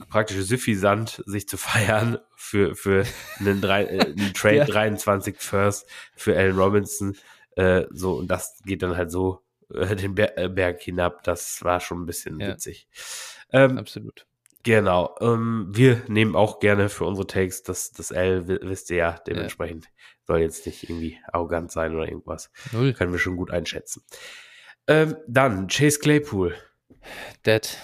praktisch 0.09 0.39
suffisant, 0.45 1.23
sich 1.27 1.49
zu 1.49 1.57
feiern 1.69 2.19
für, 2.37 2.75
für 2.75 3.05
einen, 3.39 3.61
drei, 3.61 3.85
äh, 3.85 4.01
einen 4.01 4.35
Trade 4.35 4.57
Ja. 4.57 4.65
23 4.67 5.37
First 5.39 5.89
für 6.15 6.37
Allen 6.37 6.57
Robinson. 6.59 7.17
Äh, 7.57 7.87
so, 7.91 8.15
und 8.15 8.29
das 8.29 8.61
geht 8.65 8.83
dann 8.83 8.97
halt 8.97 9.11
so 9.11 9.41
äh, 9.75 9.97
den 9.97 10.15
Ber 10.15 10.37
äh, 10.39 10.49
Berg 10.49 10.81
hinab. 10.83 11.25
Das 11.25 11.65
war 11.65 11.81
schon 11.81 12.03
ein 12.03 12.07
bisschen 12.07 12.39
Ja. 12.39 12.49
witzig. 12.49 12.87
Ähm, 13.53 13.79
Absolut. 13.79 14.27
Genau. 14.63 15.15
Ähm, 15.21 15.69
wir 15.71 16.03
nehmen 16.09 16.37
auch 16.37 16.61
gerne 16.61 16.89
für 16.89 17.05
unsere 17.05 17.27
Takes 17.27 17.63
das, 17.63 17.93
das 17.93 18.11
L, 18.11 18.47
wi- 18.49 18.59
wisst 18.63 18.91
ihr 18.91 18.97
ja, 18.99 19.13
dementsprechend 19.27 19.87
soll 20.27 20.41
jetzt 20.41 20.67
nicht 20.67 20.85
irgendwie 20.85 21.19
arrogant 21.33 21.73
sein 21.73 21.95
oder 21.95 22.07
irgendwas. 22.07 22.51
Null. 22.73 22.93
Können 22.93 23.13
wir 23.13 23.19
schon 23.19 23.37
gut 23.37 23.51
einschätzen. 23.51 24.05
Ähm, 24.87 25.17
dann 25.27 25.67
Chase 25.69 25.99
Claypool. 25.99 26.55
Dead. 27.47 27.79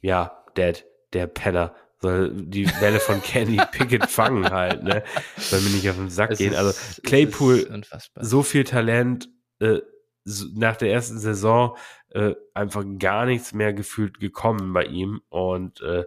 Ja, 0.00 0.44
Dad, 0.54 0.84
der 1.12 1.26
Penner. 1.26 1.74
Soll 2.00 2.32
die 2.34 2.66
Welle 2.80 3.00
von 3.00 3.22
Kenny 3.22 3.58
Pickett 3.72 4.10
fangen 4.10 4.50
halt, 4.50 4.82
ne? 4.82 5.02
Soll 5.38 5.60
mir 5.60 5.70
nicht 5.70 5.88
auf 5.88 5.96
den 5.96 6.10
Sack 6.10 6.30
Es 6.32 6.38
gehen. 6.38 6.52
ist- 6.52 6.58
Also 6.58 7.00
Claypool, 7.02 7.82
so 8.20 8.42
viel 8.42 8.64
Talent, 8.64 9.28
äh, 9.60 9.80
so- 10.24 10.46
nach 10.54 10.76
der 10.76 10.90
ersten 10.90 11.18
Saison 11.18 11.76
äh, 12.14 12.34
einfach 12.54 12.84
gar 12.98 13.26
nichts 13.26 13.52
mehr 13.52 13.72
gefühlt 13.72 14.20
gekommen 14.20 14.72
bei 14.72 14.84
ihm. 14.84 15.20
Und 15.28 15.80
äh, 15.82 16.04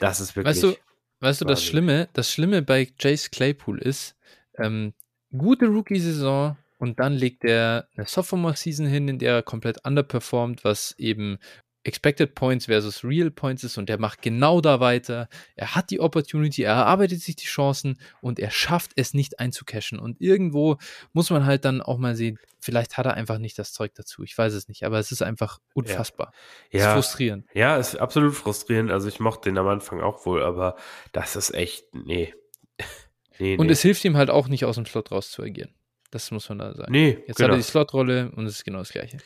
das 0.00 0.20
ist 0.20 0.36
wirklich. 0.36 0.56
Weißt 0.56 0.62
du, 0.64 0.76
weißt 1.20 1.40
du, 1.40 1.44
das. 1.44 1.64
Schlimme, 1.64 2.08
das 2.12 2.30
Schlimme 2.30 2.62
bei 2.62 2.88
Jace 2.98 3.30
Claypool 3.30 3.78
ist, 3.80 4.16
ähm, 4.56 4.94
gute 5.36 5.66
Rookie-Saison 5.66 6.56
und 6.78 7.00
dann 7.00 7.14
legt 7.14 7.44
er 7.44 7.88
eine 7.96 8.06
Sophomore-Season 8.06 8.86
hin, 8.86 9.08
in 9.08 9.18
der 9.18 9.34
er 9.34 9.42
komplett 9.42 9.84
underperformt, 9.84 10.64
was 10.64 10.94
eben 10.98 11.38
Expected 11.84 12.34
Points 12.34 12.66
versus 12.66 13.04
Real 13.04 13.30
Points 13.30 13.64
ist 13.64 13.78
und 13.78 13.88
er 13.88 13.98
macht 13.98 14.20
genau 14.20 14.60
da 14.60 14.80
weiter. 14.80 15.28
Er 15.56 15.74
hat 15.74 15.90
die 15.90 16.00
Opportunity, 16.00 16.62
er 16.62 16.74
erarbeitet 16.74 17.20
sich 17.20 17.36
die 17.36 17.46
Chancen 17.46 17.98
und 18.20 18.38
er 18.38 18.50
schafft 18.50 18.92
es 18.96 19.14
nicht 19.14 19.38
einzucashen. 19.38 19.98
Und 19.98 20.20
irgendwo 20.20 20.76
muss 21.12 21.30
man 21.30 21.46
halt 21.46 21.64
dann 21.64 21.80
auch 21.80 21.98
mal 21.98 22.14
sehen, 22.14 22.38
vielleicht 22.60 22.96
hat 22.98 23.06
er 23.06 23.14
einfach 23.14 23.38
nicht 23.38 23.58
das 23.58 23.72
Zeug 23.72 23.94
dazu. 23.94 24.22
Ich 24.22 24.36
weiß 24.36 24.52
es 24.54 24.68
nicht, 24.68 24.84
aber 24.84 24.98
es 24.98 25.12
ist 25.12 25.22
einfach 25.22 25.60
unfassbar. 25.72 26.32
Es 26.70 26.80
ist 26.80 26.86
ja, 26.86 26.94
frustrierend. 26.94 27.46
ja, 27.54 27.76
ist 27.76 27.96
absolut 27.96 28.34
frustrierend. 28.34 28.90
Also 28.90 29.08
ich 29.08 29.20
mochte 29.20 29.48
den 29.48 29.58
am 29.58 29.68
Anfang 29.68 30.00
auch 30.00 30.26
wohl, 30.26 30.42
aber 30.42 30.76
das 31.12 31.36
ist 31.36 31.54
echt, 31.54 31.86
nee. 31.94 32.34
nee, 33.38 33.56
Und 33.56 33.66
nee. 33.66 33.72
es 33.72 33.82
hilft 33.82 34.04
ihm 34.04 34.16
halt 34.16 34.30
auch 34.30 34.48
nicht 34.48 34.64
aus 34.64 34.74
dem 34.74 34.84
Slot 34.84 35.12
raus 35.12 35.30
zu 35.30 35.42
agieren. 35.42 35.74
Das 36.10 36.30
muss 36.30 36.48
man 36.48 36.58
da 36.58 36.74
sagen. 36.74 36.90
nee, 36.90 37.22
Jetzt 37.26 37.36
genau. 37.36 37.48
hat 37.48 37.54
er 37.54 37.56
die 37.58 37.62
Slotrolle 37.62 38.30
und 38.34 38.46
es 38.46 38.56
ist 38.56 38.64
genau 38.64 38.78
das 38.78 38.90
Gleiche. 38.90 39.18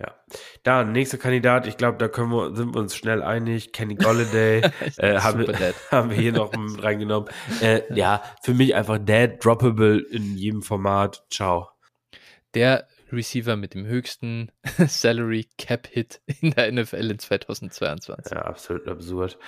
Ja. 0.00 0.14
Dann, 0.62 0.92
nächster 0.92 1.18
Kandidat, 1.18 1.66
ich 1.66 1.76
glaube, 1.76 1.98
da 1.98 2.06
können 2.06 2.30
wir, 2.30 2.54
sind 2.54 2.72
wir 2.74 2.80
uns 2.80 2.94
schnell 2.94 3.20
einig. 3.22 3.72
Kenny 3.72 3.96
Golladay 3.96 4.62
äh, 4.96 5.18
haben, 5.18 5.40
wir, 5.46 5.74
haben 5.90 6.10
wir 6.10 6.16
hier 6.16 6.32
noch 6.32 6.52
mit 6.52 6.82
reingenommen. 6.82 7.28
Äh, 7.60 7.82
ja, 7.92 8.22
für 8.42 8.54
mich 8.54 8.74
einfach 8.76 8.98
Dad, 8.98 9.44
droppable 9.44 9.98
in 9.98 10.36
jedem 10.36 10.62
Format. 10.62 11.24
Ciao. 11.30 11.68
Der 12.54 12.86
Receiver 13.10 13.56
mit 13.56 13.74
dem 13.74 13.86
höchsten 13.86 14.52
Salary 14.86 15.48
Cap 15.58 15.88
Hit 15.88 16.20
in 16.40 16.52
der 16.52 16.70
NFL 16.70 17.10
in 17.10 17.18
2022. 17.18 18.32
Ja, 18.32 18.42
absolut 18.42 18.86
absurd. 18.86 19.38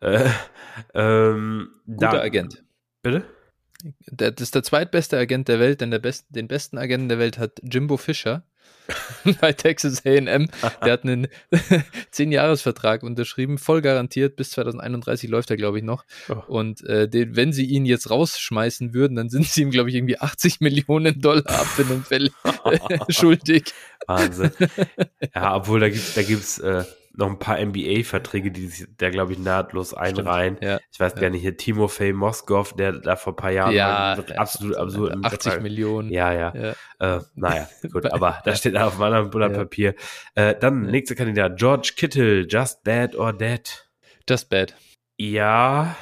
Äh, 0.00 0.28
ähm, 0.94 1.70
Guter 1.86 2.10
dann- 2.10 2.20
Agent. 2.20 2.64
Bitte? 3.02 3.24
Das 4.10 4.34
ist 4.40 4.54
der 4.54 4.62
zweitbeste 4.62 5.18
Agent 5.18 5.48
der 5.48 5.60
Welt, 5.60 5.80
denn 5.80 5.90
der 5.90 5.98
best, 5.98 6.26
den 6.30 6.48
besten 6.48 6.78
Agenten 6.78 7.08
der 7.08 7.18
Welt 7.18 7.38
hat 7.38 7.60
Jimbo 7.62 7.96
Fisher 7.98 8.42
bei 9.40 9.52
Texas 9.52 10.04
A&M. 10.04 10.48
Der 10.84 10.92
hat 10.92 11.04
einen 11.04 11.28
10-Jahres-Vertrag 12.12 13.02
unterschrieben, 13.02 13.58
voll 13.58 13.82
garantiert. 13.82 14.36
Bis 14.36 14.50
2031 14.50 15.30
läuft 15.30 15.50
er, 15.50 15.56
glaube 15.56 15.78
ich, 15.78 15.84
noch. 15.84 16.04
Oh. 16.28 16.42
Und 16.46 16.84
äh, 16.84 17.08
den, 17.08 17.36
wenn 17.36 17.52
sie 17.52 17.66
ihn 17.66 17.86
jetzt 17.86 18.10
rausschmeißen 18.10 18.94
würden, 18.94 19.16
dann 19.16 19.28
sind 19.28 19.46
sie 19.46 19.62
ihm, 19.62 19.70
glaube 19.70 19.90
ich, 19.90 19.96
irgendwie 19.96 20.18
80 20.18 20.60
Millionen 20.60 21.20
Dollar 21.20 21.46
Abfindungsfälle 21.46 22.30
schuldig. 23.08 23.72
Wahnsinn. 24.06 24.50
ja, 25.34 25.56
obwohl 25.56 25.80
da 25.80 25.88
gibt 25.88 26.16
da 26.16 26.22
gibt's 26.22 26.58
äh, 26.58 26.84
noch 27.16 27.28
ein 27.28 27.38
paar 27.38 27.58
NBA-Verträge, 27.58 28.50
die 28.50 28.66
sich 28.66 28.86
da, 28.98 29.10
glaube 29.10 29.32
ich, 29.32 29.38
nahtlos 29.38 29.94
einreihen. 29.94 30.58
Ja, 30.60 30.78
Ich 30.92 31.00
weiß 31.00 31.14
Ja. 31.14 31.20
gar 31.22 31.30
nicht, 31.30 31.42
hier 31.42 31.56
Timofey 31.56 32.12
Moskov, 32.12 32.74
der 32.74 32.92
da 32.92 33.16
vor 33.16 33.32
ein 33.32 33.36
paar 33.36 33.50
Jahren 33.52 33.72
ja 33.72 34.12
absolut 34.36 34.76
absurd 34.76 35.14
im 35.14 35.24
80 35.24 35.52
Vertrag- 35.52 35.62
Millionen. 35.62 36.10
Ja, 36.10 36.32
ja. 36.32 36.54
Ja. 37.00 37.16
Äh, 37.16 37.20
naja, 37.34 37.68
gut, 37.92 38.12
aber 38.12 38.40
da 38.44 38.54
steht 38.54 38.76
auf 38.76 38.94
einem 38.94 39.02
anderen 39.02 39.30
Blatt 39.30 39.52
Ja. 39.52 39.58
Papier. 39.58 39.94
Äh, 40.34 40.54
dann 40.60 40.82
nächster 40.82 41.14
Kandidat, 41.14 41.56
George 41.58 41.92
Kittle, 41.96 42.46
Just 42.48 42.84
Bad 42.84 43.16
or 43.16 43.32
Dead. 43.32 43.88
Just 44.28 44.50
bad. 44.50 44.74
Ja, 45.18 45.96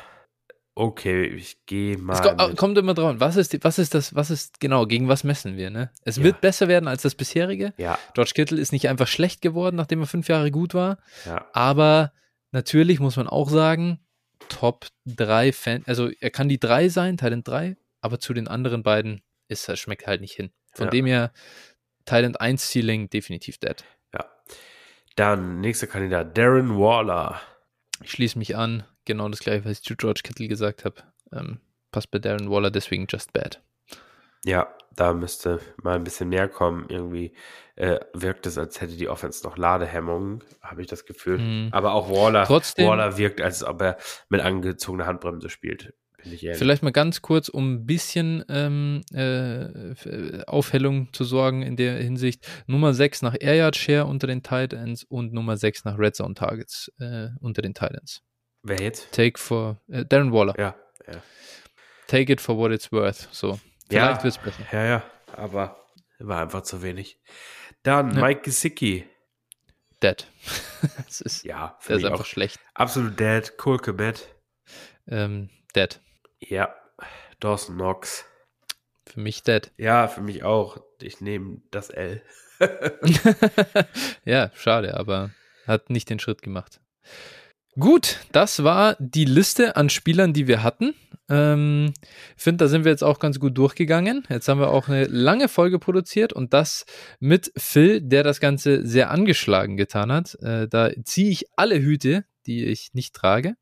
okay, 0.74 1.24
ich 1.26 1.64
gehe 1.66 1.96
mal. 1.98 2.14
Es 2.14 2.48
mit- 2.48 2.56
kommt 2.56 2.76
immer 2.78 2.94
drauf. 2.94 3.16
Was 3.18 3.36
ist, 3.36 3.52
die, 3.52 3.62
was 3.62 3.78
ist 3.78 3.94
das, 3.94 4.14
was 4.14 4.30
ist, 4.30 4.60
genau, 4.60 4.86
gegen 4.86 5.08
was 5.08 5.24
messen 5.24 5.56
wir, 5.56 5.70
ne? 5.70 5.90
Es 6.04 6.16
Ja. 6.16 6.24
wird 6.24 6.40
besser 6.40 6.68
werden 6.68 6.88
als 6.88 7.02
das 7.02 7.14
bisherige. 7.14 7.72
ja, 7.76 7.98
George 8.14 8.32
Kittle 8.34 8.60
ist 8.60 8.72
nicht 8.72 8.88
einfach 8.88 9.06
schlecht 9.08 9.40
geworden, 9.42 9.76
nachdem 9.76 10.00
er 10.00 10.06
fünf 10.06 10.28
Jahre 10.28 10.50
gut 10.50 10.74
war. 10.74 10.98
ja, 11.26 11.46
Aber 11.52 12.12
natürlich 12.52 13.00
muss 13.00 13.16
man 13.16 13.28
auch 13.28 13.48
sagen, 13.50 14.00
Top 14.48 14.86
3 15.06 15.52
Fan, 15.52 15.82
also 15.86 16.10
er 16.20 16.30
kann 16.30 16.48
die 16.48 16.60
3 16.60 16.88
sein, 16.90 17.16
Talent 17.16 17.48
3, 17.48 17.76
aber 18.02 18.20
zu 18.20 18.34
den 18.34 18.46
anderen 18.48 18.82
beiden 18.82 19.22
ist 19.48 19.68
er, 19.68 19.76
schmeckt 19.76 20.06
halt 20.06 20.20
nicht 20.20 20.34
hin. 20.34 20.50
Von 20.74 20.86
Ja. 20.86 20.90
dem 20.90 21.06
her, 21.06 21.32
Talent 22.04 22.40
1 22.40 22.70
Ceiling 22.70 23.08
definitiv 23.08 23.58
dead. 23.58 23.84
ja. 24.12 24.24
Dann 25.16 25.60
nächster 25.60 25.86
Kandidat, 25.86 26.36
Darren 26.36 26.76
Waller. 26.78 27.40
Ich 28.02 28.10
schließe 28.10 28.38
mich 28.38 28.56
an, 28.56 28.84
genau 29.04 29.28
das 29.28 29.40
gleiche, 29.40 29.64
was 29.64 29.72
ich 29.72 29.82
zu 29.82 29.96
George 29.96 30.20
Kittle 30.24 30.48
gesagt 30.48 30.84
habe. 30.84 30.96
Ähm, 31.32 31.60
passt 31.92 32.10
bei 32.10 32.18
Darren 32.18 32.50
Waller 32.50 32.70
deswegen 32.70 33.06
just 33.08 33.32
bad. 33.32 33.60
Ja, 34.44 34.68
da 34.94 35.14
müsste 35.14 35.60
mal 35.82 35.94
ein 35.94 36.04
bisschen 36.04 36.28
mehr 36.28 36.48
kommen. 36.48 36.86
Irgendwie 36.90 37.34
äh, 37.76 37.98
wirkt 38.12 38.46
es, 38.46 38.58
als 38.58 38.80
hätte 38.80 38.96
die 38.96 39.08
Offense 39.08 39.42
noch 39.44 39.56
Ladehemmungen, 39.56 40.44
habe 40.60 40.82
ich 40.82 40.86
das 40.86 41.06
Gefühl. 41.06 41.38
Mhm. 41.38 41.68
Aber 41.72 41.94
auch 41.94 42.10
Waller, 42.10 42.44
Trotzdem- 42.44 42.86
Waller 42.88 43.16
wirkt, 43.16 43.40
als 43.40 43.64
ob 43.64 43.80
er 43.80 43.96
mit 44.28 44.42
angezogener 44.42 45.06
Handbremse 45.06 45.48
spielt. 45.48 45.94
Vielleicht 46.24 46.82
mal 46.82 46.90
ganz 46.92 47.22
kurz, 47.22 47.48
um 47.48 47.74
ein 47.74 47.86
bisschen 47.86 48.44
ähm, 48.48 49.02
äh, 49.12 49.90
f- 49.92 50.44
Aufhellung 50.46 51.12
zu 51.12 51.24
sorgen 51.24 51.62
in 51.62 51.76
der 51.76 51.96
Hinsicht. 51.98 52.46
Nummer 52.66 52.94
6 52.94 53.22
nach 53.22 53.34
Air 53.38 53.54
Yard 53.56 53.76
Share 53.76 54.06
unter 54.06 54.26
den 54.26 54.42
Titans 54.42 55.04
und 55.04 55.32
Nummer 55.32 55.56
6 55.56 55.84
nach 55.84 55.98
Red 55.98 56.16
Zone 56.16 56.34
Targets 56.34 56.90
äh, 56.98 57.28
unter 57.40 57.62
den 57.62 57.74
Titans. 57.74 58.22
Wer 58.62 58.80
jetzt? 58.80 59.12
Take 59.12 59.38
for 59.38 59.80
äh, 59.88 60.04
Darren 60.06 60.32
Waller. 60.32 60.54
Ja, 60.58 60.74
ja. 61.06 61.22
Take 62.06 62.32
it 62.32 62.40
for 62.40 62.56
what 62.56 62.72
it's 62.72 62.90
worth. 62.92 63.28
So. 63.32 63.60
Ja. 63.90 64.14
Vielleicht 64.18 64.24
wird's 64.24 64.38
besser. 64.38 64.66
Ja, 64.72 64.84
ja, 64.84 65.04
aber 65.36 65.76
war 66.18 66.42
einfach 66.42 66.62
zu 66.62 66.82
wenig. 66.82 67.18
Dann 67.82 68.14
Ja. 68.14 68.20
Mike 68.22 68.40
Gesicki. 68.42 69.06
Dead. 70.02 70.26
das 71.06 71.20
ist, 71.20 71.44
Ja, 71.44 71.78
der 71.88 71.96
ist 71.96 72.04
einfach 72.04 72.26
schlecht. 72.26 72.58
absolut 72.74 73.18
dead. 73.20 73.52
Cool 73.64 73.78
Komet. 73.78 74.28
Ähm, 75.06 75.50
dead. 75.76 76.00
Ja, 76.48 76.74
Dawson 77.40 77.76
Knox. 77.76 78.26
Für 79.06 79.20
mich 79.20 79.42
dead. 79.42 79.70
Ja, 79.78 80.08
für 80.08 80.20
mich 80.20 80.44
auch. 80.44 80.78
Ich 81.00 81.20
nehme 81.20 81.62
das 81.70 81.90
L. 81.90 82.22
ja, 84.24 84.50
schade, 84.54 84.96
aber 84.96 85.30
hat 85.66 85.90
nicht 85.90 86.10
den 86.10 86.18
Schritt 86.18 86.42
gemacht. 86.42 86.80
Gut, 87.78 88.20
das 88.32 88.62
war 88.62 88.96
die 89.00 89.24
Liste 89.24 89.76
an 89.76 89.90
Spielern, 89.90 90.32
die 90.32 90.46
wir 90.46 90.62
hatten. 90.62 90.94
Ähm, 91.28 91.92
ich 92.36 92.42
finde, 92.42 92.64
da 92.64 92.68
sind 92.68 92.84
wir 92.84 92.92
jetzt 92.92 93.02
auch 93.02 93.18
ganz 93.18 93.40
gut 93.40 93.56
durchgegangen. 93.58 94.24
Jetzt 94.28 94.48
haben 94.48 94.60
wir 94.60 94.68
auch 94.68 94.88
eine 94.88 95.06
lange 95.06 95.48
Folge 95.48 95.78
produziert 95.78 96.32
und 96.32 96.52
das 96.52 96.84
mit 97.18 97.52
Phil, 97.56 98.00
der 98.00 98.22
das 98.22 98.38
Ganze 98.38 98.86
sehr 98.86 99.10
angeschlagen 99.10 99.76
getan 99.76 100.12
hat. 100.12 100.36
Äh, 100.42 100.68
da 100.68 100.90
ziehe 101.04 101.30
ich 101.30 101.46
alle 101.56 101.80
Hüte, 101.80 102.24
die 102.46 102.64
ich 102.64 102.94
nicht 102.94 103.14
trage. 103.14 103.56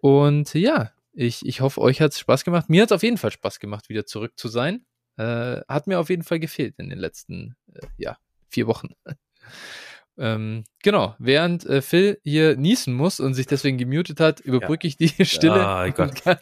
Und 0.00 0.54
ja, 0.54 0.93
ich, 1.14 1.46
ich 1.46 1.60
hoffe, 1.60 1.80
euch 1.80 2.00
hat 2.00 2.12
es 2.12 2.18
Spaß 2.18 2.44
gemacht. 2.44 2.68
Mir 2.68 2.82
hat 2.82 2.90
es 2.90 2.94
auf 2.94 3.02
jeden 3.02 3.18
Fall 3.18 3.30
Spaß 3.30 3.60
gemacht, 3.60 3.88
wieder 3.88 4.06
zurück 4.06 4.32
zu 4.36 4.48
sein. 4.48 4.84
Äh, 5.16 5.60
hat 5.68 5.86
mir 5.86 6.00
auf 6.00 6.10
jeden 6.10 6.24
Fall 6.24 6.40
gefehlt 6.40 6.74
in 6.78 6.90
den 6.90 6.98
letzten 6.98 7.56
äh, 7.72 7.86
ja, 7.96 8.18
vier 8.48 8.66
Wochen. 8.66 8.88
ähm, 10.18 10.64
genau, 10.82 11.14
während 11.18 11.64
äh, 11.66 11.82
Phil 11.82 12.18
hier 12.24 12.56
niesen 12.56 12.94
muss 12.94 13.20
und 13.20 13.34
sich 13.34 13.46
deswegen 13.46 13.78
gemutet 13.78 14.18
hat, 14.18 14.40
überbrücke 14.40 14.88
ich 14.88 14.96
die 14.96 15.08
Stille. 15.24 15.64
Ah, 15.64 15.88
Gott. 15.90 16.20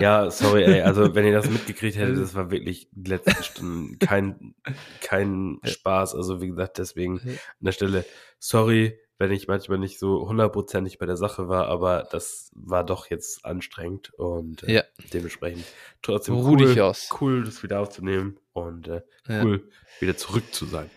Ja, 0.00 0.30
sorry, 0.30 0.64
ey. 0.64 0.82
Also, 0.82 1.14
wenn 1.14 1.24
ihr 1.24 1.32
das 1.32 1.50
mitgekriegt 1.50 1.96
hättet, 1.96 2.18
das 2.18 2.34
war 2.34 2.50
wirklich 2.50 2.88
die 2.92 3.10
letzten 3.10 3.42
Stunden 3.42 3.98
kein, 3.98 4.54
kein 5.00 5.58
Spaß. 5.64 6.14
Also, 6.14 6.40
wie 6.40 6.48
gesagt, 6.48 6.78
deswegen 6.78 7.18
an 7.18 7.38
der 7.60 7.72
Stelle, 7.72 8.04
sorry. 8.38 8.98
Wenn 9.18 9.30
ich 9.32 9.48
manchmal 9.48 9.78
nicht 9.78 9.98
so 9.98 10.28
hundertprozentig 10.28 10.98
bei 10.98 11.06
der 11.06 11.16
Sache 11.16 11.48
war, 11.48 11.66
aber 11.68 12.06
das 12.10 12.50
war 12.54 12.84
doch 12.84 13.08
jetzt 13.10 13.44
anstrengend 13.44 14.12
und 14.14 14.62
äh, 14.64 14.74
Ja. 14.74 14.82
dementsprechend 15.12 15.64
trotzdem 16.02 16.34
Ruh 16.34 16.50
cool, 16.50 16.58
dich 16.58 16.80
aus. 16.80 17.08
cool, 17.20 17.44
das 17.44 17.62
wieder 17.62 17.80
aufzunehmen 17.80 18.38
und 18.52 18.88
äh, 18.88 19.02
Ja. 19.28 19.42
cool, 19.44 19.70
wieder 20.00 20.16
zurück 20.16 20.52
zu 20.52 20.66
sein. 20.66 20.90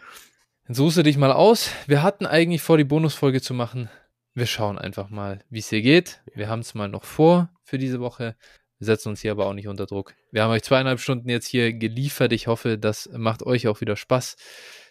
Jetzt 0.68 0.80
ruhst 0.80 0.98
du 0.98 1.04
dich 1.04 1.18
mal 1.18 1.32
aus. 1.32 1.72
Wir 1.88 2.04
hatten 2.04 2.26
eigentlich 2.26 2.62
vor, 2.62 2.78
die 2.78 2.84
Bonusfolge 2.84 3.42
zu 3.42 3.54
machen. 3.54 3.90
Wir 4.36 4.46
schauen 4.46 4.78
einfach 4.78 5.10
mal, 5.10 5.44
wie 5.50 5.60
es 5.60 5.70
hier 5.70 5.82
geht. 5.82 6.22
Wir 6.36 6.48
haben 6.48 6.60
es 6.60 6.76
mal 6.76 6.88
noch 6.90 7.04
vor 7.06 7.50
für 7.64 7.78
diese 7.80 8.00
Woche. 8.00 8.36
Wir 8.78 8.86
setzen 8.86 9.10
uns 9.10 9.22
hier 9.22 9.32
aber 9.32 9.48
auch 9.48 9.54
nicht 9.54 9.68
unter 9.68 9.88
Druck. 9.88 10.14
Wir 10.32 10.44
haben 10.44 10.52
euch 10.52 10.62
zweieinhalb 10.64 11.00
Stunden 11.00 11.28
jetzt 11.28 11.48
hier 11.48 11.74
geliefert. 11.74 12.32
Ich 12.32 12.48
hoffe, 12.48 12.78
das 12.78 13.10
macht 13.12 13.44
euch 13.44 13.68
auch 13.68 13.82
wieder 13.82 13.96
Spaß. 13.98 14.38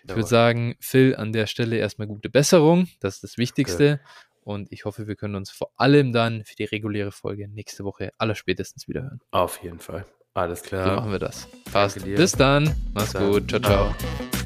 Ich 0.05 0.11
würde 0.15 0.27
sagen, 0.29 0.77
Phil, 0.81 1.17
an 1.17 1.33
der 1.33 1.47
Stelle 1.47 1.77
erstmal 1.77 2.09
gute 2.09 2.31
Besserung. 2.31 2.89
Das 3.01 3.17
ist 3.17 3.25
das 3.25 3.39
Wichtigste. 3.39 4.01
Und 4.43 4.73
ich 4.73 4.85
hoffe, 4.87 5.07
wir 5.07 5.15
können 5.17 5.35
uns 5.35 5.51
vor 5.51 5.71
allem 5.77 6.13
dann 6.13 6.45
für 6.45 6.57
die 6.57 6.65
reguläre 6.65 7.13
Folge 7.13 7.49
nächste 7.49 7.85
Woche 7.85 8.13
allerspätestens 8.17 8.89
wieder 8.89 9.03
hören. 9.03 9.21
Auf 9.31 9.63
jeden 9.63 9.79
Fall. 9.79 10.07
Alles 10.33 10.61
So 10.61 10.67
klar. 10.69 10.97
machen 10.97 11.11
wir 11.13 11.19
das. 11.19 11.49
Passt. 11.71 12.03
Bis 12.03 12.33
dann. 12.33 12.75
Mach's 12.95 13.13
Bis 13.13 13.13
dann. 13.15 13.31
gut. 13.31 13.49
Ciao, 13.51 13.61
ciao. 13.61 13.95
Ciao. 13.99 14.38